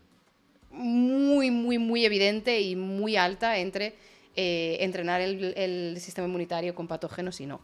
muy, 0.70 1.50
muy, 1.50 1.78
muy 1.78 2.04
evidente 2.04 2.60
y 2.60 2.76
muy 2.76 3.16
alta 3.16 3.56
entre 3.56 3.94
eh, 4.36 4.76
entrenar 4.80 5.22
el, 5.22 5.96
sistema 5.98 6.26
inmunitario 6.26 6.74
con 6.74 6.88
patógenos 6.88 7.40
y 7.40 7.46
no. 7.46 7.60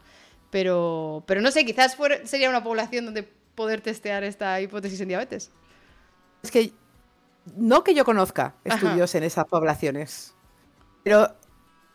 Pero, 0.49 1.23
pero 1.27 1.39
no 1.41 1.51
sé, 1.51 1.65
quizás 1.65 1.95
sería 2.23 2.49
una 2.49 2.63
población 2.63 3.05
donde 3.05 3.21
poder 3.21 3.81
testear 3.81 4.23
esta 4.23 4.59
hipótesis 4.59 4.99
en 5.01 5.09
diabetes. 5.09 5.51
Es 6.41 6.49
que 6.49 6.71
no 7.55 7.83
que 7.83 7.93
yo 7.93 8.05
conozca 8.05 8.55
estudios 8.63 9.13
en 9.13 9.23
esas 9.23 9.45
poblaciones. 9.45 10.33
Pero 11.03 11.33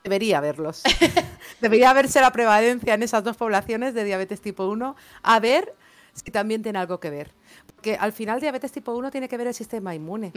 debería 0.02 0.39
haberlos. 0.39 0.83
debería 1.60 1.91
haberse 1.91 2.20
la 2.20 2.31
prevalencia 2.31 2.94
en 2.94 3.02
esas 3.02 3.24
dos 3.24 3.36
poblaciones 3.36 3.94
de 3.94 4.05
diabetes 4.05 4.41
tipo 4.41 4.66
1, 4.66 4.97
a 5.23 5.41
ver 5.41 5.74
si 6.12 6.31
también 6.31 6.62
tiene 6.62 6.78
algo 6.78 7.00
que 7.00 7.10
ver. 7.10 7.33
Porque 7.66 7.97
al 7.97 8.12
final 8.12 8.41
diabetes 8.41 8.73
tipo 8.73 8.94
1 8.94 9.10
tiene 9.10 9.28
que 9.28 9.36
ver 9.36 9.49
el 9.49 9.55
sistema 9.55 9.94
inmune. 9.94 10.33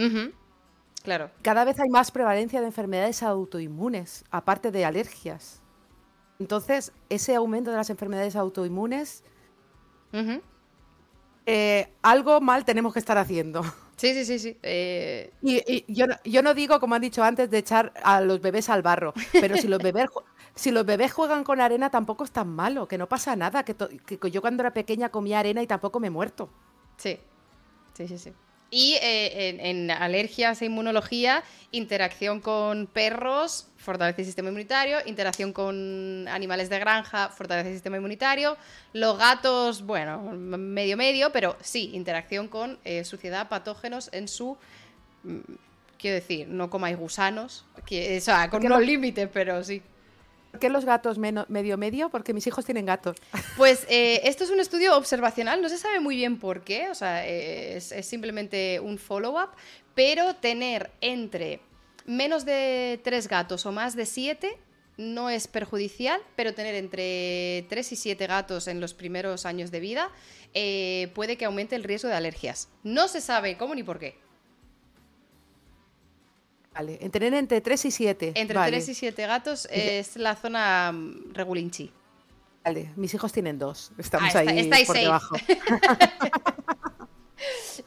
Claro. 1.03 1.31
Cada 1.41 1.63
vez 1.63 1.79
hay 1.79 1.89
más 1.89 2.11
prevalencia 2.11 2.59
de 2.59 2.67
enfermedades 2.67 3.23
autoinmunes, 3.23 4.25
aparte 4.31 4.71
de 4.71 4.83
alergias. 4.83 5.61
Entonces, 6.39 6.91
ese 7.09 7.35
aumento 7.35 7.71
de 7.71 7.77
las 7.77 7.89
enfermedades 7.89 8.35
autoinmunes, 8.35 9.23
eh, 11.49 11.93
algo 12.01 12.41
mal 12.41 12.65
tenemos 12.65 12.91
que 12.91 12.99
estar 12.99 13.17
haciendo. 13.17 13.63
Sí, 13.95 14.13
sí, 14.13 14.25
sí, 14.25 14.37
sí. 14.37 14.57
Eh, 14.61 15.31
y, 15.41 15.85
yo, 15.91 16.05
yo, 16.23 16.43
no 16.43 16.53
digo, 16.53 16.79
como 16.79 16.93
han 16.93 17.01
dicho 17.01 17.23
antes, 17.23 17.49
de 17.49 17.57
echar 17.57 17.93
a 18.03 18.21
los 18.21 18.41
bebés 18.41 18.69
al 18.69 18.83
barro, 18.83 19.13
pero 19.31 19.57
si 19.57 19.67
los 19.67 19.81
bebés, 19.81 20.07
si 20.53 20.69
los 20.69 20.85
bebés 20.85 21.13
juegan 21.13 21.43
con 21.43 21.61
arena 21.61 21.89
tampoco 21.89 22.25
es 22.25 22.31
tan 22.31 22.49
malo, 22.49 22.87
que 22.87 22.99
no 22.99 23.09
pasa 23.09 23.35
nada, 23.35 23.63
que, 23.63 23.75
que 23.75 24.29
yo 24.29 24.41
cuando 24.41 24.61
era 24.61 24.71
pequeña 24.71 25.09
comía 25.09 25.39
arena 25.39 25.63
y 25.63 25.67
tampoco 25.67 25.99
me 25.99 26.07
he 26.07 26.11
muerto. 26.11 26.49
Sí, 26.97 27.17
sí, 27.93 28.07
sí, 28.07 28.19
sí. 28.19 28.33
Y 28.69 28.95
eh, 29.01 29.57
en, 29.69 29.91
alergias 29.91 30.61
e 30.61 30.65
inmunología, 30.65 31.43
interacción 31.71 32.41
con 32.41 32.87
perros, 32.87 33.67
fortalece 33.77 34.21
el 34.21 34.25
sistema 34.25 34.49
inmunitario, 34.49 34.97
interacción 35.05 35.53
con 35.53 36.27
animales 36.27 36.69
de 36.69 36.79
granja, 36.79 37.29
fortalece 37.29 37.69
el 37.69 37.75
sistema 37.75 37.97
inmunitario, 37.97 38.57
los 38.91 39.17
gatos, 39.17 39.83
bueno, 39.83 40.19
medio 40.21 40.97
medio, 40.97 41.31
pero 41.31 41.55
sí, 41.61 41.91
interacción 41.93 42.49
con 42.49 42.77
eh, 42.83 43.05
suciedad, 43.05 43.47
patógenos 43.47 44.09
en 44.11 44.27
su... 44.27 44.57
Mm, 45.23 45.39
quiero 45.97 46.15
decir, 46.15 46.47
no 46.47 46.69
comáis 46.69 46.97
gusanos, 46.97 47.65
que, 47.85 48.17
o 48.17 48.21
sea, 48.21 48.49
con 48.49 48.65
unos 48.65 48.81
límites, 48.81 49.29
pero 49.31 49.63
sí. 49.63 49.81
¿Por 50.57 50.61
qué 50.61 50.69
los 50.69 50.85
gatos 50.85 51.19
medio 51.19 51.77
medio? 51.77 52.09
Porque 52.09 52.33
mis 52.33 52.47
hijos 52.47 52.65
tienen 52.65 52.87
gatos. 52.87 53.17
Pues 53.57 53.85
eh, 53.89 54.21
esto 54.23 54.43
es 54.43 54.49
un 54.49 54.59
estudio 54.59 54.97
observacional, 54.97 55.61
no 55.61 55.69
se 55.69 55.77
sabe 55.77 55.99
muy 55.99 56.15
bien 56.15 56.39
por 56.39 56.61
qué, 56.61 56.89
o 56.89 56.95
sea, 56.95 57.27
es, 57.27 57.93
simplemente 58.01 58.79
un 58.79 58.97
follow-up, 58.97 59.49
pero 59.93 60.35
tener 60.35 60.89
entre 60.99 61.59
menos 62.07 62.43
de 62.43 62.99
tres 63.03 63.27
gatos 63.27 63.67
o 63.67 63.71
más 63.71 63.95
de 63.95 64.07
siete 64.07 64.57
no 64.97 65.29
es 65.29 65.47
perjudicial, 65.47 66.19
pero 66.35 66.55
tener 66.55 66.73
entre 66.73 67.67
tres 67.69 67.91
y 67.91 67.95
siete 67.95 68.25
gatos 68.25 68.67
en 68.67 68.81
los 68.81 68.95
primeros 68.95 69.45
años 69.45 69.69
de 69.69 69.79
vida 69.79 70.09
eh, 70.55 71.11
puede 71.13 71.37
que 71.37 71.45
aumente 71.45 71.75
el 71.75 71.83
riesgo 71.83 72.09
de 72.09 72.15
alergias. 72.15 72.69
No 72.81 73.07
se 73.07 73.21
sabe 73.21 73.57
cómo 73.57 73.75
ni 73.75 73.83
por 73.83 73.99
qué. 73.99 74.17
Vale, 76.77 76.97
tener 77.09 77.33
entre 77.33 77.59
3 77.59 77.85
y 77.85 77.91
7. 77.91 78.31
Entre 78.35 78.55
3 78.55 78.89
y 78.89 78.93
7 78.93 79.25
gatos 79.25 79.67
es 79.71 80.15
la 80.15 80.35
zona 80.35 80.91
mm, 80.91 81.33
regulinchi. 81.33 81.91
Vale, 82.63 82.91
mis 82.95 83.13
hijos 83.13 83.31
tienen 83.31 83.57
dos. 83.57 83.91
Estamos 83.97 84.35
ah, 84.35 84.39
ahí 84.39 84.69
por 84.85 84.95
debajo. 84.95 85.35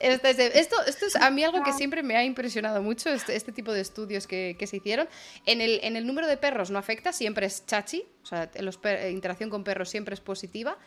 esto, 0.00 0.28
esto, 0.28 1.06
es 1.06 1.16
a 1.16 1.30
mí 1.30 1.44
algo 1.44 1.62
que 1.62 1.72
siempre 1.72 2.02
me 2.02 2.16
ha 2.16 2.24
impresionado 2.24 2.82
mucho, 2.82 3.10
este, 3.10 3.36
este 3.36 3.52
tipo 3.52 3.72
de 3.72 3.80
estudios 3.80 4.26
que, 4.26 4.56
se 4.66 4.78
hicieron. 4.78 5.08
En 5.46 5.60
el, 5.60 5.78
en 5.82 5.96
el, 5.96 6.06
número 6.06 6.26
de 6.26 6.36
perros 6.36 6.70
no 6.70 6.78
afecta, 6.78 7.12
siempre 7.12 7.46
es 7.46 7.64
chachi, 7.66 8.04
o 8.22 8.26
sea, 8.26 8.50
la 8.54 9.08
interacción 9.08 9.50
con 9.50 9.62
perros 9.62 9.88
siempre 9.88 10.14
es 10.14 10.20
positiva. 10.20 10.78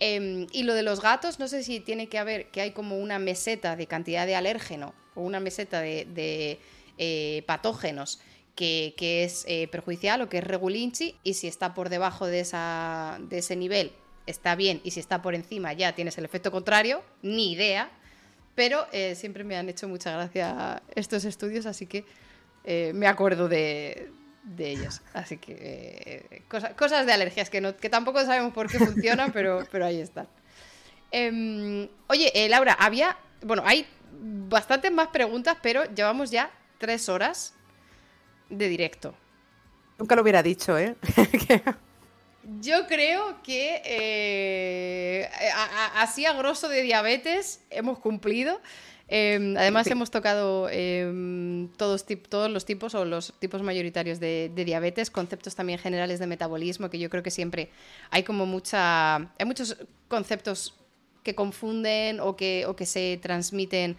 Em, 0.00 0.48
y 0.50 0.64
lo 0.64 0.74
de 0.74 0.82
los 0.82 1.00
gatos, 1.00 1.38
no 1.38 1.46
sé 1.46 1.62
si 1.62 1.78
tiene 1.78 2.08
que 2.08 2.18
haber 2.18 2.50
que 2.50 2.60
hay 2.60 2.72
como 2.72 2.98
una 2.98 3.20
meseta 3.20 3.76
de 3.76 3.86
cantidad 3.86 4.26
de 4.26 4.34
alérgeno 4.34 4.94
o 5.14 5.20
una 5.20 5.38
meseta 5.38 5.80
de 5.80 6.58
eh, 6.98 7.42
patógenos 7.46 8.20
que, 8.54 8.94
es 8.98 9.44
eh, 9.48 9.66
perjudicial 9.68 10.22
o 10.22 10.28
que 10.28 10.38
es 10.38 10.44
regulinchi 10.44 11.16
y 11.24 11.34
si 11.34 11.48
está 11.48 11.74
por 11.74 11.88
debajo 11.88 12.26
de, 12.26 12.40
esa, 12.40 13.18
de 13.28 13.38
ese 13.38 13.56
nivel 13.56 13.92
está 14.26 14.54
bien 14.54 14.80
y 14.84 14.92
si 14.92 15.00
está 15.00 15.22
por 15.22 15.34
encima 15.34 15.72
ya 15.72 15.94
tienes 15.94 16.16
el 16.18 16.24
efecto 16.24 16.52
contrario, 16.52 17.02
ni 17.22 17.52
idea, 17.52 17.90
pero 18.54 18.86
eh, 18.92 19.14
siempre 19.14 19.42
me 19.42 19.56
han 19.56 19.68
hecho 19.68 19.88
mucha 19.88 20.12
gracia 20.12 20.82
estos 20.94 21.24
estudios, 21.24 21.66
así 21.66 21.86
que 21.86 22.04
me 22.92 23.08
acuerdo 23.08 23.48
de, 23.48 24.12
ellos. 24.58 25.00
Así 25.14 25.38
que 25.38 26.42
cosas 26.76 27.06
de 27.06 27.12
alergias 27.12 27.50
que, 27.50 27.60
no, 27.60 27.76
que 27.76 27.88
tampoco 27.88 28.20
sabemos 28.20 28.52
por 28.52 28.70
qué 28.70 28.78
funcionan, 28.78 29.32
pero, 29.32 29.66
pero 29.72 29.86
ahí 29.86 30.00
están. 30.00 30.28
Em, 31.10 31.88
oye, 32.06 32.30
Laura, 32.48 32.74
había, 32.74 33.16
bueno, 33.42 33.64
hay 33.66 33.86
bastantes 34.22 34.92
más 34.92 35.08
preguntas, 35.08 35.56
pero 35.60 35.84
llevamos 35.92 36.30
ya 36.30 36.50
tres 36.82 37.08
horas 37.08 37.54
de 38.50 38.68
directo. 38.68 39.14
Nunca 39.98 40.16
lo 40.16 40.22
hubiera 40.22 40.42
dicho, 40.42 40.76
¿eh? 40.76 40.96
Yo 42.60 42.88
creo 42.88 43.40
que 43.44 43.80
eh, 43.84 45.28
así 45.94 46.26
a 46.26 46.32
grosso 46.32 46.68
de 46.68 46.82
diabetes 46.82 47.60
hemos 47.70 48.00
cumplido. 48.00 48.60
Em, 49.06 49.56
además 49.56 49.86
hemos 49.86 50.10
tocado 50.10 50.68
em, 50.70 51.68
todos, 51.76 52.04
todos, 52.28 52.50
los 52.50 52.64
tipos 52.64 52.96
o 52.96 53.04
los 53.04 53.32
tipos 53.38 53.62
mayoritarios 53.62 54.18
de, 54.18 54.50
diabetes, 54.52 55.08
conceptos 55.08 55.54
también 55.54 55.78
generales 55.78 56.18
de 56.18 56.26
metabolismo, 56.26 56.90
que 56.90 56.98
yo 56.98 57.10
creo 57.10 57.22
que 57.22 57.30
siempre 57.30 57.70
hay 58.10 58.24
como 58.24 58.44
mucha... 58.44 59.16
Hay 59.38 59.46
muchos 59.46 59.76
conceptos 60.08 60.74
que 61.22 61.36
confunden 61.36 62.18
o 62.18 62.34
que, 62.34 62.64
o 62.66 62.74
que 62.74 62.86
se 62.86 63.20
transmiten 63.22 63.96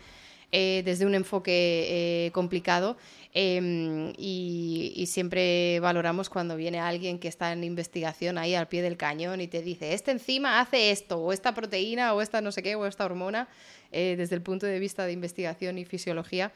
desde 0.53 1.05
un 1.05 1.15
enfoque 1.15 2.29
complicado. 2.33 2.95
Em, 3.33 4.13
y, 4.17 5.05
siempre 5.07 5.79
valoramos 5.79 6.29
cuando 6.29 6.55
viene 6.55 6.79
alguien 6.79 7.17
que 7.17 7.27
está 7.27 7.51
en 7.51 7.63
investigación 7.63 8.37
ahí 8.37 8.53
al 8.53 8.67
pie 8.67 8.83
del 8.83 8.95
cañón 8.95 9.41
y 9.41 9.47
te 9.47 9.63
dice, 9.63 9.93
este 9.93 10.11
enzima 10.11 10.59
hace 10.59 10.91
esto, 10.91 11.17
o 11.17 11.33
esta 11.33 11.55
proteína, 11.55 12.13
o 12.13 12.21
esta 12.21 12.41
no 12.41 12.51
sé 12.51 12.61
qué, 12.61 12.75
o 12.75 12.85
esta 12.85 13.05
hormona, 13.05 13.47
desde 13.91 14.35
el 14.35 14.41
punto 14.43 14.67
de 14.67 14.79
vista 14.79 15.05
de 15.05 15.13
investigación 15.13 15.79
y 15.79 15.85
fisiología. 15.85 16.51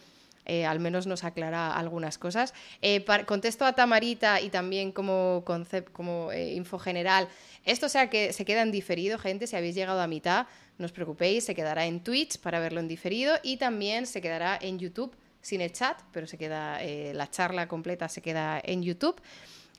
Eh, 0.49 0.65
al 0.65 0.79
menos 0.79 1.07
nos 1.07 1.25
aclara 1.25 1.75
algunas 1.75 2.17
cosas. 2.17 2.53
Eh, 2.81 3.03
contesto 3.25 3.65
a 3.65 3.73
Tamarita 3.73 4.39
y 4.39 4.49
también 4.49 4.93
como, 4.93 5.43
como 5.91 6.31
eh, 6.31 6.53
info 6.53 6.79
general. 6.79 7.27
Esto 7.65 7.89
sea 7.89 8.09
que 8.09 8.31
se 8.31 8.45
queda 8.45 8.61
en 8.61 8.71
diferido, 8.71 9.19
gente, 9.19 9.45
si 9.45 9.57
habéis 9.57 9.75
llegado 9.75 9.99
a 9.99 10.07
mitad, 10.07 10.47
no 10.77 10.85
os 10.85 10.91
preocupéis, 10.91 11.45
se 11.45 11.55
quedará 11.55 11.85
en 11.85 12.01
Twitch 12.01 12.39
para 12.39 12.59
verlo 12.59 12.79
en 12.79 12.87
diferido 12.87 13.35
y 13.43 13.57
también 13.57 14.05
se 14.05 14.21
quedará 14.21 14.57
en 14.61 14.79
YouTube 14.79 15.15
sin 15.41 15.61
el 15.61 15.71
chat, 15.71 15.99
pero 16.11 16.27
se 16.27 16.37
queda 16.37 16.79
la 17.13 17.29
charla 17.29 17.67
completa 17.67 18.09
se 18.09 18.21
queda 18.21 18.61
en 18.63 18.83
YouTube. 18.83 19.21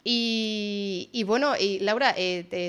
Y, 0.04 1.22
bueno, 1.26 1.54
y 1.58 1.80
Laura, 1.80 2.14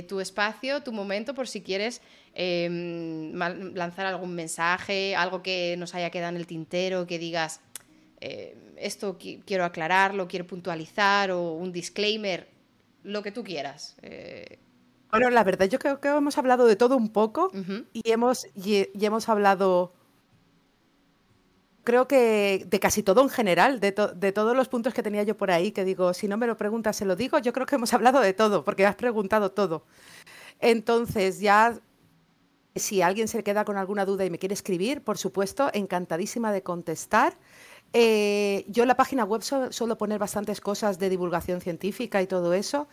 tu 0.08 0.20
espacio, 0.20 0.84
tu 0.84 0.92
momento, 0.92 1.34
por 1.34 1.48
si 1.48 1.62
quieres 1.62 2.02
em, 2.34 3.32
lanzar 3.34 4.06
algún 4.06 4.36
mensaje, 4.36 5.16
algo 5.16 5.42
que 5.42 5.76
nos 5.78 5.96
haya 5.96 6.10
quedado 6.10 6.32
en 6.32 6.38
el 6.38 6.48
tintero, 6.48 7.08
que 7.08 7.18
digas, 7.18 7.62
eh, 8.20 8.58
esto 8.78 9.18
quiero 9.18 9.64
aclararlo, 9.64 10.28
quiero 10.28 10.46
puntualizar 10.46 11.32
o 11.32 11.54
un 11.54 11.72
disclaimer, 11.72 12.48
lo 13.04 13.24
que 13.24 13.32
tú 13.32 13.44
quieras. 13.44 13.96
Bueno, 15.12 15.30
la 15.30 15.44
verdad, 15.44 15.68
yo 15.68 15.80
creo 15.80 16.00
que 16.00 16.08
hemos 16.08 16.38
hablado 16.38 16.66
de 16.66 16.76
todo 16.76 16.96
un 16.96 17.10
poco 17.10 17.52
y, 17.94 18.12
hemos, 18.12 18.48
y, 18.56 18.88
hemos 19.04 19.28
hablado, 19.28 19.94
creo 21.84 22.08
que 22.08 22.66
de 22.70 22.80
casi 22.80 23.02
todo 23.02 23.22
en 23.24 23.30
general, 23.30 23.80
de, 23.80 23.96
de, 24.16 24.32
todos 24.32 24.56
los 24.56 24.70
puntos 24.70 24.94
que 24.94 25.02
tenía 25.02 25.24
yo 25.24 25.36
por 25.36 25.50
ahí, 25.50 25.72
que 25.72 25.84
digo, 25.84 26.14
si 26.14 26.28
no 26.28 26.38
me 26.38 26.46
lo 26.46 26.58
preguntas, 26.58 26.96
se 26.96 27.06
lo 27.06 27.16
digo, 27.16 27.40
yo 27.40 27.54
creo 27.54 27.66
que 27.66 27.76
hemos 27.76 27.94
hablado 27.96 28.20
de 28.20 28.34
todo, 28.34 28.64
porque 28.64 28.86
has 28.86 28.96
preguntado 28.96 29.52
todo. 29.52 29.84
Entonces, 30.60 31.40
ya 31.40 31.80
si 32.76 33.02
alguien 33.02 33.28
se 33.28 33.44
queda 33.44 33.66
con 33.66 33.78
alguna 33.78 34.06
duda 34.06 34.26
y 34.26 34.30
me 34.30 34.38
quiere 34.38 34.54
escribir, 34.54 35.04
por 35.04 35.18
supuesto, 35.18 35.70
encantadísima 35.74 36.52
de 36.52 36.64
contestar. 36.64 37.34
Eh, 37.94 38.66
yo 38.68 38.84
en 38.84 38.88
la 38.88 38.96
página 38.96 39.24
web 39.24 39.42
suelo 39.42 39.98
poner 39.98 40.20
bastantes 40.20 40.62
cosas 40.62 41.00
de 41.00 41.10
divulgación 41.10 41.62
científica 41.62 42.22
y 42.22 42.28
todo 42.28 42.54
eso. 42.54 42.88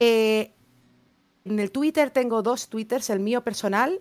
Eh, 0.00 0.52
en 1.46 1.60
el 1.60 1.70
Twitter 1.70 2.10
tengo 2.10 2.42
dos 2.42 2.68
Twitters, 2.68 3.08
el 3.08 3.20
mío 3.20 3.42
personal, 3.42 4.00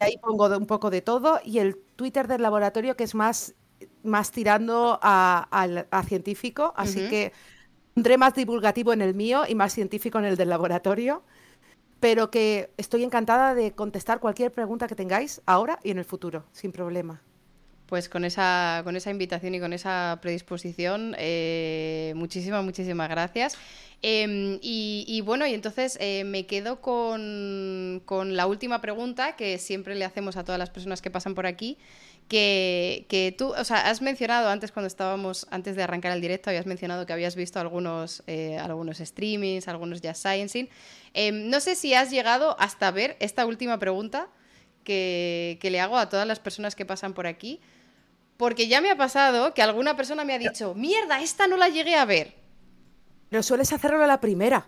ahí 0.00 0.18
pongo 0.18 0.46
un 0.56 0.66
poco 0.66 0.90
de 0.90 1.00
todo, 1.00 1.40
y 1.44 1.60
el 1.60 1.76
Twitter 1.94 2.26
del 2.26 2.42
laboratorio 2.42 2.96
que 2.96 3.04
es 3.04 3.14
más, 3.14 3.54
más 4.02 4.32
tirando 4.32 4.98
a, 5.00 6.04
científico, 6.06 6.74
así 6.76 7.08
que 7.08 7.32
pondré 7.94 8.18
más 8.18 8.34
divulgativo 8.34 8.92
en 8.92 9.00
el 9.00 9.14
mío 9.14 9.44
y 9.48 9.54
más 9.54 9.72
científico 9.72 10.18
en 10.18 10.24
el 10.24 10.36
del 10.36 10.48
laboratorio, 10.48 11.22
pero 12.00 12.30
que 12.30 12.70
estoy 12.76 13.04
encantada 13.04 13.54
de 13.54 13.72
contestar 13.72 14.18
cualquier 14.18 14.50
pregunta 14.52 14.88
que 14.88 14.96
tengáis 14.96 15.42
ahora 15.46 15.78
y 15.84 15.92
en 15.92 15.98
el 15.98 16.04
futuro, 16.04 16.44
sin 16.52 16.72
problema. 16.72 17.22
Pues 17.86 18.08
con 18.08 18.24
esa, 18.24 18.80
con 18.82 18.96
esa 18.96 19.10
invitación 19.10 19.54
y 19.54 19.60
con 19.60 19.72
esa 19.72 20.18
predisposición, 20.20 21.14
eh, 21.18 22.12
muchísimas, 22.16 22.64
muchísimas 22.64 23.08
gracias. 23.08 23.56
Em, 24.02 24.58
y, 24.60 25.20
bueno, 25.22 25.46
y 25.46 25.54
entonces 25.54 25.96
eh, 26.00 26.24
me 26.24 26.46
quedo 26.46 26.80
con, 26.80 28.02
la 28.36 28.46
última 28.46 28.80
pregunta 28.80 29.36
que 29.36 29.58
siempre 29.58 29.94
le 29.94 30.04
hacemos 30.04 30.36
a 30.36 30.44
todas 30.44 30.58
las 30.58 30.70
personas 30.70 31.00
que 31.00 31.10
pasan 31.10 31.34
por 31.34 31.46
aquí, 31.46 31.78
que, 32.28 33.06
que, 33.08 33.34
tú, 33.36 33.54
o 33.54 33.64
sea, 33.64 33.88
has 33.88 34.02
mencionado 34.02 34.48
antes 34.48 34.72
cuando 34.72 34.88
estábamos, 34.88 35.46
antes 35.50 35.76
de 35.76 35.82
arrancar 35.82 36.12
el 36.12 36.20
directo, 36.20 36.50
habías 36.50 36.66
mencionado 36.66 37.06
que 37.06 37.12
habías 37.12 37.36
visto 37.36 37.58
algunos, 37.58 38.22
eh, 38.26 38.58
algunos 38.58 38.98
streamings, 38.98 39.68
algunos 39.68 40.00
Jazz 40.02 40.18
Sciencing. 40.18 40.68
Em, 41.14 41.48
no 41.48 41.60
sé 41.60 41.74
si 41.74 41.94
has 41.94 42.10
llegado 42.10 42.56
hasta 42.58 42.90
ver 42.90 43.16
esta 43.20 43.46
última 43.46 43.78
pregunta 43.78 44.28
que, 44.84 45.58
que 45.60 45.70
le 45.70 45.80
hago 45.80 45.96
a 45.96 46.08
todas 46.08 46.26
las 46.26 46.38
personas 46.38 46.74
que 46.76 46.84
pasan 46.84 47.14
por 47.14 47.26
aquí. 47.26 47.60
Porque 48.36 48.68
ya 48.68 48.80
me 48.80 48.90
ha 48.90 48.96
pasado 48.96 49.54
que 49.54 49.62
alguna 49.62 49.96
persona 49.96 50.24
me 50.24 50.34
ha 50.34 50.38
dicho, 50.38 50.74
mierda, 50.74 51.20
esta 51.22 51.46
no 51.46 51.56
la 51.56 51.68
llegué 51.68 51.96
a 51.96 52.04
ver. 52.04 52.34
Pero 53.30 53.42
sueles 53.42 53.72
hacerlo 53.72 54.02
a 54.02 54.06
la 54.06 54.20
primera. 54.20 54.66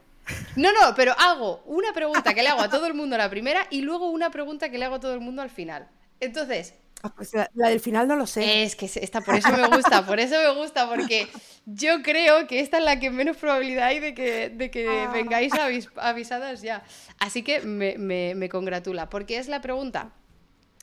No, 0.56 0.72
no, 0.72 0.94
pero 0.94 1.12
hago 1.18 1.62
una 1.66 1.92
pregunta 1.92 2.34
que 2.34 2.42
le 2.42 2.48
hago 2.48 2.60
a 2.60 2.68
todo 2.68 2.86
el 2.86 2.94
mundo 2.94 3.14
a 3.14 3.18
la 3.18 3.30
primera 3.30 3.66
y 3.70 3.80
luego 3.80 4.10
una 4.10 4.30
pregunta 4.30 4.70
que 4.70 4.78
le 4.78 4.84
hago 4.84 4.96
a 4.96 5.00
todo 5.00 5.14
el 5.14 5.20
mundo 5.20 5.42
al 5.42 5.50
final. 5.50 5.88
Entonces. 6.20 6.74
Ah, 7.02 7.14
pues 7.14 7.32
la, 7.32 7.48
del 7.54 7.80
final 7.80 8.08
no 8.08 8.16
lo 8.16 8.26
sé. 8.26 8.64
Es 8.64 8.74
que 8.74 8.86
esta, 8.86 9.20
por 9.20 9.36
eso 9.36 9.52
me 9.52 9.68
gusta, 9.68 10.04
por 10.04 10.18
eso 10.18 10.36
me 10.36 10.60
gusta, 10.60 10.88
porque 10.88 11.28
yo 11.64 12.02
creo 12.02 12.46
que 12.48 12.60
esta 12.60 12.78
es 12.78 12.84
la 12.84 12.98
que 12.98 13.10
menos 13.10 13.36
probabilidad 13.36 13.86
hay 13.86 14.00
de 14.00 14.14
que, 14.14 14.48
de 14.48 14.70
que 14.70 14.88
ah. 14.88 15.10
vengáis 15.12 15.52
avisadas 15.96 16.60
ya. 16.60 16.82
Así 17.20 17.42
que 17.42 17.60
me, 17.60 17.96
me 18.34 18.48
congratula, 18.48 19.08
porque 19.08 19.38
es 19.38 19.46
la 19.46 19.60
pregunta, 19.60 20.10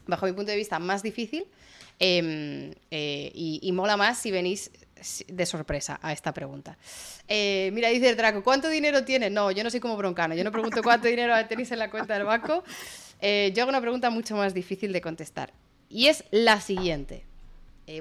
bajo 0.08 0.26
mi 0.26 0.32
punto 0.32 0.52
de 0.52 0.58
vista, 0.58 0.80
más 0.80 1.04
difícil 1.04 1.46
Em, 2.00 2.74
eh, 2.92 3.32
y, 3.34 3.72
mola 3.72 3.96
más 3.96 4.20
si 4.20 4.30
venís 4.30 4.70
de 5.28 5.46
sorpresa 5.46 6.00
a 6.02 6.12
esta 6.12 6.34
pregunta. 6.34 6.78
Eh, 7.28 7.70
mira, 7.74 7.90
dice 7.90 8.10
el 8.10 8.18
Draco, 8.18 8.44
¿cuánto 8.44 8.68
dinero 8.70 9.06
tiene? 9.06 9.30
No, 9.30 9.52
yo 9.52 9.64
no 9.64 9.70
soy 9.70 9.80
como 9.80 9.96
Broncano, 9.96 10.36
yo 10.36 10.44
no 10.44 10.52
pregunto 10.52 10.82
cuánto 10.84 11.08
dinero 11.08 11.34
tenéis 11.48 11.72
en 11.72 11.80
la 11.80 11.90
cuenta 11.90 12.16
del 12.16 12.24
banco. 12.24 12.64
Eh, 13.22 13.54
yo 13.56 13.64
hago 13.64 13.70
una 13.70 13.82
pregunta 13.82 14.10
mucho 14.10 14.36
más 14.36 14.54
difícil 14.54 14.92
de 14.92 15.02
contestar. 15.02 15.54
Y 15.90 16.08
es 16.08 16.26
la 16.32 16.60
siguiente. 16.60 17.24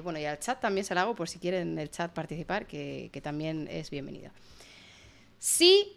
bueno, 0.03 0.19
y 0.19 0.25
al 0.25 0.39
chat 0.39 0.59
también 0.59 0.83
se 0.83 0.93
la 0.95 1.01
hago 1.01 1.15
por 1.15 1.29
si 1.29 1.39
quieren 1.39 1.73
en 1.73 1.79
el 1.79 1.89
chat 1.89 2.11
participar, 2.11 2.65
que, 2.65 3.09
también 3.23 3.67
es 3.71 3.89
bienvenido. 3.89 4.31
Sí, 5.39 5.95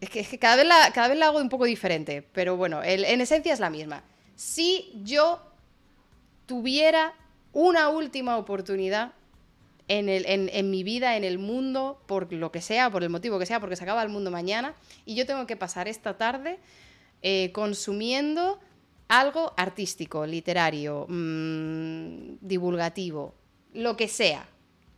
es 0.00 0.10
que, 0.10 0.38
cada, 0.38 0.56
vez 0.56 0.66
la, 0.66 0.90
cada 0.92 1.08
vez 1.08 1.18
la 1.18 1.26
hago 1.26 1.38
un 1.38 1.48
poco 1.48 1.64
diferente, 1.64 2.22
pero 2.32 2.56
bueno, 2.56 2.82
en 2.82 3.20
esencia 3.20 3.54
es 3.54 3.60
la 3.60 3.70
misma. 3.70 4.02
Si 4.34 4.90
yo 5.04 5.49
tuviera 6.50 7.14
una 7.52 7.90
última 7.90 8.36
oportunidad 8.36 9.12
en, 9.86 10.08
el, 10.08 10.24
en, 10.26 10.68
mi 10.68 10.82
vida, 10.82 11.16
en 11.16 11.22
el 11.22 11.38
mundo, 11.38 12.02
por 12.08 12.32
lo 12.32 12.50
que 12.50 12.60
sea, 12.60 12.90
por 12.90 13.04
el 13.04 13.08
motivo 13.08 13.38
que 13.38 13.46
sea, 13.46 13.60
porque 13.60 13.76
se 13.76 13.84
acaba 13.84 14.02
el 14.02 14.08
mundo 14.08 14.32
mañana, 14.32 14.74
y 15.06 15.14
yo 15.14 15.26
tengo 15.26 15.46
que 15.46 15.54
pasar 15.54 15.86
esta 15.86 16.18
tarde 16.18 16.58
eh, 17.22 17.52
consumiendo 17.52 18.58
algo 19.06 19.52
artístico, 19.56 20.26
literario, 20.26 21.06
mm, 21.08 22.38
divulgativo, 22.40 23.32
lo 23.72 23.96
que 23.96 24.08
sea. 24.08 24.48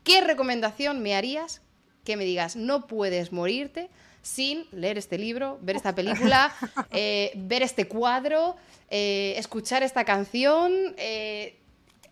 ¿Qué 0.04 0.22
recomendación 0.22 1.02
me 1.02 1.14
harías 1.14 1.60
que 2.02 2.16
me 2.16 2.24
digas, 2.24 2.56
no 2.56 2.86
puedes 2.86 3.30
morirte 3.30 3.90
sin 4.22 4.66
leer 4.70 4.98
este 4.98 5.18
libro, 5.18 5.58
ver 5.60 5.76
esta 5.76 5.94
película, 5.94 6.54
eh, 6.90 7.32
ver 7.34 7.62
este 7.62 7.88
cuadro, 7.88 8.56
eh, 8.88 9.34
escuchar 9.36 9.82
esta 9.82 10.04
canción, 10.04 10.72
eh, 10.96 11.58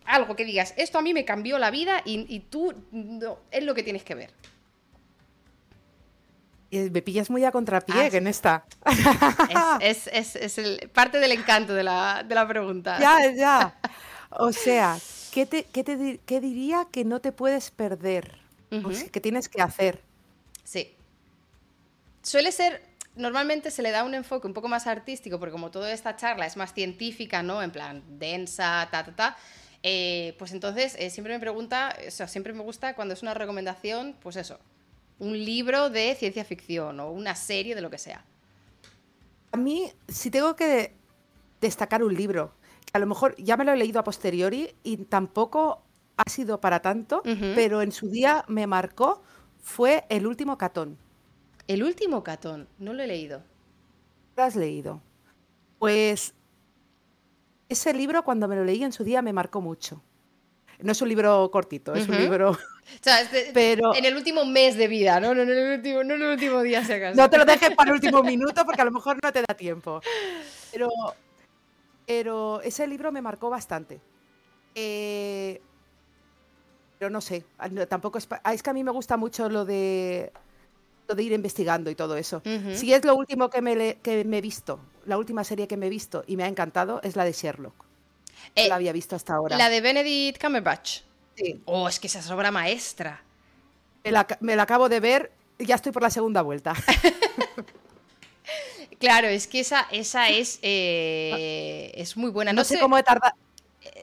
algo 0.05 0.35
que 0.35 0.45
digas, 0.45 0.73
esto 0.77 0.99
a 0.99 1.01
mí 1.01 1.13
me 1.13 1.25
cambió 1.25 1.57
la 1.57 1.71
vida 1.71 2.01
y, 2.05 2.39
tú 2.49 2.73
es 3.49 3.63
lo 3.63 3.73
que 3.73 3.83
tienes 3.83 4.03
que 4.03 4.15
ver. 4.15 4.31
Me 6.69 7.01
pillas 7.01 7.29
muy 7.29 7.43
a 7.43 7.51
contrapié 7.51 8.03
ah, 8.03 8.09
en 8.13 8.27
esta. 8.27 8.63
Es, 9.81 10.09
parte 10.93 11.19
del 11.19 11.33
encanto 11.33 11.73
de 11.73 11.83
la, 11.83 12.45
pregunta. 12.47 12.97
Ya, 12.97 13.29
ya. 13.31 13.77
O 14.29 14.53
sea, 14.53 14.97
¿qué, 15.33 15.45
te, 15.45 15.65
qué, 15.65 16.39
diría 16.39 16.87
que 16.89 17.03
no 17.03 17.19
te 17.19 17.31
puedes 17.31 17.71
perder? 17.71 18.39
que 19.11 19.19
tienes 19.19 19.49
que 19.49 19.61
hacer. 19.61 20.01
Sí 20.63 20.95
suele 22.21 22.51
ser, 22.51 22.81
normalmente 23.15 23.71
se 23.71 23.81
le 23.81 23.91
da 23.91 24.03
un 24.03 24.13
enfoque 24.13 24.47
un 24.47 24.53
poco 24.53 24.67
más 24.67 24.87
artístico, 24.87 25.39
porque 25.39 25.51
como 25.51 25.71
toda 25.71 25.91
esta 25.91 26.15
charla 26.15 26.45
es 26.45 26.57
más 26.57 26.73
científica, 26.73 27.43
¿no? 27.43 27.61
En 27.61 27.71
plan, 27.71 28.03
densa, 28.19 28.87
ta, 28.91 29.03
ta, 29.03 29.15
ta. 29.15 29.37
Eh, 29.83 30.35
pues 30.37 30.51
entonces 30.51 30.95
eh, 30.99 31.09
siempre 31.09 31.33
me 31.33 31.39
pregunta, 31.39 31.95
o 32.07 32.11
sea, 32.11 32.27
siempre 32.27 32.53
me 32.53 32.61
gusta 32.61 32.93
cuando 32.95 33.13
es 33.13 33.23
una 33.23 33.33
recomendación, 33.33 34.15
pues 34.21 34.35
eso, 34.35 34.59
un 35.17 35.33
libro 35.33 35.89
de 35.89 36.15
ciencia 36.15 36.45
ficción 36.45 36.99
o 36.99 37.11
una 37.11 37.35
serie 37.35 37.73
de 37.73 37.81
lo 37.81 37.89
que 37.89 37.97
sea. 37.97 38.23
A 39.51 39.57
mí, 39.57 39.91
si 40.07 40.29
tengo 40.29 40.55
que 40.55 40.93
destacar 41.59 42.03
un 42.03 42.13
libro, 42.13 42.53
que 42.85 42.91
a 42.93 42.99
lo 42.99 43.07
mejor 43.07 43.35
ya 43.37 43.57
me 43.57 43.65
lo 43.65 43.73
he 43.73 43.77
leído 43.77 43.99
a 43.99 44.03
posteriori 44.03 44.73
y 44.83 44.97
tampoco 44.97 45.83
ha 46.17 46.29
sido 46.29 46.61
para 46.61 46.81
tanto, 46.81 47.21
pero 47.55 47.81
en 47.81 47.91
su 47.91 48.09
día 48.09 48.45
me 48.47 48.67
marcó, 48.67 49.23
fue 49.59 50.05
El 50.09 50.27
último 50.27 50.57
catón. 50.57 50.97
El 51.71 51.83
último 51.83 52.21
catón, 52.21 52.67
no 52.79 52.91
lo 52.91 53.01
he 53.01 53.07
leído. 53.07 53.43
¿Lo 54.35 54.43
has 54.43 54.57
leído? 54.57 55.01
Pues 55.79 56.33
ese 57.69 57.93
libro 57.93 58.25
cuando 58.25 58.49
me 58.49 58.57
lo 58.57 58.65
leí 58.65 58.83
en 58.83 58.91
su 58.91 59.05
día 59.05 59.21
me 59.21 59.31
marcó 59.31 59.61
mucho. 59.61 60.03
No 60.79 60.91
es 60.91 61.01
un 61.01 61.07
libro 61.07 61.49
cortito, 61.49 61.93
es 61.93 62.09
un 62.09 62.17
libro... 62.17 62.51
O 62.93 62.99
sea, 62.99 63.19
pero... 63.53 63.95
en 63.95 64.03
el 64.03 64.17
último 64.17 64.43
mes 64.43 64.75
de 64.75 64.89
vida, 64.89 65.21
¿no? 65.21 65.33
No 65.33 65.43
en 65.43 65.49
el 65.49 65.77
último, 65.77 66.03
no 66.03 66.15
en 66.15 66.23
el 66.23 66.31
último 66.33 66.61
día, 66.61 66.83
si 66.83 66.91
acaso. 66.91 67.15
No 67.15 67.29
te 67.29 67.37
lo 67.37 67.45
dejes 67.45 67.73
para 67.73 67.91
el 67.91 67.93
último 67.93 68.21
minuto 68.23 68.65
porque 68.65 68.81
a 68.81 68.85
lo 68.85 68.91
mejor 68.91 69.17
no 69.23 69.31
te 69.31 69.41
da 69.41 69.53
tiempo. 69.53 70.01
Pero, 70.73 70.89
pero 72.05 72.59
ese 72.63 72.85
libro 72.85 73.13
me 73.13 73.21
marcó 73.21 73.49
bastante. 73.49 74.01
Eh, 74.75 75.61
pero 76.99 77.09
no 77.11 77.21
sé, 77.21 77.45
tampoco 77.87 78.17
es, 78.17 78.27
ah, 78.43 78.53
es 78.53 78.61
que 78.61 78.69
a 78.71 78.73
mí 78.73 78.83
me 78.83 78.91
gusta 78.91 79.15
mucho 79.15 79.47
lo 79.47 79.63
de 79.63 80.33
de 81.15 81.23
ir 81.23 81.31
investigando 81.31 81.89
y 81.89 81.95
todo 81.95 82.17
eso. 82.17 82.41
Si 82.73 82.93
es 82.93 83.03
lo 83.03 83.15
último 83.15 83.49
que 83.49 83.61
me, 83.61 83.97
que 83.97 84.23
me 84.25 84.37
he 84.37 84.41
visto, 84.41 84.79
la 85.05 85.17
última 85.17 85.43
serie 85.43 85.67
que 85.67 85.77
me 85.77 85.87
he 85.87 85.89
visto 85.89 86.23
y 86.27 86.37
me 86.37 86.43
ha 86.43 86.47
encantado 86.47 87.01
es 87.03 87.15
la 87.15 87.25
de 87.25 87.33
Sherlock. 87.33 87.85
Eh, 88.55 88.67
la 88.67 88.75
había 88.75 88.91
visto 88.91 89.15
hasta 89.15 89.33
ahora. 89.33 89.57
La 89.57 89.69
de 89.69 89.81
Benedict 89.81 90.41
Cumberbatch. 90.41 91.01
Sí. 91.35 91.61
Oh, 91.65 91.87
es 91.87 91.99
que 91.99 92.07
esa 92.07 92.19
es 92.19 92.29
obra 92.29 92.51
maestra. 92.51 93.23
Me 94.03 94.11
la, 94.11 94.27
me 94.39 94.55
la 94.55 94.63
acabo 94.63 94.89
de 94.89 94.99
ver, 94.99 95.31
ya 95.59 95.75
estoy 95.75 95.91
por 95.91 96.01
la 96.01 96.09
segunda 96.09 96.41
vuelta. 96.41 96.73
Claro, 99.01 99.27
es 99.27 99.47
que 99.47 99.61
esa, 99.61 99.87
esa 99.91 100.29
es, 100.29 100.59
eh, 100.61 101.91
es 101.95 102.15
muy 102.15 102.29
buena. 102.29 102.53
No, 102.53 102.63
sé, 102.63 102.79
cómo 102.79 102.99
he 102.99 103.03
tardado. 103.03 103.33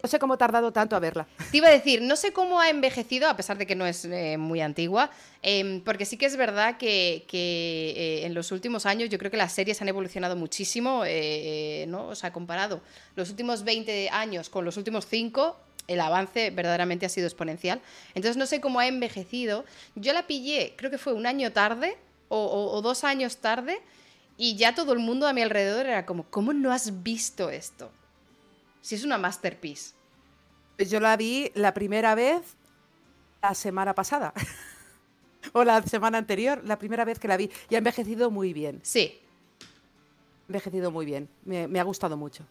No 0.02 0.08
sé 0.08 0.18
cómo 0.18 0.34
he 0.34 0.36
tardado 0.36 0.72
tanto 0.72 0.96
a 0.96 0.98
verla. 0.98 1.26
Te 1.50 1.56
iba 1.56 1.68
a 1.68 1.70
decir, 1.70 2.02
no 2.02 2.16
sé 2.16 2.32
cómo 2.32 2.60
ha 2.60 2.70
envejecido, 2.70 3.28
a 3.28 3.36
pesar 3.36 3.58
de 3.58 3.66
que 3.66 3.74
no 3.74 3.86
es 3.86 4.04
eh, 4.04 4.36
muy 4.38 4.60
antigua, 4.60 5.10
em, 5.42 5.80
porque 5.82 6.04
sí 6.04 6.16
que 6.16 6.26
es 6.26 6.36
verdad 6.36 6.76
que, 6.76 7.24
eh, 7.32 8.20
en 8.24 8.34
los 8.34 8.52
últimos 8.52 8.86
años 8.86 9.10
yo 9.10 9.18
creo 9.18 9.30
que 9.30 9.36
las 9.36 9.52
series 9.52 9.80
han 9.82 9.88
evolucionado 9.88 10.36
muchísimo, 10.36 11.04
¿no? 11.88 12.08
O 12.08 12.14
sea, 12.14 12.32
comparado 12.32 12.80
los 13.16 13.30
últimos 13.30 13.64
20 13.64 14.10
años 14.10 14.48
con 14.48 14.64
los 14.64 14.76
últimos 14.76 15.06
5, 15.06 15.56
el 15.88 16.00
avance 16.00 16.50
verdaderamente 16.50 17.06
ha 17.06 17.08
sido 17.08 17.26
exponencial. 17.26 17.80
Entonces 18.14 18.36
no 18.36 18.46
sé 18.46 18.60
cómo 18.60 18.80
ha 18.80 18.86
envejecido. 18.86 19.64
Yo 19.94 20.12
la 20.12 20.26
pillé, 20.26 20.74
creo 20.76 20.90
que 20.90 20.98
fue 20.98 21.14
un 21.14 21.26
año 21.26 21.52
tarde 21.52 21.96
o 22.28 22.80
dos 22.82 23.04
años 23.04 23.38
tarde. 23.38 23.80
Y 24.40 24.54
ya 24.54 24.72
todo 24.72 24.92
el 24.92 25.00
mundo 25.00 25.26
a 25.26 25.32
mi 25.32 25.42
alrededor 25.42 25.86
era 25.86 26.06
como, 26.06 26.22
¿cómo 26.30 26.52
no 26.52 26.72
has 26.72 27.02
visto 27.02 27.50
esto? 27.50 27.90
Si 28.80 28.94
es 28.94 29.04
una 29.04 29.18
masterpiece. 29.18 29.94
Yo 30.78 31.00
la 31.00 31.16
vi 31.16 31.50
la 31.54 31.74
primera 31.74 32.14
vez 32.14 32.56
la 33.42 33.54
semana 33.54 33.94
pasada. 33.94 34.32
o 35.52 35.64
la 35.64 35.82
semana 35.82 36.18
anterior, 36.18 36.62
la 36.64 36.78
primera 36.78 37.04
vez 37.04 37.18
que 37.18 37.28
la 37.28 37.36
vi. 37.36 37.50
Y 37.68 37.74
ha 37.74 37.78
envejecido 37.78 38.30
muy 38.30 38.52
bien. 38.52 38.80
Sí. 38.82 39.18
Ha 39.60 40.48
envejecido 40.48 40.90
muy 40.90 41.06
bien. 41.06 41.28
me 41.44 41.80
ha 41.80 41.84
gustado 41.84 42.16
mucho. 42.16 42.44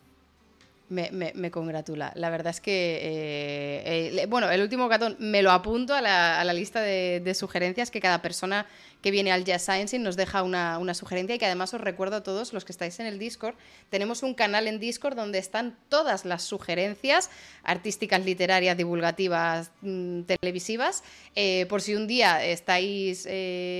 Me, 0.89 1.51
congratula. 1.51 2.13
La 2.15 2.29
verdad 2.29 2.51
es 2.51 2.61
que, 2.61 2.99
eh, 3.03 4.21
eh, 4.21 4.25
bueno, 4.27 4.49
el 4.49 4.61
último 4.61 4.87
gatón 4.87 5.17
me 5.19 5.41
lo 5.41 5.51
apunto 5.51 5.93
a 5.93 6.01
la, 6.01 6.53
lista 6.53 6.81
de, 6.81 7.33
sugerencias 7.35 7.91
que 7.91 7.99
cada 7.99 8.21
persona 8.21 8.65
que 9.01 9.11
viene 9.11 9.31
al 9.31 9.43
Jazz 9.43 9.63
Science 9.63 9.97
nos 9.99 10.15
deja 10.15 10.43
una, 10.43 10.93
sugerencia 10.93 11.35
y 11.35 11.39
que 11.39 11.45
además 11.45 11.73
os 11.73 11.81
recuerdo 11.81 12.17
a 12.17 12.23
todos 12.23 12.53
los 12.53 12.65
que 12.65 12.71
estáis 12.71 12.99
en 12.99 13.05
el 13.05 13.19
Discord, 13.19 13.55
tenemos 13.89 14.23
un 14.23 14.33
canal 14.33 14.67
en 14.67 14.79
Discord 14.79 15.15
donde 15.15 15.37
están 15.37 15.77
todas 15.89 16.25
las 16.25 16.43
sugerencias 16.43 17.29
artísticas, 17.63 18.23
literarias, 18.25 18.77
divulgativas, 18.77 19.71
mm, 19.81 20.21
televisivas. 20.23 21.03
Eh, 21.35 21.65
por 21.69 21.81
si 21.81 21.95
un 21.95 22.07
día 22.07 22.43
estáis 22.43 23.27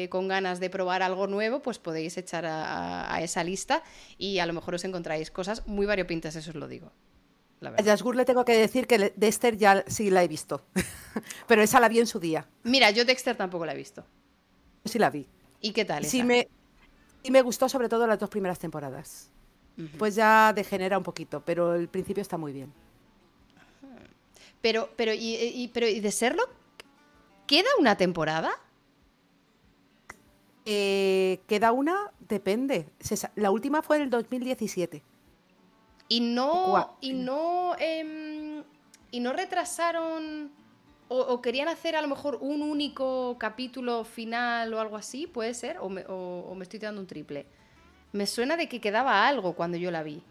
con 0.10 0.28
ganas 0.28 0.60
de 0.60 0.70
probar 0.70 1.04
algo 1.04 1.28
nuevo, 1.28 1.62
pues 1.62 1.80
podéis 1.80 2.18
echar 2.18 2.46
a, 2.46 3.14
a 3.14 3.22
esa 3.22 3.44
lista 3.44 3.84
y 4.18 4.40
a 4.40 4.46
lo 4.46 4.54
mejor 4.54 4.76
os 4.76 4.84
encontráis 4.84 5.32
cosas 5.32 5.66
muy 5.68 5.86
variopintas, 5.86 6.36
eso 6.36 6.52
os 6.52 6.56
lo 6.56 6.68
digo. 6.68 6.92
A 7.62 7.82
Yasgur 7.82 8.16
le 8.16 8.26
tengo 8.26 8.46
que 8.46 8.56
decir 8.56 8.86
que 8.86 9.14
Dexter 9.16 9.58
ya 9.58 9.84
sí 9.88 10.12
la 10.12 10.24
he 10.24 10.28
visto, 10.28 10.62
pero 11.48 11.64
esa 11.64 11.80
la 11.80 11.90
vi 11.90 12.00
en 12.00 12.08
su 12.08 12.20
día. 12.20 12.48
Mira, 12.64 12.92
yo 12.92 13.04
Dexter 13.04 13.36
tampoco 13.36 13.66
la 13.66 13.74
he 13.74 13.78
visto. 13.78 14.06
Sí 14.88 15.00
la 15.00 15.10
vi. 15.10 15.28
¿Y 15.62 15.72
qué 15.72 15.86
tal? 15.86 16.06
Sí 16.06 16.24
me, 16.24 16.48
y 17.24 17.32
me 17.32 17.42
gustó 17.42 17.68
sobre 17.68 17.90
todo 17.90 18.08
las 18.08 18.20
dos 18.20 18.30
primeras 18.30 18.60
temporadas. 18.60 19.30
Pues 20.00 20.16
ya 20.16 20.54
degenera 20.54 20.98
un 20.98 21.04
poquito, 21.04 21.44
pero 21.46 21.76
el 21.76 21.88
principio 21.88 22.22
está 22.22 22.36
muy 22.36 22.52
bien. 22.52 22.74
Pero, 24.62 24.90
pero, 24.96 25.12
y, 25.14 25.70
pero, 25.72 25.88
¿y 25.88 26.00
de 26.00 26.12
serlo? 26.12 26.44
¿Queda 27.46 27.70
una 27.78 27.96
temporada? 27.96 28.52
Eh, 30.66 31.40
queda 31.48 31.72
una, 31.72 32.12
depende. 32.28 32.88
La 33.36 33.52
última 33.52 33.82
fue 33.84 33.98
en 33.98 34.04
el 34.04 34.10
2017. 34.10 35.04
Y 36.10 36.22
no. 36.22 36.98
Y 37.02 37.14
no. 37.14 37.76
Em, 37.78 38.64
y 39.12 39.20
no 39.20 39.32
retrasaron. 39.32 40.52
O, 41.10 41.42
querían 41.42 41.70
hacer 41.70 41.96
a 41.96 42.02
lo 42.02 42.08
mejor 42.10 42.38
un 42.42 42.62
único 42.62 43.38
capítulo 43.40 44.04
final 44.04 44.74
o 44.74 44.80
algo 44.82 44.98
así, 44.98 45.26
puede 45.26 45.54
ser, 45.54 45.78
o 45.80 45.90
me, 45.90 46.02
estoy 46.62 46.80
dando 46.80 47.00
un 47.00 47.08
triple. 47.08 47.46
Me 48.12 48.26
suena 48.26 48.58
de 48.58 48.68
que 48.68 48.82
quedaba 48.82 49.28
algo 49.28 49.54
cuando 49.54 49.78
yo 49.78 49.90
la 49.90 50.04
vi. 50.04 50.22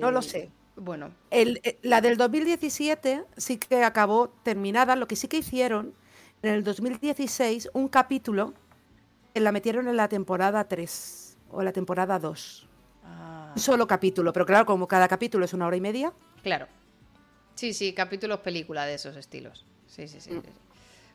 no 0.00 0.10
lo 0.10 0.22
sé. 0.22 0.50
Bueno. 0.76 1.10
Eh, 1.30 1.78
la 1.82 2.00
del 2.00 2.16
2017 2.16 3.24
sí 3.36 3.56
que 3.56 3.82
acabó 3.82 4.28
terminada. 4.42 4.94
Lo 4.94 5.08
que 5.08 5.16
sí 5.16 5.26
que 5.26 5.38
hicieron 5.38 5.94
en 6.42 6.54
el 6.54 6.62
2016, 6.62 7.70
un 7.72 7.88
capítulo, 7.88 8.54
la 9.34 9.50
metieron 9.52 9.88
en 9.88 9.96
la 9.96 10.08
temporada 10.08 10.68
3 10.68 11.38
o 11.50 11.62
la 11.62 11.72
temporada 11.72 12.18
2 12.18 12.68
solo 13.56 13.86
capítulo, 13.86 14.32
pero 14.32 14.46
claro, 14.46 14.66
como 14.66 14.86
cada 14.86 15.08
capítulo 15.08 15.44
es 15.44 15.54
una 15.54 15.66
hora 15.66 15.76
y 15.76 15.80
media. 15.80 16.12
Claro. 16.42 16.66
Sí, 17.56 17.74
sí, 17.74 17.92
capítulos 17.92 18.40
película 18.40 18.86
de 18.86 18.94
esos 18.94 19.16
estilos. 19.16 19.64
Sí, 19.88 20.06
sí, 20.06 20.20
sí. 20.20 20.30
Mm. 20.30 20.42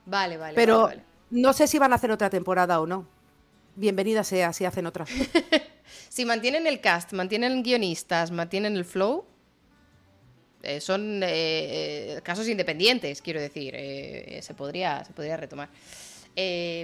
Vale, 0.08 0.38
vale. 0.38 0.56
Pero 0.56 0.90
no 1.30 1.54
sé 1.54 1.68
si 1.68 1.80
van 1.80 1.94
a 1.94 1.96
hacer 1.96 2.12
otra 2.12 2.30
temporada 2.30 2.82
o 2.82 2.86
no. 2.86 3.08
Bienvenida 3.76 4.26
sea 4.26 4.52
si 4.52 4.66
hacen 4.66 4.86
otra. 4.86 5.06
si 6.10 6.26
mantienen 6.26 6.68
el 6.68 6.82
cast, 6.82 7.14
mantienen 7.14 7.64
guionistas, 7.64 8.32
mantienen 8.32 8.76
el 8.76 8.84
flow, 8.84 9.26
eh, 10.64 10.80
son 10.80 11.24
eh, 11.24 11.28
eh, 12.18 12.22
casos 12.24 12.48
independientes, 12.48 13.22
quiero 13.22 13.42
decir. 13.42 13.74
se, 14.42 14.54
podría, 14.54 15.04
se 15.04 15.14
podría 15.14 15.38
retomar. 15.38 15.70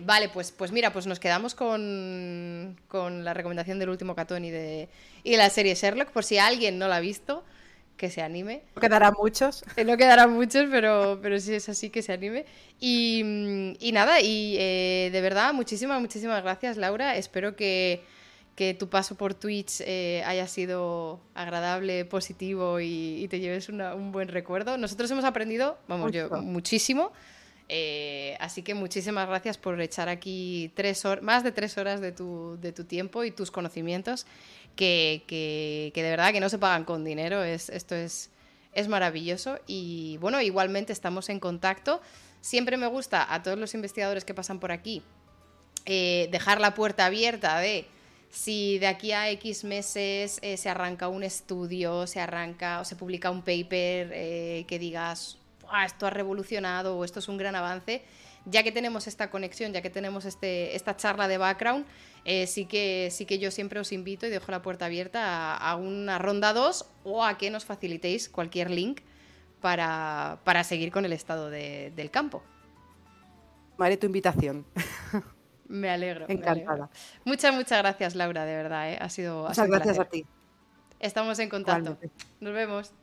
Vale, 0.03 0.29
pues, 0.29 0.51
pues 0.51 0.71
mira, 0.71 0.91
pues 0.91 1.07
nos 1.07 1.19
quedamos 1.19 1.55
con, 1.55 2.75
la 3.23 3.33
recomendación 3.33 3.79
del 3.79 3.89
último 3.89 4.15
catón 4.15 4.45
y 4.45 4.51
de, 4.51 4.89
la 5.23 5.49
serie 5.49 5.75
Sherlock, 5.75 6.11
por 6.11 6.23
si 6.23 6.37
alguien 6.37 6.79
no 6.79 6.87
la 6.87 6.97
ha 6.97 6.99
visto, 6.99 7.43
que 7.97 8.09
se 8.09 8.21
anime. 8.21 8.61
No 8.75 8.81
quedarán 8.81 9.13
muchos. 9.17 9.63
Eh, 9.75 9.83
no 9.83 9.97
quedarán 9.97 10.31
muchos, 10.31 10.67
pero, 10.71 11.19
pero 11.21 11.39
si 11.39 11.55
es 11.55 11.67
así, 11.67 11.89
que 11.89 12.01
se 12.01 12.13
anime. 12.13 12.45
Y, 12.79 13.21
nada, 13.91 14.21
y 14.21 14.55
eh, 14.59 15.09
de 15.11 15.21
verdad, 15.21 15.53
muchísimas, 15.53 15.99
muchísimas 15.99 16.41
gracias, 16.43 16.77
Laura. 16.77 17.17
Espero 17.17 17.55
que, 17.55 18.03
tu 18.79 18.89
paso 18.89 19.15
por 19.15 19.33
Twitch 19.33 19.81
haya 19.81 20.47
sido 20.47 21.19
agradable, 21.35 22.05
positivo 22.05 22.79
y, 22.79 23.27
te 23.29 23.39
lleves 23.39 23.69
un 23.69 24.11
buen 24.11 24.29
recuerdo. 24.29 24.77
Nosotros 24.77 25.11
hemos 25.11 25.25
aprendido, 25.25 25.77
vamos, 25.87 26.11
yo 26.11 26.29
muchísimo. 26.41 27.11
Eh, 27.69 28.37
así 28.39 28.61
que 28.61 28.73
muchísimas 28.73 29.27
gracias 29.27 29.57
por 29.57 29.79
echar 29.81 30.07
aquí 30.07 30.71
más 31.21 31.43
de 31.43 31.51
tres 31.51 31.77
horas 31.77 31.99
de 31.99 32.11
tu, 32.11 32.57
tiempo 32.87 33.23
y 33.23 33.31
tus 33.31 33.51
conocimientos, 33.51 34.25
que, 34.75 35.91
de 35.93 36.01
verdad 36.01 36.31
que 36.31 36.39
no 36.39 36.49
se 36.49 36.59
pagan 36.59 36.85
con 36.85 37.03
dinero. 37.03 37.43
Es, 37.43 37.69
esto 37.69 37.95
es, 37.95 38.29
es 38.73 38.87
maravilloso. 38.87 39.59
Y 39.67 40.17
bueno, 40.17 40.41
igualmente 40.41 40.93
estamos 40.93 41.29
en 41.29 41.39
contacto. 41.39 42.01
Siempre 42.41 42.77
me 42.77 42.87
gusta 42.87 43.33
a 43.33 43.43
todos 43.43 43.57
los 43.57 43.73
investigadores 43.73 44.23
que 44.23 44.33
pasan 44.33 44.59
por 44.59 44.71
aquí 44.71 45.01
eh, 45.85 46.27
dejar 46.31 46.61
la 46.61 46.73
puerta 46.73 47.05
abierta 47.05 47.59
de 47.59 47.85
si 48.29 48.77
de 48.77 48.87
aquí 48.87 49.13
a 49.13 49.29
X 49.31 49.63
meses 49.63 50.37
eh, 50.41 50.57
se 50.57 50.69
arranca 50.69 51.07
un 51.07 51.23
estudio, 51.23 52.05
se 52.07 52.19
arranca 52.19 52.81
o 52.81 52.85
se 52.85 52.95
publica 52.95 53.31
un 53.31 53.41
paper 53.41 54.65
que 54.65 54.79
digas, 54.79 55.37
esto 55.85 56.07
ha 56.07 56.09
revolucionado 56.09 56.97
o 56.97 57.03
esto 57.03 57.19
es 57.19 57.27
un 57.27 57.37
gran 57.37 57.55
avance, 57.55 58.03
ya 58.45 58.63
que 58.63 58.71
tenemos 58.71 59.07
esta 59.07 59.29
conexión, 59.29 59.73
ya 59.73 59.81
que 59.81 59.89
tenemos 59.89 60.25
este, 60.25 60.75
esta 60.75 60.95
charla 60.95 61.27
de 61.27 61.37
background, 61.37 61.85
eh, 62.25 62.47
sí, 62.47 62.65
que, 62.65 63.09
sí 63.11 63.25
que 63.25 63.39
yo 63.39 63.51
siempre 63.51 63.79
os 63.79 63.91
invito 63.91 64.25
y 64.25 64.29
dejo 64.29 64.51
la 64.51 64.61
puerta 64.61 64.85
abierta 64.85 65.55
a, 65.55 65.75
una 65.75 66.17
ronda 66.17 66.53
2 66.53 66.89
o 67.03 67.23
a 67.23 67.37
que 67.37 67.49
nos 67.49 67.65
facilitéis 67.65 68.29
cualquier 68.29 68.69
link 68.69 69.01
para, 69.61 70.63
seguir 70.63 70.91
con 70.91 71.05
el 71.05 71.13
estado 71.13 71.49
del 71.49 72.11
campo. 72.11 72.43
Haré 73.79 73.97
tu 73.97 74.07
invitación. 74.07 74.65
Me 75.67 75.89
alegro. 75.89 76.25
Encantada. 76.29 76.89
Muchas, 77.25 77.53
muchas 77.53 77.79
gracias, 77.79 78.15
Laura, 78.15 78.45
de 78.45 78.55
verdad. 78.55 78.91
¿eh? 78.91 78.97
Ha 78.99 79.09
sido. 79.09 79.47
Muchas 79.47 79.67
gracias 79.67 79.99
a 79.99 80.05
ti. 80.05 80.25
Estamos 80.99 81.37
en 81.39 81.49
contacto. 81.49 81.97
Nos 82.39 82.53
vemos. 82.53 82.93